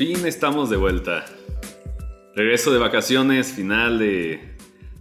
Fin 0.00 0.24
estamos 0.26 0.70
de 0.70 0.78
vuelta. 0.78 1.26
Regreso 2.34 2.72
de 2.72 2.78
vacaciones, 2.78 3.52
final 3.52 3.98
de, 3.98 4.56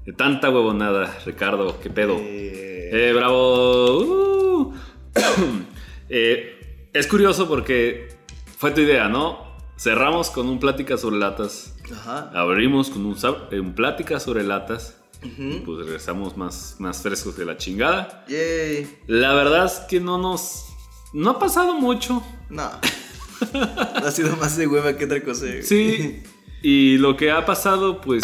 de 0.05 0.11
tanta 0.11 0.49
huevonada. 0.49 1.17
Ricardo, 1.25 1.79
¿qué 1.79 1.89
pedo? 1.89 2.17
Eh, 2.19 2.89
Eh, 2.91 3.13
bravo. 3.13 3.99
Uh. 4.01 4.73
Eh, 6.09 6.89
es 6.91 7.07
curioso 7.07 7.47
porque 7.47 8.09
fue 8.57 8.71
tu 8.71 8.81
idea, 8.81 9.07
¿no? 9.07 9.55
Cerramos 9.77 10.31
con 10.31 10.49
un 10.49 10.59
plática 10.59 10.97
sobre 10.97 11.17
latas. 11.17 11.77
Ajá. 11.93 12.29
Abrimos 12.33 12.89
con 12.89 13.05
un, 13.05 13.15
eh, 13.51 13.59
un 13.61 13.73
plática 13.75 14.19
sobre 14.19 14.43
latas. 14.43 14.97
Ujú. 15.23 15.63
Pues 15.63 15.85
regresamos 15.85 16.35
más, 16.35 16.75
más 16.79 17.01
frescos 17.01 17.35
que 17.35 17.45
la 17.45 17.55
chingada. 17.55 18.25
Yay. 18.27 18.97
La 19.07 19.33
verdad 19.33 19.65
es 19.65 19.79
que 19.87 20.01
no 20.01 20.17
nos... 20.17 20.65
No 21.13 21.29
ha 21.29 21.39
pasado 21.39 21.75
mucho. 21.75 22.21
No. 22.49 22.69
ha 23.95 24.11
sido 24.11 24.35
más 24.37 24.57
de 24.57 24.67
hueva 24.67 24.95
que 24.97 25.05
otra 25.05 25.21
cosa. 25.21 25.45
güey. 25.45 25.63
Sí. 25.63 26.23
Y 26.61 26.97
lo 26.97 27.15
que 27.15 27.31
ha 27.31 27.45
pasado, 27.45 28.01
pues... 28.01 28.21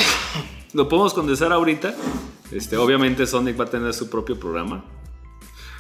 Lo 0.74 0.90
podemos 0.90 1.14
condensar 1.14 1.54
ahorita. 1.54 1.96
Este, 2.52 2.76
obviamente 2.76 3.26
Sonic 3.26 3.58
va 3.58 3.64
a 3.64 3.70
tener 3.70 3.94
su 3.94 4.10
propio 4.10 4.38
programa. 4.38 4.84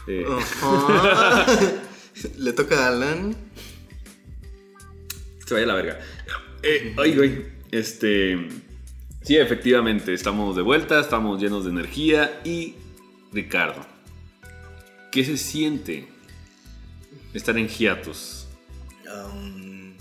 Eh. 0.07 0.25
Le 2.37 2.53
toca 2.53 2.85
a 2.85 2.87
Alan. 2.87 3.35
Se 5.45 5.53
vaya 5.53 5.65
a 5.65 5.67
la 5.67 5.75
verga. 5.75 5.99
Eh, 6.63 6.95
ay, 6.97 7.13
güey. 7.13 7.45
Este. 7.71 8.47
Sí, 9.21 9.35
efectivamente, 9.35 10.13
estamos 10.13 10.55
de 10.55 10.61
vuelta, 10.61 11.01
estamos 11.01 11.41
llenos 11.41 11.65
de 11.65 11.71
energía. 11.71 12.39
Y. 12.45 12.75
Ricardo, 13.33 13.85
¿qué 15.11 15.25
se 15.25 15.35
siente 15.35 16.07
estar 17.33 17.57
en 17.57 17.67
hiatus? 17.67 18.44
Um, 19.23 19.93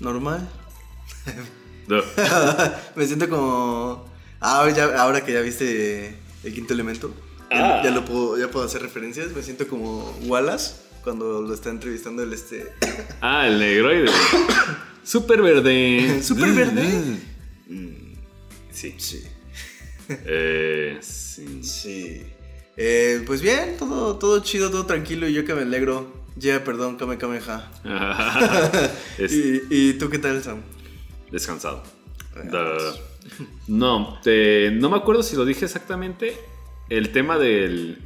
Normal. 0.00 0.48
No. 1.88 2.02
Me 2.96 3.06
siento 3.06 3.28
como. 3.28 4.04
Ah, 4.40 4.68
ya- 4.74 5.00
ahora 5.00 5.24
que 5.24 5.32
ya 5.32 5.40
viste 5.40 6.16
el 6.42 6.52
quinto 6.52 6.74
elemento. 6.74 7.14
ya- 7.48 7.78
Ah. 7.78 7.80
Ya, 7.84 7.90
lo 7.92 8.04
puedo, 8.04 8.36
ya 8.36 8.50
puedo 8.50 8.66
hacer 8.66 8.82
referencias. 8.82 9.30
Me 9.30 9.40
siento 9.42 9.68
como 9.68 10.10
Wallace 10.24 10.74
cuando 11.04 11.42
lo 11.42 11.54
está 11.54 11.70
entrevistando 11.70 12.24
el 12.24 12.32
este. 12.32 12.72
Ah, 13.20 13.46
el 13.46 13.60
negroide. 13.60 14.10
Súper 15.04 15.40
verde. 15.42 16.20
¿Súper 16.24 16.50
verde? 16.52 17.18
Sí. 18.72 18.94
Sí. 18.98 19.22
Eh, 20.08 20.98
sí. 21.00 21.62
Sí. 21.62 22.22
Eh, 22.76 23.22
pues 23.28 23.40
bien, 23.42 23.76
todo, 23.78 24.16
todo 24.18 24.40
chido, 24.40 24.70
todo 24.72 24.86
tranquilo 24.86 25.28
y 25.28 25.32
yo 25.34 25.44
que 25.44 25.54
me 25.54 25.62
alegro. 25.62 26.25
Ya, 26.36 26.62
perdón, 26.64 26.96
Kame 26.96 27.16
Kameha. 27.18 27.70
Es 29.18 29.32
¿Y, 29.32 29.62
¿Y 29.70 29.92
tú 29.94 30.08
qué 30.10 30.18
tal, 30.18 30.42
Sam? 30.42 30.60
descansado. 31.30 31.82
Ah, 32.36 32.40
Duh. 32.44 33.38
No, 33.66 34.20
te- 34.22 34.70
no 34.70 34.88
me 34.90 34.96
acuerdo 34.96 35.22
si 35.22 35.34
lo 35.36 35.44
dije 35.44 35.64
exactamente. 35.64 36.36
El 36.88 37.10
tema 37.10 37.36
del 37.38 37.98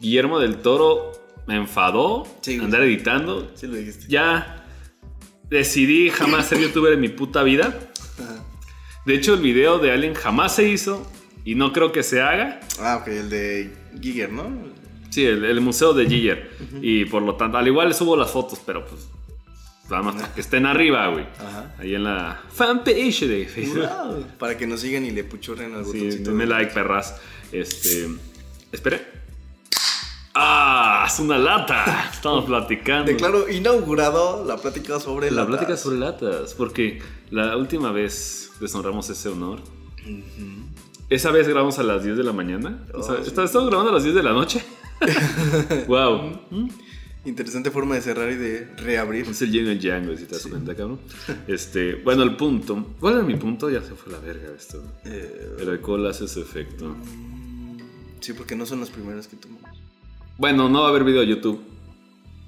Guillermo 0.00 0.38
del 0.38 0.58
Toro 0.58 1.12
me 1.48 1.56
enfadó 1.56 2.26
Sí, 2.42 2.58
andar 2.58 2.82
editando. 2.82 3.50
Sí 3.56 3.66
lo 3.66 3.74
dijiste. 3.74 4.06
Ya 4.08 4.64
decidí 5.50 6.10
jamás 6.10 6.46
ser 6.46 6.58
youtuber 6.60 6.92
en 6.92 7.00
mi 7.00 7.08
puta 7.08 7.42
vida. 7.42 7.78
Ajá. 8.22 8.44
De 9.06 9.14
hecho, 9.14 9.34
el 9.34 9.40
video 9.40 9.78
de 9.78 9.90
Alien 9.90 10.14
jamás 10.14 10.54
se 10.54 10.68
hizo 10.68 11.10
y 11.44 11.54
no 11.56 11.72
creo 11.72 11.90
que 11.90 12.02
se 12.02 12.20
haga. 12.20 12.60
Ah, 12.78 12.98
ok, 13.00 13.08
el 13.08 13.30
de 13.30 13.72
Giger, 14.00 14.30
¿no? 14.30 14.44
Sí, 15.18 15.26
el, 15.26 15.44
el 15.44 15.60
museo 15.60 15.94
de 15.94 16.06
Giger. 16.08 16.50
Y 16.80 17.04
por 17.06 17.22
lo 17.22 17.34
tanto, 17.34 17.58
al 17.58 17.66
igual 17.66 17.92
subo 17.94 18.16
las 18.16 18.30
fotos, 18.30 18.60
pero 18.64 18.84
pues 18.86 19.08
nada 19.90 20.02
más 20.02 20.14
para 20.14 20.32
que 20.34 20.40
estén 20.40 20.64
arriba, 20.66 21.08
güey. 21.08 21.26
Ajá. 21.40 21.74
Ahí 21.78 21.94
en 21.96 22.04
la 22.04 22.40
fanpage 22.52 23.26
de 23.26 23.46
Facebook. 23.46 23.88
Wow. 23.88 24.24
Para 24.38 24.56
que 24.56 24.66
nos 24.66 24.80
sigan 24.80 25.04
y 25.04 25.10
le 25.10 25.24
puchurren 25.24 25.74
al 25.74 25.84
Sí, 25.86 25.92
botoncito. 25.98 26.30
denme 26.30 26.46
like, 26.46 26.72
perras. 26.72 27.16
Este. 27.50 28.06
Espere. 28.70 29.06
¡Ah! 30.34 31.04
¡Es 31.08 31.18
una 31.18 31.36
lata! 31.38 32.10
Estamos 32.12 32.44
platicando. 32.44 33.10
Declaro 33.10 33.48
inaugurado 33.48 34.44
la 34.44 34.56
plática 34.56 35.00
sobre 35.00 35.30
La 35.30 35.38
latas. 35.42 35.48
plática 35.56 35.76
sobre 35.76 35.98
latas. 35.98 36.54
Porque 36.54 37.00
la 37.30 37.56
última 37.56 37.90
vez 37.90 38.52
deshonramos 38.60 39.10
ese 39.10 39.30
honor. 39.30 39.60
Esa 41.10 41.30
vez 41.30 41.48
grabamos 41.48 41.78
a 41.78 41.82
las 41.82 42.04
10 42.04 42.16
de 42.18 42.22
la 42.24 42.32
mañana. 42.32 42.84
O 42.94 43.02
sea, 43.02 43.14
Oh, 43.14 43.16
sí. 43.22 43.28
¿está- 43.28 43.44
¿Estamos 43.44 43.68
grabando 43.68 43.90
a 43.90 43.94
las 43.94 44.02
10 44.04 44.14
de 44.14 44.22
la 44.22 44.32
noche? 44.32 44.62
¡Wow! 45.86 46.40
Interesante 47.24 47.70
forma 47.70 47.94
de 47.96 48.00
cerrar 48.00 48.30
y 48.30 48.36
de 48.36 48.74
reabrir. 48.76 49.26
Es 49.28 49.42
el 49.42 49.50
yin 49.52 49.66
y 49.66 49.70
el 49.70 49.80
yang, 49.80 50.16
si 50.16 50.24
te 50.24 50.34
das 50.34 50.46
cuenta, 50.46 50.74
cabrón. 50.74 51.00
Este, 51.46 51.96
bueno, 51.96 52.22
el 52.22 52.36
punto. 52.36 52.94
¿Cuál 53.00 53.14
era 53.14 53.22
mi 53.22 53.34
punto? 53.36 53.68
Ya 53.68 53.82
se 53.82 53.94
fue 53.94 54.12
la 54.12 54.18
verga 54.18 54.48
esto. 54.56 54.82
Eh, 55.04 55.56
El 55.60 55.68
alcohol 55.68 56.06
hace 56.06 56.24
ese 56.24 56.40
efecto. 56.40 56.96
sí, 58.20 58.32
porque 58.32 58.56
no 58.56 58.64
son 58.66 58.80
las 58.80 58.90
primeras 58.90 59.28
que 59.28 59.36
tomamos. 59.36 59.68
Bueno, 60.38 60.68
no 60.68 60.80
va 60.82 60.86
a 60.86 60.90
haber 60.90 61.04
video 61.04 61.20
de 61.20 61.26
YouTube. 61.26 61.60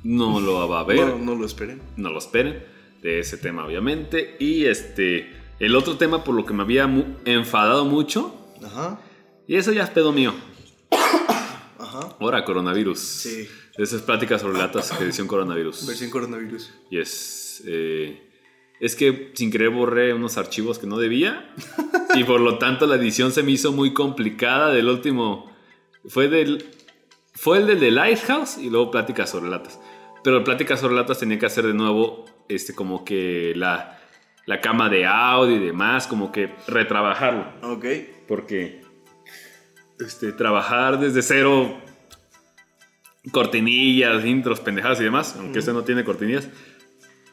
No 0.04 0.40
lo 0.40 0.66
va 0.68 0.78
a 0.78 0.80
haber. 0.80 0.96
No, 0.98 1.18
no 1.18 1.34
lo 1.34 1.44
esperen. 1.44 1.80
no 1.96 2.10
lo 2.10 2.18
esperen 2.18 2.62
de 3.02 3.18
ese 3.20 3.36
tema 3.38 3.64
obviamente 3.64 4.36
y 4.38 4.64
este 4.66 5.30
el 5.58 5.74
otro 5.74 5.96
tema 5.96 6.22
por 6.22 6.34
lo 6.34 6.44
que 6.44 6.52
me 6.52 6.62
había 6.62 6.86
mu- 6.86 7.04
enfadado 7.24 7.86
mucho 7.86 8.34
Ajá. 8.62 9.00
y 9.48 9.56
eso 9.56 9.72
ya 9.72 9.84
es 9.84 9.88
pedo 9.90 10.12
mío 10.12 10.34
Ajá. 11.98 12.16
ahora 12.20 12.44
coronavirus 12.44 12.98
Sí. 12.98 13.48
esa 13.76 13.96
es 13.96 14.02
plática 14.02 14.38
sobre 14.38 14.58
latas 14.58 14.92
edición 15.00 15.26
coronavirus 15.26 15.86
Versión 15.86 16.10
coronavirus. 16.10 16.72
y 16.90 16.98
es 16.98 17.62
eh, 17.66 18.26
es 18.80 18.94
que 18.96 19.32
sin 19.34 19.50
querer 19.50 19.70
borré 19.70 20.14
unos 20.14 20.38
archivos 20.38 20.78
que 20.78 20.86
no 20.86 20.96
debía 20.98 21.52
y 22.14 22.24
por 22.24 22.40
lo 22.40 22.58
tanto 22.58 22.86
la 22.86 22.96
edición 22.96 23.32
se 23.32 23.42
me 23.42 23.50
hizo 23.52 23.72
muy 23.72 23.92
complicada 23.92 24.70
del 24.70 24.88
último 24.88 25.50
fue 26.06 26.28
del 26.28 26.64
fue 27.34 27.58
el 27.58 27.66
del 27.66 27.80
de 27.80 27.90
Lighthouse 27.90 28.58
y 28.58 28.70
luego 28.70 28.90
plática 28.90 29.26
sobre 29.26 29.50
latas 29.50 29.78
pero 30.24 30.38
el 30.38 30.44
plática 30.44 30.76
sobre 30.76 30.94
latas 30.94 31.18
tenía 31.18 31.38
que 31.38 31.46
hacer 31.46 31.66
de 31.66 31.74
nuevo 31.74 32.24
este 32.48 32.74
como 32.74 33.04
que 33.04 33.52
la 33.56 33.96
la 34.46 34.60
cama 34.60 34.88
de 34.88 35.04
audio 35.06 35.56
y 35.56 35.58
demás 35.58 36.06
como 36.06 36.32
que 36.32 36.50
retrabajarlo 36.66 37.46
Ok. 37.62 37.84
porque 38.26 38.79
este, 40.00 40.32
trabajar 40.32 40.98
desde 40.98 41.22
cero, 41.22 41.78
cortinillas, 43.32 44.24
intros, 44.24 44.60
pendejadas 44.60 45.00
y 45.00 45.04
demás, 45.04 45.36
aunque 45.38 45.58
este 45.58 45.72
no 45.72 45.82
tiene 45.84 46.04
cortinillas, 46.04 46.48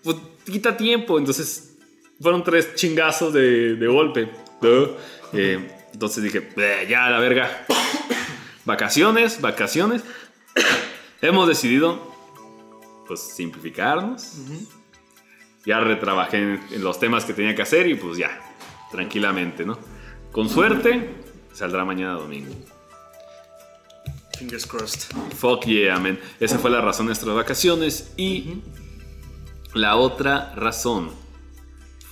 pues 0.03 0.17
quita 0.45 0.75
tiempo. 0.78 1.17
Entonces 1.17 1.78
fueron 2.22 2.44
tres 2.44 2.75
chingazos 2.75 3.33
de, 3.33 3.75
de 3.75 3.88
golpe. 3.88 4.31
¿no? 4.61 4.89
Eh, 5.33 5.67
entonces 5.94 6.23
dije, 6.23 6.50
"Eh, 6.57 6.88
ya 6.89 7.09
la 7.09 7.19
verga. 7.19 7.66
vacaciones, 8.66 9.39
vacaciones. 9.41 10.03
Hemos 11.22 11.47
decidido, 11.47 12.13
pues, 13.07 13.22
simplificarnos. 13.22 14.34
Ya 15.66 15.79
retrabajé 15.79 16.38
en, 16.38 16.61
en 16.72 16.84
los 16.84 16.99
temas 16.99 17.25
que 17.25 17.34
tenía 17.34 17.55
que 17.55 17.61
hacer 17.61 17.88
y 17.88 17.95
pues 17.95 18.17
ya, 18.17 18.39
tranquilamente, 18.91 19.66
¿no? 19.66 19.78
Con 20.31 20.49
suerte, 20.49 21.09
saldrá 21.57 21.84
mañana 21.84 22.13
domingo. 22.13 22.53
Fingers 24.38 24.68
crossed. 24.68 25.12
Fuck 25.35 25.66
yeah, 25.66 25.97
man. 25.97 26.20
Esa 26.40 26.59
fue 26.59 26.70
la 26.70 26.82
razón 26.82 27.08
de 27.08 27.09
nuestras 27.09 27.35
vacaciones. 27.35 28.14
Y 28.16 28.61
la 29.73 29.96
otra 29.96 30.53
razón 30.55 31.09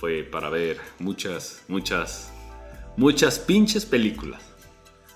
fue 0.00 0.24
para 0.24 0.50
ver 0.50 0.80
muchas, 0.98 1.62
muchas, 1.68 2.32
muchas 2.96 3.38
pinches 3.38 3.86
películas. 3.86 4.42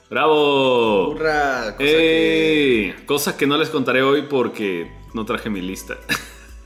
¡Bravo! 0.09 1.11
Hurra, 1.11 1.77
cosa 1.77 1.79
que. 1.79 2.95
Cosa 3.07 3.37
que 3.37 3.47
no 3.49 3.57
les 3.57 3.69
contaré 3.69 4.03
hoy 4.03 4.23
porque 4.23 4.91
no 5.13 5.25
traje 5.25 5.51
mi 5.51 5.61
lista. 5.61 5.97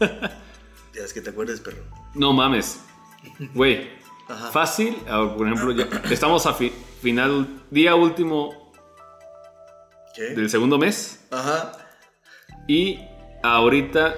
Ya 0.95 1.03
es 1.03 1.13
que 1.13 1.21
te 1.21 1.31
acuerdes, 1.31 1.59
perro. 1.61 1.83
No 2.15 2.33
mames. 2.33 2.79
Güey. 3.53 3.89
Ajá. 4.29 4.51
Fácil. 4.51 4.97
ah, 5.09 5.35
Por 5.37 5.47
ejemplo, 5.47 5.73
ya 5.73 5.89
estamos 6.11 6.47
a 6.47 6.55
fi- 6.55 6.73
final, 7.03 7.47
día 7.71 7.95
último 7.95 8.73
¿Qué? 10.15 10.35
del 10.35 10.49
segundo 10.49 10.79
mes. 10.79 11.27
Ajá. 11.31 11.73
Y 12.69 13.01
ahorita 13.43 14.15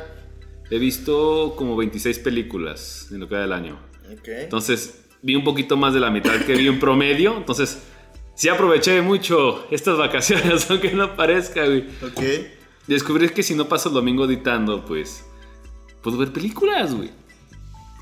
he 0.70 0.78
visto 0.78 1.54
como 1.56 1.76
26 1.76 2.18
películas 2.20 3.08
en 3.10 3.20
lo 3.20 3.28
que 3.28 3.34
va 3.34 3.40
del 3.40 3.52
año. 3.52 3.78
Ok. 4.12 4.28
Entonces 4.28 5.02
vi 5.22 5.34
un 5.34 5.44
poquito 5.44 5.76
más 5.76 5.94
de 5.94 6.00
la 6.00 6.10
mitad 6.10 6.38
que 6.44 6.54
vi 6.54 6.68
en 6.68 6.78
promedio. 6.78 7.36
Entonces 7.36 7.82
sí 8.34 8.48
aproveché 8.48 9.00
mucho 9.02 9.66
estas 9.70 9.96
vacaciones, 9.98 10.70
aunque 10.70 10.92
no 10.92 11.16
parezca, 11.16 11.64
güey. 11.64 11.80
Ok. 12.02 12.20
Descubrí 12.86 13.28
que 13.30 13.42
si 13.42 13.54
no 13.56 13.64
paso 13.68 13.88
el 13.88 13.94
domingo 13.96 14.26
editando, 14.26 14.84
pues 14.84 15.24
puedo 16.02 16.18
ver 16.18 16.32
películas, 16.32 16.94
güey. 16.94 17.10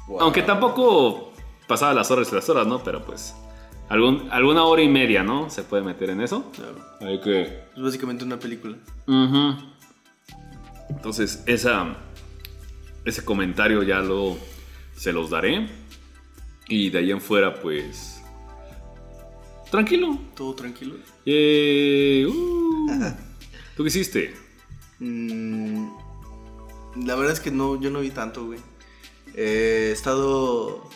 Wow. 0.08 0.20
Aunque 0.20 0.42
tampoco 0.42 1.32
pasaba 1.66 1.94
las 1.94 2.10
horas 2.10 2.30
y 2.30 2.34
las 2.34 2.48
horas, 2.48 2.66
¿no? 2.66 2.82
Pero 2.82 3.04
pues 3.04 3.34
algún, 3.88 4.28
alguna 4.30 4.64
hora 4.64 4.82
y 4.82 4.88
media, 4.88 5.22
¿no? 5.22 5.50
Se 5.50 5.62
puede 5.62 5.82
meter 5.82 6.10
en 6.10 6.20
eso. 6.20 6.50
Claro. 6.52 6.76
Hay 7.00 7.20
que... 7.20 7.42
Es 7.76 7.82
básicamente 7.82 8.24
una 8.24 8.38
película. 8.38 8.76
Ujú. 9.06 9.56
Entonces, 10.90 11.42
esa... 11.46 11.96
ese 13.04 13.24
comentario 13.24 13.82
ya 13.82 14.00
lo 14.00 14.36
se 14.96 15.12
los 15.12 15.30
daré. 15.30 15.68
Y 16.68 16.90
de 16.90 16.98
ahí 16.98 17.10
en 17.10 17.20
fuera, 17.20 17.54
pues. 17.54 18.22
Tranquilo. 19.70 20.18
Todo 20.34 20.54
tranquilo. 20.54 20.94
Eh, 21.26 22.26
uh. 22.26 23.12
¿Tú 23.76 23.82
qué 23.82 23.88
hiciste? 23.88 24.34
Mm, 24.98 25.88
la 27.04 27.16
verdad 27.16 27.32
es 27.32 27.40
que 27.40 27.50
no, 27.50 27.78
yo 27.80 27.90
no 27.90 28.00
vi 28.00 28.10
tanto, 28.10 28.46
güey. 28.46 28.60
Eh, 29.34 29.88
he 29.90 29.92
estado. 29.92 30.88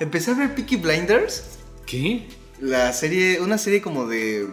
Empecé 0.00 0.30
a 0.30 0.34
ver 0.34 0.54
Peaky 0.54 0.76
Blinders. 0.76 1.58
¿Qué? 1.86 2.28
La 2.60 2.92
serie, 2.92 3.40
una 3.40 3.58
serie 3.58 3.80
como 3.82 4.06
de. 4.06 4.46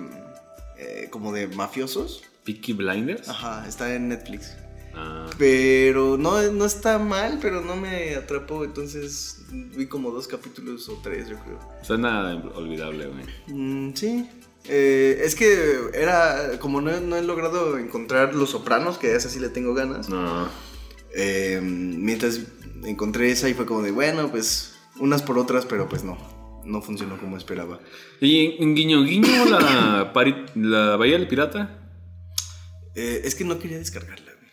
eh, 0.77 1.07
como 1.12 1.31
de 1.33 1.47
mafiosos. 1.47 2.24
¿Peaky 2.44 2.74
Blinders? 2.74 3.27
Ajá, 3.30 3.65
está 3.68 3.94
en 3.95 4.09
Netflix. 4.09 4.56
Ah, 4.94 5.27
Pero 5.38 6.15
no, 6.18 6.42
no 6.51 6.65
está 6.65 7.00
mal, 7.00 7.39
pero 7.42 7.62
no 7.62 7.75
me 7.75 8.15
atrapó. 8.15 8.63
Entonces 8.63 9.39
vi 9.51 9.88
como 9.88 10.12
dos 10.12 10.27
capítulos 10.27 10.88
o 10.89 11.00
tres, 11.03 11.27
yo 11.27 11.38
creo. 11.39 11.59
suena 11.81 12.36
olvidable, 12.56 13.07
güey. 13.07 13.25
Mm, 13.47 13.94
sí. 13.95 14.30
Eh, 14.65 15.21
es 15.24 15.36
que 15.36 15.80
era. 15.94 16.57
Como 16.59 16.81
no, 16.81 17.00
no 17.01 17.18
he 17.18 17.21
logrado 17.24 17.77
encontrar 17.77 18.33
Los 18.36 18.51
Sopranos, 18.51 18.97
que 18.97 19.12
a 19.12 19.15
esa 19.18 19.30
sí 19.30 19.39
le 19.39 19.50
tengo 19.50 19.74
ganas. 19.74 20.07
No. 20.09 20.47
Eh, 21.15 21.59
mientras 21.63 22.39
encontré 22.83 23.31
esa 23.31 23.50
y 23.50 23.53
fue 23.53 23.65
como 23.65 23.81
de, 23.81 23.92
bueno, 23.92 24.30
pues 24.31 24.75
unas 25.00 25.21
por 25.24 25.38
otras, 25.38 25.65
pero 25.65 25.88
pues 25.89 26.03
no. 26.03 26.18
No 26.65 26.81
funcionó 26.81 27.18
como 27.18 27.38
esperaba. 27.38 27.80
¿Y 28.19 28.62
en 28.63 28.74
Guiño 28.75 29.03
Guiño 29.03 29.45
la, 29.45 30.12
pari- 30.13 30.45
la 30.56 30.95
Bahía 30.97 31.18
del 31.18 31.27
Pirata? 31.27 31.80
Eh, 32.95 33.21
es 33.24 33.36
que 33.36 33.44
no 33.44 33.59
quería 33.59 33.77
descargarla, 33.77 34.31
güey. 34.31 34.50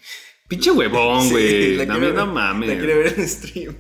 Pinche 0.49 0.71
huevón, 0.73 1.23
Sí, 1.23 1.31
güey. 1.31 1.77
la 1.77 1.87
no, 1.87 2.27
mames. 2.27 2.69
La 2.69 2.75
quiero 2.77 2.99
ver 2.99 3.15
en 3.19 3.27
stream. 3.29 3.75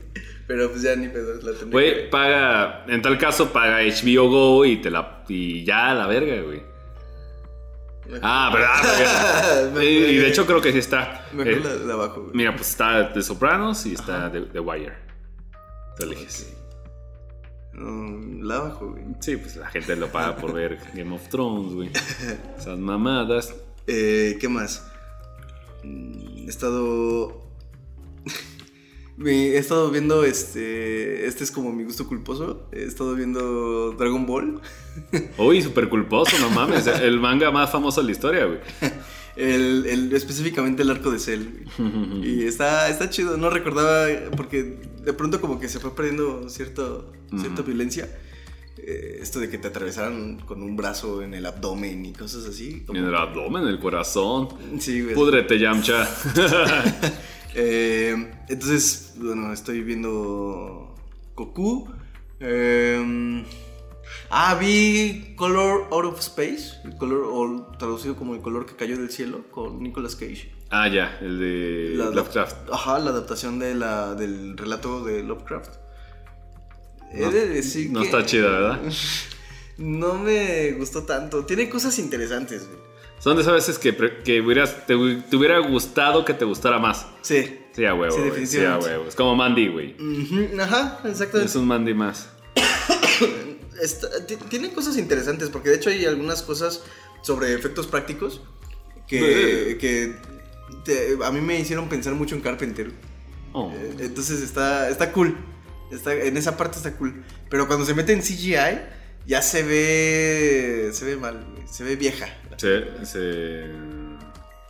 Pero 0.46 0.70
pues 0.70 0.82
ya 0.82 0.96
ni 0.96 1.08
pedo, 1.08 1.34
la 1.34 1.40
tendré 1.40 1.58
que 1.58 1.64
Güey, 1.70 2.10
paga. 2.10 2.84
En 2.88 3.02
tal 3.02 3.18
caso, 3.18 3.52
paga 3.52 3.80
HBO 3.82 4.28
Go 4.30 4.64
y 4.64 4.78
te 4.80 4.90
la. 4.90 5.24
Y 5.28 5.64
ya, 5.64 5.92
la 5.92 6.06
verga, 6.06 6.40
güey. 6.42 6.62
Ah, 8.22 8.50
¿verdad? 8.52 9.82
Y, 9.82 9.86
y 9.86 10.16
de 10.16 10.28
hecho, 10.28 10.46
creo 10.46 10.60
que 10.60 10.72
sí 10.72 10.78
está. 10.78 11.26
Mejor 11.32 11.52
Eh, 11.52 11.60
la 11.62 11.74
de 11.76 11.92
abajo, 11.92 12.22
güey. 12.22 12.34
Mira, 12.34 12.54
pues 12.56 12.70
está 12.70 13.12
The 13.12 13.22
Sopranos 13.22 13.84
y 13.86 13.92
está 13.94 14.30
The, 14.32 14.40
The 14.42 14.60
Wire. 14.60 15.11
Te 15.96 16.04
eliges. 16.04 16.52
No, 17.72 18.44
la 18.44 18.56
abajo, 18.56 18.90
güey. 18.90 19.02
Sí, 19.20 19.36
pues 19.36 19.56
la 19.56 19.66
gente 19.68 19.96
lo 19.96 20.08
paga 20.12 20.36
por 20.36 20.52
ver 20.52 20.78
Game 20.94 21.14
of 21.14 21.28
Thrones, 21.28 21.72
güey. 21.72 21.90
Esas 22.58 22.78
mamadas. 22.78 23.54
Eh, 23.86 24.36
¿Qué 24.40 24.48
más? 24.48 24.86
Mm, 25.82 26.46
He 26.46 26.50
estado. 26.50 27.42
He 29.24 29.56
estado 29.56 29.90
viendo 29.90 30.24
este. 30.24 31.26
Este 31.26 31.44
es 31.44 31.50
como 31.50 31.72
mi 31.72 31.84
gusto 31.84 32.06
culposo. 32.06 32.68
He 32.72 32.84
estado 32.84 33.14
viendo 33.14 33.92
Dragon 33.92 34.26
Ball. 34.26 34.60
Uy, 35.38 35.62
súper 35.62 35.88
culposo, 35.88 36.38
no 36.40 36.50
mames. 36.50 36.86
El 36.86 37.20
manga 37.20 37.50
más 37.50 37.70
famoso 37.70 38.00
de 38.00 38.06
la 38.06 38.12
historia, 38.12 38.44
güey. 38.46 38.58
El, 39.36 39.86
el- 39.86 40.12
específicamente 40.12 40.82
el 40.82 40.90
arco 40.90 41.10
de 41.10 41.18
Cell. 41.18 41.42
Y 42.22 42.44
está, 42.44 42.88
está 42.88 43.08
chido. 43.10 43.36
No 43.36 43.50
recordaba. 43.50 44.06
Porque 44.36 44.62
de 45.04 45.12
pronto, 45.12 45.40
como 45.40 45.58
que 45.58 45.68
se 45.68 45.80
fue 45.80 45.94
perdiendo 45.94 46.48
cierto, 46.48 47.12
cierta 47.40 47.62
violencia. 47.62 48.08
Eh, 48.78 49.18
esto 49.20 49.38
de 49.38 49.48
que 49.48 49.58
te 49.58 49.68
atravesaran 49.68 50.38
con 50.40 50.62
un 50.62 50.76
brazo 50.76 51.22
en 51.22 51.34
el 51.34 51.46
abdomen 51.46 52.04
y 52.06 52.12
cosas 52.12 52.44
así. 52.46 52.80
como- 52.86 52.98
En 52.98 53.04
el 53.06 53.14
abdomen, 53.14 53.62
en 53.62 53.68
el 53.68 53.78
corazón. 53.78 54.48
Sí, 54.80 55.02
güey. 55.02 55.14
Púdrete, 55.14 55.58
Yamcha. 55.58 56.08
Eh, 57.54 58.30
entonces, 58.48 59.12
bueno, 59.18 59.52
estoy 59.52 59.82
viendo 59.82 60.94
Goku. 61.36 61.86
Eh, 62.40 63.44
ah, 64.32 64.56
vi 64.58 65.34
Color 65.36 65.88
Out 65.92 66.04
of 66.06 66.18
Space, 66.20 66.80
el 66.84 66.96
color, 66.96 67.24
o 67.30 67.76
traducido 67.78 68.16
como 68.16 68.34
el 68.34 68.40
color 68.40 68.66
que 68.66 68.74
cayó 68.74 68.96
del 68.96 69.10
cielo, 69.10 69.44
con 69.50 69.80
Nicolas 69.82 70.16
Cage. 70.16 70.50
ah, 70.70 70.88
ya, 70.88 71.18
el 71.20 71.38
de 71.38 71.92
La- 71.96 72.06
Lovecraft. 72.10 72.70
Ajá, 72.72 72.98
la 72.98 73.10
adaptación 73.10 73.58
de 73.58 73.74
la, 73.74 74.14
del 74.14 74.56
relato 74.56 75.04
de 75.04 75.22
Lovecraft. 75.22 75.74
He 77.12 77.20
No, 77.20 77.30
de 77.30 77.46
decir 77.48 77.90
no 77.90 78.00
que 78.00 78.06
está 78.06 78.24
chida, 78.26 78.48
¿verdad? 78.48 78.80
No 79.78 80.14
me 80.18 80.72
gustó 80.72 81.02
tanto. 81.04 81.44
Tiene 81.46 81.68
cosas 81.68 81.98
interesantes, 81.98 82.66
güey. 82.68 82.78
Son 83.18 83.36
de 83.36 83.42
esas 83.42 83.54
veces 83.54 83.78
que, 83.78 83.96
que 84.22 84.40
hubieras, 84.40 84.86
te, 84.86 84.94
hu- 84.94 85.22
te 85.28 85.36
hubiera 85.36 85.58
gustado 85.60 86.24
que 86.24 86.34
te 86.34 86.44
gustara 86.44 86.78
más. 86.78 87.06
Sí. 87.22 87.58
Sí, 87.72 87.84
a 87.86 87.94
huevo, 87.94 88.14
Sí, 88.14 88.20
güey. 88.20 88.30
Sí, 88.46 88.58
a 88.58 88.76
definitivamente. 88.76 88.86
huevo. 88.90 89.04
Es 89.08 89.14
como 89.14 89.34
Mandy, 89.34 89.68
güey. 89.68 89.96
Ajá, 90.60 91.00
exactamente. 91.04 91.46
Es 91.50 91.56
un 91.56 91.66
Mandy 91.66 91.94
más. 91.94 92.28
Está- 93.82 94.24
ti- 94.26 94.36
tiene 94.48 94.72
cosas 94.72 94.96
interesantes, 94.96 95.48
porque 95.50 95.70
de 95.70 95.76
hecho 95.76 95.90
hay 95.90 96.04
algunas 96.06 96.42
cosas 96.42 96.82
sobre 97.22 97.52
efectos 97.54 97.86
prácticos 97.86 98.40
que, 99.08 100.16
te- 100.84 101.18
a 101.24 101.30
mí 101.30 101.40
me 101.40 101.58
hicieron 101.58 101.88
pensar 101.88 102.14
mucho 102.14 102.34
en 102.34 102.40
Carpenter. 102.40 102.90
Oh. 103.52 103.70
Eh, 103.74 103.96
Entonces 104.00 104.40
está, 104.40 104.88
está 104.88 105.12
cool. 105.12 105.36
Está, 105.90 106.14
en 106.14 106.36
esa 106.36 106.56
parte 106.56 106.78
está 106.78 106.96
cool. 106.96 107.22
Pero 107.50 107.66
cuando 107.66 107.84
se 107.84 107.92
mete 107.94 108.12
en 108.12 108.22
CGI, 108.22 108.78
ya 109.26 109.42
se 109.42 109.62
ve. 109.62 110.90
Se 110.92 111.04
ve 111.04 111.16
mal, 111.16 111.44
Se 111.70 111.84
ve 111.84 111.96
vieja. 111.96 112.26
Se, 112.56 113.04
se... 113.04 113.66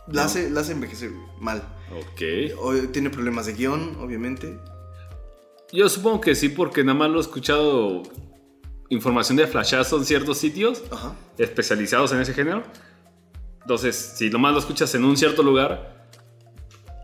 La, 0.07 0.13
No. 0.13 0.21
hace, 0.23 0.49
la 0.49 0.61
hace 0.61 0.73
envejecer 0.73 1.11
mal. 1.39 1.63
Ok. 1.91 2.57
O- 2.59 2.73
tiene 2.91 3.09
problemas 3.09 3.45
de 3.45 3.53
guion, 3.53 3.95
obviamente. 4.01 4.57
Yo 5.71 5.87
supongo 5.89 6.19
que 6.21 6.35
sí, 6.35 6.49
porque 6.49 6.83
nada 6.83 6.97
más 6.99 7.09
lo 7.09 7.19
he 7.19 7.21
escuchado 7.21 8.03
información 8.93 9.35
de 9.37 9.47
flashazos 9.47 9.99
en 10.01 10.05
ciertos 10.05 10.37
sitios 10.37 10.81
Ajá. 10.91 11.15
especializados 11.37 12.11
en 12.13 12.19
ese 12.21 12.33
género. 12.33 12.63
Entonces, 13.61 14.13
si 14.15 14.29
nomás 14.29 14.53
lo 14.53 14.59
escuchas 14.59 14.93
en 14.95 15.03
un 15.05 15.15
cierto 15.17 15.41
lugar, 15.43 16.07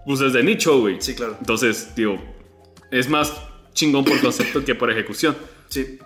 pues 0.06 0.22
es 0.22 0.34
de 0.34 0.44
nicho, 0.44 0.80
güey. 0.80 1.02
Sí, 1.02 1.16
claro. 1.16 1.36
Entonces, 1.40 1.94
digo, 1.96 2.16
es 2.92 3.10
más 3.10 3.34
chingón 3.74 4.04
por 4.06 4.20
concepto 4.22 4.64
que 4.66 4.76
por 4.76 4.92
ejecución. 4.92 5.36
Sí. 5.70 6.00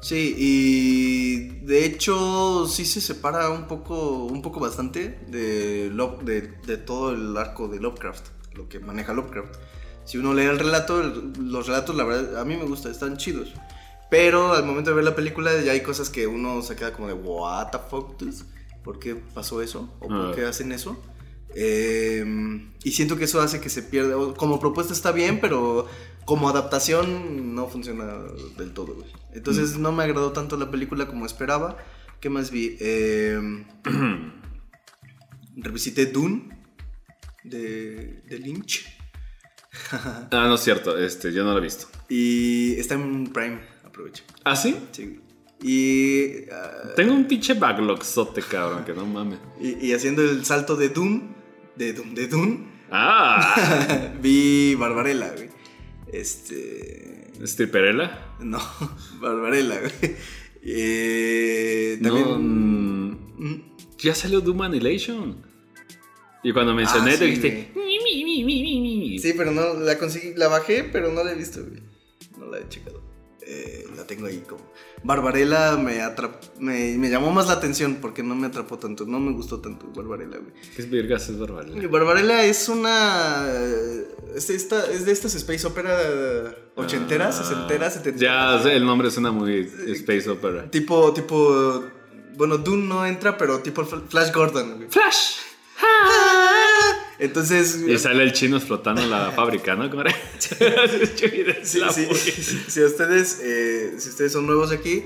Sí, 0.00 0.34
y 0.36 1.48
de 1.64 1.84
hecho 1.84 2.66
sí 2.66 2.84
se 2.84 3.00
separa 3.00 3.50
un 3.50 3.68
poco, 3.68 4.24
un 4.24 4.42
poco 4.42 4.58
bastante 4.58 5.20
de, 5.28 5.90
Love- 5.92 6.22
de, 6.24 6.40
de 6.66 6.76
todo 6.76 7.12
el 7.12 7.36
arco 7.36 7.68
de 7.68 7.78
Lovecraft, 7.78 8.26
lo 8.54 8.68
que 8.68 8.80
maneja 8.80 9.12
Lovecraft. 9.12 9.54
Si 10.04 10.18
uno 10.18 10.34
lee 10.34 10.42
el 10.46 10.58
relato, 10.58 11.00
el- 11.00 11.32
los 11.38 11.68
relatos, 11.68 11.94
la 11.94 12.02
verdad, 12.02 12.40
a 12.40 12.44
mí 12.44 12.56
me 12.56 12.64
gusta, 12.64 12.90
están 12.90 13.16
chidos. 13.16 13.52
Pero 14.12 14.52
al 14.52 14.66
momento 14.66 14.90
de 14.90 14.96
ver 14.96 15.04
la 15.06 15.16
película 15.16 15.58
ya 15.62 15.72
hay 15.72 15.80
cosas 15.80 16.10
que 16.10 16.26
uno 16.26 16.60
se 16.60 16.76
queda 16.76 16.92
como 16.92 17.08
de, 17.08 17.14
what 17.14 17.70
the 17.70 17.78
fuck, 17.88 18.18
dude? 18.18 18.36
¿Por 18.84 18.98
qué 18.98 19.14
pasó 19.14 19.62
eso? 19.62 19.90
¿O 20.00 20.08
por 20.08 20.12
Ah. 20.28 20.32
qué 20.34 20.44
hacen 20.44 20.70
eso? 20.70 21.02
Eh, 21.54 22.22
y 22.84 22.90
siento 22.90 23.16
que 23.16 23.24
eso 23.24 23.40
hace 23.40 23.58
que 23.62 23.70
se 23.70 23.82
pierda. 23.82 24.14
Como 24.36 24.60
propuesta 24.60 24.92
está 24.92 25.12
bien, 25.12 25.40
pero 25.40 25.86
como 26.26 26.50
adaptación 26.50 27.54
no 27.54 27.68
funciona 27.68 28.04
del 28.58 28.74
todo, 28.74 28.94
güey. 28.96 29.06
Entonces 29.32 29.78
no 29.78 29.92
me 29.92 30.02
agradó 30.04 30.32
tanto 30.32 30.58
la 30.58 30.70
película 30.70 31.06
como 31.06 31.24
esperaba. 31.24 31.78
¿Qué 32.20 32.28
más 32.28 32.50
vi? 32.50 32.76
Eh, 32.80 33.64
revisité 35.56 36.04
Dune 36.06 36.48
de, 37.44 38.22
de 38.28 38.38
Lynch. 38.38 38.84
Ah, 40.30 40.48
no 40.48 40.56
es 40.56 40.60
cierto, 40.60 40.98
este, 40.98 41.32
yo 41.32 41.44
no 41.44 41.52
lo 41.52 41.58
he 41.58 41.62
visto. 41.62 41.86
Y 42.10 42.74
está 42.74 42.92
en 42.94 43.32
Prime, 43.32 43.58
aprovecho. 43.92 44.24
¿Ah, 44.44 44.56
sí? 44.56 44.74
Sí. 44.92 45.20
Y, 45.62 46.50
ah, 46.50 46.92
Tengo 46.96 47.12
un 47.14 47.26
pinche 47.26 47.54
backlogzote, 47.54 48.42
cabrón, 48.42 48.84
que 48.84 48.92
no 48.94 49.06
mames. 49.06 49.38
y, 49.60 49.86
y 49.86 49.92
haciendo 49.92 50.22
el 50.22 50.44
salto 50.44 50.74
de 50.76 50.88
Dune, 50.88 51.22
de 51.76 51.92
Dune, 51.92 52.14
de 52.14 52.26
Dune, 52.26 52.72
Ah, 52.90 54.12
vi 54.22 54.74
Barbarella, 54.74 55.32
güey. 55.34 55.48
Este. 56.12 57.30
¿Stripperella? 57.44 58.34
No, 58.40 58.60
Barbarella, 59.20 59.80
güey. 59.80 60.16
Eh, 60.64 61.98
también. 62.02 62.26
mm, 62.28 63.12
Mm, 63.38 63.62
ya 63.98 64.14
salió 64.14 64.40
Doom 64.40 64.62
Annihilation. 64.62 65.36
Y 66.44 66.52
cuando 66.52 66.74
mencioné, 66.74 67.12
Ah, 67.14 67.18
te 67.18 67.18
sí, 67.18 67.24
dijiste. 67.24 67.72
Sí, 69.20 69.34
pero 69.36 69.50
no, 69.52 69.74
la 69.74 69.98
conseguí, 69.98 70.34
la 70.36 70.48
bajé, 70.48 70.84
pero 70.84 71.10
no 71.12 71.24
la 71.24 71.32
he 71.32 71.34
visto, 71.34 71.60
güey. 71.64 71.82
No 72.38 72.46
la 72.46 72.58
he 72.58 72.68
checado. 72.68 73.01
Eh, 73.54 73.84
la 73.96 74.06
tengo 74.06 74.26
ahí 74.26 74.38
como. 74.48 74.62
Barbarella 75.02 75.76
me, 75.76 76.00
me, 76.58 76.96
me 76.96 77.10
llamó 77.10 77.30
más 77.32 77.48
la 77.48 77.54
atención 77.54 77.98
porque 78.00 78.22
no 78.22 78.34
me 78.34 78.46
atrapó 78.46 78.78
tanto, 78.78 79.04
no 79.04 79.20
me 79.20 79.32
gustó 79.32 79.60
tanto 79.60 79.86
Barbarella, 79.94 80.38
güey. 80.38 80.52
¿Qué 80.74 80.80
es 80.82 80.90
vergas 80.90 81.28
es 81.28 81.38
Barbarella? 81.38 81.86
Barbarella 81.88 82.44
es 82.44 82.68
una. 82.70 83.46
Es, 84.34 84.48
esta, 84.48 84.90
es 84.90 85.04
de 85.04 85.12
estas 85.12 85.34
space 85.34 85.66
opera 85.66 86.56
ochenteras, 86.76 87.38
Ah, 87.38 87.42
sesenteras, 87.44 87.92
setenteras. 87.94 88.64
Ya, 88.64 88.72
el 88.72 88.86
nombre 88.86 89.10
suena 89.10 89.30
muy 89.32 89.70
Space 89.88 90.30
Opera. 90.30 90.70
Tipo, 90.70 91.12
tipo. 91.12 91.84
Bueno, 92.34 92.56
Dune 92.56 92.86
no 92.88 93.04
entra, 93.04 93.36
pero 93.36 93.58
tipo 93.60 93.82
Fl- 93.82 94.08
Flash 94.08 94.32
Gordon, 94.32 94.76
güey. 94.76 94.88
¡Flash! 94.88 95.36
Ah, 95.82 96.51
Entonces. 97.22 97.84
Y 97.86 97.96
sale 97.98 98.24
el 98.24 98.32
chino 98.32 98.56
explotando 98.56 99.06
la 99.06 99.30
fábrica, 99.36 99.76
¿no? 99.76 99.88
Sí, 100.38 101.76
sí. 101.92 102.64
Si 102.68 102.82
ustedes, 102.82 103.40
eh, 103.42 103.94
si 103.98 104.08
ustedes 104.08 104.32
son 104.32 104.46
nuevos 104.46 104.72
aquí, 104.72 105.04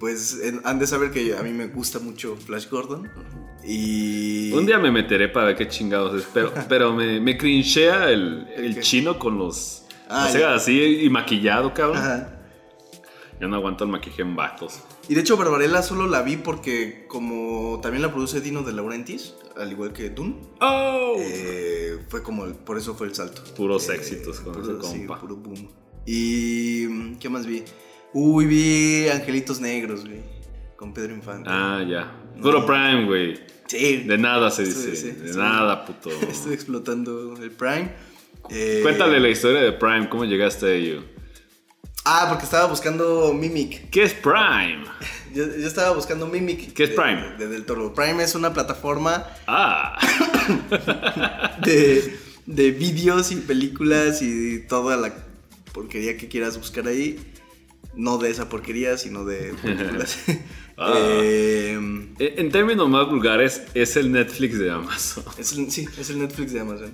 pues 0.00 0.40
han 0.64 0.78
de 0.80 0.86
saber 0.88 1.12
que 1.12 1.36
a 1.36 1.42
mí 1.42 1.50
me 1.50 1.68
gusta 1.68 2.00
mucho 2.00 2.36
Flash 2.36 2.68
Gordon. 2.68 3.08
Y. 3.64 4.52
Un 4.52 4.66
día 4.66 4.78
me 4.78 4.90
meteré 4.90 5.28
para 5.28 5.46
ver 5.46 5.56
qué 5.56 5.68
chingados 5.68 6.20
es. 6.20 6.28
Pero, 6.34 6.52
pero 6.68 6.92
me, 6.92 7.20
me 7.20 7.38
crinchea 7.38 8.10
el, 8.10 8.48
el 8.56 8.80
chino 8.80 9.18
con 9.18 9.38
los. 9.38 9.84
Ah, 10.08 10.26
o 10.28 10.32
sea, 10.32 10.54
así 10.54 11.04
y 11.04 11.08
maquillado, 11.08 11.72
cabrón. 11.72 11.98
Ajá. 11.98 12.40
Yo 13.40 13.48
no 13.48 13.56
aguanto 13.56 13.84
el 13.84 13.90
maquillaje 13.90 14.22
en 14.22 14.34
vatos. 14.34 14.80
Y 15.12 15.14
de 15.14 15.20
hecho, 15.20 15.36
Barbarella 15.36 15.82
solo 15.82 16.06
la 16.06 16.22
vi 16.22 16.38
porque, 16.38 17.04
como 17.06 17.80
también 17.82 18.00
la 18.00 18.10
produce 18.10 18.40
Dino 18.40 18.62
de 18.62 18.72
Laurentiis, 18.72 19.34
al 19.58 19.70
igual 19.70 19.92
que 19.92 20.08
Dune. 20.08 20.36
¡Oh! 20.58 21.16
Eh, 21.18 21.98
fue 22.08 22.22
como. 22.22 22.46
por 22.46 22.78
eso 22.78 22.94
fue 22.94 23.08
el 23.08 23.14
salto. 23.14 23.42
Puros 23.54 23.90
eh, 23.90 23.96
éxitos 23.96 24.40
con 24.40 24.58
ese 24.62 24.78
compa. 24.78 25.20
puro 25.20 25.36
boom. 25.36 25.68
Y. 26.06 27.16
¿Qué 27.16 27.28
más 27.28 27.44
vi? 27.44 27.62
Uy, 28.14 28.46
vi 28.46 29.08
Angelitos 29.10 29.60
Negros, 29.60 30.06
güey. 30.06 30.22
Con 30.76 30.94
Pedro 30.94 31.14
Infante. 31.14 31.46
Ah, 31.52 31.84
ya. 31.86 32.10
Puro 32.40 32.64
Prime, 32.64 33.04
güey. 33.04 33.38
Sí. 33.66 34.04
De 34.04 34.16
nada 34.16 34.50
se 34.50 34.64
dice. 34.64 35.12
de 35.12 35.36
nada, 35.36 35.84
puto. 35.84 36.08
Estoy 36.26 36.54
explotando 36.54 37.34
el 37.36 37.50
Prime. 37.50 37.92
Eh, 38.48 38.80
Cuéntale 38.82 39.20
la 39.20 39.28
historia 39.28 39.60
de 39.60 39.72
Prime, 39.72 40.08
¿cómo 40.08 40.24
llegaste 40.24 40.64
a 40.64 40.72
ello? 40.72 41.02
Ah, 42.04 42.26
porque 42.28 42.44
estaba 42.44 42.66
buscando 42.66 43.32
Mimic. 43.32 43.88
¿Qué 43.90 44.02
es 44.02 44.12
Prime? 44.12 44.84
Yo, 45.34 45.44
estaba 45.44 45.94
buscando 45.94 46.26
Mimic. 46.26 46.72
¿Qué 46.72 46.84
es 46.84 46.90
Prime? 46.90 47.36
De, 47.38 47.46
Del 47.46 47.64
Toro. 47.64 47.94
Prime 47.94 48.22
es 48.22 48.34
una 48.34 48.52
plataforma. 48.52 49.24
Ah. 49.46 49.98
de, 51.64 52.18
de 52.46 52.70
vídeos 52.72 53.30
y 53.30 53.36
películas 53.36 54.20
y 54.20 54.60
toda 54.66 54.96
la 54.96 55.14
porquería 55.72 56.16
que 56.16 56.28
quieras 56.28 56.58
buscar 56.58 56.88
ahí. 56.88 57.20
No 57.94 58.18
de 58.18 58.30
esa 58.30 58.48
porquería, 58.48 58.98
sino 58.98 59.24
de 59.24 59.54
películas. 59.62 60.18
Ah. 60.78 60.94
Eh, 60.96 61.78
en 62.18 62.50
términos 62.50 62.88
más 62.88 63.06
vulgares, 63.06 63.62
es 63.74 63.94
el 63.96 64.10
Netflix 64.10 64.58
de 64.58 64.70
Amazon. 64.70 65.22
sí, 65.38 65.86
es 65.98 66.10
el 66.10 66.18
Netflix 66.18 66.52
de 66.54 66.60
Amazon. 66.60 66.92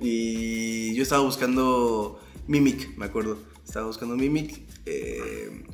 Y 0.00 0.94
yo 0.94 1.02
estaba 1.02 1.22
buscando 1.22 2.20
Mimic, 2.46 2.96
me 2.98 3.06
acuerdo. 3.06 3.38
Estaba 3.64 3.86
buscando 3.86 4.16
Mimic. 4.16 4.60
Eh, 4.86 5.64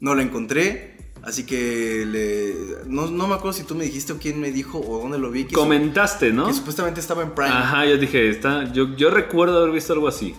no 0.00 0.14
lo 0.14 0.22
encontré. 0.22 0.94
Así 1.22 1.46
que 1.46 2.04
le, 2.06 2.86
no, 2.86 3.10
no, 3.10 3.26
me 3.26 3.34
acuerdo 3.34 3.54
si 3.54 3.64
tú 3.64 3.74
me 3.74 3.84
dijiste 3.84 4.12
o 4.12 4.18
quién 4.18 4.38
me 4.40 4.52
dijo 4.52 4.78
o 4.78 4.98
dónde 5.00 5.18
lo 5.18 5.30
vi. 5.30 5.44
Comentaste, 5.46 6.32
¿no? 6.32 6.46
Que 6.46 6.52
supuestamente 6.52 7.00
estaba 7.00 7.22
en 7.22 7.34
Prime. 7.34 7.50
Ajá, 7.50 7.86
yo 7.86 7.96
dije, 7.96 8.28
está, 8.28 8.70
yo, 8.72 8.94
yo 8.94 9.10
recuerdo 9.10 9.58
haber 9.58 9.72
visto 9.72 9.94
algo 9.94 10.06
así. 10.06 10.34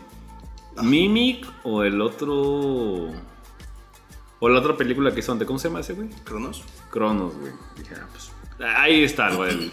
Mimic 0.83 1.47
o 1.63 1.83
el 1.83 2.01
otro... 2.01 3.11
O 4.39 4.49
la 4.49 4.59
otra 4.59 4.77
película 4.77 5.15
que 5.15 5.23
son 5.23 5.39
de 5.39 5.45
¿cómo 5.45 5.57
se 5.57 5.69
llama 5.69 5.79
ese, 5.79 5.93
güey? 5.93 6.09
Cronos. 6.23 6.63
Cronos, 6.91 7.35
güey. 7.35 7.53
Dije, 7.77 7.95
ah, 7.95 8.07
pues 8.11 8.29
ahí 8.59 9.03
está, 9.03 9.33
güey. 9.33 9.71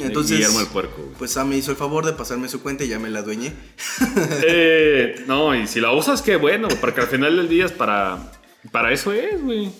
Entonces, 0.00 0.36
Guillermo 0.36 0.60
el 0.60 0.66
Puerco. 0.66 1.02
Güey. 1.02 1.14
Pues 1.18 1.36
a 1.36 1.44
me 1.44 1.56
hizo 1.56 1.70
el 1.70 1.76
favor 1.76 2.04
de 2.04 2.12
pasarme 2.12 2.48
su 2.48 2.62
cuenta 2.62 2.84
y 2.84 2.88
ya 2.88 2.98
me 2.98 3.10
la 3.10 3.22
dueñé. 3.22 3.52
eh, 4.46 5.24
no, 5.26 5.54
y 5.54 5.66
si 5.66 5.80
la 5.80 5.92
usas, 5.92 6.22
qué 6.22 6.36
bueno, 6.36 6.68
porque 6.80 7.00
al 7.00 7.06
final 7.06 7.36
del 7.36 7.48
día 7.48 7.66
es 7.66 7.72
para, 7.72 8.32
para 8.72 8.92
eso 8.92 9.12
es, 9.12 9.42
güey. 9.42 9.70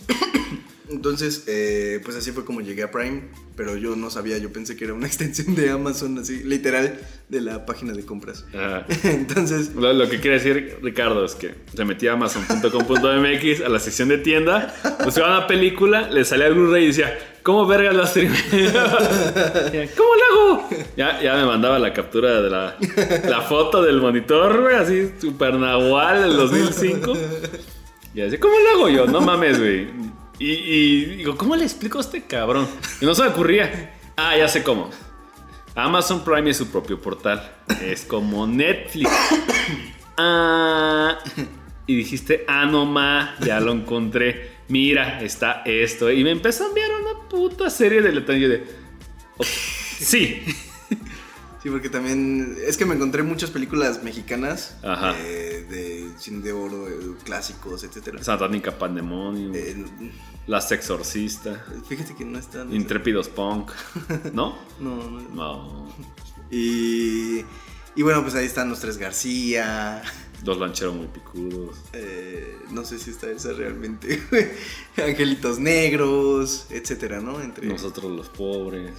Entonces, 0.89 1.45
eh, 1.47 2.01
pues 2.05 2.17
así 2.17 2.31
fue 2.33 2.45
como 2.45 2.61
llegué 2.61 2.85
a 2.85 2.91
Prime, 2.91 3.23
pero 3.57 3.77
yo 3.77 3.97
no 3.97 4.11
sabía, 4.11 4.39
yo 4.39 4.53
pensé 4.53 4.77
que 4.77 4.85
era 4.85 4.95
una 4.95 5.07
extensión 5.09 5.55
de 5.55 5.71
Amazon, 5.71 6.19
así, 6.19 6.45
literal, 6.45 7.01
de 7.29 7.41
la 7.41 7.67
página 7.67 7.93
de 7.93 8.05
compras. 8.05 8.45
Entonces... 9.03 9.75
Lo, 9.75 10.09
que 10.09 10.21
quiere 10.21 10.39
decir 10.39 10.79
Ricardo 10.83 11.25
es 11.25 11.35
que 11.35 11.55
se 11.75 11.85
metía 11.85 12.13
a 12.13 12.15
amazon.com.mx 12.15 13.61
a 13.65 13.69
la 13.69 13.81
sección 13.81 14.09
de 14.09 14.19
tienda, 14.19 14.75
buscaba 15.05 15.39
una 15.39 15.47
película, 15.47 16.09
le 16.11 16.25
salía 16.25 16.47
el 16.47 16.55
Blu-ray 16.55 16.85
y 16.85 16.87
decía, 16.89 17.19
¿cómo 17.43 17.67
verga 17.67 17.93
la 17.93 18.07
stream? 18.07 18.33
¿Cómo 19.97 20.11
lo 20.15 20.53
hago? 20.53 20.69
Ya, 20.97 21.21
ya 21.21 21.35
me 21.35 21.47
mandaba 21.47 21.79
la 21.79 21.93
captura 21.93 22.41
de 22.41 22.51
la, 22.51 22.77
la 23.29 23.43
foto 23.43 23.83
del 23.83 24.01
monitor, 24.01 24.61
güey, 24.63 24.77
así, 24.77 25.11
super 25.21 25.55
nahual 25.55 26.23
del 26.23 26.37
2005. 26.37 27.13
Y 28.15 28.23
así, 28.23 28.39
¿cómo 28.39 28.55
lo 28.59 28.71
hago 28.71 28.89
yo? 28.89 29.07
No 29.07 29.21
mames, 29.21 29.59
güey. 29.59 29.89
Y, 30.39 31.05
digo, 31.17 31.37
¿cómo 31.37 31.57
le 31.57 31.65
explico 31.65 31.99
a 31.99 32.03
este 32.03 32.25
cabrón? 32.25 32.69
Y 33.01 33.07
no 33.07 33.15
se 33.15 33.23
me 33.23 33.29
ocurría. 33.29 33.95
Ah, 34.17 34.37
ya 34.37 34.49
sé 34.49 34.63
cómo. 34.63 34.91
Amazon 35.75 36.25
Prime 36.25 36.51
es 36.51 36.57
su 36.57 36.69
propio 36.69 37.01
portal. 37.01 37.57
Es 37.83 38.05
como 38.05 38.47
Netflix. 38.47 39.11
Ah, 40.19 41.19
y 41.87 41.95
dijiste, 41.95 42.47
ah, 42.49 42.65
no 42.65 42.87
ma, 42.87 43.37
ya 43.45 43.61
lo 43.61 43.73
encontré. 43.73 44.57
Mira, 44.69 45.21
está 45.21 45.63
esto. 45.67 46.11
Y 46.11 46.25
me 46.25 46.31
empezó 46.31 46.65
a 46.65 46.69
enviar 46.69 46.91
una 46.91 47.29
puta 47.29 47.69
serie 47.69 48.01
de 48.01 48.13
detalles 48.13 48.49
de. 48.49 48.67
sí. 49.45 50.43
Sí, 51.67 51.71
porque 51.71 51.91
también 51.91 52.57
es 52.65 52.77
que 52.77 52.87
me 52.87 52.95
encontré 52.95 53.25
muchas 53.25 53.51
películas 53.51 54.01
mexicanas 54.05 54.77
eh, 54.85 55.67
de 55.69 56.11
cine 56.17 56.41
de 56.41 56.53
oro, 56.53 56.87
eh, 56.87 57.17
clásicos, 57.25 57.83
etcétera. 57.83 58.23
Satánica 58.23 58.79
Pandemonium. 58.79 59.51
Eh, 59.53 59.85
Las 60.47 60.71
Exorcistas. 60.71 61.59
Fíjate 61.89 62.15
que 62.15 62.25
no 62.25 62.39
están. 62.39 62.73
Intrépidos 62.73 63.29
Punk. 63.29 63.73
¿No? 64.33 64.57
no, 64.79 65.11
no. 65.11 65.21
no. 65.35 65.89
Y, 66.53 67.39
y 67.97 68.03
bueno, 68.03 68.23
pues 68.23 68.37
ahí 68.37 68.47
están 68.47 68.71
los 68.71 68.79
tres 68.79 68.97
García. 68.97 70.03
Dos 70.45 70.59
lancheros 70.59 70.95
muy 70.95 71.09
picudos. 71.09 71.79
no 72.71 72.85
sé 72.85 73.01
si 73.01 73.11
está 73.11 73.29
esa 73.29 73.53
realmente. 73.55 74.23
Angelitos 75.05 75.59
negros, 75.59 76.69
etcétera, 76.71 77.19
¿no? 77.21 77.41
Entre... 77.41 77.67
Nosotros 77.67 78.13
los 78.13 78.29
pobres. 78.29 78.93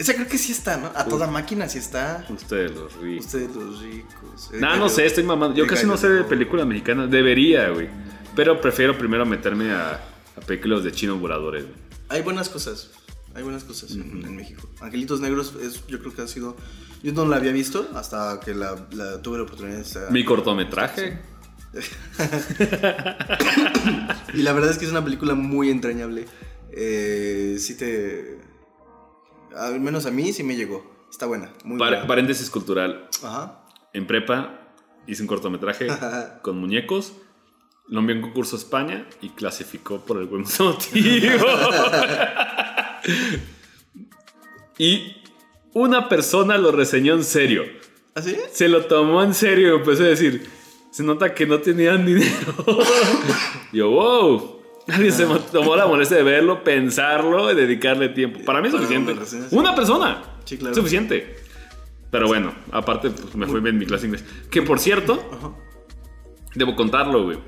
Esa 0.00 0.14
creo 0.14 0.26
que 0.26 0.38
sí 0.38 0.50
está, 0.52 0.78
¿no? 0.78 0.90
A 0.94 1.04
toda 1.04 1.26
máquina 1.26 1.68
sí 1.68 1.78
está. 1.78 2.24
Ustedes 2.30 2.74
los 2.74 2.96
ricos. 2.96 3.26
Ustedes 3.26 3.54
los 3.54 3.82
ricos. 3.82 4.50
No, 4.58 4.74
no 4.76 4.88
sé, 4.88 5.04
estoy 5.04 5.24
mamando. 5.24 5.54
Yo 5.54 5.66
casi 5.66 5.84
no 5.84 5.98
sé 5.98 6.08
de 6.08 6.24
películas 6.24 6.66
mexicanas. 6.66 7.10
Debería, 7.10 7.68
güey. 7.68 7.90
Pero 8.34 8.58
prefiero 8.62 8.96
primero 8.96 9.26
meterme 9.26 9.72
a, 9.72 10.02
películas 10.46 10.84
de 10.84 10.92
chinos 10.92 11.20
voladores, 11.20 11.64
güey. 11.64 11.74
Hay 12.08 12.22
buenas 12.22 12.48
cosas. 12.48 12.92
Hay 13.34 13.42
buenas 13.42 13.62
cosas 13.62 13.90
en, 13.90 14.34
México. 14.34 14.66
Angelitos 14.80 15.20
Negros, 15.20 15.52
es, 15.60 15.86
yo 15.86 15.98
creo 15.98 16.14
que 16.14 16.22
ha 16.22 16.28
sido. 16.28 16.56
Yo 17.02 17.12
no 17.12 17.26
la 17.26 17.36
había 17.36 17.52
visto 17.52 17.90
hasta 17.94 18.40
que 18.42 18.54
la, 18.54 18.76
tuve 19.20 19.36
la 19.36 19.44
oportunidad 19.44 19.76
de 19.76 19.82
estar. 19.82 20.10
Mi 20.10 20.24
cortometraje. 20.24 21.18
y 24.32 24.38
la 24.38 24.54
verdad 24.54 24.70
es 24.70 24.78
que 24.78 24.86
es 24.86 24.90
una 24.90 25.04
película 25.04 25.34
muy 25.34 25.68
entrañable. 25.68 26.24
Eh, 26.72 27.58
sí 27.60 27.76
te 27.76 28.48
al 29.56 29.80
menos 29.80 30.06
a 30.06 30.10
mí 30.10 30.32
sí 30.32 30.42
me 30.42 30.56
llegó. 30.56 31.06
Está 31.10 31.26
buena. 31.26 31.52
Muy 31.64 31.78
buena. 31.78 32.06
Paréntesis 32.06 32.50
cultural. 32.50 33.08
Ajá. 33.22 33.64
En 33.92 34.06
prepa 34.06 34.60
hice 35.06 35.22
un 35.22 35.28
cortometraje 35.28 35.88
con 36.42 36.58
muñecos. 36.58 37.14
Lo 37.88 38.00
envió 38.00 38.14
en 38.14 38.22
concurso 38.22 38.54
a 38.54 38.58
España 38.58 39.08
y 39.20 39.30
clasificó 39.30 40.00
por 40.04 40.18
el 40.18 40.26
buen 40.26 40.44
motivo. 40.60 41.46
y 44.78 45.16
una 45.72 46.08
persona 46.08 46.56
lo 46.56 46.70
reseñó 46.70 47.14
en 47.14 47.24
serio. 47.24 47.64
¿Así? 48.14 48.36
¿Ah, 48.36 48.48
se 48.52 48.68
lo 48.68 48.84
tomó 48.86 49.22
en 49.24 49.34
serio 49.34 49.74
y 49.74 49.78
empezó 49.78 50.04
a 50.04 50.06
decir, 50.06 50.48
se 50.90 51.02
nota 51.02 51.34
que 51.34 51.46
no 51.46 51.60
tenían 51.60 52.06
dinero. 52.06 52.54
Yo, 53.72 53.90
wow. 53.90 54.59
Nadie 54.90 55.12
se 55.12 55.24
tomó 55.52 55.76
la 55.76 55.86
molestia 55.86 56.16
de 56.16 56.24
verlo, 56.24 56.64
pensarlo 56.64 57.52
y 57.52 57.54
dedicarle 57.54 58.08
tiempo. 58.08 58.40
Para 58.44 58.60
mí 58.60 58.68
es 58.68 58.74
suficiente. 58.74 59.14
Una 59.52 59.74
persona. 59.74 60.22
Sí, 60.44 60.58
claro. 60.58 60.74
Suficiente. 60.74 61.36
Pero 62.10 62.26
bueno, 62.26 62.52
aparte 62.72 63.10
pues, 63.10 63.36
me 63.36 63.46
fue 63.46 63.60
bien 63.60 63.78
mi 63.78 63.86
clase 63.86 64.06
inglés. 64.06 64.24
Que 64.50 64.62
por 64.62 64.80
cierto, 64.80 65.56
debo 66.56 66.74
contarlo, 66.74 67.22
güey. 67.24 67.38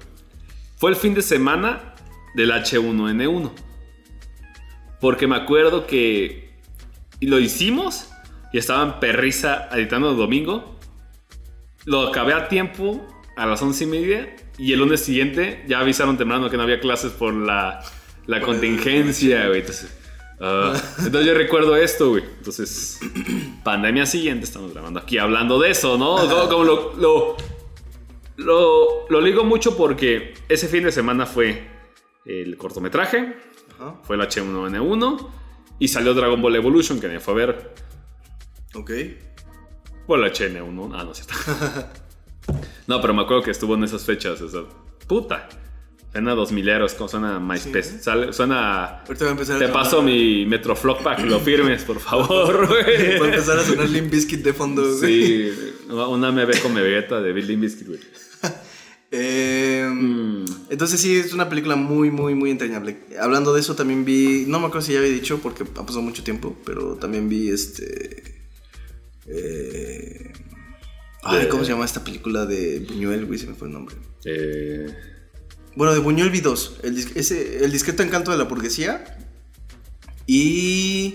Fue 0.76 0.90
el 0.90 0.96
fin 0.96 1.14
de 1.14 1.22
semana 1.22 1.94
del 2.34 2.52
H1N1. 2.52 3.50
Porque 5.00 5.26
me 5.26 5.34
acuerdo 5.34 5.86
que 5.86 6.54
lo 7.20 7.40
hicimos 7.40 8.08
y 8.52 8.58
estaba 8.58 8.84
en 8.84 9.00
Perrisa 9.00 9.68
editando 9.72 10.12
el 10.12 10.16
domingo. 10.16 10.78
Lo 11.86 12.06
acabé 12.06 12.34
a 12.34 12.46
tiempo 12.46 13.04
a 13.36 13.46
las 13.46 13.60
once 13.62 13.82
y 13.82 13.88
media 13.88 14.36
y 14.58 14.72
el 14.72 14.78
lunes 14.80 15.00
siguiente 15.00 15.64
ya 15.66 15.80
avisaron 15.80 16.16
temprano 16.18 16.50
que 16.50 16.56
no 16.56 16.62
había 16.62 16.80
clases 16.80 17.12
por 17.12 17.32
la, 17.32 17.82
la 18.26 18.40
contingencia, 18.40 19.48
güey. 19.48 19.60
Entonces, 19.60 19.98
ah, 20.40 20.74
entonces 20.98 21.26
yo 21.26 21.34
recuerdo 21.34 21.76
esto, 21.76 22.10
güey. 22.10 22.24
Entonces, 22.38 23.00
pandemia 23.64 24.06
siguiente, 24.06 24.44
estamos 24.44 24.72
grabando 24.72 25.00
aquí 25.00 25.18
hablando 25.18 25.58
de 25.58 25.70
eso, 25.70 25.96
¿no? 25.96 26.16
Como, 26.48 26.64
lo, 26.64 26.94
lo, 26.96 27.36
lo, 28.36 29.06
lo, 29.08 29.20
ligo 29.20 29.44
mucho 29.44 29.76
porque 29.76 30.34
ese 30.48 30.68
fin 30.68 30.84
de 30.84 30.92
semana 30.92 31.26
fue 31.26 31.68
el 32.24 32.56
cortometraje, 32.56 33.36
fue 34.04 34.16
el 34.16 34.22
H1N1 34.22 35.28
y 35.78 35.88
salió 35.88 36.14
Dragon 36.14 36.40
Ball 36.40 36.56
Evolution, 36.56 37.00
que 37.00 37.08
me 37.08 37.20
fue 37.20 37.34
a 37.34 37.36
ver. 37.38 37.74
Ok. 38.74 38.90
Por 40.06 40.18
la 40.18 40.28
HN1. 40.28 40.92
Ah, 40.94 41.04
no, 41.04 41.14
sí 41.14 41.22
está. 41.22 41.92
no, 42.96 43.00
pero 43.00 43.14
me 43.14 43.22
acuerdo 43.22 43.42
que 43.42 43.50
estuvo 43.50 43.74
en 43.74 43.84
esas 43.84 44.04
fechas. 44.04 44.40
O 44.42 44.48
sea, 44.48 44.60
puta. 45.06 45.48
Suena 46.12 46.34
2000 46.34 46.68
euros, 46.68 46.92
como 46.92 47.08
suena 47.08 47.40
MySpace. 47.40 48.00
Sale- 48.02 48.32
suena. 48.34 49.00
Ahorita 49.06 49.24
va 49.24 49.30
a 49.30 49.32
empezar 49.32 49.56
a 49.56 49.58
Te 49.60 49.68
paso 49.68 50.02
mi 50.02 50.44
para 51.02 51.16
que 51.16 51.24
lo 51.24 51.40
firmes, 51.40 51.84
por 51.84 51.98
favor, 52.00 52.68
güey. 52.68 53.18
Va 53.20 53.24
a 53.26 53.28
empezar 53.30 53.58
a 53.58 53.64
sonar 53.64 53.88
Limp 53.88 54.10
Bizkit 54.12 54.42
de 54.44 54.52
fondo, 54.52 54.82
güey. 54.82 55.50
Sí, 55.50 55.72
una 55.88 56.30
MB 56.30 56.60
con 56.60 56.74
Vegeta 56.74 57.22
de 57.22 57.32
Bill 57.32 57.46
Limbiskit, 57.46 57.86
güey. 57.88 58.00
Eh, 59.14 59.88
Mm. 59.90 60.44
Entonces 60.70 60.98
sí, 61.00 61.16
es 61.16 61.32
una 61.34 61.48
película 61.48 61.76
muy, 61.76 62.10
muy, 62.10 62.34
muy 62.34 62.50
entrañable. 62.50 62.96
Hablando 63.20 63.52
de 63.52 63.60
eso, 63.60 63.74
también 63.74 64.04
vi, 64.06 64.44
no 64.48 64.58
me 64.60 64.66
acuerdo 64.66 64.86
si 64.86 64.92
ya 64.94 65.00
había 65.00 65.10
dicho 65.10 65.38
porque 65.42 65.64
ha 65.64 65.66
pasado 65.86 66.00
mucho 66.02 66.22
tiempo, 66.24 66.56
pero 66.64 66.94
también 66.96 67.28
vi 67.28 67.50
este... 67.50 68.40
eh, 69.26 70.32
ay, 71.22 71.48
¿cómo 71.48 71.64
se 71.64 71.70
llama 71.70 71.84
esta 71.84 72.02
película 72.04 72.46
de 72.46 72.80
Buñuel, 72.80 73.26
güey? 73.26 73.38
Se 73.38 73.46
me 73.46 73.54
fue 73.54 73.68
el 73.68 73.74
nombre. 73.74 73.96
Eh, 74.24 74.86
Bueno, 75.76 75.92
de 75.92 76.00
Buñuel 76.00 76.30
vi 76.30 76.40
dos. 76.40 76.76
El, 76.82 76.98
ese, 76.98 77.64
el 77.64 77.72
discreto 77.72 78.02
encanto 78.02 78.30
de 78.30 78.36
la 78.38 78.44
burguesía 78.44 79.04
y 80.26 81.14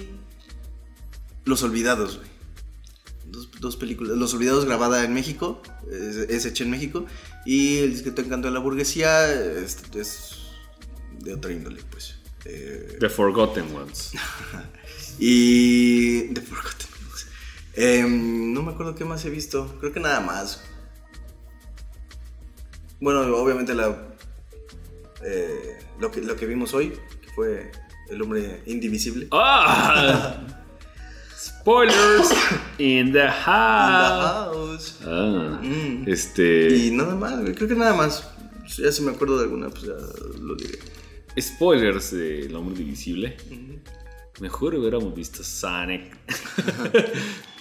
Los 1.46 1.64
Olvidados, 1.64 2.18
güey. 2.18 2.30
Dos, 3.26 3.50
dos 3.60 3.76
películas. 3.78 4.18
Los 4.18 4.34
Olvidados 4.34 4.66
grabada 4.66 5.04
en 5.04 5.14
México, 5.14 5.62
es, 5.92 6.16
es 6.16 6.46
hecha 6.46 6.64
en 6.64 6.72
México. 6.72 7.06
Y 7.46 7.78
El 7.80 7.92
discreto 7.92 8.22
encanto 8.22 8.48
de 8.48 8.54
la 8.54 8.60
burguesía 8.60 9.32
es, 9.32 9.78
es 9.96 10.32
de 11.20 11.34
otra 11.34 11.52
índole, 11.52 11.82
pues. 11.90 12.16
Eh, 12.46 12.98
The 13.00 13.10
Forgotten 13.10 13.76
Ones. 13.76 14.12
y... 15.20 16.34
The 16.34 16.42
Forgotten 16.42 16.88
Em, 17.78 18.54
no 18.54 18.64
me 18.64 18.72
acuerdo 18.72 18.96
qué 18.96 19.06
más 19.06 19.24
he 19.26 19.30
visto. 19.30 19.76
Creo 19.80 19.94
que 19.94 20.00
nada 20.00 20.20
más. 20.20 20.64
Bueno, 23.00 23.22
obviamente 23.38 23.74
la... 23.76 23.96
eh, 25.24 25.78
lo, 26.00 26.10
que, 26.12 26.22
lo 26.22 26.36
que 26.36 26.48
vimos 26.48 26.74
hoy, 26.74 26.90
que 27.22 27.30
fue 27.36 27.72
El 28.10 28.22
Hombre 28.22 28.64
Indivisible. 28.66 29.28
¡Ah! 29.32 30.38
Spoilers 31.40 32.32
in 32.80 32.88
the 32.88 33.04
In 33.04 33.12
the 33.14 33.28
house. 33.28 34.98
house. 34.98 35.00
Ah, 35.06 35.60
Mm. 35.62 36.06
este. 36.08 36.76
Y 36.76 36.92
nada 36.92 37.16
más. 37.16 37.40
Creo 37.56 37.68
que 37.68 37.76
nada 37.76 37.94
más. 37.94 38.28
Ya 38.78 38.92
si 38.92 39.02
me 39.04 39.12
acuerdo 39.12 39.38
de 39.38 39.44
alguna, 39.44 39.70
pues 39.70 39.84
ya 39.84 39.94
lo 40.42 40.56
diré. 40.56 40.80
Spoilers 41.40 42.12
de 42.12 42.48
El 42.48 42.56
Hombre 42.56 42.82
Invisible. 42.82 43.38
Mejor 44.40 44.74
hubiéramos 44.76 45.14
visto 45.14 45.44
Sonic. 45.44 46.18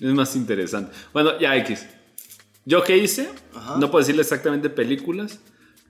es 0.00 0.12
más 0.12 0.34
interesante. 0.36 0.92
Bueno, 1.12 1.38
ya 1.40 1.56
X. 1.56 1.86
¿Yo 2.64 2.82
qué 2.82 2.96
hice? 2.96 3.30
Ajá. 3.54 3.76
No 3.78 3.90
puedo 3.90 4.02
decirle 4.02 4.22
exactamente 4.22 4.68
películas, 4.70 5.38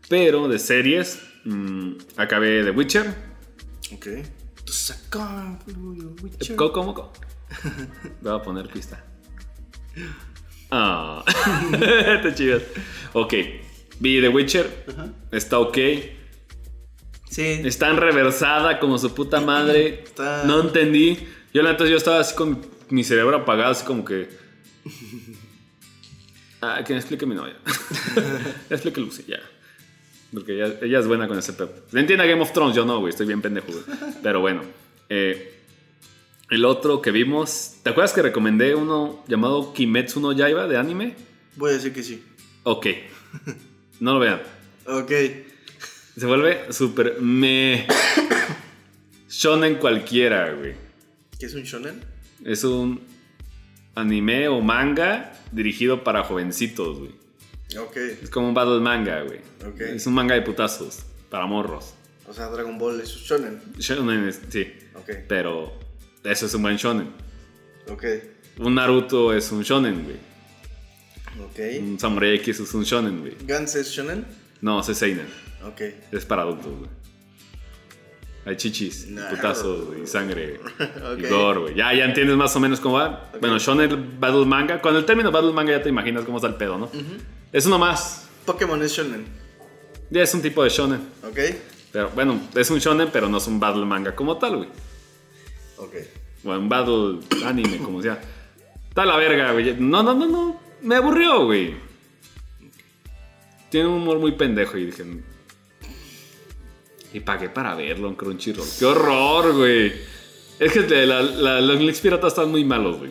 pero 0.08 0.46
de 0.48 0.58
series. 0.58 1.20
mm, 1.44 1.92
acabé 2.16 2.62
The 2.64 2.70
Witcher. 2.70 3.14
Ok. 3.94 4.06
Witcher. 6.22 6.56
¿Cómo? 6.56 6.94
¿Cómo? 6.94 7.12
voy 8.20 8.32
a 8.34 8.42
poner 8.42 8.68
pista. 8.68 9.04
Ah, 10.70 11.24
está 11.72 12.34
chido. 12.34 12.60
Ok, 13.12 13.34
vi 14.00 14.20
The 14.20 14.28
Witcher. 14.28 14.84
Ajá. 14.88 15.08
Está 15.30 15.58
ok. 15.60 15.78
Sí. 17.30 17.42
Está 17.64 17.90
en 17.90 17.96
reversada 17.98 18.78
como 18.80 18.98
su 18.98 19.14
puta 19.14 19.40
madre. 19.40 20.02
Está- 20.04 20.44
No 20.44 20.60
entendí. 20.60 21.28
Yo 21.54 21.62
neta 21.62 21.86
yo 21.86 21.96
estaba 21.96 22.20
así 22.20 22.34
con 22.34 22.60
mi 22.90 23.04
cerebro 23.04 23.36
apagado, 23.36 23.72
así 23.72 23.84
como 23.84 24.04
que. 24.04 24.28
Ah, 26.62 26.82
que 26.82 26.94
me 26.94 26.98
explique 26.98 27.26
mi 27.26 27.34
novia. 27.34 27.54
explique 28.70 28.98
Lucy, 28.98 29.24
ya. 29.28 29.38
Porque 30.32 30.54
ella, 30.54 30.74
ella 30.80 30.98
es 31.00 31.06
buena 31.06 31.28
con 31.28 31.38
ese 31.38 31.52
pedo. 31.52 31.70
¿Le 31.92 32.00
entiende 32.00 32.26
Game 32.26 32.40
of 32.40 32.50
Thrones? 32.52 32.74
Yo 32.74 32.84
no, 32.86 32.98
güey. 32.98 33.10
Estoy 33.10 33.26
bien 33.26 33.42
pendejo, 33.42 33.66
güey. 33.70 33.84
Pero 34.22 34.40
bueno. 34.40 34.62
eh, 35.10 35.52
el 36.50 36.64
otro 36.64 37.02
que 37.02 37.10
vimos. 37.10 37.74
¿Te 37.82 37.90
acuerdas 37.90 38.14
que 38.14 38.22
recomendé 38.22 38.74
uno 38.74 39.22
llamado 39.28 39.74
Kimetsu 39.74 40.18
no 40.18 40.32
Yaiba 40.32 40.66
de 40.66 40.78
anime? 40.78 41.14
Voy 41.56 41.70
a 41.70 41.74
decir 41.74 41.92
que 41.92 42.02
sí. 42.02 42.24
Ok. 42.62 42.86
No 44.00 44.14
lo 44.14 44.18
vean. 44.18 44.40
Ok. 44.86 45.12
Se 46.18 46.26
vuelve 46.26 46.72
súper 46.72 47.20
me. 47.20 47.86
Shonen 49.28 49.74
cualquiera, 49.76 50.52
güey. 50.52 50.74
¿Qué 51.38 51.46
es 51.46 51.54
un 51.54 51.62
shonen? 51.64 52.02
Es 52.44 52.64
un 52.64 53.00
anime 53.94 54.48
o 54.48 54.60
manga 54.60 55.32
dirigido 55.52 56.04
para 56.04 56.22
jovencitos, 56.24 56.98
güey. 56.98 57.14
Ok. 57.78 57.96
Es 58.22 58.30
como 58.30 58.48
un 58.48 58.54
battle 58.54 58.80
manga, 58.80 59.22
güey. 59.22 59.40
Ok. 59.66 59.80
Es 59.80 60.06
un 60.06 60.14
manga 60.14 60.34
de 60.34 60.42
putazos 60.42 61.00
para 61.30 61.46
morros. 61.46 61.94
O 62.28 62.32
sea, 62.32 62.46
Dragon 62.48 62.78
Ball 62.78 63.00
es 63.00 63.14
un 63.16 63.22
shonen. 63.22 63.60
Shonen, 63.78 64.28
es- 64.28 64.40
sí. 64.48 64.66
Ok. 64.94 65.10
Pero 65.28 65.72
eso 66.24 66.46
es 66.46 66.54
un 66.54 66.62
buen 66.62 66.76
shonen. 66.76 67.08
Ok. 67.90 68.04
Un 68.58 68.74
Naruto 68.74 69.32
es 69.34 69.50
un 69.52 69.62
shonen, 69.62 70.04
güey. 70.04 70.16
Ok. 71.44 71.82
Un 71.82 71.98
Samurai 71.98 72.34
X 72.36 72.60
es 72.60 72.74
un 72.74 72.84
shonen, 72.84 73.20
güey. 73.20 73.34
Gans 73.46 73.74
es 73.74 73.90
shonen. 73.90 74.24
No, 74.60 74.80
es 74.80 74.96
Seinen. 74.96 75.26
Ok. 75.66 75.80
Es 76.12 76.24
para 76.24 76.42
adultos, 76.42 76.66
güey. 76.78 76.90
Hay 78.46 78.56
chichis, 78.56 79.08
putazos 79.28 79.88
y 80.00 80.06
sangre 80.06 80.60
Ok. 80.78 81.18
y 81.18 81.28
gore, 81.28 81.60
güey. 81.60 81.74
Ya, 81.74 81.92
ya 81.92 82.04
entiendes 82.04 82.36
más 82.36 82.54
o 82.54 82.60
menos 82.60 82.78
cómo 82.78 82.94
va. 82.94 83.30
Bueno, 83.40 83.58
Shonen 83.58 84.20
Battle 84.20 84.46
Manga. 84.46 84.80
Con 84.80 84.94
el 84.94 85.04
término 85.04 85.32
Battle 85.32 85.52
Manga 85.52 85.72
ya 85.72 85.82
te 85.82 85.88
imaginas 85.88 86.24
cómo 86.24 86.38
está 86.38 86.46
el 86.46 86.54
pedo, 86.54 86.78
¿no? 86.78 86.88
Es 87.52 87.66
uno 87.66 87.76
más. 87.78 88.28
Pokémon 88.44 88.80
es 88.84 88.92
shonen. 88.92 89.26
Ya 90.10 90.22
es 90.22 90.32
un 90.32 90.42
tipo 90.42 90.62
de 90.62 90.70
shonen. 90.70 91.00
Ok. 91.28 91.38
Pero 91.90 92.10
bueno, 92.10 92.40
es 92.54 92.70
un 92.70 92.78
shonen, 92.78 93.08
pero 93.12 93.28
no 93.28 93.38
es 93.38 93.46
un 93.48 93.58
Battle 93.58 93.84
Manga 93.84 94.14
como 94.14 94.36
tal, 94.38 94.58
güey. 94.58 94.68
Ok. 95.78 95.94
O 96.44 96.50
un 96.50 96.68
Battle 96.68 97.18
Anime, 97.44 97.78
como 97.78 98.00
sea. 98.00 98.20
Está 98.88 99.04
la 99.04 99.16
verga, 99.16 99.50
güey. 99.52 99.74
No, 99.80 100.04
no, 100.04 100.14
no, 100.14 100.26
no. 100.28 100.60
Me 100.82 100.94
aburrió, 100.94 101.46
güey. 101.46 101.74
Tiene 103.70 103.88
un 103.88 103.94
humor 104.02 104.20
muy 104.20 104.32
pendejo 104.32 104.78
y 104.78 104.86
dije. 104.86 105.04
Y 107.16 107.20
pagué 107.20 107.48
para 107.48 107.74
verlo 107.74 108.08
en 108.08 108.14
Crunchyroll. 108.14 108.68
¡Qué 108.78 108.84
horror, 108.84 109.54
güey! 109.54 109.90
Es 110.58 110.70
que 110.70 110.82
de 110.82 111.06
la- 111.06 111.22
la- 111.22 111.60
los 111.62 111.78
links 111.80 112.00
piratas 112.00 112.34
están 112.34 112.50
muy 112.50 112.62
malos, 112.62 112.98
güey. 112.98 113.10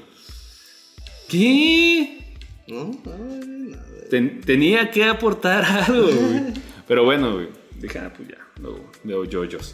¿Qué? 1.27 2.35
¿No? 2.67 2.91
Nada. 3.03 3.83
Ten- 4.11 4.41
tenía 4.41 4.91
que 4.91 5.03
aportar 5.05 5.65
algo, 5.87 6.05
güey. 6.07 6.53
Pero 6.87 7.03
bueno, 7.03 7.33
güey. 7.33 7.47
Dije, 7.79 7.97
ah, 7.97 8.13
pues 8.15 8.29
ya. 8.29 8.37
Luego 8.61 8.91
veo 9.03 9.25
yoyos. 9.25 9.73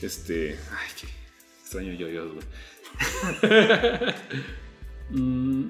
Este. 0.00 0.58
Ay, 0.70 0.88
qué 0.98 1.06
extraño 1.60 1.92
yoyos, 1.92 2.32
güey. 2.32 2.46
Mm, 5.10 5.66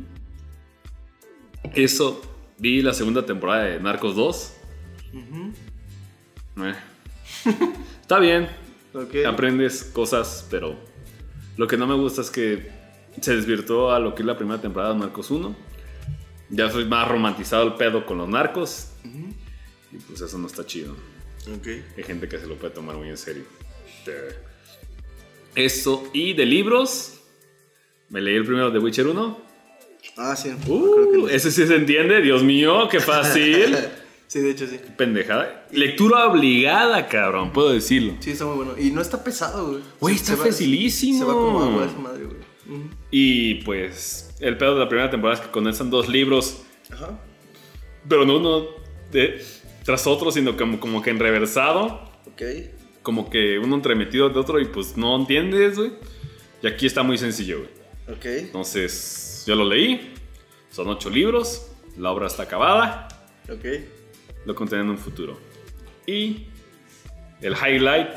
Eso. 1.74 2.22
Vi 2.58 2.80
la 2.82 2.94
segunda 2.94 3.26
temporada 3.26 3.64
de 3.64 3.80
Narcos 3.80 4.14
2. 4.16 4.52
Eh. 6.58 6.74
Está 8.06 8.20
bien. 8.20 8.48
Aprendes 9.26 9.82
cosas, 9.82 10.46
pero 10.48 10.76
lo 11.56 11.66
que 11.66 11.76
no 11.76 11.88
me 11.88 11.96
gusta 11.96 12.20
es 12.20 12.30
que 12.30 12.70
se 13.20 13.34
desvirtuó 13.34 13.90
a 13.90 13.98
lo 13.98 14.14
que 14.14 14.22
es 14.22 14.26
la 14.26 14.36
primera 14.36 14.60
temporada 14.60 14.94
de 14.94 15.00
Narcos 15.00 15.32
1. 15.32 15.56
Ya 16.50 16.70
soy 16.70 16.84
más 16.84 17.08
romantizado 17.08 17.64
el 17.64 17.74
pedo 17.74 18.06
con 18.06 18.18
los 18.18 18.28
narcos. 18.28 18.92
Y 19.90 19.96
pues 19.96 20.20
eso 20.20 20.38
no 20.38 20.46
está 20.46 20.64
chido. 20.64 20.92
Ok. 21.52 21.66
Hay 21.96 22.04
gente 22.04 22.28
que 22.28 22.38
se 22.38 22.46
lo 22.46 22.54
puede 22.54 22.72
tomar 22.72 22.94
muy 22.94 23.08
en 23.08 23.16
serio. 23.16 23.42
Eso. 25.56 26.08
Y 26.12 26.32
de 26.34 26.46
libros. 26.46 27.22
Me 28.08 28.20
leí 28.20 28.36
el 28.36 28.44
primero 28.44 28.70
de 28.70 28.78
Witcher 28.78 29.08
1. 29.08 29.40
Ah, 30.16 30.36
sí. 30.36 30.50
Uh, 30.68 30.94
creo 30.94 31.10
que 31.10 31.18
no. 31.18 31.28
ese 31.28 31.50
sí 31.50 31.66
se 31.66 31.74
entiende. 31.74 32.22
Dios 32.22 32.44
mío, 32.44 32.86
qué 32.88 33.00
fácil. 33.00 33.76
Sí, 34.36 34.42
de 34.42 34.50
hecho 34.50 34.66
sí. 34.66 34.78
Pendejada. 34.98 35.66
Lectura 35.72 36.26
obligada, 36.28 37.08
cabrón. 37.08 37.52
Puedo 37.54 37.72
decirlo. 37.72 38.14
Sí, 38.20 38.32
está 38.32 38.44
muy 38.44 38.56
bueno. 38.56 38.74
Y 38.78 38.90
no 38.90 39.00
está 39.00 39.24
pesado, 39.24 39.68
güey. 39.70 39.82
Güey, 39.98 40.14
está 40.16 40.32
se 40.32 40.36
va- 40.38 40.44
facilísimo. 40.44 41.18
Se 41.20 41.24
va 41.24 41.32
como 41.32 41.62
agua 41.62 41.86
esa 41.86 41.98
madre, 41.98 42.24
güey. 42.24 42.36
Ujú. 42.68 42.90
Y 43.10 43.54
pues 43.64 44.34
el 44.40 44.58
pedo 44.58 44.74
de 44.74 44.80
la 44.80 44.88
primera 44.90 45.08
temporada 45.10 45.40
es 45.40 45.46
que 45.46 45.50
condensan 45.50 45.88
dos 45.88 46.06
libros, 46.08 46.62
Ajá. 46.92 47.18
pero 48.06 48.26
no 48.26 48.36
uno 48.36 48.66
de, 49.10 49.42
tras 49.84 50.06
otro, 50.06 50.30
sino 50.30 50.54
como, 50.54 50.78
como 50.80 51.00
que 51.00 51.08
en 51.10 51.18
reversado, 51.18 52.10
Ok. 52.26 52.42
como 53.02 53.30
que 53.30 53.58
uno 53.58 53.74
entremetido 53.76 54.28
de 54.28 54.38
otro 54.38 54.60
y 54.60 54.66
pues 54.66 54.98
no 54.98 55.16
entiendes, 55.16 55.78
güey. 55.78 55.92
Y 56.62 56.66
aquí 56.66 56.84
está 56.84 57.02
muy 57.02 57.16
sencillo, 57.16 57.58
güey. 57.60 58.16
Ok. 58.18 58.24
Entonces 58.26 59.44
yo 59.46 59.54
lo 59.54 59.64
leí, 59.64 60.12
son 60.70 60.88
ocho 60.88 61.08
libros, 61.08 61.68
la 61.96 62.10
obra 62.10 62.26
está 62.26 62.42
acabada, 62.42 63.08
Ok. 63.48 63.64
Lo 64.46 64.54
contiene 64.54 64.84
en 64.84 64.90
un 64.90 64.98
futuro. 64.98 65.38
Y 66.06 66.46
el 67.42 67.54
highlight, 67.54 68.08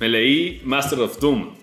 me 0.00 0.08
leí 0.08 0.60
Master 0.64 1.00
of 1.00 1.18
Doom. 1.18 1.54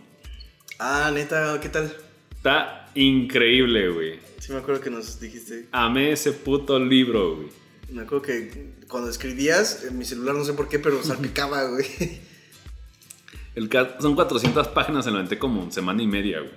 Ah, 0.79 1.11
neta, 1.13 1.59
¿qué 1.61 1.69
tal? 1.69 1.95
Está 2.31 2.89
increíble, 2.95 3.89
güey. 3.89 4.19
Sí, 4.39 4.51
me 4.51 4.59
acuerdo 4.59 4.81
que 4.81 4.89
nos 4.89 5.19
dijiste. 5.19 5.67
Amé 5.71 6.13
ese 6.13 6.31
puto 6.31 6.79
libro, 6.79 7.35
güey. 7.35 7.49
Me 7.91 8.01
acuerdo 8.01 8.23
que 8.23 8.71
cuando 8.87 9.09
escribías, 9.09 9.83
en 9.83 9.97
mi 9.97 10.05
celular 10.05 10.33
no 10.33 10.45
sé 10.45 10.53
por 10.53 10.69
qué, 10.69 10.79
pero 10.79 11.03
salpicaba, 11.03 11.65
güey. 11.65 11.85
El 13.53 13.69
son 13.99 14.15
400 14.15 14.69
páginas, 14.69 15.03
se 15.03 15.11
lo 15.11 15.17
aventé 15.17 15.37
como 15.37 15.69
semana 15.71 16.01
y 16.01 16.07
media, 16.07 16.39
güey. 16.39 16.53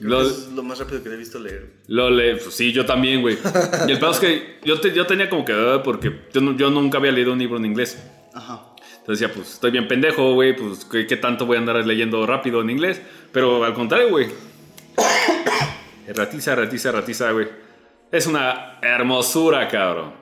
Lo, 0.00 0.22
Es 0.22 0.48
lo 0.52 0.62
más 0.62 0.78
rápido 0.80 1.02
que 1.02 1.08
he 1.08 1.16
visto 1.16 1.38
leer. 1.38 1.70
lo 1.86 2.10
le- 2.10 2.36
pues 2.36 2.54
sí, 2.54 2.72
yo 2.72 2.84
también, 2.84 3.20
güey. 3.22 3.38
Y 3.88 3.92
el 3.92 3.98
pedo 3.98 4.10
es 4.10 4.18
que 4.18 4.58
yo, 4.64 4.80
te- 4.80 4.92
yo 4.92 5.06
tenía 5.06 5.30
como 5.30 5.44
que, 5.44 5.54
porque 5.84 6.22
yo, 6.32 6.40
no- 6.40 6.56
yo 6.56 6.68
nunca 6.70 6.98
había 6.98 7.12
leído 7.12 7.32
un 7.32 7.38
libro 7.38 7.56
en 7.58 7.64
inglés. 7.66 8.02
Ajá. 8.34 8.60
Entonces 8.98 9.20
decía, 9.20 9.32
pues 9.34 9.52
estoy 9.54 9.70
bien 9.70 9.86
pendejo, 9.86 10.32
güey, 10.34 10.56
pues 10.56 10.84
¿qué, 10.86 11.06
qué 11.06 11.16
tanto 11.16 11.46
voy 11.46 11.56
a 11.56 11.60
andar 11.60 11.76
leyendo 11.86 12.26
rápido 12.26 12.60
en 12.62 12.70
inglés. 12.70 13.00
Pero 13.32 13.62
al 13.64 13.74
contrario, 13.74 14.08
güey. 14.10 14.26
Ratiza, 16.14 16.54
ratiza, 16.54 16.92
ratiza, 16.92 17.30
güey. 17.32 17.48
Es 18.10 18.26
una 18.26 18.78
hermosura, 18.82 19.66
cabrón. 19.68 20.12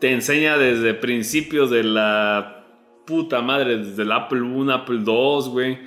Te 0.00 0.12
enseña 0.12 0.58
desde 0.58 0.94
principios 0.94 1.70
de 1.70 1.84
la 1.84 2.64
puta 3.06 3.40
madre, 3.42 3.78
desde 3.78 4.02
el 4.02 4.12
Apple 4.12 4.40
1, 4.42 4.72
Apple 4.72 4.98
2, 5.02 5.48
güey. 5.50 5.78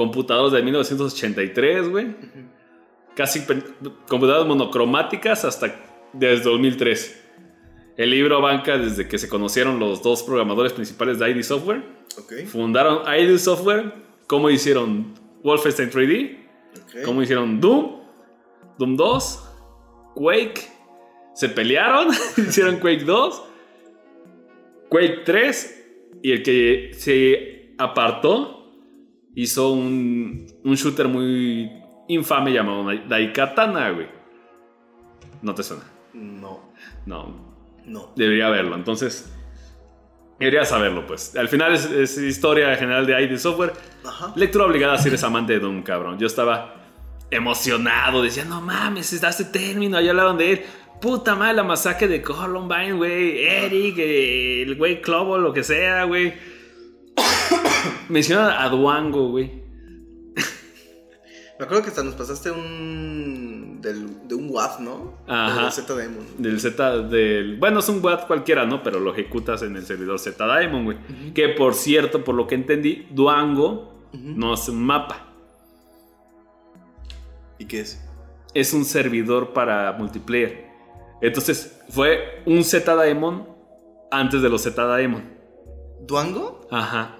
Computadoras 0.00 0.52
de 0.52 0.62
1983, 0.62 1.90
güey. 1.90 2.06
Casi 3.14 3.44
computadoras 4.08 4.46
monocromáticas 4.46 5.44
hasta 5.44 5.78
desde 6.14 6.42
2003. 6.44 7.22
El 7.98 8.08
libro 8.08 8.40
banca 8.40 8.78
desde 8.78 9.06
que 9.06 9.18
se 9.18 9.28
conocieron 9.28 9.78
los 9.78 10.02
dos 10.02 10.22
programadores 10.22 10.72
principales 10.72 11.18
de 11.18 11.30
ID 11.30 11.42
Software. 11.42 11.82
Fundaron 12.46 13.02
ID 13.14 13.36
Software. 13.36 13.92
Cómo 14.26 14.48
hicieron 14.48 15.12
Wolfenstein 15.44 15.90
3D. 15.90 16.38
ok. 16.82 17.04
Cómo 17.04 17.20
hicieron 17.20 17.60
Doom. 17.60 18.00
Doom 18.78 18.96
2. 18.96 19.48
Quake. 20.14 20.62
Se 21.34 21.50
pelearon. 21.50 22.08
hicieron 22.38 22.76
Quake 22.80 23.04
2. 23.04 23.42
Quake 24.88 25.24
3. 25.26 25.84
Y 26.22 26.32
el 26.32 26.42
que 26.42 26.92
se 26.94 27.74
apartó 27.76 28.59
hizo 29.34 29.72
un, 29.72 30.46
un 30.64 30.74
shooter 30.74 31.08
muy 31.08 31.70
infame 32.08 32.52
llamado 32.52 32.84
Daikatana, 33.08 33.90
güey. 33.90 34.08
No 35.42 35.54
te 35.54 35.62
suena. 35.62 35.84
No. 36.12 36.72
No, 37.06 37.34
No. 37.86 38.12
debería 38.16 38.48
verlo. 38.50 38.74
Entonces, 38.74 39.32
debería 40.38 40.64
saberlo, 40.64 41.06
pues. 41.06 41.34
Al 41.36 41.48
final 41.48 41.74
es, 41.74 41.86
es 41.86 42.18
historia 42.18 42.74
general 42.76 43.06
de 43.06 43.22
ID 43.22 43.38
Software. 43.38 43.72
Ajá. 44.04 44.32
Lectura 44.36 44.66
obligada 44.66 44.98
si 44.98 45.08
eres 45.08 45.22
amante 45.24 45.54
de 45.54 45.60
Doom, 45.60 45.82
cabrón. 45.82 46.18
Yo 46.18 46.26
estaba 46.26 46.76
emocionado, 47.30 48.22
decía, 48.22 48.44
no 48.44 48.60
mames, 48.60 49.12
está 49.12 49.28
este 49.28 49.44
término, 49.44 50.00
ya 50.00 50.10
hablaron 50.10 50.36
de 50.36 50.52
él. 50.52 50.62
Puta 51.00 51.34
madre, 51.34 51.54
la 51.54 51.62
masacre 51.62 52.08
de 52.08 52.20
Columbine, 52.20 52.92
güey. 52.92 53.44
Eric, 53.44 53.94
el 53.98 54.74
güey 54.76 55.00
Clovo, 55.00 55.38
lo 55.38 55.52
que 55.52 55.62
sea, 55.62 56.04
güey. 56.04 56.34
Mencionan 58.08 58.50
a 58.58 58.68
Duango, 58.68 59.28
güey. 59.30 59.60
Me 61.60 61.64
acuerdo 61.66 61.82
que 61.82 61.90
hasta 61.90 62.02
nos 62.02 62.14
pasaste 62.14 62.50
un. 62.50 63.80
Del, 63.82 64.26
de 64.26 64.34
un 64.34 64.48
WAF, 64.50 64.80
¿no? 64.80 65.18
Ajá. 65.26 65.66
De 65.66 65.70
Z 65.70 65.94
Demon. 65.94 66.26
Del 66.38 66.58
Z, 66.58 66.98
del. 67.02 67.58
Bueno, 67.58 67.80
es 67.80 67.88
un 67.90 68.02
WAD 68.02 68.26
cualquiera, 68.26 68.64
¿no? 68.64 68.82
Pero 68.82 68.98
lo 68.98 69.12
ejecutas 69.12 69.62
en 69.62 69.76
el 69.76 69.84
servidor 69.84 70.18
Z 70.18 70.42
Diamond, 70.42 70.84
güey. 70.84 71.32
Que 71.34 71.50
por 71.50 71.74
cierto, 71.74 72.24
por 72.24 72.34
lo 72.34 72.46
que 72.46 72.54
entendí, 72.54 73.06
Duango 73.10 74.08
no 74.12 74.54
es 74.54 74.68
un 74.70 74.82
mapa. 74.82 75.28
¿Y 77.58 77.66
qué 77.66 77.80
es? 77.80 78.02
Es 78.54 78.72
un 78.72 78.86
servidor 78.86 79.52
para 79.52 79.92
multiplayer. 79.92 80.66
Entonces, 81.20 81.78
fue 81.90 82.42
un 82.46 82.64
Z 82.64 83.04
Diamond 83.04 83.46
antes 84.10 84.40
de 84.40 84.48
los 84.48 84.62
Z 84.62 84.96
Diamond. 84.96 85.24
¿Duango? 86.06 86.66
Ajá. 86.70 87.18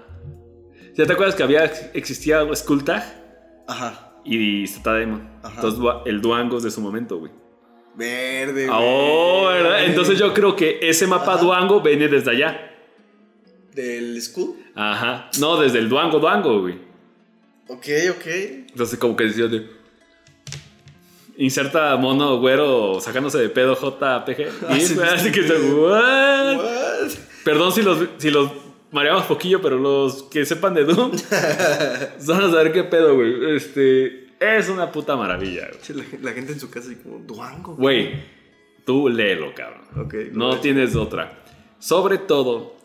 ¿Ya 0.95 1.05
te 1.05 1.13
acuerdas 1.13 1.35
que 1.35 1.43
había 1.43 1.65
existía 1.93 2.43
Skulltag 2.53 3.03
Ajá. 3.67 4.13
y 4.25 4.67
Z 4.67 4.97
Diamond? 4.97 5.23
Ajá. 5.43 5.55
Entonces, 5.55 5.81
el 6.05 6.21
Duango 6.21 6.57
es 6.57 6.63
de 6.63 6.71
su 6.71 6.81
momento, 6.81 7.17
güey. 7.19 7.31
Verde. 7.95 8.67
Oh. 8.71 9.45
¿verdad? 9.47 9.85
Entonces 9.85 10.17
yo 10.17 10.33
creo 10.33 10.55
que 10.55 10.79
ese 10.81 11.07
mapa 11.07 11.33
Ajá. 11.33 11.43
Duango 11.43 11.81
viene 11.81 12.07
desde 12.07 12.31
allá. 12.31 12.71
¿Del 13.73 14.21
school? 14.21 14.55
Ajá. 14.75 15.29
No, 15.39 15.57
desde 15.59 15.79
el 15.79 15.89
Duango, 15.89 16.19
Duango, 16.19 16.61
güey. 16.61 16.75
Ok, 17.67 17.85
ok. 18.11 18.25
Entonces 18.69 18.99
como 18.99 19.15
que 19.15 19.25
decía 19.25 19.47
de... 19.47 19.81
Inserta 21.37 21.95
mono 21.95 22.39
güero 22.39 22.99
sacándose 22.99 23.37
de 23.37 23.49
pedo 23.49 23.75
JPG. 23.75 24.47
Ah, 24.67 24.77
Y 24.77 24.81
sí, 24.81 24.95
sí, 24.95 24.99
así 25.01 25.29
sí. 25.29 25.31
que... 25.31 25.41
¿what? 25.41 26.57
What? 26.57 27.11
Perdón 27.43 27.71
si 27.71 27.81
los, 27.81 28.07
si 28.17 28.29
los 28.29 28.51
mareamos 28.91 29.25
poquillo, 29.25 29.61
pero 29.61 29.77
los 29.77 30.23
que 30.23 30.45
sepan 30.45 30.73
de 30.73 30.85
Doom 30.85 31.11
van 32.27 32.43
a 32.43 32.51
saber 32.51 32.71
qué 32.71 32.83
pedo, 32.83 33.15
güey. 33.15 33.55
Este... 33.55 34.27
Es 34.39 34.69
una 34.69 34.91
puta 34.91 35.15
maravilla, 35.15 35.69
güey. 35.69 36.07
La, 36.21 36.29
la 36.29 36.31
gente 36.33 36.53
en 36.53 36.59
su 36.59 36.69
casa 36.71 36.91
y 36.91 36.95
como, 36.95 37.19
¿Duango? 37.19 37.75
Güey, 37.75 38.23
tú 38.85 39.07
léelo, 39.07 39.53
cabrón. 39.53 39.83
Ok. 39.97 40.13
lo 40.33 40.49
No 40.49 40.59
tienes 40.59 40.95
otra. 40.95 41.43
Sobre 41.77 42.17
todo, 42.17 42.75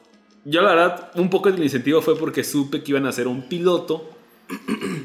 yo 0.44 0.60
la 0.60 0.74
verdad, 0.74 1.10
un 1.14 1.30
poco 1.30 1.50
de 1.50 1.56
mi 1.56 1.64
incentivo 1.64 2.02
fue 2.02 2.16
porque 2.18 2.44
supe 2.44 2.82
que 2.82 2.92
iban 2.92 3.06
a 3.06 3.08
hacer 3.08 3.26
un 3.26 3.48
piloto 3.48 4.10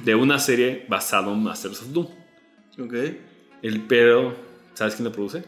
de 0.04 0.16
una 0.16 0.40
serie 0.40 0.86
basado 0.90 1.34
en 1.34 1.42
Masters 1.42 1.82
of 1.82 1.88
Doom. 1.94 2.08
Ok. 2.80 2.94
El 3.62 3.82
pero, 3.88 4.36
¿sabes 4.74 4.96
quién 4.96 5.06
lo 5.06 5.12
produce? 5.12 5.44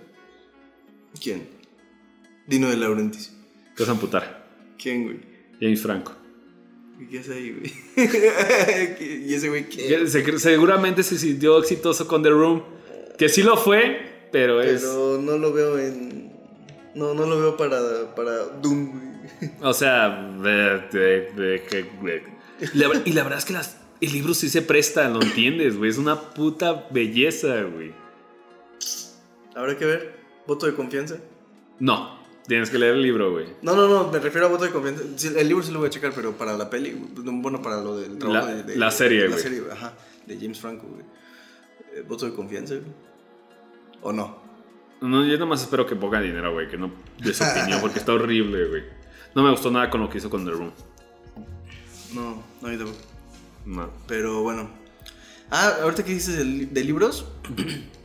¿Quién? 1.22 1.48
Dino 2.48 2.70
de 2.70 2.78
Laurentiis. 2.78 3.36
Te 3.76 3.84
vas 3.84 3.90
a 3.90 3.92
amputar. 3.92 4.48
¿Quién, 4.78 5.04
güey? 5.04 5.33
James 5.64 5.82
Franco. 5.82 6.12
¿Y 7.00 7.06
¿Qué 7.08 7.20
hace 7.20 7.34
ahí, 7.34 7.52
güey? 7.52 7.74
¿Y 9.28 9.34
ese 9.34 9.50
güey 9.50 9.68
qué? 9.70 9.88
Que 9.88 10.08
se- 10.08 10.40
seguramente 10.40 11.02
se 11.04 11.18
sintió 11.18 11.58
exitoso 11.60 12.08
con 12.08 12.22
The 12.22 12.30
Room. 12.30 12.64
Que 13.18 13.30
sí 13.30 13.42
lo 13.44 13.58
fue, 13.58 14.28
pero 14.32 14.62
es. 14.62 14.82
Pero 14.82 15.20
no 15.22 15.38
lo 15.38 15.54
veo 15.54 15.80
en. 15.80 16.32
No, 16.96 17.14
no 17.14 17.26
lo 17.26 17.40
veo 17.40 17.58
para, 17.58 18.14
para 18.16 18.38
Doom, 18.62 18.92
güey. 18.92 19.52
O 19.62 19.74
sea, 19.74 20.30
y 23.06 23.14
la 23.14 23.24
verdad 23.24 23.40
es 23.40 23.46
que 23.46 23.54
las- 23.54 23.78
el 24.02 24.12
libro 24.12 24.34
sí 24.34 24.50
se 24.50 24.62
presta, 24.62 25.08
lo 25.10 25.22
entiendes, 25.22 25.78
güey. 25.78 25.90
Es 25.90 25.98
una 25.98 26.20
puta 26.32 26.88
belleza, 26.92 27.62
güey. 27.64 27.94
Habrá 29.56 29.78
que 29.78 29.86
ver. 29.86 30.16
Voto 30.46 30.66
de 30.66 30.74
confianza. 30.76 31.18
No, 31.80 32.20
tienes 32.48 32.70
que 32.70 32.78
leer 32.80 32.96
el 32.96 33.02
libro, 33.02 33.32
güey. 33.32 33.48
No, 33.62 33.76
no, 33.76 33.88
no, 33.88 34.12
me 34.12 34.20
refiero 34.20 34.48
a 34.48 34.50
voto 34.50 34.64
de 34.66 34.72
confianza. 34.72 35.04
Sí, 35.16 35.30
el 35.36 35.48
libro 35.48 35.64
sí 35.64 35.72
lo 35.72 35.80
voy 35.80 35.88
a 35.88 35.92
checar, 35.92 36.12
pero 36.16 36.34
para 36.38 36.58
la 36.58 36.70
peli, 36.70 36.92
bueno, 37.16 37.62
para 37.62 37.82
lo 37.82 37.98
del 37.98 38.18
trabajo 38.18 38.48
La- 38.48 38.56
de, 38.56 38.64
de- 38.64 38.76
la 38.78 38.92
serie, 38.92 39.22
La 39.24 39.28
güey. 39.30 39.40
serie, 39.42 39.62
ajá, 39.72 39.94
de 40.26 40.38
James 40.40 40.60
Franco, 40.60 40.88
güey. 40.88 41.04
Eh, 41.96 42.04
voto 42.08 42.26
de 42.26 42.34
confianza, 42.34 42.76
güey. 42.76 42.88
¿O 44.02 44.12
no? 44.12 44.42
No, 45.02 45.26
yo 45.26 45.38
nomás 45.38 45.62
espero 45.62 45.86
que 45.86 45.96
ponga 45.96 46.22
dinero, 46.22 46.54
güey, 46.54 46.68
que 46.70 46.78
no 46.78 46.92
de 47.20 47.34
su 47.34 47.44
opinión, 47.60 47.82
porque 47.82 48.00
está 48.00 48.14
horrible, 48.14 48.66
güey. 48.68 48.84
No 49.36 49.44
me 49.44 49.52
gustó 49.52 49.72
nada 49.72 49.90
con 49.90 50.02
lo 50.02 50.10
que 50.10 50.18
hizo 50.20 50.30
con 50.30 50.46
The 50.46 50.52
Room. 50.52 50.72
No, 52.14 52.44
no 52.62 52.68
hay 52.68 52.78
de... 52.78 52.86
No. 53.66 53.90
Pero 54.08 54.44
bueno. 54.44 54.70
Ah, 55.50 55.78
ahorita 55.82 56.04
que 56.04 56.14
dices 56.14 56.38
de 56.38 56.84
libros, 56.84 57.26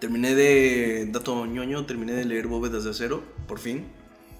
terminé 0.00 0.34
de. 0.34 1.06
Dato 1.10 1.46
ñoño, 1.46 1.86
terminé 1.86 2.12
de 2.12 2.24
leer 2.24 2.46
Bóvedas 2.46 2.84
de 2.84 2.90
Acero, 2.90 3.22
por 3.46 3.58
fin. 3.58 3.86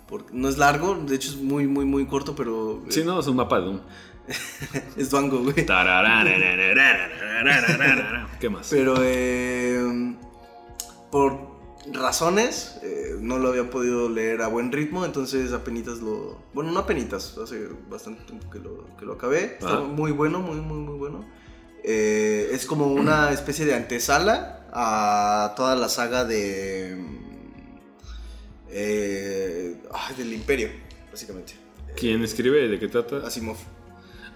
Porque 0.09 0.31
no 0.33 0.49
es 0.49 0.57
largo, 0.59 0.95
de 0.95 1.17
hecho 1.17 1.31
es 1.31 1.37
muy, 1.37 1.67
muy, 1.67 1.85
muy 1.85 2.07
corto, 2.07 2.35
pero. 2.37 2.83
Sí, 2.89 3.03
no, 3.05 3.19
es 3.21 3.27
un 3.27 3.37
mapa 3.37 3.59
de 3.59 3.67
Doom. 3.67 3.81
Es 4.97 5.11
Duango, 5.11 5.39
güey. 5.41 5.65
¿Qué 8.41 8.49
más? 8.49 8.69
Pero 8.71 8.97
eh, 9.01 10.15
por 11.11 11.57
razones 11.93 12.79
eh, 12.83 13.17
no 13.21 13.39
lo 13.39 13.49
había 13.49 13.71
podido 13.71 14.09
leer 14.09 14.43
a 14.43 14.49
buen 14.49 14.73
ritmo, 14.73 15.05
entonces 15.05 15.53
apenitas 15.53 15.99
lo... 16.01 16.39
Bueno, 16.53 16.73
no 16.73 16.81
apenitas, 16.81 17.39
hace 17.39 17.69
bastante 17.89 18.25
tiempo 18.25 18.51
que 18.51 18.59
lo, 18.59 18.87
que 18.97 19.05
lo 19.05 19.13
acabé. 19.15 19.57
Está 19.61 19.79
Ah. 19.79 19.81
muy 19.81 20.11
bueno, 20.11 20.41
muy, 20.41 20.57
muy, 20.61 20.79
muy 20.79 20.99
bueno. 20.99 21.25
Eh, 21.85 22.49
es 22.53 22.67
como 22.67 22.89
una 22.89 23.31
especie 23.31 23.65
de 23.65 23.75
antesala 23.75 24.66
a 24.73 25.55
toda 25.57 25.75
la 25.77 25.89
saga 25.89 26.25
de... 26.25 26.97
eh, 28.71 29.77
ay, 29.93 30.15
del 30.17 30.33
Imperio, 30.33 30.71
básicamente. 31.11 31.55
¿Quién 31.97 32.23
escribe? 32.23 32.69
¿De 32.69 32.79
qué 32.79 32.89
trata? 32.89 33.27
Asimov. 33.27 33.57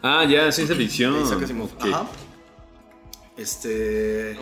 Ah, 0.02 0.24
ya, 0.24 0.50
ciencia 0.50 0.74
ficción. 0.74 1.14
De 1.14 1.22
Isaac 1.22 1.42
Asimov. 1.42 1.70
Ajá. 1.80 2.06
Este. 3.36 4.36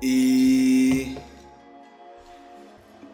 Y. 0.00 1.16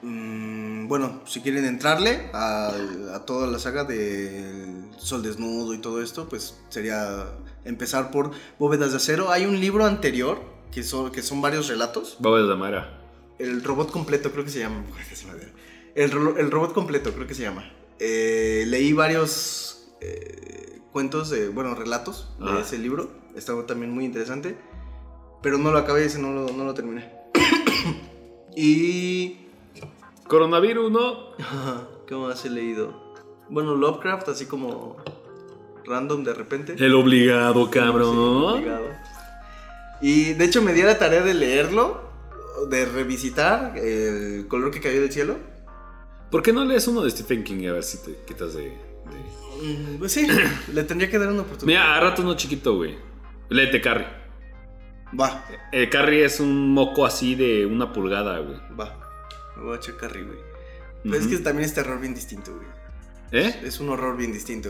mm, 0.03 0.89
bueno, 0.89 1.09
bueno, 1.09 1.21
si 1.27 1.41
quieren 1.41 1.65
entrarle 1.67 2.31
a, 2.33 2.73
a 3.15 3.25
toda 3.27 3.47
la 3.47 3.59
saga 3.59 3.85
del 3.85 4.89
Sol 4.97 5.23
Desnudo 5.23 5.75
y 5.75 5.79
todo 5.79 6.03
esto, 6.03 6.29
pues 6.29 6.57
sería 6.71 7.27
empezar 7.65 8.11
por 8.11 8.33
Bóvedas 8.59 8.91
de 8.91 8.97
Acero. 8.97 9.31
Hay 9.31 9.45
un 9.45 9.61
libro 9.61 9.85
anterior 9.85 10.41
que 10.73 10.83
son, 10.83 11.11
que 11.11 11.23
son 11.23 11.41
varios 11.41 11.69
relatos. 11.69 12.17
Bóvedas 12.19 12.49
de 12.49 12.57
Mara. 12.57 13.01
El 13.39 13.63
robot 13.63 13.91
completo, 13.91 14.31
creo 14.33 14.45
que 14.45 14.51
se 14.51 14.59
llama. 14.61 14.83
El, 15.95 16.11
el 16.39 16.51
robot 16.51 16.73
completo, 16.73 17.13
creo 17.13 17.27
que 17.27 17.35
se 17.35 17.43
llama. 17.43 17.71
Eh, 18.01 18.65
leí 18.67 18.93
varios 18.93 19.89
eh, 20.01 20.81
cuentos, 20.93 21.31
de, 21.31 21.49
bueno, 21.49 21.75
relatos 21.75 22.29
de 22.39 22.51
Ah. 22.51 22.59
ese 22.61 22.79
libro. 22.79 23.11
Estaba 23.37 23.67
también 23.67 23.93
muy 23.93 24.05
interesante. 24.05 24.57
Pero 25.43 25.59
no 25.59 25.71
lo 25.71 25.79
acabé, 25.79 26.05
ese 26.05 26.19
no 26.19 26.33
lo, 26.33 26.49
no 26.53 26.65
lo 26.65 26.75
terminé. 26.75 27.13
y. 28.57 29.37
Coronavirus, 30.27 30.91
¿no? 30.91 31.29
¿Qué 32.07 32.15
más 32.15 32.45
he 32.45 32.51
leído? 32.51 33.15
Bueno, 33.49 33.75
Lovecraft, 33.75 34.29
así 34.29 34.45
como 34.47 34.97
random 35.87 36.23
de 36.23 36.35
repente. 36.35 36.75
El 36.79 36.95
obligado, 36.95 37.65
Sí, 37.67 37.71
cabrón. 37.71 38.19
obligado. 38.19 38.85
Y 40.01 40.35
de 40.35 40.45
hecho 40.45 40.63
me 40.63 40.73
di 40.73 40.81
a 40.83 40.87
la 40.87 40.99
tarea 40.99 41.23
de 41.23 41.35
leerlo, 41.35 42.09
de 42.71 42.85
revisitar 42.85 43.77
el 43.79 44.47
color 44.49 44.71
que 44.71 44.81
cayó 44.81 45.01
del 45.01 45.13
cielo. 45.13 45.37
¿Por 46.31 46.43
qué 46.43 46.53
no 46.53 46.65
lees 46.65 46.87
uno 46.89 47.03
de 47.03 47.11
Stephen 47.11 47.43
King 47.45 47.67
a 47.69 47.73
ver 47.73 47.83
si 47.83 47.99
te 47.99 48.17
quitas 48.27 48.55
de. 48.55 48.63
de- 48.63 49.39
Mm, 49.61 49.99
Pues 49.99 50.13
sí, 50.13 50.25
le 50.73 50.85
tendría 50.85 51.11
que 51.11 51.19
dar 51.19 51.29
una 51.31 51.43
oportunidad. 51.43 51.67
Mira, 51.81 51.97
a 51.97 52.01
rato 52.01 52.23
uno 52.23 52.37
chiquito, 52.37 52.77
güey. 52.77 52.97
Léete 53.49 53.81
Carrie. 53.81 54.07
Va, 55.19 55.45
El 55.73 55.89
Carrie 55.91 56.25
es 56.25 56.39
un 56.39 56.73
moco 56.73 57.05
así 57.07 57.35
de 57.35 57.65
una 57.67 57.93
pulgada, 57.93 58.39
güey. 58.41 58.59
va. 58.79 58.97
Me 59.57 59.65
voy 59.65 59.73
a 59.75 59.77
echar 59.79 59.97
Carrie, 59.97 60.23
güey. 60.23 60.39
Pero 61.03 61.17
es 61.17 61.27
que 61.27 61.39
también 61.39 61.65
es 61.67 61.75
terror 61.75 61.99
bien 62.01 62.15
distinto, 62.15 62.53
güey. 62.55 62.67
¿Eh? 63.33 63.61
Es 63.65 63.81
un 63.81 63.89
horror 63.89 64.17
bien 64.17 64.33
distinto. 64.33 64.69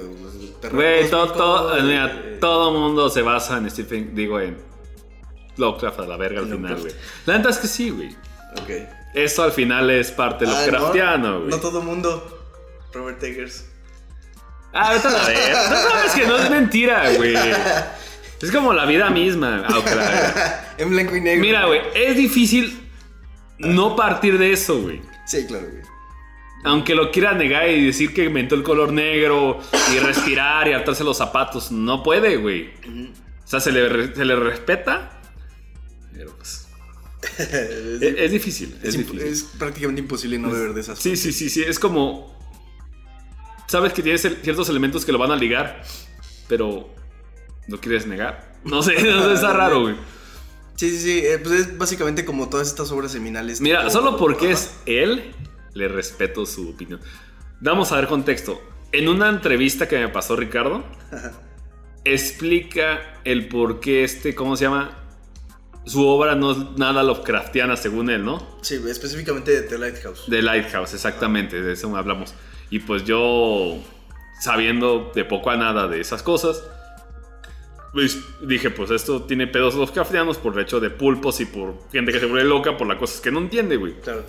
güey. 0.73 1.11
Todo, 1.11 1.33
todo, 1.33 1.83
mira, 1.83 2.07
eh, 2.25 2.39
todo 2.41 2.73
mundo 2.73 3.11
se 3.11 3.21
basa 3.23 3.59
en 3.59 3.69
Stephen, 3.71 4.15
digo, 4.15 4.41
en 4.41 4.57
Lovecraft 5.59 6.01
a 6.01 6.07
la 6.07 6.17
verga 6.17 6.41
al 6.41 6.47
final, 6.49 6.77
güey. 6.77 6.93
La 7.27 7.37
neta 7.39 7.51
es 7.51 7.59
que 7.59 7.67
sí, 7.67 7.91
güey. 7.91 8.11
Ok. 8.63 8.71
Eso 9.15 9.43
al 9.43 9.53
final 9.53 9.91
es 9.91 10.11
parte 10.13 10.45
Ah, 10.47 10.51
Lovecraftiano, 10.51 11.29
no, 11.29 11.39
güey. 11.41 11.51
No 11.51 11.57
todo 11.59 11.83
mundo. 11.83 12.39
Robert 12.93 13.23
Eggers. 13.23 13.67
Ah, 14.73 14.93
vete 14.93 15.09
a 15.09 15.11
la 15.11 15.25
verga. 15.27 15.71
No 15.71 15.77
sabes 15.91 16.13
que 16.13 16.27
no 16.27 16.39
es 16.39 16.51
mentira, 16.51 17.11
güey. 17.17 17.35
Es 18.41 18.53
como 18.53 18.73
la 18.73 18.85
vida 18.85 19.11
misma. 19.11 19.65
Ah, 19.67 19.79
ok, 19.79 19.87
la 19.87 19.95
verga. 19.95 20.75
en 20.79 20.91
blanco 20.91 21.17
y 21.17 21.21
negro. 21.21 21.41
Mira, 21.41 21.67
güey, 21.67 21.81
es 21.95 22.17
difícil 22.17 22.89
no 23.59 23.97
partir 23.97 24.39
de 24.39 24.53
eso, 24.53 24.81
güey. 24.81 25.01
Sí, 25.27 25.47
claro, 25.47 25.67
güey. 25.71 25.83
Aunque 26.65 26.95
lo 26.95 27.11
quiera 27.11 27.33
negar 27.33 27.69
y 27.69 27.87
decir 27.87 28.13
que 28.13 28.25
inventó 28.25 28.55
el 28.57 28.63
color 28.63 28.93
negro 28.93 29.61
y 29.95 29.99
respirar 30.01 30.69
y 30.69 30.73
hartarse 30.73 31.05
los 31.05 31.17
zapatos, 31.17 31.71
no 31.71 32.03
puede, 32.03 32.37
güey. 32.37 32.71
O 33.45 33.47
sea, 33.47 33.61
se 33.61 33.71
le, 33.73 34.15
se 34.15 34.25
le 34.25 34.37
respeta, 34.37 35.18
pero 36.13 36.35
pues... 36.37 36.67
es, 37.39 37.41
Es, 37.51 38.03
es 38.03 38.31
difícil, 38.33 38.79
es, 38.83 38.97
difícil. 38.97 39.21
es 39.21 39.43
prácticamente 39.59 40.01
imposible 40.01 40.39
no 40.39 40.51
beber 40.51 40.73
de 40.75 40.81
esas 40.81 40.99
Sí, 40.99 41.17
sí, 41.17 41.33
sí, 41.33 41.49
sí, 41.51 41.63
es 41.63 41.79
como... 41.79 42.37
Sabes 43.67 43.93
que 43.93 44.03
tienes 44.03 44.23
ciertos 44.43 44.69
elementos 44.71 45.05
que 45.05 45.13
lo 45.13 45.19
van 45.19 45.31
a 45.31 45.37
ligar, 45.37 45.83
pero 46.49 46.89
no 47.67 47.81
quieres 47.81 48.07
negar. 48.07 48.49
No 48.65 48.83
sé, 48.83 48.95
no 49.05 49.23
sé, 49.25 49.35
está 49.35 49.53
raro, 49.53 49.83
güey. 49.83 49.95
Sí, 50.75 50.91
sí, 50.91 50.99
sí. 50.99 51.19
eh, 51.25 51.39
pues 51.39 51.55
es 51.61 51.79
básicamente 51.79 52.25
como 52.25 52.49
todas 52.49 52.67
estas 52.69 52.91
obras 52.91 53.13
seminales. 53.13 53.61
Mira, 53.61 53.81
tipo- 53.81 53.91
solo 53.93 54.17
porque 54.17 54.51
es 54.51 54.73
él, 54.87 55.33
le 55.75 55.87
respeto 55.89 56.45
su 56.45 56.71
opinión. 56.71 57.01
Vamos 57.61 57.93
a 57.93 57.97
ver 57.97 58.09
contexto. 58.09 58.61
En 58.91 59.09
una 59.09 59.29
entrevista 59.29 59.87
que 59.87 59.97
me 59.99 60.09
pasó 60.09 60.35
Ricardo, 60.35 60.85
explica 62.05 63.21
el 63.25 63.49
por 63.49 63.81
qué 63.81 64.05
este, 64.05 64.35
¿cómo 64.35 64.57
se 64.57 64.65
llama? 64.65 65.08
Su 65.89 66.07
obra 66.07 66.35
no 66.35 66.53
es 66.53 66.59
nada 66.77 67.03
Lovecraftiana, 67.03 67.77
según 67.77 68.11
él, 68.11 68.25
¿no? 68.25 68.59
Sí, 68.61 68.79
específicamente 68.89 69.51
de 69.53 69.63
The 69.63 69.79
Lighthouse. 69.79 70.29
De 70.29 70.43
Lighthouse, 70.43 70.95
exactamente, 70.95 71.63
de 71.63 71.73
eso 71.73 71.97
hablamos. 71.97 72.35
Y 72.71 72.81
pues 72.81 73.05
yo, 73.05 73.79
sabiendo 74.41 75.11
de 75.15 75.25
poco 75.25 75.51
a 75.51 75.57
nada 75.57 75.89
de 75.89 76.01
esas 76.01 76.23
cosas, 76.23 76.63
pues 77.93 78.19
dije, 78.43 78.71
pues 78.71 78.91
esto 78.91 79.23
tiene 79.23 79.47
pedos 79.47 79.75
Lovecraftianos 79.75 80.37
por 80.37 80.55
el 80.55 80.61
hecho 80.61 80.79
de 80.79 80.91
pulpos 80.91 81.41
y 81.41 81.47
por 81.47 81.75
gente 81.91 82.13
que 82.13 82.21
se 82.21 82.27
vuelve 82.27 82.45
loca 82.45 82.77
por 82.77 82.87
las 82.87 82.99
cosas 82.99 83.21
que 83.21 83.31
no 83.31 83.39
entiende, 83.39 83.77
güey. 83.77 83.95
Claro. 84.01 84.25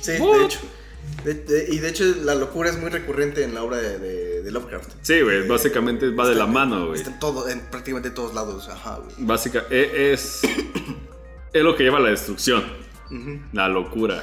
Sí, 0.00 0.12
What? 0.18 0.38
de 0.38 0.44
hecho. 0.46 0.58
De- 1.24 1.34
de- 1.34 1.66
y 1.74 1.78
de 1.78 1.88
hecho, 1.88 2.04
la 2.24 2.34
locura 2.34 2.70
es 2.70 2.78
muy 2.78 2.90
recurrente 2.90 3.42
en 3.44 3.54
la 3.54 3.62
obra 3.62 3.78
de, 3.78 3.98
de- 3.98 4.42
de 4.42 4.50
Lovecraft. 4.50 4.90
Sí, 5.02 5.20
güey, 5.20 5.46
básicamente 5.48 6.10
va 6.10 6.28
de 6.28 6.34
la 6.36 6.46
mano, 6.46 6.86
güey. 6.88 6.98
Está 7.00 7.10
en, 7.12 7.18
todo, 7.18 7.48
en 7.48 7.60
prácticamente 7.60 8.10
todos 8.10 8.34
lados. 8.34 8.68
Ajá, 8.68 8.96
güey. 9.02 9.14
Básica, 9.18 9.64
e- 9.70 10.12
es, 10.12 10.40
es 11.52 11.62
lo 11.62 11.76
que 11.76 11.82
lleva 11.82 11.98
a 11.98 12.00
la 12.02 12.10
destrucción, 12.10 12.62
la 13.52 13.68
locura. 13.68 14.22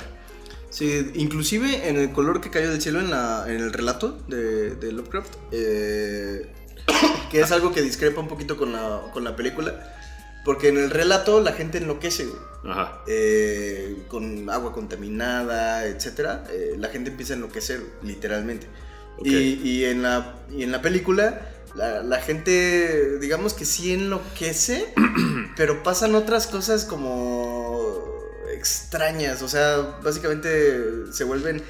Sí, 0.70 1.12
inclusive 1.16 1.88
en 1.90 1.98
el 1.98 2.12
color 2.12 2.42
que 2.42 2.50
cayó 2.50 2.70
del 2.70 2.82
cielo 2.82 3.00
en, 3.00 3.10
la, 3.10 3.46
en 3.48 3.62
el 3.62 3.72
relato 3.72 4.18
de, 4.28 4.72
de 4.76 4.92
Lovecraft, 4.92 5.34
eh, 5.52 6.52
que 7.32 7.40
es 7.42 7.52
algo 7.52 7.72
que 7.74 7.82
discrepa 7.82 8.20
un 8.22 8.28
poquito 8.28 8.58
con 8.58 8.74
la, 8.74 9.02
con 9.14 9.24
la 9.24 9.36
película, 9.36 9.96
porque 10.46 10.70
en 10.70 10.78
el 10.78 10.92
relato 10.92 11.42
la 11.42 11.52
gente 11.52 11.80
enloquece, 11.80 12.26
güey. 12.28 12.40
Ajá. 12.68 13.02
eh, 13.08 14.06
con 14.08 14.50
agua 14.50 14.72
contaminada, 14.74 15.86
etcétera, 15.86 16.46
eh, 16.52 16.76
la 16.80 16.88
gente 16.90 17.10
empieza 17.12 17.34
a 17.34 17.36
enloquecer, 17.36 17.82
literalmente. 18.02 18.68
Ok. 19.18 19.28
Y, 19.28 19.60
y 19.64 19.86
en 19.86 20.02
la, 20.02 20.36
y 20.52 20.64
en 20.64 20.72
la 20.72 20.82
película, 20.82 21.42
la, 21.76 22.02
la 22.02 22.22
gente, 22.22 23.20
digamos 23.20 23.54
que 23.54 23.66
sí 23.66 23.94
enloquece, 23.94 24.94
pero 25.58 25.84
pasan 25.84 26.16
otras 26.16 26.48
cosas 26.48 26.86
como 26.86 28.04
extrañas, 28.54 29.42
o 29.42 29.48
sea, 29.48 29.98
básicamente 30.04 31.12
se 31.12 31.24
vuelven... 31.24 31.62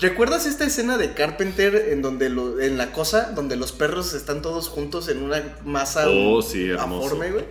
¿Recuerdas 0.00 0.46
esta 0.46 0.64
escena 0.64 0.96
de 0.96 1.12
Carpenter 1.12 1.90
en 1.90 2.00
donde 2.00 2.30
lo- 2.30 2.58
en 2.58 2.78
la 2.78 2.90
cosa, 2.92 3.32
donde 3.34 3.56
los 3.56 3.72
perros 3.72 4.14
están 4.14 4.40
todos 4.40 4.68
juntos 4.68 5.08
en 5.08 5.22
una 5.22 5.58
masa 5.66 6.06
Oh, 6.08 6.40
sí, 6.40 6.70
aforme, 6.72 7.30
güey? 7.32 7.44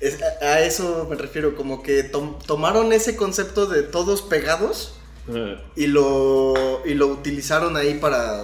Es- 0.00 0.18
a, 0.22 0.44
a 0.44 0.60
eso 0.62 1.06
me 1.10 1.16
refiero, 1.16 1.54
como 1.56 1.82
que 1.82 2.02
tom- 2.02 2.38
tomaron 2.46 2.92
ese 2.92 3.16
concepto 3.16 3.66
de 3.66 3.82
todos 3.82 4.22
pegados 4.22 4.94
y 5.76 5.86
lo, 5.86 6.82
y 6.84 6.94
lo 6.94 7.06
utilizaron 7.08 7.76
ahí 7.76 7.94
para, 7.94 8.42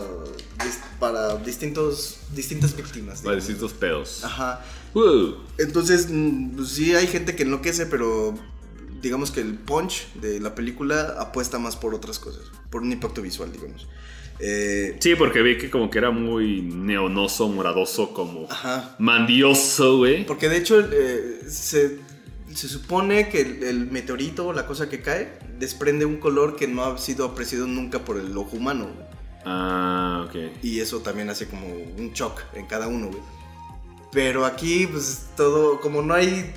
para 1.00 1.36
distintos, 1.36 2.18
distintas 2.34 2.76
víctimas. 2.76 3.22
Para 3.22 3.36
digamos. 3.36 3.48
distintos 3.48 3.72
pedos. 3.72 4.24
Ajá. 4.24 4.64
Uh, 4.94 5.34
Entonces, 5.58 6.08
pues 6.54 6.68
sí 6.70 6.94
hay 6.94 7.06
gente 7.06 7.34
que 7.36 7.42
enloquece, 7.42 7.86
pero 7.86 8.34
digamos 9.02 9.30
que 9.30 9.40
el 9.40 9.54
punch 9.58 10.12
de 10.14 10.40
la 10.40 10.54
película 10.54 11.16
apuesta 11.18 11.58
más 11.58 11.76
por 11.76 11.94
otras 11.94 12.18
cosas, 12.18 12.42
por 12.70 12.82
un 12.82 12.92
impacto 12.92 13.20
visual, 13.22 13.50
digamos. 13.52 13.86
Eh, 14.38 14.96
Sí, 15.00 15.14
porque 15.14 15.42
vi 15.42 15.56
que 15.58 15.70
como 15.70 15.90
que 15.90 15.98
era 15.98 16.10
muy 16.10 16.62
neonoso, 16.62 17.48
moradoso, 17.48 18.12
como 18.12 18.46
ajá. 18.50 18.94
mandioso, 18.98 19.98
güey. 19.98 20.26
Porque 20.26 20.48
de 20.48 20.58
hecho 20.58 20.80
eh, 20.80 21.40
se, 21.48 21.98
se 22.54 22.68
supone 22.68 23.28
que 23.28 23.40
el, 23.40 23.62
el 23.62 23.90
meteorito 23.90 24.48
o 24.48 24.52
la 24.52 24.66
cosa 24.66 24.88
que 24.88 25.00
cae 25.00 25.38
desprende 25.58 26.04
un 26.04 26.16
color 26.18 26.56
que 26.56 26.68
no 26.68 26.84
ha 26.84 26.98
sido 26.98 27.24
apreciado 27.24 27.66
nunca 27.66 28.04
por 28.04 28.18
el 28.18 28.36
ojo 28.36 28.56
humano. 28.56 28.84
güey. 28.94 29.06
Ah, 29.44 30.26
ok. 30.28 30.34
Y 30.62 30.80
eso 30.80 31.00
también 31.00 31.30
hace 31.30 31.46
como 31.46 31.66
un 31.66 32.12
shock 32.12 32.42
en 32.54 32.66
cada 32.66 32.88
uno, 32.88 33.08
güey. 33.08 33.20
Pero 34.12 34.44
aquí, 34.44 34.86
pues 34.86 35.26
todo, 35.36 35.80
como 35.80 36.02
no 36.02 36.14
hay 36.14 36.52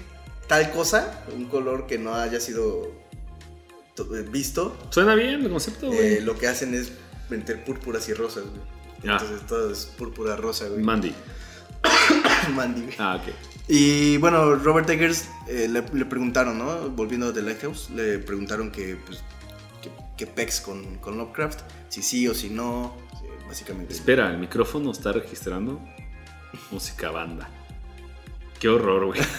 tal 0.47 0.71
cosa, 0.71 1.23
un 1.35 1.45
color 1.45 1.87
que 1.87 1.97
no 1.97 2.15
haya 2.15 2.39
sido 2.39 2.91
eh, 3.99 4.25
visto, 4.31 4.75
Suena 4.89 5.13
bien 5.15 5.43
el 5.43 5.49
concepto, 5.49 5.87
güey. 5.87 5.99
eh, 6.15 6.21
lo 6.21 6.37
que 6.37 6.47
hacen 6.47 6.73
es 6.73 6.91
meter 7.29 7.63
púrpuras 7.63 8.07
y 8.09 8.13
rosas, 8.13 8.43
güey. 8.43 8.61
Ah. 9.07 9.17
Entonces 9.21 9.47
todo 9.47 9.71
es 9.71 9.85
púrpura 9.85 10.35
rosa, 10.35 10.67
güey. 10.67 10.81
Mandy. 10.81 11.13
Mandy, 12.55 12.81
güey. 12.81 12.95
Ah, 12.99 13.21
ok. 13.21 13.33
Y 13.67 14.17
bueno, 14.17 14.55
Robert 14.55 14.89
Eggers 14.89 15.29
eh, 15.47 15.67
le, 15.69 15.83
le 15.93 16.05
preguntaron, 16.05 16.57
¿no? 16.57 16.89
Volviendo 16.89 17.31
The 17.31 17.41
Lighthouse, 17.41 17.89
le 17.91 18.19
preguntaron 18.19 18.71
que, 18.71 18.97
pues, 19.05 19.19
que, 19.81 19.91
que 20.17 20.25
pex 20.25 20.59
con, 20.61 20.97
con 20.97 21.17
Lovecraft, 21.17 21.61
si 21.87 22.01
sí 22.01 22.27
o 22.27 22.33
si 22.33 22.49
no, 22.49 22.97
básicamente. 23.47 23.93
Espera, 23.93 24.31
el 24.31 24.39
micrófono 24.39 24.91
está 24.91 25.11
registrando 25.11 25.79
música 26.71 27.11
banda. 27.11 27.49
Qué 28.59 28.67
horror, 28.67 29.05
güey. 29.05 29.21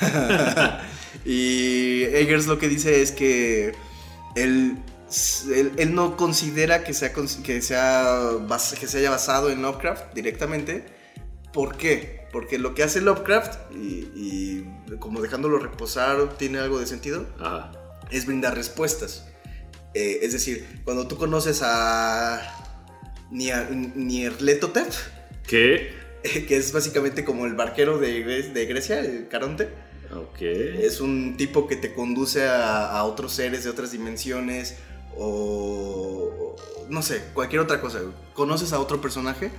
Y 1.25 2.05
Eggers 2.05 2.47
lo 2.47 2.59
que 2.59 2.69
dice 2.69 3.03
es 3.03 3.13
que 3.13 3.75
él, 4.35 4.79
él, 5.53 5.73
él 5.77 5.95
no 5.95 6.17
considera 6.17 6.85
que, 6.85 6.95
sea, 6.95 7.13
que, 7.13 7.63
sea 7.63 8.31
que 8.79 8.87
se 8.87 8.99
haya 8.99 9.11
basado 9.11 9.51
en 9.51 9.63
Lovecraft 9.63 10.15
directamente. 10.15 10.85
¿Por 11.53 11.77
qué? 11.77 12.29
Porque 12.33 12.59
lo 12.59 12.75
que 12.75 12.85
hace 12.85 13.01
Lovecraft, 13.01 13.73
y, 13.75 14.09
y 14.15 14.97
como 15.01 15.21
dejándolo 15.21 15.59
reposar 15.59 16.37
tiene 16.37 16.59
algo 16.59 16.79
de 16.79 16.87
sentido, 16.87 17.27
Ajá. 17.41 17.73
es 18.11 18.27
brindar 18.27 18.55
respuestas. 18.55 19.27
Eh, 19.95 20.21
es 20.23 20.33
decir, 20.33 20.83
cuando 20.85 21.09
tú 21.09 21.17
conoces 21.17 21.63
a 21.65 22.41
Nierletotep, 23.31 24.93
¿Qué? 25.47 25.93
que 26.47 26.57
es 26.57 26.73
básicamente 26.73 27.25
como 27.25 27.47
el 27.47 27.55
barquero 27.55 27.99
de, 27.99 28.23
de 28.23 28.67
Grecia, 28.67 29.01
el 29.01 29.27
Caronte. 29.27 29.69
Es 30.41 31.01
un 31.01 31.37
tipo 31.37 31.69
que 31.69 31.77
te 31.77 31.95
conduce 31.95 32.45
a, 32.45 32.91
a 32.91 33.05
otros 33.05 33.33
seres 33.33 33.63
de 33.63 33.71
otras 33.71 33.93
dimensiones 33.93 34.77
o, 35.17 36.57
no 36.89 37.03
sé, 37.03 37.23
cualquier 37.35 37.61
otra 37.63 37.81
cosa. 37.81 38.01
Conoces 38.35 38.73
a 38.73 38.81
otro 38.81 39.01
personaje, 39.01 39.51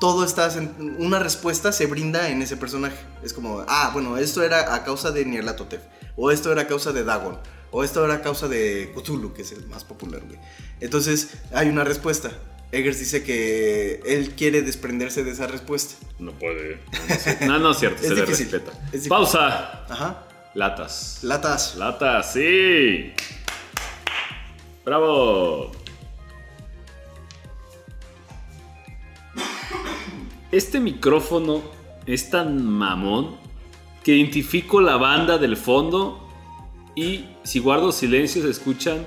todo 0.00 0.24
está, 0.24 0.50
una 0.98 1.18
respuesta 1.18 1.72
se 1.72 1.86
brinda 1.86 2.28
en 2.28 2.42
ese 2.42 2.56
personaje. 2.56 2.96
Es 3.22 3.32
como, 3.32 3.64
ah, 3.68 3.90
bueno, 3.92 4.18
esto 4.18 4.42
era 4.42 4.74
a 4.74 4.84
causa 4.84 5.10
de 5.12 5.24
Nyarlathotep, 5.24 5.82
o 6.16 6.30
esto 6.30 6.52
era 6.52 6.62
a 6.62 6.66
causa 6.66 6.92
de 6.92 7.04
Dagon, 7.04 7.38
o 7.70 7.84
esto 7.84 8.04
era 8.04 8.14
a 8.14 8.22
causa 8.22 8.48
de 8.48 8.92
Cthulhu, 8.94 9.32
que 9.32 9.42
es 9.42 9.52
el 9.52 9.66
más 9.66 9.84
popular, 9.84 10.20
güey. 10.26 10.38
Entonces, 10.80 11.30
hay 11.52 11.68
una 11.68 11.84
respuesta. 11.84 12.30
Eggers 12.72 12.98
dice 12.98 13.22
que 13.22 14.00
él 14.04 14.34
quiere 14.36 14.60
desprenderse 14.62 15.22
de 15.22 15.30
esa 15.30 15.46
respuesta. 15.46 15.94
No 16.18 16.32
puede. 16.32 16.80
No, 17.46 17.58
no 17.60 17.70
es 17.70 17.78
cierto, 17.78 17.98
Es 18.02 18.08
se 18.08 18.14
le 18.16 18.22
difícil, 18.22 18.50
respeta. 18.50 18.76
es 18.86 18.90
difícil. 18.92 19.08
Pausa. 19.10 19.84
Ajá. 19.88 20.26
Latas. 20.54 21.20
Latas. 21.22 21.76
Latas, 21.76 22.32
sí. 22.32 23.12
Bravo. 24.84 25.72
Este 30.52 30.78
micrófono 30.78 31.62
es 32.06 32.28
tan 32.30 32.64
mamón 32.64 33.36
que 34.04 34.14
identifico 34.14 34.80
la 34.80 34.96
banda 34.96 35.38
del 35.38 35.56
fondo 35.56 36.28
y 36.94 37.24
si 37.42 37.58
guardo 37.58 37.90
silencio 37.92 38.42
se 38.42 38.50
escuchan 38.50 39.06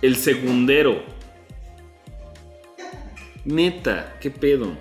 el 0.00 0.16
segundero. 0.16 1.02
Neta, 3.44 4.16
qué 4.20 4.30
pedo. 4.30 4.72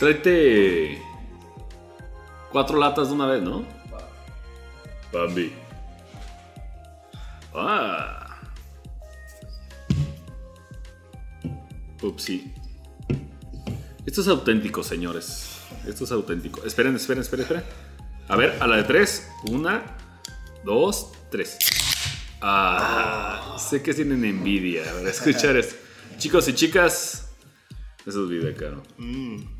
Tráete 0.00 0.98
cuatro 2.50 2.78
latas 2.78 3.08
de 3.08 3.14
una 3.14 3.26
vez, 3.26 3.42
¿no? 3.42 3.66
Bambi. 5.12 5.52
Ah. 7.52 8.40
Upsi. 12.00 12.50
Esto 14.06 14.22
es 14.22 14.28
auténtico, 14.28 14.82
señores. 14.82 15.58
Esto 15.86 16.04
es 16.04 16.12
auténtico. 16.12 16.64
Esperen, 16.64 16.96
esperen, 16.96 17.20
esperen, 17.20 17.42
esperen. 17.42 17.64
A 18.28 18.36
ver, 18.36 18.56
a 18.58 18.66
la 18.66 18.76
de 18.76 18.84
tres. 18.84 19.30
Una, 19.50 19.98
dos, 20.64 21.12
tres. 21.30 21.58
Ah, 22.40 23.54
sé 23.58 23.82
que 23.82 23.92
tienen 23.92 24.24
envidia. 24.24 24.88
A 24.88 24.94
ver, 24.94 25.08
escuchar 25.08 25.58
esto. 25.58 25.76
Chicos 26.16 26.48
y 26.48 26.54
chicas, 26.54 27.32
eso 28.06 28.24
es 28.24 28.30
vida, 28.30 28.54
caro. 28.54 28.82
Mm. 28.96 29.59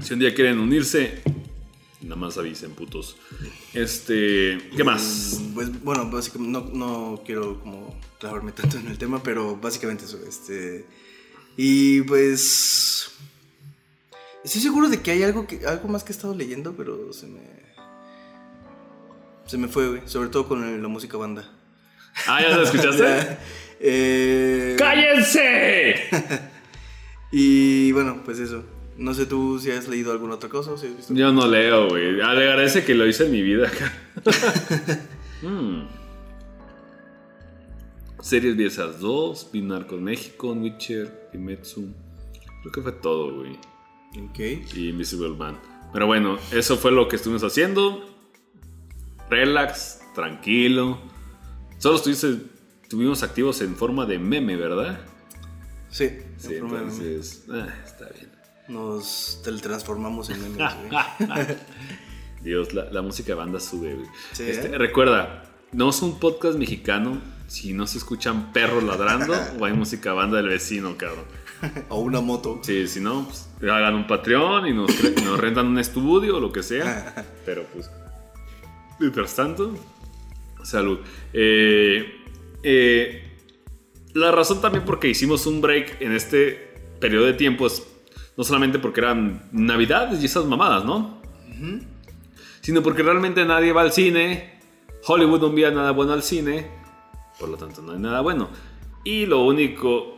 Si 0.00 0.12
un 0.14 0.20
día 0.20 0.34
quieren 0.34 0.58
unirse, 0.58 1.22
nada 2.02 2.16
más 2.16 2.36
avisen, 2.38 2.72
putos. 2.72 3.16
Este, 3.72 4.58
¿qué 4.76 4.84
más? 4.84 5.40
Mm, 5.40 5.54
Pues 5.54 5.82
bueno, 5.82 6.10
básicamente 6.10 6.52
no, 6.52 7.14
no 7.14 7.22
quiero 7.24 7.60
como 7.60 7.98
clavarme 8.18 8.52
tanto 8.52 8.78
en 8.78 8.88
el 8.88 8.98
tema, 8.98 9.22
pero 9.22 9.56
básicamente 9.56 10.04
eso, 10.04 10.18
este 10.26 10.86
y 11.58 12.02
pues 12.02 13.10
estoy 14.44 14.60
seguro 14.60 14.88
de 14.90 15.00
que 15.00 15.10
hay 15.12 15.22
algo 15.22 15.46
que 15.46 15.66
algo 15.66 15.88
más 15.88 16.04
que 16.04 16.12
he 16.12 16.16
estado 16.16 16.34
leyendo, 16.34 16.74
pero 16.76 17.12
se 17.12 17.26
me 17.26 17.40
se 19.46 19.56
me 19.58 19.68
fue, 19.68 19.88
güey, 19.88 20.02
sobre 20.06 20.28
todo 20.28 20.48
con 20.48 20.82
la 20.82 20.88
música 20.88 21.16
banda. 21.16 21.48
Ah, 22.26 22.40
¿ya 22.42 22.56
lo 22.56 22.62
escuchaste? 22.62 23.02
Ya, 23.78 23.88
eh, 23.88 24.74
¡Cállense! 24.78 25.94
y 27.30 27.92
bueno, 27.92 28.22
pues 28.24 28.38
eso. 28.38 28.64
No 28.98 29.12
sé 29.14 29.26
tú 29.26 29.58
si 29.58 29.70
has 29.70 29.88
leído 29.88 30.10
alguna 30.12 30.34
otra 30.36 30.48
cosa 30.48 30.72
o 30.72 30.78
si 30.78 30.86
has 30.86 30.96
visto. 30.96 31.14
Yo 31.14 31.32
no 31.32 31.46
leo, 31.46 31.88
güey. 31.88 32.12
Le 32.12 32.22
agradece 32.22 32.84
que 32.84 32.94
lo 32.94 33.06
hice 33.06 33.26
en 33.26 33.32
mi 33.32 33.42
vida 33.42 33.68
acá. 33.68 33.92
Mm. 35.42 35.82
Series 38.22 38.56
viejas 38.56 39.00
2, 39.00 39.50
vi 39.52 39.60
Narcos 39.60 40.00
México, 40.00 40.52
Witcher, 40.52 41.28
Kimetsu. 41.30 41.92
Creo 42.62 42.72
que 42.72 42.80
fue 42.80 42.92
todo, 42.92 43.34
güey. 43.40 43.52
Ok. 44.30 44.38
y 44.74 44.88
Invisible 44.88 45.36
Man. 45.36 45.58
Pero 45.92 46.06
bueno, 46.06 46.38
eso 46.52 46.78
fue 46.78 46.90
lo 46.90 47.06
que 47.06 47.16
estuvimos 47.16 47.44
haciendo. 47.44 48.02
Relax, 49.28 50.00
tranquilo. 50.14 50.98
Solo 51.78 51.96
estuviste, 51.96 52.38
estuvimos 52.82 53.22
activos 53.22 53.60
en 53.60 53.76
forma 53.76 54.06
de 54.06 54.18
meme, 54.18 54.56
¿verdad? 54.56 54.98
Sí, 55.90 56.08
Sí, 56.38 56.54
entonces. 56.54 57.44
ah, 57.50 57.68
está 57.84 58.08
bien. 58.08 58.25
Nos 58.68 59.40
teletransformamos 59.44 60.30
en 60.30 60.42
memes, 60.42 60.72
güey. 60.88 61.46
Dios, 62.42 62.74
la, 62.74 62.84
la 62.90 63.02
música 63.02 63.28
de 63.28 63.34
banda 63.34 63.60
sube, 63.60 63.94
güey. 63.94 64.06
Sí, 64.32 64.44
Este, 64.44 64.68
¿eh? 64.68 64.78
Recuerda, 64.78 65.44
no 65.72 65.90
es 65.90 66.02
un 66.02 66.18
podcast 66.18 66.58
mexicano 66.58 67.20
si 67.48 67.72
no 67.72 67.86
se 67.86 67.98
escuchan 67.98 68.52
perros 68.52 68.82
ladrando 68.84 69.34
o 69.58 69.64
hay 69.64 69.72
música 69.72 70.12
banda 70.12 70.38
del 70.38 70.48
vecino, 70.48 70.96
cabrón. 70.96 71.24
o 71.88 72.00
una 72.00 72.20
moto. 72.20 72.60
Sí, 72.62 72.86
si 72.86 73.00
no, 73.00 73.26
pues, 73.26 73.48
hagan 73.62 73.94
un 73.94 74.06
Patreon 74.06 74.66
y 74.66 74.72
nos 74.72 75.40
rentan 75.40 75.66
un 75.66 75.78
estudio 75.78 76.36
o 76.36 76.40
lo 76.40 76.52
que 76.52 76.62
sea. 76.62 77.24
Pero 77.44 77.64
pues, 77.72 77.90
mientras 78.98 79.34
tanto, 79.34 79.74
salud. 80.62 80.98
Eh, 81.32 82.22
eh, 82.62 83.22
la 84.14 84.32
razón 84.32 84.60
también 84.60 84.84
porque 84.84 85.08
hicimos 85.08 85.46
un 85.46 85.60
break 85.60 86.00
en 86.00 86.12
este 86.12 86.74
periodo 87.00 87.26
de 87.26 87.34
tiempo 87.34 87.66
es 87.66 87.82
no 88.36 88.44
solamente 88.44 88.78
porque 88.78 89.00
eran 89.00 89.48
navidades 89.52 90.22
y 90.22 90.26
esas 90.26 90.44
mamadas, 90.44 90.84
¿no? 90.84 91.20
Sino 92.60 92.82
porque 92.82 93.02
realmente 93.02 93.44
nadie 93.44 93.72
va 93.72 93.82
al 93.82 93.92
cine. 93.92 94.58
Hollywood 95.06 95.40
no 95.40 95.46
envía 95.48 95.70
nada 95.70 95.92
bueno 95.92 96.12
al 96.12 96.22
cine. 96.22 96.66
Por 97.38 97.48
lo 97.48 97.56
tanto, 97.56 97.82
no 97.82 97.92
hay 97.92 97.98
nada 97.98 98.20
bueno. 98.20 98.48
Y 99.04 99.26
lo 99.26 99.44
único 99.44 100.16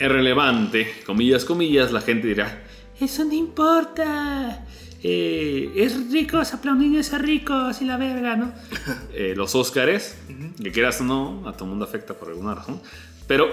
irrelevante, 0.00 1.02
comillas, 1.06 1.44
comillas, 1.44 1.92
la 1.92 2.00
gente 2.00 2.26
dirá, 2.28 2.64
eso 3.00 3.24
no 3.24 3.34
importa. 3.34 4.66
Eh, 5.04 5.72
es 5.74 6.10
ricos, 6.12 6.54
aplaudiendo 6.54 7.00
a 7.00 7.18
ricos 7.18 7.82
y 7.82 7.84
la 7.84 7.96
verga, 7.96 8.36
¿no? 8.36 8.52
Eh, 9.12 9.34
los 9.36 9.54
Óscares, 9.54 10.16
que 10.62 10.72
quieras 10.72 11.00
o 11.00 11.04
no, 11.04 11.48
a 11.48 11.52
todo 11.52 11.66
mundo 11.66 11.84
afecta 11.84 12.14
por 12.14 12.28
alguna 12.28 12.54
razón. 12.54 12.80
Pero 13.26 13.46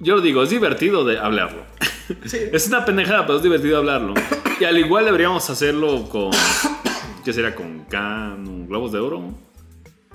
yo 0.00 0.16
lo 0.16 0.22
digo, 0.22 0.42
es 0.42 0.50
divertido 0.50 1.04
de 1.04 1.18
hablarlo. 1.18 1.64
es 2.24 2.66
una 2.68 2.84
pendejada, 2.84 3.26
pero 3.26 3.36
es 3.36 3.42
divertido 3.42 3.78
hablarlo. 3.78 4.14
Y 4.58 4.64
al 4.64 4.78
igual 4.78 5.04
deberíamos 5.04 5.48
hacerlo 5.50 6.08
con, 6.08 6.30
¿qué 7.24 7.32
será? 7.32 7.54
Con 7.54 7.84
Cannes, 7.84 8.68
Globos 8.68 8.92
de 8.92 8.98
Oro, 8.98 9.34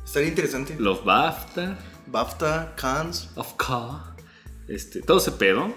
Estaría 0.03 0.29
interesante. 0.29 0.75
los 0.79 1.03
BAFTA. 1.05 1.77
BAFTA, 2.07 2.73
Cannes. 2.75 3.29
Of 3.35 3.53
course. 3.53 4.15
Este, 4.67 5.01
todo 5.01 5.17
ese 5.17 5.31
pedo, 5.31 5.71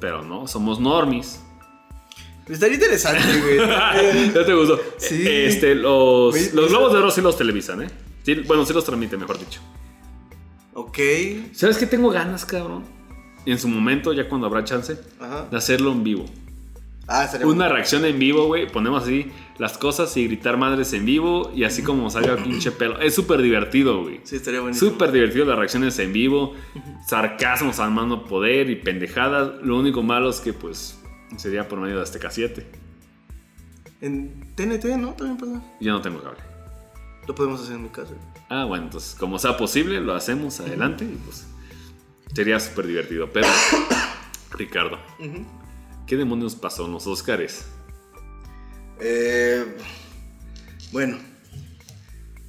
pero 0.00 0.22
no, 0.22 0.46
somos 0.46 0.78
normies. 0.78 1.40
Estaría 2.48 2.74
interesante, 2.74 3.40
güey. 3.40 3.56
ya 4.34 4.44
te 4.44 4.54
gustó. 4.54 4.78
Sí. 4.98 5.24
Este, 5.26 5.74
los, 5.74 6.52
los 6.52 6.68
globos 6.68 6.92
de 6.92 6.98
oro 6.98 7.10
sí 7.10 7.22
los 7.22 7.38
televisan, 7.38 7.82
¿eh? 7.82 7.90
Sí, 8.22 8.34
bueno, 8.46 8.66
sí 8.66 8.74
los 8.74 8.84
transmiten, 8.84 9.20
mejor 9.20 9.38
dicho. 9.38 9.60
ok. 10.74 10.98
¿Sabes 11.52 11.78
qué 11.78 11.86
tengo 11.86 12.10
ganas, 12.10 12.44
cabrón? 12.44 12.84
En 13.46 13.58
su 13.58 13.68
momento, 13.68 14.12
ya 14.12 14.28
cuando 14.28 14.46
habrá 14.46 14.64
chance, 14.64 14.98
Ajá. 15.20 15.46
de 15.50 15.56
hacerlo 15.56 15.92
en 15.92 16.02
vivo. 16.04 16.24
Ah, 17.06 17.24
estaría 17.24 17.46
Una 17.46 17.68
reacción 17.68 18.04
en 18.06 18.18
vivo, 18.18 18.46
güey. 18.46 18.66
Ponemos 18.70 19.02
así 19.02 19.30
las 19.58 19.76
cosas 19.76 20.16
y 20.16 20.26
gritar 20.26 20.56
madres 20.56 20.92
en 20.94 21.04
vivo 21.04 21.52
y 21.54 21.64
así 21.64 21.82
como 21.82 22.08
salga 22.10 22.36
pinche 22.42 22.70
pelo. 22.72 22.98
Es 22.98 23.14
súper 23.14 23.42
divertido, 23.42 24.02
güey. 24.02 24.20
Sí, 24.24 24.36
estaría 24.36 24.60
buenísimo. 24.60 24.90
Súper 24.90 25.12
divertido 25.12 25.44
las 25.44 25.58
reacciones 25.58 25.98
en 25.98 26.14
vivo, 26.14 26.54
sarcasmos 27.06 27.78
al 27.78 27.90
mano 27.90 28.24
poder 28.24 28.70
y 28.70 28.76
pendejadas. 28.76 29.60
Lo 29.62 29.78
único 29.78 30.02
malo 30.02 30.30
es 30.30 30.40
que, 30.40 30.54
pues, 30.54 30.98
sería 31.36 31.68
por 31.68 31.78
medio 31.78 31.96
de 31.96 32.02
Azteca 32.02 32.30
7. 32.30 32.66
En 34.00 34.54
TNT, 34.54 34.84
¿no? 34.98 35.12
También 35.12 35.36
pasa. 35.36 35.62
Yo 35.80 35.92
no 35.92 36.00
tengo 36.00 36.22
cable. 36.22 36.38
Lo 37.26 37.34
podemos 37.34 37.60
hacer 37.60 37.76
en 37.76 37.82
mi 37.82 37.88
casa. 37.90 38.14
Ah, 38.48 38.64
bueno, 38.64 38.84
entonces, 38.84 39.14
como 39.14 39.38
sea 39.38 39.56
posible, 39.56 40.00
lo 40.00 40.14
hacemos 40.14 40.58
adelante 40.60 41.04
y, 41.04 41.16
pues, 41.24 41.46
sería 42.32 42.60
súper 42.60 42.86
divertido. 42.86 43.30
Pero, 43.32 43.48
Ricardo. 44.52 44.98
¿qué 46.06 46.16
demonios 46.16 46.54
pasó 46.54 46.86
en 46.86 46.92
los 46.92 47.06
Oscars? 47.06 47.64
Eh, 49.00 49.64
bueno, 50.92 51.18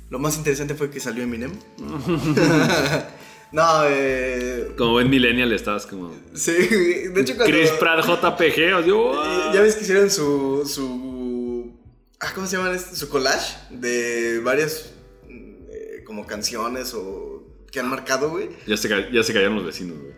lo 0.09 0.19
más 0.19 0.37
interesante 0.37 0.75
fue 0.75 0.89
que 0.91 0.99
salió 0.99 1.23
Eminem. 1.23 1.51
No, 3.51 3.83
eh. 3.87 4.73
Como 4.77 4.93
buen 4.93 5.09
millennial 5.09 5.53
estabas 5.53 5.85
como... 5.85 6.11
Sí, 6.33 6.51
de 6.51 7.21
hecho 7.21 7.37
cuando. 7.37 7.53
Chris 7.55 7.69
Pratt 7.79 8.03
JPG, 8.05 8.75
o 8.75 8.83
sea, 8.83 9.51
Ya 9.53 9.61
ves 9.61 9.75
que 9.75 9.83
hicieron 9.83 10.09
su. 10.09 10.63
su. 10.65 11.73
Ah, 12.19 12.33
¿cómo 12.33 12.47
se 12.47 12.57
llama? 12.57 12.73
este? 12.73 12.97
Su 12.97 13.07
collage 13.07 13.55
de 13.69 14.41
varias. 14.43 14.91
eh, 15.29 16.03
como 16.05 16.25
canciones 16.27 16.93
o. 16.95 17.24
que 17.75 17.81
han 17.81 17.89
marcado, 17.89 18.29
güey. 18.29 18.47
Ya 18.65 18.77
se, 18.77 18.87
ya 19.11 19.21
se 19.21 19.33
cayeron 19.33 19.55
los 19.55 19.65
vecinos, 19.65 19.97
güey. 19.99 20.13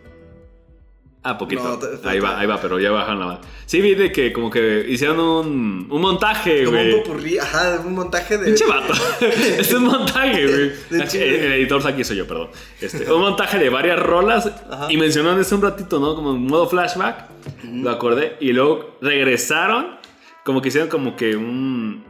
Ah, 1.24 1.36
poquito. 1.36 1.80
No, 2.04 2.08
ahí 2.08 2.20
va, 2.20 2.38
ahí 2.38 2.46
va, 2.46 2.60
pero 2.60 2.78
ya 2.78 2.92
bajan 2.92 3.18
la 3.18 3.26
mano. 3.26 3.40
Sí, 3.66 3.80
vi 3.80 3.96
de 3.96 4.12
que 4.12 4.32
como 4.32 4.48
que 4.48 4.86
hicieron 4.88 5.18
un, 5.18 5.88
un 5.90 6.00
montaje, 6.00 6.64
Como 6.64 6.76
güey. 6.78 6.94
un 6.94 7.02
popurrí, 7.02 7.36
ajá, 7.38 7.80
un 7.84 7.94
montaje 7.96 8.38
de. 8.38 8.46
Pinche 8.46 8.64
vato. 8.64 8.94
es 9.58 9.72
un 9.72 9.84
montaje, 9.84 10.46
güey. 10.46 10.72
El, 10.90 11.22
el 11.22 11.52
editor 11.54 11.84
aquí 11.88 12.04
soy 12.04 12.18
yo, 12.18 12.26
perdón. 12.28 12.50
Este, 12.80 13.12
un 13.12 13.20
montaje 13.20 13.58
de 13.58 13.68
varias 13.68 13.98
rolas. 13.98 14.46
Ajá. 14.70 14.86
Y 14.92 14.96
mencionaron 14.96 15.40
eso 15.40 15.56
un 15.56 15.62
ratito, 15.62 15.98
¿no? 15.98 16.14
Como 16.14 16.30
en 16.30 16.46
modo 16.46 16.68
flashback. 16.68 17.26
Lo 17.64 17.90
acordé. 17.90 18.36
Y 18.40 18.52
luego 18.52 18.96
regresaron. 19.02 19.98
Como 20.44 20.62
que 20.62 20.68
hicieron 20.68 20.88
como 20.88 21.16
que 21.16 21.36
un. 21.36 22.04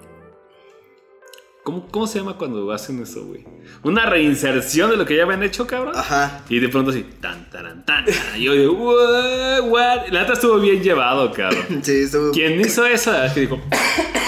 ¿Cómo, 1.68 1.86
¿Cómo 1.90 2.06
se 2.06 2.18
llama 2.18 2.38
cuando 2.38 2.72
hacen 2.72 3.02
eso, 3.02 3.26
güey? 3.26 3.44
Una 3.82 4.06
reinserción 4.06 4.88
de 4.90 4.96
lo 4.96 5.04
que 5.04 5.14
ya 5.14 5.24
habían 5.24 5.42
hecho, 5.42 5.66
cabrón. 5.66 5.92
Ajá. 5.94 6.40
Y 6.48 6.60
de 6.60 6.68
pronto 6.70 6.92
así, 6.92 7.04
tan, 7.20 7.50
tan, 7.50 7.84
tan. 7.84 8.06
Y 8.38 8.44
yo 8.44 8.54
digo, 8.54 8.72
what, 8.72 9.68
what? 9.68 10.08
La 10.08 10.20
neta 10.22 10.32
estuvo 10.32 10.58
bien 10.60 10.82
llevado, 10.82 11.30
cabrón. 11.30 11.66
Sí, 11.82 11.92
estuvo. 12.04 12.32
¿Quién 12.32 12.58
hizo 12.58 12.86
eso? 12.86 13.12
Que 13.34 13.40
dijo, 13.40 13.60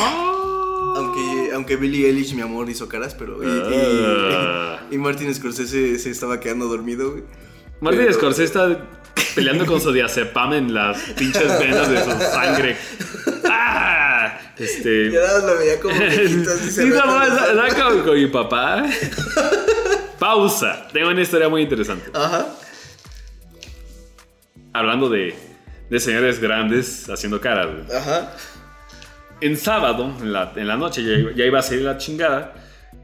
"Oh". 0.02 0.92
Aunque, 0.98 1.54
aunque 1.54 1.76
Billie 1.76 2.08
Eilish, 2.08 2.34
mi 2.34 2.42
amor, 2.42 2.68
hizo 2.68 2.86
caras, 2.88 3.14
pero. 3.18 3.42
Y, 3.42 3.46
Ah. 3.46 4.80
y, 4.90 4.94
y 4.96 4.98
Martin 4.98 5.34
Scorsese 5.34 5.98
se 5.98 6.10
estaba 6.10 6.40
quedando 6.40 6.66
dormido, 6.66 7.12
güey. 7.12 7.22
Martin 7.80 8.02
Pero- 8.02 8.12
Scorsese 8.12 8.44
está 8.44 8.84
peleando 9.34 9.64
con 9.64 9.80
su 9.80 9.92
diazepam 9.92 10.52
en 10.52 10.74
las 10.74 10.98
pinches 11.16 11.58
venas 11.58 11.88
de 11.88 12.04
su 12.04 12.10
sangre. 12.10 12.76
¡Ah! 13.48 14.09
Este. 14.58 15.10
Ya 15.10 15.20
nada 15.20 15.34
más 15.40 15.44
lo 15.44 15.58
veía 15.58 15.80
como 15.80 15.94
viejito 15.98 16.50
así 16.54 16.64
Sí, 16.66 16.70
se 16.72 16.86
no, 16.86 18.04
con, 18.04 18.14
mi 18.14 18.26
papá. 18.26 18.84
Pausa. 20.18 20.86
Tengo 20.92 21.08
una 21.10 21.22
historia 21.22 21.48
muy 21.48 21.62
interesante. 21.62 22.10
Ajá. 22.12 22.46
Hablando 24.72 25.08
de, 25.08 25.34
de 25.88 26.00
señores 26.00 26.38
grandes 26.40 27.08
haciendo 27.08 27.40
caras. 27.40 27.68
güey. 27.72 27.96
Ajá. 27.98 28.32
En 29.40 29.56
sábado, 29.56 30.14
en 30.20 30.32
la, 30.32 30.52
en 30.56 30.68
la 30.68 30.76
noche, 30.76 31.02
ya, 31.02 31.12
iba- 31.12 31.32
ya 31.32 31.44
iba 31.46 31.58
a 31.58 31.62
salir 31.62 31.82
la 31.84 31.96
chingada. 31.96 32.54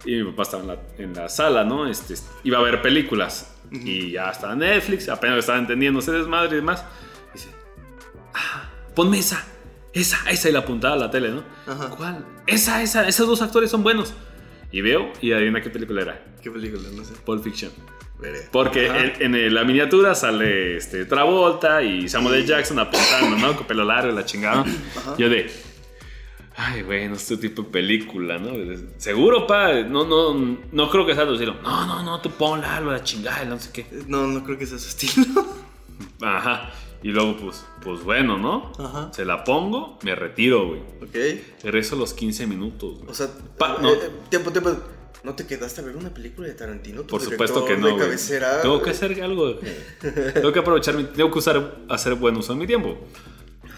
Y 0.04 0.16
mi 0.16 0.30
papá 0.30 0.42
estaba 0.42 0.62
en 0.62 0.68
la, 0.68 0.76
en 0.98 1.14
la 1.14 1.28
sala, 1.28 1.64
¿no? 1.64 1.88
Este, 1.88 2.14
iba 2.44 2.58
a 2.58 2.62
ver 2.62 2.82
películas. 2.82 3.50
Y 3.72 4.12
ya 4.12 4.30
estaba 4.30 4.54
Netflix, 4.54 5.08
apenas 5.08 5.34
lo 5.36 5.40
estaba 5.40 5.58
entendiendo 5.58 5.98
ese 6.00 6.12
desmadre 6.12 6.52
y 6.52 6.56
demás. 6.56 6.84
Dice, 7.34 7.48
ah, 8.34 8.70
ponme 8.94 9.18
esa, 9.18 9.42
esa, 10.00 10.18
esa. 10.30 10.48
Y 10.48 10.52
la 10.52 10.60
apuntaba 10.60 10.94
a 10.94 10.98
la 10.98 11.10
tele, 11.10 11.30
¿no? 11.30 11.44
Ajá. 11.66 11.90
¿Cuál? 11.90 12.26
Esa, 12.46 12.82
esa, 12.82 13.06
esos 13.08 13.26
dos 13.26 13.42
actores 13.42 13.70
son 13.70 13.82
buenos. 13.82 14.14
Y 14.72 14.80
veo, 14.80 15.12
y 15.20 15.32
adivina 15.32 15.60
qué 15.60 15.70
película 15.70 16.02
era. 16.02 16.24
¿Qué 16.42 16.50
película? 16.50 16.82
No 16.94 17.04
sé. 17.04 17.14
Pulp 17.24 17.42
Fiction. 17.42 17.72
Veré. 18.18 18.48
Porque 18.50 18.86
en, 18.86 19.34
en 19.34 19.54
la 19.54 19.64
miniatura 19.64 20.14
sale 20.14 20.76
este, 20.76 21.04
Travolta 21.04 21.82
y 21.82 22.08
Samuel 22.08 22.36
L. 22.36 22.46
Jackson 22.46 22.78
apuntando, 22.78 23.36
¿no? 23.36 23.54
Con 23.56 23.66
pelo 23.66 23.84
largo 23.84 24.10
y 24.10 24.14
la 24.14 24.24
chingada. 24.24 24.64
Yo 25.18 25.28
de. 25.28 25.50
Ay, 26.58 26.82
güey, 26.82 27.06
no 27.08 27.16
es 27.16 27.26
tu 27.26 27.36
tipo 27.36 27.62
de 27.62 27.68
película, 27.68 28.38
¿no? 28.38 28.52
Seguro, 28.96 29.46
pa. 29.46 29.82
No, 29.82 30.06
no, 30.06 30.58
no 30.72 30.90
creo 30.90 31.04
que 31.04 31.14
sea 31.14 31.26
tu 31.26 31.34
estilo. 31.34 31.56
No, 31.62 31.86
no, 31.86 32.02
no, 32.02 32.20
tú 32.22 32.30
ponla, 32.30 32.80
la 32.80 33.04
chingada, 33.04 33.44
no 33.44 33.58
sé 33.58 33.70
qué. 33.72 33.86
No, 34.08 34.26
no 34.26 34.42
creo 34.42 34.56
que 34.56 34.64
sea 34.64 34.78
su 34.78 34.88
estilo. 34.88 35.46
Ajá. 36.22 36.72
Y 37.02 37.08
luego, 37.08 37.36
pues, 37.36 37.64
pues 37.82 38.02
bueno, 38.02 38.38
¿no? 38.38 38.72
Ajá. 38.78 39.10
Se 39.12 39.24
la 39.24 39.44
pongo, 39.44 39.98
me 40.02 40.14
retiro, 40.14 40.66
güey. 40.68 40.80
ok. 41.02 41.62
Regreso 41.62 41.94
a 41.94 41.98
los 41.98 42.14
15 42.14 42.46
minutos, 42.46 42.98
güey. 42.98 43.10
O 43.10 43.14
sea, 43.14 43.28
Pa- 43.58 43.74
eh, 43.74 43.82
no. 43.82 43.92
eh, 43.92 44.10
tiempo, 44.30 44.50
tiempo. 44.50 44.74
¿No 45.24 45.34
te 45.34 45.46
quedaste 45.46 45.80
a 45.80 45.84
ver 45.84 45.96
una 45.96 46.10
película 46.14 46.46
de 46.46 46.54
Tarantino? 46.54 47.02
Por 47.02 47.20
supuesto 47.20 47.64
que 47.64 47.76
no, 47.76 47.86
de 47.88 47.92
güey. 47.94 48.16
Tengo 48.62 48.80
que 48.82 48.90
hacer 48.90 49.22
algo. 49.22 49.54
güey. 49.54 49.58
Tengo 50.34 50.52
que 50.52 50.58
aprovechar 50.60 50.94
mi, 50.94 51.04
tengo 51.04 51.30
que 51.32 51.38
usar, 51.38 51.78
hacer 51.88 52.14
buen 52.14 52.36
uso 52.36 52.52
de 52.52 52.58
mi 52.60 52.66
tiempo. 52.66 52.96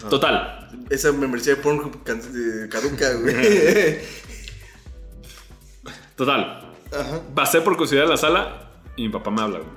Total. 0.09 0.69
Esa 0.89 1.11
membresía 1.11 1.55
de 1.55 1.61
Pornhub 1.61 1.95
eh, 2.07 2.67
caduca, 2.69 3.13
güey. 3.15 3.97
Total. 6.15 6.71
Ajá. 6.91 7.21
Pasé 7.35 7.61
por 7.61 7.73
curiosidad 7.73 8.05
a 8.05 8.09
la 8.09 8.17
sala 8.17 8.71
y 8.95 9.03
mi 9.03 9.09
papá 9.09 9.31
me 9.31 9.41
habla. 9.41 9.59
güey. 9.59 9.71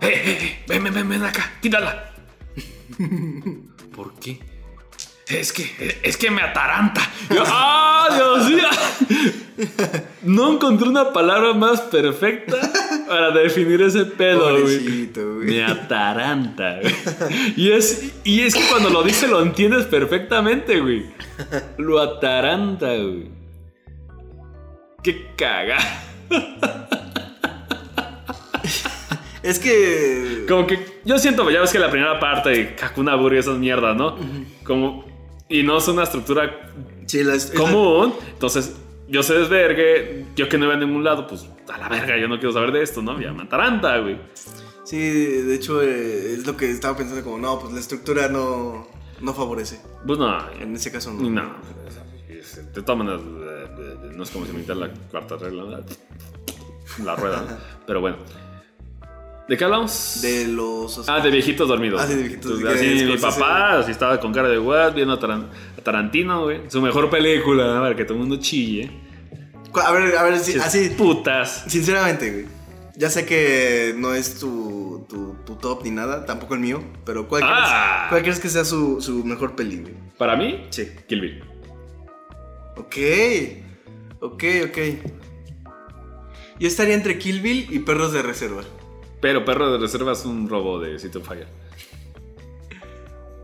¡Eh, 0.00 0.38
eh! 0.40 0.64
Ven, 0.68 0.84
ven, 0.84 0.94
ven, 0.94 1.08
ven 1.08 1.22
acá, 1.24 1.52
quítala. 1.60 2.13
¿Por 3.94 4.14
qué? 4.14 4.40
Es 5.26 5.52
que, 5.52 6.00
es 6.02 6.16
que 6.18 6.30
me 6.30 6.42
ataranta. 6.42 7.00
¡Ah, 7.46 8.08
Dios 8.14 8.50
mío! 8.50 8.68
No 10.22 10.52
encontré 10.52 10.88
una 10.88 11.12
palabra 11.12 11.54
más 11.54 11.80
perfecta 11.82 12.58
para 13.08 13.30
definir 13.30 13.80
ese 13.80 14.04
pedo, 14.04 14.60
güey. 14.60 15.10
Me 15.44 15.64
ataranta, 15.64 16.80
güey. 16.80 16.94
Y 17.56 17.70
es, 17.70 18.12
y 18.24 18.40
es 18.40 18.54
que 18.54 18.66
cuando 18.68 18.90
lo 18.90 19.02
dice 19.02 19.26
lo 19.26 19.40
entiendes 19.42 19.86
perfectamente, 19.86 20.80
güey. 20.80 21.06
Lo 21.78 22.00
ataranta, 22.00 22.94
güey. 22.94 23.30
Qué 25.02 25.30
caga. 25.36 25.78
Es 29.44 29.58
que. 29.58 30.44
Como 30.48 30.66
que 30.66 30.78
yo 31.04 31.18
siento, 31.18 31.48
ya 31.50 31.60
ves 31.60 31.70
que 31.70 31.78
la 31.78 31.90
primera 31.90 32.18
parte 32.18 32.50
de 32.50 32.74
Kakuna 32.74 33.14
Buri 33.14 33.38
esas 33.38 33.58
mierdas, 33.58 33.96
¿no? 33.96 34.16
Como. 34.64 35.04
Y 35.48 35.62
no 35.62 35.76
es 35.78 35.86
una 35.88 36.02
estructura 36.04 36.72
Sí, 37.06 37.22
la, 37.22 37.34
es- 37.34 37.50
común. 37.50 38.14
Entonces, 38.32 38.74
yo 39.08 39.22
sé 39.22 39.34
desvergue, 39.34 40.24
yo 40.34 40.48
que 40.48 40.56
no 40.56 40.64
iba 40.64 40.74
a 40.74 40.78
ningún 40.78 41.04
lado, 41.04 41.26
pues 41.26 41.46
a 41.72 41.76
la 41.78 41.88
verga, 41.90 42.16
yo 42.18 42.26
no 42.28 42.36
quiero 42.38 42.52
saber 42.52 42.72
de 42.72 42.82
esto, 42.82 43.02
¿no? 43.02 43.20
Ya 43.20 43.32
me 43.32 43.42
ataranta, 43.42 43.98
güey. 43.98 44.18
Sí, 44.84 44.98
de 44.98 45.54
hecho, 45.54 45.82
eh, 45.82 46.32
es 46.34 46.46
lo 46.46 46.56
que 46.56 46.70
estaba 46.70 46.96
pensando 46.96 47.22
como, 47.22 47.38
no, 47.38 47.58
pues 47.58 47.72
la 47.74 47.80
estructura 47.80 48.28
no, 48.28 48.88
no 49.20 49.34
favorece. 49.34 49.80
Pues 50.06 50.18
no, 50.18 50.50
En 50.60 50.74
ese 50.74 50.90
caso 50.90 51.12
no. 51.12 51.28
no. 51.28 51.54
De 52.74 52.82
todas 52.82 52.98
maneras, 52.98 53.20
no 54.14 54.22
es 54.22 54.30
como 54.30 54.46
si 54.46 54.52
me 54.52 54.62
la 54.74 54.90
cuarta 55.10 55.36
regla, 55.36 55.82
la 57.04 57.16
rueda, 57.16 57.40
¿no? 57.48 57.56
Pero 57.86 58.00
bueno. 58.00 58.16
¿De 59.48 59.56
qué 59.58 59.64
hablamos? 59.64 60.20
De 60.22 60.46
los... 60.48 61.06
Ah, 61.08 61.20
de 61.20 61.30
viejitos 61.30 61.68
dormidos. 61.68 62.00
Ah, 62.00 62.06
sí, 62.06 62.14
de 62.14 62.22
viejitos, 62.22 62.58
que 62.60 62.68
así 62.68 63.04
mi 63.04 63.16
papá, 63.18 63.78
así 63.80 63.90
estaba 63.90 64.18
con 64.18 64.32
cara 64.32 64.48
de 64.48 64.58
what, 64.58 64.94
viendo 64.94 65.12
a, 65.14 65.20
Taran- 65.20 65.48
a 65.78 65.80
Tarantino, 65.82 66.44
güey. 66.44 66.62
Su 66.68 66.80
mejor 66.80 67.10
película, 67.10 67.78
para 67.80 67.94
que 67.94 68.04
todo 68.04 68.14
el 68.14 68.20
mundo 68.20 68.36
chille. 68.40 68.90
A 69.74 69.92
ver, 69.92 70.16
a 70.16 70.22
ver, 70.22 70.38
sí, 70.38 70.56
así, 70.58 70.88
Putas. 70.96 71.64
sinceramente, 71.68 72.30
güey. 72.32 72.46
Ya 72.96 73.10
sé 73.10 73.26
que 73.26 73.92
no 73.98 74.14
es 74.14 74.38
tu, 74.38 75.04
tu, 75.10 75.34
tu 75.44 75.56
top 75.56 75.82
ni 75.84 75.90
nada, 75.90 76.24
tampoco 76.24 76.54
el 76.54 76.60
mío, 76.60 76.82
pero 77.04 77.26
¿cuál, 77.28 77.42
Ah. 77.44 78.06
crees, 78.06 78.08
cuál 78.10 78.22
crees 78.22 78.40
que 78.40 78.48
sea 78.48 78.64
su, 78.64 79.00
su 79.02 79.24
mejor 79.24 79.56
peli, 79.56 79.78
güey? 79.80 79.94
Para 80.16 80.36
mí, 80.36 80.64
Sí. 80.70 80.88
Kill 81.08 81.20
Bill. 81.20 81.44
Ok, 82.76 82.96
ok, 84.20 84.44
ok. 84.68 84.78
Yo 86.60 86.68
estaría 86.68 86.94
entre 86.94 87.18
Kill 87.18 87.40
Bill 87.40 87.66
y 87.70 87.80
Perros 87.80 88.12
de 88.12 88.22
Reserva. 88.22 88.62
Pero 89.24 89.42
Perro 89.42 89.72
de 89.72 89.78
Reserva 89.78 90.12
es 90.12 90.26
un 90.26 90.46
robo 90.50 90.78
de 90.78 90.98
City 90.98 91.16
of 91.16 91.26
Fire. 91.26 91.46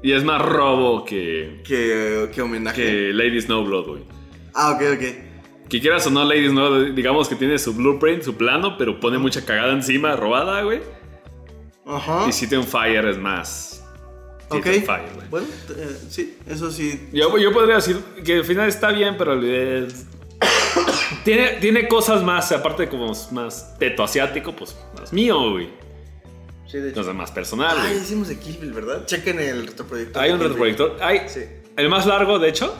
Y 0.02 0.12
es 0.12 0.22
más 0.24 0.42
robo 0.42 1.06
que, 1.06 1.62
Que, 1.66 2.28
que 2.34 2.42
homenaje. 2.42 2.82
que 2.84 3.12
Lady 3.14 3.40
Snowblood, 3.40 3.86
güey. 3.88 4.02
Ah, 4.52 4.72
ok, 4.72 4.82
ok. 4.94 5.68
Que 5.70 5.80
quieras 5.80 6.06
o 6.06 6.10
no, 6.10 6.22
Lady 6.22 6.50
Snowblood, 6.50 6.92
digamos 6.92 7.30
que 7.30 7.34
tiene 7.34 7.58
su 7.58 7.72
blueprint, 7.72 8.22
su 8.24 8.34
plano, 8.34 8.76
pero 8.76 9.00
pone 9.00 9.16
mucha 9.16 9.42
cagada 9.46 9.72
encima, 9.72 10.16
robada, 10.16 10.60
güey. 10.64 10.82
Ajá. 11.86 12.26
Y 12.28 12.32
City 12.32 12.56
on 12.56 12.64
Fire 12.64 13.06
es 13.06 13.16
más. 13.16 13.82
Ok. 14.50 14.62
City 14.66 14.78
on 14.80 14.84
Fire, 14.84 15.12
güey. 15.14 15.28
Bueno, 15.30 15.46
eh, 15.78 15.96
sí, 16.10 16.36
eso 16.46 16.70
sí. 16.70 17.08
Yo, 17.10 17.38
yo 17.38 17.52
podría 17.54 17.76
decir 17.76 17.96
que 18.22 18.34
al 18.34 18.44
final 18.44 18.68
está 18.68 18.92
bien, 18.92 19.14
pero 19.16 19.40
es- 19.42 20.04
tiene, 21.24 21.48
tiene 21.60 21.88
cosas 21.88 22.22
más, 22.22 22.50
aparte 22.52 22.88
como 22.88 23.12
más 23.32 23.76
teto 23.78 24.02
asiático, 24.04 24.54
pues 24.54 24.76
más 24.98 25.12
mío, 25.12 25.52
güey. 25.52 25.68
Sí, 26.66 26.78
de 26.78 26.88
Entonces 26.88 27.14
más 27.14 27.30
personal, 27.32 27.76
Ah, 27.78 27.82
güey. 27.88 28.00
hicimos 28.00 28.28
de 28.28 28.38
Kill 28.38 28.58
Bill, 28.58 28.72
¿verdad? 28.72 29.04
Chequen 29.06 29.40
el 29.40 29.66
retroproyector. 29.66 30.22
Hay 30.22 30.30
un 30.30 30.38
de 30.38 30.44
retroproyector. 30.44 30.96
Hay 31.00 31.22
Sí. 31.28 31.40
el 31.76 31.88
más 31.88 32.06
largo, 32.06 32.38
de 32.38 32.48
hecho. 32.48 32.74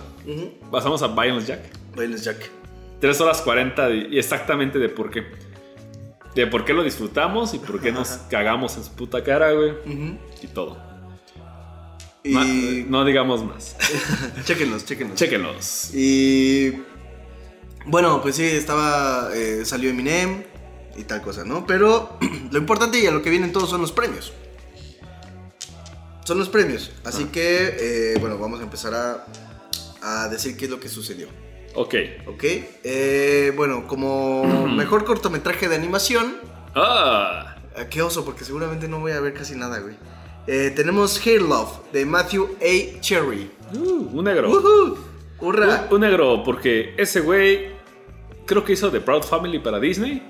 Pasamos 0.70 1.02
a 1.02 1.08
Violence 1.08 1.48
Jack. 1.48 1.60
Violence 1.96 2.24
Jack. 2.24 2.50
3 3.00 3.20
horas 3.20 3.40
40 3.42 3.88
de- 3.88 4.08
y 4.10 4.18
exactamente 4.18 4.78
de 4.78 4.88
por 4.90 5.10
qué. 5.10 5.24
De 6.36 6.46
por 6.46 6.64
qué 6.64 6.72
lo 6.72 6.84
disfrutamos 6.84 7.52
y 7.54 7.58
por 7.58 7.80
qué 7.80 7.90
nos 7.90 8.08
cagamos 8.30 8.76
en 8.76 8.84
su 8.84 8.92
puta 8.92 9.24
cara, 9.24 9.50
güey. 9.52 9.72
Y 10.40 10.46
todo. 10.48 10.78
Y. 12.22 12.84
No 12.88 13.04
digamos 13.04 13.42
más. 13.44 13.76
Chequenlos, 14.44 14.84
chequenlos. 14.84 15.16
Chéquenlos. 15.18 15.90
Y. 15.94 16.82
Bueno, 17.86 18.20
pues 18.22 18.36
sí, 18.36 18.44
estaba. 18.44 19.30
eh, 19.34 19.64
salió 19.64 19.90
Eminem. 19.90 20.44
y 20.96 21.04
tal 21.04 21.22
cosa, 21.22 21.44
¿no? 21.44 21.66
Pero 21.66 22.18
lo 22.50 22.58
importante 22.58 22.98
y 22.98 23.06
a 23.06 23.10
lo 23.10 23.22
que 23.22 23.30
vienen 23.30 23.52
todos 23.52 23.70
son 23.70 23.80
los 23.80 23.92
premios. 23.92 24.32
Son 26.24 26.38
los 26.38 26.48
premios. 26.48 26.92
Así 27.04 27.24
que, 27.26 27.76
eh, 28.14 28.18
bueno, 28.20 28.38
vamos 28.38 28.60
a 28.60 28.62
empezar 28.62 28.94
a, 28.94 29.26
a 30.02 30.28
decir 30.28 30.56
qué 30.56 30.66
es 30.66 30.70
lo 30.70 30.78
que 30.78 30.88
sucedió. 30.88 31.28
Ok. 31.74 31.94
¿Ok? 32.26 32.44
Eh, 32.84 33.52
bueno, 33.56 33.86
como 33.88 34.44
mejor 34.68 35.04
cortometraje 35.04 35.68
de 35.68 35.74
animación. 35.76 36.36
Ah. 36.74 37.56
ah, 37.76 37.84
Qué 37.90 38.02
oso, 38.02 38.24
porque 38.24 38.44
seguramente 38.44 38.86
no 38.88 39.00
voy 39.00 39.12
a 39.12 39.20
ver 39.20 39.32
casi 39.34 39.54
nada, 39.56 39.78
güey. 39.80 39.96
Eh, 40.46 40.72
tenemos 40.74 41.24
Hair 41.24 41.42
Love 41.42 41.90
de 41.92 42.04
Matthew 42.06 42.56
A. 42.60 43.00
Cherry. 43.00 43.50
Uh, 43.74 44.18
un 44.18 44.24
negro. 44.24 44.50
¡Woohoo! 44.50 44.98
Un, 45.40 45.56
un 45.90 46.00
negro, 46.00 46.42
porque 46.44 46.94
ese 46.98 47.20
güey 47.20 47.68
creo 48.46 48.64
que 48.64 48.72
hizo 48.74 48.90
The 48.90 49.00
Proud 49.00 49.22
Family 49.22 49.58
para 49.58 49.78
Disney. 49.80 50.22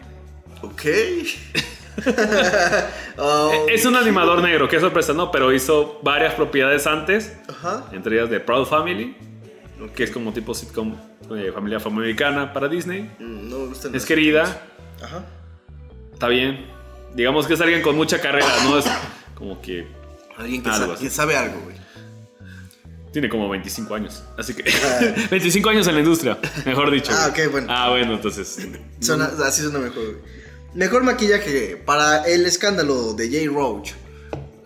Ok. 0.63 0.83
Oh, 3.19 3.67
Es 3.69 3.85
un 3.85 3.95
animador 3.97 4.41
negro, 4.43 4.69
qué 4.69 4.81
sorpresa, 4.81 5.13
¿no? 5.13 5.31
Pero 5.31 5.53
hizo 5.53 6.01
varias 6.03 6.35
propiedades 6.35 6.87
antes, 6.87 7.37
Ajá. 7.49 7.85
entre 7.93 8.17
ellas 8.17 8.31
The 8.31 8.41
Proud 8.41 8.65
Family, 8.67 9.15
que 9.95 10.05
es 10.05 10.11
como 10.11 10.33
tipo 10.33 10.55
sitcom 10.55 10.97
eh, 11.37 11.51
familia 11.53 11.77
afroamericana 11.77 12.53
para 12.55 12.69
Disney. 12.69 13.03
Mm, 13.19 13.51
No 13.51 13.59
me 13.59 13.67
gustan 13.67 13.95
Es 13.95 14.07
querida, 14.07 14.63
Ajá. 15.03 15.25
está 16.13 16.29
bien. 16.29 16.67
Digamos 17.15 17.47
que 17.47 17.55
es 17.55 17.61
alguien 17.61 17.83
con 17.83 17.97
mucha 17.97 18.21
carrera, 18.21 18.47
¿no? 18.65 18.79
Es 18.79 18.87
como 19.35 19.61
que 19.61 19.87
Alguien 20.39 20.63
que, 20.63 20.71
Algo 20.71 20.87
sa- 20.87 20.93
así. 20.95 21.05
que 21.05 21.11
sabe 21.11 21.37
algo, 21.37 21.61
güey. 21.65 21.77
Tiene 23.13 23.29
como 23.29 23.49
25 23.49 23.95
años. 23.95 24.23
Así 24.39 24.55
que 24.55 24.65
25 25.31 25.69
años 25.71 25.87
en 25.89 25.95
la 25.95 26.01
industria, 26.01 26.39
mejor 26.65 26.91
dicho. 26.91 27.13
Ah, 27.15 27.29
ok, 27.31 27.51
bueno. 27.51 27.67
Ah, 27.71 27.91
bueno, 27.91 28.15
entonces. 28.15 28.59
Suena- 29.01 29.31
así 29.45 29.63
suena 29.63 29.79
mejor, 29.79 30.03
güey. 30.05 30.17
Mejor 30.75 31.03
maquillaje 31.03 31.77
para 31.85 32.23
el 32.25 32.47
escándalo 32.47 33.13
de 33.15 33.29
Jay 33.31 33.49
Roach. 33.49 33.93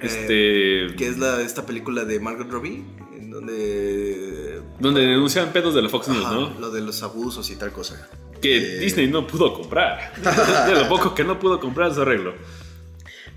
Este. 0.01 0.95
Que 0.97 1.09
es 1.09 1.19
la, 1.19 1.41
esta 1.41 1.65
película 1.65 2.05
de 2.05 2.21
Margot 2.21 2.51
Robbie. 2.51 2.85
En 3.17 3.31
donde. 3.31 4.61
Donde 4.79 5.01
denuncian 5.03 5.51
pedos 5.53 5.75
de 5.75 5.83
la 5.83 5.89
Fox 5.89 6.09
News, 6.09 6.25
Ajá, 6.27 6.35
¿no? 6.35 6.61
Lo 6.61 6.71
de 6.71 6.81
los 6.83 7.03
abusos 7.03 7.49
y 7.51 7.57
tal 7.57 7.73
cosa. 7.73 8.09
Que 8.43 8.57
Eh, 8.59 8.79
Disney 8.81 9.07
no 9.09 9.27
pudo 9.27 9.55
comprar. 9.55 10.13
De 10.67 10.75
lo 10.75 10.89
poco 10.89 11.15
que 11.15 11.25
no 11.25 11.39
pudo 11.39 11.59
comprar 11.61 11.95
su 11.95 12.03
arreglo. 12.03 12.35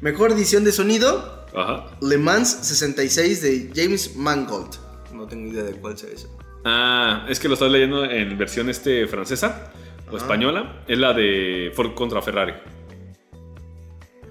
Mejor 0.02 0.32
edición 0.34 0.64
de 0.66 0.72
sonido. 0.74 1.46
Ajá. 1.56 1.98
Le 2.02 2.18
Mans 2.18 2.50
66 2.64 3.42
de 3.42 3.72
James 3.74 4.16
Mangold. 4.18 4.76
No 5.18 5.28
tengo 5.28 5.52
idea 5.52 5.64
de 5.64 5.74
cuál 5.74 5.98
sea 5.98 6.10
eso. 6.12 6.30
Ah, 6.64 7.26
es 7.28 7.40
que 7.40 7.48
lo 7.48 7.56
estás 7.56 7.72
leyendo 7.72 8.06
en 8.06 8.38
versión 8.38 8.70
este 8.70 9.08
francesa 9.08 9.72
o 10.06 10.10
Ajá. 10.16 10.18
española. 10.18 10.84
Es 10.88 10.98
la 10.98 11.14
de 11.14 11.72
Ford 11.76 11.94
contra 11.96 12.22
Ferrari. 12.22 12.54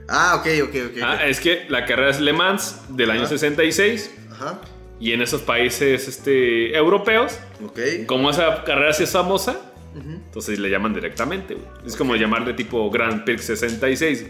Ah, 0.09 0.37
ok, 0.41 0.47
ok, 0.69 0.75
ok. 0.93 1.03
Ah, 1.03 1.27
es 1.27 1.41
que 1.41 1.67
la 1.69 1.85
carrera 1.85 2.11
es 2.11 2.21
Le 2.21 2.33
Mans 2.33 2.83
del 2.91 3.11
año 3.11 3.23
Ajá. 3.23 3.31
66 3.31 4.15
Ajá. 4.31 4.61
y 5.01 5.13
en 5.13 5.23
esos 5.23 5.43
países 5.43 6.07
este, 6.07 6.77
europeos, 6.77 7.37
Ok. 7.65 7.81
como 8.07 8.31
esa 8.31 8.63
carrera 8.63 8.93
sí 8.93 9.03
es 9.03 9.11
famosa, 9.11 9.61
entonces 9.97 10.59
le 10.61 10.69
llaman 10.71 10.95
directamente. 10.95 11.55
güey. 11.55 11.67
Es 11.87 11.97
como 11.97 12.15
llamarle 12.17 12.53
tipo 12.55 12.89
Grand 12.91 13.25
Prix 13.25 13.45
66. 13.47 14.27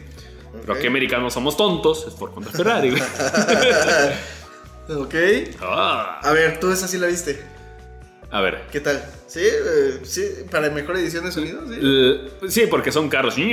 Pero 0.62 0.72
aquí 0.72 0.86
americanos 0.86 1.34
somos 1.34 1.54
tontos, 1.56 2.06
es 2.06 2.14
Ford 2.14 2.32
contra 2.32 2.50
Ferrari. 2.52 2.94
Ok. 4.88 5.14
Ah. 5.60 6.20
A 6.22 6.32
ver, 6.32 6.60
tú 6.60 6.70
esa 6.70 6.86
sí 6.88 6.98
la 6.98 7.06
viste. 7.08 7.42
A 8.30 8.40
ver. 8.40 8.66
¿Qué 8.70 8.80
tal? 8.80 9.04
¿Sí? 9.26 9.40
eh, 9.42 10.00
¿Sí? 10.04 10.22
¿Para 10.50 10.70
mejor 10.70 10.96
edición 10.96 11.24
de 11.24 11.32
sonido? 11.32 11.62
Sí. 11.68 12.48
Sí, 12.48 12.66
porque 12.70 12.92
son 12.92 13.08
carros. 13.08 13.34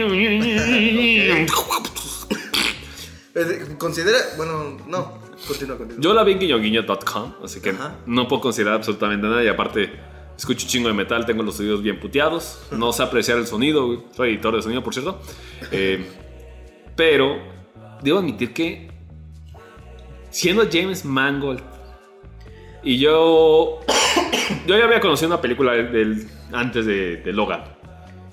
Eh, 3.36 3.66
Considera. 3.80 4.20
Bueno, 4.38 4.78
no. 4.88 5.18
Continúa, 5.48 5.76
continúa. 5.76 6.00
Yo 6.02 6.14
la 6.14 6.24
vi 6.24 6.34
en 6.34 6.40
guiñoguiño.com, 6.40 7.34
así 7.44 7.60
que 7.62 7.72
Ajá. 7.72 7.96
no 8.06 8.28
puedo 8.28 8.44
considerar 8.44 8.76
absolutamente 8.76 9.26
nada. 9.26 9.44
Y 9.44 9.48
aparte, 9.48 9.92
escucho 10.38 10.68
chingo 10.68 10.88
de 10.88 10.94
metal, 10.94 11.26
tengo 11.26 11.42
los 11.42 11.60
oídos 11.60 11.82
bien 11.82 12.00
puteados. 12.00 12.60
No 12.70 12.94
sé 12.94 13.02
apreciar 13.02 13.40
el 13.40 13.48
sonido, 13.48 14.04
soy 14.16 14.30
editor 14.34 14.56
de 14.56 14.62
sonido, 14.62 14.84
por 14.84 14.94
cierto. 14.94 15.20
Eh, 15.72 16.06
pero 16.96 17.38
debo 18.04 18.20
admitir 18.20 18.54
que, 18.54 18.92
siendo 20.34 20.68
James 20.72 21.06
Mangold, 21.06 21.62
y 22.84 22.98
yo. 23.00 23.80
Yo 24.68 24.78
ya 24.78 24.84
había 24.86 25.00
conocido 25.00 25.28
una 25.30 25.40
película 25.42 25.72
del- 25.72 26.28
antes 26.52 26.86
de, 26.86 27.18
de 27.18 27.32
Logan, 27.32 27.64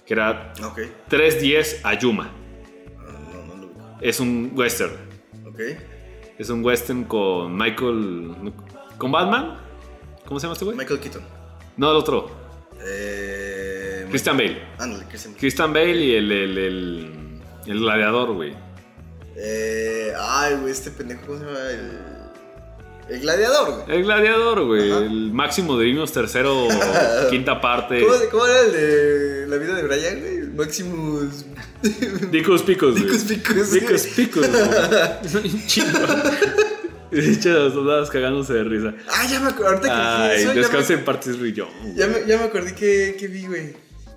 que 0.05 0.15
era 0.15 0.53
Ok. 0.65 0.81
310 1.09 1.85
Ayuma. 1.85 2.33
No, 2.99 3.47
no 3.47 3.57
lo 3.63 3.69
vi. 3.69 3.75
Es 4.01 4.19
un 4.19 4.51
western. 4.55 4.93
Ok. 5.47 5.61
Es 6.37 6.51
un 6.51 6.65
western 6.65 7.05
con 7.05 7.57
Michael. 7.57 8.53
¿Con 8.99 9.13
Batman? 9.13 9.57
¿Cómo 10.27 10.41
se 10.41 10.45
llama 10.47 10.55
este 10.55 10.65
güey? 10.65 10.77
Michael 10.77 10.99
Keaton. 11.01 11.23
No, 11.77 11.91
el 11.93 11.97
otro. 11.97 12.31
Eh. 12.85 14.07
Christian 14.11 14.37
Bale. 14.37 14.63
Ándale, 14.79 15.05
Christian 15.09 15.33
Bale. 15.33 15.41
Christian 15.41 15.73
Bale 15.73 15.97
y 16.05 16.15
el, 16.17 16.33
el, 16.33 16.59
el, 16.59 17.41
el 17.67 17.79
gladiador, 17.81 18.33
güey. 18.35 18.53
Eh. 19.37 20.13
Ay, 20.19 20.57
güey, 20.57 20.73
este 20.73 20.91
pendejo, 20.91 21.23
¿cómo 21.27 21.39
se 21.39 21.45
llama? 21.45 21.59
El. 21.71 22.11
El 23.11 23.21
gladiador, 23.23 23.75
güey. 23.85 23.97
El 23.97 24.05
gladiador, 24.05 24.65
güey. 24.67 24.93
Ajá. 24.93 25.01
El 25.01 25.33
máximo 25.33 25.77
de 25.77 25.87
Vimos 25.87 26.13
tercero, 26.13 26.69
quinta 27.31 27.61
parte. 27.61 28.01
¿Cómo, 28.01 28.15
cómo 28.31 28.47
era 28.47 28.61
el 28.61 28.73
de 28.73 29.47
la 29.49 29.57
vida 29.57 29.75
de 29.75 29.83
Brian, 29.83 30.21
güey? 30.21 30.41
Maximus. 30.55 31.45
Dicos 32.31 32.63
picos, 32.63 32.93
güey. 32.93 33.05
Dicos 33.05 33.25
picos, 33.25 33.73
Dicos 33.73 34.07
picos, 34.07 34.49
güey. 34.49 35.51
De 37.11 37.33
hecho, 37.33 37.49
los 37.51 37.73
soldados 37.73 38.09
cagándose 38.09 38.53
de 38.55 38.63
risa. 38.63 38.95
Ah, 39.09 39.27
ya 39.29 39.41
me 39.41 39.49
acordé. 39.49 39.67
Ahorita 39.69 39.89
que 39.89 39.93
Ay, 39.93 40.43
eso, 40.43 40.89
me, 40.89 40.95
en 40.95 41.05
partes 41.05 41.39
Rillón. 41.41 41.69
ya, 41.97 42.07
me, 42.07 42.25
ya 42.25 42.39
me 42.39 42.45
acordé 42.45 42.73
que, 42.73 43.17
que 43.19 43.27
vi, 43.27 43.47
güey. 43.47 43.75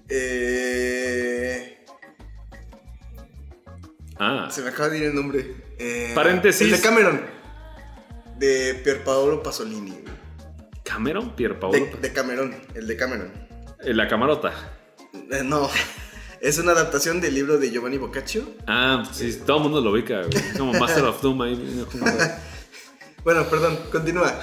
Eh. 0.09 1.72
Ah, 4.18 4.47
Se 4.51 4.61
me 4.61 4.70
acaba 4.70 4.89
de 4.89 4.97
ir 4.99 5.03
el 5.05 5.16
nombre. 5.16 5.55
Eh, 5.78 6.11
Paréntesis. 6.16 6.61
El 6.61 6.72
de 6.72 6.82
Cameron. 6.82 7.22
De 8.38 8.76
Pierpaolo 8.84 9.41
Pasolini. 9.41 10.03
Cameron, 10.84 11.36
Pier 11.36 11.59
Paolo. 11.59 11.78
De, 11.80 11.97
de 12.01 12.14
Cameron, 12.14 12.55
el 12.76 12.88
de 12.88 12.97
Cameron. 12.97 13.32
La 13.86 14.07
camarota. 14.07 14.53
Eh, 15.32 15.41
no, 15.43 15.70
es 16.41 16.57
una 16.57 16.72
adaptación 16.74 17.22
del 17.22 17.36
libro 17.36 17.57
de 17.57 17.72
Giovanni 17.72 17.97
Boccaccio. 17.97 18.43
Ah, 18.68 19.03
sí, 19.11 19.41
todo 19.45 19.57
el 19.57 19.64
mundo 19.64 19.82
lo 19.82 19.91
ubica, 19.91 20.22
güey. 20.22 20.36
Es 20.36 20.57
Como 20.57 20.74
Master 20.74 21.05
of 21.05 21.22
Doom 21.22 21.41
ahí. 21.41 21.86
Bueno, 23.24 23.45
perdón, 23.49 23.80
continúa. 23.89 24.38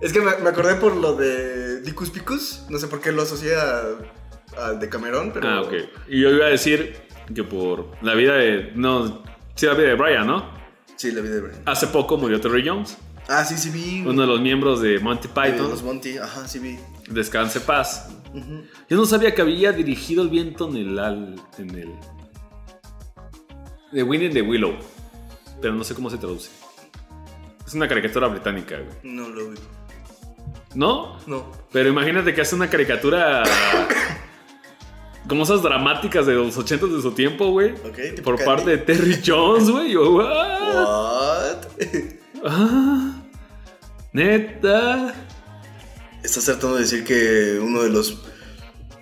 Es 0.00 0.12
que 0.12 0.20
me, 0.20 0.36
me 0.36 0.48
acordé 0.48 0.76
por 0.76 0.94
lo 0.94 1.16
de 1.16 1.80
Dicus 1.80 2.10
Picus. 2.10 2.62
No 2.68 2.78
sé 2.78 2.86
por 2.86 3.00
qué 3.00 3.10
lo 3.10 3.22
asocié 3.22 3.56
al 4.56 4.78
de 4.78 4.88
Cameron, 4.88 5.32
pero. 5.32 5.48
Ah, 5.48 5.62
ok. 5.62 5.72
Y 6.06 6.20
yo 6.20 6.30
iba 6.30 6.46
a 6.46 6.50
decir 6.50 6.96
que 7.32 7.44
por 7.44 7.90
la 8.02 8.14
vida 8.14 8.34
de. 8.34 8.72
No, 8.74 9.22
sí, 9.54 9.66
la 9.66 9.74
vida 9.74 9.88
de 9.88 9.94
Brian, 9.94 10.26
¿no? 10.26 10.44
Sí, 10.96 11.10
la 11.12 11.20
vi 11.20 11.28
de 11.28 11.40
Brian. 11.40 11.62
Hace 11.66 11.86
poco 11.88 12.16
murió 12.16 12.40
Terry 12.40 12.66
Jones, 12.66 12.96
Ah, 13.28 13.44
sí, 13.44 13.56
sí 13.56 13.70
vi. 13.70 14.02
uno 14.06 14.20
de 14.22 14.26
los 14.28 14.40
miembros 14.40 14.80
de 14.80 14.98
Monty 14.98 15.28
de 15.28 15.34
Python. 15.34 15.70
los 15.70 15.82
Monty, 15.82 16.18
ajá, 16.18 16.46
sí 16.48 16.58
vi. 16.58 16.78
Descanse 17.08 17.60
paz. 17.60 18.10
Yo 18.88 18.96
no 18.96 19.04
sabía 19.06 19.34
que 19.34 19.42
había 19.42 19.72
dirigido 19.72 20.22
el 20.22 20.28
viento 20.28 20.68
en 20.68 20.76
el. 20.76 20.98
al- 20.98 21.40
en 21.58 21.70
el. 21.70 21.92
The 23.92 24.02
Wind 24.02 24.24
in 24.24 24.32
the 24.32 24.42
Willow. 24.42 24.74
Pero 25.60 25.74
no 25.74 25.84
sé 25.84 25.94
cómo 25.94 26.10
se 26.10 26.18
traduce. 26.18 26.50
Es 27.66 27.74
una 27.74 27.88
caricatura 27.88 28.26
británica, 28.28 28.76
güey. 28.76 28.96
No 29.14 29.28
lo 29.28 29.50
vi. 29.50 29.58
¿No? 30.74 31.16
No. 31.26 31.50
Pero 31.72 31.88
imagínate 31.88 32.34
que 32.34 32.40
hace 32.40 32.54
una 32.56 32.68
caricatura. 32.68 33.42
Como 35.28 35.44
esas 35.44 35.62
dramáticas 35.62 36.26
de 36.26 36.34
los 36.34 36.56
80 36.56 36.86
de 36.86 37.02
su 37.02 37.12
tiempo, 37.12 37.48
güey. 37.50 37.72
Ok, 37.72 37.96
tipo 38.16 38.22
Por 38.24 38.36
Candy. 38.36 38.44
parte 38.44 38.70
de 38.70 38.78
Terry 38.78 39.20
Jones, 39.26 39.68
güey. 39.70 39.92
Yo, 39.92 40.12
"What? 40.12 40.26
What? 40.74 41.56
Ah, 42.46 43.22
neta. 44.12 45.14
Estás 46.22 46.44
tratando 46.44 46.76
de 46.76 46.82
decir 46.82 47.04
que 47.04 47.58
uno 47.62 47.82
de 47.82 47.88
los 47.90 48.18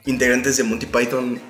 integrantes 0.07 0.57
de 0.57 0.65
Monty 0.65 0.87
Python 0.87 1.41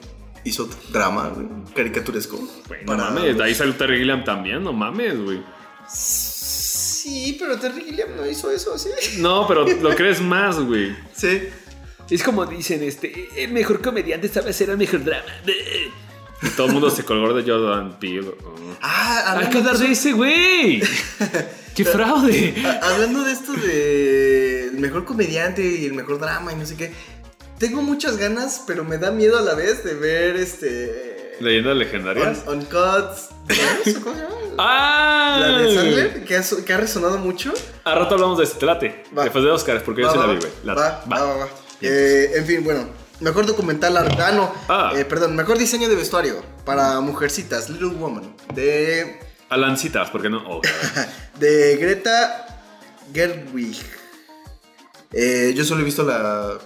hizo 0.45 0.69
drama, 0.91 1.29
güey, 1.29 1.47
caricaturesco. 1.75 2.39
Güey, 2.67 2.85
no 2.87 2.97
mames, 2.97 3.37
de 3.37 3.45
ahí 3.45 3.55
salió 3.55 3.75
Terry 3.75 3.99
Gilliam 3.99 4.25
también, 4.25 4.63
no 4.65 4.73
mames, 4.73 5.19
güey. 5.23 5.43
Sí, 5.89 7.37
pero 7.39 7.59
Terry 7.59 7.83
Gilliam 7.85 8.17
no 8.17 8.27
hizo 8.27 8.51
eso, 8.51 8.77
¿sí? 8.79 8.89
No, 9.19 9.47
pero 9.47 9.67
lo 9.67 9.91
crees 9.97 10.21
más, 10.21 10.59
güey. 10.61 10.97
Sí. 11.15 11.43
Es 12.15 12.23
como 12.23 12.45
dicen, 12.47 12.83
este, 12.83 13.29
el 13.37 13.53
mejor 13.53 13.81
comediante 13.81 14.29
sabe 14.29 14.51
hacer 14.51 14.71
el 14.71 14.77
mejor 14.79 15.03
drama. 15.05 15.25
Y 16.43 16.49
todo 16.51 16.67
el 16.67 16.73
mundo 16.73 16.91
se 16.91 17.05
colgó 17.05 17.33
de 17.33 17.43
Jordan 17.51 17.99
Peele. 17.99 18.33
Ah, 18.81 19.37
Hay 19.39 19.49
que 19.49 19.59
hablar 19.59 19.79
de 19.79 19.93
ese, 19.93 20.13
güey. 20.13 20.83
¡Qué 21.75 21.85
fraude! 21.85 22.55
hablando 22.83 23.23
de 23.25 23.33
esto 23.33 23.53
de 23.55 24.65
el 24.67 24.79
mejor 24.79 25.05
comediante 25.07 25.63
y 25.65 25.87
el 25.87 25.95
mejor 25.95 26.19
drama 26.19 26.53
y 26.53 26.57
no 26.57 26.67
sé 26.67 26.77
qué. 26.77 26.93
Tengo 27.59 27.81
muchas 27.81 28.17
ganas, 28.19 28.63
pero 28.67 28.85
me 28.85 28.99
da 28.99 29.11
miedo 29.13 29.39
a 29.39 29.43
la 29.43 29.55
vez 29.55 29.83
de 29.85 29.95
ver 29.95 30.37
este 30.37 31.37
Leyendas 31.41 31.77
legendarias. 31.77 32.43
Un- 32.47 32.59
Uncut. 32.59 33.17
¿Gems? 33.49 33.99
¿Cómo 34.01 34.15
se 34.17 34.23
llama? 34.23 34.35
¡Ah! 34.59 35.37
La 35.41 35.59
de 35.59 35.75
Sandler, 35.75 36.25
que 36.25 36.37
ha, 36.37 36.43
su- 36.43 36.65
que 36.65 36.73
ha 36.73 36.77
resonado 36.77 37.19
mucho. 37.19 37.53
A 37.85 37.95
rato 37.95 38.15
hablamos 38.17 38.39
de 38.39 38.45
este, 38.45 38.67
late. 38.67 39.05
Va. 39.17 39.25
Después 39.25 39.43
de 39.45 39.51
Oscars, 39.51 39.83
porque 39.83 40.03
yo 40.03 40.13
sí 40.13 40.19
la 40.19 40.27
vi, 40.27 40.37
güey. 40.37 40.51
va, 40.67 41.05
va, 41.11 41.25
va. 41.37 41.49
Eh, 41.83 42.33
en 42.37 42.47
fin, 42.47 42.65
bueno. 42.65 42.89
Mejor 43.21 43.47
documental 43.47 43.97
ah, 43.97 44.33
no, 44.33 44.53
Ah. 44.69 44.93
eh, 44.97 45.05
perdón, 45.05 45.37
mejor 45.37 45.57
diseño 45.57 45.89
de 45.89 45.95
vestuario 45.95 46.43
para 46.65 46.99
mujercitas, 47.01 47.71
Little 47.71 47.91
Woman, 47.91 48.35
de, 48.53 49.21
Alancitas, 49.49 50.11
¿por 50.11 50.23
qué 50.23 50.29
no? 50.31 50.43
Oh, 50.49 50.61
de 51.39 51.77
Greta 51.77 52.47
Gerwig. 53.15 53.77
Eh, 55.13 55.53
yo 55.55 55.65
solo 55.65 55.83
he 55.83 55.85
visto 55.85 56.03
la, 56.03 56.59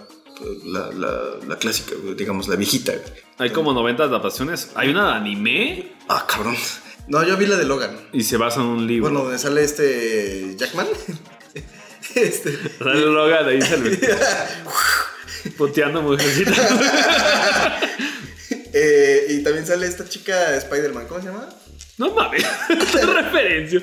la, 0.65 0.91
la, 0.93 1.21
la 1.47 1.57
clásica, 1.57 1.93
digamos, 2.17 2.47
la 2.47 2.55
viejita. 2.55 2.93
Hay 3.37 3.51
como 3.51 3.73
90 3.73 4.03
adaptaciones. 4.05 4.71
Hay 4.73 4.89
una 4.89 5.09
de 5.09 5.13
anime 5.15 5.95
Ah, 6.09 6.25
cabrón. 6.27 6.55
No, 7.07 7.23
yo 7.23 7.37
vi 7.37 7.45
la 7.45 7.57
de 7.57 7.65
Logan. 7.65 7.95
y 8.13 8.23
se 8.23 8.37
basa 8.37 8.61
en 8.61 8.67
un 8.67 8.87
libro. 8.87 9.09
Bueno, 9.09 9.23
donde 9.25 9.37
sale 9.39 9.63
este 9.63 10.55
Jackman. 10.57 10.87
este. 12.15 12.57
Sale 12.79 13.01
Logan 13.05 13.47
ahí 13.47 13.61
se 13.61 13.77
le... 13.77 13.97
Puteando 15.57 16.01
mujercitas. 16.01 16.57
Eh, 18.79 19.25
y 19.29 19.43
también 19.43 19.65
sale 19.65 19.87
esta 19.87 20.07
chica 20.07 20.55
Spider-Man, 20.57 21.07
¿cómo 21.07 21.19
se 21.19 21.27
llama? 21.27 21.49
No 21.97 22.11
mames. 22.13 22.43
Referencia. 22.93 23.81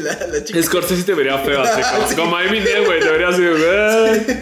la, 0.00 0.26
la 0.28 0.42
chica. 0.44 0.62
Scorsese 0.62 1.02
te 1.02 1.12
vería 1.12 1.38
feo 1.38 1.60
así. 1.60 1.82
Como, 1.82 2.08
Sí. 2.08 2.14
como 2.16 2.40
Eminem, 2.40 2.84
güey. 2.86 3.00
Te 3.00 3.10
vería 3.10 3.28
así, 3.28 3.46
güey. 3.46 4.38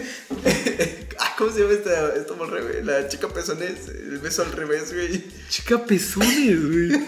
Ah, 1.18 1.34
¿cómo 1.36 1.50
se 1.50 1.60
llama 1.60 1.72
esta, 1.72 2.14
esta 2.14 2.34
morra, 2.34 2.60
güey? 2.60 2.84
La 2.84 3.08
chica 3.08 3.28
pezones, 3.28 3.88
el 3.88 4.18
beso 4.18 4.42
al 4.42 4.52
revés, 4.52 4.94
güey. 4.94 5.24
Chica 5.48 5.84
pezones, 5.84 6.70
güey. 6.70 7.00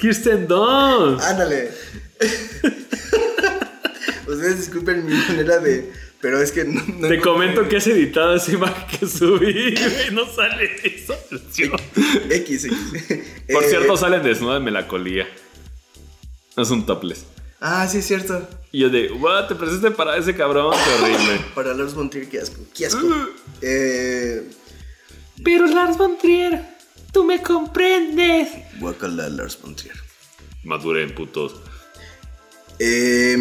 Kirsten 0.00 0.48
Dunst. 0.48 1.24
Ándale. 1.24 1.70
Ustedes 4.28 4.58
disculpen 4.58 5.04
mi 5.06 5.14
manera 5.14 5.58
de. 5.58 5.90
Pero 6.20 6.40
es 6.42 6.50
que 6.52 6.64
no. 6.64 6.82
no- 6.98 7.08
Te 7.08 7.16
no- 7.18 7.22
comento 7.22 7.68
que 7.68 7.76
has 7.76 7.86
editado 7.86 8.34
esa 8.36 8.52
imagen 8.52 8.98
que 8.98 9.06
subí, 9.06 9.74
güey. 9.74 10.10
No 10.12 10.26
sale 10.26 10.68
versión. 10.82 11.70
X, 12.30 12.64
X. 12.64 12.76
Por 13.52 13.64
Eh, 13.64 13.68
cierto, 13.68 13.96
salen 13.96 14.22
desnuda 14.22 14.54
de 14.54 14.60
melancolía. 14.60 15.26
Es 16.56 16.70
un 16.70 16.84
topless. 16.86 17.24
Ah, 17.60 17.86
sí, 17.88 17.98
es 17.98 18.06
cierto. 18.06 18.48
Y 18.72 18.80
yo 18.80 18.90
de, 18.90 19.10
what, 19.12 19.46
te 19.48 19.54
presentaste 19.54 19.96
para 19.96 20.16
ese 20.16 20.34
cabrón, 20.36 20.72
qué 20.72 21.02
horrible. 21.04 21.40
Para 21.54 21.72
Lars 21.74 21.94
von 21.94 22.10
Trier, 22.10 22.28
qué 22.28 22.40
asco. 22.40 22.60
Qué 22.76 22.86
asco. 22.86 23.08
Eh. 23.62 24.42
Pero 25.44 25.66
Lars 25.66 25.96
von 25.96 26.18
Trier, 26.18 26.62
tú 27.12 27.24
me 27.24 27.40
comprendes. 27.42 28.48
Guacala 28.80 29.28
Lars 29.28 29.58
von 29.60 29.74
Trier. 29.74 29.94
Maduren, 30.64 31.14
putos. 31.14 31.54
Eh, 32.80 33.36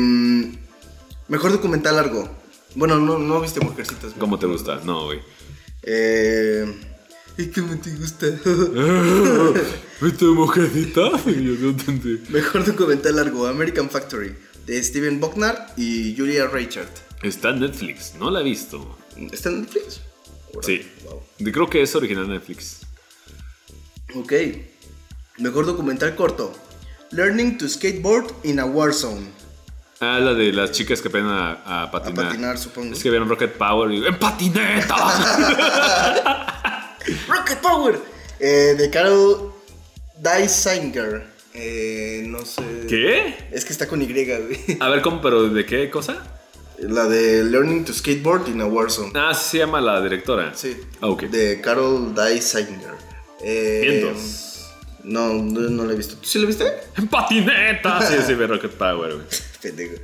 mejor 1.27 1.51
documental 1.51 1.95
largo. 1.95 2.29
Bueno, 2.75 2.97
no, 2.99 3.17
no 3.17 3.41
viste 3.41 3.59
Mujercitas. 3.59 4.09
güey. 4.11 4.19
¿Cómo 4.19 4.37
te 4.39 4.45
gusta? 4.45 4.81
No, 4.83 5.05
güey. 5.05 5.19
Eh. 5.83 6.65
¿Y 7.37 7.47
cómo 7.47 7.77
te 7.79 7.91
gusta? 7.95 8.27
¿Viste 10.01 10.25
mujercita? 10.25 11.01
Y 11.27 11.43
yo 11.45 11.53
no 11.59 11.69
entendí. 11.69 12.21
Mejor 12.29 12.65
documental 12.65 13.15
largo, 13.15 13.47
American 13.47 13.89
Factory, 13.89 14.35
de 14.65 14.83
Steven 14.83 15.19
Buckner 15.19 15.55
y 15.75 16.15
Julia 16.17 16.47
Reichert. 16.47 16.89
Está 17.23 17.49
en 17.49 17.59
Netflix, 17.61 18.13
no 18.19 18.29
la 18.31 18.41
he 18.41 18.43
visto. 18.43 18.97
¿Está 19.31 19.49
en 19.49 19.61
Netflix? 19.61 20.01
Sí. 20.61 20.81
Wow. 21.05 21.21
De- 21.39 21.51
Creo 21.51 21.69
que 21.69 21.81
es 21.81 21.95
original 21.95 22.27
Netflix. 22.29 22.81
Ok. 24.15 24.33
Mejor 25.39 25.65
documental 25.65 26.15
corto. 26.15 26.51
Learning 27.11 27.57
to 27.57 27.67
skateboard 27.69 28.31
in 28.43 28.59
a 28.59 28.65
war 28.65 28.93
zone. 28.93 29.27
Ah, 29.99 30.19
la 30.19 30.33
de 30.35 30.53
las 30.53 30.71
chicas 30.71 31.01
que 31.01 31.07
aprenden 31.07 31.33
a, 31.33 31.53
a 31.65 31.83
A 31.83 31.91
patinar. 31.91 32.27
patinar, 32.27 32.57
supongo. 32.57 32.93
Es 32.93 33.01
que 33.01 33.09
vieron 33.09 33.27
Rocket 33.27 33.53
Power 33.53 33.91
y 33.91 34.05
¡En 34.05 34.17
patineta! 34.19 34.95
Rocket 37.27 37.59
Power. 37.59 37.99
Eh, 38.39 38.75
de 38.77 38.89
Carol 38.89 39.53
Dysinger. 40.17 41.25
Eh, 41.53 42.23
no 42.27 42.45
sé. 42.45 42.61
¿Qué? 42.87 43.49
Es 43.51 43.65
que 43.65 43.73
está 43.73 43.87
con 43.87 44.01
Y, 44.01 44.05
güey. 44.05 44.77
A 44.79 44.89
ver, 44.89 45.01
¿cómo? 45.01 45.21
¿Pero 45.21 45.49
de 45.49 45.65
qué 45.65 45.89
cosa? 45.89 46.23
La 46.79 47.05
de 47.05 47.43
Learning 47.43 47.83
to 47.85 47.93
skateboard 47.93 48.47
in 48.49 48.61
a 48.61 48.65
war 48.67 48.91
zone. 48.91 49.11
Ah, 49.15 49.33
sí 49.33 49.51
se 49.51 49.57
llama 49.59 49.81
la 49.81 49.99
directora. 50.01 50.53
Sí. 50.53 50.77
Ah, 51.01 51.07
ok. 51.07 51.23
De 51.23 51.59
Carol 51.59 52.13
Dysinger. 52.13 52.93
Eh. 53.41 54.13
No, 55.03 55.33
no, 55.33 55.61
no 55.61 55.85
la 55.85 55.93
he 55.93 55.95
visto. 55.95 56.15
¿Tú 56.17 56.27
sí 56.27 56.37
la 56.37 56.45
viste? 56.45 56.65
¡En 56.97 57.07
patineta! 57.07 57.99
Sí, 58.01 58.15
sí, 58.27 58.33
ve 58.35 58.45
Rocket 58.45 58.71
Power, 58.73 59.13
güey. 59.15 59.25
Pendejo. 59.61 59.95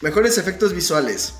Mejores 0.00 0.38
efectos 0.38 0.72
visuales. 0.74 1.34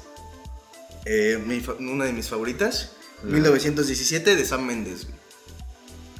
Eh, 1.06 1.38
mi 1.44 1.62
una 1.92 2.04
de 2.04 2.12
mis 2.12 2.28
favoritas. 2.28 2.92
1917 3.22 4.36
de 4.36 4.44
Sam 4.44 4.62
Mendes. 4.66 5.06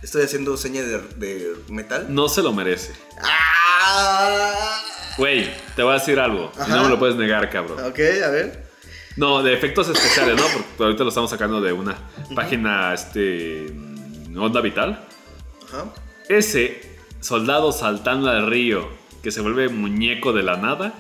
Estoy 0.03 0.23
haciendo 0.23 0.57
seña 0.57 0.83
de, 0.83 0.99
de 1.17 1.55
metal. 1.69 2.07
No 2.15 2.29
se 2.29 2.43
lo 2.43 2.53
merece. 2.53 2.93
¡Ah! 3.23 4.83
Güey, 5.19 5.51
te 5.77 5.83
voy 5.83 5.93
a 5.95 5.99
decir 5.99 6.19
algo. 6.19 6.51
Y 6.57 6.61
Ajá. 6.61 6.77
no 6.77 6.85
me 6.85 6.89
lo 6.91 6.99
puedes 6.99 7.17
negar, 7.17 7.49
cabrón. 7.51 7.85
Ok, 7.85 7.99
a 8.25 8.31
ver. 8.31 8.71
No, 9.17 9.43
de 9.43 9.53
efectos 9.53 9.89
especiales, 9.89 10.37
¿no? 10.37 10.43
Porque 10.53 10.83
ahorita 10.85 11.03
lo 11.03 11.09
estamos 11.11 11.31
sacando 11.31 11.61
de 11.61 11.73
una 11.73 11.97
página, 12.35 12.95
este. 12.95 13.67
mm, 13.73 14.39
Onda 14.39 14.61
Vital. 14.61 15.07
Ajá. 15.69 15.93
Ese 16.29 16.81
soldado 17.21 17.73
saltando 17.73 18.31
al 18.31 18.47
río 18.47 18.89
que 19.23 19.31
se 19.31 19.41
vuelve 19.41 19.69
muñeco 19.69 20.33
de 20.33 20.43
la 20.43 20.57
nada. 20.57 20.95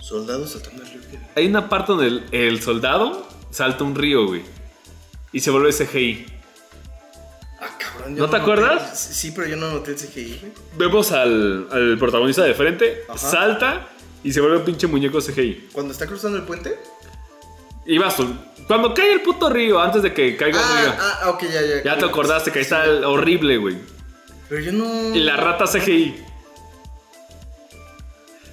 Soldados 0.00 0.52
saltando 0.52 0.82
al 0.82 0.90
río. 0.90 1.00
¿qué? 1.10 1.18
Hay 1.36 1.46
una 1.46 1.68
parte 1.68 1.92
donde 1.92 2.06
el, 2.08 2.24
el 2.32 2.62
soldado 2.62 3.26
salta 3.50 3.84
un 3.84 3.94
río, 3.94 4.26
güey. 4.26 4.42
Y 5.32 5.40
se 5.40 5.50
vuelve 5.50 5.70
CGI. 5.72 6.26
Ah, 7.60 7.68
cabrón. 7.78 8.14
¿No 8.16 8.26
te 8.28 8.36
noté- 8.36 8.42
acuerdas? 8.42 8.98
Sí, 9.00 9.32
pero 9.34 9.48
yo 9.48 9.56
no 9.56 9.70
noté 9.70 9.92
el 9.92 9.96
CGI, 9.96 10.38
güey. 10.40 10.52
Vemos 10.76 11.10
al, 11.12 11.66
al 11.70 11.96
protagonista 11.98 12.42
de 12.42 12.54
frente, 12.54 13.02
Ajá. 13.08 13.18
salta 13.18 13.88
y 14.22 14.32
se 14.32 14.40
vuelve 14.40 14.58
un 14.58 14.64
pinche 14.64 14.86
muñeco 14.86 15.18
CGI. 15.20 15.70
Cuando 15.72 15.92
está 15.92 16.06
cruzando 16.06 16.36
el 16.38 16.44
puente. 16.44 16.78
Y 17.86 17.98
vas, 17.98 18.16
tú, 18.16 18.26
cuando 18.66 18.94
cae 18.94 19.12
el 19.12 19.20
puto 19.22 19.50
río, 19.50 19.78
antes 19.80 20.02
de 20.02 20.12
que 20.14 20.36
caiga 20.36 20.58
el 20.60 20.78
río. 20.84 20.94
Ah, 20.98 21.18
ah, 21.24 21.30
ok, 21.30 21.42
ya, 21.44 21.60
ya. 21.62 21.82
Ya 21.82 21.98
te 21.98 22.04
acordaste 22.04 22.50
que 22.52 22.58
ahí 22.60 22.62
está 22.62 22.84
el 22.84 23.04
horrible, 23.04 23.56
güey. 23.58 23.76
Pero 24.48 24.60
yo 24.62 24.72
no. 24.72 25.14
Y 25.14 25.20
la 25.20 25.36
rata 25.36 25.64
CGI. 25.66 26.14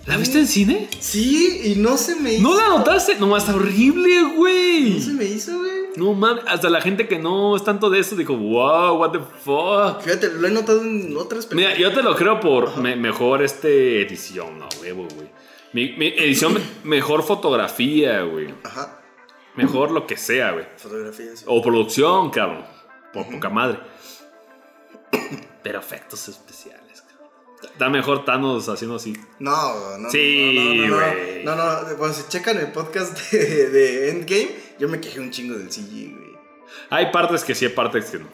¿La 0.07 0.17
viste 0.17 0.39
en 0.39 0.47
cine? 0.47 0.89
Sí, 0.99 1.61
y 1.63 1.75
no 1.75 1.95
se 1.97 2.15
me 2.15 2.33
hizo. 2.33 2.41
¿No 2.43 2.55
la 2.59 2.69
notaste? 2.69 3.15
No, 3.19 3.37
está 3.37 3.53
horrible, 3.55 4.23
güey. 4.35 4.95
No 4.95 4.99
se 4.99 5.13
me 5.13 5.25
hizo, 5.25 5.57
güey. 5.59 5.71
No 5.95 6.13
mames, 6.13 6.43
hasta 6.47 6.69
la 6.69 6.81
gente 6.81 7.07
que 7.07 7.19
no 7.19 7.55
es 7.55 7.63
tanto 7.63 7.89
de 7.89 7.99
eso 7.99 8.15
dijo, 8.15 8.35
wow, 8.35 8.97
what 8.97 9.11
the 9.11 9.19
fuck. 9.19 10.01
Fíjate, 10.01 10.31
lo 10.33 10.47
he 10.47 10.51
notado 10.51 10.81
en 10.81 11.15
otras 11.17 11.45
películas. 11.45 11.77
Mira, 11.77 11.89
yo 11.89 11.95
te 11.95 12.01
lo 12.01 12.15
creo 12.15 12.39
por 12.39 12.77
me- 12.77 12.95
mejor 12.95 13.43
este 13.43 14.01
edición, 14.01 14.57
no, 14.57 14.67
huevo, 14.81 15.07
güey. 15.15 15.29
Mi, 15.73 15.91
mi 15.97 16.07
edición, 16.07 16.55
me- 16.55 16.61
mejor 16.83 17.21
fotografía, 17.23 18.23
güey. 18.23 18.53
Ajá. 18.63 19.01
Mejor 19.55 19.91
lo 19.91 20.07
que 20.07 20.17
sea, 20.17 20.51
güey. 20.53 20.65
Fotografías. 20.77 21.43
O 21.45 21.61
producción, 21.61 22.31
cabrón. 22.31 22.65
Por 23.13 23.29
poca 23.29 23.49
madre. 23.49 23.77
Pero 25.61 25.79
efectos 25.79 26.27
especiales, 26.27 26.80
Da 27.77 27.89
mejor 27.89 28.25
Thanos 28.25 28.67
haciendo 28.69 28.95
así. 28.95 29.13
No, 29.39 29.97
no. 29.97 30.09
Sí, 30.09 30.55
no, 30.55 30.63
no, 30.63 30.87
no, 30.87 30.95
güey. 30.95 31.43
no, 31.43 31.55
no, 31.55 31.81
no. 31.83 31.97
Cuando 31.97 32.15
se 32.15 32.27
checan 32.27 32.57
el 32.57 32.71
podcast 32.71 33.31
de, 33.31 33.69
de 33.69 34.09
Endgame, 34.09 34.49
yo 34.79 34.87
me 34.89 34.99
quejé 34.99 35.19
un 35.19 35.31
chingo 35.31 35.55
del 35.57 35.69
CG, 35.71 36.15
güey. 36.15 36.31
Hay 36.89 37.11
partes 37.11 37.43
que 37.43 37.53
sí, 37.55 37.65
hay 37.65 37.71
partes 37.71 38.05
que 38.05 38.19
no. 38.19 38.27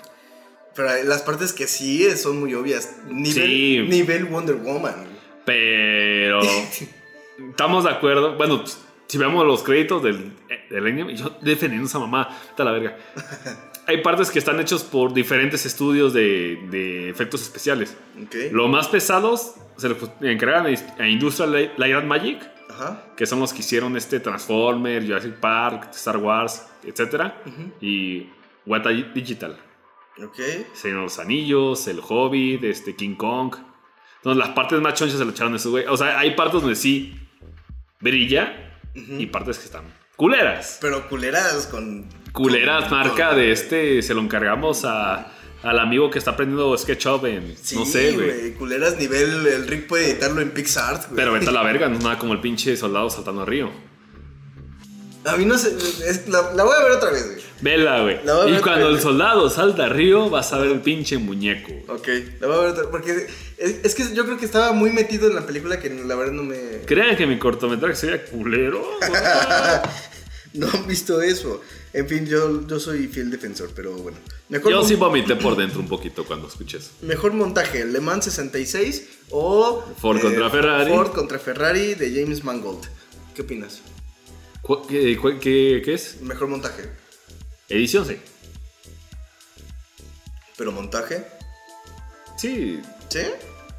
Pero 0.76 1.04
las 1.06 1.22
partes 1.24 1.54
que 1.54 1.68
sí 1.68 2.10
son 2.18 2.40
muy 2.40 2.54
obvias. 2.54 2.98
Nivel, 3.08 3.34
Sí. 3.34 3.86
nivel 3.90 4.26
Wonder 4.26 4.56
Woman. 4.56 4.94
güey. 4.96 5.18
Pero. 5.46 6.42
Estamos 7.50 7.84
de 7.84 7.90
acuerdo. 7.92 8.36
Bueno, 8.38 8.64
si 9.08 9.18
vemos 9.18 9.46
los 9.46 9.64
créditos 9.64 10.04
del, 10.04 10.34
del 10.70 10.88
Endgame, 10.88 11.16
yo 11.16 11.38
defendiendo 11.42 11.86
a 11.86 11.90
esa 11.90 12.00
mamá, 12.00 12.30
está 12.50 12.64
la 12.64 12.72
verga. 12.72 12.98
Hay 13.88 14.02
partes 14.02 14.30
que 14.32 14.40
están 14.40 14.60
hechos 14.60 14.84
por 14.84 15.14
diferentes 15.14 15.66
estudios 15.66 16.14
de, 16.14 16.60
de 16.70 17.10
efectos 17.10 17.42
especiales. 17.42 17.96
Ok. 18.22 18.36
Los 18.52 18.70
más 18.70 18.88
pesados 18.90 19.56
se 19.78 19.88
los 19.90 19.98
encargan 20.22 20.68
a 21.00 21.08
Industrial 21.08 21.72
Light 21.78 21.96
and 21.96 22.08
Magic, 22.08 22.52
Ajá. 22.70 23.06
que 23.16 23.26
son 23.26 23.40
los 23.40 23.54
que 23.54 23.60
hicieron 23.60 23.96
este 23.96 24.20
Transformer, 24.20 25.06
Jurassic 25.06 25.36
Park, 25.40 25.90
Star 25.94 26.18
Wars, 26.18 26.66
etc. 26.84 27.32
Y 27.80 28.28
Weta 28.66 28.90
Digital. 28.90 29.58
Ok. 30.22 30.36
Señor 30.74 30.98
de 30.98 31.04
los 31.04 31.20
Anillos, 31.20 31.88
El 31.88 32.02
Hobbit, 32.06 32.64
este 32.66 32.96
King 32.96 33.16
Kong. 33.16 33.56
Entonces 34.18 34.38
las 34.46 34.50
partes 34.56 34.82
más 34.82 34.96
chonchas 34.96 35.18
se 35.20 35.24
lo 35.24 35.32
echaron 35.32 35.54
a 35.54 35.56
esos 35.56 35.72
güey. 35.72 35.86
O 35.86 35.96
sea, 35.96 36.20
hay 36.20 36.36
partes 36.36 36.60
donde 36.62 36.76
sí 36.76 37.16
brilla 38.02 38.80
y 38.96 39.28
partes 39.28 39.60
que 39.60 39.66
están 39.66 39.86
culeras. 40.16 40.80
Pero 40.82 41.08
culeras 41.08 41.68
con. 41.68 42.10
Culeras, 42.38 42.90
marca 42.92 43.34
de 43.34 43.52
este, 43.52 44.02
se 44.02 44.14
lo 44.14 44.22
encargamos 44.22 44.86
a, 44.86 45.32
al 45.64 45.80
amigo 45.80 46.10
que 46.12 46.20
está 46.20 46.32
aprendiendo 46.32 46.78
SketchUp 46.78 47.26
en. 47.26 47.56
no 47.74 47.86
sé, 47.86 48.12
güey. 48.14 48.54
Culeras 48.54 48.98
nivel. 48.98 49.46
El 49.48 49.68
Rick 49.68 49.88
puede 49.88 50.12
editarlo 50.12 50.42
en 50.42 50.52
PixArt, 50.52 51.06
güey. 51.06 51.16
Pero 51.16 51.34
vete 51.34 51.50
a 51.50 51.52
la 51.52 51.64
verga, 51.72 51.90
no 51.90 51.98
es 51.98 52.04
nada 52.04 52.18
como 52.20 52.34
el 52.34 52.40
pinche 52.42 52.78
soldado 52.78 53.10
saltando 53.10 53.42
al 53.42 53.48
río. 53.48 53.72
A 55.26 55.36
mí 55.36 55.44
no 55.46 55.58
sé. 55.58 55.76
es- 56.08 56.28
la, 56.30 56.54
la 56.54 56.64
voy 56.64 56.74
a 56.80 56.84
ver 56.84 56.92
otra 56.94 57.12
vez, 57.12 57.26
güey. 57.26 57.48
Vela, 57.60 58.02
güey. 58.02 58.20
La 58.24 58.36
voy 58.36 58.54
a 58.54 58.58
Y 58.60 58.62
cuando 58.62 58.88
el 58.88 58.94
vez. 58.94 59.04
soldado 59.04 59.50
salta 59.50 59.86
al 59.86 59.90
río, 59.90 60.30
vas 60.30 60.54
a 60.54 60.60
ver 60.60 60.72
el 60.72 60.80
pinche 60.80 61.18
muñeco. 61.18 61.74
Ok, 61.92 62.08
la 62.40 62.48
voy 62.48 62.56
a 62.56 62.60
ver 62.60 62.70
otra 62.70 62.84
Porque 62.92 63.28
es, 63.58 63.80
es 63.84 63.96
que 63.96 64.14
yo 64.14 64.26
creo 64.26 64.38
que 64.38 64.46
estaba 64.46 64.72
muy 64.74 64.92
metido 64.92 65.28
en 65.28 65.36
la 65.36 65.46
película 65.46 65.80
que 65.80 65.90
la 65.90 66.16
verdad 66.16 66.34
no 66.34 66.44
me. 66.44 66.56
Crean 66.86 67.16
que 67.18 67.26
mi 67.28 67.38
cortometraje 67.40 67.96
sería 67.96 68.24
culero. 68.26 68.88
No 70.54 70.68
han 70.74 70.88
visto 70.88 71.22
eso. 71.22 71.62
En 71.98 72.08
fin, 72.08 72.26
yo, 72.28 72.68
yo 72.68 72.80
soy 72.80 73.08
fiel 73.08 73.32
defensor, 73.32 73.72
pero 73.76 73.92
bueno. 73.94 74.18
Mejor, 74.50 74.72
Yo 74.72 74.84
sí 74.84 74.94
vomité 74.96 75.36
por 75.36 75.56
dentro 75.58 75.80
un 75.80 75.88
poquito 75.88 76.26
cuando 76.26 76.48
escuché 76.48 76.78
eso. 76.78 76.92
mejor 77.02 77.34
montaje, 77.34 77.86
Le 77.86 78.00
Mans 78.00 78.26
66 78.26 79.08
o. 79.32 79.84
eh, 79.90 79.94
Ford 80.00 80.22
contra 80.22 80.50
Ferrari. 80.52 80.92
Ford 80.92 81.12
contra 81.14 81.40
Ferrari 81.40 81.96
de 81.96 82.14
James 82.22 82.44
Mangold. 82.44 82.86
¿Qué 83.34 83.42
opinas? 83.42 83.80
¿Cu- 84.62 84.86
¿Qué, 84.86 85.18
qué- 85.42 85.82
qué 85.84 85.94
es? 85.96 86.22
Mejor 86.22 86.48
montaje. 86.50 86.84
Edición, 87.68 88.06
sí. 88.06 88.18
Pero 90.58 90.72
montaje. 90.72 91.26
Sí, 92.38 92.80
¿Sí? 93.10 93.22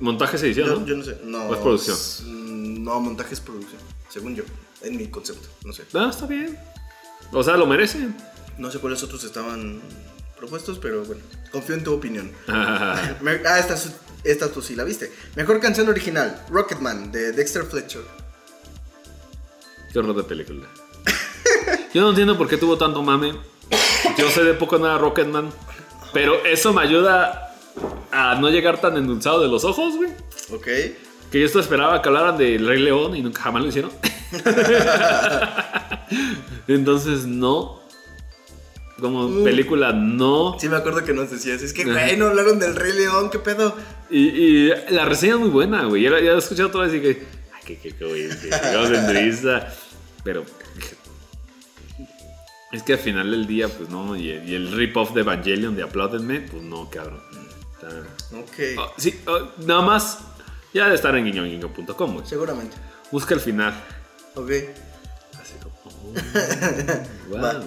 montaje 0.00 0.36
es 0.36 0.42
edición, 0.42 0.66
Yo, 0.68 0.80
¿no? 0.80 0.86
yo 0.86 0.96
no 0.96 1.04
sé. 1.04 1.18
No, 1.24 1.44
¿O 1.46 1.54
es 1.54 1.60
producción? 1.60 2.84
No, 2.84 3.00
montaje 3.00 3.34
es 3.34 3.40
producción. 3.40 3.80
Según 4.08 4.34
yo. 4.34 4.42
En 4.82 4.96
mi 4.96 5.06
concepto. 5.08 5.48
No 5.64 5.72
sé. 5.72 5.84
Ah, 5.94 6.08
está 6.10 6.26
bien. 6.26 6.58
O 7.32 7.42
sea, 7.42 7.56
lo 7.56 7.66
merecen. 7.66 8.16
No 8.56 8.70
sé 8.70 8.78
cuáles 8.78 9.02
otros 9.02 9.22
estaban 9.24 9.80
propuestos, 10.36 10.78
pero 10.78 11.04
bueno. 11.04 11.22
Confío 11.50 11.74
en 11.74 11.84
tu 11.84 11.92
opinión. 11.94 12.30
Ah, 12.48 13.58
esta, 13.58 13.74
es- 13.74 13.92
esta 14.24 14.50
tú 14.50 14.60
sí 14.62 14.74
la 14.74 14.84
viste. 14.84 15.12
Mejor 15.36 15.60
canción 15.60 15.88
original, 15.88 16.44
Rocketman, 16.50 17.12
de 17.12 17.32
Dexter 17.32 17.64
Fletcher. 17.64 18.02
Qué 19.92 19.98
horror 19.98 20.16
de 20.16 20.24
película. 20.24 20.66
Yo 21.94 22.02
no 22.02 22.10
entiendo 22.10 22.36
por 22.36 22.48
qué 22.48 22.56
tuvo 22.56 22.76
tanto 22.76 23.02
mame. 23.02 23.32
Yo 24.18 24.30
sé 24.30 24.42
de 24.44 24.54
poco 24.54 24.78
nada 24.78 24.98
Rocketman. 24.98 25.50
Pero 26.12 26.44
eso 26.44 26.72
me 26.72 26.82
ayuda 26.82 27.54
a 28.10 28.34
no 28.36 28.48
llegar 28.50 28.80
tan 28.80 28.96
endulzado 28.96 29.40
de 29.42 29.48
los 29.48 29.64
ojos, 29.64 29.96
güey. 29.96 30.10
Ok. 30.52 30.66
Que 31.30 31.40
yo 31.40 31.46
esto 31.46 31.60
esperaba 31.60 32.00
que 32.00 32.08
hablaran 32.08 32.38
del 32.38 32.66
Rey 32.66 32.80
León 32.80 33.14
y 33.16 33.22
nunca 33.22 33.42
jamás 33.42 33.62
lo 33.62 33.68
hicieron. 33.68 33.90
Entonces, 36.68 37.26
no. 37.26 37.78
Como 39.00 39.28
Mm. 39.28 39.44
película, 39.44 39.92
no. 39.92 40.56
Sí, 40.58 40.68
me 40.68 40.76
acuerdo 40.76 41.04
que 41.04 41.12
nos 41.12 41.30
decías. 41.30 41.62
Es 41.62 41.72
que, 41.72 41.84
güey, 41.84 42.16
no 42.16 42.26
hablaron 42.28 42.58
del 42.58 42.74
Rey 42.74 42.92
León, 42.94 43.30
¿qué 43.30 43.38
pedo? 43.38 43.76
Y, 44.10 44.28
y 44.28 44.72
la 44.90 45.04
reseña 45.04 45.34
es 45.34 45.40
muy 45.40 45.50
buena, 45.50 45.84
güey. 45.84 46.02
Ya, 46.02 46.10
la- 46.10 46.18
he 46.18 46.36
escuchado 46.36 46.68
otra 46.68 46.80
vez 46.82 46.94
y 46.94 47.00
que. 47.00 47.08
Ay, 47.54 47.62
qué, 47.64 47.78
qué, 47.78 47.92
qué, 47.94 48.04
güey. 48.04 48.28
Qué, 48.28 48.50
concentrista. 48.74 49.72
Pero. 50.24 50.44
Es 52.72 52.82
que 52.82 52.94
al 52.94 52.98
final 52.98 53.30
del 53.30 53.46
día, 53.46 53.68
pues 53.68 53.88
no. 53.88 54.16
Y, 54.16 54.30
y 54.30 54.54
el 54.54 54.72
rip-off 54.72 55.14
de 55.14 55.20
Evangelion 55.20 55.76
de 55.76 55.84
Apláudenme, 55.84 56.40
pues 56.40 56.62
no, 56.62 56.90
cabrón. 56.90 57.20
Está- 57.74 58.02
Ok. 58.36 58.78
Oh, 58.78 58.92
sí, 58.96 59.20
oh, 59.26 59.38
nada 59.64 59.82
más. 59.82 60.18
Ya 60.78 60.88
de 60.88 60.94
estar 60.94 61.12
en 61.16 61.24
guiñonguiño.com, 61.24 62.14
güey. 62.14 62.24
Seguramente. 62.24 62.76
Busca 63.10 63.34
el 63.34 63.40
final. 63.40 63.74
Ok. 64.36 64.48
Así 65.40 65.54
como. 65.60 65.74
oh, 65.84 66.12
wow. 67.30 67.40
Va. 67.42 67.62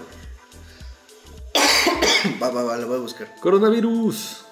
Va, 2.41 2.49
va, 2.51 2.63
va, 2.63 2.77
lo 2.77 2.87
voy 2.87 2.97
a 2.97 3.01
buscar. 3.01 3.35
Coronavirus. 3.41 4.45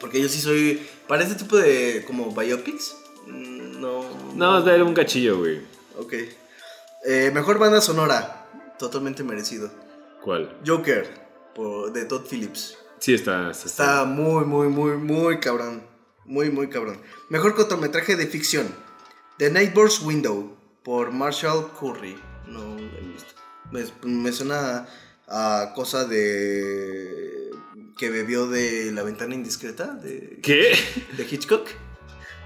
Porque 0.00 0.20
yo 0.20 0.28
sí 0.28 0.38
soy. 0.38 0.86
Para 1.08 1.22
este 1.22 1.36
tipo 1.36 1.56
de. 1.56 2.04
como 2.06 2.30
biopics. 2.30 2.94
mm, 3.26 3.80
No. 3.80 4.04
No, 4.34 4.58
es 4.58 4.64
de 4.66 4.82
un 4.82 4.92
cachillo, 4.92 5.38
güey. 5.38 5.62
Ok. 5.98 6.12
Eh, 7.06 7.30
mejor 7.32 7.58
banda 7.58 7.80
sonora. 7.80 8.46
Totalmente 8.78 9.22
merecido. 9.24 9.70
¿Cuál? 10.22 10.54
Joker. 10.66 11.08
por- 11.54 11.90
de 11.92 12.04
Todd 12.04 12.26
Phillips. 12.28 12.76
Sí, 12.98 13.14
está. 13.14 13.50
está- 13.52 13.66
Está 13.66 14.04
muy, 14.04 14.44
muy, 14.44 14.68
muy, 14.68 14.96
muy 14.98 15.38
cabrón. 15.40 15.82
Muy, 16.26 16.50
muy 16.50 16.68
cabrón. 16.68 17.00
Mejor 17.28 17.54
cortometraje 17.54 18.16
de 18.16 18.26
ficción. 18.26 18.66
The 19.38 19.50
Neighbor's 19.50 20.00
Window. 20.00 20.56
Por 20.82 21.12
Marshall 21.12 21.70
Curry. 21.80 22.18
No 22.46 22.60
lo 22.60 22.78
he 22.78 23.00
visto. 23.00 23.32
Me, 23.70 23.84
me 24.10 24.32
suena 24.32 24.86
a 25.28 25.72
cosa 25.74 26.04
de. 26.04 27.50
que 27.96 28.10
bebió 28.10 28.46
de 28.46 28.92
La 28.92 29.02
ventana 29.02 29.34
indiscreta. 29.34 29.94
De, 29.94 30.38
¿Qué? 30.42 30.76
de 31.16 31.24
Hitchcock. 31.30 31.68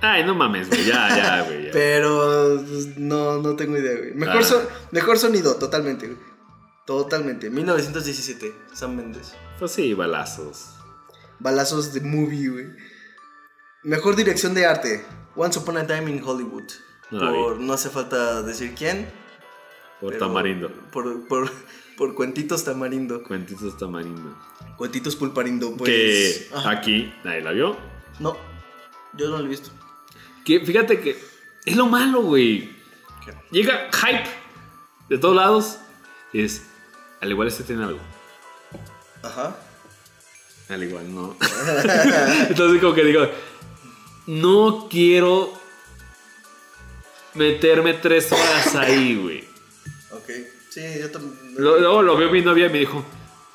Ay, 0.01 0.25
no 0.25 0.35
mames, 0.37 0.69
güey. 0.69 0.85
Ya, 0.85 1.09
ya, 1.17 1.43
güey. 1.43 1.65
ya. 1.67 1.71
Pero 1.73 2.63
pues, 2.65 2.97
no, 2.97 3.39
no 3.43 3.57
tengo 3.57 3.77
idea, 3.77 3.97
güey. 3.99 4.15
Mejor, 4.15 4.43
Ah. 4.43 4.45
so- 4.45 4.69
mejor 4.93 5.19
sonido, 5.19 5.57
totalmente, 5.57 6.07
güey. 6.07 6.19
Totalmente. 6.87 7.51
1917, 7.51 8.55
Sam 8.73 8.95
Mendes. 8.95 9.33
Pues 9.59 9.73
sí, 9.73 9.93
balazos. 9.95 10.75
Balazos 11.41 11.93
de 11.93 12.01
movie, 12.03 12.49
güey. 12.49 12.67
Mejor 13.89 14.17
dirección 14.17 14.53
de 14.53 14.67
arte. 14.67 15.03
Once 15.35 15.59
Upon 15.59 15.79
a 15.79 15.87
Time 15.87 16.11
in 16.11 16.23
Hollywood. 16.23 16.65
No 17.11 17.25
la 17.25 17.33
por, 17.33 17.59
no 17.59 17.73
hace 17.73 17.89
falta 17.89 18.43
decir 18.43 18.75
quién. 18.77 19.11
Por 19.99 20.19
tamarindo. 20.19 20.71
Por, 20.93 21.27
por, 21.27 21.51
por 21.97 22.15
Cuentitos 22.15 22.65
Tamarindo. 22.65 23.23
Cuentitos 23.23 23.79
tamarindo. 23.79 24.37
Cuentitos 24.77 25.17
Pulparindo, 25.17 25.75
pues. 25.75 25.89
que 25.89 26.55
Ajá. 26.55 26.71
aquí 26.73 27.15
nadie 27.25 27.41
la 27.41 27.53
vio. 27.53 27.79
No, 28.21 28.37
yo 29.15 29.31
no 29.31 29.39
lo 29.39 29.47
he 29.47 29.49
visto. 29.49 29.71
Que 30.45 30.61
fíjate 30.61 31.01
que 31.01 31.19
es 31.65 31.75
lo 31.75 31.87
malo, 31.87 32.21
güey. 32.21 32.69
¿Qué? 33.25 33.33
Llega 33.51 33.89
hype 33.91 34.29
de 35.09 35.17
todos 35.17 35.35
lados. 35.35 35.79
Es, 36.35 36.63
al 37.23 37.31
igual 37.31 37.49
este 37.49 37.65
tiene 37.65 37.85
algo. 37.85 38.01
Ajá. 39.23 39.57
Al 40.69 40.83
igual 40.83 41.15
no. 41.15 41.35
Entonces 42.51 42.83
como 42.83 42.93
que 42.93 43.05
digo, 43.05 43.27
no 44.29 44.89
quiero 44.91 45.53
meterme 47.35 47.95
tres 47.95 48.31
horas 48.33 48.75
ahí, 48.77 49.17
güey. 49.21 49.45
Ok. 50.11 50.31
Sí, 50.71 50.81
yo 51.01 51.11
también. 51.11 51.55
Luego 51.57 52.03
lo 52.03 52.17
vio 52.17 52.31
mi 52.31 52.43
novia 52.43 52.67
y 52.67 52.71
me 52.71 52.79
dijo, 52.79 53.05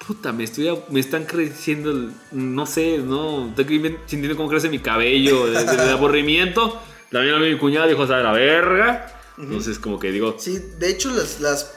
puta, 0.05 0.31
me, 0.31 0.43
estoy, 0.43 0.77
me 0.89 0.99
están 0.99 1.25
creciendo, 1.25 2.11
no 2.31 2.65
sé, 2.65 2.97
no, 2.97 3.49
estoy 3.49 3.97
sintiendo 4.07 4.35
cómo 4.35 4.49
crece 4.49 4.69
mi 4.69 4.79
cabello, 4.79 5.45
de, 5.47 5.63
de- 5.63 5.77
de 5.77 5.91
aburrimiento. 5.91 6.81
También 7.11 7.35
lo 7.35 7.41
vio 7.41 7.53
mi 7.53 7.59
cuñada 7.59 7.87
dijo, 7.87 8.01
o 8.01 8.07
sea, 8.07 8.17
la 8.17 8.31
verga. 8.31 9.09
Entonces 9.37 9.79
como 9.79 9.99
que 9.99 10.11
digo, 10.11 10.35
Sí, 10.39 10.59
de 10.77 10.89
hecho, 10.89 11.09
las, 11.11 11.39
las 11.39 11.73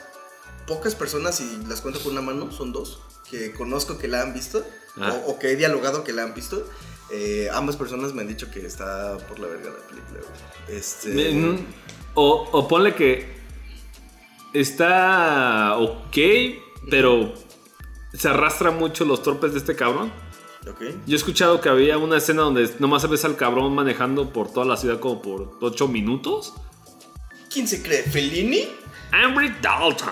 pocas 0.66 0.94
personas, 0.94 1.40
y 1.40 1.58
las 1.68 1.80
cuento 1.80 2.00
con 2.00 2.12
una 2.12 2.20
mano, 2.22 2.50
son 2.52 2.72
dos, 2.72 3.00
que 3.30 3.52
conozco 3.52 3.98
que 3.98 4.08
la 4.08 4.22
han 4.22 4.34
visto, 4.34 4.64
Ah. 4.98 5.12
o, 5.26 5.32
o 5.32 5.38
que 5.38 5.50
he 5.52 5.56
dialogado 5.56 6.02
que 6.04 6.12
la 6.14 6.22
han 6.22 6.34
visto. 6.34 6.66
Eh, 7.10 7.48
ambas 7.52 7.76
personas 7.76 8.12
me 8.12 8.22
han 8.22 8.28
dicho 8.28 8.50
que 8.50 8.66
está 8.66 9.16
por 9.28 9.38
la 9.38 9.46
verga 9.46 9.70
la 9.70 9.86
película, 9.88 10.20
güey. 10.20 10.78
Este. 10.78 11.32
mm, 11.32 11.66
o, 12.14 12.48
o 12.52 12.68
ponle 12.68 12.94
que 12.94 13.36
está 14.52 15.76
ok, 15.78 16.16
pero 16.90 17.34
se 18.12 18.28
arrastra 18.28 18.70
mucho 18.70 19.04
los 19.04 19.22
torpes 19.22 19.52
de 19.52 19.58
este 19.58 19.76
cabrón. 19.76 20.12
Yo 21.06 21.14
he 21.14 21.16
escuchado 21.16 21.60
que 21.60 21.68
había 21.68 21.96
una 21.96 22.16
escena 22.16 22.42
donde 22.42 22.68
nomás 22.80 23.08
ves 23.08 23.24
al 23.24 23.36
cabrón 23.36 23.72
manejando 23.72 24.32
por 24.32 24.52
toda 24.52 24.66
la 24.66 24.76
ciudad 24.76 24.98
como 24.98 25.22
por 25.22 25.58
8 25.60 25.86
minutos. 25.86 26.54
¿Quién 27.52 27.68
se 27.68 27.82
cree? 27.82 28.02
¿Fellini? 28.02 28.68
Rick 29.36 29.60
Dalton. 29.60 30.10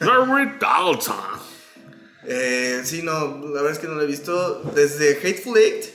Rick 0.00 0.58
Dalton. 0.58 1.14
Eh, 2.24 2.80
sí, 2.84 3.02
no, 3.02 3.38
la 3.48 3.62
verdad 3.62 3.72
es 3.72 3.78
que 3.78 3.86
no 3.86 3.94
lo 3.94 4.02
he 4.02 4.06
visto. 4.06 4.62
Desde 4.74 5.18
Hateful 5.18 5.58
Eight 5.58 5.91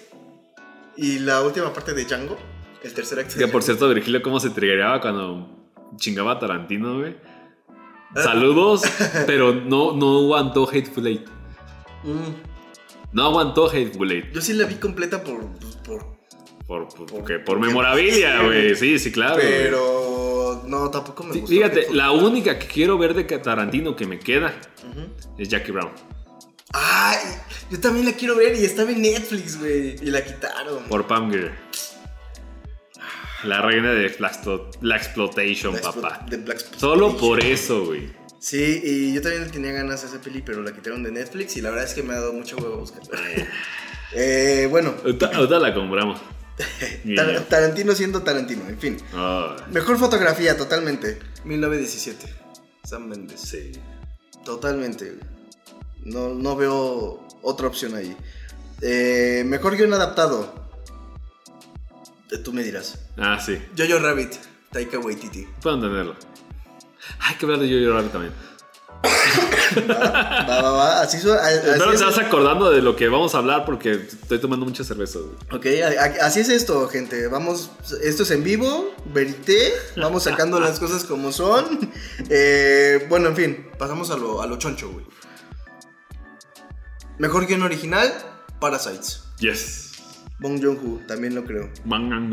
y 0.98 1.20
la 1.20 1.42
última 1.44 1.72
parte 1.74 1.94
de 1.94 2.06
Django, 2.06 2.38
el 2.84 2.94
tercer 2.94 3.20
acto. 3.20 3.36
de 3.38 3.46
Que 3.46 3.52
por 3.52 3.64
cierto, 3.64 3.88
Virgilio, 3.90 4.22
cómo 4.22 4.40
se 4.40 4.50
triggeraba 4.50 5.00
cuando 5.02 5.48
chingaba 5.98 6.34
a 6.34 6.40
Tarantino, 6.40 7.00
güey. 7.00 7.16
Saludos, 8.16 8.82
pero 9.28 9.54
no, 9.54 9.94
no 9.94 10.20
aguantó 10.20 10.68
Hateful 10.68 11.08
Eight. 11.08 11.28
Mm, 12.04 13.14
No 13.14 13.24
aguantó 13.26 13.68
Hateful 13.70 14.12
Eight. 14.12 14.34
yo 14.34 14.42
sí 14.42 14.54
la 14.54 14.66
vi 14.66 14.76
completa 14.76 15.24
por. 15.24 15.40
pues, 15.60 15.76
por 15.78 16.18
Por, 16.68 16.88
por, 16.90 17.06
porque- 17.06 17.40
por 17.40 17.60
memorabilia, 17.66 18.42
güey. 18.44 18.76
Sí, 18.76 18.98
sí, 19.00 19.12
claro. 19.12 19.36
pero. 19.40 20.64
No, 20.68 20.90
tampoco 20.90 21.24
me 21.24 21.34
Sí, 21.34 21.40
gustó. 21.42 21.56
Fíjate, 21.56 21.80
Hateful 21.80 21.98
la 21.98 22.12
única 22.12 22.58
que 22.60 22.68
quiero 22.68 22.98
ver 22.98 23.14
de 23.14 23.26
Tarantino 23.40 23.96
que 23.96 24.06
me 24.06 24.20
queda 24.20 24.54
es 25.38 25.48
Jackie 25.50 25.72
Brown. 25.72 25.92
Ay, 26.74 27.18
yo 27.72 27.80
también 27.80 28.06
la 28.06 28.14
quiero 28.14 28.36
ver 28.36 28.56
y 28.56 28.66
estaba 28.66 28.92
en 28.92 29.02
Netflix, 29.02 29.58
güey. 29.60 29.96
Y 30.02 30.12
la 30.12 30.24
quitaron. 30.24 30.84
Por 30.86 31.08
Pam 31.08 31.30
Grier. 31.32 31.54
La 33.44 33.62
reina 33.62 33.92
de 33.94 34.10
Black 34.20 35.02
Exploitation, 35.04 35.76
La 35.76 35.82
papá. 35.82 36.26
de 36.30 36.38
Black. 36.38 36.60
Solo 36.78 37.16
por 37.18 37.44
eso, 37.44 37.86
güey. 37.86 38.12
Sí, 38.40 38.82
y 38.84 39.14
yo 39.14 39.22
también 39.22 39.50
tenía 39.52 39.72
ganas 39.72 40.02
de 40.02 40.08
esa 40.10 40.22
peli, 40.22 40.42
pero 40.42 40.62
la 40.62 40.72
quitaron 40.74 41.04
de 41.04 41.12
Netflix 41.12 41.56
y 41.58 41.62
la 41.62 41.70
verdad 41.70 41.86
es 41.86 41.94
que 41.94 42.04
me 42.04 42.14
ha 42.14 42.20
dado 42.20 42.34
mucha 42.34 42.56
huevo 42.56 42.78
buscarla. 42.78 43.20
Eh, 44.14 44.68
bueno, 44.72 44.96
Ahorita, 45.04 45.60
la 45.60 45.74
compramos. 45.74 46.22
Tar- 47.18 47.42
Tarantino 47.50 47.94
siendo 47.94 48.24
Tarantino, 48.24 48.66
en 48.70 48.80
fin. 48.80 48.98
Mejor 49.70 49.98
fotografía, 50.00 50.56
totalmente. 50.56 51.20
1917. 51.44 52.26
Sam 52.86 53.08
Mendes. 53.10 53.42
sí. 53.42 53.74
Totalmente. 54.46 55.12
güey. 55.12 55.37
No, 56.04 56.30
no 56.30 56.56
veo 56.56 57.26
otra 57.42 57.68
opción 57.68 57.96
ahí. 57.96 58.16
Eh, 58.82 59.44
mejor 59.46 59.76
guion 59.76 59.94
adaptado. 59.94 60.54
Eh, 62.32 62.38
Tú 62.38 62.54
me 62.54 62.64
dirás. 62.64 63.00
Ah, 63.18 63.40
sí. 63.44 63.58
Jojo 63.78 64.00
Rabbit, 64.00 64.34
Taika 64.72 65.00
Waititi. 65.00 65.48
Puedo 65.62 65.76
entenderlo. 65.78 66.16
Hay 67.20 67.36
que 67.36 67.46
hablar 67.46 67.60
de 67.60 67.68
Jojo 67.70 67.94
Rabbit 67.98 68.12
también. 68.12 68.34
Va, 69.90 70.62
va, 70.62 70.72
va. 70.72 71.02
Así, 71.02 71.20
su- 71.20 71.32
a- 71.32 71.38
así 71.46 71.56
Espero 71.58 71.90
que 71.90 71.94
es. 71.96 72.00
te 72.00 72.06
vas 72.06 72.18
acordando 72.18 72.70
de 72.72 72.82
lo 72.82 72.96
que 72.96 73.08
vamos 73.08 73.36
a 73.36 73.40
hablar 73.40 73.66
porque 73.66 73.92
estoy 73.94 74.40
tomando 74.40 74.66
mucha 74.66 74.84
cerveza. 74.84 75.20
güey. 75.20 75.36
Ok, 75.60 75.66
así 76.22 76.40
es 76.40 76.50
esto, 76.50 76.88
gente. 76.88 77.28
Vamos, 77.28 77.72
esto 78.04 78.24
es 78.24 78.32
en 78.32 78.44
vivo, 78.44 78.94
verité, 79.14 79.72
vamos 79.98 80.24
sacando 80.24 80.60
las 80.62 80.80
cosas 80.80 81.04
como 81.04 81.32
son. 81.32 81.92
Eh, 82.30 83.06
bueno, 83.10 83.30
en 83.30 83.36
fin, 83.36 83.68
pasamos 83.78 84.10
a 84.12 84.18
lo, 84.18 84.42
a 84.42 84.48
lo 84.48 84.58
choncho, 84.58 84.90
güey. 84.92 85.06
Mejor 87.20 87.48
guion 87.48 87.64
original, 87.64 88.14
Parasites. 88.60 89.24
Yes. 89.40 89.94
Bong 90.40 90.62
Joon-ho, 90.62 91.00
también 91.08 91.34
lo 91.34 91.44
creo. 91.46 91.70
Man. 91.84 92.32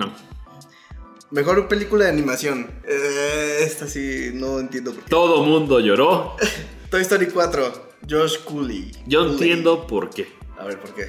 Mejor 1.31 1.67
película 1.69 2.05
de 2.05 2.11
animación. 2.11 2.71
Eh, 2.87 3.59
esta 3.63 3.89
sí, 3.89 4.31
no 4.35 4.61
entiendo 4.61 4.93
por 4.93 5.05
qué. 5.05 5.11
Todo 5.11 5.43
mundo 5.43 5.81
lloró. 5.81 6.37
Toy 6.91 7.03
Story 7.03 7.27
4, 7.29 7.93
Josh 8.09 8.39
Cooley. 8.45 8.93
Yo 9.07 9.21
Cooley. 9.21 9.33
entiendo 9.33 9.87
por 9.87 10.11
qué. 10.11 10.29
A 10.59 10.65
ver, 10.65 10.79
¿por 10.79 10.95
qué? 10.95 11.09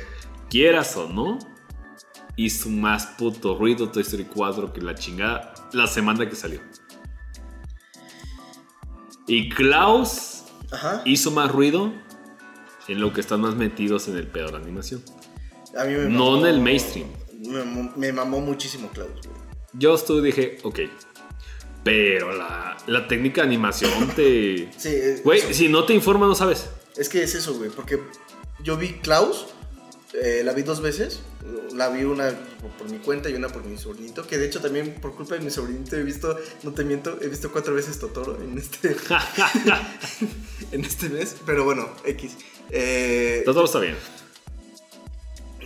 Quieras 0.50 0.96
o 0.96 1.10
no, 1.10 1.38
hizo 2.38 2.70
más 2.70 3.06
puto 3.18 3.58
ruido 3.58 3.90
Toy 3.92 4.04
Story 4.04 4.26
4 4.26 4.72
que 4.74 4.82
la 4.82 4.96
chingada 4.96 5.54
la 5.74 5.86
semana 5.88 6.28
que 6.30 6.36
salió. 6.36 6.62
Y 9.28 9.50
Klaus 9.50 10.44
Ajá. 10.72 11.02
hizo 11.06 11.32
más 11.32 11.52
ruido 11.52 11.94
en 12.88 13.00
lo 13.02 13.14
que 13.14 13.22
están 13.22 13.42
más 13.42 13.56
metidos 13.56 14.08
en 14.08 14.18
el 14.18 14.28
pedo 14.28 14.48
de 14.48 14.52
la 14.54 14.58
animación. 14.60 15.02
A 15.78 15.84
mí 15.86 15.94
me 15.94 16.10
No 16.10 16.40
en 16.40 16.46
el 16.46 16.62
mainstream. 16.62 17.08
Me, 17.40 17.64
mamó- 17.64 17.94
me 17.96 18.12
mamó 18.14 18.40
muchísimo 18.42 18.90
Klaus, 18.90 19.12
güey. 19.24 19.36
Yo 19.74 19.96
estuve 19.96 20.22
dije, 20.22 20.58
ok. 20.64 20.80
Pero 21.84 22.34
la, 22.36 22.78
la 22.88 23.08
técnica 23.08 23.42
de 23.42 23.48
animación 23.48 23.92
te. 24.16 24.70
Sí, 24.78 24.96
Güey, 25.24 25.40
eso. 25.40 25.54
si 25.54 25.68
no 25.70 25.84
te 25.86 25.94
informa, 25.94 26.26
no 26.28 26.36
sabes. 26.36 26.70
Es 26.98 27.10
que 27.10 27.22
es 27.24 27.36
eso, 27.36 27.54
güey, 27.56 27.70
porque 27.70 28.00
yo 28.64 28.78
vi 28.78 28.94
Klaus, 28.94 29.48
eh, 30.14 30.42
la 30.46 30.54
vi 30.54 30.64
dos 30.64 30.82
veces, 30.82 31.20
la 31.74 31.90
vi 31.90 32.06
una 32.06 32.34
por 32.80 32.90
mi 32.90 32.98
cuenta 33.00 33.30
y 33.30 33.34
una 33.36 33.50
por 33.50 33.66
mi 33.66 33.78
sobrinito, 33.78 34.26
que 34.26 34.38
de 34.38 34.46
hecho 34.48 34.62
también 34.62 34.96
por 35.02 35.14
culpa 35.14 35.36
de 35.36 35.42
mi 35.42 35.52
sobrinito 35.52 35.98
he 35.98 36.04
visto, 36.04 36.38
no 36.64 36.72
te 36.72 36.86
miento, 36.86 37.20
he 37.22 37.28
visto 37.28 37.52
cuatro 37.52 37.76
veces 37.76 38.00
Totoro 38.00 38.42
en 38.42 38.58
este, 38.58 38.96
en 40.72 40.86
este 40.86 41.10
mes, 41.10 41.36
pero 41.46 41.66
bueno, 41.66 41.90
X. 42.06 42.38
Eh, 42.72 43.42
Todo 43.46 43.66
está 43.66 43.80
bien. 43.80 43.96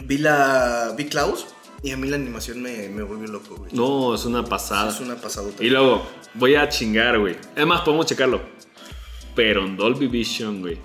vi 0.06 0.18
la, 0.18 0.94
vi 0.98 1.06
Klaus 1.06 1.48
y 1.82 1.92
a 1.92 1.98
mí 1.98 2.08
la 2.10 2.18
animación 2.18 2.62
me, 2.62 2.90
me 2.90 3.04
volvió 3.04 3.28
loco, 3.28 3.56
güey. 3.56 3.72
No, 3.74 4.14
es 4.14 4.26
una 4.26 4.44
pasada. 4.44 4.90
Es 4.92 5.00
una 5.00 5.16
pasadota. 5.16 5.64
Y 5.64 5.70
luego, 5.70 6.06
voy 6.34 6.56
a 6.56 6.68
chingar, 6.68 7.20
güey. 7.20 7.38
Además, 7.56 7.82
podemos 7.82 8.06
checarlo. 8.06 8.42
Pero 9.36 9.66
en 9.66 9.78
Dolby 9.78 10.08
Vision, 10.08 10.62
güey. 10.62 10.78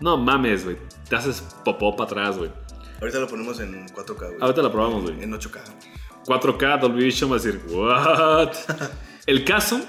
No 0.00 0.16
mames, 0.16 0.64
güey. 0.64 0.76
Te 1.08 1.16
haces 1.16 1.42
popó 1.64 1.96
para 1.96 2.10
atrás, 2.10 2.38
güey. 2.38 2.50
Ahorita 3.00 3.18
lo 3.18 3.28
ponemos 3.28 3.58
en 3.60 3.86
4K, 3.88 4.16
güey. 4.18 4.36
Ahorita 4.40 4.62
lo 4.62 4.70
probamos, 4.72 5.02
güey. 5.02 5.22
En 5.22 5.32
8K. 5.32 5.60
4K, 6.26 6.80
Dolby 6.80 7.04
Vision 7.04 7.30
va 7.30 7.36
a 7.36 7.38
decir, 7.38 7.60
¿what? 7.68 8.54
El 9.26 9.44
caso 9.44 9.80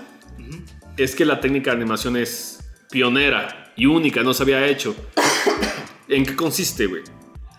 es 0.97 1.15
que 1.15 1.23
la 1.25 1.39
técnica 1.39 1.71
de 1.71 1.77
animación 1.77 2.17
es 2.17 2.54
pionera 2.89 3.73
y 3.75 3.85
única, 3.85 4.23
no 4.23 4.33
se 4.33 4.43
había 4.43 4.65
hecho. 4.67 4.95
¿En 6.07 6.25
qué 6.25 6.35
consiste, 6.35 6.85
güey? 6.87 7.03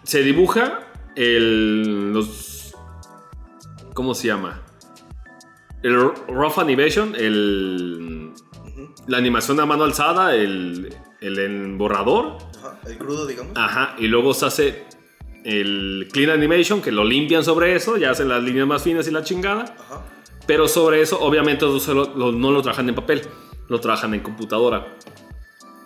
Se 0.02 0.22
dibuja 0.22 0.80
el. 1.16 2.12
los. 2.12 2.74
¿Cómo 3.94 4.14
se 4.14 4.28
llama? 4.28 4.62
El 5.82 5.94
rough 6.28 6.58
animation, 6.58 7.14
el. 7.16 8.32
La 9.06 9.18
animación 9.18 9.60
a 9.60 9.66
mano 9.66 9.84
alzada, 9.84 10.34
el, 10.34 10.94
el, 11.20 11.38
el 11.38 11.76
borrador. 11.76 12.38
Ajá, 12.58 12.78
el 12.86 12.98
crudo, 12.98 13.26
digamos. 13.26 13.52
Ajá, 13.56 13.94
y 13.98 14.08
luego 14.08 14.34
se 14.34 14.46
hace 14.46 14.84
el 15.44 16.08
clean 16.12 16.30
animation, 16.30 16.82
que 16.82 16.90
lo 16.90 17.04
limpian 17.04 17.44
sobre 17.44 17.76
eso, 17.76 17.96
ya 17.96 18.10
hacen 18.10 18.28
las 18.28 18.42
líneas 18.42 18.66
más 18.66 18.82
finas 18.82 19.06
y 19.06 19.12
la 19.12 19.22
chingada. 19.22 19.76
Ajá. 19.78 20.02
Pero 20.46 20.66
sobre 20.68 21.00
eso, 21.00 21.20
obviamente, 21.20 21.64
no, 21.66 22.04
lo- 22.16 22.32
no 22.32 22.50
lo 22.50 22.62
trabajan 22.62 22.88
en 22.88 22.94
papel, 22.96 23.22
lo 23.68 23.80
trabajan 23.80 24.12
en 24.14 24.20
computadora. 24.20 24.96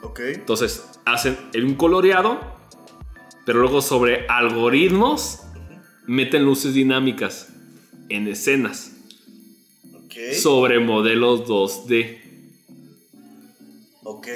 Ok. 0.03 0.21
Entonces, 0.21 0.85
hacen 1.05 1.37
un 1.55 1.75
coloreado, 1.75 2.41
pero 3.47 3.61
luego 3.61 3.81
sobre 3.83 4.27
algoritmos 4.29 5.41
meten 6.07 6.45
luces 6.45 6.75
dinámicas 6.75 7.49
en 8.09 8.27
escenas 8.29 8.93
sobre 10.41 10.81
modelos 10.81 11.47
2D. 11.47 12.21
Ok. 14.05 14.27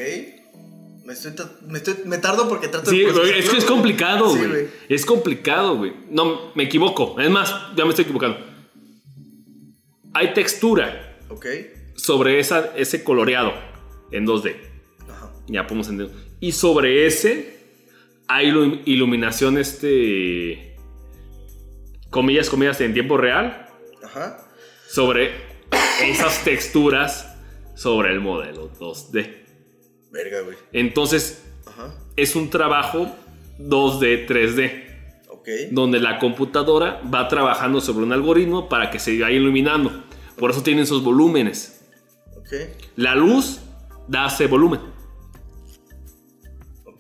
Me, 1.04 1.12
estoy 1.12 1.32
me, 1.68 1.78
estoy- 1.78 1.96
me 2.06 2.16
tardo 2.18 2.48
porque 2.48 2.68
trato 2.68 2.90
Sí, 2.90 3.00
de. 3.00 3.12
güey, 3.12 3.38
es 3.38 3.50
que 3.50 3.58
es 3.58 3.64
complicado, 3.64 4.30
Sí, 4.30 4.38
güey. 4.38 4.50
güey. 4.50 4.66
es 4.88 5.04
complicado, 5.04 5.76
güey. 5.76 5.92
No, 6.10 6.52
me 6.54 6.62
equivoco. 6.64 7.20
Es 7.20 7.28
más, 7.30 7.52
ya 7.76 7.84
me 7.84 7.90
estoy 7.90 8.04
equivocando. 8.04 8.38
Hay 10.14 10.32
textura 10.32 11.18
Ok. 11.28 11.46
sobre 11.96 12.38
esa, 12.40 12.72
ese 12.76 13.04
coloreado 13.04 13.52
en 14.12 14.24
2D. 14.26 14.56
Ya 15.46 15.66
podemos 15.66 15.88
entender. 15.88 16.14
Y 16.40 16.52
sobre 16.52 17.06
ese 17.06 17.58
hay 18.28 18.48
ilu- 18.48 18.80
iluminación, 18.84 19.58
este. 19.58 20.76
Comillas, 22.10 22.48
comillas, 22.48 22.80
en 22.80 22.94
tiempo 22.94 23.16
real. 23.16 23.66
Ajá. 24.04 24.38
Sobre 24.88 25.32
esas 26.02 26.44
texturas 26.44 27.34
sobre 27.74 28.12
el 28.12 28.20
modelo 28.20 28.70
2D. 28.78 29.44
Verga, 30.12 30.40
güey. 30.42 30.56
Entonces, 30.72 31.44
Ajá. 31.66 31.92
es 32.16 32.36
un 32.36 32.50
trabajo 32.50 33.10
2D, 33.58 34.26
3D. 34.26 34.84
Ok. 35.28 35.48
Donde 35.72 35.98
la 35.98 36.18
computadora 36.20 37.02
va 37.12 37.28
trabajando 37.28 37.80
sobre 37.80 38.04
un 38.06 38.12
algoritmo 38.12 38.68
para 38.68 38.90
que 38.90 38.98
se 39.00 39.18
vaya 39.20 39.34
iluminando. 39.36 40.04
Por 40.38 40.50
eso 40.52 40.62
tienen 40.62 40.84
esos 40.84 41.02
volúmenes. 41.02 41.84
Ok. 42.36 42.52
La 42.96 43.14
luz 43.16 43.60
da 44.06 44.26
ese 44.28 44.46
volumen. 44.46 44.80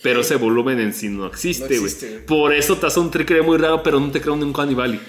Pero 0.04 0.20
ese 0.20 0.36
volumen 0.36 0.78
en 0.80 0.92
sí 0.92 1.08
no 1.08 1.26
existe, 1.26 1.78
güey. 1.78 2.26
Por 2.26 2.52
eso 2.52 2.76
te 2.76 2.86
hace 2.86 3.00
un 3.00 3.10
trick 3.10 3.42
muy 3.42 3.56
raro, 3.56 3.82
pero 3.82 3.98
no 3.98 4.10
te 4.10 4.20
crea 4.20 4.34
un 4.34 4.42
Uncanny 4.42 4.74
Valley. 4.74 5.00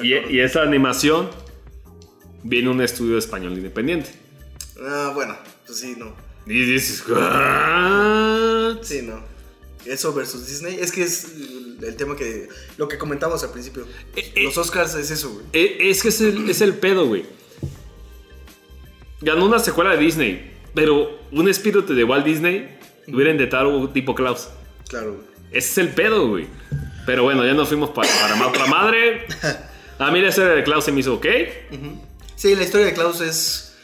Y, 0.00 0.14
y 0.36 0.38
esa 0.38 0.62
animación 0.62 1.28
viene 2.44 2.68
un 2.68 2.80
estudio 2.80 3.18
español 3.18 3.54
independiente. 3.54 4.10
Ah, 4.80 5.10
bueno. 5.12 5.36
Pues 5.66 5.80
sí, 5.80 5.96
no. 5.98 6.14
Y 6.46 6.64
dices, 6.64 7.02
¿what? 7.08 8.80
Sí, 8.82 9.02
no. 9.02 9.20
Eso 9.86 10.14
versus 10.14 10.46
Disney. 10.46 10.78
Es 10.80 10.92
que 10.92 11.02
es 11.02 11.26
el 11.82 11.96
tema 11.96 12.14
que. 12.14 12.48
Lo 12.78 12.86
que 12.86 12.96
comentamos 12.96 13.42
al 13.42 13.50
principio. 13.50 13.84
Eh, 14.14 14.32
eh. 14.36 14.44
Los 14.44 14.56
Oscars 14.56 14.94
es 14.94 15.10
eso, 15.10 15.32
güey. 15.32 15.46
E- 15.52 15.90
Es 15.90 16.00
que 16.00 16.10
es 16.10 16.20
el, 16.20 16.48
es 16.48 16.60
el 16.60 16.74
pedo, 16.74 17.08
güey. 17.08 17.24
Ganó 19.20 19.46
una 19.46 19.58
secuela 19.58 19.90
de 19.90 19.98
Disney, 19.98 20.52
pero 20.74 21.18
un 21.32 21.48
espíritu 21.48 21.92
de 21.92 22.04
Walt 22.04 22.24
Disney 22.24 22.78
hubiera 23.08 23.30
intentado 23.30 23.88
tipo 23.90 24.14
Klaus. 24.14 24.48
Claro. 24.88 25.22
Ese 25.50 25.70
es 25.70 25.78
el 25.78 25.88
pedo, 25.88 26.28
güey. 26.28 26.46
Pero 27.06 27.24
bueno, 27.24 27.44
ya 27.44 27.52
nos 27.54 27.68
fuimos 27.68 27.90
pa- 27.90 28.02
para, 28.22 28.36
ma- 28.36 28.46
otra 28.48 28.66
madre. 28.66 29.26
A 29.98 30.10
mí 30.10 30.20
la 30.20 30.32
serie 30.32 30.50
de 30.56 30.62
Klaus 30.64 30.84
se 30.84 30.92
me 30.92 31.00
hizo 31.00 31.14
ok. 31.14 31.26
Sí, 32.36 32.54
la 32.56 32.62
historia 32.64 32.86
de 32.86 32.94
Klaus 32.94 33.20
es. 33.20 33.74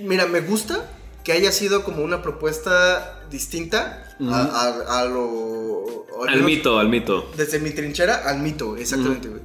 Mira, 0.00 0.26
me 0.26 0.40
gusta 0.40 0.90
que 1.24 1.32
haya 1.32 1.50
sido 1.52 1.84
como 1.84 2.02
una 2.04 2.20
propuesta 2.22 3.24
distinta 3.30 4.14
a, 4.30 4.42
a- 4.42 5.00
a 5.00 5.04
lo. 5.06 6.06
al 6.22 6.28
Al 6.28 6.34
menos 6.36 6.46
mito, 6.46 6.78
al 6.78 6.88
mito. 6.88 7.32
Desde 7.36 7.58
mi 7.60 7.70
trinchera 7.70 8.16
al 8.28 8.40
mito, 8.40 8.76
exactamente, 8.76 9.28
güey. 9.28 9.42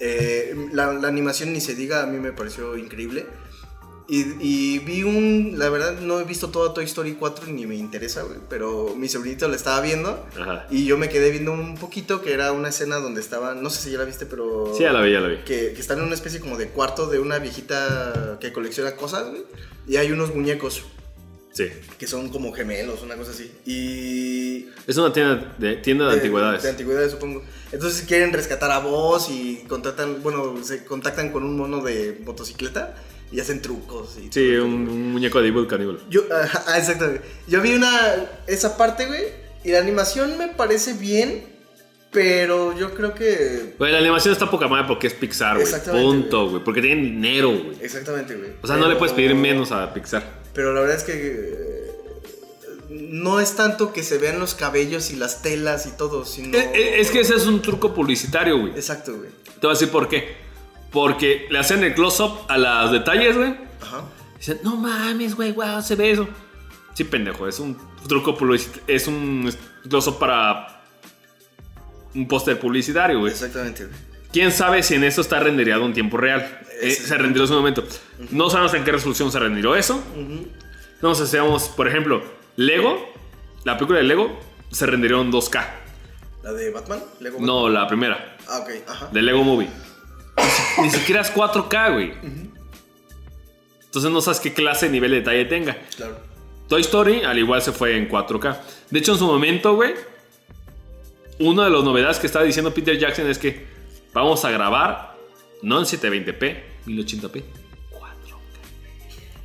Eh, 0.00 0.54
la, 0.72 0.92
la 0.94 1.08
animación 1.08 1.52
ni 1.52 1.60
se 1.60 1.74
diga, 1.76 2.02
a 2.02 2.06
mí 2.06 2.18
me 2.18 2.32
pareció 2.32 2.76
increíble. 2.76 3.24
Y, 4.12 4.36
y 4.40 4.78
vi 4.80 5.04
un. 5.04 5.54
La 5.56 5.70
verdad, 5.70 5.98
no 6.00 6.20
he 6.20 6.24
visto 6.24 6.50
toda 6.50 6.74
Toy 6.74 6.84
Story 6.84 7.14
4 7.14 7.46
ni 7.46 7.64
me 7.64 7.76
interesa, 7.76 8.20
güey. 8.20 8.40
Pero 8.50 8.94
mi 8.94 9.08
sobrinito 9.08 9.48
la 9.48 9.56
estaba 9.56 9.80
viendo. 9.80 10.26
Ajá. 10.38 10.66
Y 10.70 10.84
yo 10.84 10.98
me 10.98 11.08
quedé 11.08 11.30
viendo 11.30 11.50
un 11.52 11.78
poquito, 11.78 12.20
que 12.20 12.34
era 12.34 12.52
una 12.52 12.68
escena 12.68 12.96
donde 12.96 13.22
estaban. 13.22 13.62
No 13.62 13.70
sé 13.70 13.80
si 13.80 13.90
ya 13.90 13.96
la 13.96 14.04
viste, 14.04 14.26
pero. 14.26 14.70
Sí, 14.76 14.82
ya 14.82 14.92
la 14.92 15.00
vi, 15.00 15.12
ya 15.12 15.20
la 15.20 15.28
vi. 15.28 15.36
Que, 15.46 15.72
que 15.72 15.80
están 15.80 15.96
en 15.96 16.04
una 16.04 16.14
especie 16.14 16.40
como 16.40 16.58
de 16.58 16.68
cuarto 16.68 17.06
de 17.06 17.20
una 17.20 17.38
viejita 17.38 18.36
que 18.38 18.52
colecciona 18.52 18.96
cosas, 18.96 19.30
güey. 19.30 19.44
Y 19.88 19.96
hay 19.96 20.12
unos 20.12 20.34
muñecos 20.34 20.82
Sí. 21.52 21.68
que 21.98 22.06
son 22.06 22.28
como 22.28 22.52
gemelos, 22.52 23.00
una 23.00 23.16
cosa 23.16 23.30
así. 23.30 23.50
Y. 23.64 24.66
Es 24.86 24.98
una 24.98 25.10
tienda 25.14 25.54
de, 25.56 25.76
tienda 25.76 26.08
de, 26.08 26.16
antigüedades. 26.16 26.62
De 26.62 26.68
antigüedades, 26.68 27.12
supongo. 27.12 27.42
Entonces 27.72 28.04
quieren 28.06 28.34
rescatar 28.34 28.72
a 28.72 28.80
vos 28.80 29.30
y 29.30 29.64
contratan. 29.68 30.22
Bueno, 30.22 30.62
se 30.62 30.84
contactan 30.84 31.32
con 31.32 31.44
un 31.44 31.56
mono 31.56 31.82
de 31.82 32.20
motocicleta 32.26 32.94
y 33.32 33.40
hacen 33.40 33.60
trucos. 33.62 34.16
Y 34.18 34.24
Sí, 34.32 34.52
todo. 34.54 34.64
un, 34.66 34.88
un 34.88 35.12
muñeco 35.12 35.40
de 35.40 35.48
Evil 35.48 35.66
Cannibal. 35.66 35.98
Yo, 36.10 36.22
ah, 36.30 36.76
exactamente. 36.78 37.22
Yo 37.48 37.60
vi 37.62 37.74
una. 37.74 37.90
Esa 38.46 38.76
parte, 38.76 39.06
güey. 39.06 39.22
Y 39.64 39.70
la 39.72 39.78
animación 39.80 40.36
me 40.38 40.48
parece 40.48 40.92
bien. 40.92 41.50
Pero 42.10 42.76
yo 42.78 42.92
creo 42.94 43.14
que. 43.14 43.74
Güey, 43.78 43.90
la 43.90 43.98
animación 43.98 44.32
está 44.32 44.50
poca 44.50 44.68
madre 44.68 44.84
porque 44.86 45.06
es 45.06 45.14
Pixar, 45.14 45.54
güey. 45.54 45.64
Exactamente, 45.64 46.04
Punto, 46.06 46.50
güey. 46.50 46.62
Porque 46.62 46.82
tienen 46.82 47.02
dinero, 47.04 47.48
güey. 47.50 47.76
Exactamente, 47.80 48.34
güey. 48.36 48.50
O 48.60 48.66
sea, 48.66 48.76
no 48.76 48.86
le 48.86 48.96
puedes 48.96 49.14
pedir 49.14 49.34
menos 49.34 49.72
a 49.72 49.94
Pixar. 49.94 50.42
Pero 50.52 50.74
la 50.74 50.82
verdad 50.82 50.96
es 50.98 51.04
que. 51.04 51.12
eh, 51.14 52.90
No 52.90 53.40
es 53.40 53.56
tanto 53.56 53.94
que 53.94 54.02
se 54.02 54.18
vean 54.18 54.38
los 54.38 54.54
cabellos 54.54 55.10
y 55.10 55.16
las 55.16 55.40
telas 55.40 55.86
y 55.86 55.92
todo, 55.96 56.26
sino. 56.26 56.58
Eh, 56.58 56.70
eh, 56.74 56.94
Es 57.00 57.10
que 57.10 57.20
ese 57.20 57.34
es 57.34 57.46
un 57.46 57.62
truco 57.62 57.94
publicitario, 57.94 58.58
güey. 58.58 58.72
Exacto, 58.72 59.16
güey. 59.16 59.30
Te 59.30 59.66
voy 59.66 59.70
a 59.70 59.78
decir 59.78 59.88
por 59.88 60.06
qué. 60.08 60.41
Porque 60.92 61.46
le 61.50 61.58
hacen 61.58 61.82
el 61.84 61.94
close-up 61.94 62.40
a 62.48 62.58
los 62.58 62.92
detalles, 62.92 63.36
güey. 63.36 63.54
Ajá. 63.80 64.02
Dicen, 64.36 64.60
no 64.62 64.76
mames, 64.76 65.34
güey, 65.34 65.52
wow, 65.52 65.80
se 65.82 65.94
ve 65.96 66.10
eso. 66.10 66.28
Sí, 66.94 67.04
pendejo, 67.04 67.48
es 67.48 67.58
un 67.58 67.76
truco 68.06 68.36
publicitario. 68.36 68.82
Es 68.86 69.06
un 69.06 69.50
close-up 69.88 70.18
para 70.18 70.82
un 72.14 72.28
póster 72.28 72.58
publicitario, 72.60 73.20
güey. 73.20 73.32
Exactamente, 73.32 73.86
güey. 73.86 73.96
¿Quién 74.32 74.50
sabe 74.52 74.82
si 74.82 74.94
en 74.94 75.04
eso 75.04 75.20
está 75.20 75.40
rendereado 75.40 75.84
en 75.86 75.92
tiempo 75.94 76.16
real? 76.16 76.60
Eh, 76.82 76.90
se 76.90 77.16
rendiró 77.18 77.44
en 77.44 77.48
su 77.48 77.54
momento. 77.54 77.84
No 78.30 78.50
sabemos 78.50 78.74
en 78.74 78.84
qué 78.84 78.92
resolución 78.92 79.30
se 79.30 79.38
rendiró 79.38 79.76
eso. 79.76 79.96
Ujú. 80.16 80.46
No 81.02 81.14
sé, 81.14 81.26
seamos, 81.26 81.68
por 81.68 81.86
ejemplo, 81.88 82.22
Lego, 82.56 83.12
la 83.64 83.76
película 83.76 83.98
de 83.98 84.04
Lego 84.04 84.38
se 84.70 84.86
rendiró 84.86 85.20
en 85.20 85.30
2K. 85.30 85.64
¿La 86.42 86.52
de 86.52 86.70
Batman? 86.70 87.00
¿Lego 87.20 87.36
Batman? 87.38 87.46
No, 87.46 87.68
la 87.68 87.86
primera, 87.86 88.36
Ah, 88.48 88.60
ok, 88.60 88.70
ajá. 88.88 89.08
de 89.12 89.22
Lego 89.22 89.44
Movie. 89.44 89.68
Ni 90.82 90.90
siquiera 90.90 91.20
es 91.20 91.32
4K, 91.34 91.92
güey. 91.92 92.12
Entonces 93.84 94.10
no 94.10 94.20
sabes 94.20 94.40
qué 94.40 94.52
clase 94.52 94.86
de 94.86 94.92
nivel 94.92 95.10
de 95.10 95.16
detalle 95.18 95.44
tenga. 95.44 95.76
Claro. 95.96 96.18
Toy 96.68 96.80
Story, 96.80 97.22
al 97.22 97.38
igual, 97.38 97.60
se 97.60 97.72
fue 97.72 97.96
en 97.96 98.08
4K. 98.08 98.58
De 98.90 98.98
hecho, 98.98 99.12
en 99.12 99.18
su 99.18 99.26
momento, 99.26 99.74
güey, 99.74 99.92
una 101.38 101.64
de 101.64 101.70
las 101.70 101.84
novedades 101.84 102.18
que 102.18 102.26
estaba 102.26 102.44
diciendo 102.44 102.72
Peter 102.72 102.98
Jackson 102.98 103.26
es 103.28 103.38
que 103.38 103.66
vamos 104.14 104.44
a 104.44 104.50
grabar, 104.50 105.14
no 105.60 105.78
en 105.78 105.84
720p, 105.84 106.62
1080p, 106.86 107.42
4K. 107.92 108.42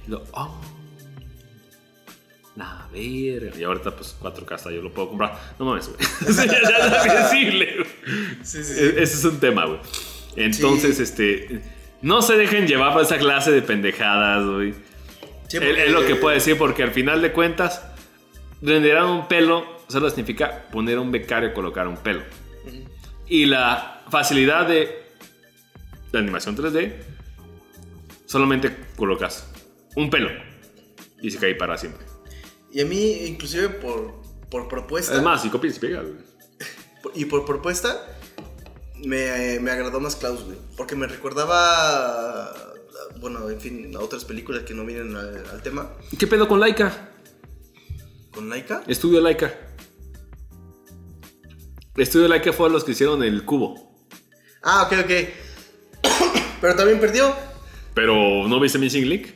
Y 0.07 0.11
lo, 0.11 0.23
oh, 0.31 0.61
la 2.55 2.87
verga. 2.91 3.51
Y 3.59 3.63
ahorita, 3.63 3.91
pues 3.95 4.15
4K 4.21 4.53
hasta 4.55 4.71
yo 4.71 4.81
lo 4.81 4.93
puedo 4.93 5.09
comprar. 5.09 5.37
No 5.59 5.65
mames, 5.65 5.89
güey. 5.89 5.99
Ya, 6.47 6.61
ya 6.69 6.77
es 6.77 6.93
accesible, 6.93 7.85
sí, 8.43 8.59
E- 8.59 9.01
Ese 9.03 9.17
es 9.17 9.25
un 9.25 9.39
tema, 9.39 9.65
güey. 9.65 9.79
Entonces, 10.37 10.97
Sí. 10.97 11.03
este. 11.03 11.61
No 12.01 12.21
se 12.21 12.37
dejen 12.37 12.67
llevar 12.67 12.93
por 12.93 13.01
esa 13.01 13.17
clase 13.17 13.51
de 13.51 13.61
pendejadas, 13.61 14.45
güey. 14.45 14.73
Sí, 15.47 15.57
Es- 15.57 15.63
porque- 15.63 15.85
Es 15.85 15.91
lo 15.91 16.05
que 16.05 16.15
puedo 16.15 16.33
decir, 16.33 16.57
porque 16.57 16.83
al 16.83 16.91
final 16.91 17.21
de 17.21 17.31
cuentas, 17.33 17.81
renderar 18.61 19.05
un 19.05 19.27
pelo 19.27 19.65
solo 19.89 20.09
significa 20.09 20.67
poner 20.71 20.99
un 20.99 21.11
becario 21.11 21.49
y 21.49 21.53
colocar 21.53 21.87
un 21.87 21.97
pelo. 21.97 22.21
Y 23.27 23.45
la 23.45 24.03
facilidad 24.09 24.67
de 24.67 25.03
la 26.11 26.19
animación 26.19 26.55
3D, 26.55 26.93
solamente 28.25 28.75
colocas 28.95 29.49
un 29.95 30.09
pelo 30.09 30.29
y 31.21 31.31
se 31.31 31.39
cae 31.39 31.55
para 31.55 31.77
siempre. 31.77 32.05
Y 32.71 32.81
a 32.81 32.85
mí, 32.85 33.25
inclusive 33.25 33.69
por, 33.69 34.21
por 34.49 34.67
propuesta. 34.67 35.15
Es 35.15 35.21
más, 35.23 35.41
si 35.41 35.49
copias 35.49 35.77
y 35.77 35.79
pegas, 35.79 36.03
güey. 36.05 36.17
Y 37.15 37.25
por 37.25 37.45
propuesta, 37.45 38.16
me, 39.05 39.59
me 39.59 39.71
agradó 39.71 39.99
más 39.99 40.15
Klaus, 40.15 40.43
güey. 40.43 40.57
Porque 40.75 40.95
me 40.95 41.07
recordaba. 41.07 42.53
Bueno, 43.19 43.49
en 43.49 43.59
fin, 43.59 43.95
a 43.95 43.99
otras 43.99 44.25
películas 44.25 44.63
que 44.63 44.73
no 44.73 44.85
vienen 44.85 45.15
al, 45.15 45.45
al 45.47 45.61
tema. 45.61 45.91
¿Qué 46.17 46.27
pedo 46.27 46.47
con 46.47 46.59
Laika? 46.59 47.11
¿Con 48.31 48.49
Laika? 48.49 48.83
Estudio 48.87 49.21
Laika. 49.21 49.53
Estudio 51.95 52.27
Laika 52.27 52.53
fue 52.53 52.69
los 52.69 52.83
que 52.83 52.91
hicieron 52.91 53.23
el 53.23 53.43
cubo. 53.43 53.95
Ah, 54.61 54.83
ok, 54.83 54.99
ok. 55.03 55.11
Pero 56.61 56.75
también 56.75 56.99
perdió. 56.99 57.33
Pero 57.95 58.47
¿no 58.47 58.59
viste 58.59 58.77
Missing 58.77 59.09
Link? 59.09 59.27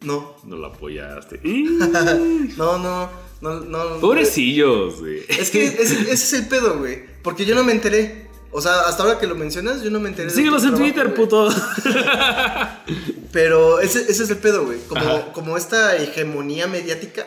No. 0.00 0.36
No 0.44 0.56
lo 0.56 0.66
apoyaste. 0.68 1.40
No, 1.44 2.78
no. 2.78 3.10
No, 3.40 3.60
no. 3.60 4.00
Pobrecillos, 4.00 5.00
güey. 5.00 5.22
Es 5.28 5.50
que 5.50 5.66
ese, 5.66 5.82
ese 6.00 6.12
es 6.12 6.32
el 6.32 6.48
pedo, 6.48 6.78
güey. 6.78 7.04
Porque 7.22 7.44
yo 7.44 7.54
no 7.54 7.62
me 7.62 7.72
enteré. 7.72 8.27
O 8.50 8.60
sea, 8.62 8.80
hasta 8.80 9.02
ahora 9.02 9.18
que 9.18 9.26
lo 9.26 9.34
mencionas, 9.34 9.82
yo 9.82 9.90
no 9.90 10.00
me 10.00 10.08
enteré. 10.08 10.30
Síguelos 10.30 10.62
en 10.64 10.70
trabajo, 10.74 10.84
Twitter, 10.84 11.14
puto. 11.14 11.48
Pero 13.32 13.80
ese, 13.80 14.00
ese 14.10 14.24
es 14.24 14.30
el 14.30 14.38
pedo, 14.38 14.64
güey. 14.64 14.78
Como, 14.88 15.00
Ajá. 15.02 15.32
como 15.32 15.56
esta 15.56 15.96
hegemonía 15.96 16.66
mediática. 16.66 17.26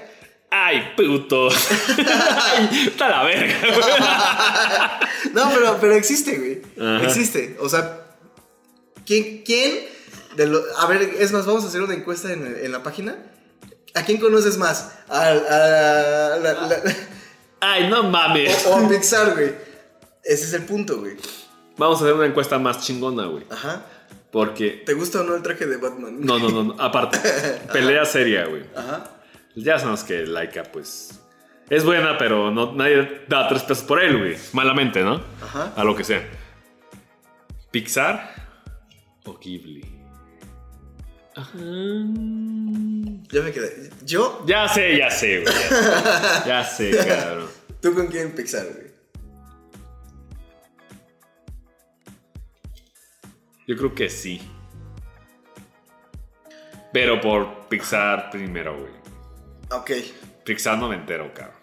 Ay, 0.50 0.94
puto. 0.98 1.48
Está 2.88 3.10
la 3.10 3.24
verga, 3.24 3.56
güey. 3.62 5.34
No, 5.34 5.50
pero, 5.54 5.78
pero 5.80 5.94
existe, 5.94 6.38
güey. 6.38 6.62
Ajá. 6.98 7.06
Existe. 7.06 7.56
O 7.62 7.70
sea, 7.70 8.02
¿quién, 9.06 9.44
quién 9.46 9.86
de 10.36 10.48
lo- 10.48 10.62
A 10.80 10.88
ver, 10.88 11.02
es 11.20 11.32
más, 11.32 11.46
vamos 11.46 11.64
a 11.64 11.68
hacer 11.68 11.82
una 11.82 11.94
encuesta 11.94 12.34
en, 12.34 12.58
en 12.62 12.72
la 12.72 12.84
página. 12.84 13.16
¿A 13.94 14.04
quién 14.04 14.18
conoces 14.20 14.58
más? 14.58 14.92
¿A, 15.08 15.22
a- 15.28 16.38
la- 16.40 16.54
la- 16.68 16.82
Ay, 17.62 17.88
no 17.90 18.04
mames. 18.04 18.66
o, 18.66 18.72
o 18.72 18.86
a 18.86 18.90
Pixar, 18.90 19.34
güey? 19.36 19.54
Ese 20.24 20.46
es 20.46 20.54
el 20.54 20.64
punto, 20.64 21.00
güey. 21.00 21.16
Vamos 21.78 22.00
a 22.02 22.04
hacer 22.04 22.14
una 22.14 22.26
encuesta 22.26 22.60
más 22.60 22.82
chingona, 22.86 23.26
güey. 23.26 23.46
Ajá. 23.50 23.86
Porque. 24.32 24.84
¿Te 24.86 24.94
gusta 24.94 25.22
o 25.22 25.24
no 25.24 25.36
el 25.36 25.42
traje 25.42 25.66
de 25.66 25.78
Batman? 25.78 26.18
No, 26.20 26.40
no, 26.40 26.50
no. 26.50 26.64
no. 26.64 26.76
Aparte, 26.82 27.20
pelea 27.74 28.06
seria, 28.06 28.46
güey. 28.46 28.64
Ajá. 28.76 29.10
Ya 29.56 29.78
sabemos 29.80 30.04
que 30.04 30.26
Laika, 30.26 30.64
pues. 30.64 31.20
Es 31.70 31.86
buena, 31.86 32.18
pero 32.18 32.52
no, 32.52 32.74
nadie 32.74 33.24
da 33.28 33.48
tres 33.48 33.64
pesos 33.64 33.84
por 33.86 34.02
él, 34.04 34.18
güey. 34.18 34.38
Malamente, 34.54 35.02
¿no? 35.04 35.22
Ajá. 35.42 35.74
A 35.76 35.84
lo 35.84 35.96
que 35.96 36.04
sea. 36.04 36.22
¿Pixar 37.72 38.30
o 39.26 39.38
Ghibli? 39.40 39.82
Ajá. 41.36 41.58
Ya 41.58 43.42
me 43.42 43.52
quedé. 43.54 43.90
Yo, 44.06 44.44
Ya 44.46 44.68
sé, 44.68 44.98
ya 44.98 45.10
sé, 45.10 45.42
güey. 45.42 45.54
Ya, 45.70 46.44
ya 46.46 46.64
sé, 46.66 46.92
cabrón. 46.98 47.48
¿tú 47.82 47.94
con 47.96 48.08
quién 48.08 48.32
Pixar, 48.34 48.66
güey? 48.66 48.81
Yo 53.68 53.76
creo 53.78 53.94
que 53.96 54.10
sí. 54.10 54.42
Pero 56.94 57.22
por 57.22 57.68
Pixar 57.70 58.30
primero, 58.30 58.78
güey. 58.78 58.92
Ok. 59.72 59.92
Pixar 60.44 60.78
no 60.78 60.90
me 60.90 60.96
entero, 60.96 61.32
cabrón. 61.34 61.56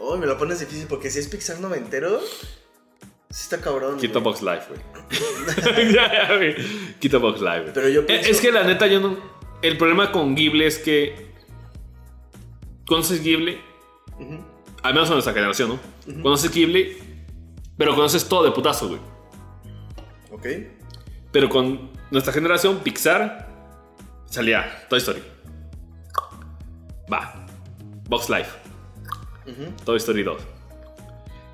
Uy, 0.00 0.18
me 0.18 0.26
lo 0.26 0.36
pones 0.38 0.60
difícil 0.60 0.86
porque 0.86 1.10
si 1.10 1.18
es 1.20 1.28
Pixar 1.28 1.58
noventero, 1.60 2.20
sí 2.20 3.42
está 3.42 3.60
cabrón. 3.60 3.98
Quito. 3.98 4.20
Box 4.20 4.42
Life, 4.42 4.66
güey. 4.68 5.92
ya, 5.94 6.12
ya, 6.28 6.36
güey. 6.36 6.54
Quito 6.98 7.18
Box 7.20 7.40
Life. 7.40 7.60
güey. 7.62 7.72
Pero 7.72 7.88
yo 7.88 8.00
Eh, 8.02 8.04
pienso- 8.04 8.30
Es 8.30 8.40
que 8.40 8.52
la 8.52 8.64
neta, 8.64 8.86
yo 8.86 9.00
no. 9.00 9.16
El 9.62 9.76
problema 9.78 10.12
con 10.12 10.34
Ghibli 10.36 10.64
es 10.64 10.78
que. 10.78 11.28
Conoces 12.86 13.22
Ghibli, 13.22 13.60
Ujú. 14.18 14.44
al 14.82 14.94
menos 14.94 15.08
en 15.08 15.14
nuestra 15.14 15.34
generación, 15.34 15.68
¿no? 16.06 16.22
Conoces 16.22 16.50
Ghibli, 16.50 16.96
pero 17.76 17.94
conoces 17.94 18.26
todo 18.26 18.44
de 18.44 18.50
putazo, 18.52 18.88
güey. 18.88 19.00
Ok. 20.38 20.46
Pero 21.32 21.48
con 21.48 21.90
nuestra 22.10 22.32
generación, 22.32 22.78
Pixar, 22.78 23.48
salía 24.26 24.86
Toy 24.88 24.98
Story. 24.98 25.22
Va. 27.12 27.46
Box 28.08 28.28
Life. 28.30 28.50
Toy 29.84 29.96
Story 29.96 30.22
2. 30.22 30.42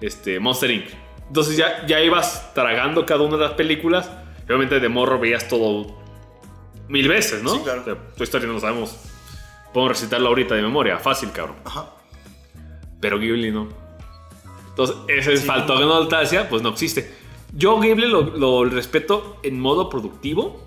Este, 0.00 0.38
Monster 0.40 0.70
Inc. 0.70 0.86
Entonces 1.28 1.56
ya, 1.56 1.86
ya 1.86 2.00
ibas 2.00 2.52
tragando 2.54 3.06
cada 3.06 3.22
una 3.22 3.36
de 3.36 3.44
las 3.44 3.52
películas. 3.54 4.10
Obviamente 4.46 4.78
de 4.78 4.88
morro 4.88 5.18
veías 5.18 5.48
todo 5.48 6.02
mil 6.88 7.08
veces, 7.08 7.42
¿no? 7.42 7.54
Sí, 7.54 7.60
claro. 7.62 7.80
O 7.80 7.84
sea, 7.84 7.94
Toy 8.16 8.24
Story 8.24 8.46
no 8.46 8.54
lo 8.54 8.60
sabemos. 8.60 8.96
Podemos 9.72 9.96
recitarla 9.96 10.28
ahorita 10.28 10.54
de 10.54 10.62
memoria, 10.62 10.98
fácil, 10.98 11.32
cabrón. 11.32 11.56
Ajá. 11.64 11.90
Pero 13.00 13.18
Ghibli 13.18 13.50
no. 13.50 13.68
Entonces, 14.68 14.96
ese 15.08 15.36
faltó 15.38 15.78
de 15.78 15.86
nostalgia, 15.86 16.48
pues 16.48 16.62
no 16.62 16.70
existe. 16.70 17.23
Yo 17.56 17.78
Ghibli 17.80 18.06
lo, 18.08 18.22
lo 18.36 18.64
respeto 18.64 19.38
en 19.42 19.60
modo 19.60 19.88
productivo. 19.88 20.60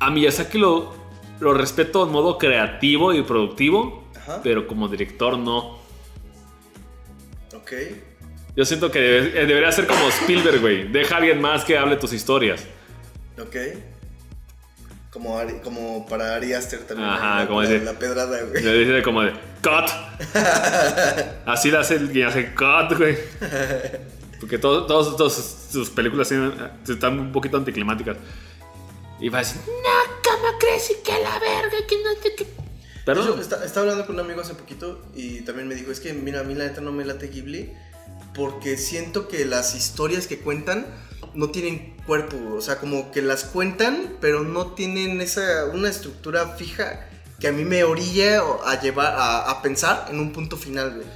a 0.00 0.10
Miyazaki 0.10 0.58
lo, 0.58 0.92
lo 1.40 1.54
respeto 1.54 2.04
en 2.06 2.12
modo 2.12 2.36
creativo 2.38 3.12
y 3.14 3.22
productivo, 3.22 4.04
Ajá. 4.16 4.40
pero 4.42 4.66
como 4.66 4.88
director 4.88 5.38
no. 5.38 5.78
Ok. 7.54 7.72
Yo 8.56 8.64
siento 8.64 8.90
que 8.90 9.00
debe- 9.00 9.40
eh, 9.42 9.46
debería 9.46 9.70
ser 9.72 9.86
como 9.86 10.08
Spielberg, 10.08 10.60
güey. 10.60 10.88
Deja 10.88 11.14
a 11.16 11.18
alguien 11.18 11.40
más 11.40 11.64
que 11.64 11.76
hable 11.76 11.96
tus 11.96 12.12
historias. 12.12 12.64
Ok. 13.40 13.56
Como, 15.10 15.38
Ari- 15.38 15.60
como 15.62 16.06
para 16.06 16.34
Ari 16.34 16.52
Aster 16.52 16.80
también. 16.86 17.08
Ajá, 17.08 17.40
la, 17.40 17.46
como 17.46 17.62
la, 17.62 17.68
dice- 17.68 17.84
la 17.84 17.98
pedrada, 17.98 18.42
güey. 18.44 18.62
Le 18.62 18.72
dice 18.78 19.02
como 19.02 19.22
de 19.22 19.32
cut. 19.62 19.90
Así 21.46 21.70
le 21.70 21.78
hace 21.78 21.96
el 21.96 22.12
que 22.12 22.24
hace 22.24 22.54
cut, 22.54 22.96
güey. 22.98 23.16
Porque 24.40 24.58
todo- 24.58 24.86
todas 24.86 25.68
sus 25.70 25.90
películas 25.90 26.30
están 26.88 27.18
un 27.18 27.32
poquito 27.32 27.56
anticlimáticas. 27.56 28.16
Y 29.20 29.28
va 29.30 29.38
a 29.38 29.42
decir, 29.42 29.60
no, 29.66 30.14
¿cómo 30.22 30.58
crees 30.58 30.90
y 30.90 31.02
que 31.02 31.12
la 31.12 31.38
verga? 31.38 31.76
Que 31.88 31.96
no 32.02 32.20
te. 32.22 32.34
que-". 32.34 32.46
Perdón. 33.04 33.28
hecho, 33.32 33.40
está- 33.40 33.64
estaba 33.64 33.82
hablando 33.84 34.04
con 34.06 34.16
un 34.16 34.20
amigo 34.20 34.40
hace 34.42 34.54
poquito 34.54 35.00
y 35.14 35.40
también 35.42 35.68
me 35.68 35.74
dijo, 35.74 35.90
es 35.90 36.00
que 36.00 36.12
mira, 36.12 36.40
a 36.40 36.42
mí 36.44 36.54
la 36.54 36.64
neta 36.64 36.80
no 36.80 36.92
me 36.92 37.04
late 37.04 37.28
Ghibli 37.28 37.72
porque 38.34 38.76
siento 38.76 39.28
que 39.28 39.44
las 39.46 39.74
historias 39.74 40.26
que 40.26 40.40
cuentan 40.40 40.86
no 41.34 41.50
tienen 41.50 41.96
cuerpo, 42.06 42.36
o 42.56 42.60
sea, 42.60 42.78
como 42.78 43.10
que 43.12 43.22
las 43.22 43.44
cuentan, 43.44 44.16
pero 44.20 44.42
no 44.42 44.72
tienen 44.72 45.20
esa, 45.20 45.66
una 45.72 45.88
estructura 45.88 46.56
fija 46.56 47.08
que 47.40 47.48
a 47.48 47.52
mí 47.52 47.64
me 47.64 47.84
orilla 47.84 48.42
a 48.64 48.80
llevar, 48.80 49.14
a, 49.16 49.50
a 49.50 49.62
pensar 49.62 50.06
en 50.10 50.18
un 50.20 50.32
punto 50.32 50.56
final, 50.56 50.94
güey. 50.96 51.06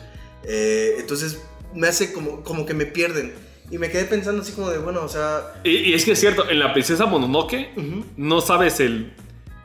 Eh, 0.44 0.96
entonces 0.98 1.38
me 1.74 1.88
hace 1.88 2.12
como, 2.12 2.42
como 2.42 2.66
que 2.66 2.74
me 2.74 2.86
pierden. 2.86 3.34
Y 3.70 3.78
me 3.78 3.88
quedé 3.90 4.04
pensando 4.04 4.42
así 4.42 4.52
como 4.52 4.68
de, 4.70 4.78
bueno, 4.78 5.02
o 5.04 5.08
sea... 5.08 5.60
Y, 5.64 5.70
y 5.76 5.94
es 5.94 6.04
que 6.04 6.12
es 6.12 6.20
cierto, 6.20 6.48
en 6.50 6.58
la 6.58 6.72
princesa 6.72 7.06
Mononoke 7.06 7.68
no 8.16 8.40
sabes 8.40 8.80
el 8.80 9.12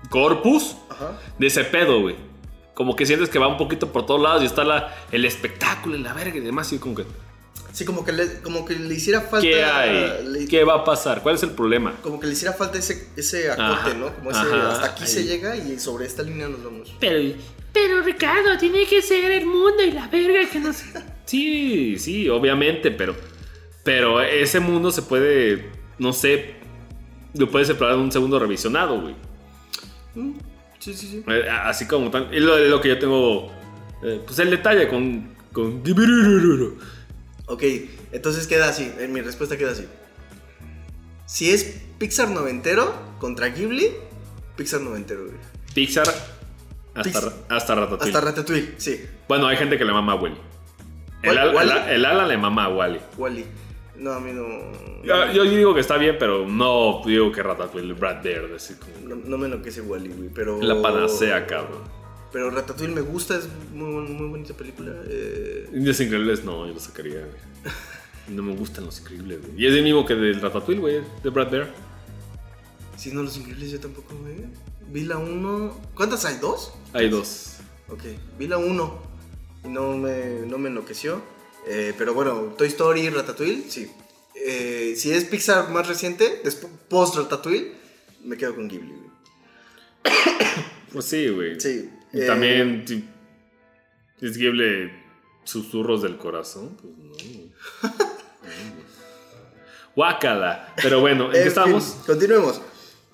corpus 0.09 0.75
Ajá. 0.89 1.19
de 1.39 1.47
ese 1.47 1.63
pedo, 1.63 2.01
güey. 2.01 2.15
Como 2.75 2.95
que 2.95 3.05
sientes 3.05 3.29
que 3.29 3.39
va 3.39 3.47
un 3.47 3.57
poquito 3.57 3.91
por 3.91 4.05
todos 4.05 4.21
lados 4.21 4.43
y 4.43 4.45
está 4.45 4.63
la, 4.63 4.93
el 5.11 5.25
espectáculo 5.25 5.95
y 5.95 6.01
la 6.03 6.13
verga 6.13 6.37
y 6.37 6.41
demás. 6.41 6.71
Y 6.73 6.77
como 6.77 6.95
que, 6.95 7.05
Sí, 7.73 7.83
como 7.83 8.05
que 8.05 8.11
le, 8.13 8.41
como 8.41 8.63
que 8.63 8.75
le 8.75 8.93
hiciera 8.93 9.19
falta... 9.21 9.41
¿qué 9.41 9.63
hay? 9.63 10.23
le- 10.27 10.47
¿Qué 10.47 10.63
va 10.63 10.75
a 10.75 10.83
pasar? 10.85 11.21
¿Cuál 11.23 11.35
es 11.35 11.43
el 11.43 11.49
problema? 11.51 11.93
como 12.01 12.19
que 12.21 12.27
le 12.27 12.33
hiciera 12.33 12.53
falta 12.53 12.77
ese, 12.77 13.09
ese 13.17 13.49
acote, 13.51 13.63
Ajá, 13.63 13.93
¿no? 13.95 14.13
Como 14.15 14.31
ese, 14.31 14.39
ajá, 14.39 14.71
hasta 14.71 14.85
aquí 14.87 15.03
ahí. 15.03 15.09
se 15.09 15.23
llega 15.25 15.57
y 15.57 15.77
sobre 15.79 16.05
esta 16.05 16.21
línea 16.23 16.47
nos 16.47 16.63
vamos. 16.63 16.93
Pero, 17.01 17.35
pero 17.73 18.01
Ricardo, 18.01 18.57
tiene 18.59 18.85
que 18.85 19.01
ser 19.01 19.29
el 19.31 19.45
mundo 19.45 19.83
y 19.83 19.91
la 19.91 20.07
verga 20.07 20.47
que 20.49 20.59
no 20.59 20.71
sé. 20.71 20.85
Sí, 21.25 21.97
sí, 21.99 22.29
obviamente, 22.29 22.91
pero. 22.91 23.15
Pero 23.83 24.21
ese 24.21 24.59
mundo 24.59 24.91
se 24.91 25.01
puede. 25.03 25.71
No 25.99 26.13
sé. 26.13 26.55
Lo 27.35 27.49
puedes 27.51 27.67
separar 27.67 27.95
en 27.95 28.01
un 28.01 28.11
segundo 28.11 28.39
revisionado, 28.39 29.01
güey. 29.01 29.15
Mm, 30.15 30.33
Sí, 30.79 30.93
sí, 30.93 31.07
sí. 31.07 31.23
Eh, 31.27 31.47
Así 31.49 31.87
como 31.87 32.11
tan. 32.11 32.33
Es 32.33 32.41
lo, 32.41 32.57
lo 32.57 32.79
que 32.81 32.89
yo 32.89 32.99
tengo. 32.99 33.51
eh, 34.03 34.21
pues 34.25 34.37
el 34.39 34.49
detalle 34.51 34.87
con. 34.87 35.33
con... 35.51 35.81
Ok, 37.47 37.63
entonces 38.11 38.47
queda 38.47 38.69
así, 38.69 38.91
eh, 38.99 39.07
mi 39.07 39.21
respuesta 39.21 39.55
queda 39.57 39.71
así. 39.71 39.85
Si 41.25 41.51
es 41.51 41.81
Pixar 41.97 42.29
noventero 42.29 42.93
contra 43.19 43.47
Ghibli, 43.49 43.89
Pixar 44.55 44.81
noventero, 44.81 45.25
güey. 45.25 45.37
Pixar. 45.73 46.07
Hasta, 46.93 47.03
Pix- 47.03 47.33
hasta 47.49 47.75
Ratatouille. 47.75 48.05
Hasta 48.15 48.21
Ratatouille, 48.21 48.73
sí. 48.77 49.05
Bueno, 49.27 49.47
hay 49.47 49.57
gente 49.57 49.77
que 49.77 49.85
le 49.85 49.91
mama 49.91 50.13
a 50.13 50.15
Wally. 50.15 50.37
El, 51.25 51.37
¿Wall- 51.37 51.37
al- 51.37 51.49
el, 51.49 51.55
Wall-E? 51.55 51.95
el 51.95 52.05
ala 52.05 52.27
le 52.27 52.37
mama 52.37 52.65
a 52.65 52.69
Wally. 52.69 52.99
Wally. 53.17 53.45
No, 53.97 54.11
a 54.11 54.19
mí 54.19 54.31
no. 54.33 54.43
Yo, 55.03 55.31
yo 55.31 55.43
digo 55.43 55.73
que 55.73 55.79
está 55.79 55.97
bien, 55.97 56.17
pero 56.19 56.47
no 56.47 57.01
digo 57.05 57.31
que 57.31 57.41
Ratatouille, 57.41 57.93
Brad 57.93 58.21
Bear, 58.23 58.45
así 58.55 58.73
como. 58.75 59.07
No, 59.07 59.15
no 59.15 59.37
me 59.37 59.45
enloquece 59.45 59.81
Wally, 59.81 60.09
güey, 60.09 60.29
pero. 60.29 60.61
La 60.61 60.81
panacea, 60.81 61.45
cabrón. 61.47 61.81
Pero 62.33 62.49
Ratatouille 62.49 62.93
me 62.93 62.99
gusta, 63.01 63.37
es 63.37 63.47
muy, 63.73 63.87
muy 64.09 64.27
bonita 64.27 64.53
película. 64.53 64.91
eh, 65.07 65.69
Indios 65.73 65.99
Increíbles 66.01 66.43
no, 66.43 66.67
yo 66.67 66.73
lo 66.73 66.79
sacaría, 66.81 67.19
güey. 67.19 67.73
No 68.27 68.41
me 68.43 68.53
gustan 68.55 68.85
los 68.85 68.99
increíbles, 68.99 69.39
güey. 69.41 69.53
Y 69.61 69.67
es 69.67 69.73
el 69.73 69.83
mismo 69.83 70.05
que 70.05 70.15
del 70.15 70.41
Ratatouille, 70.41 70.81
güey, 70.81 71.01
de 71.23 71.29
Brad 71.29 71.49
Bear. 71.51 71.67
Si 72.97 73.11
no, 73.11 73.21
Los 73.23 73.37
Increíbles 73.37 73.71
yo 73.71 73.79
tampoco, 73.79 74.15
güey. 74.21 74.35
Vi 74.91 75.03
la 75.05 75.17
1. 75.17 75.79
¿Cuántas 75.93 76.25
hay? 76.25 76.37
¿Dos? 76.41 76.73
Hay 76.93 77.07
dos. 77.09 77.57
Ok, 77.87 78.01
vi 78.39 78.47
la 78.47 78.57
1 78.57 78.99
y 79.13 79.14
no 79.67 79.97
me, 79.97 80.41
no 80.45 80.57
me 80.57 80.69
enloqueció. 80.69 81.21
Eh, 81.67 81.93
pero 81.97 82.13
bueno, 82.13 82.53
Toy 82.57 82.67
Story, 82.67 83.09
Ratatouille, 83.09 83.69
sí. 83.69 83.91
Eh, 84.35 84.93
si 84.97 85.11
es 85.11 85.25
Pixar 85.25 85.69
más 85.71 85.87
reciente, 85.87 86.41
después, 86.43 86.71
post 86.87 87.15
Ratatouille, 87.15 87.71
me 88.23 88.37
quedo 88.37 88.55
con 88.55 88.67
Ghibli. 88.67 88.91
güey. 88.91 89.09
Pues 90.91 91.05
sí, 91.05 91.27
güey. 91.27 91.59
Sí. 91.59 91.89
Y 92.13 92.21
eh, 92.21 92.25
también, 92.25 92.85
si 92.87 93.05
es 94.21 94.37
Ghibli 94.37 94.91
susurros 95.43 96.01
del 96.03 96.17
corazón, 96.17 96.77
pues 96.77 96.93
no. 96.97 97.15
Guácala. 99.95 100.73
Pero 100.81 101.01
bueno, 101.01 101.25
¿en 101.27 101.31
qué 101.33 101.47
estamos? 101.47 101.97
continuemos. 102.05 102.61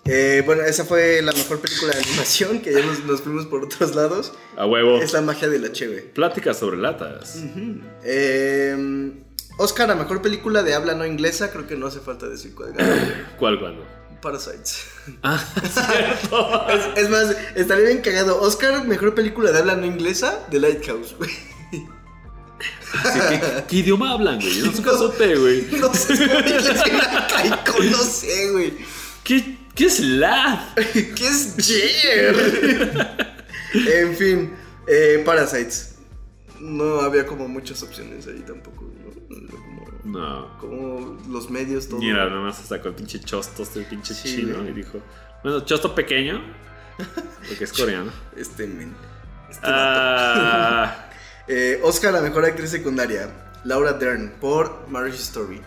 Eh, 0.06 0.42
bueno, 0.46 0.64
esa 0.64 0.84
fue 0.84 1.22
la 1.22 1.32
mejor 1.32 1.60
película 1.60 1.94
de 1.94 2.00
animación, 2.00 2.62
que 2.62 2.74
ya 2.74 2.84
nos, 2.84 3.04
nos 3.06 3.22
fuimos 3.22 3.46
por 3.46 3.64
otros 3.64 3.96
lados. 3.96 4.34
A 4.58 4.66
huevo. 4.66 4.98
Es 5.02 5.14
la 5.14 5.22
magia 5.22 5.48
de 5.48 5.60
la 5.60 5.72
cheve. 5.72 6.02
Pláticas 6.02 6.58
sobre 6.58 6.78
latas. 6.78 7.38
Eh, 8.04 9.14
Oscar 9.58 9.92
a 9.92 9.96
mejor 9.96 10.22
película 10.22 10.64
de 10.64 10.74
habla 10.74 10.96
no 10.96 11.06
inglesa, 11.06 11.52
creo 11.52 11.68
que 11.68 11.76
no 11.76 11.88
hace 11.88 12.00
falta 12.00 12.28
decir 12.28 12.56
cuál 12.56 12.74
ganó. 12.74 12.96
¿Cuál, 13.40 13.60
cuándo? 13.60 13.86
Parasites. 14.22 14.88
Ah, 15.24 15.44
cierto. 15.74 16.68
Es, 16.70 17.04
es 17.04 17.10
más, 17.10 17.36
estaría 17.56 17.86
bien 17.86 18.02
cagado. 18.02 18.40
Oscar, 18.40 18.86
mejor 18.86 19.16
película 19.16 19.52
de 19.52 19.60
habla 19.60 19.76
no 19.76 19.86
inglesa, 19.86 20.46
The 20.50 20.60
Lighthouse, 20.60 21.16
güey. 21.18 21.32
Así 23.04 23.20
que, 23.20 23.64
¿Qué 23.68 23.76
idioma 23.78 24.12
hablan, 24.12 24.40
güey? 24.40 24.60
No 24.60 24.72
güey. 25.40 25.68
No 25.80 25.94
sé, 25.94 26.28
güey. 26.28 27.90
No 27.90 27.98
sé, 27.98 28.52
güey. 28.52 28.74
¿Qué, 29.24 29.58
qué 29.76 29.86
es 29.86 30.00
la? 30.00 30.74
¿Qué 30.76 31.28
es 31.28 31.56
en 33.74 34.16
fin, 34.16 34.54
eh, 34.88 35.22
Parasites. 35.26 35.96
No 36.60 37.00
había 37.02 37.26
como 37.26 37.48
muchas 37.48 37.82
opciones 37.82 38.28
ahí 38.28 38.44
tampoco, 38.46 38.86
¿no? 38.94 39.48
Como, 39.50 39.86
No. 40.04 40.58
como 40.60 41.18
los 41.30 41.50
medios, 41.50 41.88
todo. 41.90 42.00
Mira, 42.00 42.28
nada 42.30 42.42
más 42.42 42.62
con 42.68 42.80
el 42.90 42.94
pinche 42.94 43.20
chosto, 43.20 43.64
este 43.64 43.82
pinche 43.82 44.14
Sí, 44.14 44.36
chino. 44.36 44.64
Y 44.68 44.72
dijo, 44.72 45.00
bueno, 45.44 45.62
chosto 45.66 45.96
pequeño, 45.96 46.40
porque 47.48 47.64
es 47.64 47.74
coreano. 47.74 48.12
Este 48.36 48.68
men. 48.68 48.94
Este. 49.50 49.66
Ah, 49.68 51.08
Eh, 51.48 51.80
Oscar 51.84 52.16
a 52.16 52.22
mejor 52.22 52.46
actriz 52.46 52.70
secundaria. 52.70 53.30
Laura 53.64 53.94
Dern 53.94 54.34
por 54.40 54.88
Marriage 54.90 55.18
Story. 55.18 55.60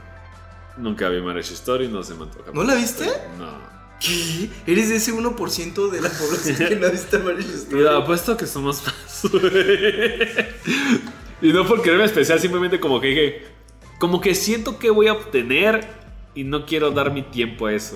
nunca 0.77 1.09
vi 1.09 1.21
Marriage 1.21 1.55
Story, 1.55 1.89
no 1.89 2.03
se 2.05 2.15
me 2.15 2.23
antoja. 2.25 2.51
¿No 2.53 2.63
la 2.65 2.75
viste? 2.77 3.07
No. 3.39 3.74
¿Qué? 4.05 4.51
¿Eres 4.67 4.89
de 4.91 4.97
ese 4.97 5.13
1% 5.15 5.91
de 5.91 6.01
la 6.01 6.11
población 6.11 6.57
que 6.69 6.77
no 6.77 6.87
ha 6.87 6.91
visto 6.91 7.19
Marriage 7.21 7.55
Story? 7.55 7.77
Mira, 7.77 7.97
apuesto 7.97 8.37
que 8.37 8.47
somos 8.47 8.83
más. 8.85 9.23
güey. 9.31 10.29
y 11.41 11.53
no 11.53 11.67
por 11.67 11.83
quererme 11.83 12.05
especial, 12.05 12.39
simplemente 12.39 12.81
como 12.81 13.01
que 13.01 13.07
dije, 13.09 13.47
como 13.99 14.21
que 14.21 14.35
siento 14.35 14.79
que 14.79 14.91
voy 14.91 15.09
a 15.09 15.15
obtener 15.15 15.87
y 16.35 16.45
no 16.45 16.67
quiero 16.67 16.91
dar 16.91 17.13
mi 17.13 17.23
tiempo 17.23 17.67
a 17.67 17.73
eso. 17.73 17.95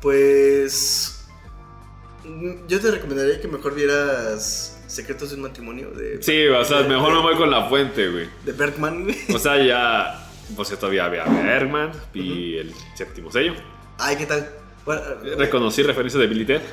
Pues. 0.00 1.24
Yo 2.68 2.80
te 2.80 2.90
recomendaría 2.90 3.40
que 3.40 3.48
mejor 3.48 3.74
vieras 3.74 4.80
Secretos 4.86 5.30
de 5.30 5.36
un 5.36 5.42
matrimonio 5.42 5.90
de, 5.90 6.22
Sí, 6.22 6.46
o 6.48 6.64
sea, 6.64 6.82
mejor 6.82 7.14
me 7.14 7.22
voy 7.22 7.36
con 7.36 7.50
la 7.50 7.68
fuente, 7.68 8.10
güey. 8.10 8.28
de 8.44 8.52
Bergman, 8.52 9.04
güey. 9.04 9.16
O 9.34 9.38
sea, 9.38 9.56
ya. 9.64 10.28
Pues 10.54 10.68
ya 10.68 10.76
todavía 10.76 11.06
había 11.06 11.24
Bergman 11.24 11.92
y 12.12 12.56
el 12.58 12.74
séptimo 12.94 13.32
sello. 13.32 13.54
Ay, 13.98 14.16
¿qué 14.16 14.26
tal? 14.26 14.61
Bueno, 14.84 15.02
Reconocí 15.38 15.82
referencias 15.82 16.20
de 16.20 16.26
Billy 16.26 16.44
Ted. 16.44 16.60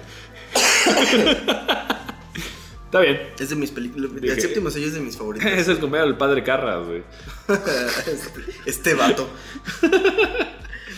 Está 2.86 3.02
bien. 3.02 3.22
es 3.40 3.50
de 3.50 3.56
mis 3.56 3.70
películas. 3.70 4.10
Dije- 4.16 4.34
El 4.34 4.42
séptimo 4.42 4.72
sello 4.72 4.88
es 4.88 4.94
de 4.96 5.00
mis 5.02 5.16
favoritos. 5.16 5.48
Es 5.52 5.68
el 5.68 5.78
cumpleaños 5.80 6.10
del 6.10 6.18
padre 6.18 6.44
Carras, 6.44 6.86
güey. 6.88 7.04
este, 7.48 8.42
este 8.66 8.94
vato. 8.96 9.30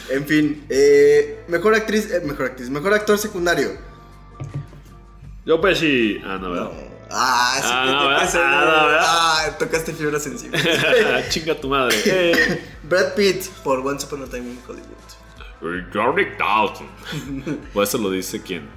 en 0.10 0.26
fin, 0.26 0.66
eh, 0.70 1.44
mejor 1.50 1.76
actriz, 1.76 2.10
eh, 2.12 2.22
mejor 2.24 2.46
actriz, 2.48 2.70
mejor 2.70 2.94
actor 2.94 3.18
secundario. 3.18 3.72
Yo 5.46 5.60
Pesci. 5.60 6.22
Ah, 6.24 6.38
no, 6.42 6.52
¿verdad? 6.52 6.72
Ah, 7.14 7.56
sí, 7.58 7.68
Ah, 7.70 7.86
no, 8.04 8.08
¿verdad? 8.08 8.30
se- 8.30 8.38
Ah, 8.38 8.62
no, 8.62 8.86
¿verdad? 8.88 9.04
ah, 9.04 9.58
tocaste 9.60 9.92
fibra 9.92 10.18
sensible. 10.18 10.58
Chinga 11.28 11.60
tu 11.60 11.68
madre. 11.68 11.98
Eh. 12.06 12.62
Brad 12.84 13.16
Pitt 13.16 13.48
por 13.66 13.80
Once 13.86 14.06
Upon 14.06 14.24
a 14.24 14.28
Time 14.28 14.50
in 14.50 14.60
Hollywood. 14.66 15.01
Rick 15.62 16.38
Dalton. 16.38 16.88
O 17.74 17.84
eso 17.84 17.98
lo 17.98 18.10
dice 18.10 18.42
quién. 18.42 18.68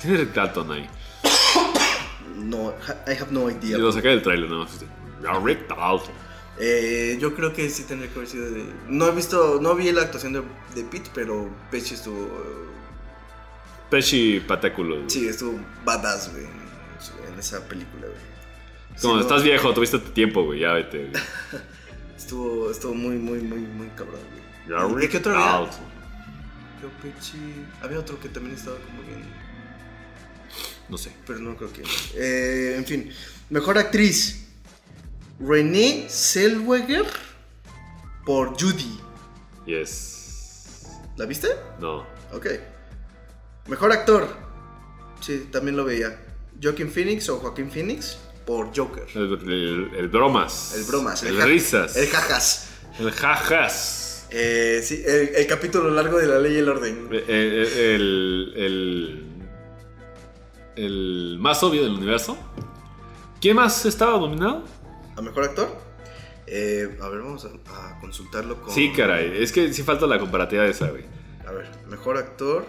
¿Quién 0.00 0.14
es 0.14 0.20
Rick 0.20 0.34
Dalton 0.34 0.72
ahí? 0.72 0.88
No, 2.36 2.72
I 3.06 3.10
have 3.20 3.32
no 3.32 3.50
idea. 3.50 3.76
Y 3.76 3.80
lo 3.80 3.90
saqué 3.90 4.08
del 4.08 4.22
trailer. 4.22 4.48
Así 4.62 4.78
de, 4.78 5.40
Rick 5.44 5.66
Dalton. 5.68 6.14
Eh, 6.60 7.16
yo 7.20 7.34
creo 7.34 7.52
que 7.52 7.68
sí 7.68 7.82
tendría 7.82 8.08
que 8.10 8.16
haber 8.16 8.28
sido 8.28 8.48
de. 8.50 8.64
No 8.88 9.08
he 9.08 9.10
visto, 9.12 9.58
no 9.60 9.74
vi 9.74 9.90
la 9.90 10.02
actuación 10.02 10.32
de, 10.32 10.42
de 10.74 10.84
Pitt, 10.84 11.08
pero 11.12 11.50
Pesci 11.70 11.94
estuvo. 11.94 12.28
Pesci 13.90 14.40
patéculo. 14.46 14.96
güey. 14.96 15.10
Sí, 15.10 15.26
estuvo 15.26 15.58
badass, 15.84 16.30
güey, 16.32 16.44
en, 16.44 17.32
en 17.32 17.38
esa 17.38 17.66
película, 17.66 18.06
güey. 18.06 19.00
Como 19.00 19.14
no, 19.14 19.20
estás 19.20 19.42
viejo, 19.42 19.72
tuviste 19.72 19.98
tu 19.98 20.10
tiempo, 20.10 20.44
güey, 20.44 20.60
ya 20.60 20.72
vete. 20.72 21.10
güey. 21.10 21.22
Estuvo, 22.16 22.70
estuvo 22.70 22.94
muy, 22.94 23.16
muy, 23.16 23.38
muy, 23.40 23.60
muy 23.60 23.88
cabrón, 23.96 24.20
güey. 24.90 25.04
¿Y 25.04 25.08
qué 25.08 25.16
otro 25.18 25.32
había? 25.38 25.70
Había 27.82 27.98
otro 27.98 28.18
que 28.20 28.28
también 28.28 28.56
estaba 28.56 28.76
como 28.78 29.02
bien. 29.02 29.22
No 30.88 30.96
sé. 30.98 31.12
Pero 31.26 31.38
no 31.40 31.56
creo 31.56 31.72
que. 31.72 31.82
Eh, 32.14 32.76
en 32.76 32.84
fin. 32.86 33.10
Mejor 33.50 33.78
actriz. 33.78 34.44
Renée 35.40 36.06
Zellweger 36.10 37.06
por 38.24 38.60
Judy. 38.60 38.98
Yes. 39.66 40.86
¿La 41.16 41.26
viste? 41.26 41.48
No. 41.80 42.06
Ok. 42.32 42.46
Mejor 43.68 43.92
actor. 43.92 44.28
Sí, 45.20 45.48
también 45.52 45.76
lo 45.76 45.84
veía. 45.84 46.18
Joaquin 46.60 46.90
Phoenix 46.90 47.28
o 47.28 47.38
Joaquín 47.38 47.70
Phoenix 47.70 48.18
por 48.46 48.76
Joker. 48.76 49.06
El, 49.14 49.32
el- 49.50 49.90
el 49.96 50.08
bromas. 50.08 50.74
El 50.74 50.84
bromas. 50.84 51.22
El, 51.22 51.36
ja- 51.38 51.44
risas. 51.44 51.96
El 51.96 52.08
jajas. 52.08 52.68
El 52.98 53.10
jajas. 53.12 54.04
Eh, 54.30 54.80
sí, 54.82 55.02
el, 55.06 55.34
el 55.36 55.46
capítulo 55.46 55.90
largo 55.90 56.18
de 56.18 56.26
la 56.26 56.38
ley 56.38 56.54
y 56.54 56.58
el 56.58 56.68
orden. 56.68 57.08
Eh, 57.10 57.24
eh, 57.26 57.94
El, 57.94 58.52
el, 58.56 59.26
el 60.76 61.36
más 61.40 61.62
obvio 61.62 61.82
del 61.82 61.92
universo. 61.94 62.36
¿Quién 63.40 63.56
más 63.56 63.86
estaba 63.86 64.18
nominado? 64.18 64.64
¿A 65.16 65.22
mejor 65.22 65.44
actor? 65.44 65.68
Eh, 66.46 66.96
a 67.00 67.08
ver, 67.08 67.20
vamos 67.20 67.44
a, 67.44 67.48
a 67.94 68.00
consultarlo 68.00 68.60
con. 68.60 68.72
Sí, 68.74 68.92
caray. 68.92 69.42
Es 69.42 69.52
que 69.52 69.72
sí 69.72 69.82
falta 69.82 70.06
la 70.06 70.18
comparativa 70.18 70.64
de 70.64 70.70
esa, 70.70 70.88
güey. 70.90 71.04
A 71.46 71.52
ver, 71.52 71.68
mejor 71.88 72.16
actor. 72.16 72.66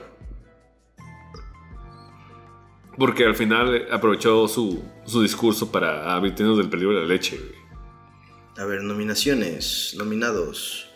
Porque 2.98 3.24
al 3.26 3.36
final 3.36 3.88
aprovechó 3.92 4.48
su, 4.48 4.84
su 5.06 5.22
discurso 5.22 5.72
para 5.72 6.14
advertirnos 6.14 6.58
del 6.58 6.70
peligro 6.70 6.94
de 6.96 7.02
la 7.02 7.08
leche, 7.08 7.38
güey. 7.38 7.60
A 8.58 8.66
ver, 8.66 8.84
nominaciones. 8.84 9.96
Nominados. 9.98 10.89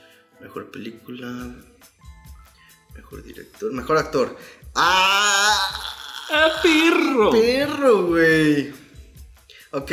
Mejor 0.44 0.70
película. 0.72 1.56
Mejor 2.96 3.24
director. 3.24 3.72
Mejor 3.72 3.98
actor. 3.98 4.38
¡Ah! 4.76 5.58
¡Ah, 6.32 6.50
perro! 6.62 7.32
Perro, 7.32 8.08
güey. 8.08 8.74
Ok. 9.72 9.92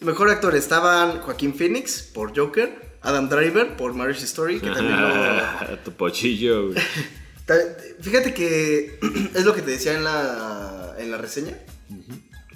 Mejor 0.00 0.30
actor 0.30 0.56
estaban 0.56 1.20
Joaquín 1.20 1.54
Phoenix 1.54 2.02
por 2.02 2.36
Joker. 2.36 2.98
Adam 3.02 3.28
Driver 3.28 3.76
por 3.76 3.92
Marriage 3.94 4.24
Story. 4.24 4.58
Que 4.58 4.70
también 4.70 5.00
lo. 5.00 5.78
Tu 5.84 5.92
pochillo, 5.92 6.68
güey. 6.68 6.78
Fíjate 8.00 8.32
que 8.32 8.98
es 9.34 9.44
lo 9.44 9.54
que 9.54 9.62
te 9.62 9.72
decía 9.72 9.94
en 9.94 10.04
la, 10.04 10.94
en 10.98 11.10
la 11.10 11.18
reseña. 11.18 11.58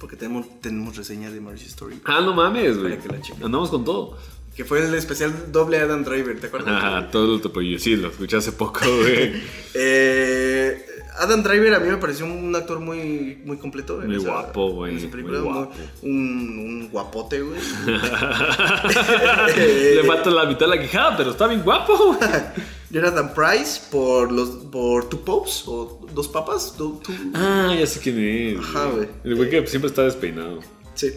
Porque 0.00 0.16
tenemos, 0.16 0.60
tenemos 0.60 0.96
reseña 0.96 1.30
de 1.30 1.40
Marriage 1.40 1.66
Story. 1.66 2.00
Ah, 2.04 2.20
no 2.20 2.32
mames, 2.32 2.78
güey. 2.78 2.98
Andamos 3.42 3.70
con 3.70 3.84
todo. 3.84 4.18
Que 4.56 4.64
fue 4.64 4.84
el 4.86 4.94
especial 4.94 5.32
doble 5.50 5.78
Adam 5.78 6.04
Driver, 6.04 6.38
¿te 6.38 6.46
acuerdas? 6.46 6.74
Ah, 6.80 7.08
todo 7.10 7.40
tu 7.40 7.50
pollillo. 7.52 7.78
Sí, 7.78 7.96
lo 7.96 8.08
escuché 8.08 8.36
hace 8.36 8.52
poco, 8.52 8.80
güey. 8.84 9.42
Eh, 9.76 10.86
Adam 11.18 11.42
Driver 11.42 11.74
a 11.74 11.80
mí 11.80 11.88
me 11.88 11.96
pareció 11.96 12.26
un 12.26 12.54
actor 12.54 12.78
muy, 12.78 13.40
muy 13.44 13.56
completo. 13.56 14.00
Muy 14.04 14.16
esa- 14.16 14.28
guapo, 14.30 14.70
güey, 14.70 14.92
en 14.92 14.98
esa 14.98 15.10
película, 15.10 15.40
muy 15.40 15.48
muy- 15.48 15.58
guapo. 15.58 15.74
un, 16.02 16.10
un 16.10 16.88
guapote, 16.90 17.40
güey. 17.42 17.60
Le 19.56 20.04
falta 20.04 20.30
la 20.30 20.46
mitad 20.46 20.66
de 20.68 20.76
la 20.76 20.82
quijada, 20.82 21.16
pero 21.16 21.30
está 21.32 21.46
bien 21.46 21.62
guapo, 21.62 21.96
güey. 22.16 22.30
Jonathan 22.90 23.34
Price 23.34 23.80
por 23.90 24.30
los 24.30 24.50
por 24.70 25.08
Two 25.08 25.24
Popes 25.24 25.64
o 25.66 26.06
Dos 26.12 26.28
Papas. 26.28 26.76
Do- 26.78 27.00
Two- 27.04 27.12
Ah, 27.34 27.74
ya 27.78 27.86
sé 27.86 28.00
quién 28.00 28.18
es. 28.20 28.58
Ajá, 28.60 28.86
güey. 28.86 29.08
El 29.24 29.34
güey 29.34 29.50
que 29.50 29.66
siempre 29.66 29.88
está 29.88 30.02
despeinado. 30.02 30.60
Sí. 30.94 31.12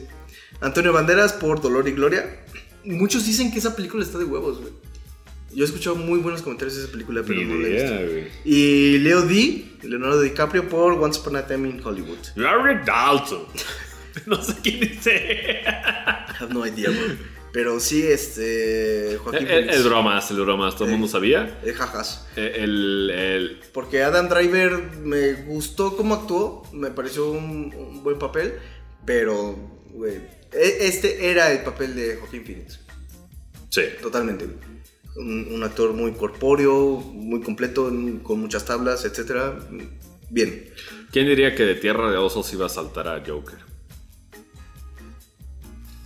Antonio 0.61 0.91
Banderas 0.91 1.34
por 1.34 1.61
Dolor 1.61 1.88
y 1.88 1.91
Gloria. 1.91 2.43
Muchos 2.88 3.26
dicen 3.26 3.51
que 3.51 3.59
esa 3.59 3.76
película 3.76 4.03
está 4.03 4.18
de 4.18 4.26
huevos, 4.26 4.59
güey. 4.59 4.73
Yo 5.53 5.64
he 5.64 5.68
escuchado 5.68 5.95
muy 5.95 6.19
buenos 6.19 6.41
comentarios 6.41 6.76
de 6.77 6.84
esa 6.84 6.91
película, 6.91 7.23
pero 7.26 7.41
no 7.41 7.55
la 7.55 7.68
he 7.68 7.72
visto. 7.72 7.95
güey. 7.95 8.27
Y 8.45 8.97
Leo 8.99 9.22
D, 9.23 9.65
Leonardo 9.84 10.22
DiCaprio 10.22 10.68
por 10.69 10.93
Once 10.93 11.19
Upon 11.19 11.35
a 11.38 11.47
Time 11.47 11.69
in 11.69 11.81
Hollywood. 11.84 12.18
Rick 12.35 12.85
Dalton. 12.85 13.43
No 14.26 14.41
sé 14.43 14.55
quién 14.64 14.81
es. 14.84 15.05
I 15.07 15.64
have 16.39 16.51
no 16.51 16.65
idea, 16.65 16.89
bro. 16.89 17.15
Pero 17.53 17.80
sí, 17.80 18.01
este. 18.03 19.18
Joaquín 19.23 19.47
El, 19.47 19.65
el, 19.65 19.69
el 19.69 19.84
bromas, 19.84 20.31
el 20.31 20.38
bromas, 20.41 20.73
todo 20.76 20.85
el 20.85 20.91
mundo 20.93 21.07
sabía. 21.07 21.59
Eh, 21.64 21.72
jajas. 21.73 22.27
Eh, 22.35 22.53
El, 22.57 23.11
el, 23.11 23.59
Porque 23.73 24.01
Adam 24.01 24.27
Driver 24.27 24.81
me 25.03 25.34
gustó 25.34 25.95
cómo 25.95 26.15
actuó, 26.15 26.64
me 26.73 26.89
pareció 26.89 27.30
un, 27.30 27.73
un 27.77 28.03
buen 28.03 28.18
papel, 28.18 28.55
pero, 29.05 29.55
güey, 29.91 30.15
este 30.61 31.29
era 31.31 31.51
el 31.51 31.63
papel 31.63 31.95
de 31.95 32.15
Joaquín 32.17 32.43
Phoenix, 32.45 32.79
sí. 33.69 33.81
totalmente. 34.01 34.45
güey. 34.45 34.57
Un, 35.17 35.51
un 35.51 35.63
actor 35.63 35.93
muy 35.93 36.11
corpóreo, 36.13 36.97
muy 36.99 37.41
completo, 37.41 37.91
con 38.21 38.39
muchas 38.39 38.65
tablas, 38.65 39.03
etc. 39.03 39.53
Bien. 40.29 40.69
¿Quién 41.11 41.25
diría 41.27 41.55
que 41.55 41.63
de 41.63 41.73
Tierra 41.75 42.11
de 42.11 42.17
Osos 42.17 42.51
iba 42.53 42.67
a 42.67 42.69
saltar 42.69 43.07
a 43.07 43.23
Joker? 43.25 43.57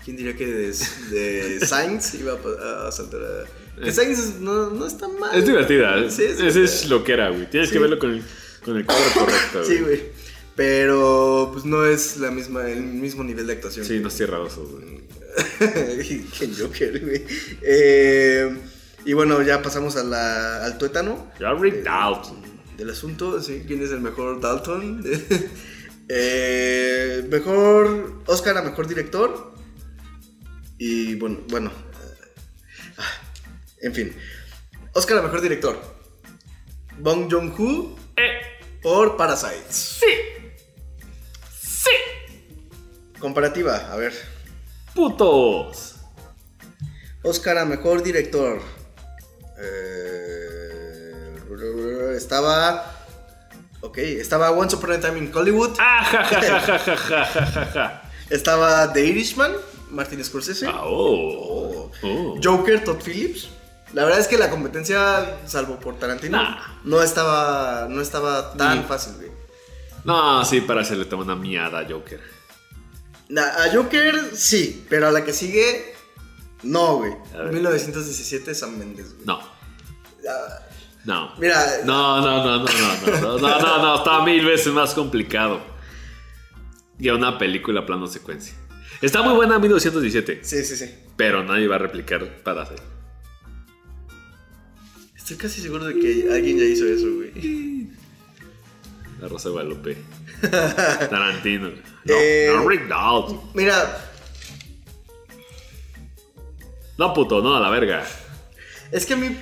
¿Quién 0.06 0.18
diría 0.18 0.36
que 0.36 0.46
de, 0.48 0.74
de 1.12 1.60
Sainz 1.66 2.14
iba 2.16 2.34
a, 2.88 2.92
saltar 2.92 3.22
a... 3.22 3.82
Que 3.84 3.92
Sainz 3.92 4.40
no, 4.40 4.70
no 4.70 4.86
está 4.88 5.08
mal. 5.08 5.38
Es 5.38 5.46
divertida. 5.46 6.10
Sí, 6.10 6.24
es 6.24 6.40
Ese 6.40 6.64
es 6.64 6.90
lo 6.90 7.04
que 7.04 7.14
era, 7.14 7.30
güey. 7.30 7.50
Tienes 7.50 7.70
Sí. 7.70 7.74
que 7.74 7.80
verlo 7.80 8.00
con 8.00 8.12
el, 8.12 8.24
con 8.64 8.78
el 8.78 8.86
cuadro 8.86 9.06
correcto, 9.14 9.64
Sí, 9.68 9.78
güey. 9.80 10.02
Pero 10.56 11.50
pues 11.54 11.66
no 11.66 11.86
es 11.86 12.18
la 12.18 12.30
misma, 12.32 12.70
el 12.70 12.82
mismo 12.84 13.24
nivel 13.24 13.48
de 13.48 13.54
actuación. 13.54 13.86
Sí, 13.86 14.00
no 14.00 14.10
es 14.10 14.16
Tierra 14.18 14.38
de 14.38 14.44
Osos, 14.44 14.70
güey. 14.72 15.02
que 16.38 16.46
el 16.46 16.56
Joker, 16.60 17.00
güey. 17.00 17.26
Eh, 17.62 18.58
y 19.06 19.14
bueno, 19.14 19.42
ya 19.42 19.62
pasamos 19.62 19.96
a 19.96 20.04
la- 20.04 20.64
al 20.66 20.78
tuétano 20.78 21.32
Ya 21.40 21.54
Rick 21.54 21.84
Dalton. 21.84 22.42
del 22.78 22.90
asunto. 22.90 23.42
Sí, 23.42 23.64
¿Quién 23.66 23.82
es 23.82 23.92
el 23.92 24.02
mejor 24.02 24.40
Dalton? 24.42 25.04
Eh, 26.14 27.26
mejor 27.30 28.22
Oscar 28.26 28.58
a 28.58 28.62
mejor 28.64 28.86
director. 28.86 29.54
Y 30.78 31.16
bueno, 31.16 31.40
bueno. 31.48 31.70
eh, 31.72 32.42
ah, 32.98 33.22
en 33.82 33.94
fin. 33.94 34.14
Oscar 34.94 35.20
a 35.20 35.22
mejor 35.22 35.40
director. 35.40 35.80
Bong 37.00 37.32
Joon-ho 37.32 37.96
Eh, 38.18 38.42
por 38.82 39.16
Parasites. 39.16 40.00
Sí. 40.02 40.06
Comparativa, 43.22 43.90
a 43.92 43.96
ver. 43.96 44.14
¡Putos! 44.96 45.98
Oscar 47.24 47.60
a 47.60 47.66
mejor 47.66 48.02
director. 48.02 48.60
Eh, 49.60 51.36
estaba. 52.18 52.98
Ok, 53.82 54.00
estaba 54.00 54.52
Once 54.52 54.76
Upon 54.76 54.94
a 54.94 55.00
Time 55.00 55.20
in 55.20 55.32
Hollywood. 55.34 55.76
Ah, 55.80 56.04
ja, 56.04 56.26
ja, 56.60 57.66
ja, 57.74 58.02
estaba 58.30 58.92
The 58.92 59.06
Irishman, 59.06 59.52
Martin 59.92 60.24
Scorsese. 60.26 60.68
Ah, 60.68 60.82
oh. 60.84 61.92
oh. 61.92 61.92
Oh. 62.04 62.40
Joker, 62.44 62.84
Todd 62.84 63.02
Phillips. 63.04 63.50
La 63.94 64.04
verdad 64.04 64.20
es 64.20 64.28
que 64.28 64.38
la 64.38 64.50
competencia, 64.50 65.42
salvo 65.46 65.80
por 65.80 66.00
Tarantino, 66.00 66.42
nah. 66.42 66.58
no 66.86 67.04
estaba 67.04 67.88
no 67.90 68.02
estaba 68.02 68.54
tan 68.54 68.80
mm. 68.80 68.84
fácil, 68.86 69.14
güey. 69.18 69.32
No, 70.06 70.44
sí, 70.46 70.62
para 70.62 70.82
hacerle 70.82 71.06
toma 71.06 71.24
una 71.24 71.36
miada 71.36 71.80
a 71.80 71.86
Joker. 71.88 72.22
A 73.38 73.70
Joker, 73.74 74.32
sí, 74.36 74.86
pero 74.90 75.08
a 75.08 75.12
la 75.12 75.24
que 75.24 75.32
sigue, 75.34 75.94
no, 76.64 76.98
güey. 76.98 77.14
A 77.34 77.44
ver. 77.44 77.54
1917, 77.54 78.54
Sam 78.54 78.78
Mendes, 78.78 79.14
güey. 79.14 79.26
No. 79.26 79.40
Ah, 80.30 80.60
No. 81.06 81.34
Mira, 81.40 81.84
No, 81.86 82.22
no, 82.22 82.44
no, 82.44 82.58
no, 82.58 82.66
no, 82.66 82.66
no, 82.66 83.22
no, 83.22 83.38
no, 83.40 83.60
no, 83.60 83.78
no, 83.82 83.96
está 83.96 84.24
mil 84.24 84.46
veces 84.46 84.74
más 84.74 84.94
complicado. 84.94 85.62
Y 87.00 87.10
a 87.10 87.16
una 87.16 87.38
película 87.38 87.86
plano 87.86 88.06
secuencia. 88.08 88.54
Está 89.02 89.24
muy 89.24 89.34
buena 89.34 89.58
1917, 89.58 90.42
sí, 90.44 90.64
sí, 90.64 90.76
sí. 90.76 90.94
pero 91.16 91.44
nadie 91.44 91.68
va 91.68 91.76
a 91.76 91.80
replicar 91.80 92.44
para 92.44 92.62
hacer. 92.64 92.80
Estoy 95.16 95.38
casi 95.38 95.62
seguro 95.62 95.86
de 95.86 95.96
que 96.00 96.28
alguien 96.32 96.60
ya 96.60 96.66
hizo 96.66 96.86
eso, 96.86 97.08
güey. 97.16 97.90
La 99.20 99.28
Rosa 99.28 99.50
de 99.50 99.54
Guadalupe. 99.54 99.98
Tarantino. 101.10 101.70
No, 101.70 102.14
Eh. 102.18 102.52
no 102.54 102.68
Rick 102.68 102.88
Dalton. 102.88 103.42
Mira, 103.54 104.08
No, 106.98 107.14
puto, 107.14 107.42
no, 107.42 107.56
a 107.56 107.60
la 107.60 107.70
verga. 107.70 108.04
es 108.92 109.06
que 109.06 109.14
a 109.14 109.18
mí. 109.18 109.38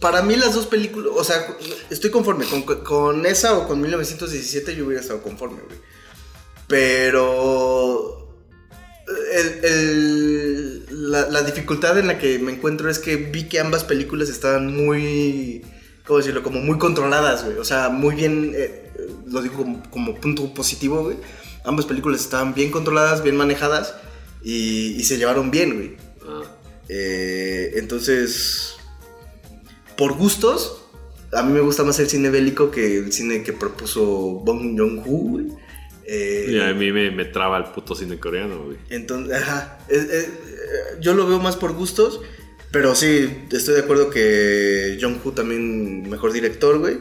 Para 0.00 0.22
mí 0.22 0.34
las 0.36 0.54
dos 0.54 0.66
películas, 0.66 1.12
o 1.14 1.22
sea, 1.24 1.46
estoy 1.90 2.10
conforme. 2.10 2.46
Con, 2.46 2.62
con 2.82 3.26
esa 3.26 3.52
o 3.58 3.68
con 3.68 3.80
1917 3.82 4.74
yo 4.74 4.86
hubiera 4.86 5.02
estado 5.02 5.22
conforme, 5.22 5.60
güey. 5.60 5.78
Pero... 6.68 8.16
el- 9.34 9.64
el- 9.64 11.10
la, 11.10 11.28
la 11.28 11.42
dificultad 11.42 11.98
en 11.98 12.06
la 12.06 12.18
que 12.18 12.38
me 12.38 12.52
encuentro 12.52 12.88
es 12.88 12.98
que 12.98 13.16
vi 13.16 13.48
que 13.48 13.58
ambas 13.60 13.84
películas 13.84 14.28
estaban 14.28 14.74
muy... 14.74 15.64
¿cómo 16.10 16.18
decirlo? 16.18 16.42
Como 16.42 16.58
muy 16.58 16.76
controladas, 16.76 17.44
güey. 17.44 17.56
O 17.58 17.64
sea, 17.64 17.88
muy 17.88 18.16
bien, 18.16 18.52
eh, 18.56 18.90
eh, 18.96 19.08
lo 19.28 19.42
digo 19.42 19.58
como, 19.58 19.80
como 19.90 20.16
punto 20.16 20.52
positivo, 20.52 21.04
güey. 21.04 21.16
Ambas 21.64 21.86
películas 21.86 22.20
estaban 22.20 22.52
bien 22.52 22.72
controladas, 22.72 23.22
bien 23.22 23.36
manejadas 23.36 23.94
y, 24.42 24.96
y 24.98 25.04
se 25.04 25.18
llevaron 25.18 25.52
bien, 25.52 25.76
güey. 25.76 25.96
Ah, 26.26 26.42
Eh, 26.88 27.74
entonces, 27.76 28.74
por 29.96 30.14
gustos, 30.14 30.82
a 31.32 31.44
mí 31.44 31.52
me 31.52 31.60
gusta 31.60 31.84
más 31.84 32.00
el 32.00 32.08
cine 32.08 32.28
bélico 32.28 32.72
que 32.72 32.96
el 32.98 33.12
cine 33.12 33.44
que 33.44 33.52
propuso 33.52 34.02
Bong 34.44 34.76
Joon-ho, 34.76 35.04
güey. 35.04 35.46
Eh, 36.06 36.46
y 36.48 36.58
a 36.60 36.74
mí 36.74 36.90
me, 36.90 37.12
me 37.12 37.24
traba 37.24 37.56
el 37.58 37.66
puto 37.66 37.94
cine 37.94 38.18
coreano, 38.18 38.64
güey. 38.64 38.78
Entonces, 38.88 39.40
ajá, 39.40 39.78
eh, 39.88 40.28
yo 41.00 41.14
lo 41.14 41.28
veo 41.28 41.38
más 41.38 41.54
por 41.54 41.72
gustos, 41.72 42.20
pero 42.70 42.94
sí, 42.94 43.46
estoy 43.50 43.74
de 43.74 43.80
acuerdo 43.80 44.10
que 44.10 44.98
Jong-Hu 45.00 45.32
también 45.32 46.08
mejor 46.08 46.32
director, 46.32 46.78
güey. 46.78 46.98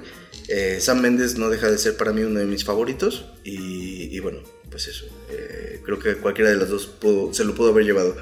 Eh, 0.47 0.79
Sam 0.81 1.01
Mendes 1.01 1.37
no 1.37 1.49
deja 1.49 1.69
de 1.69 1.77
ser 1.77 1.95
para 1.95 2.11
mí 2.11 2.23
uno 2.23 2.39
de 2.39 2.45
mis 2.45 2.63
favoritos 2.63 3.25
y, 3.43 4.19
bueno, 4.19 4.39
pues 4.71 4.87
eso. 4.87 5.05
eh, 5.29 5.79
creo 5.83 5.99
que 5.99 6.15
cualquiera 6.15 6.49
de 6.49 6.57
las 6.57 6.69
dos 6.69 6.97
se 7.31 7.43
lo 7.43 7.53
pudo 7.53 7.69
haber 7.69 7.85
llevado. 7.85 8.15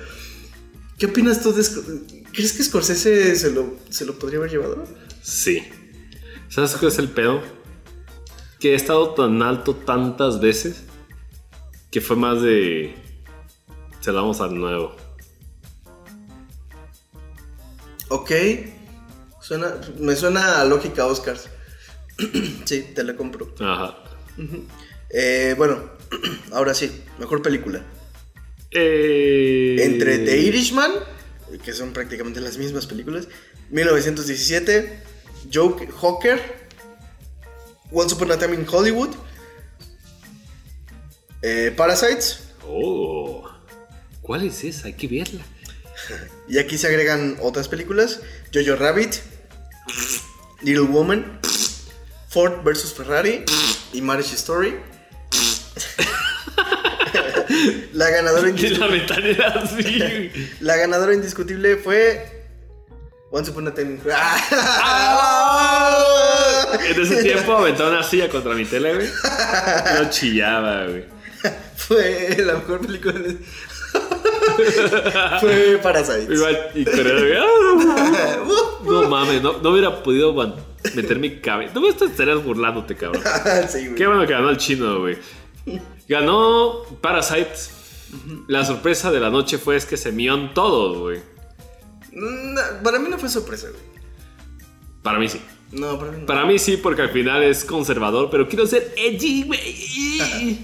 ¿Qué 0.97 1.05
opinas 1.05 1.41
tú 1.41 1.53
de 1.53 1.63
¿Crees 2.33 2.53
que 2.53 2.63
Scorsese 2.63 3.35
se 3.35 3.51
lo, 3.51 3.77
se 3.89 4.05
lo 4.05 4.17
podría 4.19 4.39
haber 4.39 4.51
llevado? 4.51 4.83
Sí. 5.21 5.63
¿Sabes 6.49 6.71
cuál 6.71 6.91
es 6.91 6.99
el 6.99 7.09
pedo? 7.09 7.41
Que 8.59 8.71
he 8.71 8.75
estado 8.75 9.13
tan 9.13 9.41
alto 9.41 9.75
tantas 9.75 10.39
veces 10.41 10.83
que 11.91 12.01
fue 12.01 12.15
más 12.15 12.41
de. 12.41 12.95
Se 14.01 14.11
la 14.11 14.21
vamos 14.21 14.41
al 14.41 14.55
nuevo. 14.55 14.95
Ok. 18.09 18.31
Suena, 19.41 19.75
me 19.99 20.15
suena 20.15 20.61
a 20.61 20.65
lógica 20.65 21.05
Oscars. 21.05 21.49
sí, 22.65 22.91
te 22.93 23.03
la 23.03 23.15
compro. 23.15 23.53
Ajá. 23.59 23.97
Eh, 25.09 25.55
bueno, 25.57 25.91
ahora 26.51 26.73
sí, 26.73 27.03
mejor 27.19 27.41
película. 27.41 27.83
Eh... 28.71 29.77
Entre 29.79 30.19
The 30.19 30.37
Irishman, 30.37 30.91
que 31.63 31.73
son 31.73 31.93
prácticamente 31.93 32.41
las 32.41 32.57
mismas 32.57 32.85
películas, 32.85 33.27
1917, 33.69 35.03
Joke 35.53 35.87
Hawker, 36.01 36.41
Once 37.91 38.13
Upon 38.15 38.31
a 38.31 38.37
Time 38.37 38.55
in 38.55 38.65
Hollywood, 38.69 39.11
eh, 41.41 41.73
Parasites, 41.75 42.47
Oh. 42.69 43.43
¿Cuál 44.21 44.45
es 44.45 44.63
esa? 44.63 44.87
Hay 44.87 44.93
que 44.93 45.07
verla. 45.07 45.41
y 46.47 46.59
aquí 46.59 46.77
se 46.77 46.87
agregan 46.87 47.37
otras 47.41 47.67
películas, 47.67 48.21
Jojo 48.53 48.75
Rabbit, 48.75 49.15
Little 50.61 50.85
Woman, 50.87 51.39
Ford 52.29 52.61
vs. 52.63 52.93
Ferrari 52.93 53.43
y 53.93 54.01
Marriage 54.01 54.35
Story. 54.35 54.75
La 57.93 58.09
ganadora, 58.09 58.49
indis- 58.49 58.77
La 60.59 60.75
ganadora 60.75 61.13
indiscutible 61.13 61.77
fue 61.77 62.43
Once 63.31 63.51
Upon 63.51 63.67
a 63.67 63.73
Time 63.73 63.95
in 63.95 64.01
En 66.89 67.01
ese 67.01 67.23
tiempo 67.23 67.57
aventaba 67.57 67.89
una 67.89 68.03
silla 68.03 68.29
contra 68.29 68.53
mi 68.53 68.65
tele, 68.65 68.95
güey. 68.95 69.07
Yo 69.07 70.09
chillaba, 70.09 70.85
güey. 70.85 71.05
Fue 71.75 72.35
la 72.39 72.53
mejor 72.55 72.85
película 72.85 73.19
de... 73.19 73.37
Fue 75.39 75.79
Parasite. 75.81 76.33
Igual. 76.33 76.71
No 78.83 79.09
mames, 79.09 79.41
no, 79.41 79.59
no 79.61 79.71
hubiera 79.71 80.01
podido 80.01 80.33
meter 80.95 81.19
mi 81.19 81.41
cabeza. 81.41 81.73
No 81.73 81.81
me 81.81 81.89
estarías 81.89 82.41
burlándote, 82.43 82.95
cabrón. 82.95 83.21
sí. 83.69 83.93
Qué 83.95 84.07
bueno 84.07 84.25
que 84.25 84.31
ganó 84.31 84.49
el 84.49 84.57
chino, 84.57 84.99
güey. 84.99 85.17
Ganó 86.07 86.83
Parasite. 87.01 87.51
La 88.47 88.63
sorpresa 88.63 89.11
de 89.11 89.19
la 89.19 89.29
noche 89.29 89.57
fue 89.57 89.75
es 89.75 89.85
que 89.85 89.97
se 89.97 90.13
mion 90.13 90.53
todos, 90.53 90.97
güey. 90.97 91.19
No, 92.13 92.61
para 92.81 92.99
mí 92.99 93.09
no 93.09 93.17
fue 93.17 93.27
sorpresa, 93.27 93.67
güey. 93.69 93.83
Para 95.03 95.19
mí 95.19 95.27
sí. 95.27 95.41
No, 95.71 95.99
para 95.99 96.11
mí 96.11 96.17
no. 96.21 96.25
Para 96.25 96.45
mí 96.45 96.57
sí, 96.57 96.77
porque 96.77 97.01
al 97.01 97.09
final 97.09 97.43
es 97.43 97.65
conservador, 97.65 98.29
pero 98.29 98.47
quiero 98.47 98.65
ser 98.65 98.93
edgy, 98.95 99.43
güey. 99.43 100.59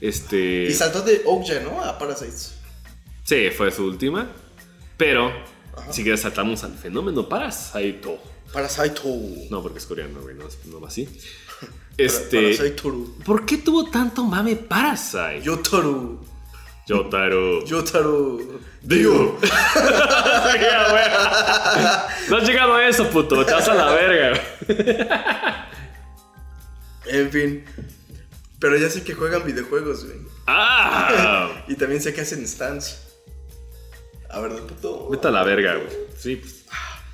Este. 0.00 0.64
Y 0.64 0.72
saltó 0.72 1.02
de 1.02 1.22
Okja, 1.24 1.60
¿no? 1.60 1.80
A 1.80 1.96
Parasites. 1.96 2.56
Sí, 3.24 3.50
fue 3.50 3.70
su 3.70 3.84
última. 3.86 4.28
Pero, 4.96 5.32
si 5.90 6.02
quieres, 6.02 6.20
saltamos 6.20 6.62
al 6.64 6.74
fenómeno 6.74 7.28
Parasite. 7.28 8.18
Parasite. 8.52 9.00
No, 9.50 9.62
porque 9.62 9.78
es 9.78 9.86
coreano, 9.86 10.20
güey, 10.20 10.34
no, 10.34 10.44
no 10.66 10.80
va 10.80 10.88
así. 10.88 11.08
Este. 11.98 12.54
Parasite. 12.56 12.82
¿Por 13.24 13.44
qué 13.44 13.58
tuvo 13.58 13.90
tanto 13.90 14.24
mame 14.24 14.56
Parasite? 14.56 15.42
Yotaru. 15.42 16.24
Yotaro. 16.86 17.64
Yotaru. 17.64 18.60
Digo. 18.82 19.38
No 22.28 22.36
has 22.36 22.48
llegado 22.48 22.74
a 22.74 22.88
eso, 22.88 23.08
puto. 23.10 23.44
Te 23.44 23.52
vas 23.52 23.68
a 23.68 23.74
la 23.74 23.92
verga. 23.92 24.40
En 27.04 27.30
fin. 27.30 27.64
Pero 28.58 28.76
ya 28.78 28.88
sé 28.88 29.02
que 29.02 29.12
juegan 29.14 29.44
videojuegos, 29.44 30.06
güey. 30.06 30.18
¡Ah! 30.46 31.64
Y 31.66 31.74
también 31.74 32.00
sé 32.00 32.14
que 32.14 32.20
hacen 32.20 32.46
stands. 32.46 33.11
A 34.32 34.40
ver, 34.40 34.52
puto. 34.62 35.08
Vete 35.10 35.28
a 35.28 35.30
la 35.30 35.44
verga, 35.44 35.74
güey. 35.76 35.88
Sí, 36.18 36.36
pues. 36.36 36.64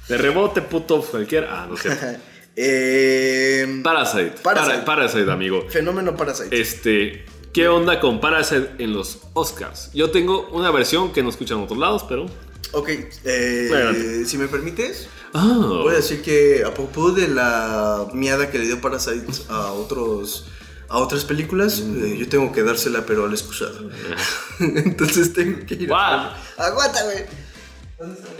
De 0.08 0.16
rebote, 0.16 0.62
puto, 0.62 1.02
cualquiera. 1.02 1.48
Ah, 1.62 1.66
no 1.68 1.76
sé. 1.76 1.90
eh, 2.56 3.80
Parasite. 3.82 4.34
Parasite. 4.42 4.72
Para- 4.78 4.84
Parasite, 4.84 5.30
amigo. 5.30 5.66
fenómeno 5.68 6.16
Parasite. 6.16 6.58
Este. 6.60 7.24
¿Qué 7.52 7.66
onda 7.66 7.98
con 7.98 8.20
Parasite 8.20 8.70
en 8.78 8.92
los 8.92 9.18
Oscars? 9.32 9.90
Yo 9.94 10.10
tengo 10.10 10.48
una 10.52 10.70
versión 10.70 11.12
que 11.12 11.22
no 11.22 11.30
escuchan 11.30 11.58
en 11.58 11.64
otros 11.64 11.78
lados, 11.78 12.04
pero. 12.08 12.26
Ok, 12.72 12.88
eh, 13.24 13.68
Adelante. 13.72 14.26
si 14.26 14.36
me 14.36 14.46
permites, 14.46 15.08
Ah. 15.32 15.56
voy 15.82 15.92
a 15.94 15.96
decir 15.96 16.20
que 16.22 16.62
a 16.64 16.72
propos 16.74 17.16
de 17.16 17.28
la 17.28 18.06
miada 18.12 18.50
que 18.50 18.58
le 18.58 18.66
dio 18.66 18.80
Parasite 18.80 19.26
a 19.48 19.72
otros 19.72 20.46
a 20.88 20.98
otras 20.98 21.24
películas, 21.24 21.80
eh, 21.80 22.16
yo 22.18 22.28
tengo 22.28 22.52
que 22.52 22.62
dársela 22.62 23.04
pero 23.06 23.26
al 23.26 23.32
excusado. 23.32 23.90
Entonces 24.60 25.32
tengo 25.32 25.66
que 25.66 25.74
ir. 25.74 25.88
Guau. 25.88 26.30
Aguanta, 26.56 27.04
güey. 27.04 27.24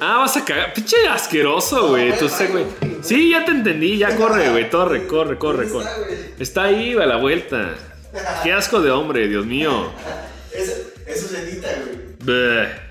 Ah, 0.01 0.19
vas 0.19 0.37
a 0.37 0.45
cagar. 0.45 0.73
Pinche 0.73 1.09
asqueroso, 1.09 1.89
güey. 1.89 2.13
Sé, 2.29 2.47
güey. 2.47 2.65
Sí, 3.03 3.31
ya 3.31 3.45
te 3.45 3.51
entendí. 3.51 3.99
Ya 3.99 4.17
corre, 4.17 4.51
güey. 4.51 4.71
Corre, 4.71 5.07
corre, 5.07 5.37
corre, 5.37 5.69
corre. 5.69 5.89
Está 6.39 6.65
ahí, 6.65 6.95
a 6.95 7.07
la 7.07 7.17
vuelta. 7.17 7.75
Qué 8.43 8.53
asco 8.53 8.81
de 8.81 8.91
hombre, 8.91 9.29
Dios 9.29 9.45
mío. 9.45 9.93
Eso, 10.53 10.73
eso 11.07 11.29
se 11.29 11.43
edita, 11.43 11.69
güey. 11.85 12.88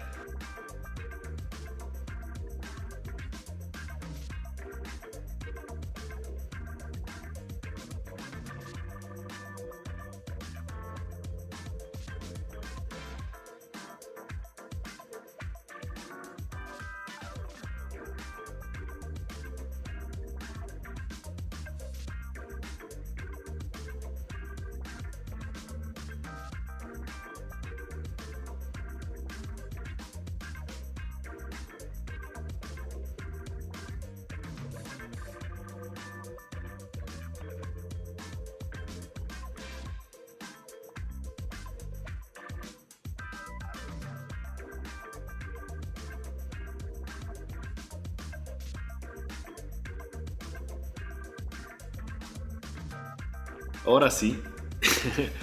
Ahora 53.87 54.11
sí. 54.11 54.39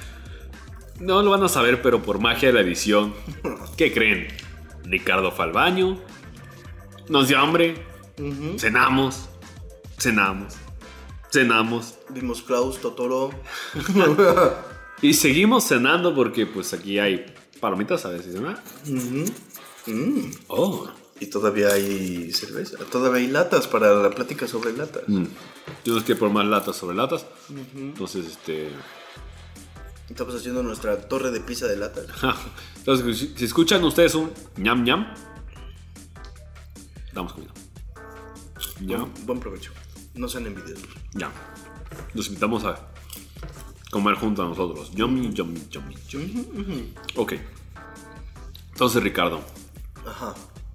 no 1.01 1.23
lo 1.23 1.31
van 1.31 1.43
a 1.43 1.49
saber, 1.49 1.81
pero 1.83 2.03
por 2.03 2.21
magia 2.21 2.49
de 2.49 2.55
la 2.55 2.61
edición. 2.61 3.15
¿Qué 3.77 3.93
creen? 3.93 4.29
Ricardo 4.85 5.33
fue 5.33 5.47
al 5.47 5.53
baño. 5.53 5.99
Nos 7.09 7.29
dio 7.29 7.39
hambre. 7.39 7.75
Cenamos. 8.59 9.31
Cenamos. 9.99 10.55
Cenamos. 11.33 11.95
Vimos 12.11 12.43
Klaus, 12.43 12.81
Totoro. 12.81 13.31
Y 15.03 15.13
seguimos 15.13 15.65
cenando 15.65 16.15
porque 16.15 16.47
pues 16.47 16.73
aquí 16.73 16.99
hay 16.99 17.27
palomitas, 17.61 18.07
a 18.07 18.11
ver 18.11 18.23
si 18.23 18.31
se 18.31 18.39
llama. 18.39 18.59
Ujú. 18.87 19.25
Mm. 19.87 20.31
Oh. 20.47 20.89
Y 21.21 21.27
todavía 21.27 21.69
hay 21.69 22.33
cerveza, 22.33 22.79
todavía 22.91 23.21
hay 23.21 23.29
latas 23.29 23.69
para 23.69 23.95
la 23.95 24.11
plática 24.11 24.49
sobre 24.49 24.73
latas. 24.73 25.05
Mm. 25.07 25.25
Tienes 25.83 26.03
que 26.03 26.17
por 26.17 26.31
más 26.31 26.45
latas 26.47 26.77
sobre 26.77 26.97
latas. 26.97 27.27
Entonces, 27.75 28.27
este. 28.27 28.71
Estamos 30.09 30.35
haciendo 30.35 30.63
nuestra 30.63 31.09
torre 31.09 31.31
de 31.31 31.41
pizza 31.41 31.67
de 31.67 31.77
latas. 31.77 32.07
Entonces, 32.79 33.33
si, 33.37 33.45
escuchan 33.45 33.83
ustedes 33.85 34.15
un 34.15 34.33
ñam 34.57 34.85
ñam, 34.85 35.07
damos 37.13 37.33
comida. 37.33 37.53
Ya, 38.81 38.99
Buen, 38.99 39.13
buen 39.27 39.41
provecho. 39.41 39.73
No 40.15 40.29
sean 40.29 40.47
envidiosos. 40.47 40.89
ya. 41.15 41.31
Los 42.13 42.27
invitamos 42.27 42.65
a 42.65 42.77
comer 43.91 44.17
junto 44.17 44.43
a 44.43 44.47
nosotros. 44.49 44.91
Yummy, 44.95 45.33
yummy, 45.33 45.61
yummy, 45.71 45.95
yummy. 46.09 46.93
Ok. 47.17 47.35
Entonces, 48.73 49.03
Ricardo, 49.03 49.41
Ajá. 50.05 50.35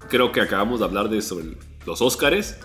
Creo 0.10 0.32
que 0.32 0.42
acabamos 0.42 0.80
de 0.80 0.86
hablar 0.86 1.10
de 1.10 1.22
sobre 1.22 1.58
los 1.86 2.02
Óscares. 2.02 2.58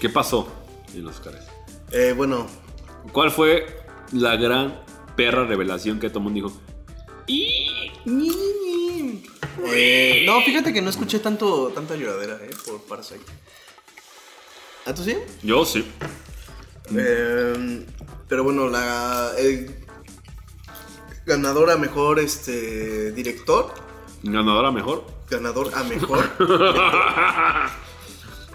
¿Qué 0.00 0.08
pasó 0.08 0.48
en 0.94 1.04
los 1.04 1.16
Óscares? 1.16 1.44
Eh, 1.92 2.12
bueno, 2.16 2.46
¿Cuál 3.12 3.30
fue 3.30 3.66
la 4.12 4.36
gran 4.36 4.82
perra 5.16 5.44
revelación 5.44 5.98
que 6.00 6.08
todo 6.08 6.18
el 6.20 6.24
mundo 6.24 6.48
dijo? 6.48 6.60
Eh, 9.68 10.24
no, 10.26 10.40
fíjate 10.42 10.72
que 10.72 10.82
no 10.82 10.90
escuché 10.90 11.18
tanto, 11.18 11.68
tanta 11.68 11.96
lloradera, 11.96 12.38
eh, 12.42 12.50
por 12.64 12.82
Parasite. 12.82 13.24
¿Ah, 14.84 14.94
tú 14.94 15.02
sí? 15.02 15.16
Yo 15.42 15.64
sí. 15.64 15.84
Eh, 16.96 17.84
pero 18.28 18.44
bueno, 18.44 18.68
la 18.68 19.32
el 19.38 19.74
ganador 21.24 21.70
a 21.70 21.76
mejor 21.76 22.20
este 22.20 23.10
director, 23.12 23.72
Ganadora 24.22 24.70
mejor. 24.70 25.04
ganador 25.30 25.70
a 25.74 25.82
mejor 25.84 26.24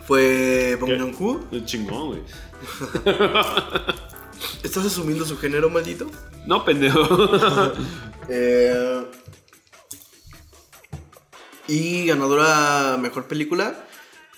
fue 0.07 0.77
Bong. 0.79 0.91
Joon-ho. 0.97 1.41
Chingón, 1.65 2.07
güey. 2.07 2.21
¿Estás 4.63 4.85
asumiendo 4.85 5.25
su 5.25 5.37
género 5.37 5.69
maldito? 5.69 6.07
No, 6.45 6.63
pendejo. 6.65 7.03
Eh, 8.33 9.03
y 11.67 12.05
ganadora 12.05 12.93
a 12.93 12.97
mejor 12.97 13.25
película 13.27 13.75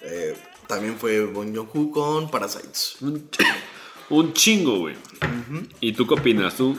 eh, 0.02 0.36
también 0.68 0.98
fue 0.98 1.26
Bong 1.26 1.56
Joon-ho 1.56 1.92
con 1.92 2.32
Parasites. 2.32 2.96
Un 3.02 3.30
ch- 3.30 3.46
Un 4.10 4.34
chingo, 4.34 4.80
güey. 4.80 4.96
¿Y 5.82 5.92
tú 5.94 6.08
qué 6.08 6.14
opinas? 6.16 6.56
¿Tú, 6.56 6.78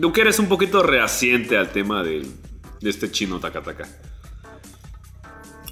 tú 0.00 0.12
que 0.12 0.20
eres 0.20 0.38
un 0.38 0.48
poquito 0.48 0.82
reaciente 0.82 1.56
al 1.56 1.72
tema 1.72 2.04
del- 2.04 2.30
de 2.82 2.90
este 2.90 3.10
chino 3.10 3.40
Takataka. 3.40 3.88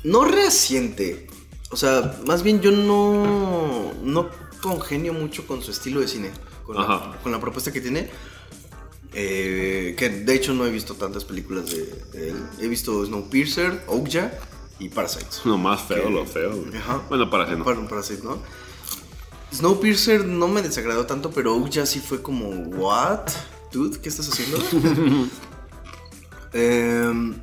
No 0.04 0.24
reasiente. 0.24 1.26
O 1.70 1.76
sea, 1.76 2.18
más 2.26 2.42
bien 2.42 2.60
yo 2.60 2.70
no, 2.70 3.92
no 4.02 4.30
congenio 4.62 5.12
mucho 5.12 5.46
con 5.46 5.62
su 5.62 5.70
estilo 5.70 6.00
de 6.00 6.08
cine. 6.08 6.30
Con, 6.64 6.76
la, 6.76 6.82
Ajá. 6.82 7.18
con 7.22 7.32
la 7.32 7.40
propuesta 7.40 7.72
que 7.72 7.80
tiene. 7.80 8.08
Eh, 9.12 9.94
que 9.98 10.08
de 10.08 10.34
hecho 10.34 10.54
no 10.54 10.64
he 10.66 10.70
visto 10.70 10.94
tantas 10.94 11.24
películas 11.24 11.66
de, 11.70 11.84
de 12.12 12.30
él. 12.30 12.36
He 12.60 12.68
visto 12.68 13.04
Snowpiercer, 13.04 13.82
Okja 13.88 14.32
y 14.78 14.88
Parasites. 14.88 15.42
Lo 15.44 15.58
más 15.58 15.82
feo, 15.82 16.04
Que- 16.04 16.10
lo 16.10 16.24
feo. 16.26 16.64
Ajá. 16.78 17.02
Bueno, 17.08 17.28
para 17.28 17.46
que 17.46 17.56
no. 17.56 17.64
Para, 17.64 17.86
Parasite, 17.88 18.22
¿no? 18.22 18.38
Snowpiercer 19.52 20.24
no 20.26 20.46
me 20.46 20.62
desagradó 20.62 21.06
tanto, 21.06 21.30
pero 21.32 21.56
Okja 21.56 21.84
sí 21.86 21.98
fue 21.98 22.22
como, 22.22 22.48
¿what? 22.50 23.28
Dude, 23.72 24.00
¿qué 24.00 24.08
estás 24.08 24.28
haciendo? 24.28 24.58
Em, 26.52 27.34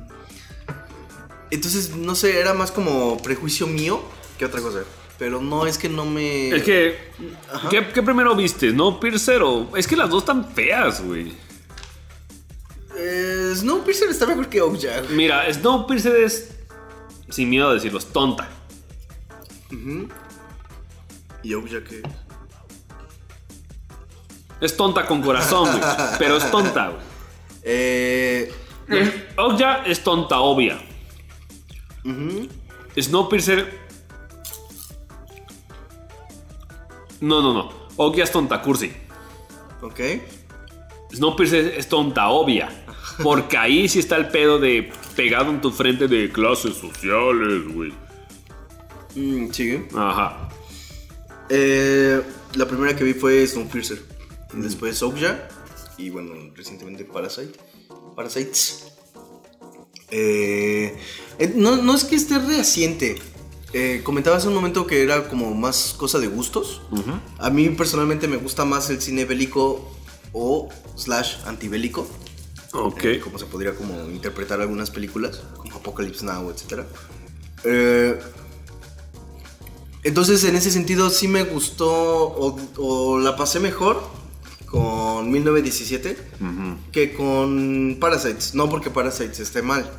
entonces, 1.50 1.96
no 1.96 2.14
sé, 2.14 2.38
era 2.38 2.54
más 2.54 2.70
como 2.70 3.16
prejuicio 3.22 3.66
mío 3.66 4.02
que 4.38 4.44
otra 4.44 4.60
cosa. 4.60 4.80
Pero 5.18 5.40
no 5.40 5.66
es 5.66 5.78
que 5.78 5.88
no 5.88 6.04
me. 6.04 6.50
Es 6.50 6.62
que. 6.62 6.96
¿qué, 7.70 7.88
qué 7.92 8.02
primero 8.02 8.36
viste? 8.36 8.72
¿No? 8.72 9.00
Piercer 9.00 9.42
o. 9.42 9.76
Es 9.76 9.86
que 9.88 9.96
las 9.96 10.08
dos 10.10 10.22
están 10.22 10.48
feas, 10.52 11.02
güey. 11.02 11.32
Eh, 12.96 13.52
Snowpiercer 13.54 14.10
está 14.10 14.26
mejor 14.26 14.48
que 14.48 14.60
Okja. 14.60 15.02
Mira, 15.10 15.52
Snowpiercer 15.52 16.16
es. 16.16 16.50
Sin 17.30 17.50
miedo 17.50 17.68
a 17.68 17.74
decirlo, 17.74 17.98
es 17.98 18.06
tonta. 18.06 18.48
¿Y 21.42 21.54
Okja 21.54 21.84
qué? 21.84 22.02
Es 24.60 24.76
tonta 24.76 25.06
con 25.06 25.22
corazón, 25.22 25.68
güey. 25.70 25.82
Pero 26.18 26.36
es 26.36 26.50
tonta, 26.50 26.88
güey. 26.88 27.08
Eh, 27.70 28.50
Okja 29.36 29.84
es 29.86 30.02
tonta, 30.02 30.40
obvia. 30.40 30.78
Snowpiercer. 32.98 33.78
No, 37.20 37.42
no, 37.42 37.52
no. 37.52 37.72
Okja 37.96 38.24
es 38.24 38.32
tonta, 38.32 38.60
cursi. 38.62 38.92
ok. 39.82 40.00
Snowpiercer 41.12 41.74
es 41.76 41.88
tonta, 41.88 42.28
obvia. 42.28 42.68
Porque 43.22 43.56
ahí 43.56 43.88
sí 43.88 43.98
está 43.98 44.16
el 44.16 44.28
pedo 44.28 44.58
de 44.58 44.92
pegado 45.16 45.50
en 45.50 45.60
tu 45.60 45.70
frente 45.70 46.06
de 46.06 46.30
clases 46.30 46.76
sociales, 46.76 47.72
güey. 47.72 47.92
Mm, 49.14 49.50
sigue. 49.50 49.88
Ajá. 49.94 50.48
Eh, 51.48 52.22
la 52.54 52.66
primera 52.66 52.94
que 52.94 53.04
vi 53.04 53.14
fue 53.14 53.46
Snowpiercer. 53.46 54.02
Y 54.54 54.60
Después 54.60 55.02
Okja. 55.02 55.48
Y 55.96 56.10
bueno, 56.10 56.32
recientemente 56.54 57.04
Parasite. 57.04 57.58
Parasites. 58.18 58.82
Eh, 60.10 60.98
eh, 61.38 61.52
no, 61.54 61.76
no 61.76 61.94
es 61.94 62.02
que 62.02 62.16
esté 62.16 62.40
reaciente. 62.40 63.16
Eh, 63.72 64.00
comentaba 64.02 64.36
hace 64.36 64.48
un 64.48 64.54
momento 64.54 64.88
que 64.88 65.04
era 65.04 65.28
como 65.28 65.54
más 65.54 65.94
cosa 65.96 66.18
de 66.18 66.26
gustos. 66.26 66.82
A 67.38 67.48
mí 67.50 67.68
personalmente 67.68 68.26
me 68.26 68.36
gusta 68.36 68.64
más 68.64 68.90
el 68.90 69.00
cine 69.00 69.24
bélico 69.24 69.88
o 70.32 70.68
slash 70.96 71.36
antibélico. 71.46 72.08
Ok. 72.72 73.04
eh, 73.04 73.20
como 73.20 73.38
se 73.38 73.46
podría 73.46 73.76
como 73.76 74.10
interpretar 74.10 74.60
algunas 74.60 74.90
películas, 74.90 75.40
como 75.56 75.76
Apocalypse 75.76 76.24
Now, 76.24 76.50
etc. 76.50 76.86
Eh, 77.62 78.18
entonces, 80.02 80.42
en 80.42 80.56
ese 80.56 80.72
sentido, 80.72 81.10
sí 81.10 81.28
me 81.28 81.44
gustó 81.44 81.88
o, 81.88 82.58
o 82.78 83.18
la 83.20 83.36
pasé 83.36 83.60
mejor 83.60 84.02
con 84.70 85.30
1917 85.30 86.16
que 86.92 87.14
con 87.14 87.96
Parasites. 88.00 88.54
No 88.54 88.68
porque 88.68 88.90
Parasites 88.90 89.40
esté 89.40 89.62
mal, 89.62 89.90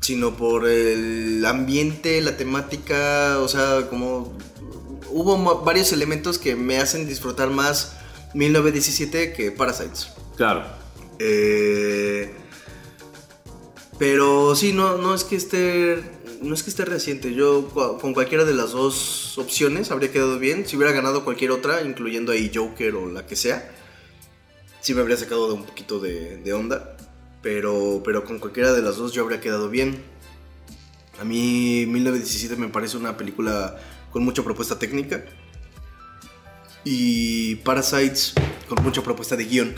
sino 0.00 0.36
por 0.36 0.66
el 0.66 1.44
ambiente, 1.44 2.20
la 2.20 2.36
temática, 2.36 3.38
o 3.40 3.48
sea, 3.48 3.88
como 3.88 4.36
hubo 5.10 5.62
varios 5.62 5.92
elementos 5.92 6.38
que 6.38 6.56
me 6.56 6.78
hacen 6.78 7.06
disfrutar 7.06 7.50
más 7.50 7.96
1917 8.34 9.32
que 9.32 9.50
Parasites. 9.50 10.08
Claro. 10.36 10.64
Eh, 11.18 12.32
pero 13.98 14.56
sí, 14.56 14.72
no, 14.72 14.96
no 14.96 15.14
es 15.14 15.24
que 15.24 15.36
esté. 15.36 16.02
No 16.40 16.54
es 16.54 16.62
que 16.62 16.70
esté 16.70 16.86
reciente. 16.86 17.34
Yo 17.34 17.68
con 18.00 18.14
cualquiera 18.14 18.46
de 18.46 18.54
las 18.54 18.70
dos 18.70 19.36
opciones 19.36 19.90
habría 19.90 20.10
quedado 20.10 20.38
bien. 20.38 20.66
Si 20.66 20.74
hubiera 20.74 20.94
ganado 20.94 21.22
cualquier 21.22 21.50
otra, 21.50 21.82
incluyendo 21.82 22.32
ahí 22.32 22.50
Joker 22.54 22.94
o 22.94 23.10
la 23.10 23.26
que 23.26 23.36
sea, 23.36 23.70
sí 24.80 24.94
me 24.94 25.00
habría 25.00 25.16
sacado 25.16 25.48
de 25.48 25.54
un 25.54 25.64
poquito 25.64 25.98
de, 26.00 26.38
de 26.38 26.52
onda. 26.52 26.96
Pero, 27.42 28.02
pero 28.04 28.24
con 28.24 28.38
cualquiera 28.38 28.72
de 28.72 28.82
las 28.82 28.96
dos 28.96 29.12
yo 29.12 29.22
habría 29.22 29.40
quedado 29.40 29.70
bien. 29.70 30.02
A 31.20 31.24
mí 31.24 31.86
1917 31.86 32.56
me 32.56 32.68
parece 32.68 32.96
una 32.96 33.16
película 33.16 33.78
con 34.10 34.24
mucha 34.24 34.42
propuesta 34.42 34.78
técnica. 34.78 35.24
Y 36.84 37.56
Parasites 37.56 38.34
con 38.68 38.82
mucha 38.82 39.02
propuesta 39.02 39.36
de 39.36 39.44
guion. 39.44 39.74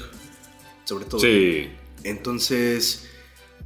Sobre 0.85 1.05
todo. 1.05 1.21
Sí. 1.21 1.69
Entonces, 2.05 3.09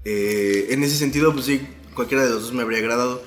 eh, 0.04 0.68
en 0.70 0.82
ese 0.82 0.96
sentido, 0.96 1.32
pues 1.32 1.46
sí, 1.46 1.60
cualquiera 1.94 2.24
de 2.24 2.30
los 2.30 2.42
dos 2.44 2.52
me 2.52 2.62
habría 2.62 2.78
agradado. 2.78 3.22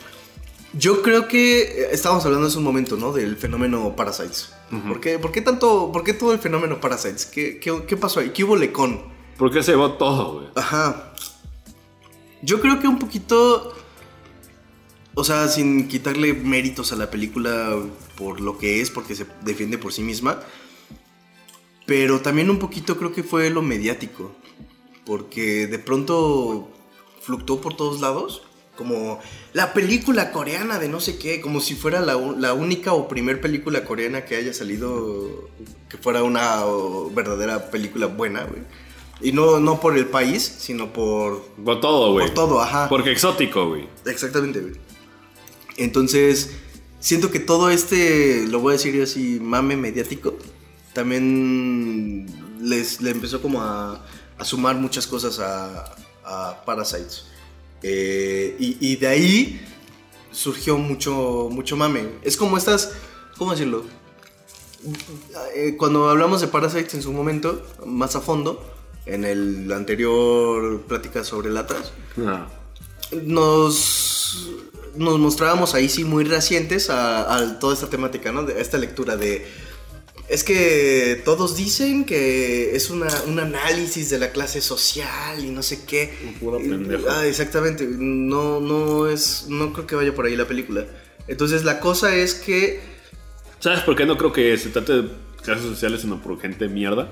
Yo 0.73 1.01
creo 1.01 1.27
que 1.27 1.61
eh, 1.61 1.87
estábamos 1.91 2.25
hablando 2.25 2.47
hace 2.47 2.57
un 2.57 2.63
momento, 2.63 2.95
¿no? 2.95 3.11
Del 3.11 3.37
fenómeno 3.37 3.95
Parasites. 3.95 4.53
¿Por, 4.87 4.99
qué, 4.99 5.17
por 5.17 5.31
qué 5.31 5.41
tanto, 5.41 5.91
por 5.91 6.03
qué 6.03 6.13
todo 6.13 6.31
el 6.31 6.39
fenómeno 6.39 6.79
Parasites? 6.79 7.25
¿Qué, 7.25 7.59
qué, 7.59 7.83
qué 7.87 7.97
pasó 7.97 8.19
ahí? 8.19 8.29
¿Qué 8.29 8.43
hubo 8.43 8.55
lecón? 8.55 9.01
Porque 9.37 9.63
se 9.63 9.75
va 9.75 9.97
todo, 9.97 10.33
güey. 10.33 10.47
Ajá. 10.55 11.13
Yo 12.41 12.61
creo 12.61 12.79
que 12.79 12.87
un 12.87 12.99
poquito. 12.99 13.73
O 15.15 15.23
sea, 15.23 15.47
sin 15.47 15.87
quitarle 15.87 16.33
méritos 16.33 16.93
a 16.93 16.95
la 16.95 17.09
película 17.09 17.75
por 18.15 18.39
lo 18.39 18.57
que 18.57 18.81
es, 18.81 18.89
porque 18.91 19.15
se 19.15 19.25
defiende 19.43 19.77
por 19.77 19.91
sí 19.91 20.01
misma. 20.03 20.39
Pero 21.85 22.19
también 22.19 22.49
un 22.49 22.59
poquito 22.59 22.97
creo 22.97 23.11
que 23.11 23.23
fue 23.23 23.49
lo 23.49 23.61
mediático. 23.61 24.35
Porque 25.05 25.65
de 25.65 25.79
pronto 25.79 26.69
fluctuó 27.21 27.59
por 27.59 27.75
todos 27.75 28.01
lados. 28.01 28.43
Como 28.79 29.19
la 29.51 29.73
película 29.73 30.31
coreana 30.31 30.79
de 30.79 30.87
no 30.87 31.01
sé 31.01 31.17
qué. 31.19 31.41
Como 31.41 31.59
si 31.59 31.75
fuera 31.75 31.99
la, 31.99 32.15
la 32.15 32.53
única 32.53 32.93
o 32.93 33.09
primer 33.09 33.41
película 33.41 33.83
coreana 33.83 34.23
que 34.23 34.37
haya 34.37 34.53
salido. 34.53 35.49
Que 35.89 35.97
fuera 35.97 36.23
una 36.23 36.65
o, 36.65 37.11
verdadera 37.11 37.69
película 37.71 38.05
buena, 38.05 38.45
güey. 38.45 38.61
Y 39.21 39.33
no, 39.33 39.59
no 39.59 39.81
por 39.81 39.97
el 39.97 40.05
país, 40.05 40.43
sino 40.59 40.93
por, 40.93 41.41
Por 41.65 41.81
todo, 41.81 42.13
güey. 42.13 42.27
por 42.27 42.33
todo, 42.33 42.61
ajá. 42.61 42.87
Porque 42.87 43.11
exótico, 43.11 43.67
güey. 43.67 43.89
Exactamente, 44.05 44.61
güey. 44.61 44.75
Entonces, 45.75 46.51
siento 47.01 47.29
que 47.29 47.41
todo 47.41 47.69
este, 47.69 48.47
lo 48.47 48.61
voy 48.61 48.71
a 48.71 48.77
decir 48.77 48.95
yo 48.95 49.03
así, 49.03 49.39
mame 49.41 49.75
mediático, 49.75 50.37
también 50.93 52.27
les, 52.61 53.01
le 53.01 53.11
empezó 53.11 53.41
como 53.41 53.61
a, 53.61 54.05
a 54.37 54.45
sumar 54.45 54.77
muchas 54.77 55.05
cosas 55.05 55.39
a, 55.39 55.95
a 56.23 56.63
Parasites. 56.65 57.25
Eh, 57.83 58.55
y, 58.59 58.77
y 58.79 58.95
de 58.97 59.07
ahí 59.07 59.61
surgió 60.31 60.77
mucho, 60.77 61.47
mucho 61.51 61.75
mame. 61.75 62.07
Es 62.21 62.37
como 62.37 62.57
estas, 62.57 62.91
¿cómo 63.37 63.51
decirlo? 63.51 63.85
Eh, 65.55 65.75
Cuando 65.77 66.09
hablamos 66.09 66.41
de 66.41 66.47
Parasites 66.47 66.93
en 66.93 67.01
su 67.01 67.11
momento, 67.11 67.65
más 67.85 68.15
a 68.15 68.21
fondo, 68.21 68.63
en 69.05 69.25
el 69.25 69.71
anterior 69.71 70.81
plática 70.83 71.23
sobre 71.23 71.49
latas, 71.49 71.91
Ah. 72.25 72.47
nos, 73.23 74.47
nos 74.95 75.19
mostrábamos 75.19 75.73
ahí 75.73 75.89
sí 75.89 76.03
muy 76.03 76.23
recientes 76.23 76.89
a, 76.89 77.35
a 77.35 77.59
toda 77.59 77.73
esta 77.73 77.89
temática, 77.89 78.31
¿no? 78.31 78.43
De 78.43 78.61
esta 78.61 78.77
lectura 78.77 79.17
de... 79.17 79.45
Es 80.29 80.43
que 80.43 81.21
todos 81.25 81.55
dicen 81.57 82.05
que 82.05 82.75
es 82.75 82.91
una, 82.91 83.07
un 83.25 83.39
análisis 83.39 84.11
de 84.11 84.19
la 84.19 84.31
clase 84.31 84.61
social 84.61 85.43
y 85.43 85.49
no 85.49 85.63
sé 85.63 85.85
qué. 85.85 86.13
Pura 86.39 86.59
pendeja. 86.59 87.03
Ah, 87.09 87.25
exactamente. 87.25 87.87
No, 87.89 88.59
no 88.59 89.07
es... 89.07 89.47
No 89.49 89.73
creo 89.73 89.87
que 89.87 89.95
vaya 89.95 90.13
por 90.13 90.27
ahí 90.27 90.35
la 90.35 90.47
película. 90.47 90.85
Entonces 91.27 91.63
la 91.63 91.79
cosa 91.79 92.15
es 92.15 92.35
que... 92.35 92.79
¿Sabes 93.59 93.81
por 93.81 93.95
qué 93.95 94.05
no 94.05 94.17
creo 94.17 94.31
que 94.31 94.55
se 94.57 94.69
trate 94.69 94.93
de 95.01 95.09
clases 95.41 95.65
sociales, 95.65 96.01
sino 96.01 96.21
por 96.21 96.39
gente 96.39 96.67
mierda? 96.67 97.11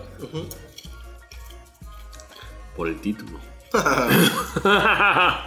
Por 2.75 2.87
el 2.87 3.01
título. 3.01 3.39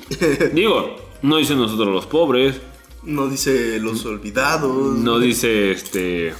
Digo, 0.52 0.96
no 1.22 1.36
dice 1.38 1.54
nosotros 1.54 1.88
los 1.88 2.06
pobres, 2.06 2.60
No 3.02 3.28
dice 3.28 3.78
los 3.80 4.04
olvidados. 4.04 4.98
no 4.98 5.18
dice 5.18 5.72
este. 5.72 6.34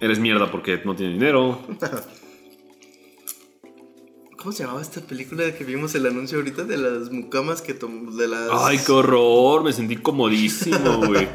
Eres 0.00 0.18
mierda 0.18 0.50
porque 0.50 0.80
no 0.84 0.94
tienes 0.94 1.14
dinero. 1.18 1.60
¿Cómo 4.36 4.52
se 4.52 4.62
llamaba 4.64 4.82
esta 4.82 5.00
película 5.00 5.44
de 5.44 5.54
que 5.54 5.64
vimos 5.64 5.94
el 5.94 6.04
anuncio 6.06 6.36
ahorita 6.38 6.64
de 6.64 6.76
las 6.76 7.10
mucamas 7.10 7.62
que 7.62 7.72
de 7.72 8.28
las 8.28 8.50
Ay, 8.52 8.78
qué 8.84 8.92
horror, 8.92 9.64
me 9.64 9.72
sentí 9.72 9.96
comodísimo, 9.96 10.98
güey. 11.06 11.26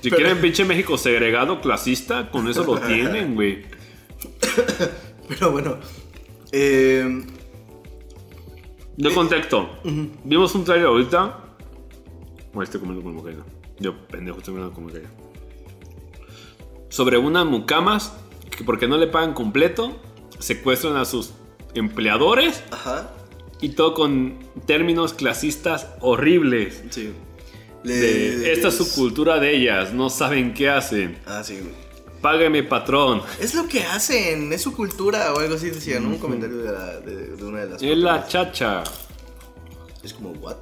Si 0.00 0.08
Pero- 0.08 0.16
quieren 0.16 0.40
pinche 0.40 0.64
México 0.64 0.96
segregado, 0.96 1.60
clasista, 1.60 2.30
con 2.30 2.48
eso 2.48 2.64
lo 2.64 2.78
tienen, 2.86 3.34
güey. 3.34 3.64
Pero 5.28 5.50
bueno, 5.52 5.76
eh, 6.52 7.22
De 8.96 9.14
contexto, 9.14 9.68
vimos 10.24 10.54
un 10.54 10.64
trailer 10.64 10.86
ahorita. 10.86 11.44
Bueno, 12.54 12.62
estoy 12.64 12.80
comiendo 12.80 13.02
con 13.04 13.16
cocaína. 13.16 13.44
Yo, 13.78 13.94
pendejo, 14.08 14.38
estoy 14.38 14.54
comiendo 14.54 14.74
con 14.74 14.84
cocaína. 14.86 15.10
Sobre 16.90 17.16
unas 17.16 17.46
mucamas 17.46 18.12
que 18.54 18.62
porque 18.64 18.86
no 18.86 18.98
le 18.98 19.06
pagan 19.06 19.32
completo, 19.32 19.96
secuestran 20.38 20.96
a 20.96 21.04
sus 21.06 21.30
empleadores 21.74 22.62
ajá, 22.70 23.10
y 23.60 23.70
todo 23.70 23.94
con 23.94 24.38
términos 24.66 25.14
clasistas 25.14 25.88
horribles. 26.00 26.82
sí. 26.90 27.12
De, 27.82 28.52
esta 28.52 28.68
es 28.68 28.74
su 28.76 28.92
cultura 28.92 29.38
de 29.40 29.56
ellas, 29.56 29.94
no 29.94 30.10
saben 30.10 30.52
qué 30.52 30.68
hacen. 30.68 31.18
Ah, 31.24 31.42
sí, 31.42 31.58
güey. 31.60 31.72
Págame, 32.20 32.62
patrón. 32.62 33.22
Es 33.40 33.54
lo 33.54 33.66
que 33.68 33.84
hacen, 33.84 34.52
es 34.52 34.60
su 34.60 34.74
cultura 34.76 35.32
o 35.32 35.38
algo 35.38 35.54
así 35.54 35.70
decía, 35.70 35.98
¿no? 35.98 36.08
Un 36.10 36.18
comentario 36.18 36.58
de, 36.58 36.70
la- 36.72 37.00
de- 37.00 37.36
de 37.36 37.42
una 37.44 37.60
de 37.60 37.70
las. 37.70 37.82
Es 37.82 37.96
la 37.96 38.26
chacha. 38.26 38.84
Es 40.02 40.12
como, 40.12 40.32
¿what? 40.32 40.56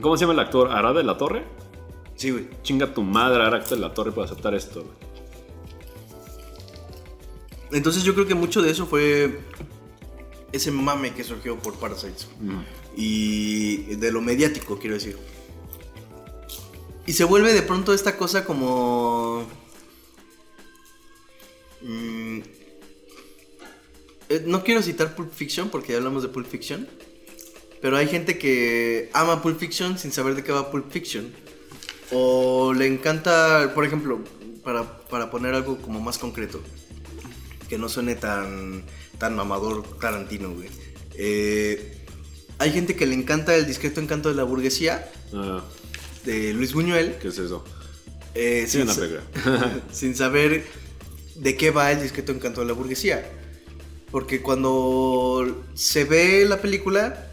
¿Cómo 0.00 0.16
se 0.16 0.20
llama 0.20 0.34
el 0.34 0.38
actor? 0.38 0.70
¿Arad 0.70 0.94
de 0.94 1.02
la 1.02 1.18
Torre? 1.18 1.42
Sí, 2.14 2.30
güey. 2.30 2.48
Chinga 2.62 2.94
tu 2.94 3.02
madre, 3.02 3.42
Arad 3.42 3.66
de 3.66 3.76
la 3.76 3.92
Torre, 3.92 4.12
para 4.12 4.26
aceptar 4.26 4.54
esto. 4.54 4.82
güey. 4.84 4.94
Entonces 7.72 8.02
yo 8.04 8.14
creo 8.14 8.26
que 8.26 8.34
mucho 8.34 8.60
de 8.60 8.70
eso 8.70 8.86
fue 8.86 9.40
ese 10.52 10.70
mame 10.70 11.14
que 11.14 11.24
surgió 11.24 11.58
por 11.58 11.78
Parasites. 11.78 12.28
Y 12.94 13.96
de 13.96 14.12
lo 14.12 14.20
mediático, 14.20 14.78
quiero 14.78 14.94
decir. 14.94 15.16
Y 17.06 17.14
se 17.14 17.24
vuelve 17.24 17.52
de 17.52 17.62
pronto 17.62 17.94
esta 17.94 18.16
cosa 18.16 18.44
como... 18.44 19.48
mm, 21.80 22.38
eh, 24.28 24.44
no 24.46 24.62
quiero 24.62 24.82
citar 24.82 25.16
Pulp 25.16 25.32
Fiction 25.32 25.68
porque 25.70 25.92
ya 25.92 25.98
hablamos 25.98 26.22
de 26.22 26.28
Pulp 26.28 26.46
Fiction. 26.46 26.86
Pero 27.80 27.96
hay 27.96 28.06
gente 28.06 28.38
que 28.38 29.10
ama 29.14 29.42
Pulp 29.42 29.58
Fiction 29.58 29.98
sin 29.98 30.12
saber 30.12 30.34
de 30.34 30.44
qué 30.44 30.52
va 30.52 30.70
Pulp 30.70 30.92
Fiction. 30.92 31.32
O 32.12 32.74
le 32.74 32.86
encanta, 32.86 33.72
por 33.74 33.86
ejemplo, 33.86 34.20
para, 34.62 34.98
para 35.08 35.30
poner 35.30 35.54
algo 35.54 35.78
como 35.78 36.00
más 36.00 36.18
concreto 36.18 36.60
que 37.72 37.78
no 37.78 37.88
suene 37.88 38.16
tan, 38.16 38.84
tan 39.16 39.34
mamador 39.34 39.98
Tarantino, 39.98 40.50
güey. 40.52 40.68
Eh, 41.14 42.04
hay 42.58 42.70
gente 42.70 42.94
que 42.94 43.06
le 43.06 43.14
encanta 43.14 43.54
el 43.56 43.66
discreto 43.66 43.98
encanto 44.02 44.28
de 44.28 44.34
la 44.34 44.42
burguesía 44.44 45.10
Ah, 45.32 45.64
de 46.26 46.52
Luis 46.52 46.74
Buñuel 46.74 47.16
¿Qué 47.18 47.28
es 47.28 47.38
eso? 47.38 47.64
eh, 48.34 48.66
Sí, 48.68 48.82
sin, 48.82 48.82
una 50.02 50.14
saber 50.14 50.66
de 51.36 51.56
qué 51.56 51.70
va 51.70 51.92
el 51.92 52.02
discreto 52.02 52.32
encanto 52.32 52.60
de 52.60 52.66
la 52.66 52.74
burguesía. 52.74 53.26
Porque 54.10 54.42
cuando 54.42 55.64
se 55.72 56.04
ve 56.04 56.44
la 56.46 56.60
película, 56.60 57.26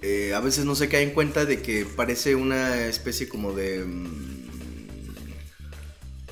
eh, 0.00 0.32
a 0.32 0.40
veces 0.40 0.64
no 0.64 0.74
se 0.74 0.88
cae 0.88 1.02
en 1.02 1.10
cuenta 1.10 1.44
de 1.44 1.60
que 1.60 1.84
parece 1.84 2.34
una 2.34 2.86
especie 2.86 3.28
como 3.28 3.52
de... 3.52 3.84
mm, 3.84 4.48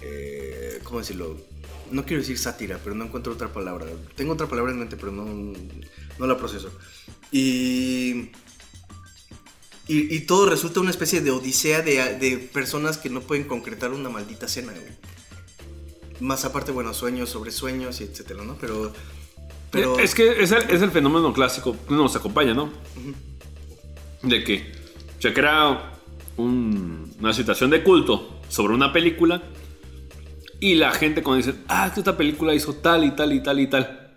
eh, 0.00 0.80
¿Cómo 0.82 1.00
decirlo? 1.00 1.47
No 1.90 2.04
quiero 2.04 2.22
decir 2.22 2.38
sátira, 2.38 2.78
pero 2.82 2.94
no 2.94 3.04
encuentro 3.06 3.32
otra 3.32 3.52
palabra. 3.52 3.86
Tengo 4.14 4.32
otra 4.32 4.46
palabra 4.46 4.72
en 4.72 4.78
mente, 4.78 4.96
pero 4.96 5.12
no, 5.12 5.24
no 5.24 6.26
la 6.26 6.36
proceso. 6.36 6.70
Y, 7.32 8.30
y, 9.86 10.14
y 10.16 10.20
todo 10.20 10.48
resulta 10.48 10.80
una 10.80 10.90
especie 10.90 11.20
de 11.20 11.30
odisea 11.30 11.80
de, 11.82 12.18
de 12.18 12.38
personas 12.38 12.98
que 12.98 13.08
no 13.10 13.20
pueden 13.22 13.44
concretar 13.44 13.92
una 13.92 14.08
maldita 14.10 14.48
cena, 14.48 14.72
güey. 14.72 14.92
Más 16.20 16.44
aparte, 16.44 16.72
bueno, 16.72 16.92
sueños 16.94 17.30
sobre 17.30 17.50
sueños 17.52 18.00
y 18.00 18.04
etcétera, 18.04 18.42
¿no? 18.44 18.56
Pero... 18.56 18.92
pero 19.70 19.98
Es 19.98 20.14
que 20.14 20.42
es 20.42 20.50
el, 20.52 20.62
es 20.70 20.82
el 20.82 20.90
fenómeno 20.90 21.32
clásico 21.32 21.76
que 21.86 21.94
nos 21.94 22.16
acompaña, 22.16 22.54
¿no? 22.54 22.72
De 24.22 24.42
que 24.42 24.72
se 25.20 25.32
crea 25.32 25.92
un- 26.36 27.14
una 27.20 27.32
situación 27.32 27.70
de 27.70 27.82
culto 27.84 28.40
sobre 28.48 28.74
una 28.74 28.92
película 28.92 29.42
y 30.60 30.74
la 30.74 30.90
gente 30.92 31.22
cuando 31.22 31.44
dicen, 31.44 31.62
ah, 31.68 31.90
que 31.92 32.00
esta 32.00 32.16
película 32.16 32.54
hizo 32.54 32.74
tal 32.74 33.04
y 33.04 33.10
tal 33.12 33.32
y 33.32 33.40
tal 33.40 33.60
y 33.60 33.66
tal. 33.68 34.10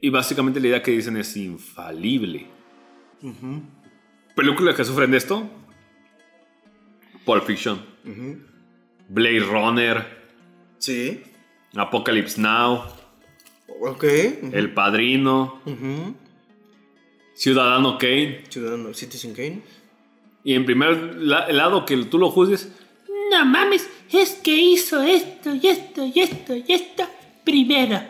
Y 0.00 0.10
básicamente 0.10 0.60
la 0.60 0.68
idea 0.68 0.82
que 0.82 0.92
dicen 0.92 1.16
es 1.16 1.36
infalible. 1.36 2.46
Películas 4.34 4.74
que 4.76 4.84
sufren 4.84 5.10
de 5.10 5.16
esto. 5.18 5.48
Pulp 7.24 7.44
Fiction. 7.44 7.84
Blade 9.08 9.40
Runner. 9.40 10.06
Sí. 10.78 11.22
Apocalypse 11.76 12.40
Now. 12.40 12.84
Ok. 13.82 14.04
El 14.52 14.72
Padrino. 14.72 15.60
Ciudadano 17.34 17.98
Kane. 17.98 18.44
Ciudadano 18.48 18.94
Citizen 18.94 19.34
Kane. 19.34 19.62
Y 20.44 20.54
en 20.54 20.64
primer 20.64 21.16
la- 21.16 21.50
lado 21.52 21.84
que 21.84 21.96
tú 22.04 22.18
lo 22.18 22.30
juzgues, 22.30 22.72
No 23.30 23.44
mames, 23.44 23.88
es 24.18 24.30
que 24.42 24.52
hizo 24.54 25.02
esto 25.02 25.54
y 25.54 25.66
esto 25.66 26.04
y 26.04 26.20
esto 26.20 26.54
y 26.56 26.64
esto 26.68 27.04
primero. 27.44 28.00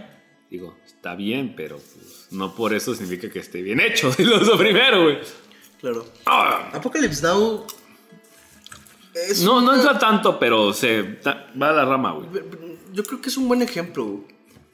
digo, 0.50 0.76
está 0.86 1.14
bien, 1.14 1.54
pero 1.56 1.76
pues, 1.76 2.28
no 2.30 2.54
por 2.54 2.74
eso 2.74 2.94
significa 2.94 3.30
que 3.30 3.38
esté 3.40 3.62
bien 3.62 3.80
hecho. 3.80 4.10
Lo 4.18 4.42
hizo 4.42 4.56
primero, 4.58 5.02
güey. 5.04 5.18
Claro. 5.80 6.06
Ah, 6.26 6.70
Apocalypse 6.74 7.22
Now. 7.22 7.66
Es 9.14 9.42
No, 9.42 9.60
no 9.60 9.68
una- 9.72 9.76
entra 9.76 9.98
tanto, 9.98 10.38
pero 10.38 10.72
se 10.72 11.02
ta- 11.02 11.50
va 11.60 11.70
a 11.70 11.72
la 11.72 11.84
rama, 11.84 12.12
güey. 12.12 12.28
Yo 12.92 13.02
creo 13.04 13.20
que 13.20 13.28
es 13.28 13.36
un 13.36 13.48
buen 13.48 13.62
ejemplo. 13.62 14.24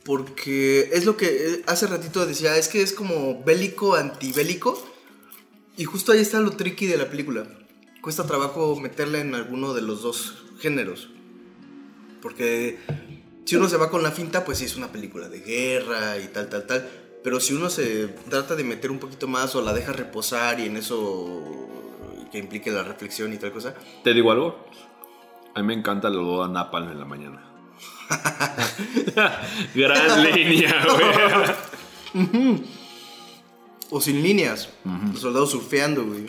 Porque 0.05 0.89
es 0.93 1.05
lo 1.05 1.17
que 1.17 1.27
eh, 1.27 1.63
hace 1.67 1.89
ratito 1.89 2.25
decía, 2.27 2.57
es 2.57 2.69
que 2.69 2.81
es 2.81 2.93
como 2.93 3.43
bélico, 3.43 3.97
antibélico. 3.97 4.81
Y 5.77 5.85
justo 5.85 6.13
ahí 6.13 6.21
está 6.21 6.39
lo 6.39 6.53
tricky 6.53 6.87
de 6.87 6.97
la 6.97 7.11
película. 7.11 7.47
Cuesta 8.03 8.25
trabajo 8.25 8.79
meterla 8.79 9.19
en 9.19 9.35
alguno 9.35 9.75
de 9.75 9.83
los 9.83 10.03
dos 10.03 10.45
géneros. 10.61 11.09
Porque 12.27 12.81
si 13.45 13.55
uno 13.55 13.69
se 13.69 13.77
va 13.77 13.89
con 13.89 14.03
la 14.03 14.11
finta, 14.11 14.45
pues 14.45 14.59
sí 14.59 14.65
es 14.65 14.75
una 14.75 14.89
película 14.89 15.29
de 15.29 15.43
guerra 15.43 16.19
y 16.19 16.27
tal, 16.27 16.49
tal, 16.49 16.67
tal. 16.67 16.89
Pero 17.23 17.39
si 17.39 17.55
uno 17.55 17.71
se 17.71 18.09
trata 18.29 18.57
de 18.57 18.65
meter 18.65 18.91
un 18.91 18.99
poquito 18.99 19.29
más 19.29 19.55
o 19.55 19.63
la 19.63 19.73
deja 19.73 19.93
reposar 19.93 20.59
y 20.59 20.65
en 20.65 20.77
eso 20.77 21.69
que 22.33 22.39
implique 22.39 22.73
la 22.73 22.83
reflexión 22.83 23.33
y 23.33 23.37
tal 23.37 23.53
cosa, 23.53 23.77
¿Te 24.03 24.13
digo 24.13 24.33
algo? 24.33 24.67
A 25.55 25.61
mí 25.61 25.69
me 25.69 25.75
encanta 25.75 26.09
el 26.09 26.17
olor 26.17 26.47
a 26.47 26.53
napalm 26.53 26.91
en 26.91 26.99
la 26.99 27.05
mañana. 27.05 27.45
Gran 29.77 30.25
línea, 30.25 30.85
güey. 32.13 32.65
O 33.91 34.01
sin 34.01 34.21
líneas. 34.21 34.71
Los 35.13 35.21
soldados 35.21 35.53
surfeando, 35.53 36.05
güey. 36.05 36.27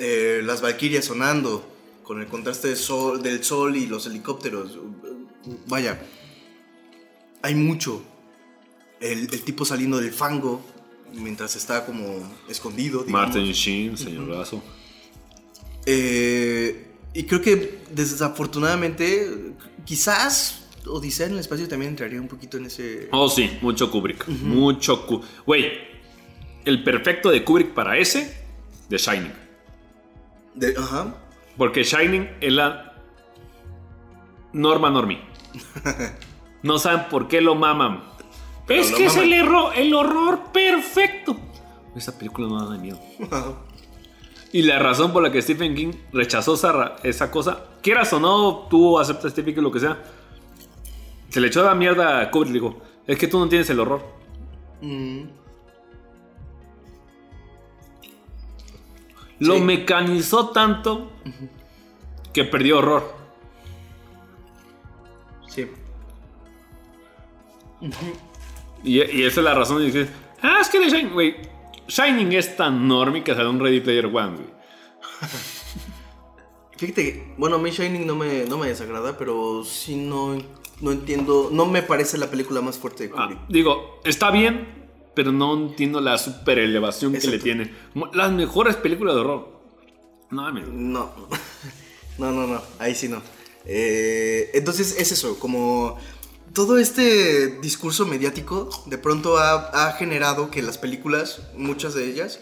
Eh, 0.00 0.40
las 0.42 0.62
valquirias 0.62 1.04
sonando. 1.04 1.64
Con 2.02 2.20
el 2.20 2.26
contraste 2.26 2.74
sol, 2.74 3.22
del 3.22 3.44
sol 3.44 3.76
y 3.76 3.86
los 3.86 4.04
helicópteros. 4.06 4.80
Vaya. 5.66 6.00
Hay 7.42 7.54
mucho. 7.54 8.02
El, 9.00 9.20
el 9.32 9.42
tipo 9.42 9.64
saliendo 9.64 9.98
del 9.98 10.12
fango. 10.12 10.64
Mientras 11.14 11.56
está 11.56 11.84
como 11.84 12.04
escondido. 12.48 13.02
digamos. 13.04 13.28
Martin 13.34 13.52
Sheen, 13.52 13.98
señor 13.98 14.28
Lazo. 14.28 14.62
Eh, 15.86 16.86
y 17.12 17.24
creo 17.24 17.42
que 17.42 17.80
desafortunadamente, 17.90 19.52
quizás 19.84 20.66
Odisea 20.86 21.26
en 21.26 21.32
el 21.34 21.38
espacio 21.40 21.68
también 21.68 21.90
entraría 21.90 22.20
un 22.20 22.28
poquito 22.28 22.56
en 22.56 22.66
ese. 22.66 23.08
Oh, 23.12 23.28
sí, 23.28 23.58
mucho 23.60 23.90
Kubrick. 23.90 24.26
Mucho 24.28 25.06
Kubrick. 25.06 25.28
Güey, 25.44 25.72
el 26.64 26.82
perfecto 26.82 27.30
de 27.30 27.44
Kubrick 27.44 27.74
para 27.74 27.98
ese, 27.98 28.34
de 28.88 28.96
Shining. 28.96 29.32
de- 30.54 30.74
ajá. 30.78 31.14
Porque 31.58 31.82
Shining 31.84 32.28
es 32.40 32.52
la 32.52 32.94
norma 34.52 34.88
normie. 34.90 35.20
No 36.62 36.78
saben 36.78 37.06
por 37.10 37.26
qué 37.26 37.40
lo 37.40 37.54
maman. 37.56 38.04
Es 38.68 38.90
lo 38.92 38.96
que 38.98 39.06
es 39.06 39.16
el, 39.16 39.32
erro- 39.32 39.72
el 39.74 39.92
horror 39.94 40.52
perfecto. 40.52 41.36
Esa 41.96 42.16
película 42.16 42.46
no 42.48 42.68
da 42.70 42.78
miedo. 42.78 43.00
Y 44.52 44.62
la 44.62 44.78
razón 44.78 45.12
por 45.12 45.22
la 45.24 45.32
que 45.32 45.42
Stephen 45.42 45.74
King 45.74 45.92
rechazó 46.12 46.54
esa, 47.02 47.30
cosa, 47.32 47.64
quieras 47.82 48.12
o 48.12 48.20
no, 48.20 48.68
tú 48.70 48.98
aceptas 48.98 49.32
Stephen 49.32 49.54
King 49.56 49.62
lo 49.62 49.72
que 49.72 49.80
sea, 49.80 50.02
se 51.30 51.40
le 51.40 51.48
echó 51.48 51.64
la 51.64 51.74
mierda 51.74 52.20
a 52.20 52.30
Kubrick 52.30 52.52
dijo, 52.52 52.80
es 53.06 53.18
que 53.18 53.26
tú 53.26 53.38
no 53.40 53.48
tienes 53.48 53.68
el 53.70 53.80
horror. 53.80 54.02
Mm, 54.82 55.22
Lo 59.40 59.54
Sí. 59.56 59.60
mecanizó 59.60 60.50
tanto 60.50 61.10
que 62.32 62.44
perdió 62.44 62.78
horror. 62.78 63.21
Sí. 65.54 65.66
Y, 68.84 69.00
y 69.00 69.22
esa 69.22 69.38
es 69.40 69.44
la 69.44 69.54
razón 69.54 69.78
de 69.78 69.84
decir, 69.84 70.08
ah, 70.42 70.58
es 70.60 70.68
que 70.68 70.80
de 70.80 70.88
Shining, 70.90 71.12
güey, 71.12 71.36
Shining 71.86 72.32
es 72.32 72.56
tan 72.56 72.88
normie 72.88 73.22
que 73.22 73.32
sale 73.32 73.48
un 73.48 73.60
Ready 73.60 73.80
Player 73.80 74.06
One, 74.06 74.32
güey. 74.38 74.48
Fíjate 76.76 77.04
que, 77.04 77.34
bueno, 77.38 77.56
a 77.56 77.58
mí 77.60 77.70
Shining 77.70 78.04
no 78.04 78.16
me, 78.16 78.44
no 78.44 78.58
me 78.58 78.66
desagrada, 78.66 79.16
pero 79.16 79.62
sí 79.64 79.94
no, 79.94 80.36
no 80.80 80.90
entiendo. 80.90 81.48
No 81.52 81.66
me 81.66 81.82
parece 81.82 82.18
la 82.18 82.26
película 82.28 82.60
más 82.60 82.76
fuerte 82.76 83.06
de 83.06 83.14
Ah, 83.16 83.26
Kubrick. 83.28 83.46
digo, 83.48 84.00
está 84.04 84.32
bien, 84.32 84.88
pero 85.14 85.30
no 85.30 85.54
entiendo 85.54 86.00
la 86.00 86.18
super 86.18 86.58
elevación 86.58 87.12
que 87.12 87.28
le 87.28 87.38
tiene. 87.38 87.72
Las 88.14 88.32
mejores 88.32 88.74
películas 88.74 89.14
de 89.14 89.20
horror. 89.20 89.62
No. 90.30 90.50
No, 90.50 91.12
no, 92.18 92.32
no, 92.32 92.46
no, 92.48 92.60
ahí 92.80 92.96
sí 92.96 93.08
no. 93.08 93.22
Eh, 93.64 94.50
entonces 94.54 94.96
es 94.98 95.12
eso, 95.12 95.38
como 95.38 95.96
todo 96.52 96.78
este 96.78 97.58
discurso 97.60 98.04
mediático 98.06 98.68
de 98.86 98.98
pronto 98.98 99.38
ha, 99.38 99.88
ha 99.88 99.92
generado 99.92 100.50
que 100.50 100.62
las 100.62 100.78
películas, 100.78 101.40
muchas 101.56 101.94
de 101.94 102.06
ellas, 102.06 102.40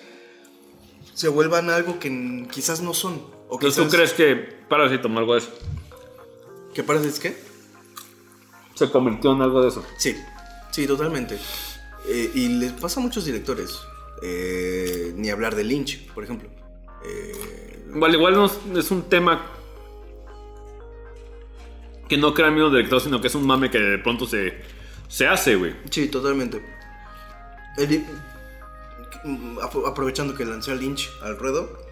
se 1.15 1.29
vuelvan 1.29 1.71
algo 1.71 1.99
que 1.99 2.47
quizás 2.51 2.81
no 2.81 2.95
son. 2.95 3.23
O 3.49 3.55
Entonces, 3.55 3.77
¿tú 3.77 3.83
quizás- 3.91 3.95
crees 3.95 4.13
que 4.15 4.61
Parasite 4.69 5.07
o 5.09 5.19
algo 5.19 5.35
de 5.35 5.41
eso 5.41 5.51
¿Que 6.73 6.83
parece 6.85 7.21
qué? 7.21 7.37
se 8.75 8.91
convirtió 8.91 9.33
en 9.33 9.43
algo 9.43 9.61
de 9.63 9.69
eso? 9.69 9.85
Sí, 9.99 10.17
sí, 10.71 10.87
totalmente. 10.87 11.39
Eh, 12.09 12.31
y 12.35 12.49
les 12.49 12.73
pasa 12.73 12.99
a 13.01 13.03
muchos 13.03 13.25
directores. 13.27 13.79
Eh, 14.23 15.13
ni 15.17 15.29
hablar 15.31 15.55
de 15.55 15.65
Lynch, 15.65 16.07
por 16.13 16.25
ejemplo. 16.25 16.49
Eh, 17.05 17.85
Igual, 17.95 18.15
igual 18.15 18.35
no 18.35 18.47
es, 18.47 18.53
es 18.77 18.91
un 18.93 19.03
tema 19.03 19.45
que 22.11 22.19
no 22.19 22.35
crea 22.35 22.49
el 22.49 22.55
mismo 22.55 22.69
director, 22.71 23.01
sino 23.01 23.21
que 23.21 23.29
es 23.29 23.35
un 23.37 23.47
mame 23.47 23.71
que 23.71 23.79
de 23.79 23.99
pronto 23.99 24.27
se, 24.27 24.61
se 25.09 25.27
hace, 25.29 25.55
güey. 25.55 25.75
Sí, 25.91 26.09
totalmente. 26.09 26.61
El 27.79 28.05
aprovechando 29.87 30.35
que 30.35 30.45
lancé 30.45 30.73
a 30.73 30.75
Lynch 30.75 31.09
al 31.23 31.39
ruedo, 31.39 31.87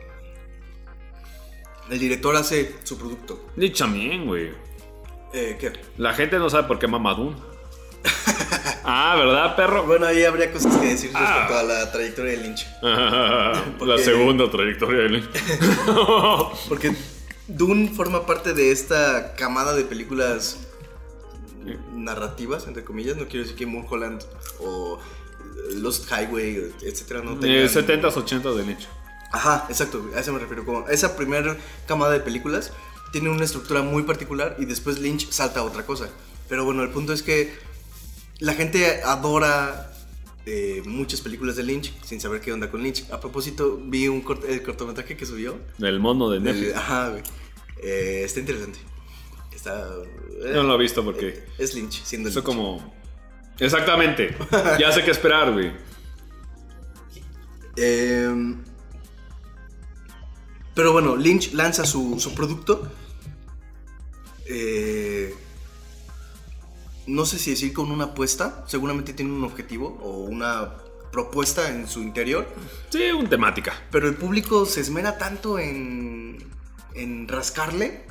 el 1.89 1.99
director 2.01 2.35
hace 2.37 2.75
su 2.83 2.99
producto. 2.99 3.47
Ni 3.57 3.71
también, 3.71 4.27
güey. 4.27 4.51
Eh, 5.33 5.57
¿Qué? 5.61 5.73
La 5.99 6.13
gente 6.15 6.37
no 6.39 6.51
sabe 6.51 6.67
por 6.67 6.79
qué 6.81 6.89
mama 6.89 7.15
Dune. 7.15 7.37
ah, 8.85 9.15
¿verdad, 9.17 9.55
perro? 9.57 9.85
Bueno, 9.85 10.07
ahí 10.07 10.25
habría 10.25 10.51
cosas 10.53 10.77
que 10.79 10.87
decir 10.89 11.11
Ah. 11.15 11.21
respecto 11.47 11.59
a 11.59 11.63
la 11.63 11.93
trayectoria 11.93 12.33
de 12.33 12.39
Lynch. 12.39 12.67
la 12.83 13.63
Porque- 13.79 13.99
segunda 14.03 14.51
trayectoria 14.51 15.03
de 15.03 15.09
Lynch. 15.11 15.29
Porque 16.69 16.93
Dune 17.49 17.89
forma 17.89 18.27
parte 18.27 18.53
de 18.55 18.71
esta 18.71 19.35
camada 19.35 19.75
de 19.75 19.85
películas 19.85 20.59
narrativas, 21.95 22.67
entre 22.67 22.85
comillas. 22.85 23.17
No 23.17 23.27
quiero 23.27 23.43
decir 23.45 23.57
que 23.57 23.67
Mulholland 23.67 24.23
o 24.61 24.99
Lost 25.75 26.07
Highway, 26.11 26.73
etcétera, 26.83 27.23
no 27.23 27.33
Eh, 27.33 27.37
tengan- 27.41 27.69
70s, 27.69 28.17
80s 28.17 28.55
de 28.57 28.65
Lynch. 28.65 28.89
Ajá, 29.33 29.67
exacto, 29.69 30.11
a 30.15 30.21
eso 30.21 30.33
me 30.33 30.39
refiero. 30.39 30.65
Como 30.65 30.89
esa 30.89 31.17
primera 31.17 31.57
camada 31.87 32.13
de 32.13 32.21
películas 32.21 32.73
tiene 33.13 33.29
una 33.31 33.45
estructura 33.45 33.83
muy 33.83 34.03
particular 34.05 34.57
y 34.59 34.65
después 34.65 34.99
Lynch 35.01 35.31
salta 35.31 35.61
a 35.61 35.65
otra 35.65 35.85
cosa. 35.85 36.09
Pero 36.49 36.65
bueno, 36.65 36.83
el 36.83 36.91
punto 36.91 37.13
es 37.13 37.23
que 37.23 37.55
la 38.39 38.55
gente 38.55 39.03
adora 39.03 39.93
eh, 40.51 40.83
muchas 40.87 41.21
películas 41.21 41.57
de 41.57 41.63
Lynch 41.63 41.93
sin 42.03 42.21
saber 42.21 42.41
qué 42.41 42.53
onda 42.53 42.71
con 42.71 42.83
Lynch. 42.83 43.05
A 43.11 43.21
propósito, 43.21 43.79
vi 43.85 44.09
un 44.09 44.25
cort- 44.25 44.45
el 44.49 44.63
cortometraje 44.63 45.15
que 45.17 45.27
subió. 45.27 45.59
Del 45.77 46.01
mono 46.01 46.31
de 46.31 46.37
del- 46.41 46.45
Netflix. 46.45 46.75
ajá, 46.77 47.11
güey. 47.11 47.23
Eh, 47.83 48.23
está 48.25 48.41
interesante. 48.41 48.79
Está. 49.55 49.89
eh, 50.45 50.53
no 50.55 50.63
lo 50.63 50.75
he 50.77 50.79
visto 50.79 51.05
porque 51.05 51.45
Es 51.59 51.75
Lynch, 51.75 52.03
siendo 52.05 52.29
eso 52.31 52.39
Lynch. 52.41 52.47
como... 52.47 52.95
Exactamente. 53.59 54.37
Ya 54.79 54.91
sé 54.93 55.03
qué 55.05 55.11
esperar, 55.11 55.53
güey. 55.53 55.73
Eh, 57.77 58.55
pero 60.75 60.93
bueno, 60.93 61.17
Lynch 61.17 61.53
lanza 61.55 61.85
su, 61.85 62.19
su 62.21 62.35
producto. 62.35 62.91
Eh, 64.47 65.35
no 67.09 67.25
sé 67.27 67.39
si 67.39 67.51
decir 67.51 67.73
con 67.73 67.91
una 67.91 68.05
apuesta. 68.05 68.65
Seguramente 68.67 69.13
tiene 69.13 69.33
un 69.33 69.43
objetivo 69.45 69.99
o 70.03 70.19
una 70.21 70.75
propuesta 71.11 71.69
en 71.71 71.89
su 71.89 72.03
interior. 72.03 72.47
Sí, 72.91 73.11
un 73.11 73.29
temática. 73.29 73.73
Pero 73.91 74.09
el 74.09 74.15
público 74.15 74.67
se 74.67 74.81
esmera 74.81 75.19
tanto 75.19 75.59
en, 75.59 76.39
en 76.95 77.27
rascarle 77.27 78.07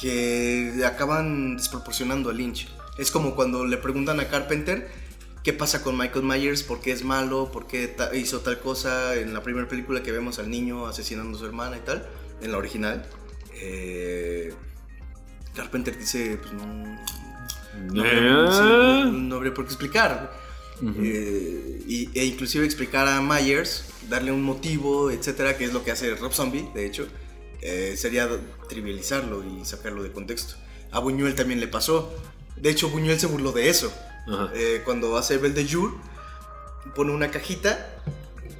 que 0.00 0.82
acaban 0.86 1.56
desproporcionando 1.56 2.30
a 2.30 2.32
Lynch. 2.32 2.68
Es 2.98 3.10
como 3.10 3.34
cuando 3.34 3.64
le 3.64 3.76
preguntan 3.76 4.18
a 4.20 4.28
Carpenter 4.28 4.90
qué 5.44 5.52
pasa 5.52 5.82
con 5.82 5.96
Michael 5.96 6.24
Myers, 6.24 6.62
por 6.62 6.80
qué 6.80 6.92
es 6.92 7.04
malo, 7.04 7.50
por 7.52 7.66
qué 7.66 7.86
ta- 7.88 8.14
hizo 8.14 8.40
tal 8.40 8.60
cosa 8.60 9.14
en 9.16 9.32
la 9.32 9.42
primera 9.42 9.68
película 9.68 10.02
que 10.02 10.12
vemos 10.12 10.38
al 10.38 10.50
niño 10.50 10.86
asesinando 10.86 11.36
a 11.36 11.40
su 11.40 11.46
hermana 11.46 11.76
y 11.78 11.80
tal, 11.80 12.06
en 12.42 12.52
la 12.52 12.58
original. 12.58 13.06
Eh, 13.54 14.52
Carpenter 15.54 15.96
dice, 15.98 16.38
pues 16.40 16.52
no, 16.52 16.98
no, 17.92 18.04
Eh. 18.04 19.10
no- 19.12 19.36
habría 19.36 19.54
por 19.54 19.64
qué 19.64 19.70
explicar. 19.72 20.32
Eh, 20.82 21.82
y, 21.86 22.08
e 22.18 22.24
inclusive 22.24 22.64
explicar 22.64 23.06
a 23.06 23.20
Myers, 23.20 23.84
darle 24.08 24.32
un 24.32 24.42
motivo, 24.42 25.10
etcétera, 25.10 25.56
que 25.58 25.64
es 25.66 25.74
lo 25.74 25.84
que 25.84 25.90
hace 25.90 26.14
Rob 26.14 26.32
Zombie, 26.32 26.66
de 26.74 26.86
hecho, 26.86 27.06
eh, 27.60 27.94
sería 27.98 28.28
trivializarlo 28.68 29.44
y 29.44 29.64
sacarlo 29.66 30.02
de 30.02 30.10
contexto. 30.10 30.54
A 30.90 30.98
Buñuel 31.00 31.34
también 31.34 31.60
le 31.60 31.68
pasó. 31.68 32.10
De 32.56 32.70
hecho, 32.70 32.88
Buñuel 32.88 33.20
se 33.20 33.26
burló 33.26 33.52
de 33.52 33.68
eso. 33.68 33.92
Eh, 34.54 34.80
cuando 34.84 35.16
hace 35.18 35.36
Belle 35.38 35.54
de 35.54 35.68
Jour, 35.70 35.92
pone 36.94 37.12
una 37.12 37.30
cajita 37.30 38.02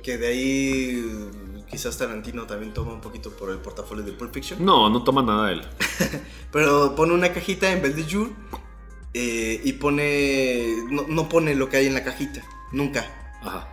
que 0.02 0.18
de 0.18 0.26
ahí 0.26 1.30
quizás 1.70 1.96
Tarantino 1.96 2.44
también 2.46 2.74
toma 2.74 2.92
un 2.92 3.00
poquito 3.00 3.30
por 3.30 3.50
el 3.50 3.58
portafolio 3.58 4.04
de 4.04 4.12
Pulp 4.12 4.34
Fiction. 4.34 4.64
No, 4.64 4.90
no 4.90 5.04
toma 5.04 5.22
nada 5.22 5.46
de 5.48 5.52
él. 5.54 5.62
Pero 6.52 6.94
pone 6.96 7.14
una 7.14 7.32
cajita 7.32 7.70
en 7.72 7.80
Belle 7.82 7.94
de 8.02 8.10
Jour 8.12 8.30
eh, 9.14 9.60
y 9.64 9.72
pone. 9.74 10.76
No, 10.90 11.06
no 11.08 11.28
pone 11.28 11.54
lo 11.54 11.68
que 11.68 11.78
hay 11.78 11.86
en 11.86 11.94
la 11.94 12.04
cajita, 12.04 12.42
nunca. 12.72 13.06
Ajá. 13.42 13.68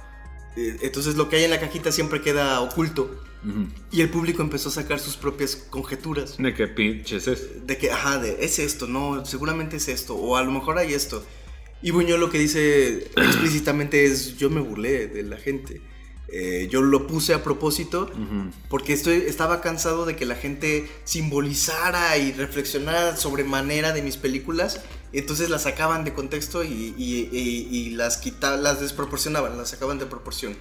Eh, 0.55 0.77
entonces 0.81 1.15
lo 1.15 1.29
que 1.29 1.37
hay 1.37 1.43
en 1.43 1.51
la 1.51 1.59
cajita 1.59 1.91
siempre 1.91 2.21
queda 2.21 2.61
oculto. 2.61 3.21
Ujú. 3.45 3.67
Y 3.91 4.01
el 4.01 4.09
público 4.09 4.41
empezó 4.41 4.69
a 4.69 4.71
sacar 4.71 4.99
sus 4.99 5.15
propias 5.15 5.55
conjeturas. 5.55 6.37
¿De 6.37 6.53
qué 6.53 6.67
pinches 6.67 7.27
es? 7.27 7.67
De 7.67 7.77
que, 7.77 7.91
ajá, 7.91 8.17
de, 8.17 8.37
es 8.43 8.57
esto, 8.59 8.87
no, 8.87 9.25
seguramente 9.25 9.77
es 9.77 9.87
esto, 9.87 10.15
o 10.15 10.35
a 10.35 10.43
lo 10.43 10.51
mejor 10.51 10.79
hay 10.79 10.93
esto. 10.93 11.23
Y 11.81 11.91
Buñuel 11.91 12.19
lo 12.19 12.31
que 12.31 12.39
dice 12.39 12.97
explícitamente 13.15 14.05
es, 14.05 14.37
yo 14.37 14.49
me 14.49 14.61
burlé 14.61 15.07
de 15.07 15.23
la 15.23 15.37
gente. 15.37 15.81
Eh, 16.29 16.67
yo 16.69 16.81
lo 16.81 17.07
puse 17.07 17.33
a 17.33 17.41
propósito 17.41 18.11
porque 18.69 18.91
estoy, 18.91 19.23
estaba 19.27 19.61
cansado 19.61 20.05
de 20.05 20.17
que 20.17 20.25
la 20.25 20.35
gente 20.35 20.89
simbolizara 21.05 22.17
y 22.17 22.33
reflexionara 22.33 23.15
sobre 23.15 23.45
manera 23.45 23.93
de 23.93 24.01
mis 24.01 24.17
películas. 24.17 24.81
Entonces 25.13 25.49
las 25.49 25.63
sacaban 25.63 26.03
de 26.03 26.13
contexto 26.13 26.63
y, 26.63 26.93
y- 26.97 27.29
y- 27.31 27.67
y 27.77 27.89
las 27.91 28.17
quitaban, 28.17 28.61
las 28.63 28.81
desproporcionaban, 28.81 29.57
las 29.57 29.69
sacaban 29.69 29.99
de 29.99 30.05
proporción. 30.05 30.55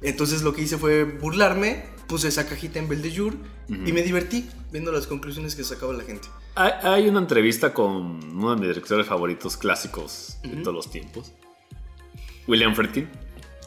Entonces 0.00 0.42
lo 0.42 0.52
que 0.52 0.62
hice 0.62 0.78
fue 0.78 1.04
burlarme, 1.04 1.84
puse 2.08 2.28
esa 2.28 2.48
cajita 2.48 2.78
en 2.78 2.88
Beldejour 2.88 3.34
y 3.68 3.92
me 3.92 4.02
divertí 4.02 4.48
viendo 4.72 4.90
las 4.92 5.06
conclusiones 5.06 5.54
que 5.54 5.62
sacaba 5.64 5.92
la 5.92 6.02
gente. 6.04 6.26
Hay, 6.56 6.72
hay 6.82 7.08
una 7.08 7.20
entrevista 7.20 7.72
con 7.72 8.22
uno 8.36 8.50
de 8.50 8.56
mis 8.56 8.68
directores 8.68 9.06
favoritos 9.06 9.56
clásicos 9.56 10.36
de 10.42 10.56
todos 10.62 10.74
los 10.74 10.90
tiempos, 10.90 11.32
William 12.48 12.74
Friedkin, 12.74 13.08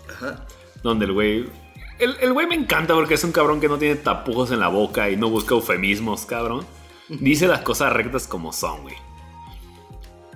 Ajá. 0.10 0.45
donde 0.84 1.06
el 1.06 1.14
güey. 1.14 1.49
El, 1.97 2.18
el 2.19 2.34
güey 2.34 2.45
me 2.45 2.56
encanta 2.56 2.93
porque 2.93 3.14
es 3.14 3.23
un 3.23 3.31
cabrón 3.31 3.61
que 3.61 3.69
no 3.69 3.77
tiene 3.77 3.95
tapujos 3.95 4.52
en 4.52 4.60
la 4.60 4.68
boca 4.68 5.10
y 5.10 5.15
no 5.15 5.30
busca 5.30 5.56
eufemismos, 5.56 6.26
cabrón. 6.26 6.65
Dice 7.07 7.47
las 7.47 7.61
cosas 7.61 7.93
rectas 7.93 8.27
como 8.27 8.52
son, 8.52 8.81
güey. 8.81 8.95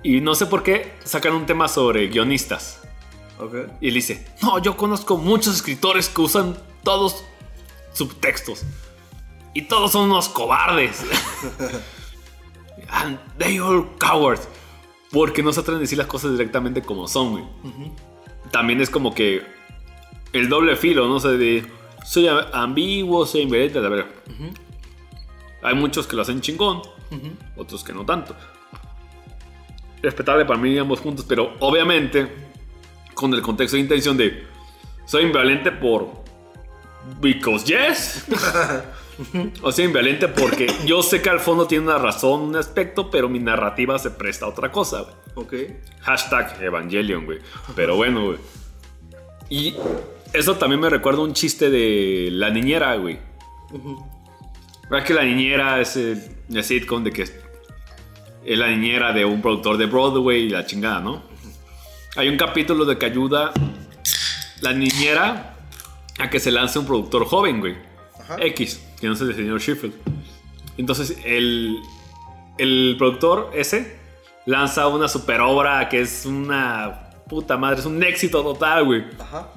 Y 0.02 0.20
no 0.20 0.34
sé 0.34 0.46
por 0.46 0.62
qué 0.62 0.94
sacan 1.04 1.34
un 1.34 1.46
tema 1.46 1.68
sobre 1.68 2.08
guionistas. 2.08 2.82
Ok. 3.38 3.54
Y 3.80 3.88
él 3.88 3.94
dice, 3.94 4.26
no, 4.42 4.58
yo 4.58 4.76
conozco 4.76 5.16
muchos 5.16 5.56
escritores 5.56 6.08
que 6.08 6.20
usan 6.20 6.56
todos 6.82 7.24
subtextos. 7.92 8.62
Y 9.54 9.62
todos 9.62 9.92
son 9.92 10.10
unos 10.10 10.28
cobardes. 10.28 11.04
And 12.88 13.18
they 13.38 13.58
all 13.58 13.86
cowards. 13.98 14.48
Porque 15.10 15.42
no 15.42 15.52
se 15.52 15.60
atreven 15.60 15.78
a 15.78 15.80
decir 15.80 15.98
las 15.98 16.06
cosas 16.06 16.32
directamente 16.32 16.82
como 16.82 17.08
son, 17.08 17.32
güey. 17.32 17.44
También 18.50 18.80
es 18.80 18.90
como 18.90 19.14
que 19.14 19.42
el 20.32 20.48
doble 20.48 20.76
filo, 20.76 21.08
no 21.08 21.18
sé, 21.18 21.36
de 21.36 21.66
soy 22.04 22.28
ambiguo, 22.52 23.26
soy 23.26 23.42
inverente, 23.42 23.80
la 23.80 23.88
verdad. 23.88 24.06
Hay 25.62 25.74
muchos 25.74 26.06
que 26.06 26.16
lo 26.16 26.22
hacen 26.22 26.40
chingón, 26.40 26.82
otros 27.56 27.82
que 27.82 27.92
no 27.92 28.06
tanto. 28.06 28.36
Respetable 30.02 30.44
para 30.44 30.58
mí 30.58 30.76
ambos 30.78 31.00
juntos, 31.00 31.24
pero 31.28 31.54
obviamente 31.60 32.28
con 33.14 33.34
el 33.34 33.42
contexto 33.42 33.76
de 33.76 33.82
intención 33.82 34.16
de 34.16 34.44
soy 35.04 35.24
invalente 35.24 35.70
por 35.72 36.08
because 37.20 37.64
yes. 37.66 38.24
O 39.62 39.70
sea 39.70 39.84
invalente 39.84 40.28
porque 40.28 40.66
yo 40.86 41.02
sé 41.02 41.20
que 41.20 41.28
al 41.28 41.40
fondo 41.40 41.66
tiene 41.66 41.84
una 41.84 41.98
razón 41.98 42.40
un 42.40 42.56
aspecto 42.56 43.10
pero 43.10 43.28
mi 43.28 43.38
narrativa 43.38 43.98
se 43.98 44.10
presta 44.10 44.46
a 44.46 44.48
otra 44.48 44.72
cosa 44.72 45.02
güey. 45.02 45.14
Ok. 45.34 45.54
hashtag 46.00 46.62
Evangelion 46.62 47.26
güey. 47.26 47.38
Pero 47.76 47.96
bueno 47.96 48.24
güey. 48.24 48.38
Y 49.50 49.74
eso 50.32 50.56
también 50.56 50.80
me 50.80 50.88
recuerda 50.88 51.20
un 51.20 51.34
chiste 51.34 51.68
de 51.68 52.28
la 52.32 52.48
niñera 52.48 52.94
güey. 52.96 53.18
¿Verdad 54.88 55.06
que 55.06 55.14
la 55.14 55.24
niñera 55.24 55.80
es 55.80 55.96
el, 55.96 56.22
el 56.50 56.64
sitcom 56.64 57.04
de 57.04 57.12
que 57.12 57.24
es 58.44 58.58
la 58.58 58.68
niñera 58.68 59.12
de 59.12 59.24
un 59.24 59.40
productor 59.42 59.76
de 59.76 59.86
Broadway 59.86 60.44
y 60.44 60.48
la 60.48 60.66
chingada, 60.66 61.00
¿no? 61.00 61.22
Hay 62.16 62.28
un 62.28 62.36
capítulo 62.36 62.84
de 62.84 62.98
que 62.98 63.06
ayuda 63.06 63.52
la 64.60 64.72
niñera 64.72 65.56
a 66.18 66.30
que 66.30 66.40
se 66.40 66.50
lance 66.50 66.78
un 66.78 66.86
productor 66.86 67.24
joven, 67.26 67.60
güey. 67.60 67.76
Ajá. 68.18 68.36
X, 68.40 68.82
que 69.00 69.06
no 69.06 69.14
es 69.14 69.20
el 69.20 69.34
señor 69.34 69.60
Sheffield. 69.60 69.94
Entonces, 70.76 71.16
el, 71.24 71.78
el 72.58 72.96
productor 72.98 73.50
ese 73.54 73.98
lanza 74.46 74.88
una 74.88 75.08
super 75.08 75.40
obra 75.40 75.88
que 75.88 76.00
es 76.00 76.26
una 76.26 77.10
puta 77.28 77.56
madre, 77.56 77.80
es 77.80 77.86
un 77.86 78.02
éxito 78.02 78.42
total, 78.42 78.84
güey. 78.84 79.04
Ajá. 79.18 79.48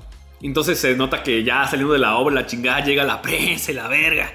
Entonces 0.41 0.77
se 0.77 0.95
nota 0.95 1.23
que 1.23 1.43
ya 1.43 1.65
saliendo 1.67 1.93
de 1.93 1.99
la 1.99 2.17
obra, 2.17 2.35
la 2.35 2.45
chingada, 2.45 2.81
llega 2.81 3.05
la 3.05 3.21
prensa 3.21 3.71
y 3.71 3.75
la 3.75 3.87
verga. 3.87 4.31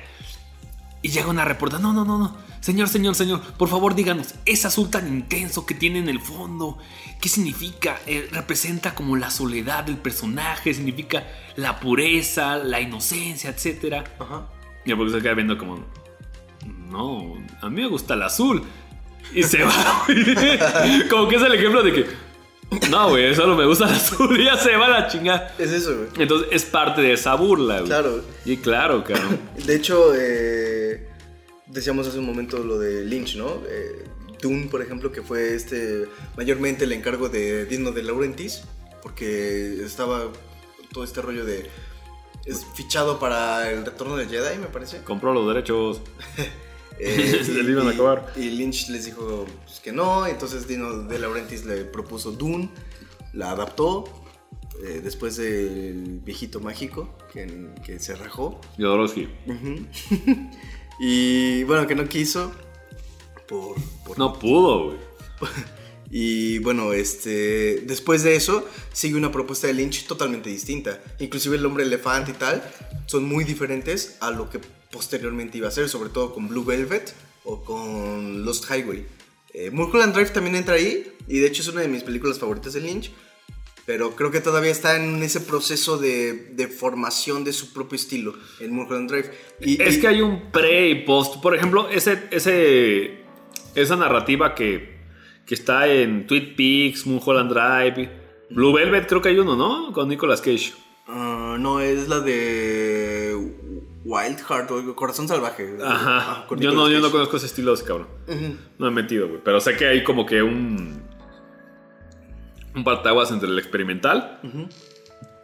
Y 1.03 1.11
llega 1.11 1.29
una 1.29 1.45
reportera, 1.45 1.81
no, 1.81 1.93
no, 1.93 2.05
no, 2.05 2.19
no. 2.19 2.48
Señor, 2.61 2.89
señor, 2.89 3.15
señor, 3.15 3.41
por 3.57 3.69
favor 3.69 3.95
díganos, 3.95 4.35
ese 4.45 4.67
azul 4.67 4.91
tan 4.91 5.09
intenso 5.09 5.65
que 5.65 5.75
tiene 5.75 6.01
en 6.01 6.09
el 6.09 6.21
fondo, 6.21 6.79
¿qué 7.21 7.29
significa? 7.29 8.01
Eh, 8.07 8.29
representa 8.33 8.95
como 8.95 9.17
la 9.17 9.31
soledad 9.31 9.85
del 9.85 9.97
personaje, 9.97 10.75
significa 10.75 11.27
la 11.57 11.79
pureza, 11.81 12.57
la 12.57 12.81
inocencia, 12.81 13.51
etc. 13.51 14.05
Ajá. 14.19 14.49
Y 14.85 14.91
el 14.91 14.97
profesor 14.97 15.23
queda 15.23 15.35
viendo 15.35 15.57
como, 15.57 15.85
no, 16.91 17.35
a 17.61 17.69
mí 17.69 17.83
me 17.83 17.89
gusta 17.89 18.15
el 18.15 18.23
azul. 18.23 18.63
Y 19.35 19.43
se 19.43 19.63
va. 19.65 20.07
como 21.11 21.29
que 21.29 21.37
es 21.37 21.43
el 21.43 21.55
ejemplo 21.55 21.83
de 21.83 21.93
que, 21.93 22.07
no, 22.91 23.11
güey, 23.11 23.35
solo 23.35 23.57
me 23.57 23.67
gusta 23.67 23.87
el 23.89 23.95
azul 23.95 24.41
y 24.41 24.45
ya 24.45 24.57
se 24.57 24.77
va 24.77 24.89
la 24.89 25.09
chingada. 25.09 25.55
Es 25.59 25.71
eso, 25.71 25.97
güey. 25.97 26.09
Entonces 26.19 26.49
es 26.51 26.65
parte 26.65 27.03
de 27.03 27.13
esa 27.13 27.35
burla, 27.35 27.77
güey. 27.77 27.87
Claro. 27.87 28.23
Y 28.45 28.57
claro, 28.57 29.05
cabrón. 29.05 29.39
De 29.65 29.77
hecho, 29.77 30.15
eh, 30.15 30.78
decíamos 31.69 32.07
hace 32.07 32.19
un 32.19 32.27
momento 32.27 32.59
lo 32.59 32.79
de 32.79 33.05
Lynch, 33.05 33.37
¿no? 33.37 33.63
Eh, 33.69 34.05
Dune, 34.41 34.69
por 34.69 34.83
ejemplo, 34.83 35.11
que 35.11 35.23
fue 35.23 35.55
este 35.55 36.07
mayormente 36.37 36.85
el 36.85 36.93
encargo 36.93 37.29
de 37.29 37.67
Dino 37.67 37.91
de 37.93 38.03
Laurentiis, 38.03 38.63
porque 39.03 39.83
estaba 39.85 40.31
todo 40.93 41.05
este 41.05 41.21
rollo 41.23 41.45
de 41.45 41.67
es 42.45 42.65
fichado 42.75 43.19
para 43.19 43.71
el 43.71 43.85
retorno 43.85 44.17
del 44.17 44.29
Jedi, 44.29 44.59
me 44.59 44.67
parece. 44.67 45.03
Compró 45.03 45.33
los 45.33 45.47
derechos. 45.47 46.01
Eh, 47.01 47.43
Se 47.45 47.53
le 47.63 47.71
iban 47.71 47.87
a 47.87 47.91
acabar. 47.93 48.33
Y 48.35 48.51
Lynch 48.51 48.89
les 48.89 49.05
dijo 49.05 49.47
pues, 49.65 49.79
que 49.79 49.93
no, 49.93 50.27
entonces 50.27 50.67
Dino 50.67 51.05
de 51.05 51.21
Laurentiis 51.21 51.65
le 51.65 51.85
propuso 51.85 52.33
Dune, 52.33 52.71
la 53.33 53.53
adaptó. 53.53 54.05
eh, 54.85 55.01
después 55.01 55.37
del 55.37 56.21
viejito 56.25 56.59
mágico 56.59 57.17
que, 57.33 57.69
que 57.85 58.01
se 58.01 58.17
rajó 58.17 58.61
Jodorowsky. 58.79 59.29
Ujú. 59.47 59.87
y 60.99 61.65
bueno, 61.65 61.87
que 61.87 61.95
no 61.95 62.09
quiso. 62.09 62.53
Por, 63.49 63.77
por- 64.05 64.19
No 64.19 64.39
pudo, 64.39 64.87
güey. 64.87 64.99
Y 66.11 66.59
bueno, 66.61 66.95
este. 66.95 67.83
Después 67.87 68.23
de 68.23 68.35
eso, 68.35 68.67
sigue 68.95 69.17
una 69.17 69.31
propuesta 69.31 69.67
de 69.67 69.75
Lynch 69.75 70.07
totalmente 70.07 70.49
distinta. 70.49 71.03
Inclusive 71.19 71.57
el 71.59 71.67
hombre 71.67 71.85
elefante 71.85 72.31
y 72.31 72.35
tal 72.35 72.63
son 73.05 73.25
muy 73.25 73.45
diferentes 73.45 74.17
a 74.21 74.31
lo 74.31 74.49
que 74.49 74.59
posteriormente 74.91 75.59
iba 75.59 75.69
a 75.69 75.71
ser, 75.71 75.87
sobre 75.91 76.09
todo 76.09 76.33
con 76.33 76.49
Blue 76.49 76.65
Velvet 76.65 77.13
o 77.45 77.63
con 77.63 78.43
Lost 78.47 78.65
Highway. 78.71 79.05
Eh, 79.53 79.71
Mulholland 79.71 80.15
Drive 80.15 80.31
también 80.31 80.57
entra 80.57 80.77
ahí, 80.77 81.13
y 81.27 81.41
de 81.41 81.47
hecho 81.47 81.61
es 81.61 81.69
una 81.69 81.83
de 81.83 81.89
mis 81.89 82.03
películas 82.05 82.39
favoritas 82.39 82.73
de 82.73 82.81
Lynch. 82.81 83.11
Pero 83.89 84.15
creo 84.15 84.31
que 84.31 84.43
todavía 84.43 84.71
está 84.71 84.97
en 84.97 85.23
ese 85.23 85.41
proceso 85.41 85.97
de, 85.97 86.51
de 86.53 86.69
formación 86.69 87.43
de 87.43 87.55
su 87.55 87.73
propio 87.73 87.97
estilo 87.97 88.35
en 88.61 88.75
Mulholland 88.75 89.11
Drive. 89.11 89.31
Y, 89.63 89.81
Es 89.83 89.97
y- 89.97 90.01
que 90.03 90.09
hay 90.09 90.21
un 90.21 90.53
pre 90.53 90.91
y 90.91 90.95
post. 91.07 91.41
Por 91.41 91.57
ejemplo, 91.57 91.89
ese, 91.89 92.25
ese, 92.31 93.23
esa 93.75 93.97
narrativa 93.97 94.55
que, 94.55 94.99
que 95.47 95.55
está 95.55 95.87
en 95.89 96.27
Tweet 96.27 96.55
Peaks, 96.55 97.07
Mulholland 97.07 97.51
Drive, 97.51 98.11
Blue 98.51 98.75
Velvet, 98.75 99.07
creo 99.09 99.23
que 99.23 99.31
hay 99.31 99.39
uno, 99.39 99.57
¿no? 99.57 99.91
Con 99.95 100.11
Nicolas 100.11 100.43
Cage. 100.43 100.75
Ah, 101.07 101.57
no, 101.59 101.81
es 101.81 102.09
la 102.09 102.21
de 102.21 103.35
Wild 104.05 104.39
Heart 104.47 104.71
o 104.71 104.95
Corazón 104.95 105.29
Salvaje. 105.29 105.79
Ajá. 105.83 106.45
Ah, 106.45 106.47
yo, 106.59 106.73
no, 106.73 106.91
yo 106.91 107.01
no 107.01 107.11
conozco 107.11 107.39
ese 107.39 107.47
estilo 107.47 107.71
de 107.71 107.77
ese 107.77 107.85
cabrón. 107.87 108.09
Ujú. 108.27 108.55
No 108.79 108.89
he 108.89 108.91
metido, 108.91 109.29
güey. 109.29 109.41
Pero 109.43 109.63
sé 109.63 109.77
que 109.77 109.87
hay 109.87 110.05
como 110.05 110.27
que 110.27 110.43
un. 110.43 111.08
Un 112.79 112.85
partaguas 112.85 113.31
entre 113.31 113.49
el 113.49 113.59
experimental, 113.59 114.41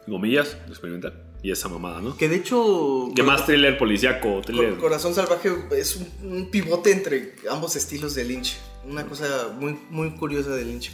comillas, 0.07 0.57
el 0.67 0.71
experimental, 0.71 1.23
y 1.43 1.51
esa 1.51 1.69
mamada, 1.69 2.01
¿no? 2.01 2.17
Que 2.17 2.29
de 2.29 2.37
hecho. 2.37 3.09
Que 3.15 3.23
más 3.23 3.45
thriller 3.47 3.77
policíaco, 3.77 4.41
thriller. 4.45 4.71
Cor- 4.71 4.81
Corazón 4.81 5.15
Salvaje 5.15 5.51
es 5.73 5.97
un, 5.97 6.09
un 6.33 6.51
pivote 6.51 6.93
entre 6.93 7.35
ambos 7.51 7.77
estilos 7.77 8.15
de 8.15 8.25
Lynch. 8.25 8.57
Una 8.87 9.05
cosa 9.07 9.49
muy, 9.59 9.79
muy 9.91 10.11
curiosa 10.17 10.51
de 10.51 10.65
Lynch. 10.65 10.91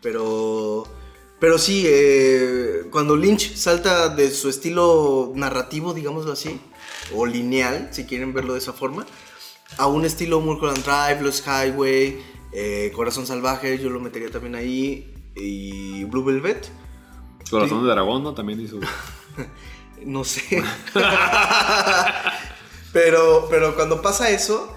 Pero. 0.00 0.84
Pero 1.40 1.58
sí, 1.58 1.84
eh, 1.86 2.84
cuando 2.92 3.16
Lynch 3.16 3.56
salta 3.56 4.08
de 4.08 4.30
su 4.30 4.48
estilo 4.48 5.32
narrativo, 5.34 5.92
digámoslo 5.92 6.30
así, 6.32 6.60
o 7.14 7.26
lineal, 7.26 7.88
si 7.90 8.04
quieren 8.04 8.32
verlo 8.32 8.52
de 8.52 8.60
esa 8.60 8.72
forma, 8.72 9.04
a 9.76 9.88
un 9.88 10.04
estilo 10.04 10.40
Mulholland 10.40 10.84
Drive, 10.84 11.20
Lost 11.20 11.44
Highway, 11.44 12.20
eh, 12.52 12.92
Corazón 12.94 13.26
Salvaje, 13.26 13.76
yo 13.80 13.90
lo 13.90 13.98
metería 13.98 14.30
también 14.30 14.54
ahí, 14.54 15.11
y 15.36 16.04
Blue 16.04 16.24
Velvet. 16.24 16.68
Corazón 17.50 17.84
de 17.84 17.90
Dragón, 17.90 18.22
¿no? 18.22 18.34
También 18.34 18.60
hizo. 18.60 18.78
No 20.04 20.24
sé. 20.24 20.60
pero, 22.92 23.46
pero 23.48 23.76
cuando 23.76 24.02
pasa 24.02 24.30
eso, 24.30 24.76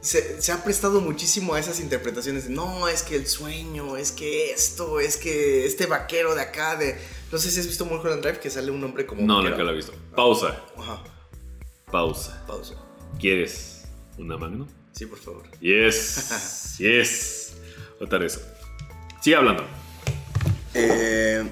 se, 0.00 0.40
se 0.40 0.52
ha 0.52 0.62
prestado 0.62 1.00
muchísimo 1.00 1.54
a 1.54 1.60
esas 1.60 1.80
interpretaciones 1.80 2.44
de 2.48 2.50
no, 2.50 2.88
es 2.88 3.02
que 3.02 3.16
el 3.16 3.26
sueño, 3.26 3.96
es 3.96 4.12
que 4.12 4.50
esto, 4.52 5.00
es 5.00 5.16
que 5.16 5.66
este 5.66 5.86
vaquero 5.86 6.34
de 6.34 6.42
acá, 6.42 6.76
de. 6.76 6.98
No 7.32 7.38
sé 7.38 7.50
si 7.50 7.60
has 7.60 7.66
visto 7.66 7.84
Mulholland 7.84 8.22
Drive, 8.22 8.40
que 8.40 8.50
sale 8.50 8.70
un 8.70 8.82
hombre 8.82 9.06
como. 9.06 9.22
No, 9.22 9.42
nunca 9.42 9.58
lo 9.58 9.70
he 9.70 9.76
visto. 9.76 9.92
Pausa. 10.14 10.62
Ajá, 10.76 11.02
Pausa. 11.90 12.44
pausa. 12.46 12.74
¿Quieres 13.18 13.84
una 14.18 14.36
magno? 14.36 14.66
Sí, 14.92 15.06
por 15.06 15.18
favor. 15.18 15.50
Yes. 15.60 16.76
yes. 16.78 17.52
Votar 17.98 18.22
eso. 18.22 18.40
Sigue 19.20 19.36
hablando. 19.36 19.64
Eh, 20.74 21.44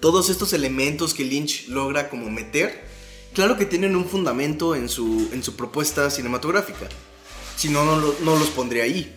todos 0.00 0.30
estos 0.30 0.52
elementos 0.52 1.14
que 1.14 1.24
Lynch 1.24 1.68
logra 1.68 2.08
como 2.08 2.30
meter, 2.30 2.84
claro 3.34 3.56
que 3.56 3.66
tienen 3.66 3.96
un 3.96 4.04
fundamento 4.04 4.74
en 4.74 4.88
su, 4.88 5.28
en 5.32 5.42
su 5.42 5.56
propuesta 5.56 6.10
cinematográfica. 6.10 6.88
Si 7.56 7.68
no, 7.68 7.84
no, 7.84 8.14
no 8.20 8.36
los 8.36 8.48
pondría 8.48 8.84
ahí. 8.84 9.14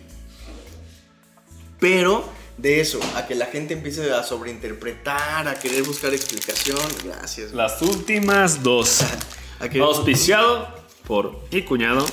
Pero 1.78 2.28
de 2.58 2.80
eso, 2.80 3.00
a 3.16 3.26
que 3.26 3.34
la 3.34 3.46
gente 3.46 3.74
empiece 3.74 4.12
a 4.12 4.22
sobreinterpretar, 4.22 5.48
a 5.48 5.54
querer 5.54 5.82
buscar 5.82 6.12
explicación, 6.12 6.78
gracias. 7.04 7.52
Las 7.52 7.80
últimas 7.82 8.62
dos. 8.62 9.00
Auspiciado 9.80 10.68
por 11.06 11.40
mi 11.50 11.62
cuñado. 11.62 12.06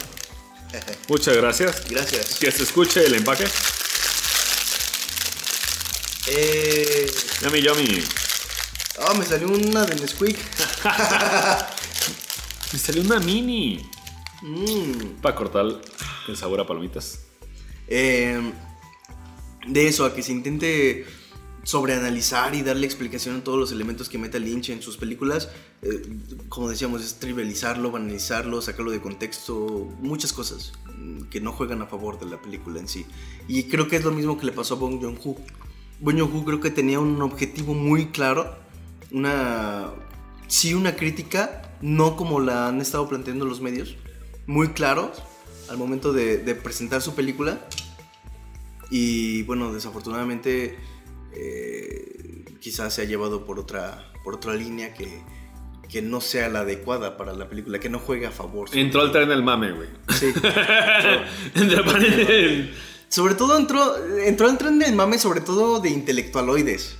Muchas 1.08 1.36
gracias. 1.36 1.90
Gracias. 1.90 2.40
Que 2.40 2.52
se 2.52 2.64
escuche 2.64 3.06
el 3.06 3.16
empaque. 3.16 3.46
Eh, 6.32 7.12
Yummy, 7.42 7.62
yummy. 7.62 8.04
ah, 9.00 9.14
me 9.18 9.26
salió 9.26 9.48
una 9.48 9.86
de 9.86 9.96
Nesquik. 9.96 10.38
Me 12.72 12.78
salió 12.78 13.02
una 13.02 13.20
mini. 13.20 13.84
Mm. 14.44 15.22
Para 15.22 15.36
cortar 15.36 15.66
el 16.28 16.38
sabor 16.38 16.60
a 16.60 16.68
palomitas. 16.68 17.22
Eh, 17.88 18.40
de 19.68 19.88
eso, 19.88 20.06
a 20.06 20.14
que 20.14 20.22
se 20.22 20.32
intente 20.32 21.08
sobreanalizar 21.64 22.54
y 22.54 22.62
darle 22.62 22.86
explicación 22.86 23.38
a 23.38 23.44
todos 23.44 23.58
los 23.58 23.72
elementos 23.72 24.08
que 24.08 24.20
mete 24.20 24.40
Lynch 24.40 24.70
en 24.70 24.84
sus 24.84 24.98
películas, 24.98 25.50
eh, 25.82 26.02
como 26.48 26.70
decíamos, 26.70 27.04
es 27.04 27.16
trivializarlo, 27.16 27.90
banalizarlo, 27.90 28.62
sacarlo 28.62 28.92
de 28.92 29.02
contexto, 29.02 29.88
muchas 30.00 30.32
cosas 30.32 30.74
que 31.32 31.42
no 31.42 31.52
juegan 31.54 31.82
a 31.82 31.88
favor 31.88 32.20
de 32.20 32.28
la 32.28 32.40
película 32.40 32.80
en 32.80 32.88
sí. 32.88 33.06
Y 33.48 33.64
creo 33.64 33.88
que 33.88 33.96
es 33.96 34.04
lo 34.04 34.12
mismo 34.12 34.38
que 34.38 34.46
le 34.46 34.52
pasó 34.52 34.76
a 34.76 34.78
Bong 34.78 35.02
Joon-ho. 35.02 35.36
Bong 36.00 36.18
Joon-ho 36.18 36.46
creo 36.46 36.60
que 36.60 36.72
tenía 36.72 37.00
un 37.00 37.22
objetivo 37.22 37.74
muy 37.74 38.08
claro, 38.08 38.56
una 39.12 39.92
sí 40.48 40.74
una 40.74 40.96
crítica, 40.96 41.74
no 41.82 42.16
como 42.16 42.40
la 42.40 42.68
han 42.68 42.82
estado 42.82 43.08
planteando 43.08 43.46
los 43.46 43.62
medios, 43.62 43.96
muy 44.48 44.70
claros 44.70 45.22
al 45.70 45.78
momento 45.78 46.12
de, 46.14 46.38
de 46.38 46.56
presentar 46.56 47.02
su 47.02 47.16
película. 47.16 47.60
Y 48.90 49.44
bueno, 49.44 49.72
desafortunadamente 49.72 50.78
eh, 51.34 52.46
quizás 52.60 52.94
se 52.94 53.04
ha 53.04 53.06
llevado 53.06 53.46
por 53.46 53.60
otra, 53.60 54.12
por 54.24 54.36
otra 54.36 54.56
línea 54.56 54.94
que, 54.94 55.22
que 55.88 56.02
no 56.02 56.22
sea 56.22 56.50
la 56.50 56.62
adecuada 56.62 57.18
para 57.18 57.34
la 57.34 57.48
película, 57.50 57.80
que 57.80 57.90
no 57.90 58.00
juegue 58.00 58.26
a 58.26 58.32
favor. 58.32 58.70
Entró 58.74 59.02
al 59.02 59.12
tren 59.12 59.30
del 59.30 59.44
mame, 59.44 59.72
güey. 59.72 59.90
Sí. 60.10 60.28
Entre 61.56 61.84
paréntesis. 61.84 62.70
Sobre 63.10 63.34
todo 63.34 63.58
entró, 63.58 63.96
entró 64.20 64.48
al 64.48 64.58
tren 64.58 64.78
del 64.80 64.96
mame, 64.96 65.18
sobre 65.18 65.42
todo 65.42 65.80
de 65.80 65.90
intelectualoides. 65.90 66.98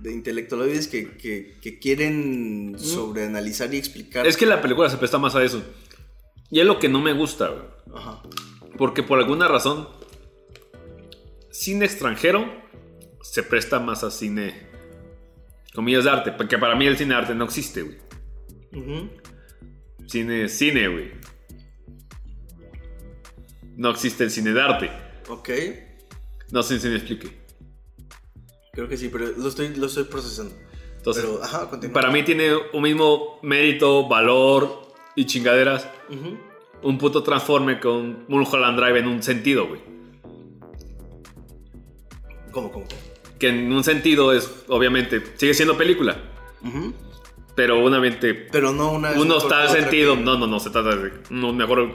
De 0.00 0.12
intelectualoides 0.12 0.86
que, 0.88 1.16
que, 1.16 1.56
que 1.60 1.78
quieren 1.78 2.76
sobreanalizar 2.78 3.72
y 3.72 3.78
explicar. 3.78 4.26
Es 4.26 4.36
que 4.36 4.46
la 4.46 4.60
película 4.60 4.90
se 4.90 4.98
presta 4.98 5.18
más 5.18 5.34
a 5.34 5.42
eso. 5.42 5.62
Y 6.50 6.60
es 6.60 6.66
lo 6.66 6.78
que 6.78 6.88
no 6.88 7.00
me 7.00 7.14
gusta, 7.14 7.48
güey. 7.48 7.98
Ajá. 7.98 8.22
Porque 8.76 9.02
por 9.02 9.18
alguna 9.18 9.48
razón, 9.48 9.88
cine 11.50 11.86
extranjero 11.86 12.46
se 13.22 13.42
presta 13.42 13.80
más 13.80 14.04
a 14.04 14.10
cine, 14.10 14.68
comillas, 15.74 16.04
de 16.04 16.10
arte. 16.10 16.32
Porque 16.32 16.58
para 16.58 16.76
mí 16.76 16.86
el 16.86 16.96
cine 16.96 17.14
de 17.14 17.20
arte 17.20 17.34
no 17.34 17.44
existe, 17.44 17.82
güey. 17.82 17.96
Ujú. 18.72 19.10
Cine, 20.06 20.48
cine, 20.48 20.88
güey. 20.88 21.10
No 23.76 23.90
existe 23.90 24.24
el 24.24 24.30
cine 24.30 24.52
de 24.52 24.60
arte. 24.60 25.07
Ok. 25.28 25.50
No 26.50 26.62
sé 26.62 26.78
si 26.80 26.88
me 26.88 26.96
explique. 26.96 27.28
Creo 28.72 28.88
que 28.88 28.96
sí, 28.96 29.08
pero 29.08 29.26
lo 29.36 29.48
estoy, 29.48 29.74
lo 29.76 29.86
estoy 29.86 30.04
procesando. 30.04 30.54
Entonces, 30.96 31.24
pero, 31.24 31.42
ajá, 31.42 31.70
para 31.92 32.10
mí 32.10 32.22
tiene 32.22 32.50
un 32.72 32.82
mismo 32.82 33.38
mérito, 33.42 34.08
valor 34.08 34.92
y 35.16 35.26
chingaderas. 35.26 35.88
Un 36.82 36.98
puto 36.98 37.22
transforme 37.22 37.80
con 37.80 38.24
Mulholland 38.28 38.78
Drive 38.78 38.98
en 39.00 39.08
un 39.08 39.22
sentido, 39.22 39.66
güey. 39.66 39.80
¿Cómo, 42.50 42.72
cómo? 42.72 42.86
Que 43.38 43.48
en 43.48 43.72
un 43.72 43.84
sentido 43.84 44.32
es, 44.32 44.64
obviamente, 44.68 45.22
sigue 45.36 45.54
siendo 45.54 45.76
película. 45.76 46.16
Ujú. 46.64 46.92
Pero 47.54 47.84
obviamente 47.84 48.34
Pero 48.34 48.72
no 48.72 48.92
una. 48.92 49.12
uno 49.12 49.36
es 49.38 49.42
está 49.42 49.68
sentido. 49.68 50.14
que- 50.16 50.22
No, 50.22 50.38
no, 50.38 50.46
no, 50.46 50.60
se 50.60 50.70
trata 50.70 50.94
de. 50.96 51.12
No, 51.30 51.52
mejor. 51.52 51.92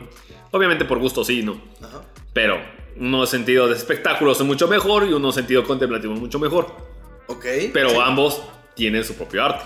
Obviamente 0.51 0.85
por 0.85 0.99
gusto 0.99 1.23
sí, 1.23 1.41
no. 1.43 1.59
Ajá. 1.81 2.03
Pero 2.33 2.57
uno 2.97 3.25
sentido 3.25 3.67
de 3.67 3.75
espectáculos 3.75 4.39
es 4.39 4.45
mucho 4.45 4.67
mejor 4.67 5.07
y 5.07 5.13
uno 5.13 5.31
sentido 5.31 5.63
contemplativo 5.63 6.13
es 6.13 6.19
mucho 6.19 6.39
mejor. 6.39 6.67
Ok. 7.27 7.45
Pero 7.73 7.89
sí. 7.89 7.97
ambos 8.03 8.41
tienen 8.75 9.03
su 9.03 9.15
propio 9.15 9.43
arte, 9.45 9.65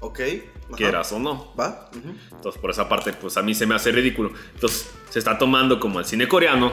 Ok. 0.00 0.20
Ajá. 0.20 0.76
quieras 0.76 1.12
o 1.12 1.18
no. 1.18 1.52
Va. 1.58 1.90
Ujú. 1.96 2.14
Entonces, 2.36 2.60
por 2.60 2.70
esa 2.70 2.88
parte, 2.88 3.12
pues 3.12 3.36
a 3.36 3.42
mí 3.42 3.54
se 3.54 3.66
me 3.66 3.74
hace 3.74 3.90
ridículo. 3.92 4.32
Entonces, 4.54 4.90
se 5.08 5.18
está 5.18 5.36
tomando 5.38 5.80
como 5.80 5.98
el 5.98 6.04
cine 6.06 6.28
coreano, 6.28 6.72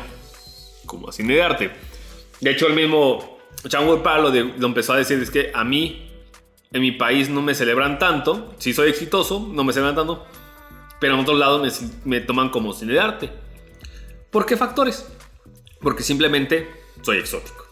como 0.86 1.08
el 1.08 1.14
cine 1.14 1.34
de 1.36 1.42
arte. 1.44 1.72
De 2.42 2.52
hecho, 2.52 2.68
el 2.68 2.74
mismo 2.74 3.40
Chang 3.68 3.88
Woo-pa 3.88 4.20
lo, 4.20 4.30
de- 4.32 4.44
lo 4.58 4.68
empezó 4.68 4.94
a 4.94 4.98
decir: 4.98 5.20
es 5.22 5.32
que 5.32 5.52
a 5.54 5.64
mí, 5.64 6.12
en 6.72 6.82
mi 6.82 6.92
país, 6.92 7.30
no 7.30 7.42
me 7.42 7.56
celebran 7.56 7.98
tanto. 7.98 8.54
Si 8.60 8.74
soy 8.74 8.90
exitoso, 8.90 9.40
no 9.52 9.64
me 9.64 9.74
celebran 9.74 9.96
tanto. 9.96 10.26
Pero 11.00 11.16
en 11.16 11.20
otros 11.22 11.38
lados 11.40 11.62
me, 12.06 12.12
me 12.20 12.22
toman 12.22 12.50
como 12.50 12.74
cine 12.74 12.94
de 12.94 13.00
arte. 13.00 13.30
¿Por 14.30 14.46
qué 14.46 14.58
factores? 14.58 15.08
Porque 15.82 16.04
simplemente 16.04 16.68
soy 17.02 17.18
exótico. 17.18 17.66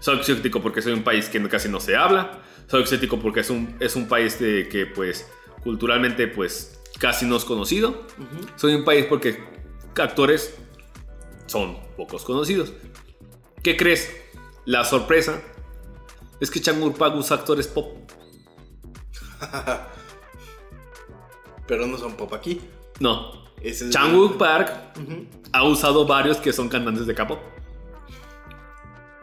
Soy 0.00 0.18
exótico 0.18 0.60
porque 0.60 0.82
soy 0.82 0.92
un 0.92 1.04
país 1.04 1.28
que 1.28 1.40
casi 1.48 1.68
no 1.68 1.80
se 1.80 1.96
habla. 1.96 2.42
Soy 2.66 2.82
exótico 2.82 3.18
porque 3.20 3.40
es 3.40 3.50
un, 3.50 3.76
es 3.80 3.96
un 3.96 4.08
país 4.08 4.38
de, 4.38 4.68
que, 4.68 4.86
pues, 4.86 5.30
culturalmente, 5.62 6.26
pues, 6.28 6.80
casi 6.98 7.26
no 7.26 7.36
es 7.36 7.44
conocido. 7.44 8.06
Soy 8.56 8.74
un 8.74 8.84
país 8.84 9.06
porque 9.06 9.42
actores 9.96 10.54
son 11.46 11.78
pocos 11.96 12.24
conocidos. 12.24 12.72
¿Qué 13.62 13.76
crees? 13.76 14.10
La 14.64 14.84
sorpresa 14.84 15.40
es 16.40 16.50
que 16.50 16.60
Chang 16.60 16.80
Woo-pak 16.80 17.14
usa 17.14 17.36
actores 17.36 17.68
pop. 17.68 17.96
Pero 21.66 21.86
no 21.86 21.98
son 21.98 22.16
pop 22.16 22.32
aquí. 22.34 22.60
No. 23.00 23.41
Ese 23.62 23.84
es- 23.86 23.90
Ujú. 25.00 25.26
ha 25.52 25.64
usado 25.64 26.06
varios 26.06 26.38
que 26.38 26.52
son 26.52 26.68
cantantes 26.68 27.06
de 27.06 27.14
K-pop. 27.14 27.38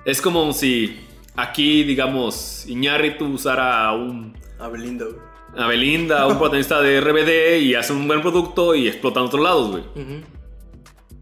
Es 0.05 0.21
como 0.21 0.51
si 0.53 0.99
aquí, 1.35 1.83
digamos, 1.83 2.65
Iñárritu 2.67 3.25
usara 3.25 3.85
a 3.87 3.93
un 3.93 4.37
A 4.59 4.67
Belinda. 4.67 5.05
güey. 5.05 5.17
a 5.57 5.65
Belinda, 5.67 6.27
un 6.27 6.33
protagonista 6.37 6.79
de 6.81 7.01
RBD 7.01 7.57
y 7.59 7.73
hace 7.75 7.91
un 7.91 8.07
buen 8.07 8.21
producto 8.21 8.75
y 8.75 8.87
explota 8.87 9.19
en 9.19 9.25
otros 9.25 9.41
lados, 9.43 9.71
güey. 9.71 9.83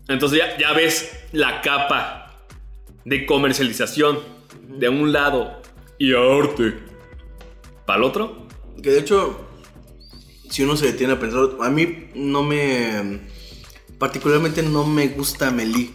Entonces 0.10 0.40
ya, 0.40 0.58
ya 0.58 0.74
ves 0.74 1.26
la 1.32 1.62
capa 1.62 2.34
de 3.06 3.26
comercialización 3.26 4.20
de 4.68 4.90
un 4.90 5.12
lado 5.14 5.62
y 5.98 6.14
arte 6.14 6.78
para 7.86 8.00
el 8.00 8.04
otro. 8.04 8.48
Que 8.84 8.90
de 8.92 9.00
hecho, 9.00 9.47
si 10.50 10.64
uno 10.64 10.76
se 10.78 10.88
detiene 10.88 11.14
a 11.14 11.20
pensar, 11.20 11.50
a 11.62 11.70
mí 11.70 12.10
no 12.16 12.44
me. 12.44 13.20
Particularmente 14.00 14.62
no 14.64 14.86
me 14.86 15.08
gusta 15.10 15.48
Amelie. 15.48 15.92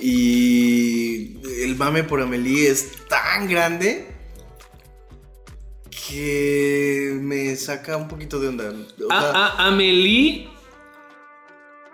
Y 0.00 1.38
el 1.62 1.76
mame 1.76 2.04
por 2.04 2.20
Amelie 2.20 2.68
es 2.70 3.06
tan 3.08 3.48
grande 3.48 4.06
que 6.08 7.16
me 7.20 7.56
saca 7.56 7.96
un 7.96 8.06
poquito 8.08 8.38
de 8.38 8.48
onda. 8.48 8.70
O 8.70 9.08
sea, 9.08 9.18
A, 9.30 9.46
a- 9.46 9.66
Amelie 9.68 10.48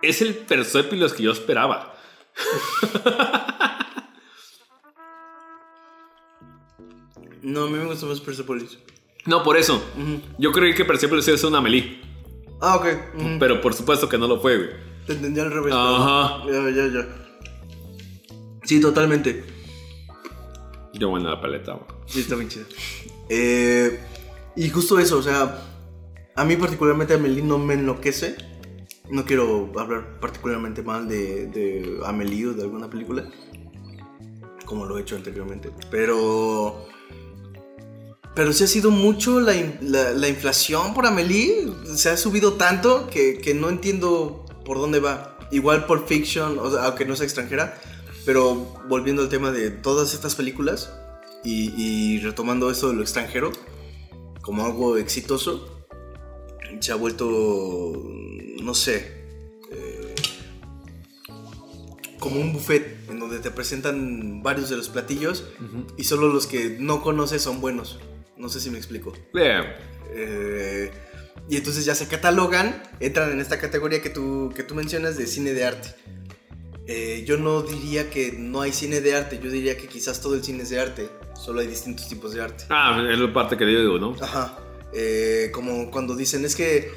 es 0.03 0.21
el 0.23 0.35
Persepolis 0.35 1.13
que 1.13 1.23
yo 1.23 1.33
esperaba. 1.33 1.95
No, 7.43 7.65
a 7.65 7.67
mí 7.69 7.79
me 7.79 7.87
gusta 7.87 8.07
más 8.07 8.21
Persepolis. 8.21 8.79
No, 9.27 9.43
por 9.43 9.57
eso. 9.57 9.83
Yo 10.39 10.53
creí 10.53 10.75
que 10.75 10.85
Persepolis 10.85 11.29
es 11.29 11.45
una 11.45 11.59
Amelie. 11.59 12.01
Ah, 12.61 12.77
ok. 12.77 12.87
Pero 13.39 13.61
por 13.61 13.75
supuesto 13.75 14.09
que 14.09 14.19
no 14.19 14.27
lo 14.27 14.41
fue, 14.41 14.57
güey. 14.57 14.69
Te 15.07 15.13
entendí 15.15 15.41
al 15.41 15.51
revés. 15.53 15.73
Ajá. 15.77 16.43
pero- 16.45 16.71
Ya, 16.71 16.87
ya, 16.87 16.93
ya. 17.01 17.09
Sí, 18.65 18.81
totalmente. 18.81 19.45
Yo 20.95 21.09
buena 21.09 21.31
la 21.31 21.41
paleta, 21.41 21.73
güey. 21.73 21.87
Sí, 22.07 22.21
está 22.21 22.35
bien 22.37 22.49
chida. 22.49 22.65
Eh, 23.29 24.01
y 24.57 24.69
justo 24.71 24.99
eso, 24.99 25.19
o 25.19 25.23
sea, 25.23 25.63
a 26.37 26.45
mí 26.45 26.57
particularmente 26.57 27.15
Amelie 27.15 27.43
no 27.43 27.59
me 27.59 27.75
enloquece. 27.75 28.37
No 29.11 29.25
quiero 29.25 29.73
hablar 29.77 30.19
particularmente 30.21 30.83
mal 30.83 31.09
de, 31.09 31.47
de 31.47 31.99
Amelie 32.05 32.47
o 32.49 32.53
de 32.53 32.63
alguna 32.63 32.89
película, 32.89 33.25
como 34.67 34.85
lo 34.87 34.99
he 34.99 35.03
hecho 35.03 35.17
anteriormente. 35.17 35.71
Pero... 35.91 36.87
Pero 38.35 38.53
sí 38.53 38.65
ha 38.65 38.67
sido 38.67 38.91
mucho 38.91 39.41
la, 39.41 39.55
la- 39.81 40.13
la 40.13 40.29
inflación 40.29 40.95
por 40.95 41.07
Amelie. 41.07 41.69
Se 41.97 42.11
ha 42.11 42.17
subido 42.17 42.55
tanto 42.55 43.09
que, 43.11 43.39
que 43.39 43.55
no 43.55 43.69
entiendo 43.69 44.45
por 44.65 44.79
dónde 44.79 45.01
va. 45.01 45.37
Igual 45.51 45.87
Pulp 45.87 46.07
Fiction, 46.07 46.59
o 46.59 46.71
sea, 46.71 46.85
aunque 46.87 47.05
no 47.05 47.17
sea 47.17 47.25
extranjera. 47.27 47.81
Pero 48.25 48.55
volviendo 48.89 49.23
al 49.23 49.29
tema 49.29 49.51
de 49.51 49.71
todas 49.71 50.15
estas 50.15 50.35
películas 50.37 50.93
y, 51.43 51.73
y 51.77 52.21
retomando 52.21 52.71
esto 52.71 52.89
de 52.89 52.95
lo 52.95 53.03
extranjero, 53.03 53.51
como 54.43 54.65
algo 54.65 54.97
exitoso, 54.97 55.85
se 56.81 56.93
ha 56.93 56.95
vuelto, 56.95 57.27
no 58.63 58.75
sé, 58.75 59.25
eh, 59.73 60.15
como 62.21 62.41
un 62.41 62.53
buffet 62.53 63.09
en 63.09 63.19
donde 63.19 63.39
te 63.41 63.51
presentan 63.51 64.43
varios 64.43 64.69
de 64.71 64.77
los 64.77 64.89
platillos 64.89 65.45
y 65.97 66.05
solo 66.05 66.29
los 66.29 66.47
que 66.47 66.77
no 66.79 67.03
conoces 67.03 67.43
son 67.43 67.61
buenos. 67.61 67.99
No 68.41 68.49
sé 68.49 68.59
si 68.59 68.71
me 68.71 68.79
explico. 68.79 69.13
Bien. 69.35 69.65
Eh, 70.13 70.91
y 71.49 71.57
entonces 71.57 71.85
ya 71.85 71.95
se 71.95 72.09
catalogan, 72.09 72.83
entran 73.01 73.31
en 73.33 73.41
esta 73.41 73.59
categoría 73.59 74.01
que 74.01 74.09
tú, 74.09 74.53
que 74.57 74.63
tú 74.63 74.75
mencionas 74.75 75.17
de 75.17 75.27
cine 75.27 75.53
de 75.53 75.65
arte. 75.65 75.95
Eh, 76.87 77.23
yo 77.27 77.37
no 77.37 77.63
diría 77.63 78.09
que 78.09 78.33
no 78.33 78.63
hay 78.63 78.73
cine 78.73 79.01
de 79.01 79.15
arte, 79.15 79.39
yo 79.43 79.51
diría 79.51 79.77
que 79.77 79.87
quizás 79.87 80.21
todo 80.21 80.35
el 80.35 80.43
cine 80.43 80.63
es 80.63 80.71
de 80.71 80.81
arte, 80.81 81.09
solo 81.35 81.61
hay 81.61 81.67
distintos 81.67 82.09
tipos 82.09 82.33
de 82.33 82.43
arte. 82.43 82.65
Ah, 82.71 83.07
es 83.09 83.19
la 83.19 83.33
parte 83.33 83.57
que 83.57 83.71
yo 83.71 83.81
digo, 83.81 83.99
¿no? 83.99 84.17
Ajá. 84.21 84.59
Eh, 84.93 85.51
como 85.53 85.91
cuando 85.91 86.17
dicen, 86.17 86.45
es 86.45 86.57
que, 86.57 86.91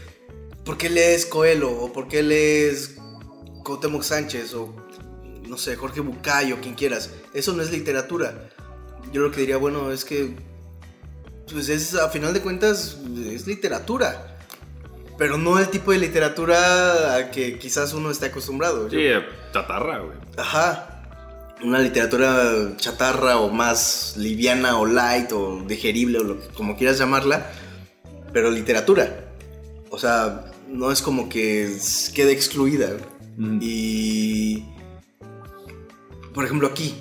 ¿por 0.64 0.78
qué 0.78 0.90
lees 0.90 1.26
Coelho? 1.26 1.70
¿O 1.70 1.92
por 1.92 2.08
qué 2.08 2.24
lees 2.24 2.96
Cuauhtémoc 3.64 4.02
Sánchez? 4.02 4.54
O, 4.54 4.74
no 5.48 5.58
sé, 5.58 5.76
Jorge 5.76 6.00
Bucay 6.00 6.54
o 6.54 6.62
quien 6.62 6.74
quieras. 6.74 7.12
Eso 7.34 7.54
no 7.54 7.62
es 7.62 7.72
literatura. 7.72 8.50
Yo 9.12 9.22
lo 9.22 9.30
que 9.30 9.42
diría, 9.42 9.58
bueno, 9.58 9.92
es 9.92 10.06
que, 10.06 10.36
pues 11.54 11.70
es, 11.70 11.96
a 11.96 12.10
final 12.10 12.34
de 12.34 12.42
cuentas, 12.42 12.98
es 13.26 13.48
literatura. 13.48 14.30
Pero 15.18 15.38
no 15.38 15.60
el 15.60 15.70
tipo 15.70 15.92
de 15.92 16.00
literatura 16.00 17.16
a 17.16 17.30
que 17.32 17.60
quizás 17.60 17.94
uno 17.94 18.10
esté 18.10 18.26
acostumbrado. 18.26 18.90
Sí, 18.90 18.98
eh, 19.00 19.22
chatarra, 19.54 20.00
güey. 20.00 20.18
Ajá. 20.38 20.90
Una 21.64 21.80
literatura 21.80 22.74
chatarra 22.78 23.38
o 23.38 23.50
más 23.50 24.16
liviana 24.18 24.78
o 24.78 24.86
light 24.86 25.32
o 25.32 25.64
digerible 25.68 26.18
o 26.20 26.24
lo 26.24 26.40
que, 26.42 26.48
como 26.50 26.76
quieras 26.76 26.98
llamarla, 26.98 27.52
pero 28.34 28.50
literatura. 28.52 29.30
O 29.92 29.98
sea, 30.00 30.46
no 30.68 30.92
es 30.92 31.02
como 31.02 31.30
que 31.30 31.78
quede 32.14 32.32
excluida. 32.34 32.90
Mm. 33.38 33.60
Y, 33.62 34.66
por 36.34 36.44
ejemplo, 36.44 36.68
aquí, 36.68 36.96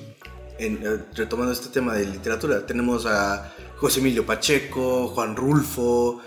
en- 0.59 0.81
eh, 0.85 1.03
retomando 1.15 1.53
este 1.53 1.69
tema 1.71 1.95
de 1.95 2.07
literatura, 2.07 2.65
tenemos 2.67 3.07
a 3.07 3.53
José 3.83 3.99
Emilio 3.99 4.25
Pacheco, 4.25 5.09
Juan 5.09 5.35
Rulfo, 5.35 6.21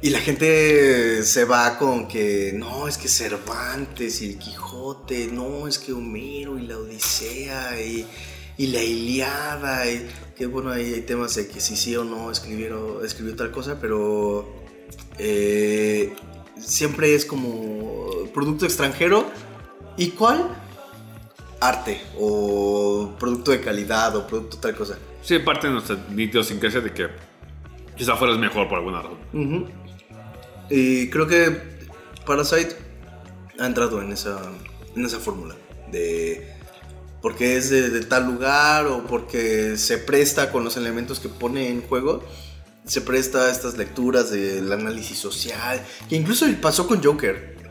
y 0.00 0.08
la 0.08 0.18
gente 0.18 1.22
se 1.24 1.44
va 1.44 1.76
con 1.76 2.08
que 2.08 2.54
no, 2.54 2.88
es 2.88 2.96
que 2.96 3.06
Cervantes 3.06 4.22
y 4.22 4.30
el 4.30 4.38
Quijote, 4.38 5.26
no, 5.26 5.68
es 5.68 5.78
que 5.78 5.92
Homero 5.92 6.58
y 6.58 6.62
la 6.62 6.78
Odisea 6.78 7.78
y, 7.82 8.06
y 8.56 8.66
la 8.68 8.82
Iliada, 8.82 9.90
y 9.90 10.08
que 10.34 10.46
bueno, 10.46 10.70
ahí 10.70 10.94
hay 10.94 11.02
temas 11.02 11.34
de 11.34 11.48
que 11.48 11.60
si 11.60 11.76
sí 11.76 11.94
o 11.96 12.02
no 12.02 12.30
escribieron, 12.30 13.04
escribió 13.04 13.36
tal 13.36 13.50
cosa, 13.50 13.78
pero 13.78 14.50
eh, 15.18 16.14
siempre 16.58 17.14
es 17.14 17.26
como 17.26 18.08
producto 18.32 18.64
extranjero. 18.64 19.26
¿Y 19.98 20.12
cuál? 20.12 20.61
Arte 21.68 22.00
o 22.18 23.14
producto 23.18 23.50
de 23.50 23.60
calidad 23.60 24.16
o 24.16 24.26
producto 24.26 24.56
tal 24.58 24.74
cosa. 24.74 24.98
Sí, 25.22 25.38
parte 25.38 25.68
de 25.68 25.74
nuestra 25.74 25.96
idiosincrasia 26.16 26.80
de 26.80 26.92
que 26.92 27.08
quizá 27.96 28.16
fueras 28.16 28.38
mejor 28.38 28.68
por 28.68 28.78
alguna 28.78 29.02
razón. 29.02 29.18
Ujú. 29.32 29.68
Y 30.70 31.08
creo 31.10 31.26
que 31.26 31.56
Parasite 32.26 32.76
ha 33.58 33.66
entrado 33.66 34.02
en 34.02 34.12
esa, 34.12 34.40
en 34.96 35.04
esa 35.04 35.18
fórmula 35.18 35.54
de 35.90 36.48
porque 37.20 37.56
es 37.56 37.70
de, 37.70 37.90
de 37.90 38.00
tal 38.00 38.26
lugar 38.26 38.86
o 38.86 39.06
porque 39.06 39.76
se 39.76 39.98
presta 39.98 40.50
con 40.50 40.64
los 40.64 40.76
elementos 40.76 41.20
que 41.20 41.28
pone 41.28 41.68
en 41.68 41.82
juego, 41.82 42.24
se 42.84 43.00
presta 43.00 43.46
a 43.46 43.50
estas 43.50 43.76
lecturas 43.76 44.30
del 44.32 44.72
análisis 44.72 45.18
social, 45.18 45.80
que 46.08 46.16
incluso 46.16 46.46
pasó 46.60 46.88
con 46.88 47.02
Joker. 47.02 47.61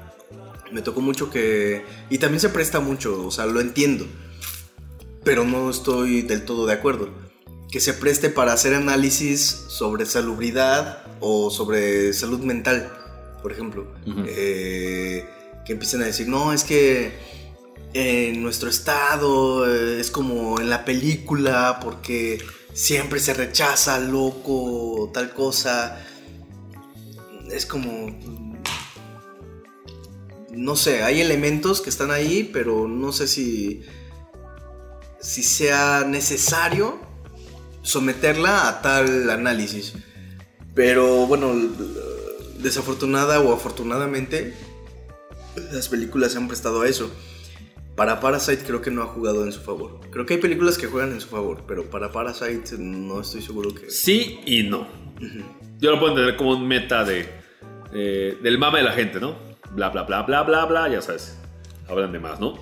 Me 0.71 0.81
tocó 0.81 1.01
mucho 1.01 1.29
que... 1.29 1.85
Y 2.09 2.17
también 2.17 2.39
se 2.39 2.49
presta 2.49 2.79
mucho, 2.79 3.25
o 3.25 3.31
sea, 3.31 3.45
lo 3.45 3.59
entiendo, 3.59 4.05
pero 5.23 5.43
no 5.43 5.69
estoy 5.69 6.21
del 6.21 6.43
todo 6.45 6.65
de 6.65 6.73
acuerdo. 6.73 7.09
Que 7.69 7.79
se 7.79 7.93
preste 7.93 8.29
para 8.29 8.53
hacer 8.53 8.73
análisis 8.73 9.41
sobre 9.67 10.05
salubridad 10.05 11.03
o 11.19 11.49
sobre 11.51 12.13
salud 12.13 12.41
mental, 12.41 12.91
por 13.41 13.51
ejemplo. 13.51 13.87
Eh, 14.27 15.25
que 15.65 15.73
empiecen 15.73 16.01
a 16.01 16.05
decir, 16.05 16.27
no, 16.27 16.53
es 16.53 16.63
que 16.63 17.11
en 17.93 18.41
nuestro 18.41 18.69
estado 18.69 19.69
eh, 19.69 19.99
es 19.99 20.11
como 20.11 20.59
en 20.59 20.69
la 20.69 20.85
película 20.85 21.79
porque 21.81 22.39
siempre 22.73 23.19
se 23.19 23.33
rechaza 23.33 23.99
loco, 23.99 25.11
tal 25.13 25.33
cosa. 25.33 26.01
Es 27.51 27.65
como... 27.65 28.50
No 30.51 30.75
sé, 30.75 31.03
hay 31.03 31.21
elementos 31.21 31.81
que 31.81 31.89
están 31.89 32.11
ahí, 32.11 32.49
pero 32.51 32.87
no 32.87 33.11
sé 33.11 33.27
si, 33.27 33.83
si 35.19 35.43
sea 35.43 36.03
necesario 36.05 36.99
someterla 37.81 38.67
a 38.67 38.81
tal 38.81 39.29
análisis. 39.29 39.93
Pero 40.73 41.25
bueno, 41.27 41.53
desafortunada 42.59 43.39
o 43.39 43.53
afortunadamente, 43.53 44.53
las 45.71 45.89
películas 45.89 46.33
se 46.33 46.37
han 46.37 46.47
prestado 46.47 46.81
a 46.81 46.87
eso. 46.87 47.11
Para 47.95 48.19
Parasite 48.19 48.63
creo 48.65 48.81
que 48.81 48.89
no 48.89 49.03
ha 49.03 49.07
jugado 49.07 49.43
en 49.43 49.51
su 49.51 49.61
favor. 49.61 49.99
Creo 50.11 50.25
que 50.25 50.35
hay 50.35 50.39
películas 50.39 50.77
que 50.77 50.87
juegan 50.87 51.11
en 51.11 51.21
su 51.21 51.27
favor, 51.27 51.65
pero 51.67 51.89
para 51.89 52.11
Parasite 52.11 52.77
no 52.77 53.21
estoy 53.21 53.41
seguro 53.41 53.73
que... 53.75 53.89
Sí 53.89 54.39
y 54.45 54.63
no. 54.63 54.87
Yo 55.79 55.91
lo 55.91 55.99
puedo 55.99 56.13
entender 56.13 56.37
como 56.37 56.51
un 56.51 56.67
meta 56.67 57.03
de, 57.03 57.27
eh, 57.93 58.37
del 58.41 58.57
mame 58.57 58.79
de 58.79 58.85
la 58.85 58.93
gente, 58.93 59.19
¿no? 59.19 59.50
Bla, 59.71 59.89
bla, 59.89 60.03
bla, 60.03 60.23
bla, 60.23 60.43
bla, 60.43 60.65
bla, 60.65 60.89
ya 60.89 61.01
sabes. 61.01 61.39
Hablan 61.87 62.11
de 62.11 62.19
más, 62.19 62.39
¿no? 62.39 62.57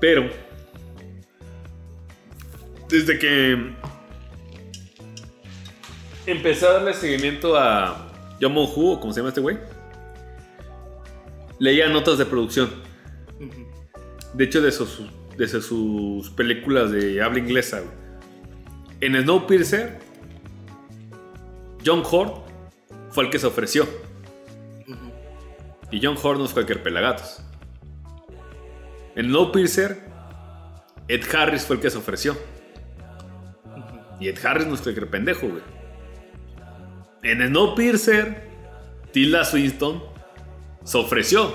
Pero, 0.00 0.28
desde 2.88 3.18
que 3.18 3.74
empecé 6.26 6.66
a 6.66 6.72
darle 6.72 6.94
seguimiento 6.94 7.56
a 7.56 8.10
John 8.40 8.56
Hu, 8.56 8.92
o 8.92 9.00
como 9.00 9.12
se 9.12 9.20
llama 9.20 9.28
este 9.28 9.40
güey, 9.40 9.58
leía 11.58 11.88
notas 11.88 12.18
de 12.18 12.26
producción. 12.26 12.70
De 14.34 14.44
hecho, 14.44 14.60
de 14.60 14.72
sus, 14.72 15.02
de 15.36 15.48
sus 15.48 16.30
películas 16.30 16.90
de 16.90 17.22
habla 17.22 17.38
inglesa. 17.38 17.80
güey. 17.80 18.04
En 19.00 19.20
Snowpiercer, 19.22 19.98
John 21.84 22.02
Hort 22.10 22.44
fue 23.10 23.24
el 23.24 23.30
que 23.30 23.38
se 23.38 23.46
ofreció. 23.46 23.86
Y 25.94 26.00
John 26.02 26.16
Hort 26.20 26.40
no 26.40 26.44
es 26.44 26.52
cualquier 26.52 26.82
pelagatos. 26.82 27.40
En 29.14 29.26
Snowpiercer, 29.26 30.02
Ed 31.06 31.22
Harris 31.32 31.62
fue 31.62 31.76
el 31.76 31.82
que 31.82 31.88
se 31.88 31.98
ofreció. 31.98 32.36
Y 34.18 34.26
Ed 34.26 34.44
Harris 34.44 34.66
no 34.66 34.74
es 34.74 34.80
cualquier 34.80 35.08
pendejo, 35.08 35.46
güey. 35.46 35.62
En 37.22 37.46
Snowpiercer, 37.46 38.42
Tilda 39.12 39.44
Swinton 39.44 40.02
se 40.82 40.98
ofreció. 40.98 41.54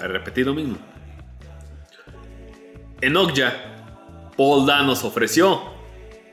A 0.00 0.06
repetir 0.06 0.46
lo 0.46 0.54
mismo. 0.54 0.78
En 3.02 3.18
Okja, 3.18 3.52
Paul 4.34 4.64
Dano 4.64 4.96
se 4.96 5.06
ofreció. 5.06 5.60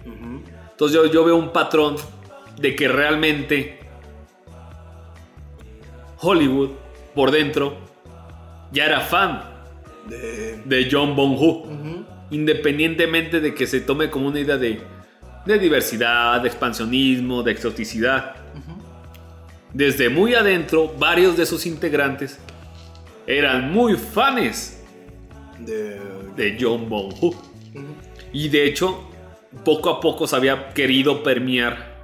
Entonces 0.05 0.95
yo, 0.95 1.05
yo 1.11 1.25
veo 1.25 1.35
un 1.35 1.51
patrón 1.51 1.97
de 2.61 2.77
que 2.77 2.87
realmente 2.87 3.76
Hollywood 6.19 6.71
por 7.15 7.31
dentro 7.31 7.77
ya 8.71 8.85
era 8.85 9.01
fan 9.01 9.41
De... 10.09 10.61
de 10.65 10.87
John 10.91 11.15
Bong-Hu. 11.15 12.05
Independientemente 12.29 13.39
de 13.39 13.53
que 13.53 13.67
se 13.67 13.81
tome 13.81 14.09
como 14.09 14.27
una 14.27 14.39
idea 14.39 14.57
de, 14.57 14.81
de 15.45 15.59
diversidad, 15.59 16.41
de 16.41 16.47
expansionismo, 16.47 17.43
de 17.43 17.51
exoticidad. 17.51 18.35
Desde 19.73 20.09
muy 20.09 20.33
adentro, 20.33 20.93
varios 20.97 21.37
de 21.37 21.45
sus 21.45 21.65
integrantes 21.65 22.39
eran 23.25 23.71
muy 23.71 23.95
fans 23.95 24.83
de... 25.59 25.99
de 26.35 26.57
John 26.59 26.89
Bong-Hu. 26.89 27.35
Y 28.33 28.49
de 28.49 28.65
hecho, 28.65 29.09
poco 29.63 29.89
a 29.89 29.99
poco 29.99 30.27
se 30.27 30.35
había 30.35 30.69
querido 30.69 31.23
permear 31.23 31.95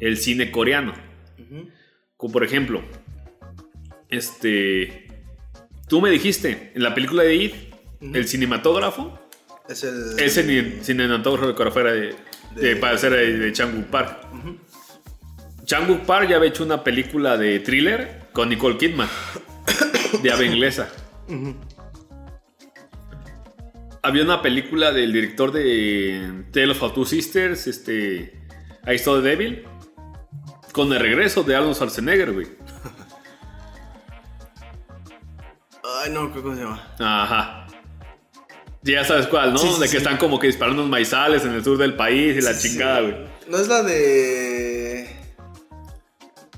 el 0.00 0.16
cine 0.16 0.50
coreano. 0.50 0.94
Como 2.16 2.32
por 2.32 2.44
ejemplo, 2.44 2.82
este. 4.14 5.06
Tú 5.88 6.00
me 6.00 6.10
dijiste, 6.10 6.72
en 6.74 6.82
la 6.82 6.94
película 6.94 7.22
de 7.22 7.34
It, 7.34 7.54
el 8.00 8.26
cinematógrafo, 8.26 9.18
Es 9.68 9.84
el... 9.84 10.18
es 10.18 10.36
el 10.38 10.80
cinematógrafo 10.82 11.52
de, 11.92 11.92
de, 11.92 12.14
De- 12.54 12.76
para 12.76 12.96
ser 12.98 13.12
de, 13.12 13.38
de 13.38 13.82
Park. 13.90 14.26
Chang-wook 15.64 16.04
Park 16.04 16.28
ya 16.28 16.36
había 16.36 16.48
hecho 16.50 16.64
una 16.64 16.82
película 16.84 17.36
de 17.38 17.60
thriller 17.60 18.22
con 18.32 18.48
Nicole 18.48 18.76
Kidman, 18.76 19.08
de 20.22 20.30
habla 20.30 20.46
inglesa. 20.46 20.90
Había 24.02 24.22
una 24.22 24.42
película 24.42 24.92
del 24.92 25.12
director 25.12 25.50
de 25.52 26.44
Tale 26.52 26.72
of 26.72 26.94
Two 26.94 27.06
Sisters, 27.06 27.66
este 27.66 28.38
Ahí 28.82 28.96
está 28.96 29.12
The 29.14 29.22
Devil. 29.22 29.64
Con 30.72 30.92
el 30.92 31.00
regreso 31.00 31.42
de 31.42 31.56
Arnold 31.56 31.74
Schwarzenegger, 31.76 32.32
güey. 32.32 32.46
Ay, 36.04 36.10
no, 36.10 36.30
¿cómo 36.30 36.54
se 36.54 36.60
llama? 36.60 36.86
Ajá. 36.98 37.66
Ya 38.82 39.04
sabes 39.04 39.26
cuál, 39.26 39.54
¿no? 39.54 39.58
Sí, 39.58 39.68
sí, 39.68 39.80
de 39.80 39.86
que 39.86 39.92
sí. 39.92 39.96
están 39.96 40.18
como 40.18 40.38
que 40.38 40.48
disparando 40.48 40.82
unos 40.82 40.90
maizales 40.90 41.42
en 41.44 41.52
el 41.54 41.64
sur 41.64 41.78
del 41.78 41.94
país 41.94 42.36
y 42.36 42.42
la 42.42 42.58
chingada, 42.58 43.00
güey. 43.00 43.14
No 43.48 43.56
es 43.56 43.68
la 43.68 43.82
de. 43.82 45.08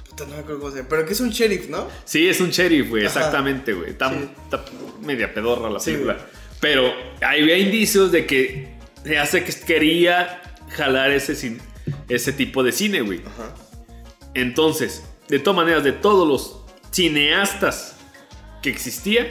Puta, 0.09 0.25
no 0.25 0.33
me 0.35 0.39
acuerdo 0.39 0.59
cómo 0.59 0.73
se 0.73 0.79
llama. 0.79 0.89
Pero 0.91 1.07
que 1.07 1.13
es 1.13 1.21
un 1.21 1.31
sheriff, 1.31 1.69
¿no? 1.69 1.87
Sí, 2.05 2.29
es 2.29 2.41
un 2.41 2.51
sheriff, 2.51 2.89
güey, 2.89 3.05
exactamente, 3.05 3.73
güey. 3.73 3.91
Está, 3.91 4.13
media 5.03 5.33
pedorra 5.33 5.71
la 5.71 5.79
película. 5.79 6.15
güey. 6.15 6.27
Pero 6.61 6.93
había 7.21 7.57
indicios 7.57 8.11
de 8.11 8.27
que 8.27 8.75
se 9.05 9.17
hace 9.17 9.45
que 9.45 9.53
quería 9.65 10.43
jalar 10.71 11.13
ese, 11.13 11.59
ese 12.09 12.33
tipo 12.33 12.65
de 12.65 12.73
cine, 12.73 13.03
güey. 13.03 13.21
Ajá. 13.21 13.55
Entonces, 14.35 15.05
de 15.29 15.39
todas 15.39 15.57
maneras, 15.59 15.85
de 15.85 15.93
todos 15.93 16.27
los 16.27 16.65
cineastas 16.91 17.96
que 18.67 18.71
existía, 18.71 19.29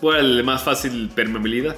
fue 0.00 0.18
el 0.18 0.38
de 0.38 0.42
más 0.42 0.62
fácil 0.62 1.10
permeabilidad. 1.14 1.76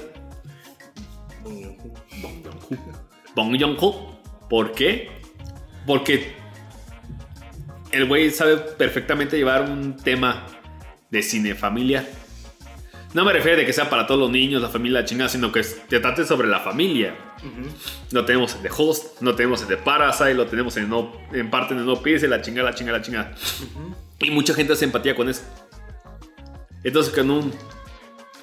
Bong 3.35 3.59
Joon-ho. 3.59 4.17
¿Por 4.49 4.71
qué? 4.71 5.09
Porque 5.85 6.31
el 7.91 8.05
güey 8.05 8.31
sabe 8.31 8.55
perfectamente 8.55 9.35
llevar 9.35 9.69
un 9.69 9.97
tema 9.97 10.45
de 11.11 11.21
cine 11.21 11.55
familiar. 11.55 12.05
No 13.13 13.25
me 13.25 13.33
refiero 13.33 13.57
de 13.57 13.65
que 13.65 13.73
sea 13.73 13.89
para 13.89 14.07
todos 14.07 14.21
los 14.21 14.31
niños, 14.31 14.61
la 14.61 14.69
familia, 14.69 15.01
la 15.01 15.05
chingada, 15.05 15.27
sino 15.27 15.51
que 15.51 15.61
te 15.61 15.99
trate 15.99 16.23
sobre 16.23 16.47
la 16.47 16.61
familia. 16.61 17.15
Lo 18.11 18.23
tenemos 18.23 18.55
en 18.55 18.61
The 18.61 18.69
Host, 18.77 19.21
lo 19.21 19.35
tenemos 19.35 19.61
en 19.61 19.67
The 19.67 19.77
Parasite, 19.77 20.35
lo 20.35 20.47
tenemos 20.47 20.77
en, 20.77 20.87
no, 20.89 21.11
en 21.33 21.49
parte 21.49 21.75
de 21.75 21.81
No 21.81 22.01
Pierce, 22.01 22.29
la 22.29 22.41
chingada, 22.41 22.69
la 22.69 22.75
chingada, 22.75 22.97
la 22.99 23.03
chingada. 23.03 23.35
Y 24.19 24.31
mucha 24.31 24.53
gente 24.53 24.71
hace 24.71 24.85
empatía 24.85 25.13
con 25.15 25.27
eso. 25.27 25.43
Entonces, 26.83 27.13
con 27.13 27.29
un 27.29 27.53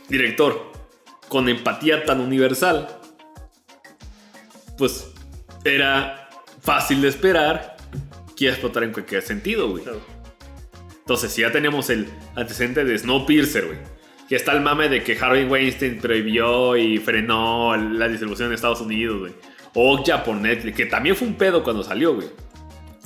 director 0.09 0.73
con 1.29 1.49
empatía 1.49 2.05
tan 2.05 2.21
universal, 2.21 2.89
pues 4.77 5.13
era 5.65 6.29
fácil 6.61 7.03
de 7.03 7.09
esperar 7.09 7.77
que 8.37 8.45
iba 8.45 8.53
a 8.53 8.55
explotar 8.55 8.83
en 8.85 8.93
cualquier 8.93 9.23
sentido, 9.23 9.71
güey. 9.71 9.83
Claro. 9.83 10.01
Entonces, 10.99 11.33
si 11.33 11.43
ya 11.43 11.53
tenemos 11.53 11.91
el 11.91 12.09
antecedente 12.35 12.85
de 12.85 12.99
Snowpiercer, 12.99 13.67
güey. 13.67 13.79
Que 14.29 14.37
está 14.37 14.53
el 14.53 14.63
mame 14.63 14.89
de 14.89 15.05
que 15.05 15.19
Harvey 15.19 15.45
Weinstein 15.45 15.99
prohibió 15.99 16.79
y 16.79 16.97
frenó 16.99 17.77
la 17.77 18.09
distribución 18.09 18.49
en 18.49 18.55
Estados 18.55 18.81
Unidos, 18.81 19.19
güey. 19.21 19.35
Okja 19.75 20.25
por 20.25 20.37
Netflix, 20.37 20.77
que 20.77 20.87
también 20.87 21.15
fue 21.15 21.29
un 21.29 21.35
pedo 21.35 21.63
cuando 21.63 21.83
salió, 21.83 22.15
güey. 22.15 22.29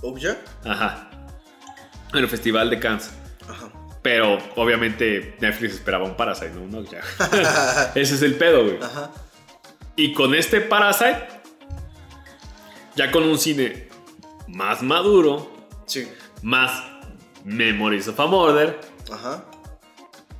¿Obja? 0.02 0.36
Ajá. 0.64 1.10
En 2.12 2.20
el 2.20 2.28
Festival 2.28 2.70
de 2.70 2.78
Cannes. 2.78 3.17
Pero 4.02 4.38
obviamente 4.56 5.36
Netflix 5.40 5.74
esperaba 5.74 6.04
un 6.04 6.16
Parasite, 6.16 6.50
no 6.50 6.62
un 6.62 6.74
Okja. 6.76 7.00
Ese 7.94 8.14
es 8.14 8.22
el 8.22 8.36
pedo, 8.36 8.64
güey. 8.64 8.78
Ajá. 8.82 9.10
Y 9.96 10.12
con 10.14 10.34
este 10.34 10.60
Parasite, 10.60 11.26
ya 12.96 13.10
con 13.10 13.24
un 13.24 13.38
cine 13.38 13.88
más 14.46 14.82
maduro, 14.82 15.50
Sí. 15.86 16.08
más 16.42 16.82
Memories 17.44 18.08
of 18.08 18.20
a 18.20 18.26
Murder, 18.26 18.80
Ajá. 19.12 19.44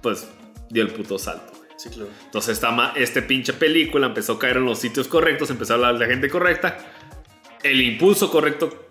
pues 0.03 0.29
dio 0.71 0.83
el 0.83 0.91
puto 0.93 1.19
salto. 1.19 1.53
güey. 1.57 1.69
Sí, 1.77 1.89
claro. 1.91 2.11
Entonces 2.25 2.53
esta, 2.55 2.93
este 2.97 3.23
pinche 3.23 3.53
película 3.53 4.07
empezó 4.07 4.35
a 4.35 4.39
caer 4.39 4.59
en 4.59 4.65
los 4.67 4.79
sitios 4.79 5.09
correctos, 5.09 5.51
empezó 5.51 5.73
a 5.73 5.77
hablar 5.77 5.95
de 5.95 6.01
la 6.01 6.07
gente 6.07 6.29
correcta, 6.29 6.77
el 7.63 7.81
impulso 7.81 8.31
correcto, 8.31 8.91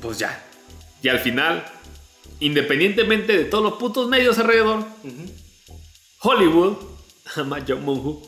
pues 0.00 0.18
ya. 0.18 0.42
Y 1.02 1.08
al 1.08 1.18
final, 1.20 1.64
independientemente 2.40 3.36
de 3.36 3.44
todos 3.44 3.64
los 3.64 3.74
putos 3.74 4.08
medios 4.08 4.38
alrededor, 4.38 4.84
Hollywood 6.20 6.76
ama 7.36 7.56
a 7.58 7.64
John 7.66 7.84
Moon 7.84 8.18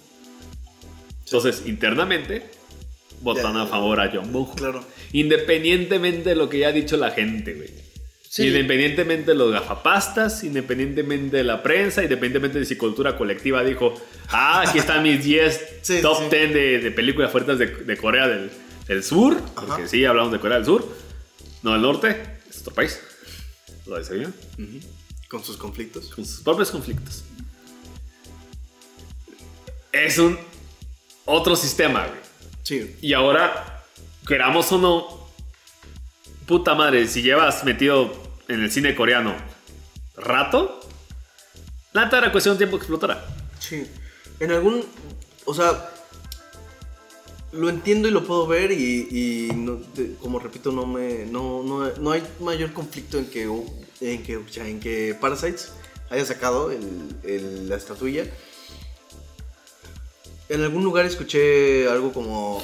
Entonces, 1.24 1.62
internamente, 1.66 2.50
votan 3.20 3.54
Ya. 3.54 3.62
a 3.62 3.66
favor 3.66 4.00
a 4.00 4.10
John 4.12 4.30
Moon 4.32 4.46
Claro. 4.54 4.84
Independientemente 5.12 6.30
de 6.30 6.36
lo 6.36 6.48
que 6.48 6.58
ya 6.60 6.68
ha 6.68 6.72
dicho 6.72 6.96
la 6.96 7.10
gente, 7.10 7.54
güey. 7.54 7.70
Sí. 8.28 8.46
Independientemente 8.48 9.30
de 9.30 9.36
los 9.38 9.50
gafapastas, 9.50 10.44
independientemente 10.44 11.38
de 11.38 11.44
la 11.44 11.62
prensa, 11.62 12.02
independientemente 12.02 12.58
de 12.58 12.66
si 12.66 12.76
cultura 12.76 13.16
colectiva 13.16 13.64
dijo, 13.64 13.94
ah, 14.28 14.64
aquí 14.66 14.78
están 14.78 15.02
mis 15.02 15.24
10 15.24 15.68
Sí, 15.82 16.02
top 16.02 16.18
sí. 16.18 16.24
10 16.30 16.52
de, 16.54 16.78
de 16.80 16.90
películas 16.90 17.32
fuertes 17.32 17.58
de, 17.58 17.66
de 17.68 17.96
Corea 17.96 18.28
del, 18.28 18.50
del 18.86 19.02
Sur, 19.02 19.40
porque 19.54 19.88
sí, 19.88 20.04
hablamos 20.04 20.30
de 20.32 20.40
Corea 20.40 20.58
del 20.58 20.66
Sur, 20.66 20.86
no 21.62 21.72
del 21.72 21.80
Norte, 21.80 22.20
es 22.50 22.60
otro 22.60 22.74
país, 22.74 23.00
lo 23.88 24.04
sabía, 24.04 24.30
Con 25.28 25.42
sus 25.44 25.56
conflictos. 25.56 26.06
con 26.14 26.24
sus 26.24 26.40
propios 26.40 26.70
conflictos. 26.70 27.24
Es 29.92 30.18
un 30.18 30.38
otro 31.24 31.56
sistema, 31.56 32.06
güey. 32.06 32.20
Sí. 32.62 32.96
Y 33.00 33.12
ahora, 33.14 33.84
queramos 34.26 34.70
o 34.72 34.78
no, 34.78 35.28
puta 36.46 36.74
madre, 36.74 37.06
si 37.08 37.22
llevas 37.22 37.64
metido 37.64 38.12
en 38.48 38.62
el 38.62 38.70
cine 38.70 38.94
coreano 38.94 39.34
rato, 40.16 40.80
la 41.92 42.04
neta 42.04 42.18
era 42.18 42.32
cuestión 42.32 42.54
de 42.54 42.58
tiempo 42.58 42.76
que 42.76 42.82
explotara. 42.82 43.24
Sí. 43.58 43.86
En 44.40 44.52
algún. 44.52 44.84
O 45.44 45.54
sea. 45.54 45.90
Lo 47.52 47.68
entiendo 47.70 48.08
y 48.08 48.10
lo 48.10 48.24
puedo 48.24 48.46
ver 48.46 48.72
y, 48.72 49.08
y 49.10 49.52
no- 49.54 49.80
como 50.20 50.38
repito, 50.38 50.70
no 50.70 50.84
me 50.86 51.24
no, 51.24 51.62
no, 51.62 51.90
no 51.98 52.10
hay 52.10 52.22
mayor 52.40 52.72
conflicto 52.74 53.18
en 53.18 53.26
que, 53.26 53.44
en 54.00 54.22
que, 54.22 54.40
en 54.56 54.80
que 54.80 55.16
Parasites 55.18 55.72
haya 56.10 56.24
sacado 56.26 56.70
el- 56.70 57.16
el- 57.22 57.68
la 57.68 57.76
estatuilla. 57.76 58.24
En 60.50 60.62
algún 60.62 60.82
lugar 60.84 61.04
escuché 61.06 61.88
algo 61.88 62.12
como... 62.12 62.62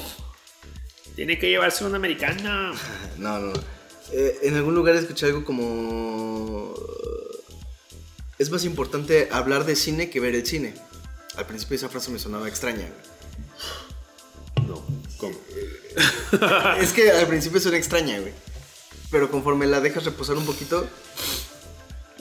Tiene 1.15 1.37
que 1.39 1.49
llevarse 1.49 1.85
un 1.85 1.95
americano. 1.95 2.73
No, 3.17 3.39
no, 3.39 3.53
no. 3.53 3.59
Eh, 4.11 4.37
en 4.43 4.55
algún 4.55 4.75
lugar 4.75 4.95
escuché 4.95 5.25
algo 5.27 5.43
como... 5.45 6.73
Es 8.37 8.51
más 8.51 8.65
importante 8.65 9.29
hablar 9.31 9.65
de 9.65 9.75
cine 9.75 10.09
que 10.09 10.19
ver 10.19 10.35
el 10.35 10.45
cine. 10.45 10.73
Al 11.37 11.45
principio 11.47 11.75
esa 11.77 11.89
frase 11.89 12.11
me 12.11 12.19
sonaba 12.19 12.47
extraña. 12.47 12.87
güey. 12.87 13.14
¿Cómo? 15.17 15.35
Es 16.79 16.91
que 16.91 17.09
al 17.11 17.27
principio 17.27 17.59
suena 17.59 17.77
extraña, 17.77 18.19
güey. 18.19 18.33
Pero 19.11 19.29
conforme 19.31 19.65
la 19.65 19.79
dejas 19.79 20.03
reposar 20.03 20.35
un 20.37 20.45
poquito, 20.45 20.87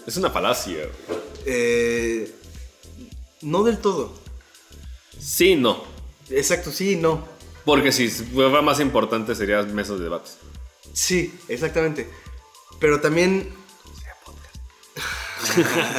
Es 0.07 0.17
una 0.17 0.31
falacia. 0.31 0.77
güey. 1.09 1.19
eh, 1.47 2.33
no 3.43 3.63
del 3.65 3.79
todo. 3.79 4.15
Sí, 5.19 5.57
no. 5.57 5.83
Exacto, 6.31 6.71
sí 6.71 6.93
y 6.93 6.97
no. 6.97 7.27
Porque 7.65 7.93
si 7.93 8.09
fuera 8.09 8.63
más 8.63 8.81
importante 8.81 9.35
serían 9.35 9.75
mesos 9.75 9.99
de 9.99 10.05
debates. 10.05 10.37
Sí, 10.93 11.35
exactamente. 11.49 12.09
Pero 12.79 13.01
también 13.01 13.53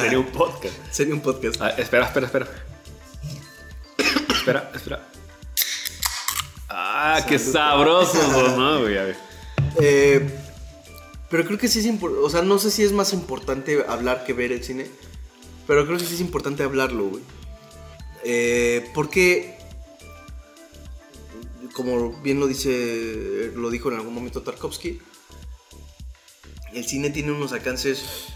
Sería 0.00 0.18
un 0.20 0.26
podcast. 0.26 0.74
sería 0.90 1.14
un 1.14 1.20
podcast. 1.20 1.60
Ah, 1.60 1.70
espera, 1.70 2.06
espera, 2.06 2.26
espera. 2.26 2.48
espera, 4.30 4.70
espera. 4.74 5.08
Ah, 6.98 7.26
qué 7.28 7.38
sabroso, 7.38 8.56
¿no, 8.56 8.80
güey? 8.80 8.96
Eh, 9.78 10.26
pero 11.28 11.44
creo 11.44 11.58
que 11.58 11.68
sí 11.68 11.80
es 11.80 11.84
importante. 11.84 12.24
O 12.24 12.30
sea, 12.30 12.40
no 12.40 12.58
sé 12.58 12.70
si 12.70 12.84
es 12.84 12.92
más 12.92 13.12
importante 13.12 13.84
hablar 13.86 14.24
que 14.24 14.32
ver 14.32 14.50
el 14.50 14.64
cine. 14.64 14.86
Pero 15.66 15.84
creo 15.84 15.98
que 15.98 16.06
sí 16.06 16.14
es 16.14 16.20
importante 16.22 16.62
hablarlo, 16.62 17.08
güey. 17.08 17.22
Eh, 18.24 18.90
porque. 18.94 19.58
Como 21.74 22.18
bien 22.22 22.40
lo 22.40 22.46
dice. 22.46 23.52
Lo 23.54 23.68
dijo 23.68 23.90
en 23.90 23.96
algún 23.96 24.14
momento 24.14 24.40
Tarkovsky. 24.40 24.98
El 26.72 26.86
cine 26.86 27.10
tiene 27.10 27.32
unos 27.32 27.52
alcances 27.52 28.28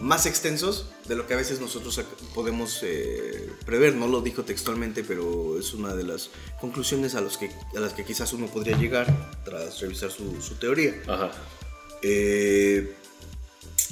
más 0.00 0.26
extensos 0.26 0.86
de 1.06 1.14
lo 1.14 1.26
que 1.26 1.34
a 1.34 1.36
veces 1.36 1.60
nosotros 1.60 2.00
podemos 2.34 2.80
eh, 2.82 3.50
prever. 3.64 3.94
No 3.94 4.06
lo 4.08 4.20
dijo 4.20 4.44
textualmente, 4.44 5.04
pero 5.04 5.58
es 5.58 5.72
una 5.74 5.94
de 5.94 6.04
las 6.04 6.30
conclusiones 6.60 7.14
a, 7.14 7.20
los 7.20 7.38
que, 7.38 7.50
a 7.76 7.80
las 7.80 7.92
que 7.92 8.04
quizás 8.04 8.32
uno 8.32 8.46
podría 8.46 8.76
llegar 8.76 9.06
tras 9.44 9.80
revisar 9.80 10.10
su, 10.10 10.40
su 10.42 10.54
teoría. 10.56 10.94
Ajá. 11.06 11.30
Eh, 12.02 12.94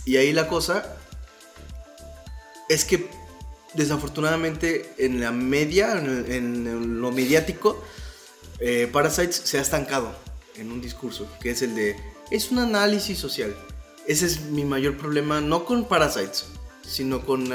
y 0.05 0.17
ahí 0.17 0.33
la 0.33 0.49
cosa 0.49 0.97
es 2.69 2.85
que 2.85 3.09
desafortunadamente 3.75 4.95
en 4.99 5.21
la 5.21 5.31
media, 5.31 5.93
en, 5.93 6.33
en 6.33 7.01
lo 7.01 7.13
mediático, 7.13 7.83
eh, 8.59 8.89
Parasites 8.93 9.37
se 9.37 9.59
ha 9.59 9.63
estancado 9.63 10.15
en 10.57 10.71
un 10.71 10.81
discurso, 10.81 11.27
que 11.41 11.51
es 11.51 11.63
el 11.63 11.75
de, 11.75 11.97
es 12.31 12.51
un 12.51 12.59
análisis 12.59 13.19
social. 13.19 13.55
Ese 14.11 14.27
es 14.27 14.41
mi 14.41 14.65
mayor 14.65 14.97
problema, 14.97 15.41
no 15.41 15.65
con 15.65 15.85
Parasites, 15.87 16.47
sino 16.83 17.21
con, 17.25 17.47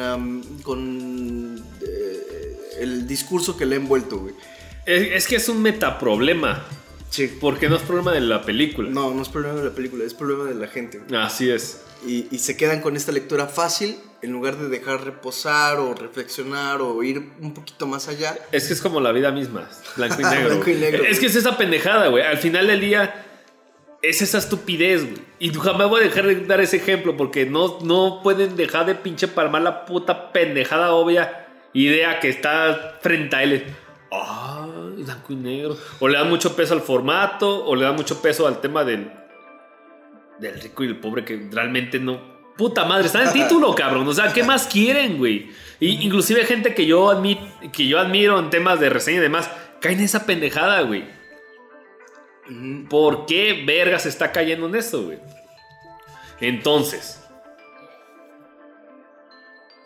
con 0.64 1.62
eh, 1.82 2.58
el 2.80 3.06
discurso 3.06 3.58
que 3.58 3.66
le 3.66 3.76
ha 3.76 3.80
envuelto, 3.80 4.20
güey. 4.20 4.34
Es, 4.86 5.02
es 5.12 5.28
que 5.28 5.36
es 5.36 5.50
un 5.50 5.62
metaproblema. 5.62 6.66
Sí. 7.10 7.30
Porque 7.42 7.68
no 7.68 7.76
es 7.76 7.82
problema 7.82 8.14
de 8.14 8.22
la 8.22 8.42
película. 8.44 8.90
No, 8.90 9.14
no 9.14 9.22
es 9.22 9.28
problema 9.28 9.56
de 9.60 9.66
la 9.66 9.76
película, 9.76 10.06
es 10.06 10.14
problema 10.14 10.46
de 10.46 10.56
la 10.56 10.68
gente. 10.68 11.00
güey. 11.00 11.22
Así 11.22 11.50
es. 11.50 11.82
Y, 12.08 12.28
y 12.32 12.40
se 12.40 12.56
quedan 12.56 12.80
con 12.82 12.96
esta 12.96 13.12
lectura 13.12 13.48
fácil 13.48 13.98
en 14.22 14.32
lugar 14.32 14.58
de 14.58 14.70
dejar 14.70 15.04
reposar 15.04 15.80
o 15.80 15.94
reflexionar 15.94 16.82
o 16.82 17.04
ir 17.04 17.32
un 17.42 17.54
poquito 17.54 17.86
más 17.86 18.08
allá. 18.08 18.38
Es 18.54 18.68
que 18.68 18.74
es 18.74 18.82
como 18.82 19.02
la 19.02 19.12
vida 19.12 19.32
misma, 19.34 19.68
blanco 19.98 20.22
y 20.22 20.24
negro. 20.30 20.48
Blanco 20.52 20.70
y 20.70 20.74
güey. 20.74 20.80
negro, 20.80 21.04
Es 21.04 21.20
que 21.20 21.26
es 21.26 21.36
esa 21.36 21.58
pendejada, 21.58 22.08
güey. 22.08 22.24
Al 22.24 22.38
final 22.38 22.68
del 22.68 22.80
día 22.80 23.25
es 24.10 24.22
esa 24.22 24.38
estupidez, 24.38 25.04
güey. 25.04 25.22
Y 25.40 25.54
jamás 25.54 25.90
voy 25.90 26.02
a 26.02 26.04
dejar 26.06 26.26
de 26.28 26.36
dar 26.46 26.62
ese 26.62 26.78
ejemplo 26.78 27.16
porque 27.18 27.46
no, 27.46 27.80
no 27.84 28.22
pueden 28.24 28.56
dejar 28.56 28.86
de 28.86 28.96
pinche 28.96 29.28
palmar 29.28 29.62
la 29.62 29.86
puta 29.86 30.32
pendejada 30.32 30.92
obvia 30.94 31.48
idea 31.74 32.20
que 32.20 32.30
está 32.30 32.98
frente 33.02 33.36
a 33.36 33.44
él. 33.44 33.66
Ah, 34.12 34.66
blanco 34.98 35.34
y 35.34 35.36
negro. 35.36 35.78
O 36.00 36.08
le 36.08 36.18
dan 36.18 36.30
mucho 36.30 36.56
peso 36.56 36.74
al 36.74 36.82
formato, 36.82 37.66
o 37.66 37.76
le 37.76 37.84
dan 37.84 37.96
mucho 37.96 38.22
peso 38.22 38.48
al 38.48 38.62
tema 38.62 38.84
del, 38.86 39.12
del 40.40 40.62
rico 40.62 40.84
y 40.84 40.88
el 40.88 40.98
pobre 40.98 41.24
que 41.26 41.48
realmente 41.52 42.00
no. 42.00 42.36
Puta 42.58 42.86
madre, 42.86 43.08
está 43.08 43.22
en 43.22 43.28
el 43.28 43.34
título, 43.44 43.76
cabrón. 43.76 44.08
O 44.08 44.14
sea, 44.14 44.32
¿qué 44.32 44.44
más 44.44 44.68
quieren, 44.68 45.18
güey? 45.18 45.50
Y 45.80 46.06
inclusive 46.06 46.46
gente 46.46 46.74
que 46.74 46.86
yo, 46.86 47.12
admi- 47.12 47.72
que 47.72 47.88
yo 47.88 48.00
admiro 48.00 48.40
en 48.40 48.50
temas 48.50 48.80
de 48.80 48.90
reseña 48.90 49.18
y 49.18 49.22
demás, 49.22 49.50
caen 49.82 50.00
en 50.00 50.06
esa 50.06 50.26
pendejada, 50.26 50.82
güey. 50.82 51.04
¿Por 52.90 53.26
qué 53.26 53.64
vergas 53.66 54.06
está 54.06 54.32
cayendo 54.32 54.68
en 54.68 54.76
eso, 54.76 55.04
güey? 55.04 55.20
Entonces. 56.40 57.22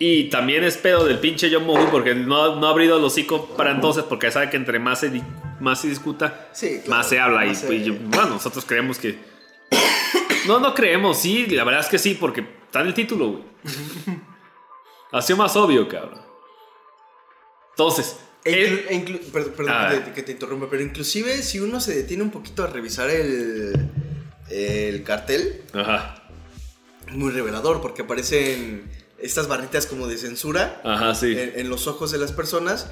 Y 0.01 0.29
también 0.29 0.63
es 0.63 0.77
pedo 0.77 1.03
del 1.05 1.19
pinche 1.19 1.49
John 1.53 1.65
Mohu 1.65 1.89
porque 1.91 2.15
no, 2.15 2.55
no 2.55 2.67
ha 2.67 2.69
abrido 2.69 2.97
el 2.97 3.03
hocico 3.03 3.47
para 3.57 3.71
entonces 3.71 4.05
porque 4.05 4.31
sabe 4.31 4.49
que 4.49 4.55
entre 4.57 4.79
más 4.79 5.01
se, 5.01 5.21
más 5.59 5.81
se 5.81 5.89
discuta, 5.89 6.47
Sí, 6.53 6.79
claro, 6.79 6.89
más 6.89 7.09
se 7.09 7.19
habla. 7.19 7.45
Y, 7.45 7.49
más 7.49 7.59
se- 7.59 7.75
y 7.75 7.83
yo- 7.83 7.95
bueno, 7.99 8.27
nosotros 8.31 8.63
creemos 8.65 8.97
que... 8.97 9.19
No, 10.47 10.59
no 10.59 10.73
creemos, 10.73 11.17
sí, 11.19 11.45
la 11.47 11.65
verdad 11.65 11.81
es 11.81 11.87
que 11.89 11.99
sí, 11.99 12.15
porque 12.19 12.39
está 12.65 12.79
en 12.81 12.87
el 12.87 12.93
título, 12.93 13.27
güey. 13.31 13.43
Ha 15.11 15.21
sido 15.23 15.37
más 15.37 15.55
obvio, 15.55 15.87
cabrón. 15.87 16.21
Entonces, 17.71 18.19
E 18.49 18.65
inclu- 18.95 19.21
inclu- 19.21 19.51
perdón 19.51 19.73
Ah. 19.75 19.89
que, 19.91 19.99
te, 20.01 20.11
que 20.13 20.23
te 20.23 20.31
interrumpa, 20.33 20.69
pero 20.69 20.83
inclusive 20.83 21.41
si 21.43 21.59
uno 21.59 21.79
se 21.79 21.95
detiene 21.95 22.23
un 22.23 22.31
poquito 22.31 22.63
a 22.63 22.67
revisar 22.67 23.09
el, 23.09 23.73
el 24.49 25.03
cartel, 25.03 25.61
Ajá, 25.73 26.23
es 27.07 27.15
muy 27.15 27.31
revelador 27.31 27.81
porque 27.81 28.01
aparecen 28.03 28.83
estas 29.17 29.47
barritas 29.47 29.85
como 29.85 30.07
de 30.07 30.17
censura 30.17 30.81
ajá, 30.83 31.13
sí. 31.15 31.31
en, 31.37 31.53
en 31.59 31.69
los 31.69 31.87
ojos 31.87 32.11
de 32.11 32.17
las 32.17 32.31
personas 32.31 32.87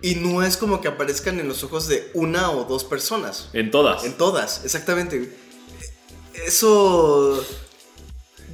y 0.00 0.14
no 0.14 0.42
es 0.42 0.56
como 0.56 0.80
que 0.80 0.88
aparezcan 0.88 1.40
en 1.40 1.48
los 1.48 1.64
ojos 1.64 1.88
de 1.88 2.10
una 2.14 2.50
o 2.52 2.64
dos 2.64 2.84
personas. 2.84 3.50
En 3.52 3.70
todas. 3.70 4.04
En 4.04 4.12
todas, 4.14 4.64
exactamente. 4.64 5.30
Eso, 6.46 7.44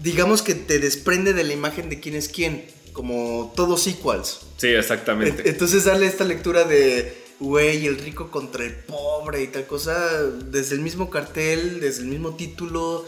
digamos 0.03 0.43
que 0.43 0.55
te 0.55 0.79
desprende 0.79 1.33
de 1.35 1.45
la 1.45 1.53
imagen 1.53 1.89
de 1.91 2.01
quién 2.01 2.15
es 2.15 2.29
quién, 2.29 2.65
como 2.95 3.53
todos 3.55 3.87
equals. 3.87 4.41
Sí, 4.57 4.69
exactamente. 4.69 5.45
Ent- 5.45 5.47
Entonces 5.49 5.85
darle 5.85 6.07
esta 6.07 6.25
lectura 6.25 6.65
de, 6.65 7.23
güey, 7.41 7.87
el 7.87 7.99
rico 7.99 8.31
contra 8.31 8.65
el 8.65 8.75
pobre 8.75 9.43
y 9.43 9.49
tal 9.49 9.67
cosa, 9.67 10.23
desde 10.23 10.77
el 10.77 10.81
mismo 10.81 11.11
cartel, 11.11 11.81
desde 11.81 12.01
el 12.03 12.09
mismo 12.09 12.37
título, 12.37 13.05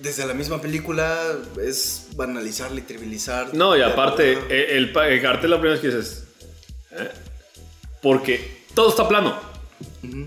desde 0.00 0.24
la 0.26 0.32
misma 0.32 0.60
película, 0.62 1.20
es 1.62 2.06
banalizarla 2.14 2.78
y 2.78 2.82
trivializar. 2.82 3.52
No, 3.52 3.76
y 3.76 3.82
aparte, 3.82 4.38
eh, 4.48 4.76
el, 4.76 4.92
cartel 5.20 5.50
lo 5.50 5.60
primero 5.60 5.74
es 5.74 5.80
que 5.80 5.88
dices. 5.88 6.24
¿eh? 6.92 7.10
Porque 8.00 8.62
todo 8.74 8.90
está 8.90 9.06
plano. 9.08 9.38
Ujú. 10.02 10.26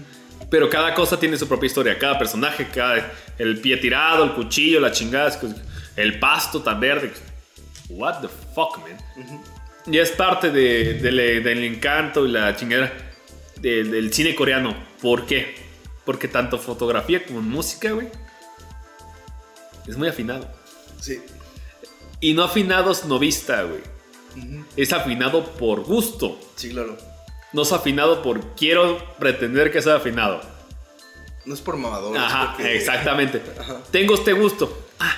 Pero 0.49 0.69
cada 0.69 0.93
cosa 0.93 1.19
tiene 1.19 1.37
su 1.37 1.47
propia 1.47 1.67
historia. 1.67 1.97
Cada 1.97 2.17
personaje, 2.17 2.67
cada, 2.73 3.13
el 3.37 3.59
pie 3.59 3.77
tirado, 3.77 4.23
el 4.23 4.33
cuchillo, 4.33 4.79
la 4.79 4.91
chingada, 4.91 5.39
el 5.95 6.19
pasto 6.19 6.61
tan 6.61 6.79
verde. 6.79 7.11
What 7.89 8.21
the 8.21 8.27
fuck, 8.27 8.77
man. 8.79 8.97
Y 9.85 9.97
es 9.99 10.11
parte 10.11 10.51
de- 10.51 10.95
del- 10.95 11.43
del 11.43 11.63
encanto 11.63 12.25
y 12.25 12.31
la 12.31 12.55
chingada 12.55 12.91
del, 13.57 14.13
cine 14.13 14.35
coreano. 14.35 14.75
¿Por 15.01 15.25
qué? 15.25 15.55
Porque 16.05 16.27
tanto 16.27 16.57
fotografía 16.57 17.25
como 17.25 17.41
música, 17.41 17.91
güey, 17.91 18.07
es 19.87 19.97
muy 19.97 20.07
afinado. 20.09 20.47
Sí. 20.99 21.21
Y 22.19 22.33
no 22.33 22.43
afinados 22.43 23.05
novista, 23.05 23.63
güey. 23.63 23.81
Ujú. 24.35 24.65
Es 24.75 24.91
afinado 24.91 25.45
por 25.53 25.81
gusto. 25.83 26.39
Sí, 26.55 26.69
claro. 26.71 26.97
No 27.53 27.61
es 27.61 27.71
afinado 27.71 28.21
por 28.21 28.55
quiero 28.55 28.97
pretender 29.19 29.71
que 29.71 29.81
sea 29.81 29.95
afinado. 29.95 30.41
No 31.45 31.53
es 31.53 31.61
por 31.61 31.77
mamador. 31.77 32.17
Ajá, 32.17 32.53
porque- 32.57 32.75
exactamente. 32.75 33.41
Ajá. 33.57 33.77
Tengo 33.91 34.15
este 34.15 34.33
gusto. 34.33 34.85
Ah. 34.99 35.15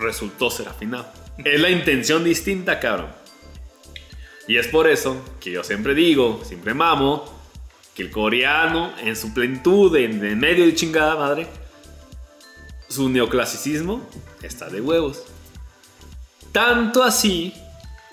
Resultó 0.00 0.50
ser 0.50 0.68
afinado. 0.68 1.06
Es 1.44 1.60
la 1.60 1.70
intención 1.70 2.24
distinta, 2.24 2.80
cabrón. 2.80 3.20
Y 4.48 4.56
es 4.56 4.66
por 4.66 4.88
eso 4.88 5.16
que 5.38 5.52
yo 5.52 5.62
siempre 5.62 5.94
digo, 5.94 6.42
siempre 6.44 6.74
mamo, 6.74 7.24
que 7.94 8.02
el 8.02 8.10
coreano 8.10 8.92
en 8.98 9.14
su 9.14 9.32
plenitud, 9.32 9.94
en, 9.96 10.40
medio 10.40 10.64
de 10.64 10.74
chingada 10.74 11.14
madre, 11.14 11.46
su 12.88 13.08
neoclasicismo 13.08 14.08
está 14.42 14.68
de 14.68 14.80
huevos. 14.80 15.22
Tanto 16.50 17.04
así 17.04 17.54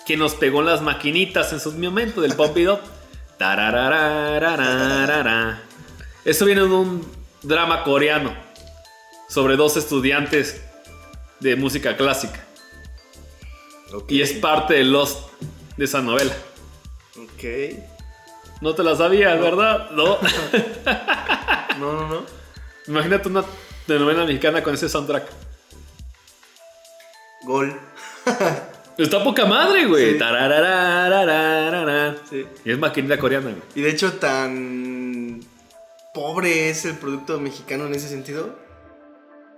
que 0.05 0.15
nos 0.15 0.35
pegó 0.35 0.61
las 0.61 0.81
maquinitas 0.81 1.51
en 1.53 1.59
su 1.59 1.71
momento 1.71 2.21
del 2.21 2.33
pop 2.35 2.55
it 2.57 2.69
up. 2.69 2.81
Esto 6.23 6.45
viene 6.45 6.61
de 6.61 6.67
un 6.67 7.11
drama 7.41 7.83
coreano 7.83 8.35
sobre 9.27 9.55
dos 9.55 9.75
estudiantes 9.75 10.61
de 11.39 11.55
música 11.55 11.95
clásica. 11.95 12.43
Y 14.07 14.21
es 14.21 14.33
parte 14.33 14.73
de 14.75 14.83
Lost 14.83 15.29
de 15.77 15.85
esa 15.85 16.01
novela. 16.01 16.33
Ok. 17.15 17.43
No 18.61 18.73
te 18.73 18.83
la 18.83 18.95
sabías, 18.95 19.39
¿verdad? 19.39 19.91
No. 19.91 20.17
No, 21.77 21.93
no, 21.93 22.07
no. 22.07 22.25
Imagínate 22.87 23.29
una 23.29 23.43
novela 23.87 24.25
mexicana 24.25 24.63
con 24.63 24.73
ese 24.73 24.89
soundtrack. 24.89 25.27
Gol. 27.43 27.79
Está 28.97 29.23
poca 29.23 29.45
madre, 29.45 29.85
güey. 29.85 30.13
Sí. 30.13 30.17
Sí. 32.27 32.47
Y 32.65 32.71
es 32.71 32.79
maquinita 32.79 33.19
coreana, 33.19 33.51
güey. 33.51 33.61
Y 33.75 33.81
de 33.81 33.91
hecho, 33.91 34.13
tan 34.13 35.39
pobre 36.15 36.71
es 36.71 36.83
el 36.85 36.95
producto 36.95 37.39
mexicano 37.39 37.85
en 37.85 37.93
ese 37.93 38.09
sentido. 38.09 38.55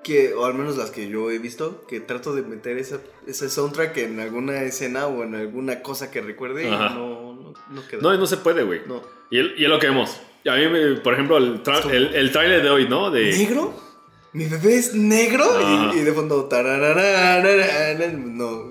Que, 0.04 0.34
o 0.34 0.46
al 0.46 0.54
menos 0.54 0.78
las 0.78 0.92
que 0.92 1.10
yo 1.10 1.30
he 1.30 1.40
visto, 1.40 1.86
que 1.88 2.00
trato 2.00 2.34
de 2.34 2.42
meter 2.42 2.78
esa, 2.78 3.00
ese 3.28 3.50
soundtrack 3.50 3.98
en 3.98 4.20
alguna 4.20 4.62
escena 4.64 5.08
o 5.08 5.24
en 5.24 5.36
alguna 5.36 5.82
cosa 5.82 6.10
que 6.10 6.22
recuerde 6.22 6.72
Ajá. 6.72 6.92
y 6.92 6.96
no, 6.98 7.34
no, 7.36 7.54
no 7.70 7.88
queda. 7.88 8.02
No, 8.02 8.18
no 8.18 8.26
se 8.26 8.38
puede, 8.38 8.64
güey. 8.64 8.82
No. 8.88 9.02
Y, 9.30 9.40
el- 9.40 9.56
y 9.58 9.64
es 9.66 9.70
lo 9.70 9.78
que 9.80 9.88
vemos. 9.88 10.22
A 10.50 10.56
mí, 10.56 10.96
por 11.04 11.14
ejemplo, 11.14 11.38
el, 11.38 11.62
tra- 11.64 11.90
el, 11.92 12.16
el 12.16 12.32
tráiler 12.32 12.64
de 12.64 12.70
hoy, 12.70 12.88
¿no? 12.88 13.12
De, 13.12 13.30
¿Negro? 13.38 13.74
¿Mi 14.32 14.46
bebé 14.46 14.76
es 14.78 14.94
negro? 14.96 15.44
Y, 15.94 15.98
y 16.00 16.02
de 16.02 16.14
fondo, 16.14 16.48
no. 18.18 18.70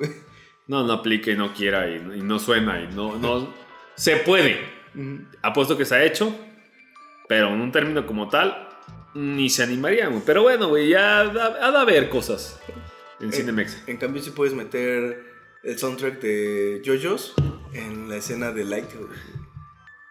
No, 0.66 0.84
no 0.84 0.92
aplica 0.92 1.30
y 1.30 1.36
no 1.36 1.52
quiera 1.52 1.88
y, 1.88 1.96
y 1.96 2.22
no 2.22 2.38
suena 2.38 2.80
y 2.80 2.94
no, 2.94 3.16
no... 3.18 3.52
Se 3.94 4.16
puede. 4.16 4.60
Ujú. 4.94 5.24
Apuesto 5.42 5.76
que 5.76 5.84
se 5.84 5.94
ha 5.94 6.05
hecho, 6.05 6.34
pero 7.28 7.48
en 7.48 7.60
un 7.60 7.72
término 7.72 8.06
como 8.06 8.28
tal, 8.28 8.68
ni 9.14 9.48
se 9.51 9.62
animarían. 9.62 10.10
güey. 10.10 10.22
Pero 10.24 10.43
bueno, 10.43 10.68
güey, 10.68 10.89
ya 10.90 11.24
da- 11.24 11.59
ha 11.60 11.70
de 11.70 11.78
haber 11.78 12.09
cosas 12.09 12.59
en 13.20 13.30
Eh, 13.30 13.32
Cinemex. 13.32 13.76
En 13.86 13.97
cambio, 13.97 14.22
sí 14.22 14.30
puedes 14.30 14.55
meter 14.55 15.24
el 15.62 15.78
soundtrack 15.78 16.20
de 16.20 16.82
JoJo's 16.85 17.35
en 17.72 18.09
la 18.09 18.16
escena 18.16 18.52
de 18.52 18.64
Lighthouse. 18.64 19.10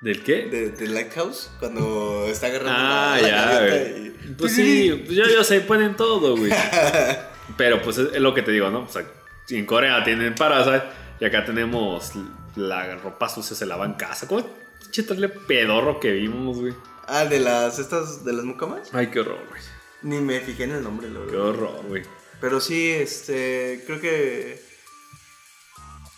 ¿Del 0.02 0.24
qué? 0.24 0.45
De, 0.45 0.69
de 0.72 0.88
Lighthouse, 0.88 1.49
cuando 1.60 2.28
está 2.28 2.48
agarrando 2.48 2.74
Ah, 2.76 3.18
la- 3.19 3.22
la 3.22 3.28
ya, 3.30 3.65
güey. 3.68 4.07
y- 4.07 4.34
Pues 4.38 4.53
sí, 4.56 5.02
pues 5.06 5.18
yo, 5.18 5.26
yo 5.28 5.44
sé, 5.44 5.61
pueden 5.61 5.95
todo, 5.95 6.36
güey. 6.38 6.52
Pero 7.57 7.82
pues 7.82 7.98
es, 7.98 8.19
lo 8.19 8.34
que 8.34 8.41
te 8.44 8.52
digo, 8.52 8.69
¿no? 8.69 8.82
O 8.84 8.88
sea, 8.90 9.03
si 9.45 9.57
en 9.57 9.65
Corea 9.65 10.03
tienen 10.03 10.36
Parasite 10.36 10.84
y 11.19 11.26
acá 11.26 11.45
tenemos 11.45 12.11
la 12.56 12.95
ropa 12.98 13.30
sucia 13.30 13.56
se 13.56 13.65
lava 13.65 13.86
en 13.86 13.94
casa. 13.94 14.28
¿Cómo 14.28 14.48
chetarle 14.91 15.30
pedorro 15.30 15.99
que 15.99 16.11
vimos, 16.11 16.57
güey? 16.60 16.74
Ah, 17.08 17.26
de 17.26 17.40
las 17.40 17.80
estas 17.80 18.24
de 18.26 18.34
las 18.34 18.44
mucamas. 18.46 18.94
Ay, 18.94 19.08
qué 19.08 19.20
horror, 19.22 19.40
güey. 19.50 19.62
Ni 20.04 20.20
me 20.20 20.40
fijé 20.42 20.66
en 20.66 20.72
el 20.72 20.84
nombre, 20.84 21.10
la 21.10 21.20
Qué 21.22 21.26
verdad. 21.32 21.46
horror, 21.48 21.86
güey. 21.88 22.04
Pero 22.40 22.60
sí, 22.60 22.92
este, 22.92 23.84
creo 23.88 24.00
que 24.00 24.62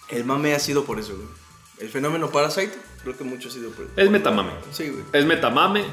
el 0.10 0.26
mame 0.26 0.53
ha 0.56 0.60
sido 0.60 0.84
por 0.86 0.99
eso, 0.99 1.16
güey. 1.16 1.28
El 1.80 1.90
fenómeno 1.90 2.30
Parasite, 2.30 2.74
creo 3.03 3.16
que 3.18 3.24
mucho 3.24 3.48
ha 3.48 3.52
sido 3.52 3.72
por 3.72 3.88
Es 3.95 4.10
metamame. 4.10 4.52
Sí, 4.72 4.90
güey. 4.90 5.03
Es 5.14 5.26
metamame. 5.26 5.86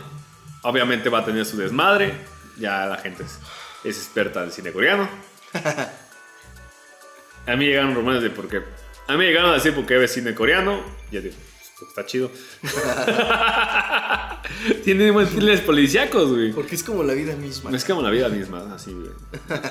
Obviamente 0.62 1.09
va 1.10 1.20
a 1.20 1.24
tener 1.24 1.47
su 1.47 1.56
desmadre. 1.56 2.12
Ya 2.59 2.86
la 2.86 2.97
gente 2.97 3.23
es, 3.23 3.39
es 3.85 3.97
experta 3.98 4.43
en 4.43 4.51
cine 4.51 4.73
coreano. 4.73 5.09
A 7.47 7.55
mí 7.55 7.66
llegaron 7.66 7.94
rumores 7.94 8.23
de 8.23 8.31
por 8.31 8.48
qué. 8.48 8.62
A 9.06 9.16
mí 9.16 9.24
llegaron 9.24 9.51
a 9.51 9.55
decir 9.55 9.73
por 9.74 9.86
qué 9.86 9.94
ves 9.98 10.12
cine 10.12 10.35
coreano. 10.35 10.81
Ya 11.12 11.20
digo, 11.20 11.36
Está 11.81 12.07
chido. 12.07 12.31
Tiene 14.85 15.11
buenos 15.11 15.32
thrillers 15.32 15.61
policíacos, 15.61 16.31
güey. 16.31 16.53
Porque 16.53 16.74
es 16.74 16.82
como 16.82 17.03
la 17.03 17.15
vida 17.15 17.35
misma. 17.36 17.74
Es 17.74 17.85
como 17.85 18.03
la 18.03 18.11
vida 18.11 18.28
misma, 18.28 18.74
así, 18.74 18.93
güey. 18.93 19.11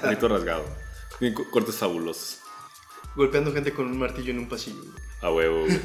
Bonito 0.03 0.27
rasgado. 0.27 0.65
Tiene 1.19 1.33
co- 1.33 1.49
cortes 1.49 1.75
fabulosos. 1.75 2.39
Golpeando 3.15 3.53
gente 3.53 3.71
con 3.73 3.85
un 3.87 3.97
martillo 3.97 4.31
en 4.31 4.39
un 4.39 4.49
pasillo. 4.49 4.81
A 5.21 5.31
huevo, 5.31 5.61
güey. 5.65 5.79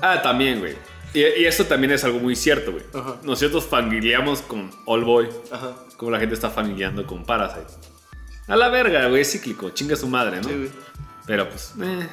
Ah, 0.00 0.22
también, 0.22 0.58
güey. 0.60 0.74
Y, 1.12 1.20
y 1.20 1.44
eso 1.44 1.66
también 1.66 1.92
es 1.92 2.02
algo 2.04 2.18
muy 2.18 2.34
cierto, 2.34 2.72
güey. 2.72 2.84
Ajá. 2.94 3.16
Nosotros 3.22 3.66
familiamos 3.66 4.40
con 4.42 4.70
All 4.86 5.04
Boy, 5.04 5.28
Ajá. 5.52 5.76
como 5.96 6.10
la 6.10 6.18
gente 6.18 6.34
está 6.34 6.50
familiando 6.50 7.06
con 7.06 7.24
Parasite. 7.24 7.66
A 8.48 8.56
la 8.56 8.68
verga, 8.70 9.06
güey, 9.08 9.22
es 9.22 9.30
cíclico. 9.30 9.70
Chinga 9.70 9.94
su 9.96 10.08
madre, 10.08 10.38
¿no? 10.38 10.44
Sí, 10.48 10.54
güey. 10.56 10.70
Pero 11.26 11.48
pues, 11.48 11.74
eh, 11.82 12.08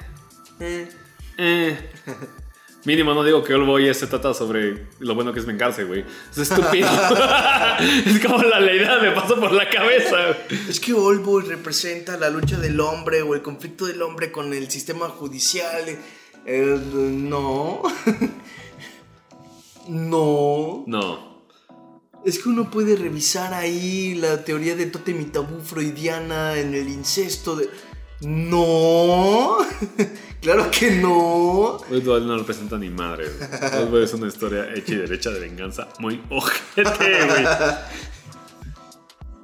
Eh, 0.59 0.89
eh. 1.37 1.89
Mínimo 2.87 3.13
no 3.13 3.21
digo 3.21 3.43
que 3.43 3.53
All 3.53 3.65
Boy 3.65 3.93
se 3.93 4.07
trata 4.07 4.33
sobre 4.33 4.87
lo 4.99 5.13
bueno 5.13 5.33
que 5.33 5.41
es 5.41 5.45
vengarse, 5.45 5.83
güey. 5.83 6.05
Es 6.31 6.37
estúpido. 6.37 6.87
es 8.05 8.25
como 8.25 8.41
la 8.41 8.61
leidad 8.61 9.01
me 9.01 9.11
pasó 9.11 9.37
por 9.37 9.51
la 9.51 9.69
cabeza. 9.69 10.15
Es 10.69 10.79
que 10.79 10.93
Old 10.93 11.21
Boy 11.21 11.43
representa 11.43 12.15
la 12.15 12.29
lucha 12.29 12.57
del 12.57 12.79
hombre 12.79 13.23
o 13.23 13.35
el 13.35 13.41
conflicto 13.41 13.87
del 13.87 14.01
hombre 14.01 14.31
con 14.31 14.53
el 14.53 14.71
sistema 14.71 15.09
judicial. 15.09 15.83
Eh, 16.45 16.79
no. 17.11 17.81
no. 19.89 20.85
No. 20.87 21.43
Es 22.23 22.39
que 22.39 22.47
uno 22.47 22.71
puede 22.71 22.95
revisar 22.95 23.53
ahí 23.53 24.15
la 24.15 24.45
teoría 24.45 24.77
de 24.77 24.85
tótem 24.85 25.19
y 25.19 25.25
tabú 25.25 25.59
freudiana 25.59 26.57
en 26.57 26.73
el 26.73 26.87
incesto 26.87 27.57
de... 27.57 27.69
No. 28.21 29.57
Claro 30.53 30.71
que 30.71 30.91
no. 30.91 31.77
Boy 31.89 32.21
no 32.25 32.37
representa 32.37 32.77
ni 32.77 32.89
madre, 32.89 33.25
güey. 33.89 34.03
Es 34.03 34.13
una 34.13 34.27
historia 34.27 34.67
hecha 34.73 34.93
y 34.93 34.95
derecha 34.95 35.29
de 35.31 35.39
venganza 35.41 35.87
muy 35.99 36.21
ojete, 36.29 37.25
güey. 37.25 37.45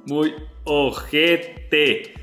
Muy 0.06 0.34
ojete. 0.64 2.14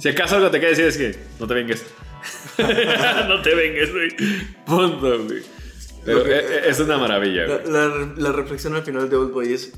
Si 0.00 0.08
acaso 0.08 0.36
algo 0.36 0.50
te 0.50 0.58
queda 0.60 0.70
decir 0.70 0.84
es 0.86 0.96
que 0.98 1.16
no 1.38 1.46
te 1.46 1.54
vengues. 1.54 1.84
no 3.28 3.42
te 3.42 3.54
vengues, 3.54 3.92
güey. 3.92 4.08
Punto, 4.66 5.24
güey. 5.24 5.42
Pero 6.04 6.26
eh, 6.26 6.68
es 6.68 6.80
una 6.80 6.98
maravilla, 6.98 7.46
La, 7.46 7.56
güey. 7.58 7.72
la- 7.72 8.12
la 8.16 8.32
reflexión 8.32 8.74
al 8.74 8.82
final 8.82 9.08
de 9.08 9.16
Old 9.16 9.32
Boy 9.32 9.52
es... 9.52 9.72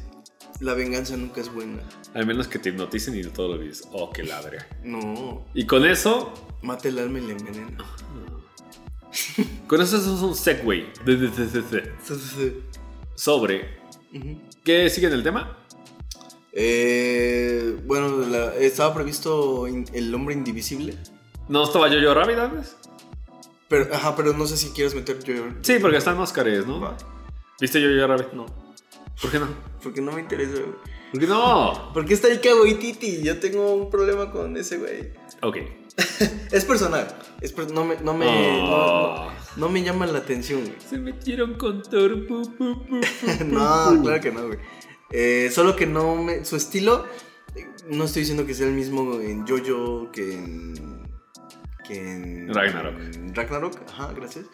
La 0.60 0.74
venganza 0.74 1.16
nunca 1.16 1.40
es 1.40 1.52
buena. 1.52 1.82
Al 2.14 2.26
menos 2.26 2.48
que 2.48 2.58
te 2.58 2.70
hipnoticen 2.70 3.14
y 3.18 3.22
todo 3.24 3.48
lo 3.54 3.58
vives. 3.58 3.86
Oh, 3.92 4.10
qué 4.10 4.22
ladre. 4.24 4.58
No. 4.82 5.44
Y 5.54 5.66
con 5.66 5.84
eso, 5.84 6.32
Mata 6.62 6.88
el 6.88 6.98
alma 6.98 7.18
y 7.18 7.26
la 7.26 7.32
envenena. 7.32 7.76
con 9.68 9.80
eso 9.82 9.96
es 9.98 10.06
un 10.06 10.34
segue 10.34 10.86
sobre. 13.14 13.78
¿Qué 14.64 14.88
sigue 14.90 15.06
en 15.08 15.12
el 15.12 15.22
tema? 15.22 15.58
Eh, 16.52 17.76
bueno, 17.84 18.18
la- 18.26 18.54
estaba 18.56 18.94
previsto 18.94 19.68
in- 19.68 19.84
el 19.92 20.14
hombre 20.14 20.34
indivisible. 20.34 20.96
¿No 21.48 21.64
estaba 21.64 21.88
Jojo 21.90 22.14
Rabbit 22.14 22.38
antes? 22.38 22.76
Pero, 23.68 23.94
ajá, 23.94 24.16
pero 24.16 24.32
no 24.32 24.46
sé 24.46 24.56
si 24.56 24.70
quieres 24.70 24.94
meter 24.94 25.22
yo. 25.22 25.44
Sí, 25.60 25.76
porque 25.80 25.98
están 25.98 26.18
Óscares, 26.18 26.66
¿no? 26.66 26.80
Va. 26.80 26.96
¿Viste 27.60 27.80
Jojo 27.80 28.06
Rabbit? 28.06 28.32
No, 28.32 28.46
¿Por 29.20 29.30
qué 29.30 29.38
no? 29.38 29.48
Porque 29.86 30.00
no 30.00 30.10
me 30.12 30.20
interesa, 30.20 30.52
güey. 30.52 30.74
¿Por 31.12 31.20
qué 31.20 31.26
no? 31.28 31.92
Porque 31.94 32.14
está 32.14 32.28
Ika 32.32 32.54
Waititi. 32.60 33.22
Yo 33.22 33.38
tengo 33.38 33.74
un 33.74 33.88
problema 33.90 34.30
con 34.32 34.56
ese 34.56 34.78
güey. 34.78 35.12
Ok. 35.42 35.56
Es 36.52 36.64
personal. 36.64 37.06
Es 37.40 37.52
per- 37.52 37.70
no 37.70 37.84
me, 37.84 37.96
no 38.02 38.12
me, 38.14 38.26
Oh. 38.62 39.30
no, 39.56 39.66
no 39.66 39.68
me 39.68 39.82
llama 39.82 40.06
la 40.06 40.18
atención, 40.18 40.60
güey. 40.62 40.74
Se 40.90 40.98
metieron 40.98 41.54
con 41.54 41.82
Thor. 41.82 42.26
pu, 42.26 42.42
pu, 42.42 42.56
pu, 42.56 42.86
pu, 42.86 43.00
No, 43.46 44.02
claro 44.02 44.20
que 44.20 44.32
no, 44.32 44.46
güey. 44.48 44.58
Eh, 45.12 45.50
solo 45.52 45.76
que 45.76 45.86
no 45.86 46.16
me. 46.16 46.44
Su 46.44 46.56
estilo. 46.56 47.04
No 47.88 48.04
estoy 48.04 48.22
diciendo 48.22 48.44
que 48.44 48.54
sea 48.54 48.66
el 48.66 48.74
mismo 48.74 49.20
en 49.20 49.46
Jojo 49.46 50.10
que 50.10 50.34
en. 50.34 50.74
que 51.86 51.94
en. 52.12 52.52
Ragnarok. 52.52 52.98
en 53.14 53.34
Ragnarok, 53.34 53.78
ajá, 53.88 54.12
gracias. 54.14 54.46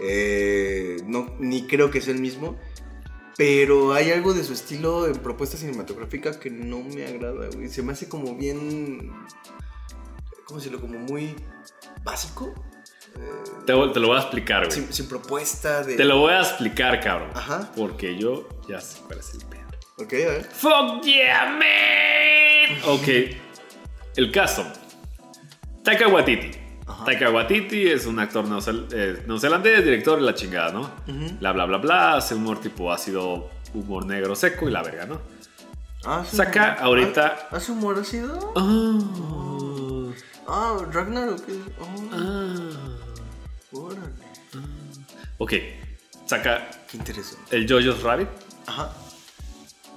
Eh, 0.00 0.96
no, 1.06 1.36
ni 1.38 1.66
creo 1.66 1.90
que 1.90 2.00
sea 2.00 2.12
el 2.14 2.20
mismo. 2.20 2.58
Pero 3.36 3.92
hay 3.92 4.10
algo 4.12 4.32
de 4.32 4.44
su 4.44 4.52
estilo 4.52 5.06
en 5.06 5.14
propuesta 5.16 5.56
cinematográfica 5.56 6.38
que 6.38 6.50
no 6.50 6.80
me 6.80 7.06
agrada, 7.06 7.48
güey. 7.54 7.68
Se 7.68 7.82
me 7.82 7.92
hace 7.92 8.08
como 8.08 8.34
bien. 8.36 9.12
¿Cómo 10.46 10.58
decirlo? 10.60 10.80
Como 10.80 10.98
muy 10.98 11.34
básico. 12.04 12.54
Te, 13.66 13.72
lo- 13.72 13.92
te 13.92 14.00
lo 14.00 14.08
voy 14.08 14.16
a 14.16 14.20
explicar, 14.20 14.66
güey. 14.66 14.70
sin, 14.72 14.92
sin 14.92 15.08
propuesta 15.08 15.82
de. 15.82 15.96
Te 15.96 16.04
lo 16.04 16.18
voy 16.18 16.32
a 16.32 16.40
explicar, 16.40 17.00
cabrón. 17.00 17.30
Ajá. 17.34 17.70
Porque 17.76 18.16
yo 18.18 18.48
ya 18.68 18.80
sé 18.80 19.00
cuál 19.06 19.18
es 19.20 19.34
el 19.34 19.44
pedo. 19.46 19.62
Ok, 19.98 20.12
a 20.12 20.16
ver. 20.30 20.44
Fuck 20.44 21.02
yeah, 21.04 21.46
man. 21.50 22.78
Ok. 22.86 23.08
El 24.16 24.30
caso. 24.32 24.64
Taika 25.82 26.08
Waititi. 26.08 26.50
Ajá. 26.86 27.04
Taika 27.06 27.30
Waititi 27.30 27.88
es 27.88 28.04
un 28.06 28.18
actor 28.18 28.44
neozel- 28.44 28.86
eh, 28.92 29.22
neozelandés, 29.26 29.82
director 29.84 30.16
de 30.18 30.22
la 30.26 30.34
chingada, 30.34 30.72
¿no? 30.72 30.90
Bla, 31.40 31.52
bla, 31.52 31.64
bla, 31.64 31.78
bla. 31.78 32.16
Hace 32.16 32.34
humor 32.34 32.60
tipo 32.60 32.92
ácido, 32.92 33.50
humor 33.72 34.04
negro 34.06 34.34
seco 34.34 34.68
y 34.68 34.72
la 34.72 34.82
verga, 34.82 35.06
¿no? 35.06 35.20
Ah, 36.04 36.22
sí, 36.28 36.36
Saca 36.36 36.74
ahorita- 36.74 37.48
¿Hace 37.50 37.72
humor 37.72 37.98
ácido? 37.98 38.52
Ah, 38.56 38.98
Ah, 40.46 40.76
Ragnarok. 40.92 41.40
Oh, 41.80 42.10
ah. 42.12 42.70
órale. 43.72 44.00
Ok. 45.38 45.52
Saca 46.26 46.68
Qué 46.90 46.98
interesante. 46.98 47.56
el 47.56 47.66
Jojo's 47.66 48.02
Rabbit. 48.02 48.28
Ajá. 48.66 48.92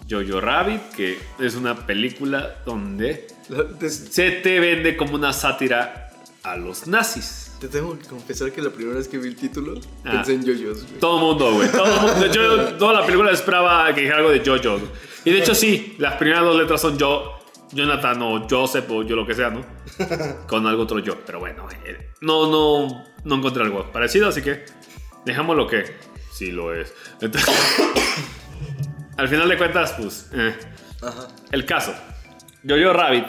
Jojo 0.10 0.40
Rabbit, 0.40 0.82
que 0.96 1.20
es 1.40 1.56
una 1.56 1.86
película 1.86 2.56
donde 2.66 3.28
se 3.90 4.32
te 4.32 4.60
vende 4.62 4.96
como 4.96 5.16
una 5.16 5.34
sátira 5.34 6.07
a 6.52 6.56
los 6.58 6.88
nazis. 6.88 7.52
te 7.60 7.68
tengo 7.68 7.98
que 7.98 8.06
confesar 8.08 8.52
que 8.52 8.62
la 8.62 8.70
primera 8.70 8.98
vez 8.98 9.08
que 9.08 9.18
vi 9.18 9.28
el 9.30 9.36
título 9.36 9.80
Ah. 10.06 10.12
pensé 10.12 10.34
en 10.34 10.46
Yoyos, 10.46 10.84
güey. 10.84 11.00
Todo 11.00 11.18
mundo, 11.20 11.54
güey. 11.54 11.70
Todo 11.72 11.86
el 11.86 12.02
mundo. 12.02 12.26
Yo 12.34 12.74
toda 12.78 12.94
la 13.02 13.06
película 13.06 13.32
esperaba 13.32 13.94
que 13.94 14.02
dijera 14.02 14.18
algo 14.18 14.30
de 14.30 14.40
Jojo. 14.46 14.80
Y 15.26 15.32
de 15.32 15.40
hecho, 15.40 15.54
sí, 15.56 15.96
las 16.00 16.16
primeras 16.16 16.44
dos 16.44 16.56
letras 16.58 16.80
son 16.80 16.98
yo, 16.98 17.34
Jonathan 17.72 18.22
o 18.22 18.48
Joseph 18.50 18.86
o 18.92 19.04
yo 19.04 19.16
lo 19.16 19.26
que 19.26 19.34
sea, 19.34 19.50
¿no? 19.50 19.66
Con 20.48 20.66
algo 20.68 20.84
otro 20.84 21.00
yo. 21.00 21.18
Pero 21.26 21.40
bueno, 21.40 21.68
eh, 21.86 22.12
no, 22.22 22.50
no, 22.50 23.04
no 23.26 23.36
encontré 23.36 23.64
algo 23.64 23.92
parecido, 23.92 24.30
así 24.30 24.42
que 24.42 24.64
dejamos 25.26 25.58
lo 25.58 25.68
que 25.68 25.84
sí 26.32 26.52
lo 26.52 26.74
es. 26.74 26.94
Entonces, 27.20 27.54
al 29.18 29.28
final 29.28 29.50
de 29.50 29.58
cuentas, 29.58 29.94
pues, 30.00 30.30
eh, 30.34 30.56
Ajá. 31.02 31.28
el 31.52 31.66
caso. 31.66 31.94
Jojo 32.68 32.94
Rabbit, 32.94 33.26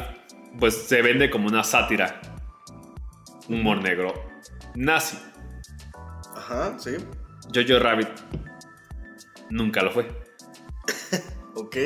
pues 0.60 0.74
se 0.86 1.00
vende 1.02 1.30
como 1.30 1.48
una 1.48 1.64
sátira, 1.64 2.20
humor 3.48 3.82
negro, 3.82 4.14
nazi. 4.74 5.18
Ajá, 6.36 6.78
sí. 6.78 6.96
Jojo 7.54 7.78
Rabbit 7.78 8.08
nunca 9.50 9.82
lo 9.82 9.90
fue. 9.90 10.08
Ok. 11.54 11.76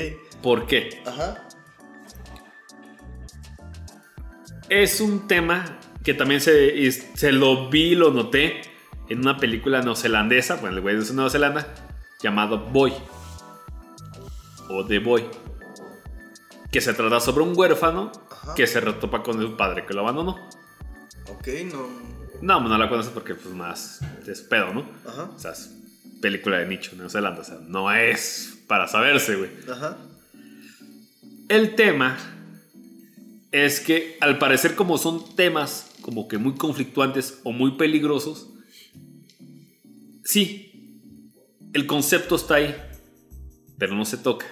¿Por 0.42 0.66
qué? 0.66 1.02
Ajá. 1.06 1.48
Es 4.68 5.00
un 5.00 5.26
tema 5.26 5.78
que 6.04 6.12
también 6.12 6.42
se, 6.42 6.90
se 6.92 7.32
lo 7.32 7.70
vi, 7.70 7.94
lo 7.94 8.10
noté 8.10 8.60
en 9.08 9.20
una 9.20 9.36
película 9.38 9.80
neozelandesa, 9.80 10.56
bueno, 10.56 10.76
el 10.76 10.82
güey 10.82 10.96
es 10.96 11.08
de 11.08 11.14
Nueva 11.14 11.30
Zelanda, 11.30 11.66
llamado 12.22 12.58
Boy. 12.58 12.92
O 14.68 14.84
The 14.86 14.98
Boy. 14.98 15.26
Que 16.70 16.80
se 16.80 16.94
trata 16.94 17.20
sobre 17.20 17.44
un 17.44 17.52
huérfano 17.56 18.12
Ajá. 18.30 18.54
que 18.54 18.66
se 18.66 18.80
retopa 18.80 19.22
con 19.22 19.40
su 19.40 19.56
padre 19.56 19.84
que 19.86 19.94
lo 19.94 20.00
abandonó. 20.00 20.36
Ok, 21.42 21.48
no. 21.72 21.88
No, 22.40 22.60
no 22.60 22.78
la 22.78 22.88
conoces 22.88 23.10
porque 23.10 23.34
pues 23.34 23.52
más 23.52 24.00
es 24.28 24.42
pedo, 24.42 24.72
¿no? 24.72 24.88
Ajá. 25.04 25.24
O 25.34 25.38
sea, 25.40 25.50
es 25.50 25.74
película 26.20 26.58
de 26.58 26.68
nicho, 26.68 26.92
Nueva 26.94 27.10
Zelanda. 27.10 27.40
O 27.40 27.44
sea, 27.44 27.58
no 27.66 27.92
es 27.92 28.62
para 28.68 28.86
saberse, 28.86 29.34
güey. 29.34 29.50
Ajá. 29.68 29.98
El 31.48 31.74
tema 31.74 32.16
es 33.50 33.80
que 33.80 34.18
al 34.20 34.38
parecer 34.38 34.76
como 34.76 34.98
son 34.98 35.34
temas 35.34 35.90
como 36.00 36.28
que 36.28 36.38
muy 36.38 36.54
conflictuantes 36.54 37.40
o 37.42 37.50
muy 37.50 37.72
peligrosos, 37.72 38.48
sí, 40.22 41.00
el 41.72 41.88
concepto 41.88 42.36
está 42.36 42.54
ahí, 42.54 42.76
pero 43.78 43.96
no 43.96 44.04
se 44.04 44.16
toca. 44.16 44.46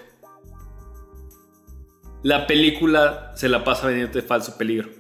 La 2.25 2.49
película 2.49 3.33
se 3.37 3.49
la 3.49 3.63
pasa 3.63 3.87
vendiendo 3.87 4.13
de 4.13 4.23
falso 4.23 4.59
peligro. 4.59 4.91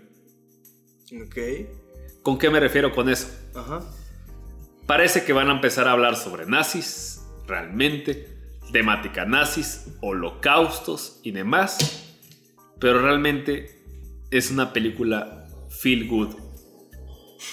Ok. 1.12 1.79
¿Con 2.22 2.38
qué 2.38 2.50
me 2.50 2.60
refiero 2.60 2.94
con 2.94 3.08
eso? 3.08 3.28
Ajá. 3.54 3.80
Parece 4.86 5.24
que 5.24 5.32
van 5.32 5.48
a 5.48 5.52
empezar 5.52 5.88
a 5.88 5.92
hablar 5.92 6.16
sobre 6.16 6.46
nazis, 6.46 7.22
realmente, 7.46 8.28
temática 8.72 9.24
nazis, 9.24 9.86
holocaustos 10.00 11.20
y 11.22 11.32
demás, 11.32 12.04
pero 12.78 13.00
realmente 13.00 13.80
es 14.30 14.50
una 14.50 14.72
película 14.72 15.46
feel 15.68 16.08
good, 16.08 16.34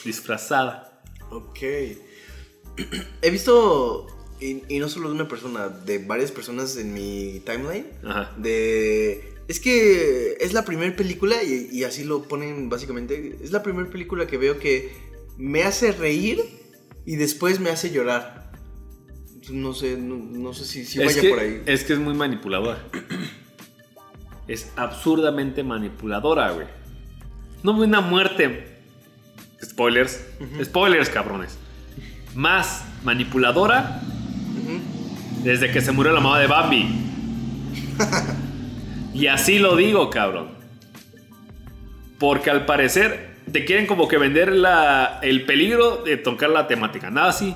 disfrazada. 0.03 1.03
Ok. 1.31 1.59
He 3.21 3.29
visto, 3.29 4.07
y, 4.39 4.63
y 4.73 4.79
no 4.79 4.89
solo 4.89 5.09
de 5.09 5.15
una 5.15 5.27
persona, 5.27 5.69
de 5.69 5.99
varias 5.99 6.31
personas 6.31 6.77
en 6.77 6.93
mi 6.93 7.41
timeline, 7.45 7.87
Ajá. 8.03 8.33
de... 8.37 9.36
Es 9.47 9.59
que 9.59 10.37
es 10.39 10.53
la 10.53 10.65
primera 10.65 10.95
película, 10.95 11.41
y, 11.43 11.69
y 11.71 11.83
así 11.83 12.03
lo 12.03 12.23
ponen 12.23 12.69
básicamente, 12.69 13.37
es 13.41 13.51
la 13.51 13.63
primera 13.63 13.89
película 13.89 14.27
que 14.27 14.37
veo 14.37 14.59
que 14.59 14.91
me 15.37 15.63
hace 15.63 15.91
reír 15.91 16.43
y 17.05 17.15
después 17.15 17.59
me 17.59 17.69
hace 17.69 17.91
llorar. 17.91 18.51
No 19.49 19.73
sé, 19.73 19.95
no, 19.97 20.17
no 20.17 20.53
sé 20.53 20.65
si, 20.65 20.85
si 20.85 20.99
vaya 20.99 21.21
que, 21.21 21.29
por 21.29 21.39
ahí. 21.39 21.61
es 21.65 21.85
que 21.85 21.93
es 21.93 21.99
muy 21.99 22.13
manipuladora. 22.13 22.83
es 24.47 24.71
absurdamente 24.75 25.63
manipuladora, 25.63 26.51
güey. 26.51 26.67
No 27.63 27.71
una 27.71 28.01
muerte. 28.01 28.75
Spoilers. 29.63 30.21
Spoilers, 30.63 31.09
cabrones. 31.09 31.57
Más 32.35 32.83
manipuladora 33.03 34.01
desde 35.43 35.71
que 35.71 35.81
se 35.81 35.91
murió 35.91 36.11
la 36.11 36.19
mamá 36.19 36.39
de 36.39 36.47
Bambi. 36.47 36.85
y 39.17 39.27
así 39.27 39.59
lo 39.59 39.75
digo, 39.75 40.09
cabrón. 40.09 40.49
Porque 42.19 42.49
al 42.49 42.65
parecer 42.65 43.37
te 43.51 43.63
quieren 43.65 43.85
como 43.87 44.07
que 44.07 44.17
vender 44.17 44.51
la- 44.53 45.19
el 45.21 45.45
peligro 45.45 45.97
de 46.03 46.17
tocar 46.17 46.49
la 46.49 46.67
temática 46.67 47.09
nazi, 47.09 47.55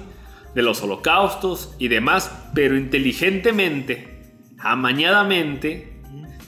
de 0.56 0.62
los 0.62 0.82
holocaustos 0.82 1.74
y 1.80 1.88
demás, 1.88 2.32
pero 2.54 2.76
inteligentemente, 2.78 4.34
amañadamente, 4.60 6.02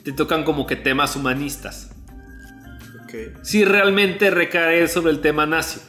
te 0.04 0.12
tocan 0.12 0.44
como 0.44 0.68
que 0.68 0.76
temas 0.76 1.16
humanistas. 1.16 1.90
Si 3.44 3.64
realmente 3.64 4.32
recae 4.32 4.88
sobre 4.88 5.12
el 5.12 5.22
tema 5.22 5.46
nazi. 5.46 5.80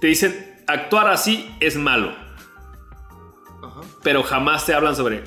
Te 0.00 0.08
dicen, 0.08 0.56
actuar 0.66 1.08
así 1.08 1.48
es 1.60 1.76
malo. 1.76 2.12
Pero 4.02 4.24
jamás 4.24 4.66
te 4.66 4.74
hablan 4.74 4.96
sobre 4.96 5.22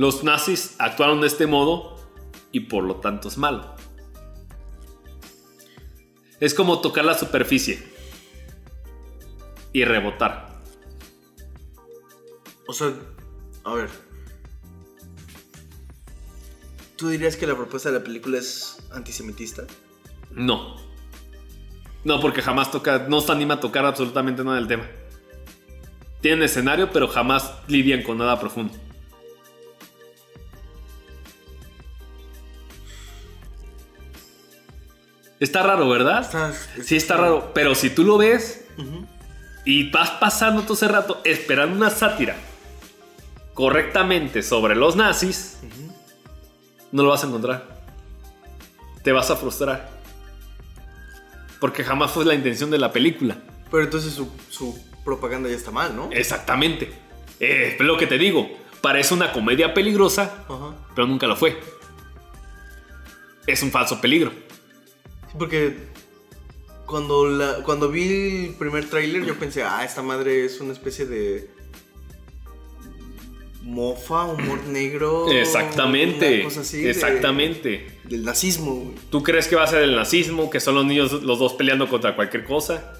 los 0.00 0.24
nazis 0.24 0.76
actuaron 0.78 1.20
de 1.20 1.26
este 1.26 1.46
modo 1.46 1.94
y 2.52 2.60
por 2.60 2.84
lo 2.84 2.96
tanto 3.00 3.28
es 3.28 3.36
malo. 3.36 3.76
Es 6.40 6.54
como 6.54 6.80
tocar 6.80 7.04
la 7.04 7.12
superficie 7.18 7.86
y 9.74 9.84
rebotar. 9.84 10.58
O 12.66 12.72
sea, 12.72 12.94
a 13.62 13.74
ver. 13.74 13.90
¿Tú 16.96 17.10
dirías 17.10 17.36
que 17.36 17.46
la 17.46 17.54
propuesta 17.54 17.90
de 17.90 17.98
la 17.98 18.02
película 18.02 18.38
es 18.38 18.78
antisemitista? 18.92 19.64
No. 20.30 20.76
No, 22.04 22.20
porque 22.20 22.40
jamás 22.40 22.70
toca, 22.70 23.06
no 23.06 23.20
se 23.20 23.32
anima 23.32 23.54
a 23.54 23.60
tocar 23.60 23.84
absolutamente 23.84 24.44
nada 24.44 24.56
del 24.56 24.66
tema. 24.66 24.88
Tienen 26.22 26.42
escenario, 26.42 26.90
pero 26.90 27.06
jamás 27.06 27.52
lidian 27.68 28.02
con 28.02 28.16
nada 28.16 28.40
profundo. 28.40 28.72
Está 35.40 35.62
raro, 35.62 35.88
¿verdad? 35.88 36.20
Está- 36.20 36.52
Sí, 36.84 36.96
está 36.96 37.16
raro. 37.16 37.50
Pero 37.54 37.74
si 37.74 37.90
tú 37.90 38.04
lo 38.04 38.18
ves 38.18 38.64
y 39.64 39.90
vas 39.90 40.10
pasando 40.12 40.62
todo 40.62 40.74
ese 40.74 40.86
rato 40.88 41.20
esperando 41.24 41.74
una 41.76 41.90
sátira 41.90 42.36
correctamente 43.54 44.42
sobre 44.42 44.74
los 44.76 44.96
nazis, 44.96 45.58
no 46.92 47.02
lo 47.02 47.08
vas 47.10 47.24
a 47.24 47.26
encontrar. 47.26 47.80
Te 49.02 49.12
vas 49.12 49.30
a 49.30 49.36
frustrar. 49.36 49.88
Porque 51.58 51.84
jamás 51.84 52.10
fue 52.10 52.24
la 52.24 52.34
intención 52.34 52.70
de 52.70 52.78
la 52.78 52.92
película. 52.92 53.38
Pero 53.70 53.84
entonces 53.84 54.12
su, 54.14 54.30
su 54.50 54.78
propaganda 55.04 55.48
ya 55.48 55.56
está 55.56 55.70
mal, 55.70 55.94
¿no? 55.94 56.08
Exactamente. 56.12 56.92
Eh, 57.38 57.76
es 57.78 57.80
lo 57.86 57.96
que 57.96 58.06
te 58.06 58.18
digo. 58.18 58.48
Parece 58.80 59.12
una 59.14 59.32
comedia 59.32 59.74
peligrosa, 59.74 60.44
pero 60.94 61.06
nunca 61.06 61.26
lo 61.26 61.36
fue. 61.36 61.60
Es 63.46 63.62
un 63.62 63.70
falso 63.70 64.00
peligro. 64.00 64.32
Sí, 65.30 65.36
porque 65.38 65.76
cuando, 66.86 67.28
la, 67.28 67.62
cuando 67.62 67.88
vi 67.88 68.46
el 68.46 68.54
primer 68.54 68.88
tráiler 68.88 69.24
yo 69.24 69.38
pensé, 69.38 69.62
ah, 69.62 69.84
esta 69.84 70.02
madre 70.02 70.44
es 70.44 70.60
una 70.60 70.72
especie 70.72 71.06
de 71.06 71.50
mofa, 73.62 74.24
humor 74.24 74.64
negro. 74.66 75.30
Exactamente. 75.30 76.36
una 76.36 76.44
cosa 76.44 76.60
así 76.62 76.82
de- 76.82 76.90
Exactamente. 76.90 77.98
del 78.04 78.24
nazismo. 78.24 78.74
güey. 78.74 78.94
¿Tú 79.10 79.22
crees 79.22 79.46
que 79.48 79.56
va 79.56 79.64
a 79.64 79.66
ser 79.66 79.82
el 79.82 79.94
nazismo? 79.94 80.50
Que 80.50 80.60
son 80.60 80.74
los 80.74 80.84
niños 80.86 81.12
los 81.22 81.38
dos 81.38 81.52
peleando 81.54 81.88
contra 81.88 82.16
cualquier 82.16 82.44
cosa. 82.44 82.94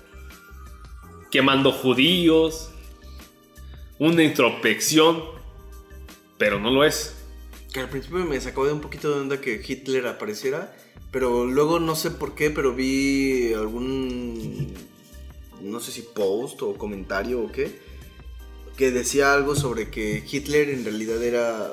Quemando 1.31 1.73
judíos. 1.73 2.71
Una 3.99 4.23
introspección. 4.23 5.23
Pero 6.39 6.59
no 6.61 6.71
lo 6.71 6.85
es. 6.85 7.17
Que 7.73 7.81
al 7.81 7.89
principio 7.89 8.19
me 8.21 8.41
sacó 8.41 8.67
de 8.67 8.73
un 8.73 8.81
poquito 8.81 9.13
de 9.15 9.21
onda 9.21 9.41
que 9.41 9.63
Hitler 9.67 10.07
apareciera, 10.07 10.75
pero 11.11 11.47
luego 11.47 11.81
no 11.81 11.97
sé 11.97 12.11
por 12.11 12.35
qué, 12.35 12.51
pero 12.51 12.75
vi 12.75 13.53
algún, 13.55 14.73
no 15.63 15.81
sé 15.81 15.93
si 15.93 16.03
post 16.03 16.63
o 16.63 16.75
comentario 16.77 17.41
o 17.43 17.51
qué, 17.53 17.79
que 18.77 18.91
decía 18.91 19.35
algo 19.35 19.55
sobre 19.57 19.91
que 19.91 20.23
Hitler 20.31 20.71
en 20.71 20.85
realidad 20.85 21.23
era, 21.23 21.69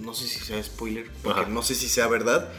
no 0.00 0.14
sé 0.14 0.28
si 0.28 0.38
sea 0.40 0.62
spoiler, 0.62 1.06
porque 1.22 1.40
Ajá. 1.40 1.50
no 1.50 1.62
sé 1.62 1.74
si 1.74 1.88
sea 1.88 2.06
verdad, 2.08 2.52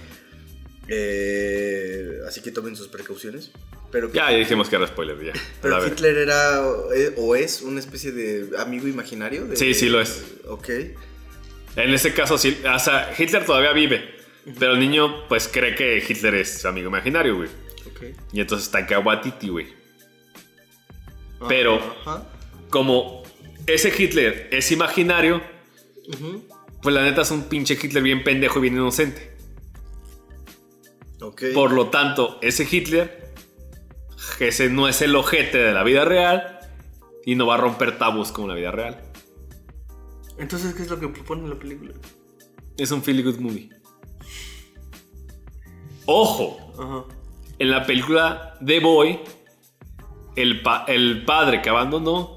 eh, 0.87 2.19
así 2.27 2.41
que 2.41 2.51
tomen 2.51 2.75
sus 2.75 2.87
precauciones, 2.89 3.51
pero 3.91 4.11
que, 4.11 4.17
Ya, 4.17 4.31
ya 4.31 4.37
dijimos 4.37 4.69
que 4.69 4.75
era 4.75 4.87
spoiler, 4.87 5.23
ya. 5.23 5.33
pero 5.61 5.75
A 5.75 5.79
ver. 5.79 5.91
Hitler 5.93 6.17
era 6.17 6.61
eh, 6.95 7.13
o 7.17 7.35
es 7.35 7.61
una 7.61 7.79
especie 7.79 8.11
de 8.11 8.57
amigo 8.57 8.87
imaginario. 8.87 9.45
de- 9.45 9.55
Sí, 9.55 9.73
sí 9.73 9.87
lo 9.87 10.01
es. 10.01 10.23
Ok. 10.47 10.69
En 11.75 11.93
ese 11.93 12.13
caso, 12.13 12.37
sí. 12.37 12.57
O 12.75 12.79
sea, 12.79 13.13
Hitler 13.17 13.45
todavía 13.45 13.71
vive. 13.73 14.03
Pero 14.59 14.73
el 14.73 14.79
niño, 14.79 15.27
pues, 15.27 15.47
cree 15.47 15.75
que 15.75 16.03
Hitler 16.07 16.35
es 16.35 16.61
su 16.61 16.67
amigo 16.67 16.89
imaginario, 16.89 17.37
güey. 17.37 17.49
Y 18.33 18.41
entonces 18.41 18.67
está 18.67 18.79
en 18.79 19.05
Waititi, 19.05 19.49
güey. 19.49 19.67
Pero- 21.47 21.77
Ajá. 22.05 22.29
Como 22.69 23.23
ese 23.67 23.93
Hitler 23.95 24.49
es 24.51 24.71
imaginario, 24.71 25.41
pues 26.81 26.95
la 26.95 27.03
neta 27.03 27.21
es 27.21 27.31
un 27.31 27.43
pinche 27.43 27.77
Hitler 27.81 28.01
bien 28.03 28.23
pendejo 28.23 28.59
y 28.59 28.63
bien 28.63 28.73
inocente. 28.73 29.31
Por 31.53 31.71
lo 31.71 31.89
tanto, 31.89 32.39
ese 32.41 32.67
Hitler, 32.69 33.31
ese 34.39 34.69
no 34.69 34.87
es 34.87 35.01
el 35.01 35.15
ojete 35.15 35.57
de 35.59 35.71
la 35.73 35.83
vida 35.83 36.03
real 36.03 36.59
y 37.25 37.35
no 37.35 37.45
va 37.45 37.55
a 37.55 37.57
romper 37.57 37.97
tabús 37.97 38.31
como 38.31 38.47
la 38.49 38.55
vida 38.55 38.71
real. 38.71 39.01
Entonces, 40.37 40.73
¿qué 40.73 40.81
es 40.81 40.89
lo 40.89 40.99
que 40.99 41.07
propone 41.07 41.47
la 41.47 41.55
película? 41.55 41.93
Es 42.77 42.91
un 42.91 43.03
feel 43.03 43.23
good 43.23 43.37
movie. 43.37 43.69
Ojo, 46.05 46.57
Ajá. 46.79 47.05
en 47.59 47.71
la 47.71 47.85
película 47.85 48.57
The 48.65 48.79
Boy, 48.79 49.19
el, 50.35 50.61
pa- 50.61 50.85
el 50.87 51.23
padre 51.25 51.61
que 51.61 51.69
abandonó 51.69 52.35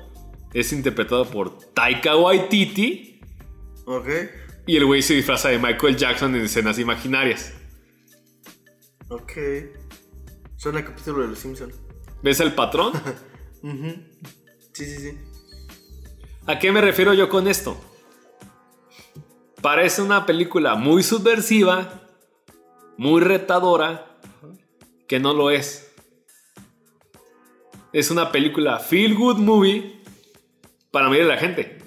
es 0.52 0.72
interpretado 0.72 1.24
por 1.28 1.58
Taika 1.74 2.16
Waititi 2.16 3.20
Ok. 3.86 4.08
y 4.66 4.76
el 4.76 4.84
güey 4.86 5.02
se 5.02 5.14
disfraza 5.14 5.48
de 5.48 5.58
Michael 5.58 5.96
Jackson 5.96 6.34
en 6.36 6.42
escenas 6.42 6.78
imaginarias. 6.78 7.52
Ok. 9.08 9.32
Suena 10.56 10.80
a 10.80 10.84
capítulo 10.84 11.22
de 11.22 11.28
Los 11.28 11.38
Simpson. 11.38 11.72
¿Ves 12.22 12.40
el 12.40 12.52
patrón? 12.54 12.92
Sí, 14.72 14.84
sí, 14.84 14.96
sí. 14.98 15.18
¿A 16.46 16.58
qué 16.58 16.70
me 16.70 16.80
refiero 16.82 17.14
yo 17.14 17.28
con 17.30 17.48
esto? 17.48 17.80
Parece 19.62 20.02
una 20.02 20.26
película 20.26 20.74
muy 20.76 21.02
subversiva, 21.02 22.02
muy 22.96 23.20
retadora, 23.20 24.06
que 25.08 25.18
no 25.20 25.34
lo 25.34 25.50
es. 25.50 25.92
Es 27.92 28.10
una 28.10 28.30
película 28.32 28.78
feel 28.78 29.14
good 29.14 29.36
movie 29.38 30.00
para 30.90 31.08
mirar 31.08 31.30
a 31.30 31.34
la 31.34 31.38
gente. 31.38 31.78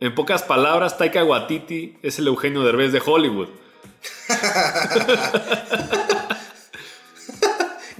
En 0.00 0.14
pocas 0.14 0.44
palabras, 0.44 0.96
Taika 0.96 1.24
Waititi 1.24 1.98
es 2.02 2.20
el 2.20 2.28
Eugenio 2.28 2.62
Derbez 2.62 2.92
de 2.92 3.02
Hollywood. 3.04 3.48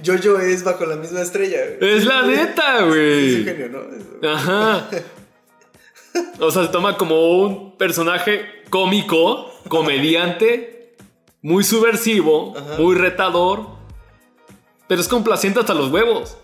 Jojo 0.05 0.39
es 0.39 0.63
bajo 0.63 0.85
la 0.85 0.95
misma 0.95 1.21
estrella. 1.21 1.57
güey. 1.77 1.97
Es 1.97 2.05
la 2.05 2.21
neta, 2.23 2.77
Es 2.77 2.83
un 2.83 2.89
güey. 2.89 3.43
genio, 3.43 3.69
¿no? 4.21 4.29
Ajá. 4.29 4.87
O 6.39 6.51
sea, 6.51 6.65
se 6.65 6.71
toma 6.71 6.97
como 6.97 7.41
un 7.41 7.77
personaje 7.77 8.63
cómico, 8.69 9.51
comediante, 9.69 10.97
muy 11.41 11.63
subversivo, 11.63 12.53
Ajá. 12.57 12.75
muy 12.77 12.95
retador, 12.95 13.67
pero 14.87 14.99
es 14.99 15.07
complaciente 15.07 15.59
hasta 15.59 15.73
los 15.73 15.89
huevos. 15.91 16.37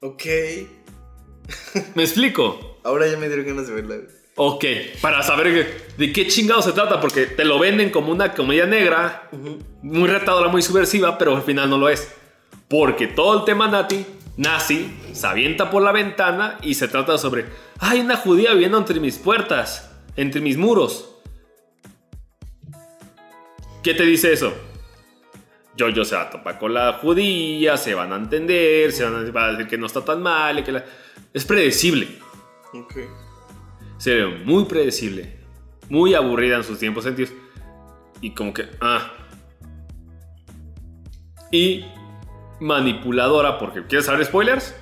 Ok. 0.00 0.24
¿Me 1.94 2.02
explico? 2.02 2.78
Ahora 2.84 3.06
ya 3.06 3.16
me 3.16 3.28
dieron 3.28 3.46
ganas 3.46 3.66
de 3.68 3.74
verla. 3.74 3.96
Ok, 4.40 4.64
para 5.00 5.22
saber 5.24 5.92
de 5.96 6.12
qué 6.12 6.28
chingado 6.28 6.62
se 6.62 6.72
trata, 6.72 7.00
porque 7.00 7.26
te 7.26 7.44
lo 7.44 7.58
venden 7.58 7.90
como 7.90 8.12
una 8.12 8.34
comedia 8.34 8.66
negra, 8.66 9.28
muy 9.82 10.08
retadora, 10.08 10.48
muy 10.48 10.62
subversiva, 10.62 11.18
pero 11.18 11.34
al 11.34 11.42
final 11.42 11.68
no 11.68 11.76
lo 11.76 11.88
es. 11.88 12.08
Porque 12.68 13.08
todo 13.08 13.40
el 13.40 13.44
tema 13.44 13.66
nati, 13.66 14.06
nazi 14.36 14.94
se 15.12 15.26
avienta 15.26 15.70
por 15.70 15.82
la 15.82 15.90
ventana 15.90 16.58
y 16.62 16.74
se 16.74 16.86
trata 16.86 17.18
sobre, 17.18 17.46
hay 17.80 17.98
una 17.98 18.16
judía 18.16 18.52
viviendo 18.52 18.78
entre 18.78 19.00
mis 19.00 19.18
puertas, 19.18 19.90
entre 20.14 20.40
mis 20.40 20.56
muros. 20.56 21.16
¿Qué 23.88 23.94
te 23.94 24.04
dice 24.04 24.34
eso? 24.34 24.52
Yo, 25.74 25.88
yo 25.88 26.04
se 26.04 26.14
va 26.14 26.24
a 26.24 26.28
topar 26.28 26.58
con 26.58 26.74
la 26.74 26.98
judía, 27.00 27.78
se 27.78 27.94
van 27.94 28.12
a 28.12 28.16
entender, 28.16 28.92
se 28.92 29.02
van 29.02 29.14
a, 29.14 29.50
decir 29.52 29.66
que 29.66 29.78
no 29.78 29.86
está 29.86 30.04
tan 30.04 30.22
mal, 30.22 30.58
y 30.58 30.62
que 30.62 30.72
la- 30.72 30.84
es 31.32 31.46
predecible. 31.46 32.06
Ok. 32.74 32.96
Se 33.96 34.14
ve 34.14 34.26
muy 34.44 34.66
predecible, 34.66 35.38
muy 35.88 36.12
aburrida 36.12 36.56
en 36.56 36.64
sus 36.64 36.78
tiempos 36.78 37.04
sentidos. 37.04 37.32
Y 38.20 38.34
como 38.34 38.52
que, 38.52 38.68
ah. 38.82 39.10
Y 41.50 41.86
manipuladora, 42.60 43.58
porque 43.58 43.86
¿quieres 43.86 44.04
saber 44.04 44.22
spoilers? 44.26 44.74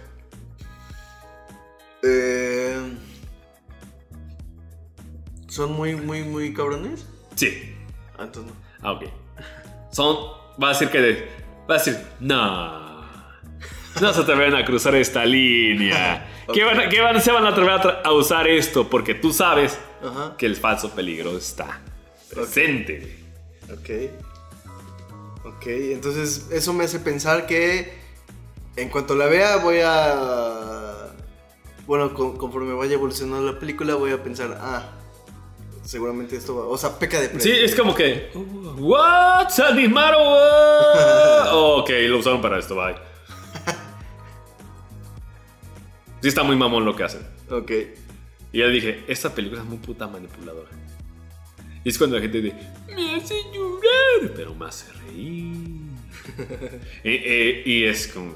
Eh, 2.03 2.93
¿Son 5.47 5.74
muy, 5.74 5.95
muy, 5.95 6.24
muy 6.24 6.53
cabrones? 6.53 7.07
Sí. 7.37 7.73
Ah, 8.19 8.24
entonces 8.24 8.53
no. 8.53 8.65
Ah, 8.87 8.93
ok. 8.93 9.03
Son, 9.91 10.17
va 10.63 10.69
a 10.69 10.73
decir 10.73 10.89
que, 10.91 11.01
de- 11.01 11.29
va 11.69 11.75
a 11.75 11.79
decir, 11.79 11.99
no. 12.21 12.87
No 14.01 14.13
se 14.13 14.21
atreven 14.21 14.55
a 14.55 14.65
cruzar 14.65 14.95
esta 14.95 15.25
línea. 15.25 16.25
¿Qué, 16.55 16.63
van, 16.63 16.79
a- 16.79 16.89
qué 16.89 17.01
van- 17.01 17.21
se 17.21 17.33
van 17.33 17.45
a 17.47 17.49
atrever 17.49 17.81
a, 18.05 18.13
usar 18.13 18.47
esto? 18.47 18.89
Porque 18.89 19.15
tú 19.15 19.33
sabes 19.33 19.77
que 20.39 20.47
el 20.47 20.55
falso 20.55 20.91
peligro 20.93 21.37
está 21.37 21.81
presente. 22.33 23.25
Ok. 23.73 23.91
Ok, 25.47 25.67
entonces 25.67 26.47
eso 26.53 26.73
me 26.73 26.85
hace 26.85 27.01
pensar 27.01 27.47
que 27.47 27.93
en 28.77 28.89
cuanto 28.89 29.17
la 29.17 29.27
vea 29.27 29.57
voy 29.57 29.79
a... 29.83 31.09
Bueno, 31.89 32.15
con- 32.15 32.37
conforme 32.37 32.73
vaya 32.75 32.95
evolucionando 32.95 33.51
la 33.53 33.59
película 33.59 33.95
voy 33.97 34.13
a 34.13 34.23
pensar, 34.23 34.59
ah, 34.61 34.91
seguramente 35.87 36.37
esto 36.37 36.57
va... 36.57 36.65
O 36.67 36.77
sea, 36.77 36.99
peca 36.99 37.21
de 37.21 37.41
Sí, 37.41 37.51
es 37.51 37.75
como 37.75 37.95
que. 37.95 38.31
¿What? 38.35 39.51
¡Sanimaro! 39.51 40.19
what?" 40.19 41.53
ok, 41.81 41.91
lo 42.09 42.19
usaron 42.19 42.43
para 42.43 42.59
esto, 42.59 42.75
bye. 42.75 42.95
Sí, 46.23 46.29
está 46.29 46.43
muy 46.43 46.57
mamón 46.57 46.85
lo 46.85 46.97
que 46.97 47.05
hacen. 47.05 47.27
Ok. 47.51 47.71
Y 48.53 48.59
ya 48.59 48.69
dije, 48.69 49.05
esta 49.07 49.35
película 49.35 49.61
es 49.61 49.67
muy 49.67 49.79
puta 49.79 50.07
manipuladora. 50.07 50.71
Y 51.85 51.89
es 51.89 51.99
cuando 51.99 52.17
la 52.17 52.23
gente 52.23 52.41
dice, 52.41 52.57
me 52.95 53.15
hace 53.15 53.35
llorar, 53.53 54.33
pero 54.35 54.55
me 54.55 54.67
hace 54.67 54.91
reír. 54.93 55.77
Eh, 57.05 57.23
eh, 57.25 57.63
y 57.65 57.85
es 57.85 58.09
como. 58.09 58.35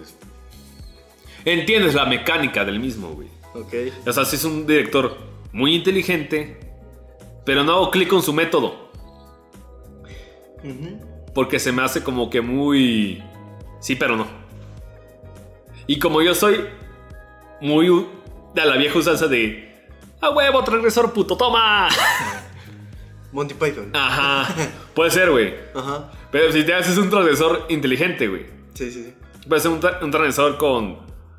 Entiendes 1.45 1.95
la 1.95 2.07
mecánica 2.07 2.65
del 2.65 2.79
mismo, 2.79 3.09
güey. 3.09 3.29
Ok. 3.55 3.75
O 4.07 4.13
sea, 4.13 4.25
sí 4.25 4.37
es 4.37 4.45
un 4.45 4.67
director 4.67 5.17
muy 5.53 5.75
inteligente, 5.75 6.70
pero 7.45 7.65
no 7.65 7.73
hago 7.73 7.91
clic 7.91 8.09
con 8.09 8.23
su 8.23 8.33
método. 8.33 8.91
Porque 11.35 11.59
se 11.59 11.73
me 11.73 11.83
hace 11.83 12.03
como 12.03 12.29
que 12.31 12.41
muy... 12.41 13.23
Sí, 13.81 13.97
pero 13.97 14.17
no. 14.17 14.27
Y 15.87 15.99
como 15.99 16.21
yo 16.23 16.35
soy 16.35 16.67
muy 17.61 18.07
de 18.55 18.65
la 18.65 18.77
vieja 18.77 18.99
usanza 18.99 19.27
de... 19.27 19.89
¡A 20.21 20.31
huevo, 20.31 20.63
transgresor 20.63 21.13
puto, 21.13 21.37
toma! 21.37 21.89
Monty 23.33 23.55
Python. 23.55 23.91
Ajá. 23.95 24.53
Puede 24.95 25.11
ser, 25.11 25.31
güey. 25.31 25.55
Ajá. 25.75 26.11
Pero 26.31 26.53
si 26.53 26.65
te 26.65 26.75
haces 26.75 26.99
un 26.99 27.09
transgresor 27.09 27.67
inteligente, 27.69 28.29
güey. 28.29 28.47
Sí, 28.75 28.91
sí, 28.91 29.05
sí. 29.05 29.15
Puede 29.49 29.63
ser 29.63 29.71
un, 29.71 29.81
tra- 29.81 30.03
un 30.03 30.11
transgresor 30.11 30.59
con, 30.59 30.99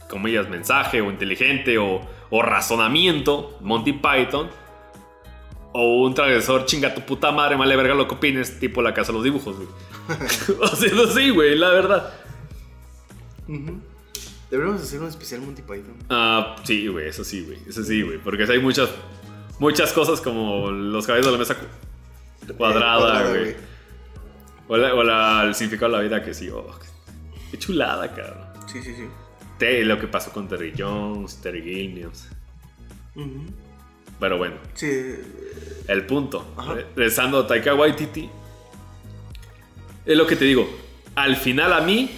comillas, 0.10 0.50
mensaje 0.50 1.02
o 1.02 1.12
inteligente 1.12 1.78
o, 1.78 2.02
o 2.30 2.42
razonamiento, 2.42 3.58
Monty 3.62 3.94
Python. 3.94 4.50
O 5.74 6.04
un 6.04 6.14
transgresor 6.14 6.66
chinga 6.66 6.94
tu 6.94 7.02
puta 7.02 7.32
madre, 7.32 7.56
vale 7.56 7.76
verga 7.78 7.94
lo 7.94 8.08
que 8.08 8.16
opines, 8.16 8.60
tipo 8.60 8.82
la 8.82 8.94
casa 8.94 9.12
de 9.12 9.18
los 9.20 9.24
dibujos, 9.24 9.56
güey. 9.56 9.68
o 10.62 10.68
sea, 10.76 10.94
no 10.94 11.08
sí, 11.08 11.30
güey, 11.30 11.58
la 11.58 11.70
verdad. 11.70 12.14
Deberíamos 14.50 14.82
hacer 14.82 15.02
un 15.02 15.08
especial 15.08 15.42
Monty 15.42 15.62
Python. 15.62 15.96
Ah, 16.10 16.56
sí, 16.64 16.88
güey, 16.88 17.08
eso 17.08 17.24
sí, 17.24 17.44
güey. 17.46 17.58
Eso 17.68 17.84
sí, 17.84 18.02
güey. 18.02 18.18
Porque 18.18 18.44
hay 18.44 18.60
muchas, 18.60 18.90
muchas 19.60 19.94
cosas 19.94 20.20
como 20.20 20.70
los 20.72 21.06
caballos 21.08 21.26
de 21.26 21.32
la 21.32 21.38
mesa 21.38 21.56
cu- 21.56 22.54
cuadrada, 22.58 23.30
güey. 23.30 23.56
O, 24.68 24.78
la- 24.78 24.94
o 24.94 25.04
la- 25.04 25.44
el 25.46 25.56
significado 25.56 25.92
de 25.94 25.98
la 25.98 26.04
vida 26.04 26.24
que 26.24 26.34
sí. 26.34 26.50
oh, 26.50 26.66
qué 27.50 27.58
chulada, 27.58 28.10
cabrón. 28.14 28.44
Sí, 28.68 28.82
sí, 28.84 28.94
sí. 28.94 29.06
Te- 29.58 29.86
lo 29.86 29.98
que 30.00 30.08
pasó 30.08 30.32
con 30.32 30.48
Terry 30.50 30.74
Jones, 30.78 31.38
Terry 31.42 31.62
Gilliams. 31.62 32.28
Ujú. 33.16 33.46
Pero 34.22 34.38
bueno, 34.38 34.56
Sí. 34.76 34.88
el 35.90 36.06
punto. 36.06 36.54
Ajá. 36.56 36.76
Re- 36.76 36.86
Regresando 36.96 37.40
a 37.40 37.48
Taika 37.48 37.74
Waititi. 37.76 38.30
Es 40.06 40.18
lo 40.18 40.26
que 40.26 40.38
te 40.38 40.46
digo. 40.46 40.70
Al 41.16 41.36
final 41.36 41.74
a 41.74 41.82
mí 41.82 42.10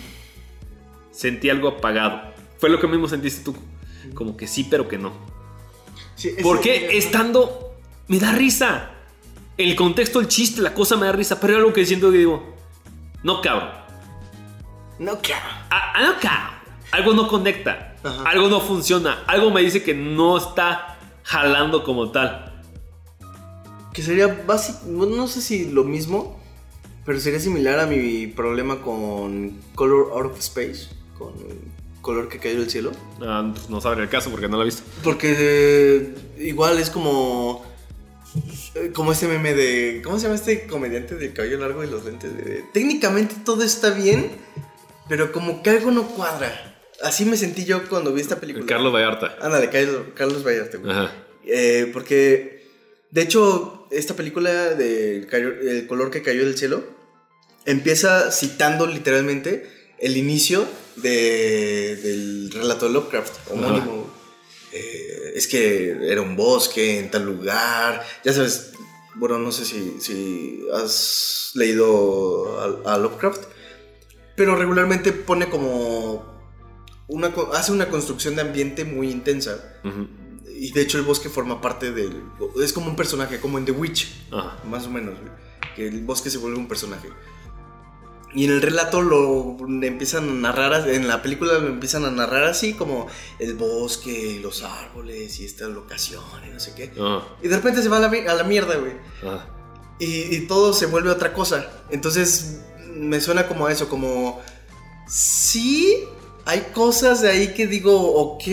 sentí 1.12 1.50
algo 1.50 1.70
apagado. 1.70 2.22
Fue 2.60 2.70
lo 2.70 2.80
que 2.80 2.88
mismo 2.88 3.08
sentiste 3.08 3.44
tú. 3.44 3.56
Como 4.14 4.38
que 4.38 4.46
sí, 4.48 4.68
pero 4.70 4.88
que 4.88 4.98
no. 5.00 5.12
Sí, 6.16 6.36
Porque 6.44 6.96
estando. 6.98 7.74
Me 8.08 8.20
da 8.20 8.32
risa. 8.34 8.92
El 9.58 9.76
contexto, 9.76 10.20
el 10.20 10.28
chiste, 10.28 10.62
la 10.62 10.74
cosa 10.74 10.96
me 10.98 11.06
da 11.06 11.14
risa. 11.14 11.40
Pero 11.40 11.54
hay 11.54 11.60
algo 11.60 11.74
que 11.74 11.86
siento 11.86 12.12
que 12.12 12.18
digo. 12.20 12.54
No, 13.24 13.42
cabrón. 13.42 13.70
No, 15.00 15.20
claro. 15.20 15.46
Ah, 15.70 15.94
ah, 15.96 16.02
no, 16.04 16.20
cabrón. 16.20 16.54
Algo 16.92 17.14
no 17.14 17.28
conecta. 17.28 17.96
Ajá. 18.04 18.24
Algo 18.30 18.50
no 18.50 18.60
funciona. 18.60 19.24
Algo 19.26 19.50
me 19.52 19.62
dice 19.62 19.82
que 19.84 19.94
no 19.94 20.38
está 20.38 20.93
jalando 21.24 21.84
como 21.84 22.12
tal. 22.12 22.62
Que 23.94 24.02
sería 24.02 24.44
básico, 24.46 24.80
no 24.88 25.28
sé 25.28 25.42
si 25.42 25.70
lo 25.70 25.84
mismo, 25.84 26.40
pero 27.06 27.20
sería 27.20 27.40
similar 27.40 27.80
a 27.80 27.86
mi 27.86 28.28
problema 28.28 28.82
con 28.82 29.60
Color 29.76 30.12
Out 30.14 30.32
of 30.32 30.40
Space, 30.40 30.90
con 31.18 31.34
Color 32.02 32.28
que 32.30 32.40
cayó 32.40 32.60
del 32.60 32.70
cielo. 32.70 32.92
Ah, 33.22 33.52
pues 33.54 33.70
no 33.70 33.82
sabré 33.82 34.04
el 34.04 34.10
caso 34.10 34.30
porque 34.32 34.48
no 34.48 34.58
lo 34.58 34.64
he 34.64 34.66
visto. 34.66 34.84
Porque 35.04 35.36
eh, 35.38 36.16
igual 36.40 36.80
es 36.80 36.90
como 36.90 37.64
eh, 38.76 38.92
como 38.94 39.12
este 39.12 39.28
meme 39.28 39.54
de 39.54 40.02
¿cómo 40.04 40.18
se 40.18 40.24
llama 40.24 40.36
este 40.36 40.66
comediante 40.66 41.16
del 41.16 41.34
cabello 41.34 41.60
largo 41.60 41.84
y 41.84 41.88
los 41.88 42.04
lentes? 42.04 42.36
De, 42.36 42.64
técnicamente 42.74 43.36
todo 43.46 43.64
está 43.64 43.92
bien, 43.92 44.32
pero 45.08 45.32
como 45.32 45.62
que 45.62 45.70
algo 45.70 45.92
no 45.92 46.08
cuadra. 46.08 46.73
Así 47.04 47.26
me 47.26 47.38
sentí 47.38 47.66
yo 47.66 47.88
cuando 47.90 48.14
vi 48.14 48.22
esta 48.22 48.40
película. 48.40 48.66
Carlos 48.66 48.94
Vallarta. 48.94 49.38
Ándale, 49.42 49.70
Carlos, 49.70 50.02
Carlos 50.16 50.44
Vallarta, 50.46 50.78
güey. 50.78 50.92
Ajá. 50.92 51.12
Eh, 51.46 51.90
porque, 51.94 52.64
de 53.12 53.22
hecho, 53.22 53.88
esta 53.92 54.16
película 54.16 54.52
de 54.74 55.28
El 55.30 55.86
color 55.88 56.10
que 56.10 56.22
cayó 56.22 56.46
del 56.46 56.58
cielo 56.58 56.84
empieza 57.66 58.32
citando 58.32 58.88
literalmente 58.88 59.70
el 60.00 60.18
inicio 60.18 60.66
de- 60.98 61.96
del 61.98 62.52
relato 62.52 62.88
de 62.88 62.94
Lovecraft, 62.94 63.52
homónimo. 63.52 64.12
Eh, 64.72 65.34
es 65.36 65.48
que 65.48 65.92
era 66.10 66.22
un 66.22 66.36
bosque 66.36 67.00
en 67.00 67.12
tal 67.12 67.26
lugar. 67.26 68.04
Ya 68.24 68.34
sabes, 68.34 68.72
bueno, 69.16 69.38
no 69.40 69.52
sé 69.52 69.66
si, 69.66 69.98
si 70.00 70.62
has 70.74 71.52
leído 71.54 72.82
a, 72.86 72.94
a 72.96 72.98
Lovecraft, 72.98 73.44
pero 74.36 74.56
regularmente 74.56 75.12
pone 75.12 75.50
como. 75.50 76.33
Una, 77.08 77.34
hace 77.54 77.72
una 77.72 77.90
construcción 77.90 78.36
de 78.36 78.42
ambiente 78.42 78.86
muy 78.86 79.10
intensa. 79.12 79.80
Ujú. 79.84 80.08
Y 80.56 80.72
de 80.72 80.82
hecho 80.82 80.98
el 80.98 81.04
bosque 81.04 81.30
forma 81.30 81.60
parte 81.62 81.92
del... 81.92 82.24
Es 82.64 82.72
como 82.74 82.88
un 82.88 82.96
personaje, 82.96 83.40
como 83.40 83.58
en 83.58 83.66
The 83.66 83.72
Witch, 83.72 84.28
Ajá. 84.32 84.58
más 84.66 84.86
o 84.88 84.90
menos. 84.90 85.16
Que 85.76 85.88
el 85.88 86.04
bosque 86.04 86.30
se 86.30 86.38
vuelve 86.38 86.58
un 86.58 86.68
personaje. 86.68 87.10
Y 88.36 88.46
en 88.46 88.52
el 88.52 88.62
relato 88.62 89.02
lo 89.02 89.58
empiezan 89.84 90.28
a 90.28 90.34
narrar, 90.34 90.90
en 90.90 91.08
la 91.08 91.22
película 91.22 91.54
lo 91.60 91.68
empiezan 91.68 92.06
a 92.06 92.10
narrar 92.12 92.46
así 92.46 92.74
como 92.74 93.08
el 93.38 93.54
bosque, 93.56 94.40
los 94.42 94.64
árboles 94.64 95.40
y 95.40 95.46
esta 95.46 95.68
locación 95.68 96.24
y 96.48 96.52
no 96.52 96.60
sé 96.60 96.74
qué. 96.76 96.92
Ajá. 97.00 97.28
Y 97.44 97.48
de 97.48 97.56
repente 97.56 97.84
se 97.84 97.90
va 97.90 97.98
a 97.98 98.00
la, 98.00 98.08
a 98.08 98.34
la 98.36 98.44
mierda, 98.44 98.76
güey. 98.78 98.94
Y, 100.00 100.36
y 100.36 100.48
todo 100.48 100.74
se 100.74 100.88
vuelve 100.88 101.12
otra 101.12 101.34
cosa. 101.34 101.70
Entonces 101.92 102.62
me 102.96 103.20
suena 103.22 103.48
como 103.48 103.68
a 103.68 103.72
eso, 103.72 103.90
como... 103.90 104.42
Sí, 105.08 106.06
hay 106.46 106.62
cosas 106.74 107.22
de 107.22 107.30
ahí 107.30 107.54
que 107.54 107.68
digo, 107.68 107.96
ok, 107.96 108.44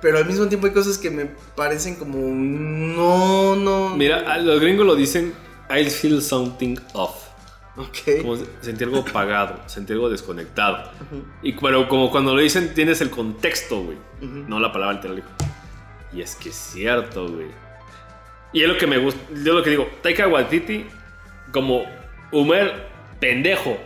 pero 0.00 0.18
al 0.18 0.26
mismo 0.26 0.46
tiempo 0.46 0.66
hay 0.66 0.72
cosas 0.72 0.98
que 0.98 1.10
me 1.10 1.26
parecen 1.56 1.96
como... 1.96 2.18
No, 2.18 3.56
no. 3.56 3.96
Mira, 3.96 4.38
los 4.38 4.60
gringos 4.60 4.86
lo 4.86 4.94
dicen, 4.94 5.32
I 5.70 5.88
feel 5.88 6.20
something 6.20 6.76
off. 6.94 7.28
Ok. 7.76 8.20
Como 8.20 8.36
sentir 8.60 8.88
algo 8.88 9.00
apagado, 9.00 9.60
sentir 9.66 9.94
algo 9.94 10.10
desconectado. 10.10 10.90
Y 11.42 11.52
pero 11.52 11.88
como 11.88 12.10
cuando 12.10 12.34
lo 12.34 12.40
dicen, 12.40 12.74
tienes 12.74 13.00
el 13.00 13.10
contexto, 13.10 13.82
güey. 13.82 13.98
No 14.20 14.60
la 14.60 14.72
palabra 14.72 14.96
literal. 14.96 15.22
Y 16.12 16.20
es 16.20 16.34
que 16.34 16.50
es 16.50 16.56
cierto, 16.56 17.28
güey. 17.28 17.48
Y 18.52 18.62
es 18.62 18.68
lo 18.68 18.76
que 18.76 18.86
me 18.86 18.98
gusta. 18.98 19.20
Yo 19.42 19.54
lo 19.54 19.62
que 19.62 19.70
digo, 19.70 19.88
Taika 20.02 20.28
Waititi, 20.28 20.84
como 21.52 21.84
Humer 22.30 22.86
pendejo, 23.18 23.78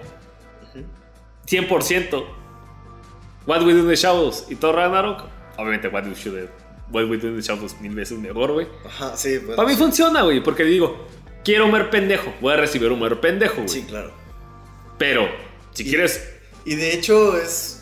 100%, 1.47 2.24
What 3.47 3.62
We 3.64 3.73
Do 3.73 3.81
in 3.81 3.89
the 3.89 3.97
Shadows 3.97 4.47
y 4.51 4.56
Thor 4.56 4.74
Ragnarok, 4.74 5.24
obviamente 5.56 5.89
What 5.89 6.05
We, 6.05 6.14
Should- 6.14 6.48
What 6.90 7.05
We 7.09 7.16
Do 7.18 7.28
in 7.28 7.36
the 7.36 7.43
Shadows 7.43 7.81
mil 7.81 7.94
veces 7.94 8.18
mejor, 8.18 8.52
güey. 8.52 8.66
Ajá, 8.85 9.16
sí, 9.16 9.39
bueno. 9.39 9.56
Para 9.56 9.68
mí 9.68 9.74
funciona, 9.77 10.23
güey, 10.23 10.43
porque 10.43 10.64
digo, 10.64 11.06
quiero 11.44 11.66
humor 11.66 11.90
pendejo, 11.90 12.32
voy 12.40 12.55
a 12.55 12.56
recibir 12.56 12.90
humor 12.90 13.20
pendejo, 13.20 13.56
güey. 13.56 13.68
Sí, 13.68 13.82
claro. 13.85 14.12
Pero, 14.98 15.28
si 15.73 15.85
quieres 15.85 16.32
Y 16.64 16.74
de 16.74 16.94
hecho 16.94 17.36
es 17.36 17.76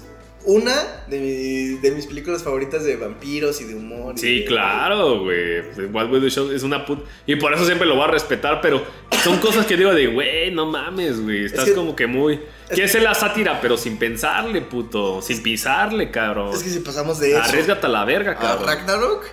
una 0.46 0.74
de, 1.08 1.18
mi- 1.20 1.78
de 1.80 1.90
mis 1.92 2.06
películas 2.06 2.42
favoritas 2.42 2.84
de 2.84 2.96
vampiros 2.96 3.60
y 3.60 3.64
de 3.64 3.74
humor. 3.74 4.18
Sí, 4.18 4.40
de- 4.40 4.44
claro, 4.44 5.20
güey. 5.22 5.60
What 5.92 6.10
We 6.10 6.20
Do 6.20 6.28
Show 6.28 6.50
es 6.50 6.62
una 6.62 6.84
put... 6.84 7.04
Y 7.26 7.36
por 7.36 7.54
eso 7.54 7.64
siempre 7.64 7.86
lo 7.86 7.94
voy 7.96 8.04
a 8.04 8.10
respetar, 8.10 8.60
pero 8.60 8.82
son 9.22 9.38
cosas 9.38 9.64
que 9.66 9.76
digo 9.76 9.94
de, 9.94 10.06
güey, 10.08 10.50
no 10.50 10.66
mames, 10.66 11.20
güey. 11.22 11.44
Estás 11.46 11.64
que- 11.66 11.74
como 11.74 11.96
que 11.96 12.06
muy... 12.06 12.40
Quieres 12.68 12.92
ser 12.92 13.02
la 13.02 13.14
sátira, 13.14 13.60
pero 13.60 13.76
sin 13.76 13.98
pensarle, 13.98 14.60
puto. 14.62 15.20
Sin 15.22 15.42
pisarle, 15.42 16.10
cabrón. 16.10 16.52
Es 16.54 16.62
que 16.62 16.70
si 16.70 16.80
pasamos 16.80 17.20
de 17.20 17.32
eso 17.32 17.42
Arriesgate 17.42 17.86
a 17.86 17.88
la 17.90 18.04
verga, 18.04 18.32
a 18.32 18.38
cabrón. 18.38 18.66
Ragnarok, 18.66 19.24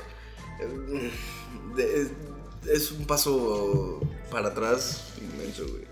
eh, 0.59 1.11
es, 1.77 2.69
es 2.69 2.91
un 2.91 3.05
paso 3.05 3.99
para 4.29 4.49
atrás 4.49 5.13
inmenso, 5.21 5.65
güey. 5.67 5.90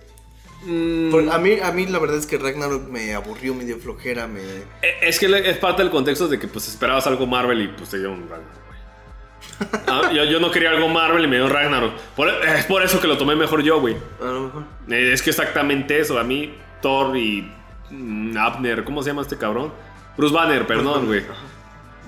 Mm, 0.65 1.29
a, 1.31 1.37
mí, 1.37 1.53
a 1.63 1.71
mí 1.71 1.85
la 1.87 1.99
verdad 1.99 2.17
es 2.17 2.25
que 2.25 2.37
Ragnarok 2.37 2.89
me 2.89 3.13
aburrió, 3.13 3.53
me 3.55 3.63
dio 3.63 3.77
flojera, 3.77 4.27
me... 4.27 4.41
eh, 4.41 4.65
es 5.01 5.17
que 5.19 5.29
le- 5.29 5.49
es 5.49 5.57
parte 5.57 5.81
del 5.81 5.89
contexto 5.91 6.27
de 6.27 6.37
que 6.37 6.47
pues 6.49 6.67
esperabas 6.67 7.07
algo 7.07 7.25
Marvel 7.25 7.61
y 7.61 7.67
pues 7.69 7.89
te 7.89 7.97
dieron 7.97 8.21
Ragnarok, 8.29 8.65
güey. 8.67 9.79
Ah, 9.87 10.11
yo, 10.13 10.25
yo 10.25 10.39
no 10.41 10.51
quería 10.51 10.71
algo 10.71 10.89
Marvel 10.89 11.23
y 11.23 11.27
me 11.27 11.37
dio 11.37 11.47
Ragnarok. 11.47 11.93
Por- 12.15 12.27
es 12.29 12.65
por 12.65 12.83
eso 12.83 12.99
que 12.99 13.07
lo 13.07 13.17
tomé 13.17 13.35
mejor 13.37 13.61
yo, 13.63 13.79
güey. 13.79 13.95
A 14.21 14.25
lo 14.25 14.41
mejor. 14.41 14.63
Eh, 14.89 15.13
Es 15.13 15.21
que 15.21 15.29
exactamente 15.29 15.97
eso. 15.99 16.19
A 16.19 16.23
mí, 16.25 16.53
Thor 16.81 17.15
y 17.15 17.49
mm, 17.89 18.35
Abner, 18.37 18.83
¿cómo 18.83 19.01
se 19.01 19.11
llama 19.11 19.21
este 19.21 19.37
cabrón? 19.37 19.71
Bruce 20.17 20.33
Banner, 20.35 20.67
perdón, 20.67 21.05
güey. 21.05 21.23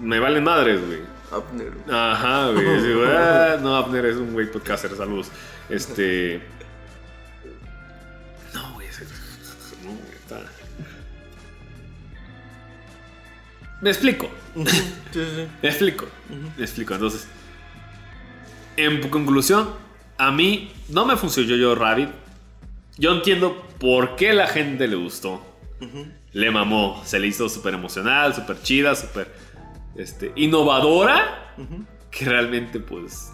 Me 0.02 0.20
valen 0.20 0.44
madres, 0.44 0.82
güey. 0.86 1.00
Abner. 1.32 1.72
Ajá, 1.90 2.50
güey. 2.50 2.66
Ah, 3.08 3.56
no, 3.62 3.76
Abner 3.78 4.06
es 4.08 4.18
un 4.18 4.34
güey 4.34 4.52
podcaster, 4.52 4.92
saludos. 4.98 5.32
Este. 5.70 6.42
Me 13.82 13.90
explico. 13.90 14.30
Sí, 14.56 14.64
sí, 15.12 15.20
sí. 15.36 15.48
Me 15.62 15.70
explico. 15.70 16.08
Me 16.58 16.64
explico. 16.64 16.94
Entonces, 16.94 17.28
en 18.78 19.10
conclusión, 19.10 19.72
a 20.18 20.32
mí 20.32 20.72
no 20.90 21.06
me 21.06 21.18
funcionó 21.18 21.56
yo 21.56 21.76
Rabbit. 21.76 22.10
Yo 22.98 23.14
entiendo 23.14 23.68
por 23.80 24.16
qué 24.16 24.34
la 24.34 24.48
gente 24.48 24.88
le 24.88 24.96
gustó. 24.96 25.44
Le 26.32 26.52
mamó. 26.52 27.02
Se 27.06 27.20
le 27.20 27.28
hizo 27.28 27.50
súper 27.50 27.74
emocional, 27.74 28.36
súper 28.36 28.62
chida, 28.62 28.96
súper 28.96 29.34
este, 29.96 30.32
innovadora. 30.36 31.56
Que 32.12 32.26
realmente, 32.26 32.80
pues. 32.80 33.32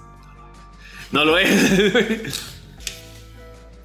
No 1.11 1.26
lo 1.26 1.38
es. 1.38 2.53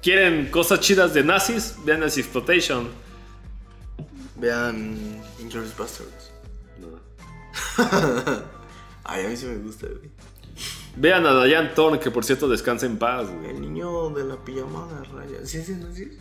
¿Quieren 0.01 0.49
cosas 0.49 0.81
chidas 0.81 1.13
de 1.13 1.23
nazis? 1.23 1.75
Vean 1.85 2.01
Nazi 2.01 2.19
Exploitation. 2.19 2.89
Vean 4.35 5.21
Inglourious 5.39 5.77
Bastards. 5.77 6.32
Ay, 9.05 9.25
a 9.25 9.29
mí 9.29 9.37
sí 9.37 9.45
me 9.45 9.57
gusta, 9.57 9.87
güey. 9.87 10.09
Vean 10.95 11.25
a 11.25 11.43
Diane 11.43 11.69
Thorne, 11.69 11.99
que 11.99 12.11
por 12.11 12.23
cierto 12.23 12.47
descansa 12.47 12.85
en 12.85 12.97
paz, 12.97 13.27
güey. 13.31 13.49
El 13.51 13.61
niño 13.61 14.09
de 14.11 14.23
la 14.25 14.37
pijamada 14.37 15.03
raya. 15.13 15.45
¿Sí, 15.45 15.61
sí, 15.63 15.73
no, 15.73 15.93
sí? 15.93 16.17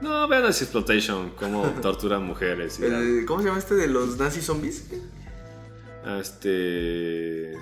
No, 0.00 0.28
vean 0.28 0.42
Nazi 0.42 0.64
Exploitation, 0.64 1.30
cómo 1.30 1.62
torturan 1.82 2.22
mujeres. 2.24 2.78
y 2.80 2.84
El- 2.84 3.24
¿Cómo 3.26 3.40
se 3.40 3.46
llama 3.48 3.58
este 3.58 3.74
de 3.74 3.88
los 3.88 4.16
nazi 4.18 4.40
zombies? 4.42 4.88
Este. 6.20 7.52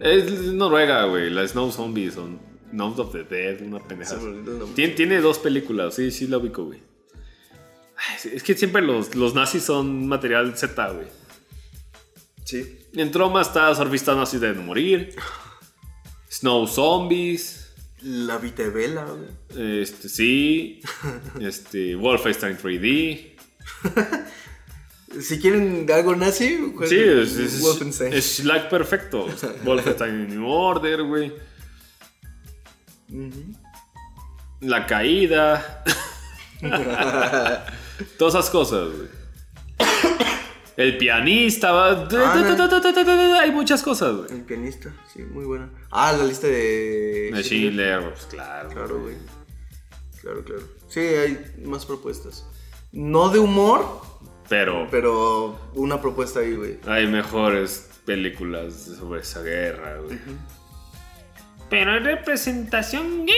Es 0.00 0.30
Noruega, 0.52 1.04
güey. 1.06 1.30
La 1.30 1.46
Snow 1.46 1.70
Zombies 1.70 2.16
o 2.16 2.28
Night 2.72 2.98
of 2.98 3.12
the 3.12 3.24
Dead, 3.24 3.60
una 3.62 3.78
pendeja. 3.80 4.16
Tiene, 4.74 4.94
tiene 4.94 5.20
dos 5.20 5.38
películas, 5.38 5.94
sí, 5.94 6.10
sí 6.10 6.26
la 6.28 6.38
ubico, 6.38 6.64
güey. 6.64 6.80
Es 8.32 8.42
que 8.42 8.56
siempre 8.56 8.82
los, 8.82 9.14
los 9.14 9.34
nazis 9.34 9.62
son 9.64 10.06
material 10.08 10.56
Z, 10.56 10.88
güey. 10.90 11.06
Sí. 12.44 12.78
En 12.94 13.10
Troma 13.10 13.42
está 13.42 13.74
Surfista 13.74 14.14
Nazi 14.14 14.38
de 14.38 14.52
morir. 14.54 15.14
Snow 16.30 16.66
Zombies. 16.66 17.72
La 18.02 18.38
Vitevela, 18.38 19.04
güey. 19.04 19.80
Este, 19.82 20.08
sí. 20.08 20.80
Este, 21.40 21.94
Wolfenstein 21.94 22.56
3D. 22.58 23.36
Si 25.20 25.40
quieren 25.40 25.90
algo 25.92 26.14
nazi, 26.14 26.56
jueguen 26.72 26.88
Sí, 26.88 26.96
es, 26.96 27.36
es, 27.36 27.60
Wolfenstein. 27.62 28.12
es 28.12 28.36
Slack 28.36 28.70
perfecto. 28.70 29.26
Wolfenstein 29.64 30.28
New 30.28 30.48
Order, 30.48 31.02
güey. 31.02 31.32
La 34.60 34.86
caída. 34.86 35.82
Todas 38.18 38.34
esas 38.34 38.50
cosas, 38.50 38.88
güey. 38.96 39.08
El 40.76 40.96
pianista, 40.96 41.72
va- 41.72 42.08
hay 43.40 43.50
muchas 43.50 43.82
cosas, 43.82 44.14
güey. 44.16 44.30
El 44.32 44.42
pianista, 44.44 44.94
sí, 45.12 45.22
muy 45.22 45.44
buena. 45.44 45.68
Ah, 45.90 46.12
la 46.12 46.24
lista 46.24 46.46
de. 46.46 47.30
De 47.32 47.98
pues 48.10 48.26
claro. 48.26 48.70
Claro, 48.70 49.00
güey. 49.00 49.16
Claro, 50.22 50.44
claro. 50.44 50.62
Sí, 50.88 51.00
hay 51.00 51.38
más 51.64 51.84
propuestas. 51.84 52.46
No 52.92 53.28
de 53.28 53.38
humor, 53.38 54.00
Pero 54.48 54.88
pero 54.90 55.58
una 55.74 56.00
propuesta 56.00 56.40
ahí, 56.40 56.54
güey. 56.54 56.78
hay 56.86 57.06
mejores 57.06 57.90
películas 58.04 58.74
sobre 58.98 59.20
esa 59.20 59.42
guerra, 59.42 59.98
güey. 59.98 60.18
Pero 61.68 61.92
hay 61.92 61.98
representación 62.00 63.26
gay. 63.26 63.34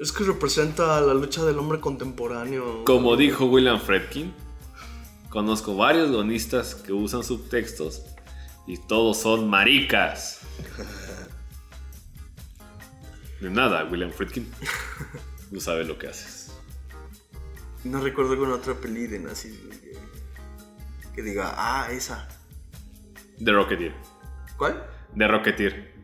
Es 0.00 0.12
que 0.12 0.24
representa 0.24 1.00
la 1.00 1.14
lucha 1.14 1.44
del 1.44 1.58
hombre 1.58 1.80
contemporáneo. 1.80 2.84
Como 2.84 3.16
dijo 3.16 3.46
William 3.46 3.80
Fredkin, 3.80 4.32
conozco 5.28 5.76
varios 5.76 6.10
guionistas 6.10 6.74
que 6.74 6.92
usan 6.92 7.24
subtextos 7.24 8.02
y 8.66 8.76
todos 8.76 9.18
son 9.18 9.48
maricas. 9.48 10.40
De 13.40 13.50
nada, 13.50 13.84
William 13.84 14.10
Friedkin. 14.10 14.50
Tú 15.50 15.60
sabes 15.60 15.86
lo 15.86 15.96
que 15.96 16.08
haces. 16.08 16.52
No 17.84 18.00
recuerdo 18.00 18.32
alguna 18.32 18.54
otra 18.54 18.74
peli 18.74 19.06
de 19.06 19.20
nazis 19.20 19.54
que, 19.80 19.96
que 21.14 21.22
diga, 21.22 21.54
ah, 21.56 21.88
esa. 21.92 22.28
The 23.42 23.52
Rocketeer. 23.52 23.94
¿Cuál? 24.56 24.84
The 25.16 25.28
Rocketeer. 25.28 25.94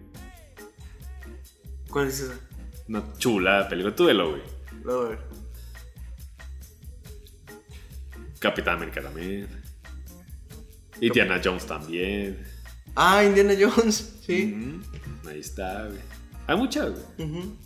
¿Cuál 1.91 2.07
es 2.07 2.21
esa? 2.21 2.39
Una 2.89 3.03
chula 3.19 3.69
película. 3.69 3.95
Tú 3.95 4.07
velo, 4.07 4.31
güey. 4.31 4.43
A 4.89 5.09
ver. 5.09 5.19
Capitán 8.39 8.77
América 8.77 9.01
también. 9.01 9.49
Y 11.01 11.11
Diana 11.11 11.41
Jones 11.43 11.67
también. 11.67 12.45
Ah, 12.95 13.25
Indiana 13.25 13.55
Jones, 13.59 14.21
sí. 14.25 14.81
Ahí 15.29 15.41
está, 15.41 15.87
güey. 15.87 16.01
Hay 16.47 16.57
muchas, 16.57 16.91
güey. 16.91 17.29
Ujú. 17.29 17.57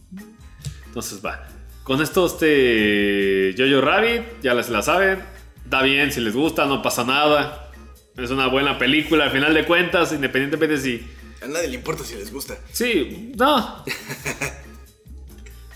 Entonces 0.86 1.24
va. 1.24 1.47
Con 1.82 2.00
esto, 2.00 2.26
este. 2.26 3.55
Jojo 3.58 3.80
Rabbit, 3.80 4.40
ya 4.42 4.55
les 4.55 4.68
la 4.70 4.82
saben. 4.82 5.20
Está 5.64 5.82
bien, 5.82 6.12
si 6.12 6.20
les 6.20 6.34
gusta, 6.34 6.66
no 6.66 6.80
pasa 6.80 7.05
nada. 7.05 7.70
Es 8.16 8.30
una 8.30 8.47
buena 8.47 8.78
película, 8.78 9.24
al 9.24 9.30
final 9.30 9.55
de 9.55 9.64
cuentas, 9.64 10.12
independientemente 10.12 10.78
si. 10.78 11.06
A 11.42 11.47
nadie 11.47 11.68
le 11.68 11.74
importa 11.74 12.05
si 12.05 12.14
les 12.14 12.32
gusta. 12.32 12.56
Sí, 12.72 13.32
no. 13.36 13.84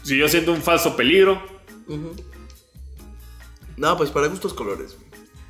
si 0.02 0.16
yo 0.18 0.28
siento 0.28 0.52
un 0.52 0.62
falso 0.62 0.96
peligro, 0.96 1.40
No, 3.76 3.96
pues 3.96 4.10
para 4.10 4.26
gustos 4.28 4.54
colores. 4.54 4.96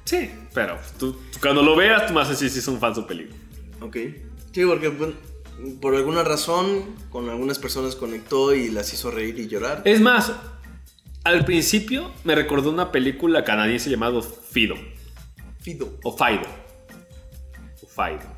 sí. 0.04 0.30
Pero 0.54 0.78
tú, 0.98 1.12
tú 1.12 1.38
cuando 1.40 1.62
lo 1.62 1.74
veas, 1.76 2.06
tú 2.06 2.12
me 2.14 2.24
decir 2.26 2.50
si 2.50 2.58
es 2.58 2.68
un 2.68 2.78
falso 2.78 3.06
peligro. 3.06 3.34
Ok. 3.80 3.96
Sí, 4.52 4.64
porque 4.66 4.88
bueno, 4.88 5.14
por 5.80 5.94
alguna 5.94 6.22
razón 6.22 6.94
con 7.10 7.28
algunas 7.30 7.58
personas 7.58 7.96
conectó 7.96 8.54
y 8.54 8.68
las 8.68 8.92
hizo 8.92 9.10
reír 9.10 9.38
y 9.38 9.48
llorar. 9.48 9.82
Es 9.84 10.00
más, 10.00 10.32
al 11.24 11.44
principio 11.44 12.10
me 12.24 12.34
recordó 12.34 12.70
una 12.70 12.92
película 12.92 13.44
canadiense 13.44 13.88
llamada 13.90 14.20
Fido. 14.22 14.74
Fido. 15.60 15.98
O 16.04 16.16
Fido. 16.16 16.46
O 17.82 17.86
Fido. 17.86 18.30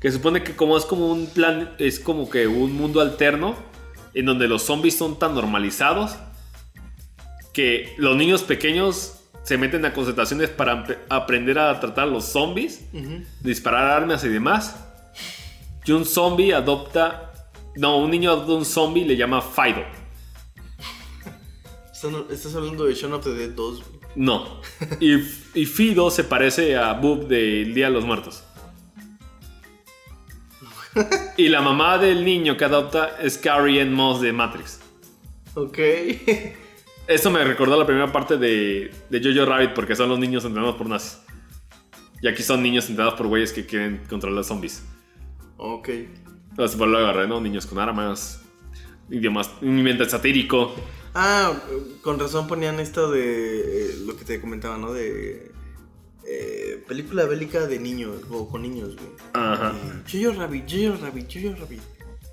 Que 0.00 0.10
supone 0.10 0.42
que 0.42 0.54
como 0.56 0.76
es 0.76 0.84
como 0.84 1.10
un 1.10 1.26
plan, 1.26 1.74
es 1.78 2.00
como 2.00 2.28
que 2.28 2.46
un 2.46 2.72
mundo 2.74 3.00
alterno 3.00 3.56
en 4.14 4.26
donde 4.26 4.48
los 4.48 4.62
zombies 4.62 4.96
son 4.96 5.18
tan 5.18 5.34
normalizados 5.34 6.16
que 7.52 7.94
los 7.98 8.16
niños 8.16 8.42
pequeños 8.42 9.20
se 9.44 9.58
meten 9.58 9.84
a 9.84 9.92
concentraciones 9.92 10.48
para 10.50 10.72
ap- 10.72 10.90
aprender 11.10 11.58
a 11.58 11.78
tratar 11.80 12.04
a 12.04 12.06
los 12.10 12.24
zombies, 12.24 12.84
disparar 13.40 13.90
armas 13.90 14.24
y 14.24 14.28
demás. 14.28 14.76
Y 15.84 15.92
un 15.92 16.04
zombie 16.06 16.54
adopta, 16.54 17.32
no, 17.76 17.98
un 17.98 18.10
niño 18.10 18.30
adopta 18.30 18.52
un 18.54 18.64
zombie 18.64 19.02
y 19.02 19.04
le 19.04 19.16
llama 19.16 19.42
Fido. 19.42 19.82
Estás 22.30 22.54
hablando 22.54 22.84
de 22.84 22.94
Shaun 22.94 23.14
of 23.14 23.24
the 23.24 23.32
Dead 23.34 23.50
2. 23.50 23.56
güey. 23.78 24.00
No. 24.16 24.60
Y, 25.00 25.14
y 25.54 25.66
Fido 25.66 26.10
se 26.10 26.24
parece 26.24 26.76
a 26.76 26.92
Boop 26.92 27.26
del 27.28 27.72
Día 27.74 27.86
de 27.86 27.92
los 27.92 28.04
Muertos. 28.04 28.44
Y 31.36 31.48
la 31.48 31.60
mamá 31.60 31.98
del 31.98 32.24
niño 32.24 32.56
que 32.56 32.64
adopta 32.64 33.16
es 33.20 33.38
Carrie 33.38 33.80
Ann 33.82 33.92
Moss 33.92 34.20
de 34.20 34.32
Matrix. 34.32 34.80
Ok. 35.54 35.78
Eso 37.06 37.30
me 37.30 37.44
recordó 37.44 37.78
la 37.78 37.86
primera 37.86 38.10
parte 38.10 38.36
de, 38.38 38.92
de 39.10 39.20
Jojo 39.22 39.44
Rabbit 39.44 39.72
porque 39.74 39.96
son 39.96 40.08
los 40.08 40.18
niños 40.18 40.44
entrenados 40.44 40.76
por 40.76 40.88
nazis. 40.88 41.18
Y 42.22 42.28
aquí 42.28 42.42
son 42.42 42.62
niños 42.62 42.88
entrenados 42.88 43.18
por 43.18 43.26
güeyes 43.26 43.52
que 43.52 43.66
quieren 43.66 44.02
controlar 44.08 44.44
zombies. 44.44 44.82
ok. 45.58 45.88
Entonces, 46.50 46.78
por 46.78 46.86
lo 46.86 46.98
agarré, 46.98 47.26
¿no? 47.26 47.40
Niños 47.40 47.66
con 47.66 47.80
armas, 47.80 48.40
idiomas, 49.10 49.50
ambiente 49.60 50.08
satírico. 50.08 50.72
Ah, 51.12 51.52
con 52.00 52.18
razón 52.18 52.46
ponían 52.46 52.78
esto 52.78 53.10
de 53.10 53.60
eh, 53.60 53.94
lo 54.06 54.16
que 54.16 54.24
te 54.24 54.40
comentaba, 54.40 54.78
¿no? 54.78 54.92
De 54.92 55.50
eh, 56.26 56.82
película 56.88 57.24
bélica 57.24 57.66
de 57.66 57.78
niños 57.78 58.22
o 58.30 58.48
con 58.48 58.62
niños, 58.62 58.96
güey. 58.96 59.08
Ajá. 59.32 59.74
Y 60.12 60.24
Jojo 60.24 60.40
Rabbit, 60.40 60.64
Jojo 60.70 60.96
Rabbit, 61.04 61.30
Jojo 61.32 61.56
Rabbit. 61.60 61.82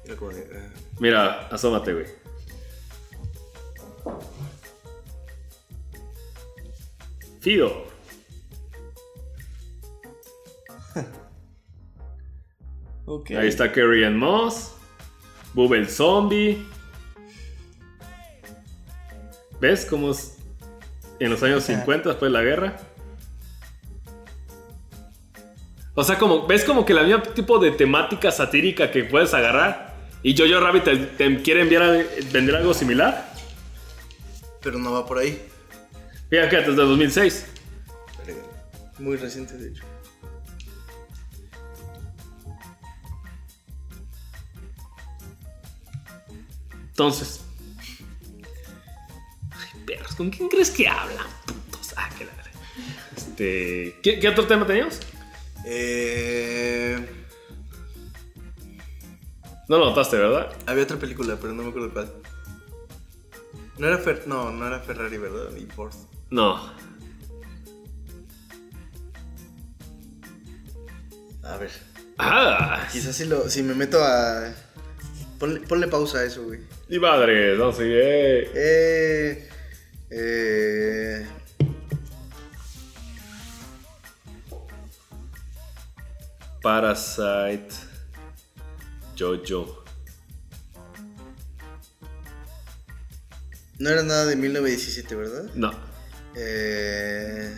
Era 0.06 0.16
como 0.16 0.32
de. 0.32 0.48
ah. 0.56 0.70
Mira, 1.00 1.48
asómate, 1.48 1.94
güey. 1.94 2.06
Fido. 7.40 7.86
Ok. 13.06 13.32
Ahí 13.32 13.50
está 13.50 13.72
Carrie 13.74 14.06
Ann 14.06 14.16
Moss. 14.18 14.74
Boob 15.53 15.74
el 15.74 15.90
zombie. 15.90 16.66
¿Ves 19.60 19.86
cómo 19.86 20.11
es 20.11 20.38
en 21.20 21.30
los 21.30 21.44
años 21.44 21.64
50 21.66 22.08
después 22.10 22.32
de 22.32 22.38
la 22.38 22.44
guerra? 22.44 22.78
O 25.94 26.03
sea, 26.03 26.18
como, 26.18 26.48
¿ves 26.48 26.64
como 26.64 26.86
que 26.86 26.94
la 26.94 27.03
misma 27.03 27.22
tipo 27.22 27.60
de 27.60 27.72
temática 27.72 28.32
satírica 28.32 28.92
que 28.92 29.03
puedes 29.03 29.34
agarrar? 29.34 29.94
Y 30.24 30.38
Jojo 30.38 30.60
Rabbit 30.60 30.84
te, 30.84 30.98
te 30.98 31.42
quiere 31.42 31.61
enviar 31.61 31.84
a 31.84 31.92
vender 32.32 32.56
algo 32.56 32.74
similar. 32.74 33.34
Pero 34.61 34.78
no 34.78 34.94
va 34.94 35.06
por 35.06 35.18
ahí. 35.18 35.42
Fíjate 36.30 36.50
que 36.50 36.58
desde 36.58 36.74
2006. 36.76 37.45
Pero, 38.26 38.38
Muy 39.00 39.18
reciente, 39.18 39.58
de 39.58 39.70
hecho. 39.70 39.84
Entonces. 46.92 47.42
Ay, 49.52 49.84
perros, 49.86 50.16
¿con 50.16 50.30
quién 50.30 50.48
crees 50.48 50.70
que 50.70 50.88
hablan? 50.88 51.26
Putos. 51.45 51.94
Ah, 51.98 52.10
qué 52.18 52.26
la. 52.26 52.32
Este. 53.18 54.00
¿qué, 54.03 54.20
qué 54.20 54.30
otro 54.30 54.45
tema 54.45 54.66
teníamos? 54.66 55.00
Eh, 55.65 56.98
No 59.69 59.77
lo 59.77 59.85
notaste, 59.90 60.17
¿verdad? 60.17 60.51
había 60.65 60.83
otra 60.83 60.98
película, 60.98 61.38
pero 61.40 61.53
no 61.53 61.64
me 61.64 61.69
acuerdo 61.69 61.91
cuál. 61.93 62.11
No 63.77 63.88
era 63.88 63.98
Fer 63.98 64.23
no, 64.27 64.51
no 64.51 64.67
era 64.67 64.80
Ferrari, 64.80 65.17
¿verdad? 65.17 65.49
Ni 65.53 65.65
Ford. 65.65 65.93
No. 66.30 66.72
A 71.43 71.57
ver. 71.57 71.72
Ah, 72.17 72.88
Quizás 72.91 73.15
si, 73.15 73.25
lo, 73.25 73.49
si 73.49 73.64
me 73.64 73.73
meto 73.73 74.03
a. 74.03 74.53
Ponle, 75.40 75.59
ponle 75.61 75.88
pausa 75.88 76.19
a 76.19 76.23
eso, 76.25 76.43
güey. 76.43 76.59
y 76.90 76.99
madre, 76.99 77.57
no 77.57 77.72
sé. 77.72 77.83
eh. 77.88 78.51
Eh. 78.53 79.49
Eh. 80.11 81.27
Parasite. 86.61 87.69
Jojo. 89.17 89.83
No 93.80 93.90
era 93.90 94.03
nada 94.03 94.25
de 94.27 94.35
1917, 94.35 95.15
¿verdad? 95.15 95.51
No. 95.56 95.72
Eh, 96.35 97.51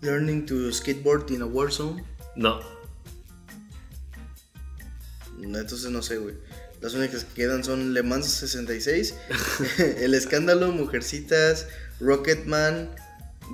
Learning 0.00 0.46
to 0.46 0.72
skateboard 0.72 1.30
in 1.30 1.42
a 1.42 1.46
war 1.46 1.72
zone. 1.72 2.04
No. 2.36 2.60
No, 5.38 5.58
entonces 5.58 5.90
no 5.90 6.02
sé, 6.02 6.18
güey. 6.18 6.36
Las 6.80 6.94
únicas 6.94 7.24
que 7.24 7.34
quedan 7.34 7.64
son 7.64 7.94
Le 7.94 8.02
Mans 8.02 8.26
66, 8.26 9.14
El 9.98 10.14
Escándalo, 10.14 10.70
Mujercitas, 10.72 11.66
Rocketman, 12.00 12.90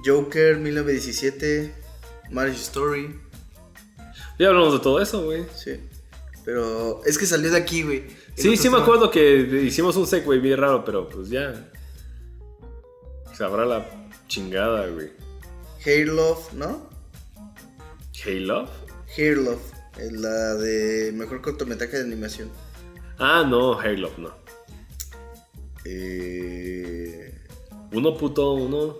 Joker 0.04 0.58
1917, 0.58 1.74
Marriage 2.30 2.60
Story. 2.60 3.20
Ya 4.38 4.48
hablamos 4.48 4.72
de 4.72 4.78
todo 4.80 5.00
eso, 5.00 5.24
güey. 5.24 5.44
Sí. 5.54 5.80
Pero 6.44 7.04
es 7.04 7.18
que 7.18 7.26
salió 7.26 7.50
de 7.50 7.58
aquí, 7.58 7.82
güey. 7.82 8.06
Sí, 8.34 8.56
sí 8.56 8.70
me 8.70 8.78
acuerdo 8.78 9.10
que 9.10 9.36
hicimos 9.64 9.96
un 9.96 10.06
segue 10.06 10.38
bien 10.38 10.58
raro, 10.58 10.84
pero 10.84 11.08
pues 11.08 11.28
ya. 11.28 11.70
Sabrá 13.34 13.66
la 13.66 13.86
chingada, 14.28 14.86
güey. 14.88 15.10
Hair 15.84 16.08
Love, 16.08 16.52
¿no? 16.54 16.88
Hey 18.12 18.40
Love. 18.40 18.70
Hair 19.16 19.38
Love, 19.38 19.60
la 20.12 20.54
de 20.54 21.12
mejor 21.12 21.40
cortometraje 21.42 21.96
de 21.98 22.02
animación. 22.04 22.50
Ah, 23.18 23.44
no, 23.46 23.78
Hey 23.82 23.96
Love, 23.96 24.18
no. 24.18 24.30
Eh, 25.84 27.34
Uno 27.92 28.16
puto, 28.16 28.52
uno. 28.52 28.96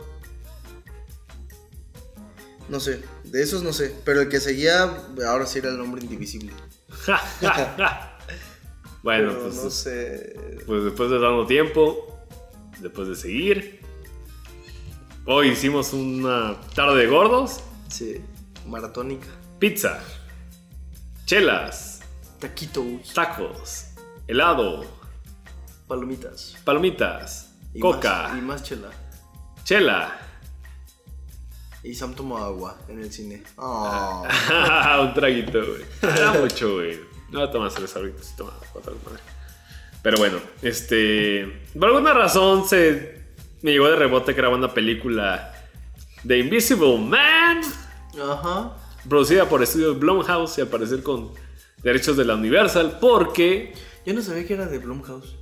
No 2.71 2.81
sé, 2.81 3.03
de 3.25 3.43
esos 3.43 3.63
no 3.63 3.73
sé. 3.73 3.95
Pero 4.05 4.21
el 4.23 4.29
que 4.29 4.41
seguía, 4.41 4.85
ahora 5.29 5.45
sí 5.47 5.59
era 5.59 5.69
el 5.71 5.81
hombre 5.81 6.03
indivisible. 6.03 6.53
bueno, 9.03 9.31
Pero 9.31 9.43
pues, 9.43 9.55
no 9.57 9.71
sé. 9.71 10.63
pues 10.67 10.85
después 10.85 11.11
de 11.11 11.19
dando 11.19 11.47
tiempo, 11.47 12.19
después 12.81 13.09
de 13.09 13.17
seguir. 13.17 13.81
Hoy 15.27 15.49
hicimos 15.49 15.93
una 15.93 16.61
tarde 16.75 17.01
de 17.03 17.07
gordos. 17.07 17.61
Sí, 17.89 18.21
maratónica. 18.67 19.27
Pizza. 19.59 19.99
Chelas. 21.27 22.01
Taquitos, 22.39 23.13
Tacos. 23.15 23.87
Helado. 24.27 24.85
palomitas. 25.87 26.57
Palomitas. 26.65 27.53
y 27.75 27.81
coca. 27.81 28.29
más- 28.29 28.39
y 28.39 28.41
más 28.43 28.63
chela. 28.63 28.89
Chela. 29.65 30.19
Y 31.83 31.94
Sam 31.94 32.15
tomó 32.15 32.36
agua 32.39 32.78
en 32.89 33.00
el 33.00 33.10
cine. 33.12 33.42
Ah, 33.57 34.99
un 35.02 35.15
traguito, 35.15 35.59
güey. 35.65 35.83
Era 36.02 36.33
mucho, 36.34 36.75
güey. 36.75 36.99
No 37.31 37.49
tomas 37.50 37.73
cerveza 37.73 38.00
ahorita, 38.00 38.23
sí 38.23 38.34
toma 38.36 38.52
otra 38.75 38.92
madre. 39.05 39.23
Pero 40.02 40.18
bueno, 40.18 40.39
este. 40.62 41.62
Por 41.78 41.89
alguna 41.89 42.12
razón 42.12 42.67
se. 42.68 43.20
Me 43.62 43.73
llegó 43.73 43.89
de 43.91 43.97
rebote 43.97 44.34
que 44.34 44.41
era 44.41 44.49
una 44.49 44.73
película 44.73 45.55
de 46.25 46.39
Invisible 46.39 46.99
Man. 46.99 47.60
Ajá. 48.20 48.76
Producida 49.09 49.49
por 49.49 49.62
estudios 49.62 49.99
Blumhouse 49.99 50.59
y 50.59 50.60
al 50.62 50.68
parecer 50.68 51.02
con 51.02 51.33
derechos 51.83 52.17
de 52.17 52.25
la 52.25 52.34
Universal. 52.34 52.99
Porque. 53.00 53.73
Yo 54.05 54.12
no 54.15 54.23
sabía 54.23 54.47
que 54.47 54.55
era 54.55 54.67
de 54.67 54.78
Blumhouse. 54.78 55.36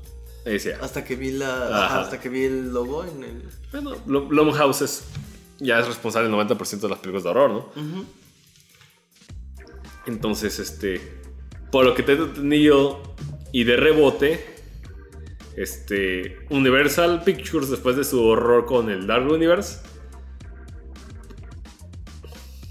Decía. 0.44 0.78
Hasta 0.80 1.04
que 1.04 1.16
vi 1.16 1.32
la. 1.32 1.86
Ajá. 1.86 2.00
hasta 2.02 2.20
que 2.20 2.28
vi 2.28 2.44
el 2.44 2.72
logo 2.72 3.04
en 3.04 3.24
el. 3.24 3.42
Bueno, 3.72 3.96
Blum- 4.06 4.28
Blumhouse 4.28 4.82
es, 4.82 5.04
ya 5.58 5.78
es 5.80 5.86
responsable 5.86 6.28
del 6.28 6.36
90% 6.38 6.80
de 6.80 6.88
las 6.88 6.98
películas 6.98 7.24
de 7.24 7.30
horror, 7.30 7.50
¿no? 7.50 7.72
Entonces, 10.06 10.58
este, 10.58 11.00
por 11.70 11.84
lo 11.84 11.94
que 11.94 12.02
te 12.02 12.12
he 12.12 12.16
entendido 12.16 13.14
y 13.52 13.64
de 13.64 13.76
rebote, 13.76 14.44
este, 15.56 16.38
Universal 16.50 17.22
Pictures, 17.24 17.68
después 17.70 17.96
de 17.96 18.04
su 18.04 18.22
horror 18.24 18.64
con 18.64 18.88
el 18.90 19.06
Dark 19.06 19.30
Universe, 19.30 19.80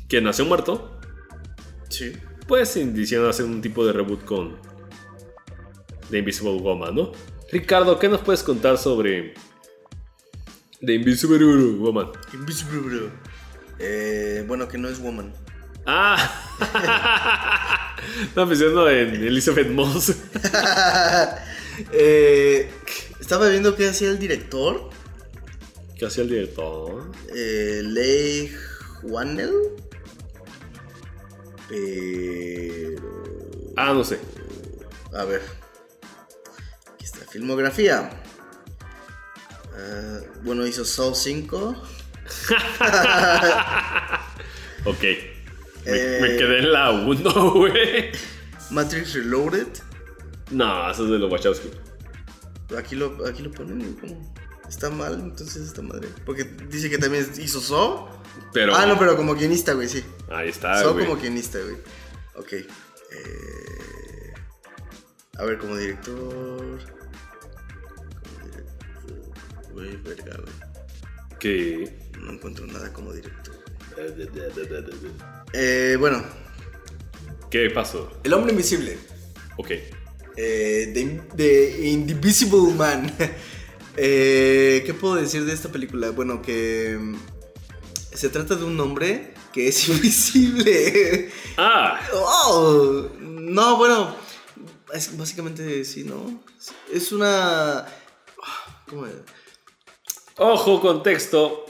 que 0.07 0.21
nació 0.21 0.45
muerto, 0.45 0.99
Sí. 1.89 2.13
pues 2.47 2.77
indiciando 2.77 3.27
hacer 3.29 3.45
un 3.45 3.61
tipo 3.61 3.85
de 3.85 3.91
reboot 3.93 4.23
con 4.23 4.55
The 6.09 6.19
Invisible 6.19 6.59
Woman, 6.61 6.95
¿no? 6.95 7.11
Ricardo, 7.51 7.99
¿qué 7.99 8.07
nos 8.07 8.21
puedes 8.21 8.41
contar 8.43 8.77
sobre 8.77 9.33
The 10.81 10.93
Invisible 10.93 11.77
Woman? 11.79 12.11
Invisible. 12.33 13.09
Eh, 13.79 14.43
bueno, 14.47 14.67
que 14.67 14.77
no 14.77 14.87
es 14.89 14.99
Woman. 14.99 15.33
Ah, 15.85 16.17
estaba 18.21 18.49
pensando 18.49 18.89
en 18.89 19.15
Elizabeth 19.15 19.69
Moss. 19.69 20.15
Eh, 21.91 22.71
estaba 23.19 23.49
viendo 23.49 23.75
qué 23.75 23.87
hacía 23.87 24.09
el 24.09 24.17
director. 24.17 24.89
¿Qué 25.95 26.07
hacía 26.07 26.23
el 26.23 26.29
director? 26.31 27.11
Eh, 27.35 27.81
Leigh 27.83 28.51
Whannell. 29.03 29.53
Pero. 31.69 33.03
Ah, 33.75 33.93
no 33.93 34.03
sé. 34.03 34.17
A 35.13 35.23
ver. 35.25 35.43
Aquí 36.95 37.05
está, 37.05 37.19
filmografía. 37.27 38.09
Ah, 39.77 40.19
bueno, 40.43 40.65
hizo 40.65 40.83
Soul 40.83 41.15
5. 41.15 41.83
Ok. 44.85 45.01
Me, 45.01 45.17
Eh. 45.85 46.19
me 46.21 46.27
quedé 46.37 46.59
en 46.59 46.73
la 46.73 46.91
1, 46.91 47.51
güey. 47.55 48.11
Matrix 48.71 49.13
Reloaded. 49.13 49.67
No, 50.51 50.89
eso 50.91 51.05
es 51.05 51.11
de 51.11 51.19
los 51.19 51.31
Wachowski. 51.31 51.69
Aquí 52.77 52.95
lo, 52.95 53.25
aquí 53.27 53.41
lo 53.43 53.51
ponen 53.51 53.93
como. 53.95 54.33
Está 54.67 54.89
mal, 54.89 55.13
entonces 55.13 55.65
esta 55.67 55.81
madre. 55.81 56.09
Porque 56.25 56.43
dice 56.43 56.89
que 56.89 56.97
también 56.97 57.25
hizo. 57.37 58.09
Pero. 58.53 58.75
Ah, 58.75 58.85
no, 58.85 58.99
pero 58.99 59.15
como 59.15 59.33
guionista, 59.35 59.73
güey, 59.73 59.87
sí. 59.87 60.03
Ahí 60.29 60.49
está, 60.49 60.83
güey. 60.91 61.05
como 61.05 61.17
guionista, 61.19 61.59
güey. 61.59 61.77
Ok. 62.35 62.51
eh, 62.53 62.65
a 65.37 65.45
ver, 65.45 65.57
como 65.57 65.77
director. 65.77 66.79
Güey, 69.77 69.95
verga, 69.97 70.35
güey. 70.37 71.37
Que. 71.39 72.09
No 72.19 72.31
encuentro 72.31 72.65
nada 72.65 72.91
como 72.91 73.13
director. 73.13 73.53
Eh, 75.53 75.95
bueno, 75.99 76.23
¿Qué 77.51 77.69
pasó? 77.69 78.11
El 78.23 78.33
Hombre 78.33 78.53
Invisible. 78.53 78.97
Ok. 79.57 79.69
Eh, 80.35 80.91
The, 80.95 81.21
The 81.35 81.87
Indivisible 81.89 82.73
Man. 82.73 83.15
Eh, 83.99 84.83
¿Qué 84.85 84.93
puedo 84.93 85.15
decir 85.15 85.43
de 85.43 85.53
esta 85.53 85.71
película? 85.71 86.11
Bueno, 86.11 86.39
que 86.39 86.95
mm, 87.01 87.15
se 88.13 88.29
trata 88.29 88.55
de 88.55 88.63
un 88.63 88.79
hombre 88.79 89.33
que 89.51 89.69
es 89.69 89.89
invisible. 89.89 91.31
Ah, 91.57 91.99
Oh, 92.13 93.09
no, 93.19 93.75
bueno, 93.77 94.15
es 94.93 95.17
básicamente 95.17 95.83
sí, 95.83 96.03
¿no? 96.03 96.43
Es 96.93 97.11
una... 97.11 97.87
¿Cómo 98.87 99.07
es? 99.07 99.15
Ojo, 100.37 100.81
contexto. 100.81 101.65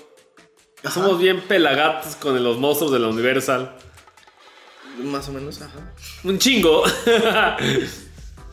Somos 0.92 1.20
bien 1.20 1.42
pelagatos 1.42 2.16
con 2.16 2.42
los 2.44 2.58
monstruos 2.58 2.94
de 2.94 3.00
la 3.00 3.08
Universal. 3.08 3.76
Más 5.04 5.28
o 5.30 5.32
menos, 5.34 5.62
ajá. 5.62 5.94
Un 6.24 6.38
chingo. 6.38 6.84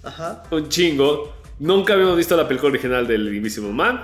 Ajá. 0.03 0.43
Un 0.51 0.69
chingo. 0.69 1.35
Nunca 1.59 1.95
habíamos 1.95 2.17
visto 2.17 2.37
la 2.37 2.47
película 2.47 2.73
original 2.73 3.07
del 3.07 3.35
Invisible 3.35 3.73
Man. 3.73 4.03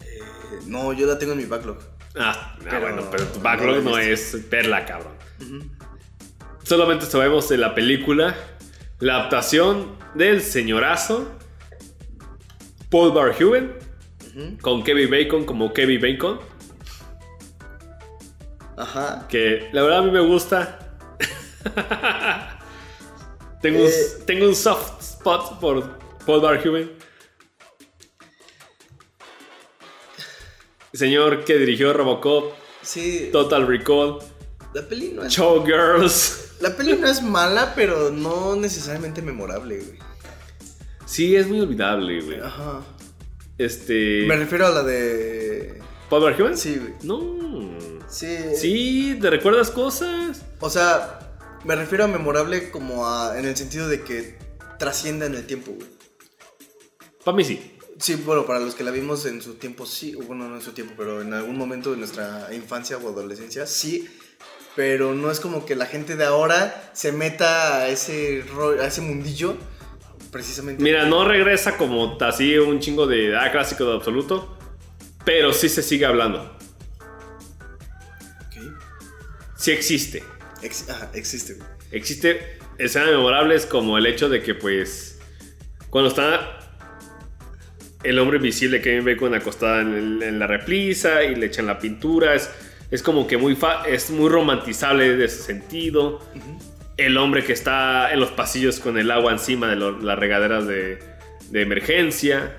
Eh, 0.00 0.20
no, 0.66 0.92
yo 0.92 1.06
la 1.06 1.18
tengo 1.18 1.32
en 1.32 1.38
mi 1.38 1.44
backlog. 1.44 1.78
Ah, 2.16 2.56
ah, 2.70 2.78
bueno, 2.78 3.02
pero 3.10 3.24
tu 3.26 3.40
backlog 3.40 3.82
no, 3.82 3.98
es 3.98 4.36
perla, 4.48 4.84
cabrón. 4.84 5.12
Solamente 6.62 7.06
sabemos 7.06 7.48
de 7.48 7.56
la 7.56 7.74
película, 7.74 8.36
la 9.00 9.16
adaptación 9.16 9.96
del 10.14 10.42
señorazo 10.42 11.30
Paul 12.90 13.12
Verhoeven 13.12 13.89
con 14.60 14.82
Kevin 14.84 15.10
Bacon 15.10 15.44
como 15.44 15.72
Kevin 15.72 16.00
Bacon, 16.00 16.40
Ajá. 18.76 19.26
que 19.28 19.68
la 19.72 19.82
verdad 19.82 19.98
a 19.98 20.02
mí 20.02 20.10
me 20.10 20.20
gusta. 20.20 20.78
tengo, 23.62 23.80
un, 23.80 23.86
Eh. 23.86 23.92
tengo 24.26 24.46
un 24.46 24.54
soft 24.54 25.00
spot 25.02 25.60
por 25.60 25.98
Paul 26.26 26.40
Verhoeven. 26.40 26.90
Señor 30.92 31.44
que 31.44 31.56
dirigió 31.58 31.92
Robocop, 31.92 32.52
Sí, 32.82 33.28
Total 33.32 33.66
Recall, 33.66 34.18
la 34.74 34.82
peli 34.88 35.12
no 35.12 35.22
es... 35.24 35.32
Showgirls. 35.34 36.46
La 36.60 36.76
peli 36.76 36.92
no 36.94 37.06
es 37.06 37.22
mala, 37.22 37.72
pero 37.74 38.10
no 38.10 38.54
necesariamente 38.54 39.22
memorable, 39.22 39.78
güey. 39.78 39.98
Sí, 41.06 41.34
es 41.34 41.48
muy 41.48 41.58
olvidable, 41.60 42.20
güey. 42.20 42.38
Ajá. 42.38 42.82
Este. 43.60 44.24
Me 44.26 44.36
refiero 44.36 44.66
a 44.66 44.70
la 44.70 44.82
de... 44.82 45.78
¿Paul 46.08 46.24
Verhoeven? 46.24 46.56
Sí, 46.56 46.76
güey. 46.76 46.94
No. 47.02 47.78
Sí. 48.08 48.38
Sí, 48.56 49.18
¿te 49.20 49.28
recuerdas 49.28 49.70
cosas? 49.70 50.42
O 50.60 50.70
sea, 50.70 51.36
me 51.66 51.76
refiero 51.76 52.04
a 52.04 52.08
memorable 52.08 52.70
como 52.70 53.06
a... 53.06 53.38
En 53.38 53.44
el 53.44 53.54
sentido 53.56 53.86
de 53.86 54.00
que 54.00 54.38
trascienda 54.78 55.26
en 55.26 55.34
el 55.34 55.46
tiempo, 55.46 55.72
güey. 55.72 55.86
Para 57.22 57.36
mí 57.36 57.44
sí. 57.44 57.76
Sí, 57.98 58.14
bueno, 58.14 58.46
para 58.46 58.60
los 58.60 58.74
que 58.74 58.82
la 58.82 58.92
vimos 58.92 59.26
en 59.26 59.42
su 59.42 59.56
tiempo, 59.56 59.84
sí. 59.84 60.14
Bueno, 60.14 60.48
no 60.48 60.56
en 60.56 60.62
su 60.62 60.72
tiempo, 60.72 60.94
pero 60.96 61.20
en 61.20 61.34
algún 61.34 61.58
momento 61.58 61.90
de 61.90 61.98
nuestra 61.98 62.48
infancia 62.54 62.96
o 62.96 63.10
adolescencia, 63.10 63.66
sí. 63.66 64.08
Pero 64.74 65.12
no 65.12 65.30
es 65.30 65.38
como 65.38 65.66
que 65.66 65.76
la 65.76 65.84
gente 65.84 66.16
de 66.16 66.24
ahora 66.24 66.90
se 66.94 67.12
meta 67.12 67.80
a 67.80 67.88
ese, 67.88 68.42
a 68.80 68.86
ese 68.86 69.02
mundillo, 69.02 69.58
precisamente. 70.30 70.82
Mira, 70.82 71.06
no 71.06 71.24
regresa 71.26 71.76
como 71.76 72.16
así 72.20 72.56
un 72.58 72.80
chingo 72.80 73.06
de 73.06 73.36
ah, 73.36 73.50
clásico 73.50 73.84
de 73.84 73.94
absoluto. 73.96 74.56
Pero 75.24 75.52
sí 75.52 75.68
se 75.68 75.82
sigue 75.82 76.06
hablando. 76.06 76.56
Sí 79.56 79.72
existe. 79.72 80.22
Ex- 80.62 80.88
ajá, 80.88 81.10
existe. 81.14 81.58
Existe 81.92 82.58
escenas 82.78 83.10
memorables 83.10 83.66
como 83.66 83.98
el 83.98 84.06
hecho 84.06 84.28
de 84.28 84.42
que, 84.42 84.54
pues, 84.54 85.18
cuando 85.90 86.08
está 86.08 86.56
el 88.02 88.18
hombre 88.18 88.38
invisible 88.38 88.80
Kevin 88.80 89.04
Bacon 89.04 89.34
acostada 89.34 89.82
en, 89.82 89.92
el- 89.94 90.22
en 90.22 90.38
la 90.38 90.46
reprisa 90.46 91.22
y 91.24 91.34
le 91.34 91.46
echan 91.46 91.66
la 91.66 91.78
pintura, 91.78 92.34
es, 92.34 92.50
es 92.90 93.02
como 93.02 93.26
que 93.26 93.36
muy, 93.36 93.54
fa- 93.56 93.84
es 93.86 94.10
muy 94.10 94.30
romantizable 94.30 95.16
de 95.16 95.24
ese 95.26 95.42
sentido. 95.42 96.20
El 97.06 97.16
hombre 97.16 97.44
que 97.44 97.52
está 97.52 98.12
en 98.12 98.20
los 98.20 98.30
pasillos 98.30 98.80
con 98.80 98.98
el 98.98 99.10
agua 99.10 99.32
encima 99.32 99.68
de 99.68 99.76
lo- 99.76 99.98
las 100.00 100.18
regaderas 100.18 100.66
de, 100.66 100.98
de 101.50 101.62
emergencia, 101.62 102.56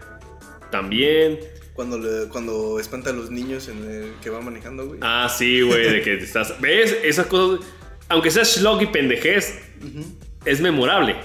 también. 0.71 1.39
Cuando, 1.73 1.97
le- 1.97 2.27
cuando 2.29 2.79
espanta 2.79 3.09
a 3.11 3.13
los 3.13 3.31
niños 3.31 3.67
en 3.67 3.83
el 3.83 4.13
que 4.21 4.29
va 4.29 4.41
manejando, 4.41 4.85
güey. 4.87 4.99
Ah, 5.03 5.27
sí, 5.35 5.61
güey, 5.61 5.91
de 5.91 6.01
que 6.01 6.13
estás... 6.23 6.59
¿Ves? 6.59 6.95
Esas 7.03 7.27
cosas, 7.27 7.65
aunque 8.09 8.29
sea 8.31 8.43
schlock 8.45 8.81
y 8.81 8.87
pendejez, 8.87 9.59
es 10.45 10.59
memorable. 10.61 11.15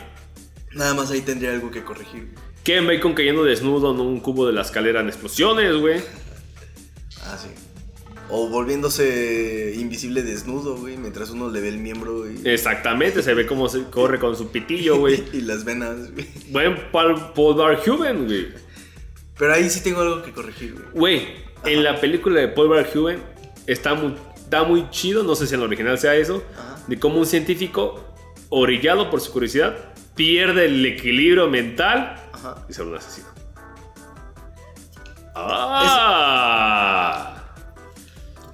Nada 0.73 0.95
más 0.95 1.11
ahí 1.11 1.20
tendría 1.23 1.53
algo 1.53 1.70
que 1.70 1.83
corregir. 1.83 2.28
Kevin 2.65 2.86
Bacon 2.89 3.15
cayendo 3.15 3.45
desnudo 3.45 3.93
en 3.95 4.01
un 4.01 4.20
cubo 4.20 4.47
de 4.47 4.53
la 4.53 4.62
escalera 4.62 5.01
en 5.01 5.09
explosiones, 5.09 5.75
güey. 5.77 6.01
Ah, 7.23 7.39
sí. 7.41 7.49
O 8.29 8.49
volviéndose 8.49 9.75
invisible 9.77 10.23
desnudo, 10.23 10.77
güey, 10.77 10.97
mientras 10.97 11.31
uno 11.31 11.49
le 11.49 11.61
ve 11.61 11.69
el 11.69 11.79
miembro 11.79 12.29
y, 12.31 12.41
Exactamente, 12.45 13.23
se 13.23 13.35
ve 13.35 13.47
cómo 13.47 13.69
se 13.69 13.85
corre 13.85 14.19
con 14.19 14.37
su 14.37 14.49
pitillo, 14.49 14.99
güey. 14.99 15.23
y 15.33 15.43
las 15.43 15.65
venas, 15.65 16.13
güey. 16.13 16.27
Buen 16.51 16.77
Paul, 16.91 17.33
Paul 17.35 17.57
Verhoeven, 17.57 18.27
güey. 18.27 18.49
Pero 19.39 19.55
ahí 19.55 19.69
sí 19.71 19.83
tengo 19.83 20.01
algo 20.01 20.23
que 20.23 20.33
corregir, 20.33 20.75
güey. 20.75 20.87
Güey, 20.95 21.27
en 21.65 21.85
la 21.85 22.01
película 22.01 22.41
de 22.41 22.49
Paul 22.49 22.69
Verhoeven 22.71 23.23
está 23.67 23.95
muy, 23.95 24.15
está 24.37 24.65
muy 24.65 24.89
chido, 24.91 25.23
no 25.23 25.35
sé 25.37 25.47
si 25.47 25.55
en 25.55 25.61
la 25.61 25.67
original 25.67 25.99
sea 25.99 26.17
eso, 26.17 26.43
Ajá. 26.59 26.79
de 26.87 26.99
cómo 26.99 27.19
un 27.19 27.27
científico, 27.27 28.03
orillado 28.49 29.09
por 29.11 29.21
su 29.21 29.31
curiosidad, 29.33 29.77
pierde 30.17 30.65
el 30.65 30.85
equilibrio 30.85 31.49
mental 31.49 32.17
Ajá. 32.33 32.65
y 32.69 32.73
se 32.73 32.83
un 32.83 32.97
asesino. 32.97 33.29
¡Ah! 35.35 37.45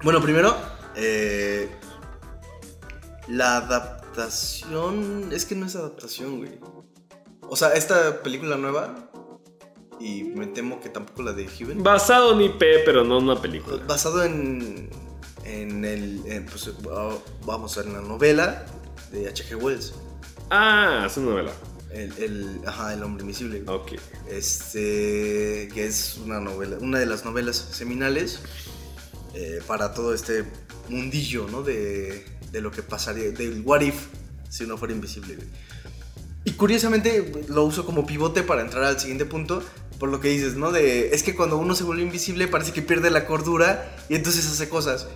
Bueno, 0.03 0.21
primero, 0.21 0.57
eh, 0.97 1.71
la 3.29 3.59
adaptación. 3.59 5.29
Es 5.33 5.47
que 5.47 5.55
no 5.55 5.67
es 5.67 5.77
adaptación, 5.77 6.39
güey. 6.39 6.59
O 7.43 7.57
sea, 7.57 7.71
esta 7.75 8.23
película 8.23 8.57
nueva. 8.57 9.09
Y 10.01 10.25
me 10.25 10.49
temo 10.49 10.81
que 10.81 10.89
tampoco 10.89 11.23
la 11.23 11.33
de 11.33 11.47
Heaven. 11.47 11.83
Basado 11.85 12.33
en 12.33 12.41
IP, 12.43 12.59
pero 12.85 13.05
no 13.05 13.19
en 13.19 13.25
una 13.25 13.41
película. 13.41 13.77
Basado 13.87 14.25
en. 14.25 14.91
En 15.45 15.85
el. 15.85 16.23
en, 16.27 16.47
pues, 16.47 16.71
vamos 17.45 17.77
a 17.77 17.81
ver, 17.83 17.89
en 17.91 17.95
la 17.95 18.01
novela 18.09 18.67
de 19.13 19.29
H.G. 19.29 19.55
Wells. 19.63 19.95
Ah, 20.51 21.05
es 21.07 21.17
una 21.17 21.31
novela. 21.31 21.53
El, 21.93 22.11
el- 22.19 22.61
ajá, 22.67 22.95
El 22.95 23.03
hombre 23.05 23.23
invisible. 23.23 23.63
Ok. 23.69 23.93
Este. 24.29 25.69
Que 25.73 25.87
es 25.87 26.19
una 26.25 26.41
novela. 26.41 26.79
Una 26.81 26.99
de 26.99 27.07
las 27.07 27.25
novelas 27.25 27.57
seminales. 27.57 28.41
Eh, 29.35 29.61
para 29.67 29.95
todo 29.95 30.15
este 30.15 30.45
mundillo, 30.89 31.47
¿no? 31.49 31.63
De, 31.63 32.25
de 32.51 32.61
lo 32.61 32.71
que 32.71 32.83
pasaría. 32.83 33.31
Del 33.31 33.63
what 33.65 33.81
if 33.81 34.07
si 34.49 34.67
no 34.67 34.77
fuera 34.77 34.95
invisible. 34.95 35.39
Y 36.45 36.53
curiosamente 36.53 37.45
lo 37.49 37.65
uso 37.65 37.87
como 37.87 38.05
pivote 38.05 38.43
para 38.43 38.63
entrar 38.63 38.85
al 38.85 38.99
siguiente 38.99 39.25
punto. 39.25 39.63
Por 39.99 40.11
lo 40.11 40.21
que 40.21 40.29
dices, 40.29 40.57
¿no? 40.57 40.73
De, 40.73 41.15
es 41.15 41.23
que 41.23 41.37
cuando 41.37 41.57
uno 41.57 41.75
se 41.77 41.85
vuelve 41.85 42.03
invisible 42.03 42.49
parece 42.49 42.73
que 42.73 42.83
pierde 42.83 43.11
la 43.11 43.27
cordura 43.27 43.97
y 44.09 44.17
entonces 44.17 44.47
hace 44.47 44.69
cosas. 44.69 45.07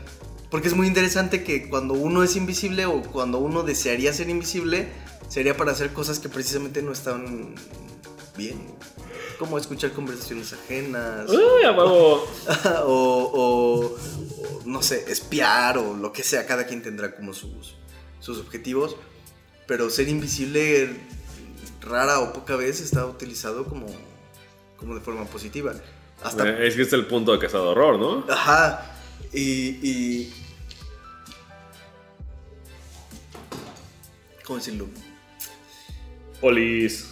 Porque 0.51 0.69
es 0.69 0.75
muy 0.75 0.87
interesante 0.87 1.43
que 1.43 1.69
cuando 1.69 1.95
uno 1.95 2.23
es 2.23 2.37
invisible 2.37 2.87
o 2.87 3.03
cuando 3.03 3.39
uno 3.39 3.65
desearía 3.65 4.13
ser 4.13 4.31
invisible, 4.31 4.89
sería 5.29 5.57
para 5.57 5.73
hacer 5.73 5.93
cosas 5.93 6.21
que 6.21 6.29
precisamente 6.29 6.83
no 6.83 6.93
están 6.93 7.57
bien. 8.37 8.59
Como 9.39 9.59
escuchar 9.59 9.93
conversaciones 9.93 10.53
ajenas. 10.53 11.29
Uy, 11.29 11.65
a 11.65 11.73
huevo. 11.73 12.27
o, 12.85 13.31
o- 13.35 13.97
o, 13.97 14.63
no 14.65 14.83
sé, 14.83 15.05
espiar 15.11 15.77
o 15.79 15.95
lo 15.95 16.13
que 16.13 16.23
sea. 16.23 16.47
Cada 16.47 16.67
quien 16.67 16.83
tendrá 16.83 17.15
como 17.15 17.35
sus, 17.35 17.75
sus 18.21 18.39
objetivos. 18.39 18.97
Pero 19.67 19.91
ser 19.91 20.09
invisible 20.09 20.97
rara 21.83 22.21
o 22.21 22.33
poca 22.33 22.57
vez 22.57 22.81
está 22.81 23.05
utilizado 23.07 23.65
como 23.67 23.87
como 24.77 24.95
de 24.95 25.01
forma 25.01 25.25
positiva. 25.25 25.75
Hasta 26.23 26.49
Eh, 26.49 26.67
Es 26.69 26.75
que 26.77 26.83
es 26.83 26.93
el 26.93 27.07
punto 27.07 27.33
de 27.33 27.39
Casado 27.39 27.71
Horror, 27.71 27.99
¿no? 27.99 28.25
Ajá. 28.33 28.95
Y, 29.33 29.69
y. 29.87 30.35
¿Cómo 34.45 34.59
decirlo? 34.59 34.87
Polis. 36.41 37.07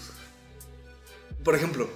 Por 1.42 1.54
ejemplo, 1.56 1.88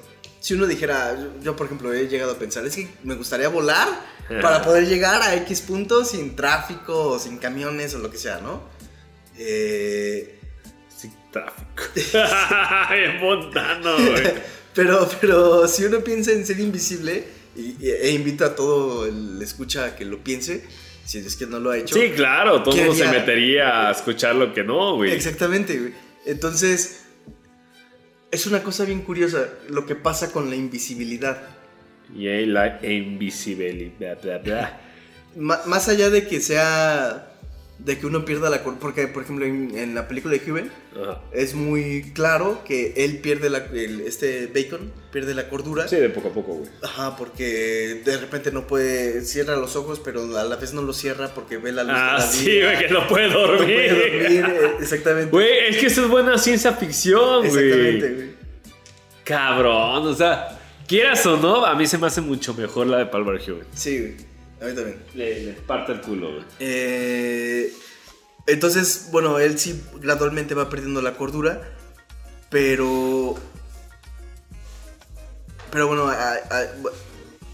si 0.49 0.55
uno 0.55 0.67
dijera, 0.67 1.15
yo, 1.15 1.31
yo, 1.43 1.57
por 1.57 1.67
ejemplo 1.67 1.93
he 1.93 2.09
llegado 2.09 2.33
a 2.33 2.39
pensar, 2.39 2.65
es 2.65 2.75
que 2.75 2.89
me 3.05 3.15
gustaría 3.17 3.49
volar 3.51 3.87
para 4.43 4.63
poder 4.63 4.87
llegar 4.87 5.21
a 5.21 5.35
X 5.37 5.61
puntos 5.61 6.13
sin 6.13 6.35
tráfico 6.37 7.11
o 7.11 7.19
sin 7.19 7.37
camiones 7.37 7.95
o 7.95 7.99
lo 7.99 8.11
que 8.11 8.17
sea, 8.17 8.39
¿no? 8.41 8.63
Eh, 9.37 10.39
Sin 10.97 11.13
tráfico. 11.31 11.83
en 12.95 13.21
montano, 13.21 13.97
güey. 13.97 14.25
pero, 14.75 15.09
pero 15.21 15.69
si 15.69 15.85
uno 15.85 16.01
piensa 16.01 16.33
en 16.33 16.47
ser 16.47 16.59
invisible, 16.61 17.25
y- 17.57 17.77
y- 17.81 17.91
e 17.91 18.11
invito 18.13 18.45
a 18.45 18.55
todo 18.55 19.07
el 19.07 19.41
escucha 19.43 19.85
a 19.85 19.97
que 19.97 20.05
lo 20.05 20.25
piense, 20.25 20.65
si 21.05 21.19
es 21.19 21.37
que 21.37 21.47
no 21.47 21.59
lo 21.61 21.71
ha 21.71 21.77
hecho. 21.79 21.95
Sí, 21.95 22.11
claro, 22.17 22.63
todo 22.63 22.75
el 22.75 22.81
¿Qué 22.81 22.87
mundo 22.89 23.05
se 23.05 23.11
metería 23.11 23.89
a 23.89 23.93
escuchar 23.93 24.35
lo 24.35 24.53
que 24.55 24.65
no, 24.65 24.97
güey. 24.97 25.13
Exactamente, 25.13 25.79
güey. 25.79 25.93
Entonces, 26.27 26.98
es 28.31 28.47
una 28.47 28.63
cosa 28.63 28.85
bien 28.85 29.03
curiosa 29.03 29.49
lo 29.69 29.87
que 29.87 29.95
pasa 29.95 30.31
con 30.33 30.51
la 30.51 30.57
invisibilidad. 30.57 31.39
Y 32.15 32.47
la 32.47 32.79
invisibilidad. 32.83 34.21
bla, 34.23 34.39
bla. 34.39 34.81
Ma- 35.37 35.61
más 35.67 35.89
allá 35.89 36.11
de 36.11 36.27
que 36.27 36.41
sea. 36.41 37.28
De 37.79 37.97
que 37.99 38.07
uno 38.07 38.25
pierda 38.25 38.51
la. 38.51 38.63
Porque, 38.63 39.07
por 39.07 39.23
ejemplo, 39.23 39.45
en, 39.47 39.77
en 39.79 39.95
la 39.95 40.09
película 40.09 40.35
de 40.37 40.51
Huben 40.51 40.71
es 41.33 41.55
muy 41.55 42.11
claro 42.15 42.63
que 42.65 42.93
él 42.97 43.19
pierde 43.19 43.51
la. 43.51 43.59
el- 43.73 44.01
este 44.01 44.49
Bacon 44.49 44.93
pierde 45.13 45.33
la 45.35 45.49
cordura. 45.49 45.87
Sí, 45.87 45.97
de 45.97 46.09
poco 46.11 46.29
a 46.29 46.33
poco, 46.33 46.55
güey. 46.55 46.71
Ajá, 46.83 47.17
porque 47.17 48.03
de 48.05 48.17
repente 48.19 48.51
no 48.51 48.67
puede. 48.67 49.23
cierra 49.23 49.57
los 49.57 49.77
ojos, 49.77 50.01
pero 50.05 50.23
a 50.37 50.45
la 50.45 50.57
vez 50.57 50.73
no 50.75 50.83
los 50.83 50.97
cierra 50.97 51.29
porque 51.35 51.57
ve 51.59 51.71
la 51.73 51.85
luz. 51.85 51.93
Ah, 51.97 52.17
la 52.19 52.27
sí, 52.27 52.61
güey, 52.61 52.79
que 52.79 52.89
no 52.89 53.07
puede 53.07 53.29
No 53.33 53.41
dormir. 53.47 53.75
puede 53.75 54.21
dormir, 54.21 54.45
eh, 54.49 54.73
exactamente. 54.81 55.31
Güey, 55.31 55.69
es 55.69 55.77
que 55.79 55.87
eso 55.87 56.03
es 56.05 56.09
buena 56.11 56.37
ciencia 56.37 56.73
ficción, 56.73 57.47
exactamente, 57.47 57.99
güey. 58.09 58.15
güey. 58.17 58.29
Cabrón, 59.25 60.07
o 60.07 60.15
sea, 60.15 60.59
quieras 60.87 61.25
o 61.27 61.37
no, 61.37 61.65
a 61.65 61.75
mí 61.75 61.87
se 61.87 61.99
me 61.99 62.07
hace 62.07 62.21
mucho 62.21 62.55
mejor 62.55 62.87
la 62.87 62.99
de 62.99 63.07
Paul 63.07 63.25
Verhoeven. 63.25 63.67
Sí, 63.75 63.99
güey. 63.99 64.28
A 64.61 64.65
mí 64.65 64.75
también. 64.75 65.03
Le, 65.15 65.43
le 65.45 65.53
parte 65.53 65.93
el 65.93 66.01
culo, 66.01 66.33
güey. 66.33 66.45
Eh, 66.59 67.73
entonces, 68.47 69.09
bueno, 69.13 69.39
él 69.39 69.59
sí 69.59 69.81
gradualmente 70.01 70.55
va 70.55 70.69
perdiendo 70.69 71.01
la 71.03 71.15
cordura, 71.17 71.63
pero... 72.51 73.37
Pero 75.71 75.87
bueno, 75.87 76.09
a, 76.09 76.15
a- 76.33 76.67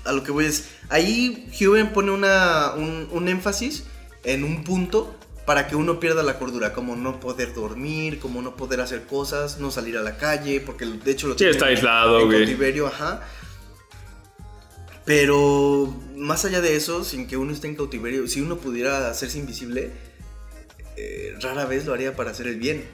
a 0.05 0.13
lo 0.13 0.23
que 0.23 0.31
voy 0.31 0.47
es... 0.47 0.69
Ahí 0.89 1.51
Huben 1.61 1.93
pone 1.93 2.11
una, 2.11 2.73
un, 2.77 3.09
un 3.11 3.29
énfasis 3.29 3.85
en 4.23 4.45
un 4.45 4.63
punto 4.65 5.15
para 5.47 5.67
que 5.67 5.77
uno 5.77 5.99
pierda 6.01 6.23
la 6.23 6.39
cordura, 6.39 6.73
como 6.73 6.95
no 6.97 7.21
poder 7.21 7.53
dormir, 7.55 8.19
como 8.19 8.41
no 8.41 8.57
poder 8.57 8.81
hacer 8.81 9.03
cosas, 9.07 9.59
no 9.59 9.71
salir 9.71 9.97
a 9.99 10.03
la 10.03 10.17
calle, 10.17 10.61
porque 10.61 10.87
de 10.87 11.11
hecho 11.11 11.27
lo 11.27 11.37
Sí, 11.37 11.45
está 11.47 11.67
aislado, 11.67 12.21
en 12.21 12.27
güey. 12.57 12.85
ajá. 12.87 13.23
Pero 15.05 15.95
más 16.17 16.45
allá 16.45 16.61
de 16.61 16.77
eso, 16.77 17.05
sin 17.05 17.27
que 17.27 17.37
uno 17.37 17.53
esté 17.53 17.69
en 17.69 17.77
cautiverio, 17.77 18.27
si 18.27 18.41
uno 18.41 18.57
pudiera 18.57 19.11
hacerse 19.11 19.39
invisible, 19.39 19.91
eh, 20.97 21.37
rara 21.41 21.67
vez 21.67 21.85
lo 21.85 21.93
haría 21.93 22.17
para 22.17 22.31
hacer 22.31 22.47
el 22.47 22.57
bien. 22.57 22.85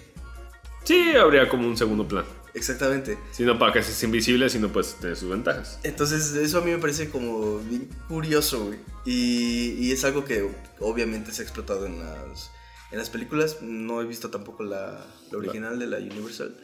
Sí, 0.84 1.12
habría 1.12 1.48
como 1.48 1.68
un 1.68 1.76
segundo 1.76 2.08
plan. 2.08 2.24
Exactamente. 2.54 3.16
Si 3.30 3.44
no 3.44 3.58
para 3.58 3.72
que 3.72 3.82
seas 3.82 4.02
invisible, 4.02 4.48
sino 4.48 4.72
pues 4.72 4.94
tener 4.94 5.16
sus 5.16 5.30
ventajas. 5.30 5.78
Entonces, 5.84 6.34
eso 6.34 6.58
a 6.58 6.60
mí 6.62 6.72
me 6.72 6.78
parece 6.78 7.08
como 7.08 7.58
bien 7.60 7.88
curioso, 8.08 8.66
güey. 8.66 8.78
Y, 9.04 9.76
y 9.78 9.92
es 9.92 10.04
algo 10.04 10.24
que 10.24 10.50
obviamente 10.80 11.32
se 11.32 11.42
ha 11.42 11.44
explotado 11.44 11.86
en 11.86 12.00
las, 12.00 12.50
en 12.90 12.98
las 12.98 13.08
películas. 13.08 13.62
No 13.62 14.02
he 14.02 14.04
visto 14.04 14.30
tampoco 14.30 14.64
la, 14.64 15.06
la 15.30 15.38
original 15.38 15.78
de 15.78 15.86
la 15.86 15.98
Universal. 15.98 16.56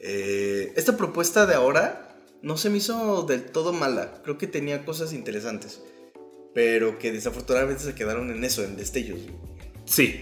Eh, 0.00 0.72
esta 0.76 0.96
propuesta 0.96 1.46
de 1.46 1.54
ahora 1.54 2.17
no 2.42 2.56
se 2.56 2.70
me 2.70 2.78
hizo 2.78 3.22
del 3.24 3.44
todo 3.46 3.72
mala. 3.72 4.20
Creo 4.22 4.38
que 4.38 4.46
tenía 4.46 4.84
cosas 4.84 5.12
interesantes. 5.12 5.82
Pero 6.54 6.98
que 6.98 7.12
desafortunadamente 7.12 7.82
se 7.84 7.94
quedaron 7.94 8.30
en 8.30 8.42
eso, 8.44 8.64
en 8.64 8.76
destellos. 8.76 9.20
Sí. 9.84 10.20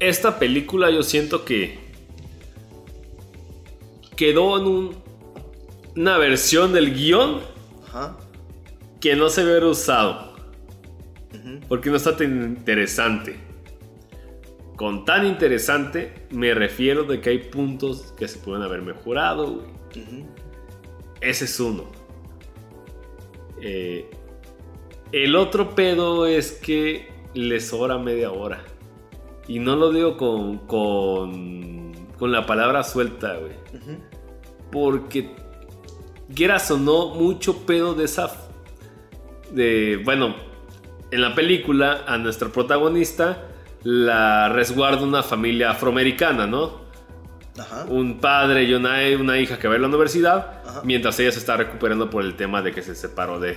Esta 0.00 0.38
película 0.38 0.90
yo 0.90 1.02
siento 1.02 1.44
que 1.44 1.78
quedó 4.16 4.58
en 4.58 4.66
un- 4.66 4.96
una 5.96 6.18
versión 6.18 6.72
del 6.72 6.94
guion 6.94 7.40
Ajá. 7.86 8.16
que 9.00 9.16
no 9.16 9.28
se 9.28 9.44
ve 9.44 9.64
usado. 9.64 10.34
Porque 11.68 11.88
no 11.90 11.96
está 11.96 12.16
tan 12.16 12.42
interesante. 12.42 13.36
Con 14.76 15.04
tan 15.04 15.26
interesante 15.26 16.26
me 16.30 16.52
refiero 16.54 17.04
de 17.04 17.20
que 17.20 17.30
hay 17.30 17.38
puntos 17.38 18.12
que 18.18 18.28
se 18.28 18.38
pueden 18.38 18.62
haber 18.62 18.82
mejorado. 18.82 19.64
Ujú. 19.96 20.26
Ese 21.24 21.46
es 21.46 21.58
uno. 21.58 21.84
Eh, 23.60 24.10
el 25.10 25.36
otro 25.36 25.74
pedo 25.74 26.26
es 26.26 26.52
que 26.52 27.08
le 27.32 27.60
sobra 27.60 27.98
media 27.98 28.30
hora. 28.30 28.62
Y 29.48 29.58
no 29.58 29.76
lo 29.76 29.90
digo 29.90 30.16
con, 30.16 30.58
con, 30.66 31.92
con 32.18 32.30
la 32.30 32.44
palabra 32.46 32.82
suelta, 32.82 33.36
güey. 33.36 33.52
Porque, 34.70 35.34
quieras 36.34 36.70
o 36.70 36.78
no, 36.78 37.14
mucho 37.14 37.64
pedo 37.64 37.94
de 37.94 38.04
esa... 38.04 38.30
De, 39.50 40.00
bueno, 40.04 40.34
en 41.10 41.20
la 41.22 41.34
película 41.34 42.04
a 42.06 42.18
nuestra 42.18 42.48
protagonista 42.48 43.48
la 43.82 44.48
resguarda 44.48 45.02
una 45.02 45.22
familia 45.22 45.70
afroamericana, 45.70 46.46
¿no? 46.46 46.84
Ajá. 47.56 47.84
un 47.88 48.18
padre 48.18 48.64
y 48.64 48.74
una, 48.74 48.96
una 49.16 49.38
hija 49.38 49.60
que 49.60 49.68
va 49.68 49.76
a 49.76 49.78
la 49.78 49.86
universidad, 49.86 50.53
Ajá. 50.78 50.82
mientras 50.84 51.18
ella 51.20 51.32
se 51.32 51.38
está 51.38 51.56
recuperando 51.56 52.10
por 52.10 52.24
el 52.24 52.36
tema 52.36 52.62
de 52.62 52.72
que 52.72 52.82
se 52.82 52.94
separó 52.94 53.38
de, 53.40 53.56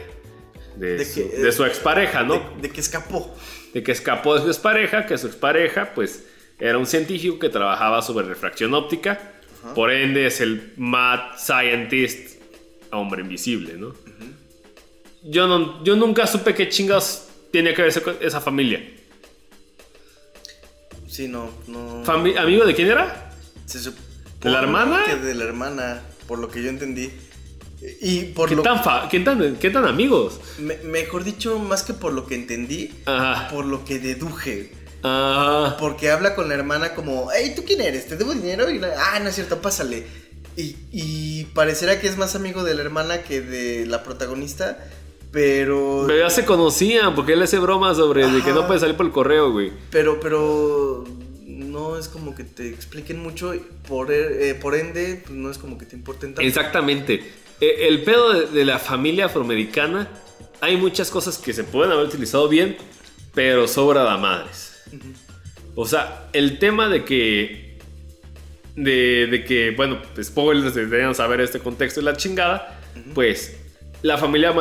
de, 0.75 0.97
De 0.97 1.05
su, 1.05 1.15
que, 1.15 1.35
eh, 1.35 1.39
de 1.39 1.51
su 1.51 1.65
expareja, 1.65 2.23
¿no? 2.23 2.41
De, 2.61 2.69
que 2.69 2.79
escapó. 2.81 3.35
De 3.73 3.83
que 3.83 3.91
escapó 3.91 4.35
de 4.35 4.41
su 4.41 4.47
expareja, 4.47 5.05
que 5.05 5.17
su 5.17 5.27
expareja, 5.27 5.93
pues, 5.95 6.23
era 6.59 6.77
un 6.77 6.85
científico 6.85 7.39
que 7.39 7.49
trabajaba 7.49 8.01
sobre 8.01 8.25
refracción 8.27 8.73
óptica, 8.73 9.31
Ajá. 9.63 9.73
por 9.73 9.91
ende 9.91 10.27
es 10.27 10.41
el 10.41 10.73
mad 10.77 11.37
scientist, 11.37 12.41
hombre 12.91 13.21
invisible, 13.21 13.73
¿no? 13.73 13.93
yo, 15.23 15.45
no 15.47 15.83
yo 15.83 15.95
nunca 15.95 16.25
supe 16.25 16.53
qué 16.55 16.69
chingados 16.69 17.27
tenía 17.51 17.73
que 17.73 17.81
ver 17.81 17.91
esa 18.21 18.39
familia. 18.41 18.81
Sí, 21.07 21.27
no, 21.27 21.49
no. 21.67 22.03
Fami- 22.05 22.37
¿Amigo 22.37 22.65
de 22.65 22.75
quién 22.75 22.89
era? 22.89 23.31
Se 23.65 23.79
¿De 23.79 24.49
la 24.49 24.59
hermana? 24.59 25.03
Que 25.05 25.15
de 25.15 25.33
la 25.35 25.45
hermana, 25.45 26.01
por 26.27 26.39
lo 26.39 26.49
que 26.49 26.61
yo 26.63 26.69
entendí. 26.69 27.11
Y 28.01 28.21
por 28.33 28.49
¿Qué 28.49 28.55
lo 28.55 28.63
tan, 28.63 28.83
fa- 28.83 29.07
qué 29.09 29.19
tan, 29.19 29.55
qué 29.57 29.69
tan 29.69 29.85
amigos? 29.85 30.39
me- 30.59 30.77
mejor 30.77 31.23
dicho, 31.23 31.59
más 31.59 31.83
que 31.83 31.93
por 31.93 32.11
lo 32.13 32.25
que 32.25 32.35
entendí, 32.35 32.91
Ajá. 33.05 33.49
por 33.49 33.65
lo 33.65 33.85
que 33.85 33.99
deduje. 33.99 34.71
Ajá. 35.03 35.77
Porque 35.79 36.09
habla 36.09 36.33
con 36.35 36.49
la 36.49 36.55
hermana 36.55 36.95
como, 36.95 37.29
hey, 37.31 37.53
¿tú 37.55 37.63
quién 37.63 37.81
eres? 37.81 38.07
¿Te 38.07 38.17
debo 38.17 38.33
dinero? 38.33 38.69
Y 38.71 38.79
la, 38.79 38.93
ah, 39.13 39.19
no 39.19 39.29
es 39.29 39.35
cierto, 39.35 39.61
pásale. 39.61 40.07
Y, 40.55 40.75
y 40.91 41.43
pareciera 41.53 41.99
que 41.99 42.07
es 42.07 42.17
más 42.17 42.35
amigo 42.35 42.63
de 42.63 42.73
la 42.73 42.81
hermana 42.81 43.21
que 43.21 43.41
de 43.41 43.85
la 43.85 44.01
protagonista, 44.03 44.79
pero... 45.31 46.05
Pero 46.07 46.19
ya 46.19 46.31
se 46.31 46.45
conocían, 46.45 47.13
porque 47.13 47.33
él 47.33 47.43
hace 47.43 47.59
bromas 47.59 47.97
sobre 47.97 48.25
de 48.27 48.41
que 48.41 48.53
no 48.53 48.65
puede 48.65 48.79
salir 48.79 48.97
por 48.97 49.05
el 49.05 49.11
correo, 49.11 49.51
güey. 49.51 49.71
Pero, 49.91 50.19
pero 50.19 51.03
no 51.77 51.97
es 51.97 52.07
como 52.07 52.33
que 52.33 52.43
te 52.43 52.69
expliquen 52.69 53.21
mucho, 53.21 53.53
por, 53.87 54.11
eh, 54.11 54.55
por 54.55 54.73
ende, 54.75 55.21
pues 55.23 55.35
no 55.37 55.51
es 55.51 55.59
como 55.59 55.77
que 55.77 55.85
te 55.85 55.95
importen 55.95 56.33
tanto. 56.33 56.41
Exactamente. 56.41 57.13
Eh, 57.61 57.87
El 57.87 58.01
pedo 58.01 58.33
de, 58.33 58.47
de 58.47 58.65
la 58.65 58.79
familia 58.79 59.25
afroamericana, 59.25 60.07
hay 60.59 60.75
muchas 60.77 61.11
cosas 61.11 61.37
que 61.37 61.53
se 61.53 61.63
pueden 61.63 61.91
haber 61.91 62.07
utilizado 62.07 62.49
bien, 62.49 62.77
pero 63.35 63.67
sobra 63.67 64.03
la 64.03 64.17
madres. 64.17 64.73
O 65.75 65.85
sea, 65.85 66.29
el 66.33 66.57
tema 66.57 66.89
de 66.89 67.05
que. 67.05 67.77
De, 68.75 69.27
de 69.27 69.43
que, 69.43 69.71
bueno, 69.71 69.99
spoilers, 70.21 70.73
deberían 70.73 71.13
saber 71.13 71.41
este 71.41 71.59
contexto 71.59 71.99
y 71.99 72.03
la 72.03 72.15
chingada. 72.15 72.79
Pues 73.13 73.55
la 74.01 74.17
familia 74.17 74.53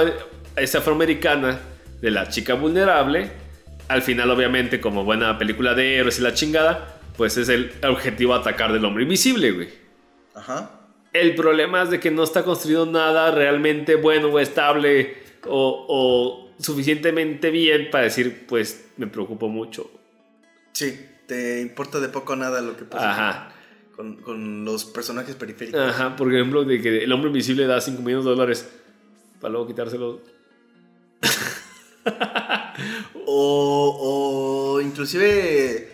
es 0.57 0.75
afroamericana 0.75 1.61
de 2.03 2.11
la 2.11 2.29
chica 2.29 2.55
vulnerable. 2.55 3.31
Al 3.89 4.03
final, 4.03 4.31
obviamente, 4.31 4.81
como 4.81 5.05
buena 5.05 5.39
película 5.39 5.75
de 5.75 5.97
héroes 5.97 6.19
y 6.19 6.23
la 6.23 6.35
chingada, 6.35 6.96
pues 7.17 7.37
es 7.37 7.49
el 7.49 7.73
objetivo 7.89 8.35
atacar 8.35 8.73
del 8.73 8.85
hombre 8.85 9.05
invisible, 9.05 9.53
güey. 9.53 9.69
Ajá. 10.35 10.71
El 11.13 11.35
problema 11.35 11.83
es 11.83 11.91
de 11.91 11.99
que 12.01 12.11
no 12.11 12.23
está 12.23 12.45
construido 12.45 12.85
nada 12.87 13.31
realmente 13.31 13.95
bueno 13.95 14.29
o 14.29 14.39
estable 14.39 15.17
o, 15.47 15.87
o 15.89 16.63
suficientemente 16.63 17.51
bien 17.51 17.89
para 17.91 18.05
decir, 18.05 18.45
pues 18.47 18.89
me 18.97 19.07
preocupo 19.07 19.49
mucho. 19.49 19.91
Sí, 20.73 20.99
te 21.27 21.61
importa 21.63 22.01
de 22.01 22.09
poco 22.09 22.35
a 22.35 22.37
nada 22.37 22.61
lo 22.61 22.77
que 22.77 22.85
pasa 22.85 23.11
Ajá. 23.11 23.53
con, 23.95 24.17
con 24.17 24.65
los 24.65 24.85
personajes 24.85 25.35
periféricos. 25.37 25.81
Ajá, 25.81 26.17
por 26.17 26.33
ejemplo, 26.33 26.65
de 26.65 26.83
que 26.83 27.05
el 27.05 27.13
hombre 27.13 27.29
invisible 27.29 27.67
da 27.67 27.81
5 27.81 28.03
millones 28.03 28.25
de 28.27 28.31
dólares. 28.31 28.69
para 29.41 29.53
luego 29.53 29.67
quitárselo. 29.67 30.21
O, 33.29 34.77
o 34.77 34.81
inclusive... 34.81 35.86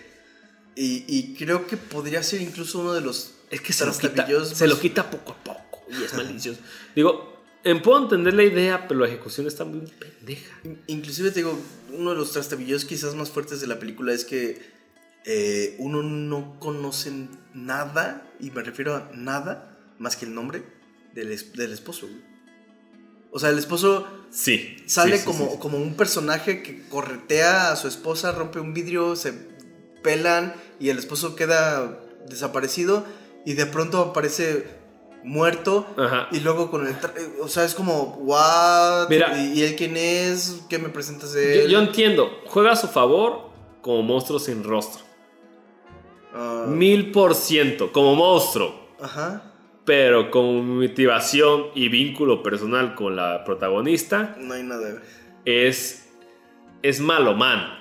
Y, 0.75 1.05
y 1.07 1.34
creo 1.34 1.67
que 1.67 1.76
podría 1.76 2.23
ser 2.23 2.41
incluso 2.41 2.78
uno 2.81 2.94
de 2.94 3.01
los 3.02 3.34
Es 3.51 3.60
que 3.60 3.73
se 3.73 3.84
lo, 3.84 3.92
quita, 3.97 4.26
se 4.44 4.67
lo 4.67 4.81
quita 4.81 5.10
poco 5.10 5.33
a 5.33 5.44
poco 5.44 5.83
y 5.91 6.02
es 6.02 6.15
malicioso. 6.15 6.60
Digo, 6.97 7.42
en 7.65 7.83
puedo 7.83 8.02
entender 8.02 8.33
la 8.34 8.42
idea, 8.44 8.89
pero 8.89 9.01
la 9.01 9.07
ejecución 9.09 9.47
está 9.47 9.65
muy 9.65 9.81
pendeja. 9.81 10.59
In- 10.65 10.81
Inclusive 10.86 11.31
te 11.31 11.41
digo, 11.41 11.59
uno 11.92 12.10
de 12.10 12.17
los 12.17 12.33
trastabillos 12.33 12.84
quizás 12.86 13.15
más 13.15 13.31
fuertes 13.31 13.60
de 13.60 13.67
la 13.67 13.78
película 13.78 14.12
es 14.15 14.25
que 14.25 14.62
eh, 15.25 15.76
uno 15.78 16.02
no 16.02 16.59
conoce 16.59 17.12
nada, 17.55 18.26
y 18.41 18.51
me 18.51 18.62
refiero 18.62 18.97
a 18.97 19.10
nada, 19.15 19.78
más 19.99 20.17
que 20.17 20.25
el 20.25 20.34
nombre 20.34 20.62
del, 21.15 21.31
es- 21.33 21.52
del 21.52 21.73
esposo. 21.73 22.09
O 23.31 23.39
sea, 23.39 23.51
el 23.51 23.59
esposo 23.59 24.07
Sí. 24.31 24.76
sale 24.86 25.12
sí, 25.17 25.18
sí, 25.20 25.25
como, 25.26 25.51
sí. 25.52 25.59
como 25.60 25.78
un 25.78 25.94
personaje 25.94 26.62
que 26.62 26.83
corretea 26.89 27.70
a 27.73 27.76
su 27.76 27.86
esposa, 27.89 28.33
rompe 28.33 28.59
un 28.60 28.73
vidrio, 28.75 29.15
se 29.17 29.51
pelan 30.02 30.55
y 30.81 30.89
el 30.90 30.98
esposo 30.98 31.36
queda 31.36 31.98
desaparecido 32.28 33.05
y 33.44 33.55
de 33.55 33.66
pronto 33.66 33.98
aparece 34.00 34.66
muerto 35.24 35.86
Ajá. 35.97 36.28
y 36.32 36.40
luego 36.40 36.70
con 36.70 36.86
el... 36.86 36.97
O 37.40 37.48
sea, 37.48 37.64
es 37.64 37.74
como, 37.74 38.16
¿what? 38.22 39.08
Mira. 39.08 39.36
¿Y, 39.39 39.60
y 39.60 39.62
él 39.62 39.76
quién 39.76 39.97
es? 39.97 40.62
¿Qué 40.68 40.78
me 40.78 40.89
presentas 40.89 41.32
de 41.32 41.55
Yo, 41.56 41.60
él? 41.62 41.70
yo 41.70 41.78
entiendo, 41.81 42.31
juega 42.47 42.72
a 42.72 42.76
su 42.76 42.89
favor 42.89 43.50
como 43.82 44.02
monstruo 44.02 44.39
sin 44.39 44.64
rostro. 44.64 45.02
Ah, 46.34 46.64
Mil 46.68 47.10
por 47.12 47.34
ciento, 47.34 47.92
como 47.92 48.14
monstruo. 48.14 48.89
Ajá. 49.00 49.48
Pero 49.84 50.31
con 50.31 50.78
motivación 50.78 51.66
y 51.74 51.89
vínculo 51.89 52.42
personal 52.42 52.94
con 52.94 53.16
la 53.16 53.42
protagonista, 53.44 54.36
No 54.39 54.55
hay 54.55 54.62
nada. 54.62 55.02
es, 55.44 56.08
es 56.82 57.00
malo, 57.00 57.34
man. 57.34 57.78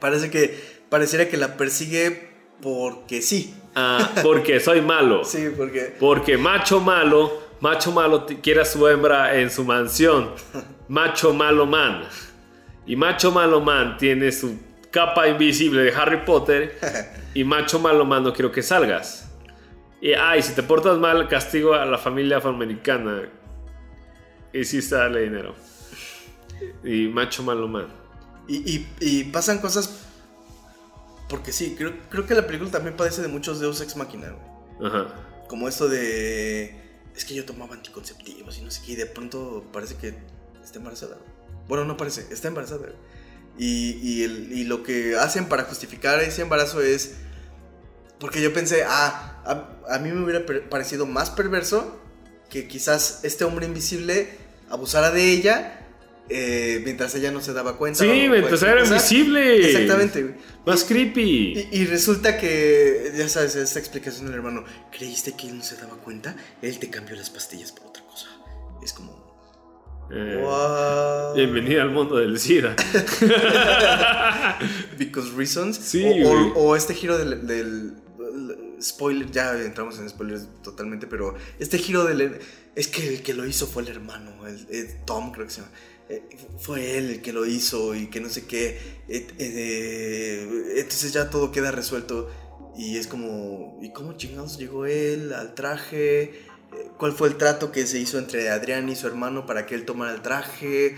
Parece 0.00 0.30
que... 0.30 0.79
Pareciera 0.90 1.28
que 1.28 1.36
la 1.36 1.56
persigue 1.56 2.28
porque 2.60 3.22
sí. 3.22 3.54
Ah, 3.74 4.10
porque 4.22 4.60
soy 4.60 4.80
malo. 4.82 5.24
Sí, 5.24 5.48
porque... 5.56 5.94
Porque 5.98 6.36
macho 6.36 6.80
malo, 6.80 7.40
macho 7.60 7.92
malo 7.92 8.26
quiere 8.42 8.60
a 8.62 8.64
su 8.64 8.86
hembra 8.88 9.36
en 9.38 9.50
su 9.50 9.64
mansión. 9.64 10.30
Macho 10.88 11.32
malo 11.32 11.64
man. 11.66 12.02
Y 12.86 12.96
macho 12.96 13.30
malo 13.30 13.60
man 13.60 13.96
tiene 13.96 14.32
su 14.32 14.58
capa 14.90 15.28
invisible 15.28 15.82
de 15.82 15.92
Harry 15.92 16.24
Potter. 16.24 16.78
Y 17.32 17.44
macho 17.44 17.78
malo 17.78 18.04
man 18.04 18.24
no 18.24 18.32
quiero 18.32 18.50
que 18.50 18.60
salgas. 18.60 19.30
Y 20.02 20.14
ay, 20.14 20.42
si 20.42 20.52
te 20.52 20.64
portas 20.64 20.98
mal, 20.98 21.28
castigo 21.28 21.74
a 21.74 21.84
la 21.84 21.96
familia 21.96 22.38
afroamericana. 22.38 23.28
Y 24.52 24.64
si 24.64 24.82
sale 24.82 25.20
dinero. 25.22 25.54
Y 26.82 27.06
macho 27.06 27.44
malo 27.44 27.68
man. 27.68 27.86
Y, 28.48 28.56
y- 28.78 28.88
y 29.00 29.24
pasan 29.24 29.58
cosas... 29.60 30.08
Porque 31.30 31.52
sí, 31.52 31.74
creo, 31.78 31.94
creo 32.10 32.26
que 32.26 32.34
la 32.34 32.46
película 32.46 32.70
también 32.70 32.96
padece 32.96 33.22
de 33.22 33.28
muchos 33.28 33.60
Deus 33.60 33.80
Ex 33.80 33.96
Machina, 33.96 34.28
güey. 34.30 34.90
Ajá. 34.90 35.14
Como 35.48 35.68
esto 35.68 35.88
de. 35.88 36.78
Es 37.16 37.24
que 37.24 37.34
yo 37.34 37.44
tomaba 37.46 37.74
anticonceptivos 37.74 38.58
y 38.58 38.62
no 38.62 38.70
sé 38.70 38.82
qué. 38.84 38.92
Y 38.92 38.96
de 38.96 39.06
pronto 39.06 39.64
parece 39.72 39.94
que 39.96 40.14
está 40.62 40.78
embarazada. 40.78 41.14
güey. 41.16 41.30
Bueno, 41.68 41.84
no 41.84 41.96
parece, 41.96 42.26
está 42.30 42.48
embarazada. 42.48 42.80
güey. 42.80 42.94
Y, 43.58 43.92
y, 44.02 44.22
el- 44.24 44.52
y 44.52 44.64
lo 44.64 44.82
que 44.82 45.16
hacen 45.16 45.46
para 45.46 45.64
justificar 45.64 46.20
ese 46.20 46.42
embarazo 46.42 46.80
es. 46.82 47.14
Porque 48.18 48.42
yo 48.42 48.52
pensé, 48.52 48.84
ah, 48.86 49.40
a, 49.88 49.94
a 49.94 49.98
mí 49.98 50.10
me 50.12 50.22
hubiera 50.22 50.44
parecido 50.68 51.06
más 51.06 51.30
perverso 51.30 51.98
que 52.50 52.68
quizás 52.68 53.20
este 53.22 53.44
hombre 53.44 53.64
invisible 53.66 54.28
abusara 54.68 55.10
de 55.10 55.30
ella 55.32 55.88
eh, 56.30 56.80
mientras 56.84 57.14
ella 57.16 57.32
no 57.32 57.40
se 57.42 57.52
daba 57.52 57.76
cuenta. 57.76 57.98
Sí, 57.98 58.06
mientras 58.28 58.60
cualquier 58.60 58.70
era 58.78 58.86
invisible. 58.86 59.66
Exactamente. 59.66 60.36
Más 60.64 60.84
creepy. 60.84 61.68
Y, 61.72 61.80
y 61.80 61.84
resulta 61.86 62.38
que, 62.38 63.12
ya 63.16 63.28
sabes, 63.28 63.56
esta 63.56 63.78
explicación 63.78 64.26
del 64.26 64.34
hermano, 64.36 64.64
¿creíste 64.96 65.34
que 65.36 65.48
él 65.48 65.58
no 65.58 65.64
se 65.64 65.76
daba 65.76 65.96
cuenta? 65.96 66.36
Él 66.62 66.78
te 66.78 66.88
cambió 66.90 67.16
las 67.16 67.30
pastillas 67.30 67.72
por 67.72 67.86
otra 67.88 68.04
cosa. 68.04 68.28
Es 68.82 68.92
como... 68.92 69.28
Eh, 70.12 70.40
Wow. 70.42 71.34
Bienvenida 71.36 71.82
al 71.82 71.90
mundo 71.90 72.16
del 72.16 72.36
SIDA. 72.40 72.74
Because 74.98 75.30
reasons. 75.36 75.76
Sí, 75.76 76.04
o, 76.24 76.30
o- 76.30 76.52
o 76.70 76.76
este 76.76 76.94
giro 76.94 77.18
del, 77.18 77.46
del- 77.46 77.94
Spoiler, 78.82 79.30
ya 79.30 79.52
entramos 79.60 79.98
en 79.98 80.08
spoilers 80.08 80.46
totalmente, 80.62 81.06
pero 81.06 81.34
este 81.58 81.76
giro 81.76 82.04
del... 82.04 82.38
Es 82.74 82.88
que 82.88 83.06
el 83.08 83.22
que 83.22 83.34
lo 83.34 83.44
hizo 83.46 83.66
fue 83.66 83.82
el 83.82 83.88
hermano, 83.88 84.46
el, 84.46 84.66
el 84.70 85.04
Tom 85.04 85.32
creo 85.32 85.46
que 85.46 85.52
se 85.52 85.60
llama. 85.60 85.72
Eh, 86.10 86.22
Fue 86.58 86.98
él 86.98 87.10
el 87.10 87.22
que 87.22 87.32
lo 87.32 87.46
hizo 87.46 87.94
y 87.94 88.08
que 88.08 88.20
no 88.20 88.28
sé 88.28 88.46
qué. 88.46 88.78
Eh, 89.08 89.26
eh, 89.38 90.48
entonces 90.76 91.12
ya 91.12 91.30
todo 91.30 91.52
queda 91.52 91.70
resuelto. 91.70 92.28
Y 92.76 92.96
es 92.96 93.06
como, 93.06 93.78
¿y 93.82 93.92
cómo 93.92 94.14
chingados 94.14 94.58
llegó 94.58 94.86
él 94.86 95.32
al 95.32 95.54
traje? 95.54 96.32
¿Cuál 96.98 97.12
fue 97.12 97.28
el 97.28 97.36
trato 97.36 97.72
que 97.72 97.86
se 97.86 97.98
hizo 97.98 98.18
entre 98.18 98.48
Adrián 98.50 98.88
y 98.88 98.96
su 98.96 99.06
hermano 99.06 99.44
para 99.46 99.66
que 99.66 99.74
él 99.74 99.84
tomara 99.84 100.14
el 100.14 100.22
traje? 100.22 100.96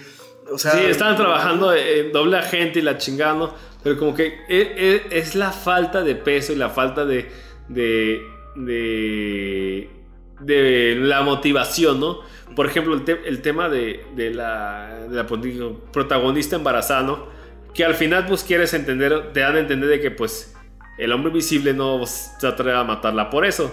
O 0.51 0.59
sea, 0.59 0.73
Sí, 0.73 0.81
estaban 0.85 1.17
trabajando 1.17 1.75
en 1.75 2.13
doble 2.13 2.37
agente 2.37 2.81
y 2.81 2.83
la 2.83 2.99
chingando, 2.99 3.57
pero 3.83 3.99
como 3.99 4.15
que 4.15 4.27
e- 4.49 4.75
e- 4.77 5.19
es, 5.19 5.35
la 5.35 5.51
falta 5.53 6.03
de 6.03 6.15
peso 6.15 6.53
y 6.53 6.57
la 6.57 6.69
falta 6.69 7.05
de, 7.07 7.29
de, 7.69 8.21
de, 8.57 9.89
de 10.41 10.97
la 10.99 11.23
motivación, 11.23 12.01
¿no? 12.01 12.19
Por 12.57 12.67
ejemplo, 12.67 12.95
el, 12.95 13.05
te- 13.05 13.27
el 13.29 13.41
tema 13.43 13.69
de, 13.69 14.05
de 14.15 14.31
la, 14.35 15.07
de 15.09 15.17
la 15.17 15.27
protagonista 15.93 16.57
embarazada, 16.57 17.03
¿no? 17.03 17.27
Que 17.75 17.85
al 17.85 17.95
final 17.95 18.27
pues 18.27 18.45
quieres 18.45 18.75
entender, 18.75 19.33
te 19.33 19.41
dan 19.41 19.57
a 19.57 19.61
entender 19.61 19.89
de 19.89 20.01
que 20.01 20.11
pues 20.11 20.55
el 20.99 21.13
hombre 21.13 21.33
visible 21.33 21.73
no 21.73 22.05
se 22.07 22.47
atreve 22.47 22.77
a 22.77 22.85
matarla 22.85 23.31
por 23.31 23.47
eso, 23.47 23.73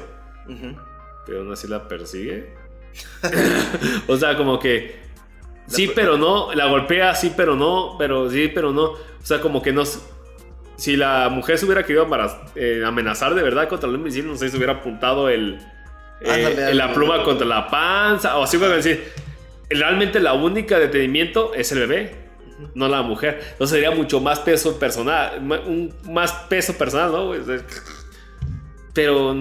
pero 1.25 1.39
aún 1.39 1.51
así 1.51 1.67
la 1.67 1.87
persigue. 1.87 2.53
o 4.07 4.17
sea, 4.17 4.35
como 4.37 4.59
que 4.59 5.07
Sí, 5.67 5.85
per- 5.85 5.95
pero 5.95 6.17
no. 6.17 6.51
La 6.53 6.65
golpea, 6.65 7.13
sí, 7.13 7.31
pero 7.37 7.55
no. 7.55 7.95
Pero 7.99 8.29
sí, 8.31 8.49
pero 8.53 8.71
no. 8.71 8.83
O 8.85 8.97
sea, 9.21 9.39
como 9.39 9.61
que 9.61 9.71
no. 9.71 9.83
Si 10.77 10.95
la 10.97 11.29
mujer 11.29 11.57
se 11.59 11.65
hubiera 11.65 11.83
querido 11.83 12.07
eh, 12.55 12.83
amenazar 12.85 13.35
de 13.35 13.43
verdad 13.43 13.67
contra 13.69 13.87
el 13.89 13.95
invisible, 13.95 14.31
no 14.31 14.37
sé 14.37 14.45
si 14.45 14.51
se 14.51 14.57
hubiera 14.57 14.73
apuntado 14.73 15.29
el, 15.29 15.59
eh, 16.21 16.29
Ándale, 16.29 16.55
la 16.55 16.85
ándale. 16.85 16.93
pluma 16.93 17.23
contra 17.23 17.47
la 17.47 17.67
panza. 17.69 18.37
O 18.37 18.43
así, 18.43 18.57
como 18.57 18.69
decir. 18.71 19.11
Realmente 19.71 20.19
la 20.19 20.33
única 20.33 20.79
detenimiento 20.79 21.53
es 21.53 21.71
el 21.71 21.79
bebé, 21.81 22.15
no 22.73 22.87
la 22.87 23.03
mujer. 23.03 23.39
Entonces 23.51 23.75
sería 23.75 23.91
mucho 23.91 24.19
más 24.19 24.39
peso 24.39 24.79
personal. 24.79 25.39
Un, 25.67 25.93
más 26.11 26.31
peso 26.49 26.75
personal, 26.75 27.11
¿no? 27.11 27.29
sea, 27.45 27.61
Pero 28.93 29.35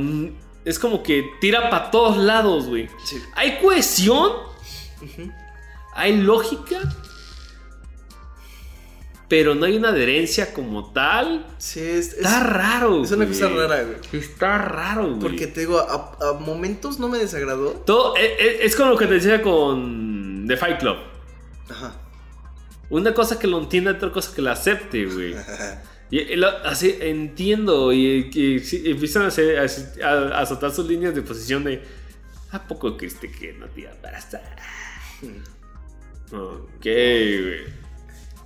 es 0.67 0.79
como 0.79 1.03
que 1.03 1.25
tira 1.41 1.71
para 1.71 1.91
todos 1.91 2.19
lados, 2.19 2.67
güey. 2.67 2.89
Sí. 3.05 3.17
Hay 3.35 3.59
cohesión. 3.59 4.33
Hay 5.95 6.19
lógica. 6.19 6.81
Pero 9.29 9.55
no 9.55 9.67
hay 9.67 9.77
una 9.77 9.91
adherencia 9.91 10.55
como 10.55 10.91
tal. 10.93 11.47
Sí, 11.59 11.81
es, 11.81 12.09
es- 12.09 12.15
Está 12.19 12.41
raro. 12.45 13.03
es 13.05 13.11
una 13.13 13.27
güey. 13.27 13.39
cosa 13.39 13.49
rara, 13.55 13.83
güey. 13.83 13.97
Está 14.23 14.59
raro, 14.59 15.07
güey. 15.09 15.19
Porque 15.21 15.47
te 15.47 15.61
digo, 15.61 15.79
a, 15.81 16.17
a 16.31 16.33
momentos 16.35 16.99
no 16.99 17.09
me 17.09 17.19
desagradó. 17.19 17.73
Todo, 17.73 18.17
es, 18.17 18.31
es- 18.39 18.61
es 18.63 18.77
como 18.77 18.93
lo 18.93 18.97
que 18.97 19.07
te 19.07 19.15
decía 19.15 19.43
con 19.43 20.47
The 20.49 20.57
Fight 20.57 20.79
Club. 20.81 20.97
Ajá. 21.69 21.95
Una 22.91 23.13
cosa 23.13 23.39
que 23.39 23.47
lo 23.47 23.59
entienda, 23.59 23.91
otra 23.93 24.11
cosa 24.11 24.35
que 24.35 24.41
la 24.41 24.53
acepte, 24.53 25.05
güey. 25.07 25.35
Y, 26.11 26.21
y 26.21 26.37
lo- 26.37 26.49
así 26.65 26.97
entiendo. 27.01 27.93
Y, 27.93 28.31
empiezan 28.87 29.25
a, 29.25 29.27
hacer, 29.27 29.59
a, 30.03 30.41
a- 30.41 30.71
sus 30.71 30.87
líneas 30.87 31.15
de 31.15 31.21
posición 31.21 31.65
de. 31.65 31.83
¿A 32.51 32.67
poco 32.67 32.97
creíste 32.97 33.31
que 33.31 33.53
no 33.53 33.67
te 33.67 33.83
iba 33.83 33.91
a 33.91 33.95
embarazar? 33.95 34.57
Ok, 36.33 36.83
güey. 36.83 37.78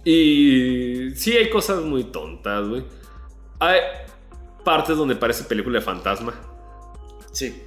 Y 0.04 1.10
sí 1.14 1.32
hay 1.36 1.48
cosas 1.50 1.82
muy 1.82 2.04
tontas, 2.04 2.68
güey. 2.68 2.84
Hay 3.60 3.80
partes 4.64 4.96
donde 4.96 5.14
parece 5.16 5.44
película 5.44 5.78
de 5.78 5.84
fantasma 5.84 6.34
Sí. 7.32 7.62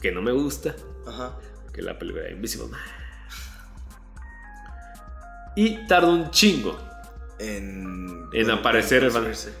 que 0.00 0.12
no 0.12 0.22
me 0.22 0.32
gusta. 0.32 0.74
Ajá. 1.06 1.36
Que 1.72 1.82
la 1.82 1.98
película 1.98 2.24
de 2.24 2.32
Invisible 2.32 2.68
Man. 2.68 2.80
Y 5.56 5.86
tarda 5.86 6.08
un 6.08 6.30
chingo 6.30 6.78
En, 7.38 8.24
en 8.32 8.50
aparecer 8.50 9.04
el. 9.04 9.12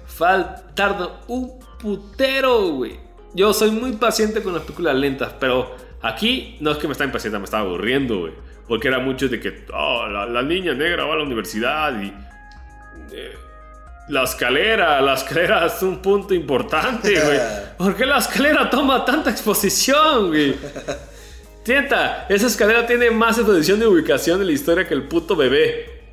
Fal 0.06 0.64
tarda 0.74 1.20
un 1.28 1.58
putero, 1.80 2.68
güey. 2.72 2.98
Yo 3.34 3.52
soy 3.52 3.70
muy 3.70 3.92
paciente 3.92 4.42
con 4.42 4.52
las 4.54 4.62
películas 4.62 4.94
lentas, 4.96 5.32
pero 5.40 5.74
aquí 6.02 6.56
no 6.60 6.70
es 6.72 6.78
que 6.78 6.86
me 6.88 6.92
estaba 6.92 7.06
impaciente, 7.08 7.38
me 7.38 7.44
estaba 7.44 7.62
aburriendo, 7.64 8.20
güey. 8.20 8.32
Porque 8.70 8.86
era 8.86 9.00
mucho 9.00 9.28
de 9.28 9.40
que 9.40 9.66
oh, 9.74 10.06
la, 10.06 10.26
la 10.26 10.42
niña 10.42 10.74
negra 10.74 11.04
va 11.04 11.14
a 11.14 11.16
la 11.16 11.24
universidad 11.24 12.00
y. 12.00 12.14
eh, 13.10 13.36
la 14.06 14.22
escalera, 14.22 15.00
la 15.00 15.14
escalera 15.14 15.66
es 15.66 15.82
un 15.82 15.98
punto 15.98 16.34
importante, 16.34 17.20
güey. 17.20 17.40
¿Por 17.76 17.96
qué 17.96 18.06
la 18.06 18.18
escalera 18.18 18.70
toma 18.70 19.04
tanta 19.04 19.28
exposición, 19.28 20.28
güey? 20.28 20.54
Tienta, 21.64 22.26
esa 22.28 22.46
escalera 22.46 22.86
tiene 22.86 23.10
más 23.10 23.38
exposición 23.38 23.80
de 23.80 23.88
ubicación 23.88 24.40
en 24.40 24.46
la 24.46 24.52
historia 24.52 24.86
que 24.86 24.94
el 24.94 25.08
puto 25.08 25.34
bebé. 25.34 26.04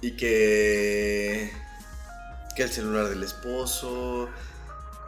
Y 0.00 0.12
que. 0.12 1.52
Que 2.56 2.62
el 2.62 2.70
celular 2.70 3.10
del 3.10 3.22
esposo. 3.22 4.30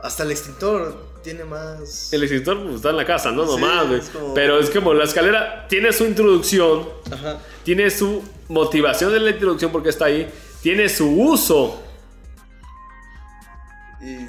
Hasta 0.03 0.23
el 0.23 0.33
extintor 0.33 1.18
tiene 1.29 1.45
más. 1.45 2.11
El 2.11 2.23
extintor 2.23 2.63
pues, 2.63 2.77
está 2.77 2.89
en 2.89 2.97
la 2.97 3.05
casa, 3.05 3.31
¿no? 3.33 3.45
Sí, 3.45 3.61
Nomás, 3.61 3.87
güey. 3.87 4.01
como- 4.01 4.33
Pero 4.33 4.59
es 4.59 4.71
como 4.71 4.95
la 4.95 5.05
escalera 5.05 5.67
tiene 5.69 5.93
su 5.93 6.07
introducción, 6.07 6.89
Ajá. 7.13 7.39
tiene 7.65 7.91
su 7.91 8.25
motivación 8.49 9.13
de 9.13 9.21
la 9.21 9.31
introducción 9.31 9.71
porque 9.71 9.91
está 9.91 10.07
ahí, 10.07 10.33
tiene 10.63 10.89
su 10.89 11.07
uso. 11.21 11.83
Y. 14.01 14.27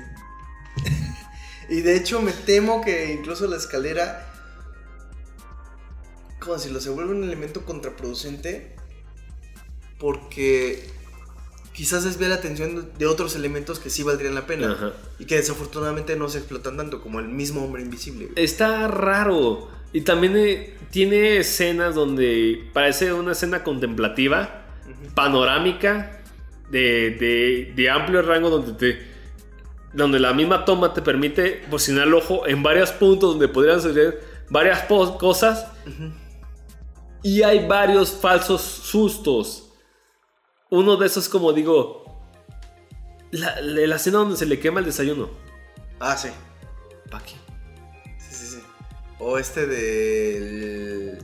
y 1.78 1.82
de 1.82 1.96
hecho, 1.96 2.22
me 2.22 2.34
temo 2.34 2.82
que 2.82 3.14
incluso 3.14 3.48
la 3.48 3.56
escalera. 3.56 4.26
Como 6.42 6.56
decirlo, 6.56 6.82
se 6.82 6.90
vuelve 6.90 7.12
un 7.14 7.24
elemento 7.24 7.64
contraproducente. 7.64 8.76
Porque. 10.00 10.86
Quizás 11.80 12.04
desvía 12.04 12.28
la 12.28 12.36
atención 12.36 12.90
de 13.00 13.06
otros 13.06 13.38
elementos 13.38 13.80
que 13.80 13.90
sí 13.90 14.04
valdrían 14.04 14.36
la 14.36 14.46
pena. 14.46 14.74
Ajá. 14.74 14.92
Y 15.18 15.24
que 15.24 15.38
desafortunadamente 15.38 16.18
no 16.18 16.28
se 16.28 16.40
explotan 16.40 16.76
tanto, 16.76 17.02
como 17.02 17.20
el 17.22 17.30
mismo 17.30 17.64
hombre 17.64 17.82
invisible. 17.82 18.26
güey. 18.26 18.44
Está 18.44 18.90
raro. 18.90 19.70
Y 19.94 20.02
también 20.02 20.36
eh, 20.36 20.76
tiene 20.92 21.38
escenas 21.38 21.96
donde 21.96 22.70
parece 22.74 23.14
una 23.14 23.32
escena 23.32 23.64
contemplativa, 23.64 24.66
panorámica, 25.16 26.20
de, 26.70 27.12
de- 27.12 27.74
de 27.78 27.90
amplio 27.90 28.24
rango, 28.24 28.50
donde 28.50 28.74
te. 28.74 29.08
Donde 29.94 30.20
la 30.20 30.34
misma 30.34 30.66
toma 30.66 30.94
te 30.94 31.02
permite 31.02 31.64
posicionar 31.72 32.08
el 32.08 32.14
ojo 32.14 32.46
en 32.46 32.62
varios 32.62 32.92
puntos 32.92 33.32
donde 33.32 33.48
podrían 33.48 33.82
suceder 33.82 34.22
varias 34.50 34.82
cosas. 34.84 35.66
Y 37.24 37.42
hay 37.42 37.66
varios 37.68 38.12
falsos 38.12 38.62
sustos. 38.62 39.69
Uno 40.70 40.98
de 40.98 41.08
esos, 41.08 41.30
como 41.30 41.52
digo, 41.54 42.04
la, 43.32 43.60
la- 43.62 43.88
la 43.88 43.96
escena 43.96 44.20
donde 44.20 44.38
se 44.38 44.46
le 44.46 44.60
quema 44.60 44.80
el 44.80 44.86
desayuno. 44.86 45.30
Ah, 46.00 46.16
sí. 46.18 46.30
¿Para 47.10 47.24
qué? 47.26 47.34
Sí, 48.20 48.36
sí, 48.36 48.46
sí. 48.46 48.64
O 49.20 49.38
este 49.38 49.66
del. 49.68 51.18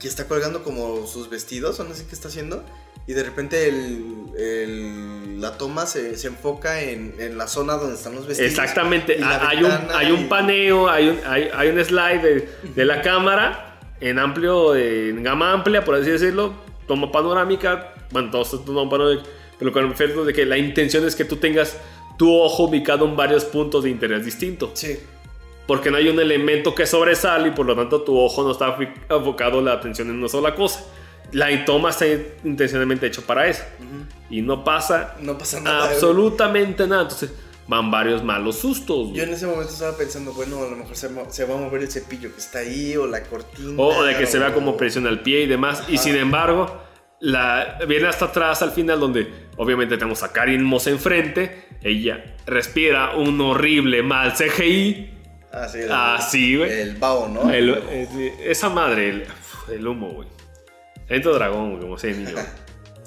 que 0.00 0.08
está 0.08 0.26
colgando 0.28 0.62
como 0.62 1.06
sus 1.06 1.30
vestidos, 1.30 1.78
o 1.80 1.84
no 1.84 1.94
sé 1.94 2.06
qué 2.06 2.14
está 2.14 2.28
haciendo. 2.28 2.62
Y 3.06 3.12
de 3.12 3.22
repente 3.22 3.68
el, 3.68 4.26
el- 4.38 5.40
la 5.40 5.56
toma 5.58 5.84
se, 5.86 6.16
se 6.16 6.26
enfoca 6.28 6.80
en, 6.80 7.14
en 7.18 7.36
la 7.38 7.46
zona 7.48 7.74
donde 7.74 7.96
están 7.96 8.14
los 8.14 8.26
vestidos. 8.26 8.50
Exactamente, 8.50 9.22
Ha- 9.22 9.48
hay 9.48 9.62
un, 9.62 9.72
hay 9.94 10.10
un 10.10 10.28
paneo, 10.28 10.88
hay 10.88 11.08
un, 11.08 11.18
hay, 11.26 11.50
hay 11.54 11.68
un 11.68 11.84
slide 11.84 12.22
de, 12.22 12.48
de 12.74 12.84
la 12.84 13.02
cámara 13.02 13.78
en 14.00 14.18
amplio, 14.18 14.74
en 14.74 15.22
gama 15.22 15.52
amplia, 15.52 15.84
por 15.84 15.94
así 15.96 16.10
decirlo, 16.10 16.54
toma 16.88 17.12
panorámica, 17.12 17.93
bueno, 18.14 18.30
todos 18.30 18.54
estos 18.54 18.64
panorámica, 18.64 19.24
pero 19.58 19.70
con 19.72 19.84
el 19.84 19.92
efecto 19.92 20.24
de 20.24 20.32
que 20.32 20.46
la 20.46 20.56
intención 20.56 21.06
es 21.06 21.14
que 21.14 21.24
tú 21.26 21.36
tengas 21.36 21.76
tu 22.16 22.32
ojo 22.34 22.64
ubicado 22.64 23.04
en 23.04 23.14
varios 23.16 23.44
puntos 23.44 23.84
de 23.84 23.90
interés 23.90 24.24
distinto, 24.24 24.70
Sí. 24.74 24.98
porque 25.66 25.90
no 25.90 25.96
hay 25.98 26.08
un 26.08 26.18
elemento 26.20 26.74
que 26.74 26.86
sobresale 26.86 27.48
y 27.48 27.50
por 27.50 27.66
lo 27.66 27.74
tanto 27.76 28.00
tu 28.02 28.16
ojo 28.18 28.42
no 28.44 28.52
está 28.52 28.76
enfocado 29.10 29.60
la 29.60 29.72
atención 29.72 30.08
en 30.08 30.16
una 30.16 30.28
sola 30.28 30.54
cosa. 30.54 30.84
La 31.32 31.64
toma 31.64 31.90
está 31.90 32.06
intencionalmente 32.44 33.06
hecho 33.06 33.22
para 33.22 33.48
eso 33.48 33.64
y 34.30 34.42
no 34.42 34.62
pasa 34.62 35.16
No 35.20 35.36
pasa 35.36 35.60
nada. 35.60 35.80
güey. 35.80 35.92
absolutamente 35.94 36.86
nada. 36.86 37.02
Entonces 37.02 37.32
van 37.66 37.90
varios 37.90 38.22
malos 38.22 38.56
sustos. 38.58 39.06
güey. 39.08 39.14
Yo 39.14 39.22
en 39.24 39.30
ese 39.32 39.46
momento 39.46 39.72
estaba 39.72 39.96
pensando, 39.96 40.32
bueno, 40.34 40.58
a 40.62 40.68
lo 40.70 40.76
mejor 40.76 40.94
se, 40.94 41.08
se 41.30 41.44
va 41.46 41.54
a 41.54 41.58
mover 41.58 41.82
el 41.82 41.90
cepillo 41.90 42.30
que 42.32 42.38
está 42.40 42.58
ahí, 42.60 42.94
o 42.96 43.06
la 43.06 43.22
cortina. 43.24 43.72
O 43.82 44.04
de 44.04 44.16
que 44.16 44.26
se 44.26 44.38
vea 44.38 44.50
o- 44.50 44.54
como 44.54 44.76
presiona 44.76 45.08
el 45.08 45.20
pie 45.20 45.42
y 45.42 45.46
demás. 45.46 45.82
Y 45.88 45.96
sin 45.98 46.14
embargo, 46.14 46.70
la, 47.20 47.78
viene 47.88 48.08
hasta 48.08 48.26
atrás 48.26 48.60
al 48.62 48.70
final 48.72 49.00
donde 49.00 49.32
obviamente 49.56 49.96
tenemos 49.96 50.22
a 50.22 50.32
Karin 50.32 50.62
Moss 50.64 50.86
enfrente. 50.86 51.66
Ella 51.82 52.36
respira 52.46 53.14
un 53.16 53.40
horrible 53.40 54.02
mal 54.02 54.32
CGI. 54.34 55.10
Ah, 55.52 55.68
sí. 55.68 55.78
el- 55.78 55.88
Ah, 55.92 56.18
sí, 56.20 56.56
güey. 56.56 56.70
El 56.72 56.96
bao, 56.96 57.28
¿no? 57.28 57.50
El- 57.50 57.74
esa 58.44 58.68
madre, 58.68 59.08
el, 59.10 59.24
el 59.72 59.86
humo, 59.86 60.10
güey. 60.10 60.28
Entra 61.08 61.32
dragón, 61.32 61.70
güey, 61.70 61.82
como 61.82 61.98
sea 61.98 62.12
niño. 62.12 62.34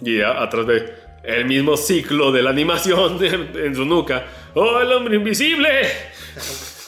Y 0.01 0.21
a- 0.21 0.41
atrás 0.43 0.65
de 0.67 0.93
el 1.23 1.45
mismo 1.45 1.75
ciclo 1.75 2.31
de 2.31 2.41
la 2.43 2.51
animación 2.51 3.17
de- 3.19 3.65
en 3.65 3.75
su 3.75 3.85
nuca. 3.85 4.25
¡Oh, 4.53 4.79
el 4.79 4.91
hombre 4.93 5.17
invisible! 5.17 5.69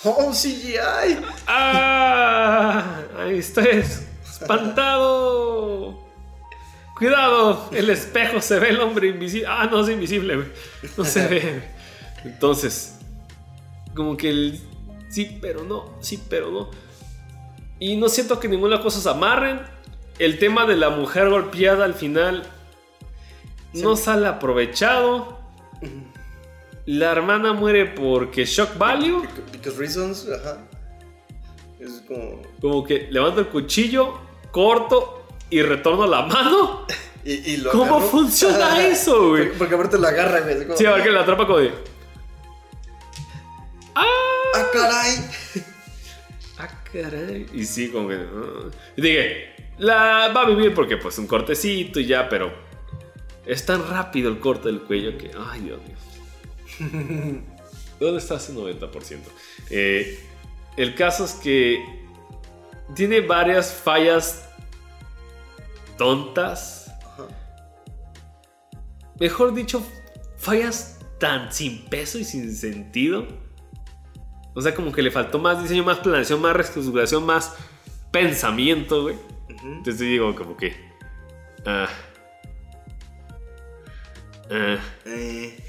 ¡Oh, 0.06 0.32
CGI! 0.32 1.18
¡Ah! 1.48 3.02
Ahí 3.20 3.40
estás, 3.40 4.08
espantado. 4.24 6.08
Cuidado, 7.00 7.70
el 7.72 7.90
espejo 7.90 8.42
se 8.42 8.60
ve 8.60 8.72
el 8.72 8.82
hombre 8.82 9.08
invisible. 9.08 9.48
Ah, 9.50 9.70
no 9.72 9.80
es 9.80 9.90
invisible, 9.90 10.36
güey. 10.36 10.48
No 10.98 11.06
se 11.06 11.28
ve. 11.28 11.64
Entonces, 12.26 13.00
como 13.96 14.18
que 14.18 14.30
el 14.30 14.60
sí, 15.08 15.38
pero 15.42 15.64
no, 15.64 15.96
sí, 16.02 16.22
pero 16.30 16.52
no. 16.52 16.70
Y 17.80 17.96
no 17.96 18.10
siento 18.10 18.42
que 18.42 18.50
ninguna 18.50 18.82
cosa 18.82 19.00
se 19.00 19.10
amarren. 19.10 19.62
El 20.20 20.40
tema 20.40 20.66
de 20.66 20.76
la 20.76 20.90
mujer 20.90 21.30
golpeada 21.30 21.86
al 21.86 21.94
final 21.94 22.44
no 23.74 23.96
sale 23.96 24.28
aprovechado. 24.28 25.40
La 26.86 27.14
hermana 27.14 27.54
muere 27.54 27.86
porque 27.86 28.44
shock 28.46 28.78
value. 28.78 29.22
Because, 29.22 29.52
because 29.54 29.80
reasons, 29.80 30.28
ajá. 30.30 30.68
Es 31.80 32.04
como. 32.06 32.42
Como 32.60 32.84
que 32.84 33.08
levanto 33.10 33.40
el 33.40 33.48
cuchillo, 33.48 34.20
corto 34.52 35.19
y 35.50 35.62
retorno 35.62 36.08
la 36.08 36.24
mano. 36.24 36.86
Y, 37.22 37.34
y 37.52 37.58
lo 37.58 37.72
¿Cómo 37.72 38.00
funciona 38.00 38.82
eso, 38.88 39.30
güey? 39.30 39.44
Porque, 39.44 39.58
porque 39.58 39.76
aparte 39.76 39.98
lo 39.98 40.08
agarra, 40.08 40.40
güey. 40.40 40.78
Sí, 40.78 40.86
a 40.86 40.94
ver 40.94 41.04
que 41.04 41.12
la 41.12 41.22
atrapa 41.22 41.46
como 41.46 41.60
de. 41.60 41.74
¡Ah! 43.94 44.06
¡Ah, 44.56 44.66
caray! 44.72 45.16
¡Ah, 46.58 46.84
caray! 46.92 47.46
Y 47.54 47.66
sí, 47.66 47.90
como 47.90 48.08
que. 48.08 48.26
Y 48.96 49.02
dije, 49.02 49.54
la 49.80 50.32
va 50.34 50.44
a 50.44 50.46
vivir 50.46 50.74
porque, 50.74 50.96
pues, 50.96 51.18
un 51.20 51.28
cortecito 51.28 52.00
y 52.00 52.06
ya, 52.06 52.30
pero. 52.30 52.54
Es 53.46 53.66
tan 53.66 53.88
rápido 53.90 54.30
el 54.30 54.40
corte 54.40 54.70
del 54.70 54.80
cuello 54.80 55.18
que. 55.18 55.30
¡Ay, 55.38 55.60
Dios 55.60 55.82
mío! 55.82 57.42
¿Dónde 58.00 58.20
está 58.20 58.36
ese 58.36 58.54
90%? 58.54 59.20
Eh, 59.70 60.20
el 60.78 60.96
caso 60.96 61.26
es 61.26 61.34
que. 61.34 61.84
Tiene 62.96 63.22
varias 63.22 63.74
fallas 63.74 64.49
tontas. 66.00 66.92
Ajá. 67.04 67.28
Mejor 69.20 69.54
dicho, 69.54 69.86
fallas 70.38 71.00
tan 71.20 71.54
sin 71.54 71.86
peso 71.86 72.18
y 72.18 72.24
sin 72.24 72.56
sentido. 72.56 73.28
O 74.56 74.62
sea, 74.62 74.74
como 74.74 74.92
que 74.92 75.04
le 75.04 75.12
faltó 75.12 75.38
más 75.38 75.62
diseño, 75.62 75.84
más 75.84 76.00
planeación, 76.00 76.42
más 76.42 76.56
reestructuración, 76.56 77.24
más 77.26 77.56
pensamiento, 78.12 79.04
güey. 79.04 79.16
Entonces 79.48 80.00
digo, 80.00 80.34
como 80.36 80.58
que. 80.58 80.74
ah, 81.66 81.88
ah, 84.50 84.78
Eh, 85.06 85.60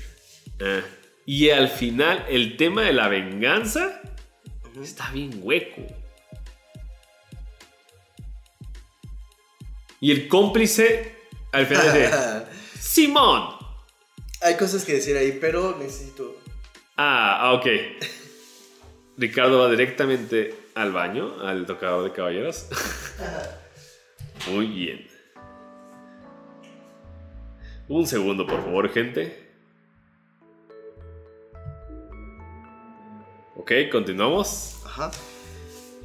ah. 0.62 0.80
Y 1.26 1.50
al 1.50 1.68
final, 1.68 2.24
el 2.28 2.56
tema 2.56 2.82
de 2.82 2.92
la 2.92 3.08
venganza 3.08 4.00
está 4.82 5.10
bien 5.10 5.40
hueco. 5.42 5.82
Y 10.00 10.10
el 10.10 10.28
cómplice, 10.28 11.14
al 11.52 11.66
final 11.66 11.92
de 11.92 12.10
Simón. 12.80 13.54
Hay 14.40 14.56
cosas 14.56 14.84
que 14.84 14.94
decir 14.94 15.16
ahí, 15.16 15.36
pero 15.38 15.76
necesito. 15.78 16.36
Ah, 16.96 17.38
ah, 17.40 17.52
ok. 17.52 17.66
Ricardo 19.18 19.58
va 19.58 19.70
directamente 19.70 20.54
al 20.74 20.92
baño, 20.92 21.40
al 21.42 21.66
tocador 21.66 22.04
de 22.04 22.12
caballeros. 22.12 22.66
Muy 24.50 24.66
bien. 24.66 25.06
Un 27.88 28.06
segundo, 28.06 28.46
por 28.46 28.62
favor, 28.62 28.88
gente. 28.90 29.50
Ok, 33.56 33.72
continuamos. 33.92 34.80
Ajá. 34.86 35.10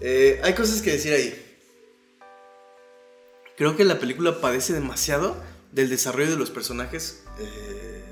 Eh, 0.01 0.41
hay 0.43 0.53
cosas 0.53 0.81
que 0.81 0.91
decir 0.91 1.13
ahí. 1.13 1.44
Creo 3.57 3.77
que 3.77 3.85
la 3.85 3.99
película 3.99 4.41
padece 4.41 4.73
demasiado 4.73 5.41
del 5.71 5.89
desarrollo 5.89 6.29
de 6.29 6.37
los 6.37 6.51
personajes 6.51 7.23
eh, 7.39 8.03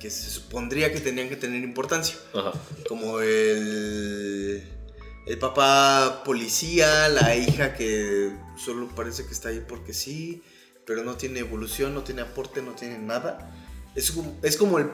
que 0.00 0.10
se 0.10 0.30
supondría 0.30 0.92
que 0.92 1.00
tenían 1.00 1.28
que 1.28 1.36
tener 1.36 1.62
importancia. 1.64 2.16
Ajá. 2.34 2.52
Como 2.88 3.20
el, 3.20 4.62
el 5.26 5.38
papá 5.38 6.22
policía, 6.24 7.08
la 7.08 7.34
hija 7.34 7.74
que 7.74 8.30
solo 8.56 8.88
parece 8.94 9.26
que 9.26 9.32
está 9.32 9.48
ahí 9.48 9.62
porque 9.66 9.92
sí, 9.92 10.42
pero 10.86 11.02
no 11.02 11.14
tiene 11.16 11.40
evolución, 11.40 11.94
no 11.94 12.02
tiene 12.02 12.22
aporte, 12.22 12.62
no 12.62 12.72
tiene 12.72 12.98
nada. 12.98 13.50
Es 13.94 14.10
como, 14.12 14.38
es 14.42 14.56
como 14.56 14.78
el... 14.78 14.90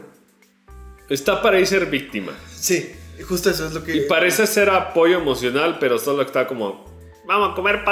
Está 1.09 1.43
para 1.43 1.59
ir 1.59 1.67
ser 1.67 1.87
víctima. 1.87 2.33
Sí, 2.55 2.93
justo 3.29 3.51
eso 3.51 3.67
es 3.67 3.73
lo 3.73 3.83
que... 3.83 3.97
Y 3.97 4.01
parece 4.03 4.47
ser 4.47 4.71
apoyo 4.71 5.19
emocional, 5.19 5.79
pero 5.81 5.99
solo 5.99 6.23
está 6.23 6.47
como. 6.47 6.85
vamos 7.27 7.53
a 7.53 7.55
comer 7.57 7.85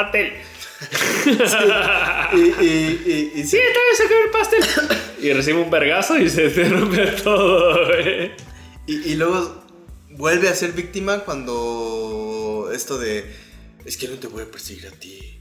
Y, 2.35 2.39
y, 2.39 3.33
y, 3.35 3.41
y 3.41 3.45
Sí, 3.47 3.57
a 3.59 4.09
comer 4.09 4.31
pastel. 4.31 4.65
y 5.23 5.33
recibe 5.33 5.59
un 5.61 5.71
vergazo 5.71 6.17
y 6.19 6.29
se 6.31 6.49
te 6.51 6.69
rompe 6.69 7.07
todo. 7.23 7.91
Y, 8.87 8.93
y 9.13 9.15
luego 9.17 9.65
vuelve 10.11 10.49
a 10.49 10.55
ser 10.55 10.73
víctima 10.73 11.21
cuando 11.21 12.71
esto 12.73 12.99
de 12.99 13.25
es 13.85 13.97
que 13.97 14.09
no 14.09 14.17
te 14.19 14.27
voy 14.29 14.43
a 14.43 14.51
perseguir 14.51 14.87
a 14.87 14.91
ti, 14.91 15.41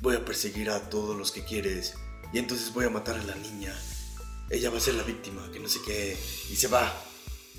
voy 0.00 0.16
a 0.16 0.24
perseguir 0.24 0.70
a 0.70 0.88
todos 0.90 1.16
los 1.16 1.32
que 1.32 1.44
quieres 1.44 1.94
y 2.32 2.38
entonces 2.38 2.72
voy 2.72 2.84
a 2.86 2.90
matar 2.90 3.16
a 3.16 3.22
la 3.24 3.34
niña. 3.36 3.74
Ella 4.50 4.70
va 4.70 4.78
a 4.78 4.80
ser 4.80 4.94
la 4.94 5.02
víctima, 5.02 5.50
que 5.52 5.60
no 5.60 5.68
sé 5.68 5.78
qué, 5.86 6.16
y 6.50 6.56
se 6.56 6.68
va. 6.68 6.92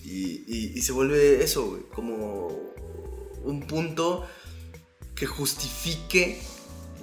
Y, 0.04 0.44
y- 0.48 0.74
y 0.76 0.82
se 0.82 0.92
vuelve 0.92 1.44
eso, 1.44 1.66
güey, 1.66 1.82
como 1.94 2.48
un 3.44 3.66
punto 3.68 4.28
que 5.16 5.26
justifique 5.26 6.42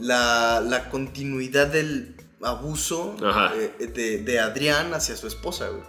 la, 0.00 0.60
la 0.60 0.88
continuidad 0.90 1.66
del 1.68 2.16
abuso 2.42 3.16
eh, 3.54 3.86
de, 3.94 4.18
de 4.18 4.40
Adrián 4.40 4.94
hacia 4.94 5.16
su 5.16 5.26
esposa, 5.26 5.68
güey. 5.68 5.82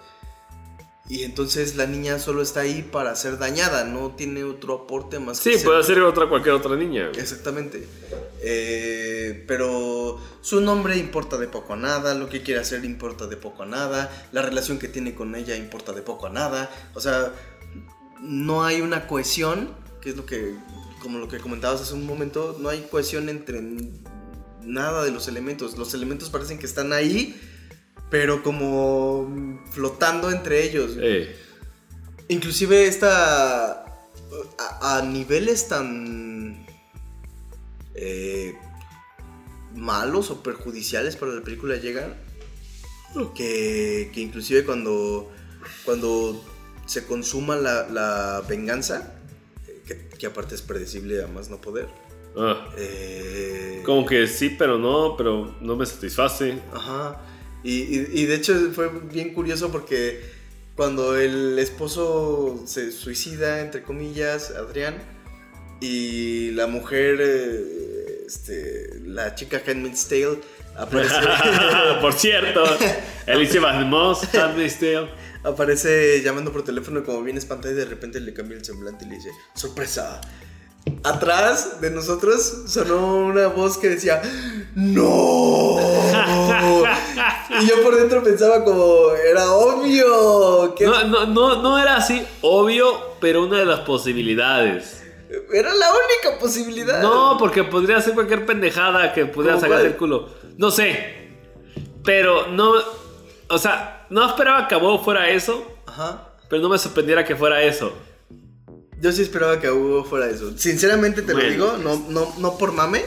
Y 1.10 1.24
entonces 1.24 1.76
la 1.76 1.88
niña 1.88 2.20
solo 2.20 2.42
está 2.42 2.62
ahí 2.62 2.84
para 2.90 3.14
ser 3.18 3.38
dañada, 3.38 3.84
no 3.84 4.12
tiene 4.12 4.46
otro 4.46 4.76
aporte 4.84 5.20
más 5.20 5.40
Sí, 5.40 5.52
que 5.52 5.58
ser- 5.58 5.68
puede 5.68 5.84
ser 5.84 6.02
otra 6.04 6.30
cualquier 6.30 6.56
otra 6.56 6.76
niña. 6.78 7.08
güey. 7.10 7.20
Exactamente. 7.20 7.86
Eh, 8.42 9.44
pero 9.48 10.20
su 10.42 10.62
nombre 10.62 10.98
importa 10.98 11.38
de 11.38 11.48
poco 11.48 11.74
a 11.74 11.76
nada, 11.76 12.14
lo 12.16 12.30
que 12.30 12.42
quiere 12.44 12.62
hacer 12.62 12.86
importa 12.86 13.28
de 13.28 13.36
poco 13.36 13.64
a 13.64 13.66
nada, 13.66 14.10
la 14.32 14.42
relación 14.42 14.80
que 14.80 14.88
tiene 14.88 15.14
con 15.14 15.36
ella 15.36 15.56
importa 15.58 15.92
de 15.92 16.02
poco 16.02 16.28
a 16.28 16.30
nada. 16.30 16.70
O 16.96 17.02
sea, 17.02 17.34
no 18.22 18.64
hay 18.64 18.80
una 18.82 19.06
cohesión, 19.08 19.70
que 20.00 20.12
es 20.12 20.16
lo 20.16 20.26
que, 20.26 20.56
como 21.02 21.18
lo 21.18 21.28
que 21.28 21.40
comentabas 21.40 21.82
hace 21.82 21.94
un 21.94 22.06
momento, 22.06 22.58
no 22.60 22.70
hay 22.70 22.88
cohesión 22.90 23.28
entre 23.28 23.62
nada 24.64 25.04
de 25.04 25.12
los 25.12 25.28
elementos. 25.28 25.78
Los 25.78 25.94
elementos 25.94 26.30
parecen 26.30 26.60
que 26.60 26.66
están 26.68 26.94
ahí, 26.94 27.36
pero 28.10 28.44
como 28.44 29.62
flotando 29.72 30.32
entre 30.32 30.64
ellos. 30.64 30.92
Eh, 31.00 31.36
Inclusive 32.28 32.88
esta... 32.88 33.84
A, 34.58 34.98
a 34.98 35.02
niveles 35.02 35.68
tan... 35.68 36.66
eh, 37.96 38.56
malos 39.76 40.32
o 40.32 40.42
perjudiciales 40.44 41.16
para 41.18 41.34
la 41.34 41.42
película 41.42 41.76
llegan. 41.76 42.16
Que, 43.36 44.12
que 44.14 44.22
inclusive 44.22 44.64
cuando... 44.64 45.30
Cuando 45.84 46.46
se 46.86 47.06
consuma 47.06 47.56
la, 47.56 47.88
la 47.88 48.44
venganza, 48.48 49.14
que, 50.22 50.28
aparte 50.28 50.56
es 50.56 50.62
predecible 50.62 51.24
a 51.24 51.28
más 51.28 51.50
no 51.50 51.60
poder. 51.60 51.88
ah, 52.38 52.70
eh, 52.78 53.82
como 53.86 54.06
que 54.06 54.28
sí, 54.28 54.56
pero 54.58 54.78
no, 54.78 55.16
pero 55.18 55.56
no 55.60 55.76
me 55.76 55.86
satisface. 55.86 56.60
Ajá. 56.74 57.20
Y, 57.64 57.74
y- 57.82 58.08
y 58.14 58.26
de 58.26 58.36
hecho 58.36 58.54
fue 58.74 58.90
bien 59.12 59.34
curioso 59.34 59.72
porque 59.72 60.22
cuando 60.76 61.18
el 61.18 61.60
esposo 61.60 62.62
se 62.66 62.92
suicida, 62.92 63.60
entre 63.62 63.84
comillas, 63.84 64.52
Adrián, 64.52 64.96
y 65.82 66.52
la 66.52 66.68
mujer, 66.68 67.18
eh, 67.20 68.24
este, 68.28 69.00
la 69.06 69.36
chica 69.36 69.62
Handmaid's 69.68 70.08
Tale, 70.08 70.40
aparece, 70.78 71.16
Por 72.02 72.14
cierto, 72.14 72.64
Alicia 73.28 73.60
Van 73.62 73.90
Moss, 73.90 74.24
Handmaid's 74.34 74.80
Tale. 74.80 75.10
Aparece 75.44 76.22
llamando 76.24 76.52
por 76.52 76.64
teléfono 76.64 77.04
como 77.04 77.24
bien 77.24 77.38
espantada 77.38 77.74
y 77.74 77.78
de 77.78 77.86
repente 77.86 78.20
le 78.20 78.34
cambia 78.34 78.58
el 78.58 78.66
semblante 78.66 79.06
y 79.06 79.10
le 79.10 79.16
dice, 79.16 79.30
sorpresa. 79.56 80.22
Atrás 81.04 81.80
de 81.80 81.92
nosotros 81.92 82.64
sonó 82.68 83.18
una 83.18 83.48
voz 83.48 83.78
que 83.78 83.90
decía, 83.90 84.20
¡No! 84.74 85.78
y 87.62 87.68
yo 87.68 87.84
por 87.84 87.96
dentro 87.96 88.24
pensaba 88.24 88.64
como, 88.64 89.12
era 89.14 89.52
obvio. 89.52 90.74
Que 90.74 90.86
No, 90.86 91.04
no, 91.06 91.26
no, 91.28 91.62
no 91.62 91.78
era 91.78 91.98
así 91.98 92.26
obvio, 92.42 93.16
pero 93.20 93.46
una 93.46 93.60
de 93.60 93.66
las 93.66 93.82
posibilidades. 93.82 95.04
Era 95.54 95.74
la 95.74 95.88
única 95.92 96.40
posibilidad. 96.40 97.02
No, 97.02 97.38
porque 97.38 97.64
podría 97.64 98.02
ser 98.02 98.14
cualquier 98.14 98.46
pendejada 98.46 99.14
que 99.14 99.26
pudiera 99.26 99.56
¿Cómo 99.56 99.68
sacar 99.68 99.84
del 99.84 99.96
culo. 99.96 100.30
No 100.58 100.72
sé. 100.72 101.30
Pero 102.04 102.48
no. 102.48 102.74
O 103.48 103.58
sea, 103.58 104.01
no 104.12 104.28
esperaba 104.30 104.68
que 104.68 104.76
a 104.76 104.78
huevo 104.78 105.04
fuera 105.04 105.30
eso, 105.32 105.66
Ajá. 105.88 106.36
pero 106.50 106.62
no 106.62 106.70
me 106.70 106.78
sorprendiera 106.78 107.26
que 107.26 107.36
fuera 107.36 107.64
eso. 107.64 107.92
Yo 109.00 109.12
sí 109.12 109.24
esperaba 109.24 109.60
que 109.60 109.66
a 109.66 109.74
Hugo 109.74 110.04
fuera 110.06 110.30
eso. 110.30 110.56
Sinceramente 110.58 111.24
te 111.24 111.34
Bueno. 111.34 111.48
lo 111.48 111.54
digo, 111.56 111.78
no, 111.78 112.06
no, 112.10 112.36
no 112.38 112.58
por 112.60 112.72
mame, 112.72 113.04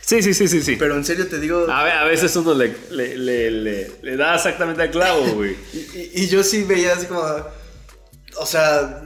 Sí, 0.00 0.22
sí, 0.22 0.34
sí, 0.34 0.46
sí, 0.48 0.60
sí. 0.62 0.76
pero 0.76 0.94
en 0.96 1.04
serio 1.04 1.26
te 1.28 1.38
digo. 1.40 1.66
A, 1.70 1.82
ve- 1.84 1.90
a 1.92 2.04
veces 2.04 2.34
uno 2.36 2.54
le, 2.54 2.74
le, 2.90 3.16
le, 3.16 3.50
le- 3.50 3.90
le 4.02 4.16
da 4.16 4.34
exactamente 4.36 4.82
al 4.82 4.90
clavo, 4.90 5.24
güey. 5.34 5.56
Y, 5.72 5.78
y- 5.78 6.10
y 6.14 6.28
yo 6.28 6.42
sí 6.44 6.62
veía 6.64 6.94
así 6.94 7.06
como. 7.06 7.22
O 8.38 8.46
sea, 8.46 9.02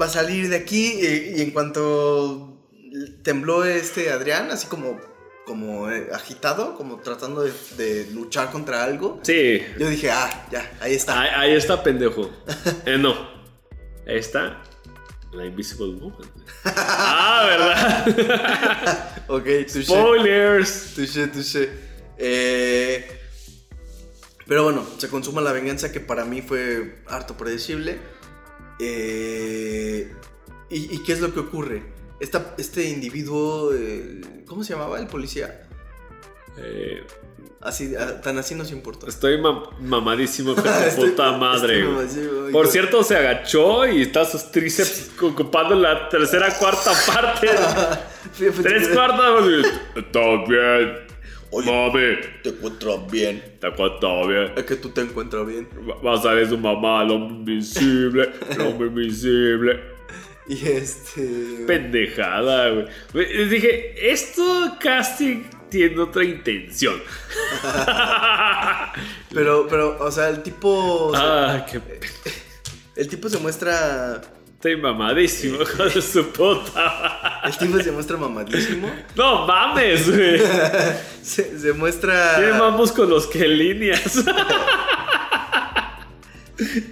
va 0.00 0.06
a 0.06 0.08
salir 0.08 0.48
de 0.50 0.56
aquí. 0.56 0.98
Y, 1.00 1.38
y 1.38 1.42
en 1.42 1.50
cuanto 1.50 2.58
tembló 3.22 3.64
este 3.64 4.10
Adrián, 4.10 4.50
así 4.50 4.66
como. 4.66 4.98
Como 5.46 5.90
eh, 5.90 6.08
agitado, 6.12 6.76
como 6.76 6.98
tratando 6.98 7.42
de, 7.42 7.52
de 7.76 8.10
luchar 8.12 8.50
contra 8.50 8.84
algo. 8.84 9.18
Sí. 9.22 9.60
Yo 9.78 9.88
dije, 9.88 10.10
ah, 10.10 10.46
ya, 10.50 10.70
ahí 10.80 10.94
está. 10.94 11.20
Ahí, 11.20 11.30
ahí 11.34 11.52
está, 11.56 11.82
pendejo. 11.82 12.30
Eh, 12.86 12.98
no. 12.98 13.14
Ahí 14.06 14.16
está. 14.16 14.62
La 15.32 15.46
Invisible 15.46 15.94
Woman. 16.00 16.28
ah, 16.64 17.44
¿verdad? 17.46 19.24
Ok, 19.28 19.44
touché. 19.72 19.84
Spoilers. 19.84 20.94
Touché, 20.94 21.26
touché. 21.28 21.70
Eh, 22.18 23.08
pero 24.46 24.64
bueno, 24.64 24.84
se 24.98 25.08
consuma 25.08 25.40
la 25.40 25.52
venganza 25.52 25.92
que 25.92 26.00
para 26.00 26.24
mí 26.24 26.42
fue 26.42 27.02
harto 27.06 27.36
predecible. 27.36 27.98
Eh, 28.80 30.12
¿y, 30.68 30.94
y 30.96 31.02
qué 31.04 31.12
es 31.12 31.20
lo 31.20 31.32
que 31.32 31.40
ocurre? 31.40 31.82
Esta- 32.20 32.54
este 32.58 32.84
individuo, 32.90 33.72
eh, 33.74 34.20
¿cómo 34.46 34.62
se 34.62 34.74
llamaba 34.74 34.98
el 35.00 35.06
policía? 35.06 35.66
Eh, 36.58 37.02
Así, 37.62 37.92
tan 38.22 38.38
así 38.38 38.54
nos 38.54 38.72
importa. 38.72 39.06
estoy 39.06 39.36
mam- 39.36 39.78
mamadísimo 39.80 40.54
con 40.54 40.64
puta 40.96 41.32
madre. 41.36 41.84
Por 42.52 42.66
cierto, 42.68 43.02
se 43.04 43.16
agachó 43.16 43.86
y 43.86 44.00
está 44.02 44.24
sus 44.24 44.50
tríceps 44.50 45.10
ocupando 45.20 45.74
la 45.74 46.08
tercera 46.08 46.56
cuarta 46.58 46.90
parte. 47.06 47.48
Tres 48.62 48.88
cuartas. 48.88 49.66
Está 49.94 50.20
bien. 50.48 51.10
Oye. 51.50 51.70
Mami. 51.70 52.16
Te 52.42 52.48
encuentro 52.48 52.98
bien. 53.10 53.42
Está 53.44 53.68
está 53.68 54.26
bien. 54.26 54.52
Es 54.56 54.64
que 54.64 54.76
tú 54.76 54.88
te 54.90 55.02
encuentras 55.02 55.46
bien. 55.46 55.68
Va- 55.86 56.00
Vas 56.00 56.24
a 56.24 56.32
ver 56.32 56.48
su 56.48 56.56
mamá, 56.56 57.02
el 57.02 57.10
hombre 57.10 57.34
invisible. 57.54 58.30
El 58.52 58.60
hombre 58.62 58.86
invisible. 58.86 59.99
Y 60.50 60.66
este. 60.66 61.64
Pendejada, 61.64 62.70
güey. 62.70 63.48
Dije, 63.48 64.10
esto 64.10 64.76
casting 64.80 65.44
tiene 65.70 66.00
otra 66.00 66.24
intención. 66.24 67.00
Pero, 69.32 69.68
pero, 69.68 69.96
o 70.00 70.10
sea, 70.10 70.28
el 70.28 70.42
tipo. 70.42 71.12
ah, 71.14 71.64
qué. 71.70 71.80
El 72.96 73.06
tipo 73.08 73.28
se 73.28 73.38
muestra. 73.38 74.20
Estoy 74.54 74.76
mamadísimo, 74.76 75.62
hijo 75.62 75.84
de 75.84 76.02
su 76.02 76.26
puta. 76.32 77.40
El 77.44 77.56
tipo 77.56 77.78
se 77.78 77.92
muestra 77.92 78.16
mamadísimo. 78.16 78.90
No 79.14 79.46
mames, 79.46 80.10
güey. 80.10 80.42
Se, 81.22 81.58
se 81.58 81.72
muestra. 81.72 82.36
Tiene 82.36 82.54
más 82.54 82.72
músculos 82.72 83.28
que 83.28 83.46
líneas. 83.46 84.24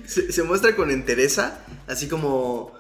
Se, 0.07 0.33
se 0.33 0.43
muestra 0.45 0.77
con 0.77 0.91
entereza. 0.93 1.59
Así 1.89 2.09
como. 2.09 2.79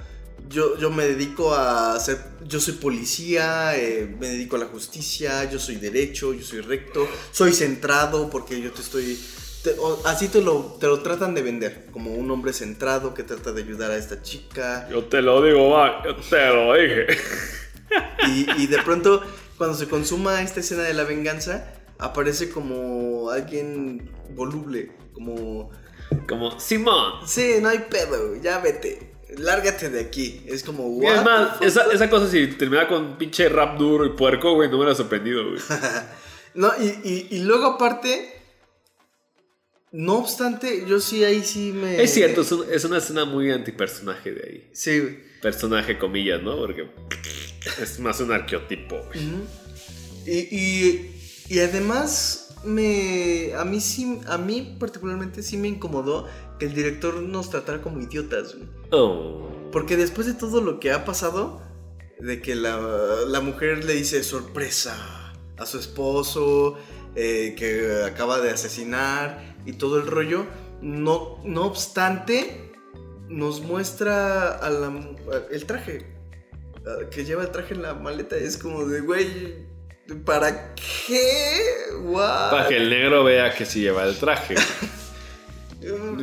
Yo, 0.48 0.76
yo 0.78 0.90
me 0.90 1.04
dedico 1.06 1.54
a 1.54 1.98
ser. 2.00 2.18
Yo 2.46 2.60
soy 2.60 2.74
policía, 2.74 3.76
eh, 3.76 4.14
me 4.18 4.28
dedico 4.28 4.56
a 4.56 4.60
la 4.60 4.66
justicia, 4.66 5.44
yo 5.50 5.58
soy 5.58 5.76
derecho, 5.76 6.32
yo 6.32 6.44
soy 6.44 6.60
recto, 6.60 7.06
soy 7.32 7.52
centrado 7.52 8.30
porque 8.30 8.60
yo 8.60 8.70
te 8.72 8.80
estoy. 8.80 9.18
te- 9.62 9.74
o- 9.78 10.00
así 10.06 10.28
te 10.28 10.40
lo, 10.40 10.76
te 10.80 10.86
lo 10.86 11.00
tratan 11.00 11.34
de 11.34 11.42
vender, 11.42 11.86
como 11.92 12.12
un 12.14 12.30
hombre 12.30 12.52
centrado 12.52 13.12
que 13.14 13.24
trata 13.24 13.52
de 13.52 13.62
ayudar 13.62 13.90
a 13.90 13.96
esta 13.96 14.22
chica. 14.22 14.88
Yo 14.90 15.04
te 15.04 15.20
lo 15.20 15.42
digo, 15.42 15.70
va, 15.70 16.02
yo 16.04 16.16
te 16.16 16.46
lo 16.46 16.72
dije. 16.74 17.06
Y, 18.28 18.62
y 18.62 18.66
de 18.66 18.78
pronto, 18.82 19.22
cuando 19.56 19.76
se 19.76 19.88
consuma 19.88 20.42
esta 20.42 20.60
escena 20.60 20.82
de 20.82 20.94
la 20.94 21.04
venganza, 21.04 21.72
aparece 21.98 22.50
como 22.50 23.30
alguien 23.30 24.10
voluble, 24.30 24.92
como... 25.12 25.70
Como, 26.28 26.58
Simón. 26.60 27.26
Sí, 27.26 27.56
no 27.60 27.68
hay 27.68 27.80
pedo, 27.90 28.36
ya 28.42 28.58
vete, 28.60 29.12
lárgate 29.36 29.90
de 29.90 30.00
aquí. 30.00 30.42
Es 30.46 30.62
como... 30.62 31.00
Y 31.02 31.06
es 31.06 31.16
"What 31.18 31.24
más, 31.24 31.62
esa, 31.62 31.84
fuck?". 31.84 31.94
esa 31.94 32.10
cosa 32.10 32.30
si 32.30 32.46
terminaba 32.48 32.88
con 32.88 33.18
pinche 33.18 33.48
rap 33.48 33.78
duro 33.78 34.06
y 34.06 34.10
puerco, 34.10 34.54
güey, 34.54 34.68
no 34.68 34.76
me 34.76 34.84
hubiera 34.84 34.94
sorprendido, 34.96 35.48
güey. 35.50 35.60
No, 36.54 36.72
y, 36.80 36.86
y- 37.08 37.28
y 37.36 37.38
luego 37.40 37.66
aparte, 37.66 38.32
no 39.92 40.16
obstante, 40.18 40.84
yo 40.88 40.98
sí 41.00 41.22
ahí 41.24 41.42
sí 41.44 41.72
me... 41.72 42.02
Es 42.02 42.12
cierto, 42.12 42.40
es, 42.40 42.52
un- 42.52 42.66
es 42.72 42.84
una 42.84 42.98
escena 42.98 43.24
muy 43.24 43.50
antipersonaje 43.50 44.32
de 44.32 44.42
ahí. 44.48 44.70
Sí, 44.72 44.98
güey. 44.98 45.18
Personaje, 45.40 45.98
comillas, 45.98 46.42
¿no? 46.42 46.56
Porque 46.56 46.88
es 47.80 48.00
más 48.00 48.18
un 48.20 48.32
arqueotipo, 48.32 48.96
güey. 49.06 49.20
Y, 50.26 50.38
y, 50.56 51.44
y 51.48 51.60
además, 51.60 52.54
me, 52.64 53.52
a, 53.54 53.64
mí 53.64 53.80
sí, 53.80 54.20
a 54.26 54.36
mí 54.36 54.76
particularmente 54.80 55.42
sí 55.42 55.56
me 55.56 55.68
incomodó 55.68 56.28
que 56.58 56.66
el 56.66 56.74
director 56.74 57.14
nos 57.22 57.50
tratara 57.50 57.80
como 57.80 58.00
idiotas, 58.00 58.54
güey. 58.54 58.68
Oh. 58.90 59.48
Porque 59.72 59.96
después 59.96 60.26
de 60.26 60.34
todo 60.34 60.60
lo 60.60 60.80
que 60.80 60.92
ha 60.92 61.04
pasado, 61.04 61.62
de 62.18 62.40
que 62.42 62.54
la, 62.56 62.78
la 63.26 63.40
mujer 63.40 63.84
le 63.84 63.94
dice 63.94 64.22
sorpresa 64.22 64.96
a 65.56 65.66
su 65.66 65.78
esposo, 65.78 66.76
eh, 67.14 67.54
que 67.56 68.02
acaba 68.04 68.40
de 68.40 68.50
asesinar 68.50 69.56
y 69.66 69.72
todo 69.74 69.98
el 69.98 70.06
rollo, 70.06 70.46
no, 70.80 71.38
no 71.44 71.64
obstante, 71.66 72.72
nos 73.28 73.60
muestra 73.60 74.48
a 74.52 74.70
la- 74.70 74.86
a- 74.88 75.52
el 75.52 75.64
traje, 75.66 76.06
a- 76.86 77.08
que 77.10 77.24
lleva 77.24 77.42
el 77.42 77.50
traje 77.50 77.74
en 77.74 77.82
la 77.82 77.94
maleta. 77.94 78.36
Es 78.36 78.56
como 78.56 78.84
de, 78.86 79.00
güey, 79.00 79.66
¿para 80.24 80.74
qué? 80.74 81.60
What? 82.04 82.50
Para 82.50 82.68
que 82.68 82.76
el 82.78 82.88
negro 82.88 83.22
vea 83.24 83.52
que 83.54 83.66
sí 83.66 83.80
lleva 83.82 84.04
el 84.04 84.16
traje. 84.18 84.54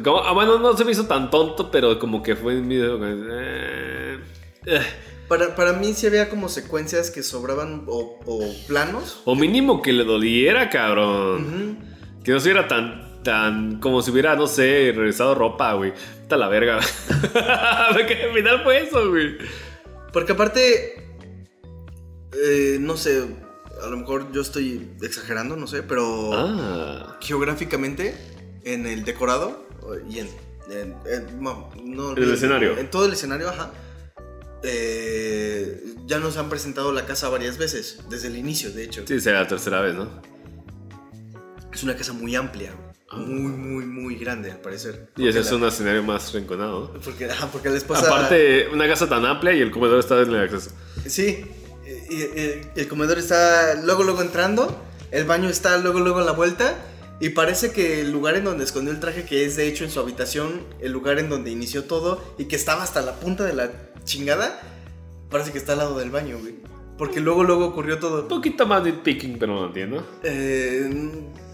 Como- 0.04 0.20
ah, 0.24 0.34
bueno, 0.34 0.60
no 0.60 0.76
se 0.76 0.84
me 0.86 0.92
hizo 0.92 1.06
tan 1.06 1.30
tonto, 1.32 1.72
pero 1.72 1.98
como 2.00 2.22
que 2.22 2.36
fue 2.36 2.58
un 2.60 2.68
video. 2.68 3.00
eh, 3.04 4.20
eh. 4.66 4.82
Para, 5.28 5.56
para 5.56 5.74
mí 5.74 5.94
sí 5.94 6.06
había 6.06 6.30
como 6.30 6.50
secuencias 6.50 7.10
que 7.10 7.24
sobraban 7.24 7.86
o, 7.88 8.20
o 8.26 8.54
planos. 8.68 9.22
O 9.26 9.34
mínimo 9.36 9.82
que 9.82 9.92
le 9.94 10.04
doliera, 10.04 10.70
cabrón. 10.70 11.80
Que 12.24 12.32
no 12.32 12.40
se 12.40 12.50
viera 12.50 12.68
tan, 12.68 13.24
tan 13.24 13.80
como 13.80 14.02
si 14.04 14.12
hubiera, 14.12 14.36
no 14.36 14.46
sé, 14.48 14.94
regresado 14.96 15.34
ropa, 15.34 15.74
güey. 15.74 15.94
Está 16.22 16.38
la 16.38 16.48
verga. 16.48 16.80
Porque 17.94 18.24
al 18.24 18.34
final 18.34 18.62
fue 18.64 18.82
eso, 18.84 19.10
güey. 19.10 19.38
Porque 20.14 20.34
aparte, 20.34 21.08
eh, 22.34 22.78
no 22.80 22.96
sé, 22.98 23.26
a 23.84 23.88
lo 23.88 23.98
mejor 23.98 24.32
yo 24.32 24.42
estoy 24.42 24.92
exagerando, 25.02 25.56
no 25.56 25.66
sé, 25.68 25.82
pero 25.84 26.32
Ah. 26.34 27.18
geográficamente, 27.22 28.16
en 28.66 28.86
el 28.86 29.06
decorado 29.06 29.66
y 30.10 30.20
en... 30.20 30.28
en- 30.70 30.96
en- 31.06 31.42
no, 31.42 31.70
no 31.82 32.12
En 32.18 32.24
el 32.24 32.34
escenario. 32.34 32.78
En 32.78 32.90
todo 32.90 33.06
el 33.06 33.14
escenario, 33.14 33.48
ajá. 33.50 33.72
eh, 34.64 35.96
ya 36.08 36.20
nos 36.20 36.38
han 36.38 36.50
presentado 36.50 36.92
la 36.92 37.06
casa 37.06 37.30
varias 37.30 37.58
veces, 37.58 38.00
desde 38.10 38.28
el 38.28 38.38
inicio, 38.38 38.72
de 38.72 38.84
hecho. 38.84 39.04
Sí, 39.08 39.20
será 39.20 39.42
la 39.42 39.48
tercera 39.48 39.82
vez, 39.82 39.96
¿no? 39.96 40.10
Es 41.74 41.84
una 41.84 41.96
casa 41.96 42.14
muy 42.14 42.36
amplia, 42.36 42.74
muy, 43.14 43.52
muy, 43.52 43.86
muy 43.86 44.16
grande, 44.16 44.52
al 44.52 44.60
parecer. 44.62 45.10
Y 45.18 45.28
ese 45.28 45.40
es 45.40 45.52
la- 45.52 45.58
un 45.58 45.66
escenario 45.66 46.04
más 46.04 46.34
rinconado, 46.34 46.92
¿no? 46.94 47.00
Porque, 47.02 47.28
porque 47.52 47.70
la. 47.70 47.78
Aparte, 48.00 48.68
una 48.74 48.88
casa 48.88 49.08
tan 49.08 49.26
amplia 49.26 49.54
y 49.54 49.62
el 49.62 49.72
comedor 49.72 50.00
está 50.00 50.22
en 50.22 50.30
el 50.30 50.42
acceso. 50.42 50.72
Sí, 51.06 51.46
y- 52.10 52.14
y- 52.16 52.62
el 52.76 52.88
comedor 52.88 53.20
está 53.20 53.76
luego, 53.84 54.04
luego 54.04 54.22
entrando, 54.22 54.82
el 55.12 55.26
baño 55.26 55.50
está 55.50 55.78
luego, 55.78 56.00
luego 56.00 56.22
en 56.22 56.26
la 56.26 56.32
vuelta, 56.32 56.76
y 57.20 57.30
parece 57.30 57.72
que 57.72 58.02
el 58.02 58.12
lugar 58.12 58.36
en 58.36 58.44
donde 58.44 58.64
escondió 58.64 58.92
el 58.92 59.00
traje, 59.00 59.26
que 59.26 59.46
es 59.46 59.56
de 59.56 59.68
hecho 59.68 59.84
en 59.84 59.92
su 59.92 60.00
habitación, 60.00 60.62
el 60.80 60.92
lugar 60.92 61.20
en 61.20 61.30
donde 61.30 61.52
inició 61.52 61.86
todo, 61.86 62.22
y 62.38 62.46
que 62.46 62.56
estaba 62.56 62.84
hasta 62.84 63.02
la 63.02 63.16
punta 63.16 63.44
de 63.44 63.54
la 63.54 63.72
chingada, 64.04 64.60
parece 65.30 65.52
que 65.52 65.58
está 65.58 65.74
al 65.74 65.80
lado 65.80 65.98
del 65.98 66.12
baño, 66.12 66.38
güey. 66.40 66.56
Porque 66.98 67.20
luego, 67.20 67.44
luego 67.44 67.66
ocurrió 67.66 68.00
todo. 68.00 68.24
Un 68.24 68.28
poquito 68.28 68.66
más 68.66 68.84
nitpicking, 68.84 69.38
pero 69.38 69.54
no 69.56 69.68
entiendo. 69.68 70.06
Eh, 70.24 70.90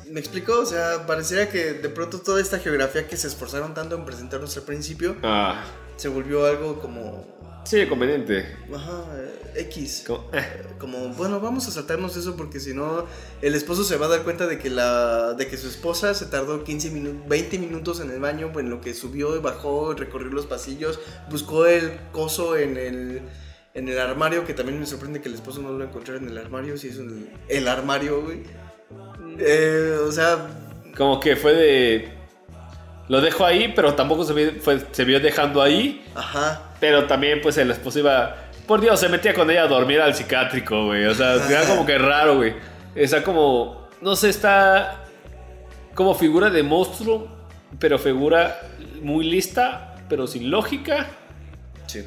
¿Me 0.09 0.19
explico? 0.19 0.59
O 0.59 0.65
sea, 0.65 1.07
pareciera 1.07 1.49
que 1.49 1.73
de 1.73 1.89
pronto 1.89 2.19
toda 2.19 2.41
esta 2.41 2.59
geografía 2.59 3.07
que 3.07 3.17
se 3.17 3.27
esforzaron 3.27 3.73
tanto 3.73 3.95
en 3.95 4.05
presentarnos 4.05 4.55
al 4.57 4.63
principio, 4.63 5.15
Ah, 5.23 5.63
se 5.95 6.09
volvió 6.09 6.45
algo 6.45 6.79
como... 6.79 7.25
sí, 7.65 7.85
conveniente. 7.87 8.45
Ajá, 8.73 9.05
eh, 9.17 9.61
X. 9.69 10.03
Como, 10.07 10.29
eh. 10.33 10.45
como 10.79 11.09
bueno 11.09 11.39
vamos 11.39 11.67
a 11.67 11.71
saltarnos 11.71 12.15
eso 12.17 12.35
porque 12.37 12.59
si 12.59 12.73
no 12.73 13.05
el 13.41 13.53
esposo 13.55 13.83
se 13.83 13.97
va 13.97 14.05
a 14.07 14.09
dar 14.09 14.23
cuenta 14.23 14.47
de 14.47 14.57
que 14.59 14.69
la 14.69 15.33
de 15.33 15.47
que 15.47 15.57
su 15.57 15.67
esposa 15.67 16.13
se 16.13 16.25
tardó 16.27 16.63
15 16.63 16.89
minutos 16.91 17.27
20 17.27 17.59
minutos 17.59 17.99
en 17.99 18.11
el 18.11 18.19
baño 18.19 18.51
en 18.57 18.69
lo 18.69 18.79
que 18.81 18.93
subió 18.93 19.35
y 19.35 19.39
bajó 19.39 19.93
recorrió 19.93 20.29
los 20.31 20.45
pasillos 20.45 20.99
buscó 21.29 21.65
el 21.65 21.91
coso 22.11 22.55
en 22.57 22.77
el 22.77 23.21
en 23.73 23.87
el 23.89 23.99
armario 23.99 24.45
que 24.45 24.53
también 24.53 24.79
me 24.79 24.85
sorprende 24.85 25.21
que 25.21 25.29
el 25.29 25.35
esposo 25.35 25.61
no 25.61 25.71
lo 25.71 25.83
encontrara 25.83 26.19
en 26.19 26.27
el 26.29 26.37
armario 26.37 26.77
si 26.77 26.87
es 26.89 26.97
el, 26.97 27.29
el 27.49 27.67
armario 27.67 28.21
güey 28.23 28.43
Eh, 29.37 29.97
o 30.07 30.11
sea 30.11 30.47
Como 30.95 31.19
que 31.19 31.35
fue 31.35 31.53
de. 31.53 32.09
Lo 33.07 33.19
dejo 33.21 33.45
ahí, 33.45 33.71
pero 33.75 33.93
tampoco 33.95 34.23
se 34.23 34.33
vio, 34.33 34.53
fue- 34.61 34.81
se 34.91 35.03
vio 35.03 35.19
dejando 35.19 35.61
ahí. 35.61 36.01
ajá 36.15 36.70
Pero 36.81 37.05
también, 37.05 37.39
pues, 37.41 37.57
el 37.57 37.71
esposo 37.71 37.99
iba. 37.99 38.35
Por 38.67 38.81
Dios, 38.81 38.99
se 38.99 39.07
metía 39.07 39.33
con 39.33 39.49
ella 39.49 39.63
a 39.63 39.67
dormir 39.67 40.01
al 40.01 40.15
psiquiátrico, 40.15 40.87
güey. 40.87 41.05
O 41.05 41.13
sea, 41.13 41.35
era 41.49 41.65
como 41.65 41.85
que 41.85 41.97
raro, 41.97 42.35
güey. 42.35 42.55
Está 42.95 43.23
como. 43.23 43.87
No 44.01 44.15
sé, 44.17 44.29
está. 44.29 45.05
Como 45.93 46.15
figura 46.15 46.49
de 46.49 46.63
monstruo, 46.63 47.27
pero 47.79 47.99
figura 47.99 48.59
muy 49.01 49.29
lista, 49.29 49.95
pero 50.09 50.25
sin 50.25 50.49
lógica. 50.49 51.07
sí 51.85 52.03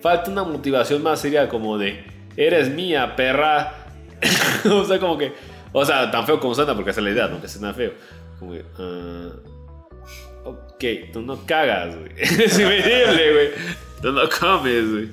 Falta 0.00 0.30
una 0.30 0.42
motivación 0.42 1.02
más 1.02 1.20
seria, 1.20 1.48
como 1.48 1.78
de. 1.78 2.04
Eres 2.36 2.68
mía, 2.70 3.14
perra. 3.14 3.74
o 4.70 4.84
sea, 4.84 4.98
como 4.98 5.16
que. 5.16 5.32
O 5.72 5.84
sea, 5.84 6.10
tan 6.10 6.26
feo 6.26 6.40
como 6.40 6.54
suena, 6.54 6.74
porque 6.74 6.90
esa 6.90 7.00
es 7.00 7.04
la 7.04 7.10
idea, 7.10 7.28
no 7.28 7.40
que 7.40 7.46
suena 7.46 7.72
feo. 7.72 7.92
Como 8.40 8.52
que. 8.54 8.64
ah, 8.76 9.30
ok, 10.78 11.12
tú 11.12 11.22
no 11.22 11.44
cagas, 11.44 11.96
güey. 11.96 12.12
es 12.16 12.58
invisible, 12.58 13.32
güey. 13.32 13.50
Tú 14.00 14.12
no 14.12 14.28
comes, 14.28 14.90
güey. 14.90 15.10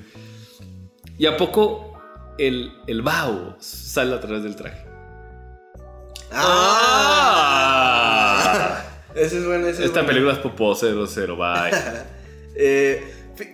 ¿Y 1.18 1.26
a 1.26 1.36
poco 1.38 2.00
el, 2.38 2.72
el 2.88 3.02
vaho 3.02 3.56
sale 3.60 4.14
a 4.16 4.20
través 4.20 4.44
del 4.44 4.56
traje? 4.56 4.86
ah 7.18 7.56
ese 9.16 9.38
es 9.40 9.46
bueno 9.46 9.68
ese 9.68 9.80
es 9.84 9.88
Esta 9.88 10.02
bueno. 10.02 10.08
película 10.10 10.34
es 10.34 10.40
popó 10.40 10.76
00, 10.76 11.36
bye. 11.36 11.72
Eh, 12.58 13.04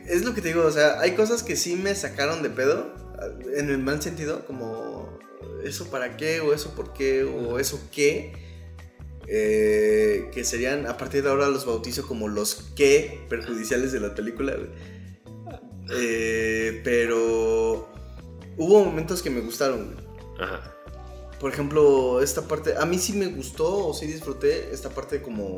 es 0.08 0.24
lo 0.24 0.36
que 0.36 0.42
te 0.42 0.50
digo, 0.50 0.64
o 0.64 0.72
sea, 0.72 1.00
hay 1.00 1.16
cosas 1.16 1.42
que 1.42 1.56
sí 1.56 1.76
me 1.76 1.96
sacaron 1.96 2.44
de 2.44 2.52
pedo, 2.52 2.94
en 3.56 3.72
el 3.72 3.80
mal 3.80 4.00
sentido, 4.00 4.46
como 4.46 5.18
eso 5.64 5.90
para 5.90 6.18
qué, 6.18 6.40
o 6.40 6.54
eso 6.54 6.76
por 6.76 6.94
qué, 6.94 7.24
o 7.24 7.58
eso 7.58 7.82
qué, 7.92 8.51
eh, 9.34 10.30
que 10.34 10.44
serían, 10.44 10.86
a 10.88 10.98
partir 10.98 11.24
de 11.24 11.30
ahora 11.30 11.48
los 11.48 11.66
bautizo 11.66 12.06
como 12.06 12.28
los 12.28 12.72
qué 12.76 13.26
perjudiciales 13.30 13.94
de 13.94 14.02
la 14.02 14.14
película. 14.14 14.58
Eh, 15.90 16.82
pero 16.84 17.90
hubo 18.58 18.84
momentos 18.84 19.22
que 19.22 19.30
me 19.30 19.40
gustaron. 19.40 19.96
Ajá. 20.38 20.76
Por 21.40 21.54
ejemplo, 21.54 22.22
esta 22.22 22.42
parte, 22.48 22.76
a 22.78 22.86
mí 22.86 23.00
sí 23.00 23.14
me 23.14 23.28
gustó 23.28 23.88
o 23.88 23.94
sí 23.94 24.06
disfruté 24.06 24.70
esta 24.74 24.90
parte 24.90 25.22
como 25.22 25.58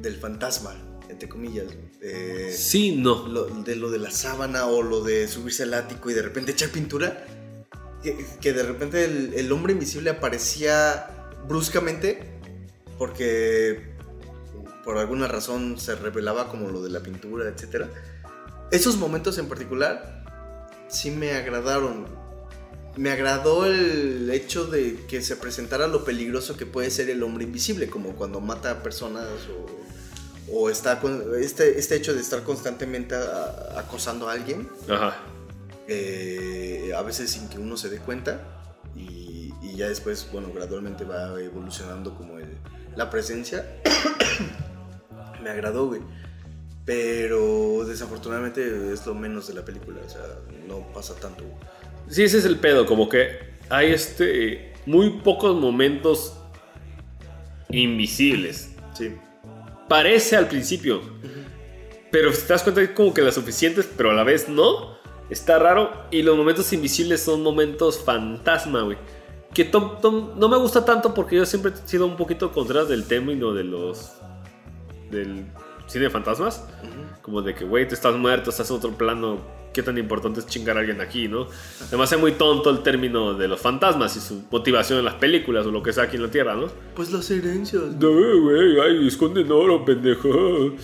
del 0.00 0.16
fantasma, 0.16 0.74
entre 1.10 1.28
comillas. 1.28 1.66
eh, 2.00 2.50
Sí, 2.56 2.96
no. 2.96 3.28
lo, 3.28 3.44
de 3.44 3.76
lo 3.76 3.90
de 3.90 3.98
la 3.98 4.10
sábana 4.10 4.66
o 4.66 4.82
lo 4.82 5.02
de 5.02 5.28
subirse 5.28 5.64
al 5.64 5.74
ático 5.74 6.10
y 6.10 6.14
de 6.14 6.22
repente 6.22 6.52
echar 6.52 6.70
pintura. 6.70 7.26
Que, 8.02 8.24
que 8.40 8.52
de 8.54 8.62
repente 8.62 9.04
el, 9.04 9.34
el 9.34 9.52
hombre 9.52 9.72
invisible 9.74 10.10
aparecía 10.10 11.10
bruscamente 11.48 12.38
porque 12.98 13.94
por 14.84 14.98
alguna 14.98 15.26
razón 15.28 15.78
se 15.78 15.94
revelaba 15.94 16.48
como 16.48 16.68
lo 16.68 16.82
de 16.82 16.90
la 16.90 17.00
pintura, 17.00 17.48
etc. 17.48 17.86
Esos 18.70 18.96
momentos 18.96 19.38
en 19.38 19.48
particular 19.48 20.24
sí 20.88 21.10
me 21.10 21.32
agradaron. 21.32 22.06
Me 22.96 23.10
agradó 23.10 23.66
el 23.66 24.30
hecho 24.30 24.66
de 24.66 25.04
que 25.08 25.20
se 25.20 25.34
presentara 25.36 25.88
lo 25.88 26.04
peligroso 26.04 26.56
que 26.56 26.64
puede 26.66 26.90
ser 26.90 27.10
el 27.10 27.22
hombre 27.24 27.42
invisible, 27.44 27.88
como 27.88 28.14
cuando 28.14 28.40
mata 28.40 28.70
a 28.70 28.82
personas 28.84 29.26
o, 30.48 30.54
o 30.56 30.70
está 30.70 31.00
con 31.00 31.24
este, 31.40 31.76
este 31.78 31.96
hecho 31.96 32.14
de 32.14 32.20
estar 32.20 32.44
constantemente 32.44 33.16
a- 33.16 33.80
acosando 33.80 34.28
a 34.28 34.32
alguien, 34.34 34.68
Ajá. 34.88 35.16
eh, 35.88 36.92
a 36.96 37.02
veces 37.02 37.30
sin 37.30 37.48
que 37.48 37.58
uno 37.58 37.76
se 37.76 37.88
dé 37.88 37.98
cuenta 37.98 38.62
y, 38.94 39.33
y 39.74 39.78
ya 39.78 39.88
después, 39.88 40.28
bueno, 40.32 40.48
gradualmente 40.54 41.04
va 41.04 41.38
evolucionando 41.40 42.14
como 42.14 42.38
el- 42.38 42.56
la 42.96 43.10
presencia. 43.10 43.80
Me 45.42 45.50
agradó, 45.50 45.88
güey. 45.88 46.00
Pero 46.84 47.84
desafortunadamente 47.86 48.92
es 48.92 49.06
lo 49.06 49.14
menos 49.14 49.48
de 49.48 49.54
la 49.54 49.64
película, 49.64 50.00
o 50.06 50.08
sea, 50.08 50.20
no 50.68 50.86
pasa 50.92 51.14
tanto. 51.16 51.42
Sí, 52.08 52.22
ese 52.22 52.38
es 52.38 52.44
el 52.44 52.58
pedo, 52.58 52.84
como 52.86 53.08
que 53.08 53.54
hay 53.70 53.90
este 53.92 54.74
muy 54.86 55.10
pocos 55.24 55.58
momentos 55.58 56.34
invisibles. 57.70 58.70
Sí. 58.96 59.14
Parece 59.88 60.36
al 60.36 60.48
principio, 60.48 61.00
pero 62.10 62.32
si 62.32 62.42
te 62.42 62.52
das 62.52 62.62
cuenta 62.62 62.82
es 62.82 62.90
como 62.90 63.12
que 63.14 63.22
las 63.22 63.34
suficientes, 63.34 63.88
pero 63.96 64.10
a 64.10 64.14
la 64.14 64.24
vez 64.24 64.48
no. 64.48 64.94
Está 65.30 65.58
raro 65.58 65.90
y 66.10 66.20
los 66.22 66.36
momentos 66.36 66.70
invisibles 66.74 67.22
son 67.22 67.42
momentos 67.42 67.98
fantasma, 68.04 68.82
güey. 68.82 68.98
Que 69.54 69.64
tom- 69.64 70.00
tom- 70.00 70.30
no 70.36 70.48
me 70.48 70.56
gusta 70.56 70.84
tanto 70.84 71.14
porque 71.14 71.36
yo 71.36 71.46
siempre 71.46 71.72
he 71.72 71.88
sido 71.88 72.06
un 72.06 72.16
poquito 72.16 72.50
contra 72.52 72.84
del 72.84 73.04
término 73.06 73.54
de 73.54 73.64
los 73.64 74.12
del 75.10 75.46
cine 75.86 76.04
de 76.04 76.10
fantasmas. 76.10 76.66
Como 77.22 77.40
de 77.40 77.54
que, 77.54 77.64
güey, 77.64 77.86
tú 77.88 77.94
estás 77.94 78.14
muerto, 78.16 78.50
estás 78.50 78.68
en 78.70 78.76
otro 78.76 78.90
plano 78.92 79.38
qué 79.72 79.82
tan 79.82 79.98
importante 79.98 80.38
es 80.40 80.46
chingar 80.46 80.76
a 80.76 80.80
alguien 80.80 81.00
aquí, 81.00 81.26
¿no? 81.26 81.48
Además 81.88 82.12
es 82.12 82.18
muy 82.20 82.32
tonto 82.32 82.70
el 82.70 82.82
término 82.84 83.34
de 83.34 83.48
los 83.48 83.60
fantasmas 83.60 84.16
y 84.16 84.20
su 84.20 84.44
motivación 84.50 85.00
en 85.00 85.04
las 85.04 85.14
películas 85.14 85.66
o 85.66 85.70
lo 85.72 85.82
que 85.82 85.92
sea 85.92 86.04
aquí 86.04 86.14
en 86.16 86.22
la 86.22 86.30
Tierra, 86.30 86.54
¿no? 86.54 86.66
Pues 86.94 87.10
las 87.12 87.28
herencias. 87.30 87.82
No, 87.98 88.10
güey, 88.10 88.78
ay, 88.80 89.06
esconden 89.08 89.50
oro, 89.50 89.84
pendejo. 89.84 90.74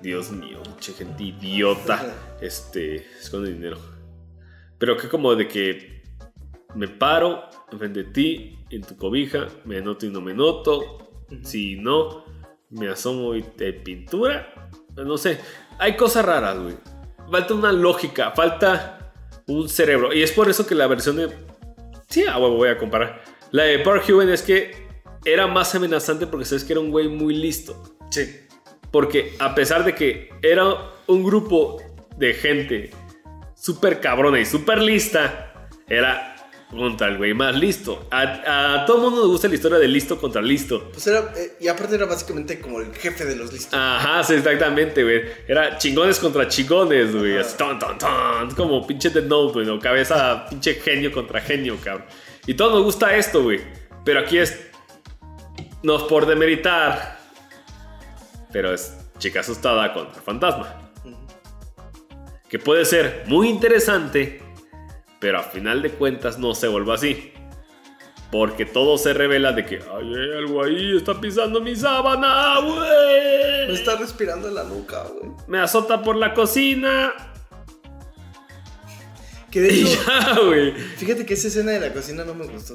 Dios 0.00 0.30
mío, 0.30 0.58
mucha 0.68 0.92
gente 0.92 1.22
idiota. 1.24 2.14
Este, 2.40 2.96
esconde 3.18 3.50
dinero. 3.52 3.78
Pero 4.78 4.96
que 4.98 5.08
como 5.08 5.34
de 5.34 5.48
que 5.48 6.02
me 6.74 6.86
paro 6.86 7.44
enfrente 7.70 8.04
de 8.04 8.10
ti, 8.10 8.58
en 8.70 8.82
tu 8.82 8.96
cobija, 8.96 9.46
me 9.64 9.80
noto 9.80 10.06
y 10.06 10.10
no 10.10 10.20
me 10.20 10.34
noto. 10.34 11.24
Si 11.42 11.76
no, 11.76 12.24
me 12.70 12.88
asomo 12.88 13.34
y 13.34 13.42
te 13.42 13.72
pintura. 13.72 14.70
No 14.96 15.18
sé, 15.18 15.38
hay 15.78 15.96
cosas 15.96 16.24
raras, 16.24 16.58
güey. 16.58 16.76
Falta 17.30 17.54
una 17.54 17.72
lógica, 17.72 18.30
falta 18.32 19.12
un 19.46 19.68
cerebro. 19.68 20.14
Y 20.14 20.22
es 20.22 20.32
por 20.32 20.48
eso 20.48 20.66
que 20.66 20.74
la 20.74 20.86
versión 20.86 21.16
de... 21.16 21.28
Sí, 22.08 22.24
a 22.24 22.38
huevo 22.38 22.56
voy 22.56 22.68
a 22.68 22.78
comparar. 22.78 23.22
La 23.50 23.64
de 23.64 23.80
Park 23.80 24.04
Huven 24.08 24.28
es 24.28 24.42
que 24.42 24.86
era 25.24 25.46
más 25.46 25.74
amenazante 25.74 26.26
porque 26.26 26.44
sabes 26.44 26.64
que 26.64 26.72
era 26.72 26.80
un 26.80 26.90
güey 26.90 27.08
muy 27.08 27.34
listo. 27.34 27.96
Sí. 28.10 28.40
Porque 28.92 29.34
a 29.38 29.54
pesar 29.54 29.84
de 29.84 29.94
que 29.94 30.30
era 30.42 30.92
un 31.08 31.24
grupo 31.24 31.82
de 32.16 32.32
gente 32.34 32.90
súper 33.56 34.00
cabrona 34.00 34.38
y 34.38 34.46
súper 34.46 34.80
lista, 34.80 35.68
era 35.88 36.35
contra 36.70 37.08
el 37.08 37.16
güey 37.18 37.32
más 37.32 37.54
listo. 37.54 38.06
A, 38.10 38.80
a 38.80 38.84
todo 38.86 38.96
el 38.96 39.02
mundo 39.04 39.20
nos 39.20 39.28
gusta 39.30 39.48
la 39.48 39.54
historia 39.54 39.78
de 39.78 39.88
listo 39.88 40.18
contra 40.18 40.42
listo. 40.42 40.90
Pues 40.92 41.06
era. 41.06 41.32
eh, 41.36 41.56
y 41.60 41.68
aparte 41.68 41.94
era 41.94 42.06
básicamente 42.06 42.60
como 42.60 42.80
el 42.80 42.92
jefe 42.94 43.24
de 43.24 43.36
los 43.36 43.52
listos. 43.52 43.72
Ajá, 43.72 44.22
sí, 44.24 44.34
exactamente, 44.34 45.02
güey. 45.02 45.22
Era 45.46 45.78
chingones 45.78 46.18
contra 46.18 46.48
chingones, 46.48 47.14
güey. 47.14 47.38
Así, 47.38 47.56
ton, 47.56 47.78
ton, 47.78 47.96
ton. 47.98 48.50
Como 48.56 48.86
pinche 48.86 49.10
Dead 49.10 49.24
Note, 49.24 49.52
güey. 49.54 49.66
¿no? 49.66 49.78
Cabeza, 49.78 50.46
pinche 50.48 50.74
genio 50.74 51.12
contra 51.12 51.40
genio, 51.40 51.76
cabrón. 51.82 52.06
Y 52.46 52.54
todo 52.54 52.70
nos 52.74 52.82
gusta 52.82 53.14
esto, 53.16 53.42
güey. 53.42 53.60
Pero 54.04 54.20
aquí 54.20 54.38
es. 54.38 54.58
No 55.82 55.96
es 55.96 56.02
por 56.04 56.26
demeritar. 56.26 57.18
Pero 58.52 58.72
es 58.72 58.96
chica 59.18 59.40
asustada 59.40 59.92
contra 59.92 60.20
fantasma. 60.20 60.82
Que 62.48 62.58
puede 62.58 62.84
ser 62.84 63.24
muy 63.26 63.48
interesante. 63.48 64.40
Pero 65.20 65.38
a 65.38 65.42
final 65.42 65.82
de 65.82 65.90
cuentas 65.90 66.38
no 66.38 66.54
se 66.54 66.68
vuelve 66.68 66.92
así. 66.94 67.32
Porque 68.30 68.66
todo 68.66 68.98
se 68.98 69.14
revela 69.14 69.52
de 69.52 69.64
que 69.64 69.76
Ay, 69.76 70.14
hay 70.14 70.38
algo 70.38 70.62
ahí, 70.62 70.96
está 70.96 71.18
pisando 71.20 71.60
mi 71.60 71.74
sábana, 71.76 72.58
güey. 72.60 73.68
Me 73.68 73.72
está 73.74 73.96
respirando 73.96 74.48
en 74.48 74.54
la 74.56 74.64
nuca, 74.64 75.04
güey. 75.04 75.30
Me 75.46 75.58
azota 75.58 76.02
por 76.02 76.16
la 76.16 76.34
cocina. 76.34 77.12
Que 79.50 79.60
de 79.60 79.68
hecho. 79.80 80.00
ya, 80.06 80.38
güey. 80.44 80.72
Fíjate 80.72 81.24
que 81.24 81.34
esa 81.34 81.48
escena 81.48 81.72
de 81.72 81.80
la 81.80 81.92
cocina 81.92 82.24
no 82.24 82.34
me 82.34 82.46
gustó. 82.46 82.74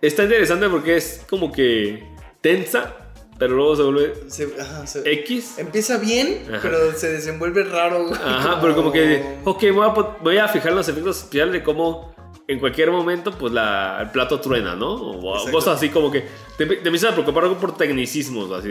Está 0.00 0.24
interesante 0.24 0.68
porque 0.68 0.96
es 0.96 1.24
como 1.28 1.52
que 1.52 2.02
tensa, 2.40 2.96
pero 3.38 3.54
luego 3.54 3.76
se 3.76 3.82
vuelve 3.82 4.14
X. 5.04 5.58
Empieza 5.58 5.98
bien, 5.98 6.46
pero 6.62 6.92
se 6.92 7.12
desenvuelve 7.12 7.64
raro. 7.64 8.10
Ajá, 8.14 8.58
pero 8.60 8.74
como 8.74 8.90
que, 8.90 9.38
ok, 9.44 9.64
voy 9.74 9.86
a, 9.86 9.88
voy 10.22 10.38
a 10.38 10.48
fijar 10.48 10.72
los 10.72 10.88
efectos 10.88 11.18
especiales 11.18 11.52
de 11.52 11.62
cómo 11.62 12.14
en 12.48 12.60
cualquier 12.60 12.90
momento, 12.92 13.32
pues 13.32 13.52
la, 13.52 13.98
el 14.00 14.10
plato 14.10 14.40
truena, 14.40 14.76
¿no? 14.76 14.94
O 14.94 15.50
cosas 15.50 15.76
así 15.76 15.90
como 15.90 16.10
que 16.10 16.26
te, 16.56 16.64
te 16.66 16.74
empiezas 16.76 17.10
a 17.10 17.14
preocupar 17.14 17.44
algo 17.44 17.58
por 17.58 17.76
tecnicismos, 17.76 18.50
así. 18.52 18.70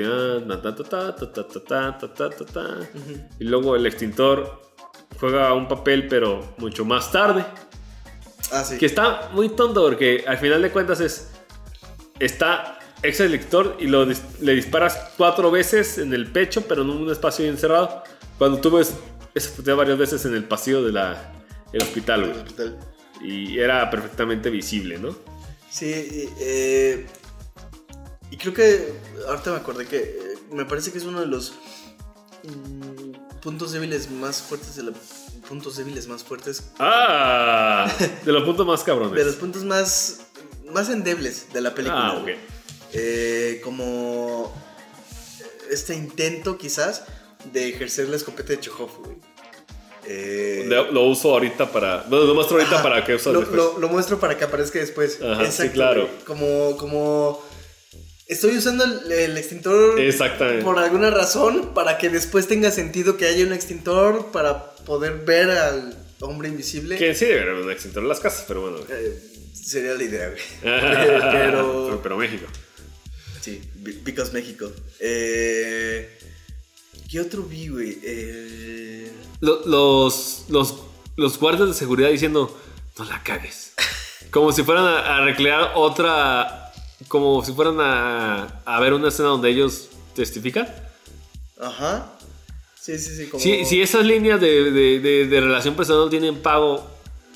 Y 3.39 3.43
luego 3.43 3.75
el 3.75 3.85
extintor 3.85 4.61
juega 5.19 5.53
un 5.53 5.67
papel, 5.67 6.07
pero 6.07 6.55
mucho 6.57 6.85
más 6.85 7.11
tarde. 7.11 7.45
Ah, 8.51 8.63
sí. 8.63 8.77
Que 8.77 8.85
está 8.85 9.29
muy 9.33 9.49
tonto 9.49 9.83
porque 9.83 10.23
al 10.25 10.37
final 10.37 10.61
de 10.61 10.71
cuentas 10.71 11.01
es. 11.01 11.31
Está 12.17 12.79
ex 13.07 13.19
el 13.19 13.31
lector 13.31 13.77
y 13.79 13.87
lo 13.87 14.05
dis- 14.05 14.21
le 14.41 14.53
disparas 14.53 14.97
cuatro 15.17 15.51
veces 15.51 15.97
en 15.97 16.13
el 16.13 16.27
pecho, 16.31 16.61
pero 16.67 16.81
en 16.83 16.89
un 16.89 17.09
espacio 17.11 17.43
bien 17.43 17.57
cerrado. 17.57 18.03
Cuando 18.37 18.59
tú 18.59 18.71
ves 18.71 18.93
esa 19.33 19.49
fotografía 19.49 19.75
varias 19.75 19.97
veces 19.97 20.25
en 20.25 20.35
el 20.35 20.43
pasillo 20.43 20.83
del 20.83 20.97
hospital, 21.81 22.23
El 22.23 22.29
güey. 22.31 22.41
hospital. 22.43 22.79
Y 23.21 23.59
era 23.59 23.89
perfectamente 23.89 24.49
visible, 24.49 24.97
¿no? 24.97 25.15
Sí, 25.69 25.87
y, 25.87 26.29
eh, 26.39 27.05
y 28.31 28.37
creo 28.37 28.53
que 28.53 28.93
ahorita 29.27 29.51
me 29.51 29.57
acordé 29.57 29.85
que 29.85 29.97
eh, 29.97 30.37
me 30.51 30.65
parece 30.65 30.91
que 30.91 30.97
es 30.99 31.03
uno 31.05 31.19
de 31.21 31.27
los 31.27 31.53
mm, 32.43 33.39
puntos 33.41 33.71
débiles 33.71 34.09
más 34.11 34.41
fuertes 34.41 34.75
de 34.75 34.83
la 34.83 34.91
puntos 35.47 35.77
débiles 35.77 36.07
más 36.07 36.23
fuertes 36.23 36.71
¡Ah! 36.79 37.91
De 38.25 38.31
los 38.31 38.43
puntos 38.43 38.65
más 38.65 38.83
cabrones. 38.83 39.13
de 39.15 39.25
los 39.25 39.35
puntos 39.35 39.63
más 39.63 40.21
más 40.73 40.89
endebles 40.89 41.53
de 41.53 41.61
la 41.61 41.73
película. 41.75 42.07
Ah, 42.07 42.17
ok. 42.17 42.29
Eh, 42.97 43.59
como 43.63 44.53
este 45.69 45.93
intento 45.95 46.57
quizás 46.57 47.03
de 47.51 47.69
ejercer 47.69 48.07
la 48.09 48.15
escopeta 48.15 48.53
de 48.53 48.59
Chekhov, 48.61 48.89
güey. 49.03 49.15
Eh, 50.07 50.63
Lo, 50.67 50.91
lo 50.91 51.03
uso 51.05 51.31
ahorita 51.31 51.71
para. 51.71 52.05
Bueno, 52.07 52.25
lo 52.25 52.35
muestro 52.35 52.57
ahorita 52.57 52.75
Ajá, 52.75 52.83
para 52.83 53.03
que 53.03 53.15
usas 53.15 53.33
lo, 53.33 53.39
después. 53.39 53.57
lo- 53.59 53.79
lo 53.79 53.89
muestro 53.89 54.19
para 54.19 54.37
que 54.37 54.43
aparezca 54.43 54.77
después. 54.79 55.19
Ajá, 55.21 55.49
sí, 55.51 55.69
claro. 55.69 56.07
Como, 56.25 56.77
como. 56.77 57.43
Estoy 58.27 58.57
usando 58.57 58.83
el, 58.83 59.11
el 59.11 59.37
extintor 59.37 59.99
Exactamente. 59.99 60.63
por 60.63 60.79
alguna 60.79 61.09
razón 61.11 61.73
para 61.75 61.97
que 61.99 62.09
después 62.09 62.47
tenga 62.47 62.71
sentido 62.71 63.17
que 63.17 63.25
haya 63.25 63.45
un 63.45 63.53
extintor 63.53 64.31
para 64.31 64.75
poder 64.85 65.13
ver 65.25 65.49
al 65.51 65.95
hombre 66.21 66.49
invisible. 66.49 66.97
Que 66.97 67.13
sí 67.13 67.25
debería 67.25 67.51
haber 67.51 67.63
un 67.65 67.71
extintor 67.71 68.01
en 68.03 68.09
las 68.09 68.19
casas, 68.19 68.45
pero 68.47 68.61
bueno. 68.61 68.77
Eh, 68.89 69.19
sería 69.53 69.93
la 69.93 70.03
idea, 70.03 70.29
güey. 70.29 70.41
pero, 70.61 71.19
pero. 71.31 71.99
pero 72.03 72.17
México. 72.17 72.45
Sí, 73.45 73.61
be- 73.75 73.99
because 74.03 74.31
México. 74.33 74.71
Eh, 74.99 76.17
¿Qué 77.11 77.19
otro 77.19 77.43
vi, 77.43 77.67
güey? 77.67 77.99
Eh, 78.03 79.11
Lo- 79.41 79.61
los, 79.67 80.45
los, 80.49 80.75
los 81.15 81.37
guardias 81.39 81.67
de 81.67 81.73
seguridad 81.75 82.09
diciendo, 82.09 82.57
no 82.97 83.05
la 83.05 83.21
cagues. 83.21 83.73
Como 84.31 84.51
si 84.51 84.63
fueran 84.63 84.85
a, 84.85 85.17
a 85.17 85.21
recrear 85.23 85.73
otra, 85.75 86.71
como 87.07 87.45
si 87.45 87.53
fueran 87.53 87.77
a, 87.79 88.61
a 88.65 88.79
ver 88.79 88.93
una 88.93 89.09
escena 89.09 89.29
donde 89.29 89.49
ellos 89.51 89.89
testifican. 90.15 90.67
ajá. 91.59 92.11
Sí, 92.81 92.97
sí, 92.99 93.15
sí. 93.15 93.25
Como... 93.27 93.41
Si, 93.43 93.63
si 93.65 93.81
esas 93.81 94.05
líneas 94.05 94.39
de, 94.41 94.71
de- 94.71 94.99
de- 94.99 95.25
de 95.27 95.41
relación 95.41 95.75
personal 95.75 96.09
tienen 96.09 96.41
pago, 96.41 96.85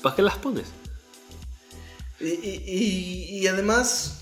¿para 0.02 0.14
qué 0.16 0.22
las 0.22 0.36
pones? 0.36 0.66
Y, 2.20 2.26
y- 2.26 2.62
y- 2.66 3.38
y 3.40 3.46
además, 3.48 4.19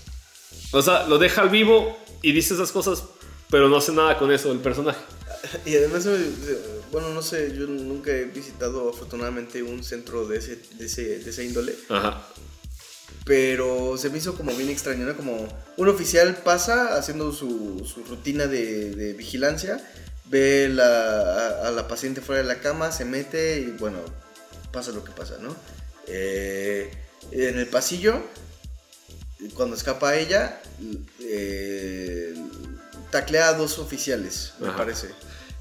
O 0.71 0.81
sea, 0.81 1.07
lo 1.07 1.17
deja 1.17 1.41
al 1.41 1.49
vivo 1.49 1.97
y 2.21 2.31
dice 2.31 2.53
esas 2.53 2.71
cosas, 2.71 3.03
pero 3.49 3.69
no 3.69 3.77
hace 3.77 3.91
nada 3.91 4.17
con 4.17 4.31
eso 4.31 4.51
el 4.51 4.59
personaje. 4.59 4.99
Y 5.65 5.75
además, 5.75 6.05
eh, 6.05 6.29
bueno, 6.91 7.09
no 7.09 7.21
sé, 7.21 7.55
yo 7.57 7.65
nunca 7.65 8.11
he 8.11 8.25
visitado 8.25 8.89
afortunadamente 8.89 9.63
un 9.63 9.83
centro 9.83 10.27
de 10.27 10.37
ese, 10.37 10.57
de 10.77 10.85
ese, 10.85 11.19
de 11.19 11.29
ese 11.29 11.45
índole, 11.45 11.73
Ajá. 11.89 12.21
pero 13.25 13.97
se 13.97 14.09
me 14.09 14.17
hizo 14.17 14.35
como 14.35 14.51
bien 14.55 14.69
extraño, 14.69 15.05
¿no? 15.05 15.15
Como 15.15 15.47
un 15.77 15.87
oficial 15.89 16.35
pasa 16.43 16.97
haciendo 16.97 17.31
su, 17.31 17.81
su 17.91 18.03
rutina 18.03 18.47
de, 18.47 18.91
de 18.91 19.13
vigilancia, 19.13 19.81
ve 20.25 20.69
la- 20.69 21.63
a, 21.63 21.67
a 21.67 21.71
la 21.71 21.87
paciente 21.87 22.21
fuera 22.21 22.41
de 22.41 22.47
la 22.47 22.59
cama, 22.59 22.91
se 22.91 23.05
mete 23.05 23.59
y 23.59 23.71
bueno, 23.79 23.99
pasa 24.71 24.91
lo 24.91 25.03
que 25.03 25.11
pasa, 25.11 25.37
¿no? 25.41 25.55
Eh, 26.07 26.91
en 27.31 27.57
el 27.59 27.67
pasillo, 27.67 28.21
cuando 29.55 29.75
escapa 29.75 30.15
ella, 30.17 30.61
eh, 31.21 32.33
taclea 33.11 33.49
a 33.49 33.53
dos 33.53 33.79
oficiales, 33.79 34.53
me 34.59 34.71
parece. 34.71 35.09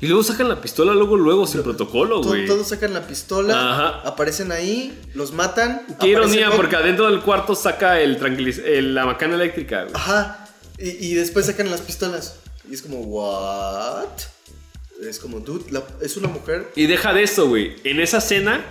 Y 0.01 0.07
luego 0.07 0.23
sacan 0.23 0.49
la 0.49 0.61
pistola 0.61 0.93
luego, 0.95 1.17
luego, 1.17 1.47
sin 1.47 1.59
Lo- 1.59 1.65
protocolo, 1.65 2.21
To- 2.21 2.29
güey. 2.29 2.47
Todos 2.47 2.69
sacan 2.69 2.95
la 2.95 3.07
pistola, 3.07 3.55
Ajá. 3.73 4.09
aparecen 4.09 4.53
ahí, 4.53 4.97
los 5.15 5.33
matan. 5.33 5.85
Qué 6.01 6.09
ironía, 6.09 6.51
porque 6.55 6.77
adentro 6.77 7.07
del 7.11 7.21
cuarto 7.21 7.55
saca 7.57 8.01
el 8.01 8.17
el- 8.65 8.95
la 8.95 9.07
macana 9.07 9.35
eléctrica, 9.35 9.83
güey. 9.83 9.95
Ajá. 9.95 10.49
Y, 10.79 10.91
y 11.09 11.15
después 11.15 11.47
sacan 11.47 11.71
las 11.71 11.81
pistolas. 11.81 12.37
Y 12.71 12.75
es 12.75 12.83
como, 12.83 13.01
¿what? 13.01 14.07
Es 15.03 15.19
como, 15.19 15.41
dude, 15.41 15.71
la- 15.73 15.83
es 16.01 16.17
una 16.17 16.29
mujer. 16.29 16.71
Y 16.77 16.87
deja 16.87 17.13
de 17.13 17.25
eso, 17.25 17.49
güey. 17.49 17.75
En 17.83 17.99
esa 18.01 18.19
escena, 18.19 18.65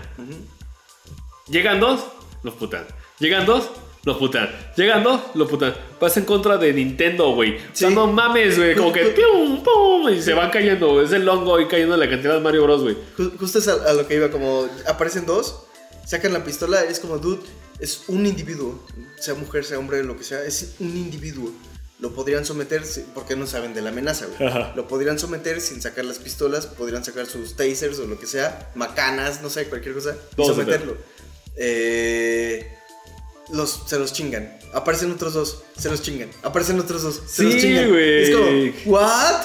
llegan 1.50 1.80
dos, 1.82 2.02
los 2.44 2.54
putan. 2.56 2.86
Llegan 3.20 3.46
dos, 3.46 3.70
los 4.08 4.18
putan. 4.18 4.50
Llegan 4.76 5.04
dos, 5.04 5.22
los 5.36 5.48
putan. 5.50 5.76
Vas 6.00 6.18
en 6.18 6.26
contra 6.26 6.58
de 6.58 6.74
Nintendo, 6.74 7.34
güey. 7.36 7.58
O 7.58 7.60
sea, 7.74 7.90
Sí. 7.90 7.94
no 7.96 8.08
mames, 8.08 8.58
güey. 8.58 8.74
Como 8.76 8.92
que 8.92 9.04
pium, 9.16 9.64
pum, 9.64 10.10
y 10.10 10.22
se 10.22 10.34
van 10.34 10.50
cayendo. 10.50 11.02
Es 11.02 11.12
el 11.12 11.28
hongo 11.30 11.60
y 11.60 11.68
cayendo 11.68 11.94
en 11.94 12.00
la 12.00 12.10
cantidad 12.10 12.34
de 12.34 12.40
Mario 12.40 12.64
Bros, 12.64 12.82
güey. 12.82 12.98
Ju- 13.18 13.38
Justo 13.38 13.60
es 13.60 13.68
a, 13.68 13.74
a 13.74 13.94
lo 13.94 14.08
que 14.08 14.16
iba, 14.16 14.32
como, 14.32 14.68
aparecen 14.88 15.26
dos, 15.26 15.64
sacan 16.06 16.34
la 16.34 16.44
pistola 16.44 16.84
es 16.84 17.00
como, 17.00 17.18
dude, 17.20 17.42
es 17.80 18.04
un 18.08 18.26
individuo. 18.26 18.84
Sea 19.20 19.34
mujer, 19.36 19.64
sea 19.66 19.78
hombre, 19.78 20.04
lo 20.04 20.18
que 20.18 20.24
sea, 20.24 20.44
es 20.44 20.76
un 20.80 20.96
individuo. 20.98 21.52
lo 22.00 22.14
podrían 22.14 22.46
someter, 22.46 22.84
porque 23.16 23.36
no 23.36 23.48
saben 23.48 23.74
de 23.74 23.82
la 23.82 23.90
amenaza, 23.90 24.28
güey. 24.28 24.50
Lo 24.76 24.88
podrían 24.88 25.18
someter 25.18 25.60
sin 25.62 25.82
sacar 25.82 26.06
las 26.06 26.20
pistolas, 26.20 26.68
podrían 26.68 27.04
sacar 27.04 27.26
sus 27.26 27.56
tasers 27.56 27.98
o 28.00 28.06
lo 28.06 28.20
que 28.20 28.28
sea, 28.28 28.70
macanas, 28.76 29.42
no 29.42 29.50
sé, 29.50 29.66
cualquier 29.68 29.96
cosa, 29.96 30.16
y 30.38 30.46
someterlo. 30.46 30.96
Eh, 31.56 32.77
los, 33.52 33.82
se 33.86 33.98
los 34.00 34.14
chingan. 34.14 34.58
Aparecen 34.74 35.12
otros 35.12 35.34
dos, 35.34 35.64
se 35.78 35.90
los 35.90 36.02
chingan. 36.02 36.30
Aparecen 36.44 36.80
otros 36.80 37.02
dos, 37.04 37.22
se 37.28 37.44
los 37.44 37.54
Sí, 37.54 37.62
chingan. 37.62 37.90
güey. 37.90 38.24
Es 38.24 38.30
como, 38.36 38.48
¿what? 38.98 39.42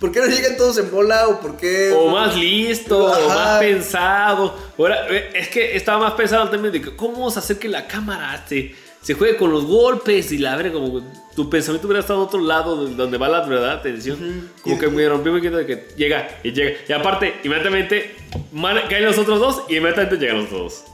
¿Por 0.00 0.10
qué 0.12 0.20
no 0.20 0.26
llegan 0.26 0.56
todos 0.56 0.76
en 0.78 0.90
bola 0.90 1.28
o 1.28 1.40
por 1.40 1.56
qué? 1.56 1.92
O 1.92 2.10
más 2.10 2.36
listo, 2.36 3.04
o 3.04 3.08
Ajá. 3.12 3.26
más 3.34 3.60
pensado. 3.60 4.58
Ahora, 4.76 5.06
eh, 5.08 5.30
es 5.34 5.48
que 5.48 5.76
estaba 5.76 5.98
más 5.98 6.12
pensado 6.14 6.48
también 6.50 6.72
de 6.72 6.82
que 6.82 6.96
cómo 6.96 7.12
vamos 7.14 7.36
a 7.36 7.40
hacer 7.40 7.58
que 7.58 7.68
la 7.68 7.86
cámara 7.86 8.44
se, 8.46 8.74
se 9.00 9.14
juegue 9.14 9.36
con 9.36 9.50
los 9.50 9.64
golpes 9.64 10.32
y 10.32 10.38
la 10.38 10.56
verga, 10.56 10.72
como 10.72 11.00
tu 11.34 11.48
pensamiento 11.48 11.86
hubiera 11.86 12.00
estado 12.00 12.20
a 12.20 12.24
otro 12.24 12.40
lado 12.40 12.86
de 12.86 12.94
donde 12.94 13.16
va 13.18 13.28
la 13.28 13.40
verdadera 13.46 13.74
atención. 13.74 14.18
Ujú. 14.20 14.62
Como 14.62 14.76
Y- 14.76 14.78
que 14.78 14.88
me 14.88 15.08
rompió 15.08 15.32
mi 15.32 15.40
quinto 15.40 15.56
de 15.58 15.66
que 15.66 15.88
llega 15.96 16.38
y 16.42 16.52
llega. 16.52 16.72
Y 16.88 16.92
aparte, 16.92 17.36
inmediatamente 17.44 18.14
man- 18.52 18.80
caen 18.90 19.04
los 19.06 19.16
otros 19.16 19.38
dos 19.40 19.62
y 19.68 19.76
inmediatamente 19.76 20.16
llegan 20.18 20.38
los 20.42 20.50
dos. 20.50 20.84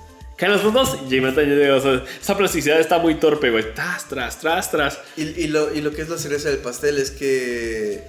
Caen 0.40 0.52
los 0.52 0.72
dos 0.72 0.96
y 1.06 1.08
llegan 1.10 1.34
los 1.68 1.84
dos. 1.84 2.02
Esa 2.20 2.36
plasticidad 2.36 2.80
está 2.80 2.98
muy 2.98 3.16
torpe, 3.16 3.50
güey. 3.50 3.74
Tras, 3.74 4.08
tras, 4.08 4.40
tras, 4.40 4.70
tras. 4.70 4.98
Y, 5.16 5.22
y 5.22 5.46
lo, 5.48 5.72
y 5.74 5.82
lo 5.82 5.92
que 5.92 6.00
es 6.02 6.08
la 6.08 6.16
cereza 6.18 6.48
del 6.48 6.58
pastel 6.58 6.96
es 6.98 7.10
que 7.10 8.02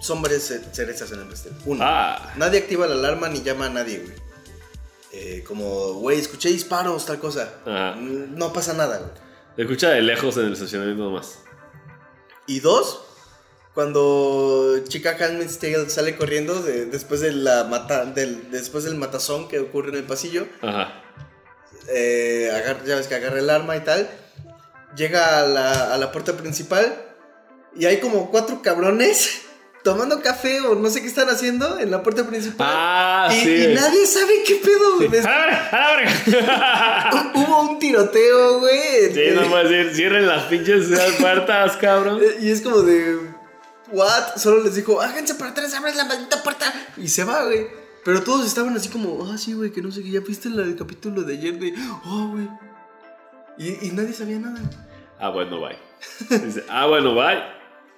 son 0.00 0.20
varias 0.20 0.42
ce- 0.42 0.60
cerezas 0.72 1.12
en 1.12 1.20
el 1.20 1.26
pastel. 1.28 1.52
Uno, 1.64 1.80
Ah. 1.84 2.32
nadie 2.36 2.58
activa 2.58 2.86
la 2.88 2.94
alarma 2.94 3.28
ni 3.28 3.40
llama 3.42 3.66
a 3.66 3.70
nadie, 3.70 3.98
güey. 4.00 4.14
Eh, 5.12 5.44
como, 5.46 5.92
güey, 5.94 6.18
escuché 6.18 6.48
disparos, 6.48 7.06
tal 7.06 7.18
cosa. 7.20 7.54
Ajá. 7.64 7.94
No 7.96 8.52
pasa 8.52 8.72
nada, 8.72 8.98
güey. 8.98 9.10
Escucha 9.56 9.90
de 9.90 10.02
lejos 10.02 10.36
en 10.38 10.46
el 10.46 10.54
estacionamiento 10.54 11.04
nomás. 11.04 11.38
Y 12.48 12.58
dos, 12.60 13.00
cuando 13.74 14.78
Chica 14.88 15.16
Handmaid's 15.18 15.58
Tale 15.58 15.88
sale 15.88 16.16
corriendo 16.16 16.60
de- 16.62 16.86
después, 16.86 17.20
de 17.20 17.32
la 17.32 17.64
mata, 17.64 18.04
del, 18.04 18.50
después 18.50 18.84
del 18.84 18.96
matazón 18.96 19.48
que 19.48 19.58
ocurre 19.60 19.90
en 19.90 19.96
el 19.96 20.04
pasillo, 20.04 20.46
Ajá. 20.60 21.02
eh, 21.88 22.50
agar- 22.54 22.84
ya 22.84 22.96
ves 22.96 23.06
que 23.08 23.14
agarra 23.14 23.38
el 23.38 23.48
arma 23.50 23.76
y 23.76 23.80
tal, 23.80 24.08
llega 24.96 25.40
a 25.40 25.46
la, 25.46 25.94
a 25.94 25.98
la 25.98 26.12
puerta 26.12 26.36
principal 26.36 26.94
y 27.74 27.86
hay 27.86 27.98
como 28.00 28.30
cuatro 28.30 28.60
cabrones 28.62 29.42
tomando 29.84 30.20
café 30.20 30.60
o 30.60 30.74
no 30.74 30.90
sé 30.90 31.00
qué 31.00 31.08
están 31.08 31.28
haciendo 31.30 31.78
en 31.78 31.90
la 31.90 32.02
puerta 32.02 32.26
principal. 32.26 32.66
Ah, 32.70 33.28
y, 33.32 33.40
sí. 33.40 33.64
y 33.64 33.74
nadie 33.74 34.04
sabe 34.06 34.42
qué 34.46 34.56
pedo. 34.56 34.98
Sí. 35.00 35.08
Des- 35.08 35.26
¡A. 35.26 37.32
Hubo 37.34 37.62
un 37.62 37.78
tiroteo, 37.78 38.58
güey. 38.60 39.12
Sí, 39.14 39.22
no 39.34 39.48
puedo 39.48 39.66
decir, 39.68 39.94
cierren 39.94 40.26
las 40.28 40.44
pinches 40.44 40.88
puertas, 41.18 41.76
cabrón. 41.78 42.20
Y 42.40 42.50
es 42.50 42.60
como 42.60 42.82
de. 42.82 43.31
¿What? 43.92 44.36
Solo 44.36 44.62
les 44.62 44.74
dijo, 44.74 45.00
háganse 45.00 45.34
para 45.34 45.50
atrás, 45.50 45.74
abran 45.74 45.96
la 45.96 46.04
maldita 46.04 46.42
puerta. 46.42 46.72
Y 46.96 47.08
se 47.08 47.24
va, 47.24 47.44
güey. 47.44 47.66
Pero 48.04 48.22
todos 48.22 48.46
estaban 48.46 48.74
así 48.74 48.88
como, 48.88 49.30
ah, 49.30 49.38
sí, 49.38 49.52
güey, 49.52 49.70
que 49.70 49.82
no 49.82 49.92
sé 49.92 50.02
qué. 50.02 50.10
Ya 50.10 50.20
viste 50.20 50.48
el 50.48 50.76
capítulo 50.76 51.22
de 51.22 51.34
ayer 51.34 51.58
de, 51.58 51.74
oh, 52.04 52.28
güey. 52.28 52.48
Y, 53.58 53.88
y 53.88 53.90
nadie 53.92 54.12
sabía 54.12 54.38
nada. 54.38 54.60
Ah, 55.20 55.28
bueno, 55.28 55.60
bye. 55.60 55.78
Dice, 56.44 56.64
ah, 56.68 56.86
bueno, 56.86 57.14
bye. 57.14 57.42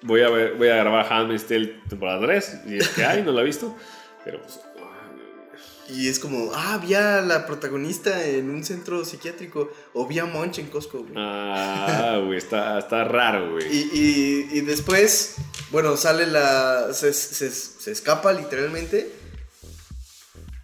Voy 0.03 0.21
a, 0.21 0.29
ver, 0.29 0.57
voy 0.57 0.69
a 0.69 0.77
grabar 0.77 1.11
Handmaid's 1.11 1.47
Tale 1.47 1.81
temporada 1.89 2.21
3. 2.21 2.61
Y 2.67 2.77
es 2.77 2.89
que 2.91 3.05
hay, 3.05 3.23
no 3.23 3.33
la 3.33 3.41
he 3.41 3.45
visto. 3.45 3.75
Pero 4.25 4.43
pues. 4.43 4.61
Y 5.89 6.09
es 6.09 6.19
como, 6.19 6.51
ah, 6.55 6.79
vi 6.83 6.95
a 6.95 7.21
la 7.21 7.47
protagonista 7.47 8.27
en 8.27 8.49
un 8.51 8.65
centro 8.65 9.05
psiquiátrico. 9.05 9.71
O 9.93 10.07
vi 10.07 10.19
a 10.19 10.25
Monch 10.25 10.59
en 10.59 10.67
Costco, 10.69 11.01
güey. 11.01 11.13
Ah, 11.17 12.21
güey, 12.25 12.39
está, 12.39 12.79
está 12.79 13.05
raro, 13.05 13.53
güey. 13.53 13.67
Y, 13.71 13.91
y- 13.93 14.59
y 14.59 14.61
después, 14.63 15.35
bueno, 15.71 15.97
sale 15.97 16.27
la. 16.27 16.93
Se, 16.95 17.13
se- 17.13 17.51
se 17.51 17.93
escapa 17.93 18.33
literalmente. 18.33 19.13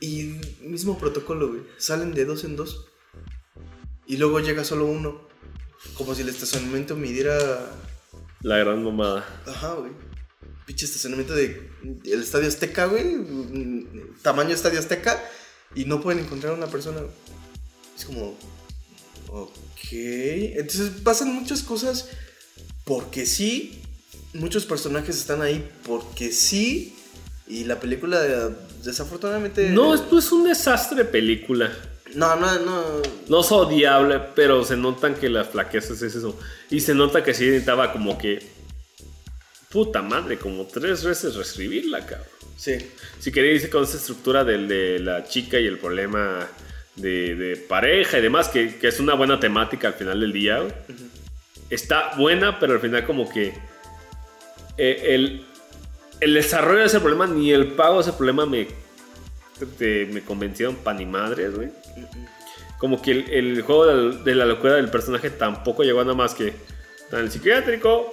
Y 0.01 0.41
mismo 0.63 0.97
protocolo, 0.99 1.49
güey. 1.49 1.61
Salen 1.77 2.15
de 2.15 2.25
dos 2.25 2.45
en 2.45 2.57
dos. 2.57 2.87
Y 4.07 4.17
luego 4.17 4.41
llega 4.41 4.65
solo 4.65 4.87
uno. 4.87 5.21
Como 5.95 6.15
si 6.15 6.23
el 6.23 6.31
estacionamiento 6.31 6.97
midiera. 6.97 7.37
La 8.41 8.57
gran 8.57 8.83
mamada. 8.83 9.25
Ajá, 9.47 9.75
güey. 9.75 9.93
Pinche 10.71 10.87
estacionamiento 10.87 11.35
de. 11.35 11.69
El 12.05 12.23
estadio 12.23 12.47
Azteca, 12.47 12.87
güey. 12.87 13.17
Tamaño 14.23 14.55
estadio 14.55 14.79
Azteca. 14.79 15.21
Y 15.75 15.85
no 15.85 16.01
pueden 16.01 16.21
encontrar 16.25 16.53
a 16.53 16.57
una 16.57 16.69
persona. 16.69 17.01
Es 17.99 18.05
como. 18.05 18.39
Ok. 19.31 19.89
Entonces 19.91 20.93
pasan 21.03 21.35
muchas 21.35 21.65
cosas 21.65 22.09
porque 22.85 23.27
sí. 23.27 23.83
Muchos 24.33 24.65
personajes 24.65 25.17
están 25.17 25.43
ahí 25.43 25.69
porque 25.85 26.31
sí. 26.31 26.95
Y 27.49 27.65
la 27.65 27.81
película, 27.81 28.23
desafortunadamente. 28.85 29.71
No, 29.71 29.93
esto 29.93 30.21
es 30.21 30.31
un 30.31 30.45
desastre 30.45 30.99
de 30.99 31.05
película. 31.05 31.77
No, 32.15 32.37
no, 32.37 32.61
no. 32.61 32.85
No 33.27 33.41
es 33.41 33.51
odiable, 33.51 34.21
pero 34.37 34.65
se 34.65 34.77
notan 34.77 35.17
que 35.17 35.31
las 35.31 35.49
flaquezas 35.49 36.01
es 36.03 36.15
eso. 36.15 36.39
Y 36.71 36.79
se 36.79 36.95
nota 36.95 37.25
que 37.25 37.35
sí 37.35 37.47
necesitaba 37.47 37.93
como 37.93 38.17
que. 38.17 38.60
Puta 39.71 40.03
madre, 40.03 40.37
como 40.39 40.67
tres 40.67 41.05
veces 41.05 41.35
reescribirla, 41.37 42.05
cabrón. 42.05 42.27
Sí. 42.57 42.77
Si 43.19 43.31
queréis 43.33 43.63
irse 43.63 43.71
con 43.71 43.85
esa 43.85 43.97
estructura 43.97 44.45
del 44.45 44.67
de 44.69 44.99
la 44.99 45.25
chica 45.25 45.59
y 45.59 45.67
el 45.67 45.79
problema 45.79 46.47
de, 46.97 47.35
de 47.37 47.57
pareja 47.57 48.19
y 48.19 48.23
demás, 48.23 48.49
que, 48.49 48.77
que 48.77 48.89
es 48.89 49.01
una 49.01 49.15
buena 49.15 49.39
temática 49.41 49.89
al 49.89 49.95
final 49.95 50.21
del 50.21 50.33
día, 50.33 50.59
güey, 50.59 50.73
está 51.71 52.17
buena, 52.17 52.59
pero 52.59 52.75
al 52.75 52.81
final 52.81 53.07
como 53.07 53.31
que 53.31 53.55
eh, 54.77 55.03
el, 55.15 55.47
el 56.21 56.35
desarrollo 56.35 56.81
de 56.81 56.87
ese 56.87 57.01
problema 57.01 57.27
ni 57.27 57.53
el 57.53 57.69
pago 57.69 57.97
de 58.03 58.03
ese 58.03 58.13
problema 58.13 58.45
me, 58.47 58.67
te- 59.79 60.07
me 60.07 60.21
convencieron 60.23 60.77
pa' 60.77 60.93
ni 60.95 61.07
madres, 61.07 61.55
güey. 61.55 61.69
Como 62.79 63.01
que 63.01 63.13
el, 63.13 63.31
el 63.31 63.63
juego 63.63 63.87
de 63.87 63.95
la, 63.95 64.17
de 64.25 64.35
la 64.35 64.47
locura 64.47 64.75
del 64.75 64.91
personaje 64.91 65.31
tampoco 65.31 65.85
llegó 65.85 66.01
a 66.01 66.05
nada 66.05 66.17
más 66.17 66.35
que 66.35 66.49
en 67.13 67.19
el 67.19 67.31
psiquiátrico, 67.31 68.11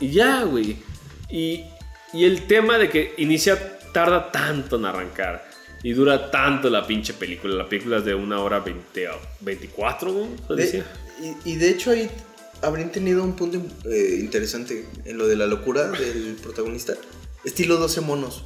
y 0.00 0.10
ya, 0.10 0.42
güey. 0.44 0.76
Y, 1.30 1.64
y 2.12 2.24
el 2.24 2.46
tema 2.46 2.78
de 2.78 2.88
que 2.88 3.14
inicia 3.18 3.78
tarda 3.92 4.30
tanto 4.32 4.76
en 4.76 4.84
arrancar. 4.86 5.48
Y 5.82 5.92
dura 5.92 6.30
tanto 6.30 6.70
la 6.70 6.86
pinche 6.86 7.12
película. 7.12 7.54
La 7.54 7.68
película 7.68 7.98
es 7.98 8.04
de 8.04 8.14
una 8.14 8.40
hora 8.40 8.60
20, 8.60 9.08
24, 9.40 10.12
¿no? 10.12 10.54
De- 10.56 10.82
y, 11.44 11.52
y 11.52 11.56
de 11.56 11.68
hecho 11.70 11.90
ahí 11.90 12.10
habrían 12.62 12.90
tenido 12.90 13.22
un 13.22 13.34
punto 13.36 13.60
eh, 13.88 14.16
interesante 14.20 14.86
en 15.04 15.18
lo 15.18 15.28
de 15.28 15.36
la 15.36 15.46
locura 15.46 15.88
del 15.90 16.36
protagonista. 16.42 16.94
Estilo 17.44 17.76
12 17.76 18.00
monos. 18.00 18.44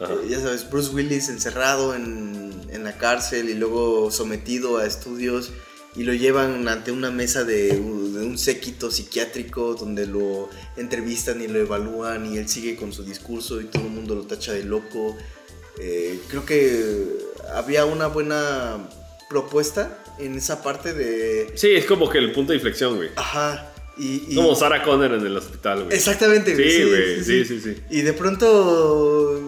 Eh, 0.00 0.28
ya 0.28 0.40
sabes, 0.40 0.68
Bruce 0.68 0.90
Willis 0.92 1.28
encerrado 1.28 1.94
en, 1.94 2.52
en 2.70 2.82
la 2.84 2.98
cárcel 2.98 3.48
y 3.48 3.54
luego 3.54 4.10
sometido 4.10 4.78
a 4.78 4.86
estudios 4.86 5.52
y 5.96 6.02
lo 6.04 6.12
llevan 6.14 6.68
ante 6.68 6.90
una 6.92 7.10
mesa 7.10 7.44
de, 7.44 7.72
un- 7.72 8.12
de 8.14 8.20
un 8.26 8.38
séquito 8.38 8.90
psiquiátrico 8.90 9.74
donde 9.74 10.06
lo 10.06 10.48
entrevistan 10.76 11.40
y 11.40 11.48
lo 11.48 11.58
evalúan 11.58 12.32
y 12.32 12.36
él 12.38 12.48
sigue 12.48 12.76
con 12.76 12.92
su 12.92 13.02
discurso 13.04 13.60
y 13.60 13.64
todo 13.64 13.82
el 13.84 13.90
mundo 13.90 14.14
lo 14.14 14.22
tacha 14.22 14.52
de 14.52 14.64
loco. 14.64 15.16
Eh, 15.80 16.18
creo 16.28 16.44
que 16.44 17.06
había 17.54 17.84
una 17.84 18.06
buena 18.08 18.88
propuesta 19.28 20.02
en 20.18 20.34
esa 20.36 20.62
parte 20.62 20.92
de... 20.94 21.52
Sí, 21.56 21.68
es 21.74 21.84
como 21.84 22.08
que 22.08 22.18
el 22.18 22.32
punto 22.32 22.52
de 22.52 22.56
inflexión, 22.56 22.96
güey. 22.96 23.10
Ajá. 23.16 23.72
Y, 23.98 24.24
y- 24.28 24.34
Como 24.34 24.54
Sarah 24.54 24.82
Connor 24.82 25.12
en 25.14 25.26
el 25.26 25.36
hospital, 25.36 25.84
güey. 25.84 25.96
Exactamente, 25.96 26.54
güey. 26.54 26.70
Sí, 26.70 26.82
güey. 26.84 27.24
Sí, 27.24 27.44
sí, 27.46 27.60
sí. 27.60 27.76
Y 27.90 28.02
de 28.02 28.12
pronto 28.12 29.40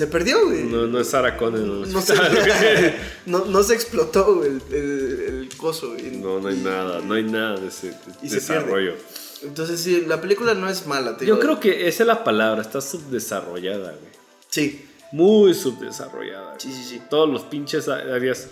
se 0.00 0.06
perdió, 0.06 0.44
güey. 0.46 0.64
No, 0.64 0.86
no 0.86 0.98
es 1.00 1.08
Sarah 1.10 1.36
Connor 1.36 1.60
No 1.88 2.00
se, 2.02 2.14
no, 3.26 3.44
no 3.44 3.62
se 3.62 3.74
explotó 3.74 4.36
güey, 4.36 4.48
el, 4.50 4.62
el, 4.74 5.20
el 5.42 5.56
coso. 5.56 5.90
güey. 5.90 6.10
No, 6.16 6.40
no 6.40 6.48
hay 6.48 6.56
nada. 6.56 7.00
No 7.00 7.14
hay 7.14 7.22
nada 7.24 7.56
de 7.56 7.68
ese 7.68 7.94
Y 8.22 8.28
se 8.28 8.36
desarrollo. 8.36 8.94
Entonces, 9.42 9.80
sí, 9.80 10.04
la 10.06 10.20
película 10.20 10.54
no 10.54 10.68
es 10.68 10.86
mala. 10.86 11.16
te 11.16 11.24
Yo 11.24 11.34
digo. 11.36 11.44
creo 11.46 11.60
que 11.60 11.88
esa 11.88 12.02
es 12.02 12.06
la 12.06 12.24
palabra. 12.24 12.60
Está 12.62 12.80
subdesarrollada, 12.80 13.92
güey. 13.92 14.12
Sí, 14.48 14.86
Muy 15.12 15.54
subdesarrollada. 15.54 16.46
güey. 16.54 16.60
sí, 16.60 16.72
sí, 16.72 16.84
sí. 16.84 17.02
todos 17.08 17.28
los 17.28 17.42
pinches 17.42 17.88
áreas 17.88 18.48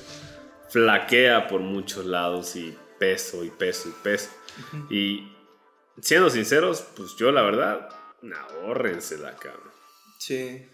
flaquea 0.70 1.48
por 1.48 1.60
muchos 1.60 2.04
lados 2.06 2.56
y 2.56 2.76
peso 2.98 3.44
y 3.44 3.50
peso 3.50 3.88
y 3.88 3.92
peso. 4.02 4.28
Y 4.90 5.32
siendo 6.00 6.30
sinceros, 6.30 6.84
pues 6.96 7.16
yo 7.18 7.32
la 7.32 7.42
verdad, 7.42 7.88
ahórrensela, 8.64 9.34
cabrón. 9.36 9.68
Sí. 10.18 10.66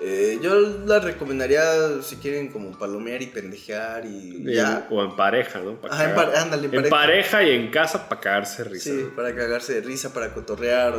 Eh, 0.00 0.38
yo 0.40 0.54
la 0.86 1.00
recomendaría 1.00 2.00
si 2.02 2.16
quieren 2.16 2.52
como 2.52 2.78
palomear 2.78 3.20
y 3.20 3.26
pendejear 3.26 4.06
y 4.06 4.44
ya. 4.54 4.86
O 4.90 5.02
en 5.02 5.16
pareja, 5.16 5.58
¿no? 5.58 5.80
Pa' 5.80 5.88
Ajá, 5.88 6.04
en 6.04 6.10
cagar- 6.14 6.32
pa- 6.32 6.40
ándale, 6.40 6.66
en 6.68 6.74
en 6.74 6.82
pareja. 6.90 6.90
pareja 6.96 7.42
y 7.42 7.50
en 7.56 7.70
casa 7.72 8.08
para 8.08 8.20
cagarse 8.20 8.62
de 8.62 8.68
risa. 8.70 8.90
Sí, 8.90 9.08
para 9.16 9.34
cagarse 9.34 9.74
de 9.74 9.80
risa, 9.80 10.14
para 10.14 10.32
cotorrear 10.32 10.94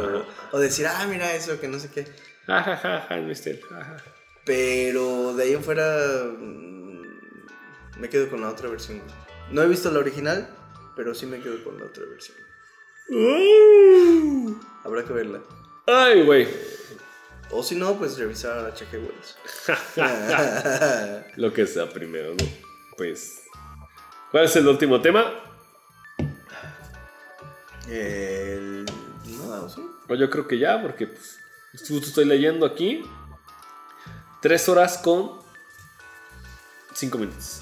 o, 0.51 0.59
decir, 0.59 0.85
ah, 0.87 1.07
mira 1.09 1.33
eso, 1.33 1.59
que 1.61 1.67
no 1.69 1.79
sé 1.79 1.89
qué. 1.91 2.07
Ajajaja, 2.47 3.15
mister. 3.21 3.61
ajá. 3.71 3.97
Pero 4.45 5.33
de 5.35 5.43
ahí 5.43 5.53
en 5.53 5.63
fuera 5.63 6.25
mm, 6.37 7.01
me 7.99 8.09
quedo 8.09 8.29
con 8.29 8.41
la 8.41 8.49
otra 8.49 8.67
versión. 8.67 9.01
No 9.51 9.61
he 9.61 9.67
visto 9.67 9.89
la 9.91 9.99
original, 9.99 10.49
pero 10.95 11.13
sí 11.15 11.25
me 11.25 11.39
quedo 11.39 11.63
con 11.63 11.77
la 11.79 11.85
otra 11.85 12.03
versión. 12.05 12.35
Uh. 13.09 14.55
Habrá 14.83 15.03
que 15.05 15.13
verla. 15.13 15.39
Ay, 15.87 16.23
güey. 16.23 16.47
O 17.51 17.63
si 17.63 17.75
no, 17.75 17.97
pues 17.97 18.17
revisar 18.17 18.57
a 18.59 18.67
H.G. 18.67 18.97
Wells. 18.97 19.37
Lo 21.35 21.51
que 21.51 21.65
sea 21.65 21.89
primero, 21.89 22.31
¿no? 22.31 22.45
Pues. 22.95 23.43
¿Cuál 24.31 24.45
es 24.45 24.55
el 24.55 24.67
último 24.67 25.01
tema? 25.01 25.33
El... 27.87 28.85
No, 29.25 29.67
¿sí? 29.69 29.81
Pues 30.07 30.19
yo 30.19 30.29
creo 30.29 30.47
que 30.47 30.59
ya, 30.59 30.79
porque 30.81 31.07
pues, 31.07 31.39
justo 31.73 32.07
estoy 32.07 32.25
leyendo 32.25 32.65
aquí. 32.65 33.03
Tres 34.41 34.69
horas 34.69 34.97
con 34.99 35.39
cinco 36.93 37.17
minutos. 37.17 37.61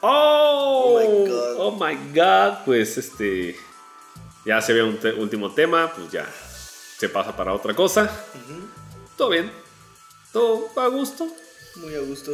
¡Oh! 0.00 0.94
Oh 0.96 1.00
my 1.00 1.28
God. 1.30 1.56
Oh 1.58 1.72
my 1.72 2.12
God. 2.14 2.64
Pues 2.64 2.96
este. 2.96 3.56
Ya 4.46 4.62
se 4.62 4.72
ve 4.72 4.82
un 4.82 4.96
te- 4.98 5.12
último 5.12 5.52
tema, 5.52 5.92
pues 5.94 6.10
ya 6.10 6.26
se 6.98 7.08
pasa 7.08 7.36
para 7.36 7.52
otra 7.54 7.74
cosa. 7.74 8.10
Todo 9.16 9.30
bien. 9.30 9.52
Todo 10.32 10.68
a 10.76 10.86
gusto. 10.88 11.26
Muy 11.76 11.94
a 11.94 12.00
gusto. 12.00 12.32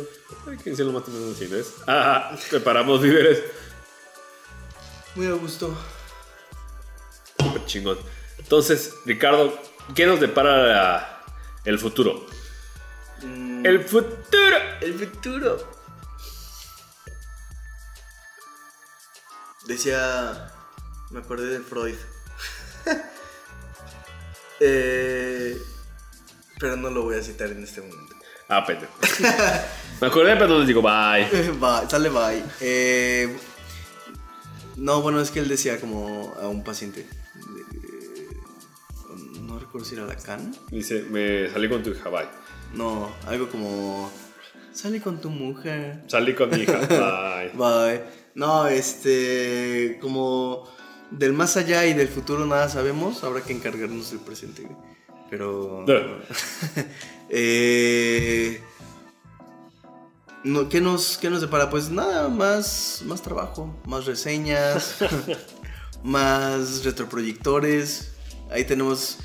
Ay, 0.49 0.57
¿Quién 0.63 0.77
se 0.77 0.85
lo 0.85 0.93
mata 0.93 1.11
en 1.11 1.35
cines? 1.35 1.75
Ah, 1.87 2.35
preparamos 2.51 3.01
víveres. 3.03 3.43
Muy 5.15 5.27
a 5.27 5.33
gusto. 5.33 5.75
Súper 7.39 7.65
chingón. 7.67 7.99
Entonces, 8.39 8.95
Ricardo, 9.05 9.59
¿qué 9.95 10.07
nos 10.07 10.19
depara 10.21 10.57
la- 10.67 11.25
el 11.65 11.79
futuro? 11.79 12.27
Mm, 13.23 13.65
El 13.67 13.85
futuro. 13.85 14.57
el 14.81 14.99
futuro. 14.99 15.73
Decía. 19.67 20.51
Me 21.11 21.21
acordé 21.21 21.47
de 21.47 21.61
Freud. 21.61 21.97
Eh, 24.67 25.59
pero 26.59 26.77
no 26.77 26.89
lo 26.91 27.03
voy 27.03 27.17
a 27.17 27.23
citar 27.23 27.49
en 27.51 27.63
este 27.63 27.81
momento. 27.83 28.15
Ah, 28.49 28.65
pendejo. 28.65 28.93
Me 30.01 30.07
acordé, 30.07 30.37
pero 30.37 30.59
les 30.59 30.67
digo 30.67 30.81
bye. 30.83 31.25
Bye, 31.61 31.89
sale 31.91 32.09
bye. 32.09 32.43
Eh, 32.61 33.37
no, 34.77 35.03
bueno, 35.03 35.21
es 35.21 35.31
que 35.31 35.41
él 35.41 35.49
decía 35.49 35.79
como 35.81 36.35
a 36.41 36.49
un 36.49 36.65
paciente. 36.65 37.01
eh, 37.01 38.37
no 39.41 39.59
recuerdo 39.59 39.87
si 39.87 39.95
era 39.95 40.07
Lacan. 40.07 40.55
Dice, 40.71 41.03
me 41.11 41.51
salí 41.51 41.69
con 41.69 41.83
tu 41.83 41.91
hija, 41.91 42.09
bye. 42.09 42.29
No, 42.75 43.15
algo 43.27 43.49
como. 43.49 44.11
Sale 44.73 45.01
con 45.01 45.21
tu 45.21 45.31
mujer. 45.31 46.03
Salí 46.09 46.35
con 46.35 46.51
mi 46.51 46.63
hija, 46.63 46.79
bye. 46.89 47.51
Bye. 47.55 48.03
No, 48.35 48.67
este. 48.67 49.99
Como. 50.01 50.69
Del 51.19 51.33
más 51.33 51.57
allá 51.57 51.87
y 51.87 51.95
del 51.95 52.09
futuro 52.09 52.45
nada 52.45 52.69
sabemos. 52.69 53.23
Habrá 53.23 53.43
que 53.43 53.53
encargarnos 53.53 54.11
del 54.11 54.21
presente. 54.21 54.63
güey. 54.63 54.77
Pero. 55.31 55.85
Eh, 57.37 58.61
no, 60.45 60.69
¿qué, 60.69 60.81
nos, 60.81 61.17
¿Qué 61.17 61.31
nos 61.31 61.41
depara? 61.41 61.71
Pues 61.71 61.91
nada, 61.91 62.29
más, 62.29 63.03
más 63.07 63.23
trabajo, 63.23 63.75
más 63.87 64.05
reseñas, 64.05 64.97
más 66.05 66.85
retroproyectores. 66.85 68.13
Ahí 68.53 68.65
tenemos, 68.65 69.19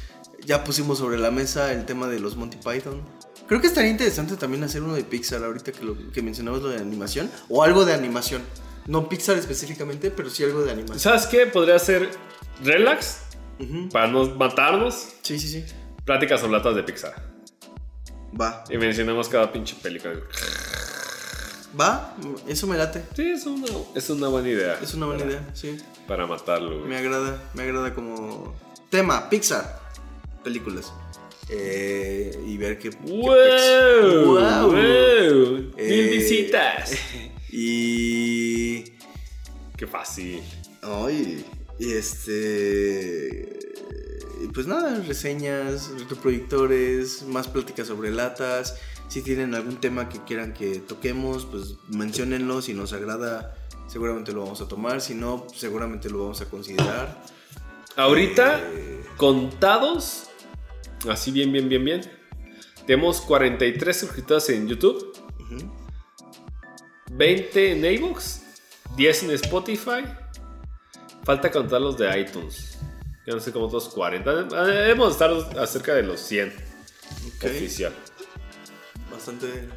ya 0.43 0.63
pusimos 0.63 0.97
sobre 0.97 1.19
la 1.19 1.29
mesa 1.29 1.73
el 1.73 1.85
tema 1.85 2.07
de 2.07 2.19
los 2.19 2.35
Monty 2.35 2.57
Python. 2.57 3.03
Creo 3.47 3.59
que 3.61 3.67
estaría 3.67 3.91
interesante 3.91 4.37
también 4.37 4.63
hacer 4.63 4.81
uno 4.81 4.95
de 4.95 5.03
Pixar 5.03 5.43
ahorita 5.43 5.71
que, 5.73 5.83
lo, 5.83 6.11
que 6.11 6.21
mencionamos 6.21 6.63
lo 6.63 6.69
de 6.69 6.77
animación. 6.77 7.29
O 7.49 7.63
algo 7.63 7.85
de 7.85 7.93
animación. 7.93 8.41
No 8.89 9.07
Pixar 9.07 9.37
específicamente, 9.37 10.09
pero 10.09 10.31
sí 10.31 10.43
algo 10.43 10.63
de 10.63 10.71
animación. 10.71 10.99
¿Sabes 10.99 11.27
qué? 11.27 11.45
Podría 11.45 11.77
ser 11.77 12.09
relax, 12.63 13.19
para 13.91 14.07
no 14.07 14.25
matarnos. 14.35 15.09
Sí, 15.21 15.37
sí, 15.37 15.47
sí. 15.47 15.63
Pláticas 16.05 16.41
o 16.41 16.47
latas 16.47 16.73
de 16.73 16.81
Pixar. 16.81 17.13
Va. 18.39 18.63
Y 18.67 18.79
mencionamos 18.79 19.29
cada 19.29 19.51
pinche 19.51 19.75
película. 19.79 20.15
Va, 21.79 22.15
eso 22.47 22.65
me 22.65 22.77
late. 22.77 23.03
Sí, 23.15 23.29
es 23.29 23.45
una, 23.45 23.67
es 23.93 24.09
una 24.09 24.27
buena 24.27 24.49
idea. 24.49 24.79
Es 24.81 24.95
una 24.95 25.05
buena 25.05 25.21
para, 25.23 25.33
idea, 25.33 25.49
sí. 25.53 25.77
Para 26.07 26.25
matarlo, 26.25 26.79
güey. 26.79 26.89
Me 26.89 26.97
agrada, 26.97 27.43
me 27.53 27.61
agrada 27.61 27.93
como 27.93 28.55
tema, 28.89 29.29
Pixar, 29.29 29.81
películas. 30.43 30.91
Eh, 31.47 32.43
y 32.43 32.57
ver 32.57 32.79
qué... 32.79 32.89
qué 32.89 32.97
¡Wow! 33.01 34.35
¡Wow! 34.35 34.71
Mil 34.73 35.73
Eh, 35.77 36.09
visitas. 36.11 36.91
Y... 37.51 38.83
Qué 39.77 39.87
fácil. 39.87 40.41
Ay, 40.81 41.45
y 41.79 41.91
este... 41.93 43.59
y 44.43 44.47
Pues 44.47 44.67
nada, 44.67 45.01
reseñas, 45.07 45.91
retroproyectores, 45.97 47.23
más 47.23 47.47
pláticas 47.47 47.87
sobre 47.87 48.11
latas. 48.11 48.77
Si 49.07 49.21
tienen 49.21 49.55
algún 49.55 49.77
tema 49.77 50.07
que 50.09 50.23
quieran 50.23 50.53
que 50.53 50.79
toquemos, 50.79 51.45
pues 51.45 51.75
menciónenlo. 51.89 52.61
Si 52.61 52.73
nos 52.73 52.93
agrada, 52.93 53.55
seguramente 53.87 54.31
lo 54.31 54.43
vamos 54.43 54.61
a 54.61 54.67
tomar. 54.67 55.01
Si 55.01 55.15
no, 55.15 55.47
seguramente 55.55 56.09
lo 56.09 56.19
vamos 56.19 56.41
a 56.41 56.45
considerar. 56.45 57.23
Ahorita, 57.95 58.61
Eh, 58.71 59.03
contados, 59.17 60.29
así 61.09 61.31
bien, 61.31 61.51
bien, 61.51 61.67
bien, 61.67 61.83
bien. 61.83 62.01
Tenemos 62.85 63.21
43 63.21 63.99
suscriptores 63.99 64.49
en 64.49 64.67
YouTube, 64.67 65.13
ujú. 65.39 65.78
20 67.09 67.71
en 67.71 67.85
iVoox, 67.85 68.39
10 68.95 69.23
en 69.23 69.31
Spotify. 69.31 70.03
Falta 71.23 71.51
contar 71.51 71.81
los 71.81 71.97
de 71.97 72.19
iTunes. 72.19 72.77
Ya 73.27 73.33
no 73.35 73.39
sé 73.39 73.51
cómo 73.51 73.65
otros 73.65 73.89
40. 73.89 74.43
Debemos 74.65 75.11
estar 75.13 75.31
cerca 75.67 75.93
de 75.93 76.03
los 76.03 76.19
100 76.19 76.49
Ok. 77.37 77.45
oficial. 77.45 77.93
Bastante. 79.11 79.67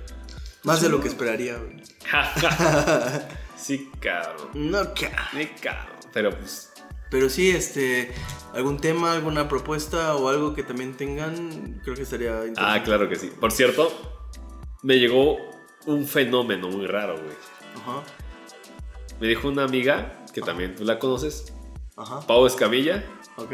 Más 0.65 0.81
de 0.81 0.89
lo 0.89 1.01
que 1.01 1.09
esperaría, 1.09 1.57
güey. 1.59 1.83
sí, 3.57 3.91
cabrón. 4.01 4.49
No, 4.55 4.95
ca- 4.95 5.29
Sí, 5.33 5.49
cabrón. 5.61 5.97
Pero 6.13 6.31
pues. 6.39 6.73
Pero 7.11 7.29
sí, 7.29 7.51
este. 7.51 8.13
Algún 8.55 8.79
tema, 8.79 9.13
alguna 9.13 9.49
propuesta 9.49 10.15
o 10.15 10.29
algo 10.29 10.55
que 10.55 10.63
también 10.63 10.95
tengan, 10.97 11.81
creo 11.83 11.95
que 11.97 12.03
estaría 12.03 12.31
interesante. 12.47 12.61
Ah, 12.61 12.83
claro 12.85 13.09
que 13.09 13.17
sí. 13.17 13.33
Por 13.41 13.51
cierto, 13.51 13.91
me 14.83 14.99
llegó 14.99 15.37
un 15.87 16.07
fenómeno 16.07 16.69
muy 16.69 16.87
raro, 16.87 17.15
güey. 17.17 17.37
Ajá. 17.81 18.03
Me 19.21 19.29
dijo 19.29 19.49
una 19.49 19.65
amiga, 19.65 20.25
que 20.33 20.41
también 20.41 20.75
tú 20.75 20.85
la 20.85 20.99
conoces, 20.99 21.53
Ajá. 21.97 22.21
Pau 22.27 22.47
Escamilla. 22.47 23.05
Ok. 23.37 23.53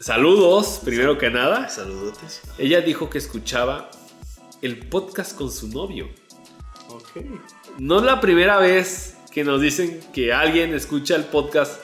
Saludos, 0.00 0.80
primero 0.84 1.16
que 1.18 1.30
nada. 1.30 1.68
Saludotes. 1.68 2.42
Ella 2.58 2.80
dijo 2.80 3.08
que 3.08 3.18
escuchaba 3.18 3.90
el 4.62 4.86
podcast 4.88 5.36
con 5.36 5.50
su 5.50 5.68
novio. 5.68 6.08
Ok. 6.88 7.24
No 7.78 7.98
es 7.98 8.04
la 8.04 8.20
primera 8.20 8.58
vez 8.58 9.16
que 9.32 9.44
nos 9.44 9.60
dicen 9.60 10.00
que 10.12 10.32
alguien 10.32 10.74
escucha 10.74 11.16
el 11.16 11.24
podcast 11.24 11.80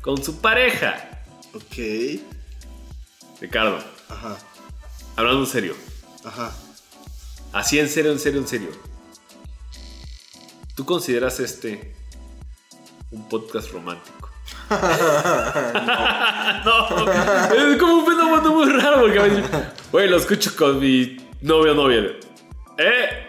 con 0.00 0.22
su 0.22 0.40
pareja. 0.40 1.22
Ok. 1.54 2.20
Ricardo, 3.40 3.78
Ajá. 4.08 4.38
hablando 5.16 5.40
en 5.40 5.46
serio. 5.46 5.74
Ajá. 6.24 6.52
Así 7.56 7.78
en 7.78 7.88
serio, 7.88 8.12
en 8.12 8.18
serio, 8.18 8.40
en 8.40 8.46
serio. 8.46 8.68
¿Tú 10.74 10.84
consideras 10.84 11.40
este 11.40 11.94
un 13.10 13.26
podcast 13.30 13.72
romántico? 13.72 14.30
no, 14.70 14.76
es 17.54 17.78
como 17.78 17.94
un 17.94 18.04
fenómeno 18.04 18.54
muy 18.54 18.70
raro 18.70 19.00
porque 19.00 19.18
a 19.18 19.22
veces, 19.22 19.44
güey, 19.90 20.06
lo 20.06 20.18
escucho 20.18 20.54
con 20.54 20.80
mi 20.80 21.16
novio 21.40 21.72
o 21.72 21.74
novia. 21.74 22.18
¿Eh? 22.76 23.26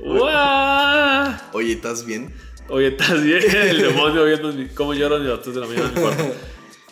Oye, 1.52 1.72
¿estás 1.72 2.04
bien? 2.04 2.34
Oye, 2.68 2.88
¿estás 2.88 3.22
bien? 3.22 3.44
El 3.48 3.82
demonio 3.82 4.24
viendo 4.24 4.52
cómo 4.74 4.92
lloran 4.92 5.22
a 5.22 5.26
las 5.26 5.42
3 5.42 5.54
de 5.54 5.60
la 5.60 5.66
mañana 5.68 5.86
en 5.86 5.94
mi 5.94 6.00
cuarto. 6.00 6.34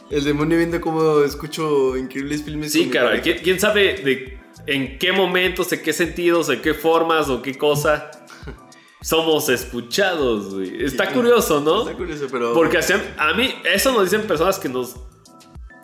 El 0.08 0.22
demonio 0.22 0.56
viendo 0.56 0.80
cómo 0.80 1.24
escucho 1.24 1.96
increíbles 1.96 2.44
filmes. 2.44 2.70
Sí, 2.70 2.84
pareja. 2.94 3.20
¿quién, 3.20 3.38
quién 3.38 3.58
sabe 3.58 3.94
de 4.04 4.35
en 4.66 4.98
qué 4.98 5.12
momentos, 5.12 5.72
en 5.72 5.82
qué 5.82 5.92
sentidos, 5.92 6.48
en 6.48 6.60
qué 6.62 6.74
formas 6.74 7.28
o 7.28 7.42
qué 7.42 7.56
cosa 7.56 8.10
somos 9.02 9.48
escuchados, 9.48 10.54
güey? 10.54 10.84
Está 10.84 11.06
Sí, 11.08 11.14
curioso, 11.14 11.60
¿no? 11.60 11.82
Está 11.82 11.94
curioso, 11.94 12.26
pero. 12.30 12.52
Porque 12.54 12.78
a 13.18 13.32
mí, 13.34 13.54
eso 13.64 13.92
nos 13.92 14.04
dicen 14.10 14.26
personas 14.26 14.58
que 14.58 14.68
nos, 14.68 14.96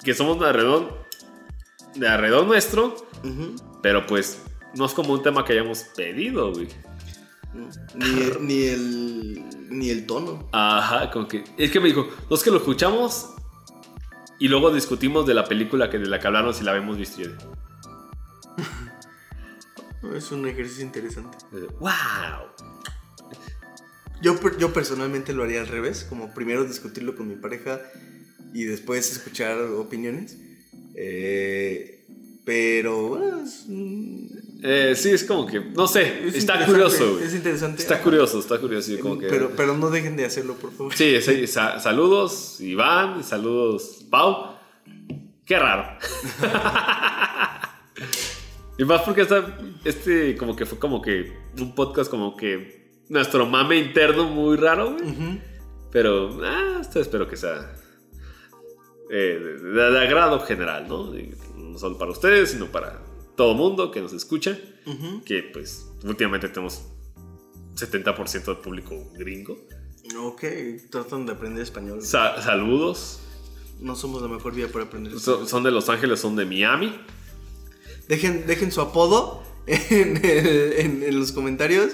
que 0.04 0.14
somos 0.14 0.38
de 0.40 0.46
alrededor, 0.46 1.04
de 1.94 2.08
alrededor 2.08 2.46
nuestro, 2.46 2.94
Ujú. 3.24 3.54
pero 3.82 4.06
pues 4.06 4.42
no 4.74 4.86
es 4.86 4.92
como 4.92 5.12
un 5.12 5.22
tema 5.22 5.44
que 5.44 5.52
hayamos 5.52 5.84
pedido, 5.96 6.52
güey. 6.52 6.68
Ni, 7.94 8.30
ni 8.40 8.62
el. 8.64 9.42
Ni 9.68 9.90
el 9.90 10.06
tono. 10.06 10.48
Ajá, 10.52 11.10
como 11.10 11.28
que, 11.28 11.44
es 11.56 11.70
que 11.70 11.80
me 11.80 11.88
dijo, 11.88 12.08
no 12.28 12.36
es 12.36 12.42
que 12.42 12.50
lo 12.50 12.58
escuchamos 12.58 13.30
y 14.38 14.48
luego 14.48 14.70
discutimos 14.70 15.26
de 15.26 15.34
la 15.34 15.44
película 15.44 15.88
que 15.88 15.98
de 15.98 16.06
la 16.06 16.18
que 16.18 16.26
hablaron 16.26 16.52
si 16.52 16.64
la 16.64 16.72
habíamos 16.72 16.96
visto. 16.98 17.22
Yo 20.02 20.16
Es 20.16 20.31
un 20.32 20.47
ejercicio 20.48 20.82
interesante. 20.84 21.39
¡Wow! 21.81 21.90
Yo, 24.20 24.39
per- 24.39 24.56
yo 24.58 24.72
personalmente 24.72 25.32
lo 25.32 25.42
haría 25.44 25.60
al 25.60 25.66
revés, 25.68 26.05
como 26.08 26.32
primero 26.34 26.64
discutirlo 26.64 27.16
con 27.16 27.28
mi 27.28 27.34
pareja 27.36 27.81
y 28.55 28.64
después 28.64 29.10
escuchar 29.10 29.58
opiniones. 29.60 30.36
Eh, 30.94 32.05
pero 32.44 33.08
bueno, 33.08 33.42
es, 33.44 33.64
Eh, 34.64 34.94
sí, 34.97 35.10
es 35.10 35.24
como 35.24 35.44
que, 35.47 35.58
no 35.60 35.89
sé, 35.89 36.24
es 36.26 36.34
está 36.36 36.64
curioso, 36.66 37.14
güey. 37.14 37.24
Es 37.24 37.34
interesante. 37.34 37.82
Está 37.82 38.00
curioso, 38.00 38.39
está 38.39 38.58
curioso. 38.60 38.92
como 39.00 39.18
que, 39.18 39.26
Pero, 39.26 39.50
pero 39.56 39.76
no 39.76 39.90
dejen 39.90 40.16
de 40.16 40.24
hacerlo, 40.24 40.55
por 40.55 40.70
favor. 40.72 40.94
Sí, 40.94 41.20
sí, 41.20 41.47
sa- 41.48 41.81
saludos 41.81 42.60
Iván, 42.60 43.24
saludos 43.24 44.05
Pau. 44.10 44.55
Qué 45.44 45.58
raro. 45.58 45.98
y 48.82 48.84
más 48.84 49.02
porque 49.02 49.22
esta, 49.22 49.58
este 49.84 50.36
como 50.36 50.56
que 50.56 50.66
fue 50.66 50.78
como 50.78 51.00
que 51.00 51.32
un 51.60 51.74
podcast 51.74 52.10
como 52.10 52.36
que 52.36 53.02
nuestro 53.08 53.46
mame 53.46 53.76
interno 53.78 54.24
muy 54.28 54.56
raro, 54.56 54.92
güey. 54.94 55.10
Ujú. 55.10 55.38
Pero 55.90 56.40
ah, 56.44 56.78
esto 56.80 57.00
espero 57.00 57.28
que 57.28 57.36
sea 57.36 57.74
eh, 59.10 59.38
de, 59.62 59.90
de 59.90 59.98
agrado 60.00 60.40
general, 60.40 60.86
¿no? 60.88 61.12
No 61.56 61.78
solo 61.78 61.98
para 61.98 62.10
ustedes, 62.10 62.50
sino 62.50 62.66
para 62.66 63.02
todo 63.36 63.54
mundo 63.54 63.90
que 63.90 64.00
nos 64.00 64.12
escucha. 64.12 64.58
Ujú. 64.86 65.22
Que 65.24 65.42
pues 65.52 65.86
últimamente 66.04 66.48
tenemos 66.48 66.82
70% 67.76 68.44
del 68.44 68.56
público 68.58 68.94
gringo. 69.14 69.58
Ok, 70.18 70.42
tratan 70.90 71.26
de 71.26 71.32
aprender 71.32 71.62
español. 71.62 72.02
Sa- 72.02 72.40
saludos. 72.42 73.20
No 73.80 73.96
somos 73.96 74.22
la 74.22 74.28
mejor 74.28 74.54
vía 74.54 74.68
para 74.70 74.84
aprender 74.84 75.12
So- 75.14 75.32
español. 75.32 75.48
son 75.48 75.62
de 75.64 75.70
Los 75.70 75.88
Ángeles, 75.88 76.20
son 76.20 76.36
de 76.36 76.44
Miami. 76.46 76.94
Dejen, 78.08 78.47
dejen 78.47 78.70
su 78.72 78.81
apodo 78.81 79.42
en, 79.66 80.16
el- 80.24 80.72
en- 80.78 81.02
en 81.02 81.18
los 81.18 81.32
comentarios 81.32 81.92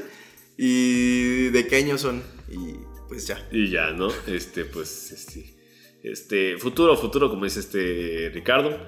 y 0.57 1.49
de 1.49 1.67
qué 1.67 1.77
año 1.77 1.99
son. 1.99 2.23
Y 2.51 2.75
pues 3.09 3.27
ya. 3.27 3.47
Y 3.53 3.71
ya, 3.71 3.91
¿no? 3.93 4.09
Este, 4.27 4.65
pues, 4.65 5.13
este, 5.13 5.55
este, 6.03 6.59
futuro, 6.59 6.97
futuro, 6.97 7.29
como 7.31 7.45
dice 7.45 7.61
este 7.61 8.31
Ricardo. 8.35 8.79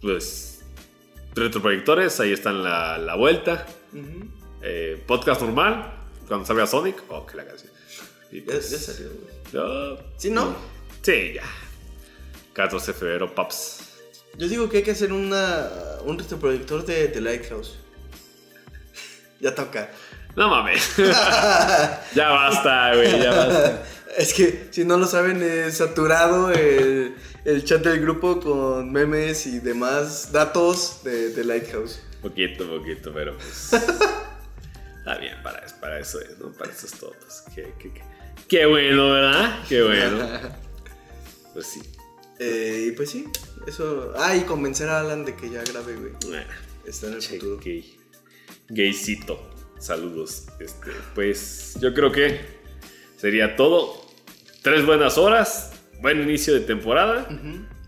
Pues, 0.00 0.60
retroproyectores, 1.34 2.20
ahí 2.20 2.32
están 2.32 2.62
la, 2.62 2.98
la 2.98 3.16
vuelta. 3.16 3.66
Eh, 4.62 5.02
podcast 5.06 5.40
normal, 5.42 6.00
cuando 6.28 6.46
salga 6.46 6.66
Sonic. 6.66 7.02
Oh, 7.08 7.26
que 7.26 7.36
la 7.36 7.46
canción. 7.46 7.72
Y 8.32 8.40
Ya, 8.40 8.44
pues, 8.46 8.70
ya 8.70 8.78
salió. 8.78 9.08
güey. 9.10 9.34
no, 9.52 9.96
¿Sí, 10.16 10.30
no? 10.30 10.56
sí, 11.02 11.32
ya. 11.34 11.42
14 12.52 12.92
de 12.92 12.98
febrero, 12.98 13.34
paps. 13.34 13.83
Yo 14.38 14.48
digo 14.48 14.68
que 14.68 14.78
hay 14.78 14.82
que 14.82 14.90
hacer 14.92 15.12
una, 15.12 15.68
un 16.04 16.18
retroproyector 16.18 16.84
de, 16.84 17.08
de 17.08 17.20
Lighthouse. 17.20 17.78
ya 19.40 19.54
toca. 19.54 19.90
No 20.36 20.48
mames. 20.48 20.96
ya 22.14 22.30
basta, 22.30 22.94
güey, 22.94 23.20
ya 23.22 23.30
basta. 23.30 23.82
Es 24.16 24.32
que 24.32 24.68
si 24.70 24.84
no 24.84 24.96
lo 24.96 25.06
saben, 25.08 25.42
es 25.42 25.78
saturado 25.78 26.52
el, 26.52 27.16
el 27.44 27.64
chat 27.64 27.82
del 27.82 28.00
grupo 28.00 28.38
con 28.38 28.92
memes 28.92 29.44
y 29.48 29.58
demás 29.58 30.30
datos 30.30 31.00
de, 31.02 31.30
de 31.30 31.42
Lighthouse. 31.42 32.00
Poquito, 32.22 32.64
poquito, 32.64 33.12
pero 33.12 33.36
pues. 33.36 33.72
Está 33.72 35.18
bien, 35.18 35.42
para, 35.42 35.58
eso- 35.66 35.74
para 35.80 35.98
eso 35.98 36.20
es, 36.20 36.38
¿no? 36.38 36.52
Para 36.52 36.70
eso 36.70 36.86
es 36.86 36.92
todo. 36.92 37.12
pues, 37.20 37.42
qué, 37.56 37.74
qué- 37.76 37.92
qué- 37.92 38.02
qué 38.48 38.66
bueno, 38.66 39.10
¿verdad? 39.10 39.58
Qué 39.68 39.82
bueno. 39.82 40.28
Pues 41.52 41.66
sí. 41.66 41.82
Eh, 42.38 42.86
y 42.88 42.92
pues 42.92 43.10
sí, 43.10 43.24
eso. 43.66 44.12
Ah, 44.16 44.36
y 44.36 44.42
convencer 44.42 44.88
a 44.88 45.00
Alan 45.00 45.24
de 45.24 45.34
que 45.36 45.50
ya 45.50 45.62
grabe, 45.62 45.96
güey. 45.96 46.12
Bueno, 46.26 46.44
Está 46.86 47.08
en 47.08 47.14
el 47.14 47.22
futuro. 47.22 47.58
gay. 47.58 47.96
Gaycito. 48.68 49.50
Saludos. 49.78 50.46
Este, 50.60 50.90
pues 51.14 51.76
yo 51.80 51.92
creo 51.94 52.12
que 52.12 52.40
sería 53.16 53.56
todo. 53.56 54.04
Tres 54.62 54.84
buenas 54.86 55.18
horas. 55.18 55.72
Buen 56.00 56.22
inicio 56.22 56.54
de 56.54 56.60
temporada. 56.60 57.28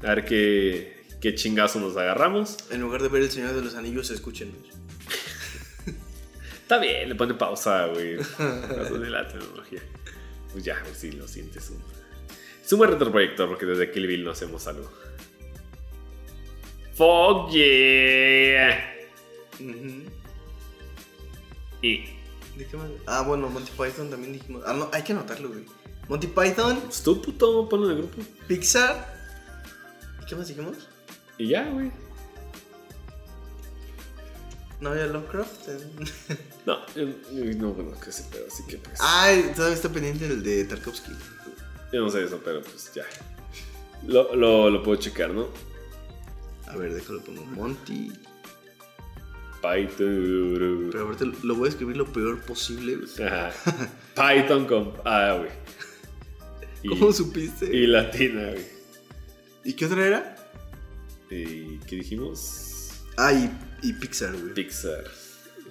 A 0.03 0.15
ver 0.15 0.25
qué, 0.25 1.05
qué 1.21 1.35
chingazo 1.35 1.81
nos 1.81 1.97
agarramos. 1.97 2.57
En 2.71 2.81
lugar 2.81 3.03
de 3.03 3.09
ver 3.09 3.23
El 3.23 3.31
Señor 3.31 3.55
de 3.55 3.63
los 3.63 3.75
Anillos, 3.75 4.11
escúchenos. 4.11 4.57
Está 6.63 6.79
bien, 6.79 7.09
le 7.09 7.15
pone 7.15 7.35
pausa, 7.35 7.87
güey. 7.87 8.17
Paso 8.19 8.99
de 8.99 9.11
la 9.11 9.29
tecnología. 9.29 9.81
Pues 10.53 10.65
ya, 10.65 10.81
pues 10.85 10.99
sí, 10.99 11.13
lo 11.13 11.29
sientes. 11.29 11.71
Buen 12.73 12.91
retroproyector 12.91 13.49
porque 13.49 13.65
desde 13.65 13.91
Kill 13.93 14.07
Bill 14.07 14.25
no 14.25 14.33
hacemos 14.33 14.67
algo. 14.67 14.91
Fuck 16.97 17.51
yeah. 17.51 18.95
Y 21.83 22.17
¿De 22.57 22.67
qué 22.67 22.77
más? 22.77 22.89
Ah, 23.07 23.23
bueno, 23.23 23.51
Monty 23.51 23.71
Python 23.73 24.09
también 24.09 24.33
dijimos. 24.33 24.63
Ah, 24.67 24.73
no, 24.73 24.89
hay 24.93 25.03
que 25.03 25.13
anotarlo, 25.13 25.51
güey. 25.51 25.65
Monty 26.09 26.27
Python, 26.27 26.81
pues 26.81 27.03
tú, 27.03 27.21
puto, 27.21 27.69
ponlo 27.69 27.91
en 27.91 27.93
el 27.93 27.99
grupo. 27.99 28.23
Pixar. 28.49 29.15
¿Y 30.23 30.27
qué 30.27 30.37
más 30.37 30.49
dijimos? 30.49 30.77
Y 31.37 31.49
ya, 31.49 31.69
güey. 31.69 31.93
No 34.81 34.91
había 34.91 35.07
Lovecraft. 35.07 35.69
No, 36.67 36.85
yo, 36.97 37.05
yo 37.33 37.45
no 37.59 37.75
conozco 37.75 38.11
ese 38.11 38.25
pedo, 38.25 38.45
así 38.49 38.65
que 38.67 38.79
pues. 38.79 38.99
Ay, 39.01 39.53
todavía 39.55 39.77
está 39.77 39.89
pendiente 39.89 40.27
el 40.27 40.43
de 40.43 40.65
Tarkovsky. 40.65 41.13
Yo 41.93 42.01
no 42.01 42.11
sé 42.11 42.25
eso, 42.25 42.41
pero 42.45 42.61
pues 42.61 42.91
ya. 42.93 43.05
Lo, 44.05 44.35
lo, 44.35 44.69
lo 44.69 44.83
puedo 44.83 45.01
checar, 45.01 45.31
¿no? 45.31 45.47
A 46.69 46.77
ver, 46.77 46.95
déjalo 46.95 47.23
pongo. 47.23 47.45
Monty. 47.47 48.13
Python. 49.63 50.89
Pero 50.93 51.05
aparte 51.05 51.27
lo 51.43 51.55
voy 51.55 51.67
a 51.67 51.71
escribir 51.71 51.97
lo 51.97 52.07
peor 52.13 52.41
posible. 52.43 52.97
güey. 52.97 53.29
Ajá. 53.29 53.53
Python 54.15 54.67
con. 54.67 54.93
Ah, 55.05 55.37
güey. 55.39 55.51
Y- 56.83 56.89
¿Cómo 56.91 57.13
supiste? 57.13 57.65
Y 57.75 57.87
latina, 57.87 58.51
güey. 58.51 58.65
¿Y 59.65 59.73
qué 59.73 59.87
otra 59.87 60.07
era? 60.07 60.37
¿Y 61.31 61.79
qué 61.79 61.97
dijimos? 61.97 62.91
Ah, 63.17 63.33
y, 63.33 63.51
y 63.83 63.93
Pixar, 63.95 64.37
güey. 64.37 64.55
Pixar. 64.55 65.05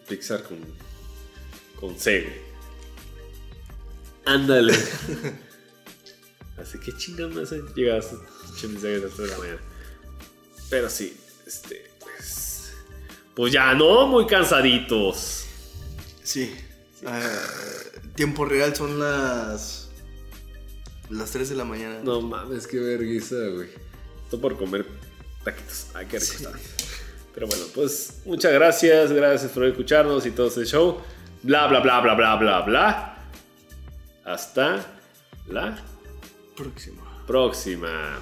Pixar 0.09 0.43
con. 0.43 0.57
con 1.79 1.97
C, 1.97 2.21
güey. 2.21 2.33
Ándale. 4.25 4.73
Así 6.57 6.79
que 6.79 6.91
chingas 6.97 7.33
me 7.33 7.43
hacen 7.43 7.63
llegar 7.75 7.97
a 7.97 7.99
estos 7.99 8.19
pinches 8.43 8.69
mensajes 8.71 9.01
a 9.01 9.05
las 9.05 9.15
3 9.15 9.17
de 9.17 9.33
la 9.33 9.37
mañana. 9.37 9.61
Pero 10.69 10.89
sí, 10.89 11.17
este, 11.45 11.91
pues. 11.99 12.73
Pues 13.35 13.53
ya 13.53 13.73
no, 13.73 14.07
muy 14.07 14.25
cansaditos. 14.25 15.45
Sí. 16.23 16.55
Tiempo 18.15 18.45
real 18.45 18.75
son 18.75 18.99
las. 18.99 19.89
Las 21.09 21.31
3 21.31 21.49
de 21.49 21.55
la 21.55 21.65
mañana. 21.65 21.99
No 22.03 22.21
mames, 22.21 22.65
qué 22.65 22.79
vergüenza, 22.79 23.35
güey. 23.53 23.69
Esto 24.23 24.41
por 24.41 24.57
comer 24.57 24.87
taquitos. 25.43 25.87
Ay, 25.93 26.07
qué 26.07 26.17
rico 26.19 26.33
Sí. 26.37 26.45
Pero 27.33 27.47
bueno, 27.47 27.65
pues 27.75 28.21
muchas 28.25 28.53
gracias. 28.53 29.11
Gracias 29.11 29.51
por 29.51 29.65
escucharnos 29.65 30.25
y 30.25 30.31
todo 30.31 30.47
este 30.47 30.65
show. 30.65 31.01
Bla, 31.43 31.67
bla, 31.67 31.81
bla, 31.81 31.99
bla, 31.99 32.15
bla, 32.15 32.35
bla, 32.37 32.61
bla. 32.61 33.17
Hasta 34.23 34.83
la 35.47 35.77
Próximo. 36.55 37.03
próxima. 37.27 38.19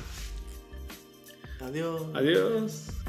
Adiós. 1.67 2.01
Adiós. 2.13 3.02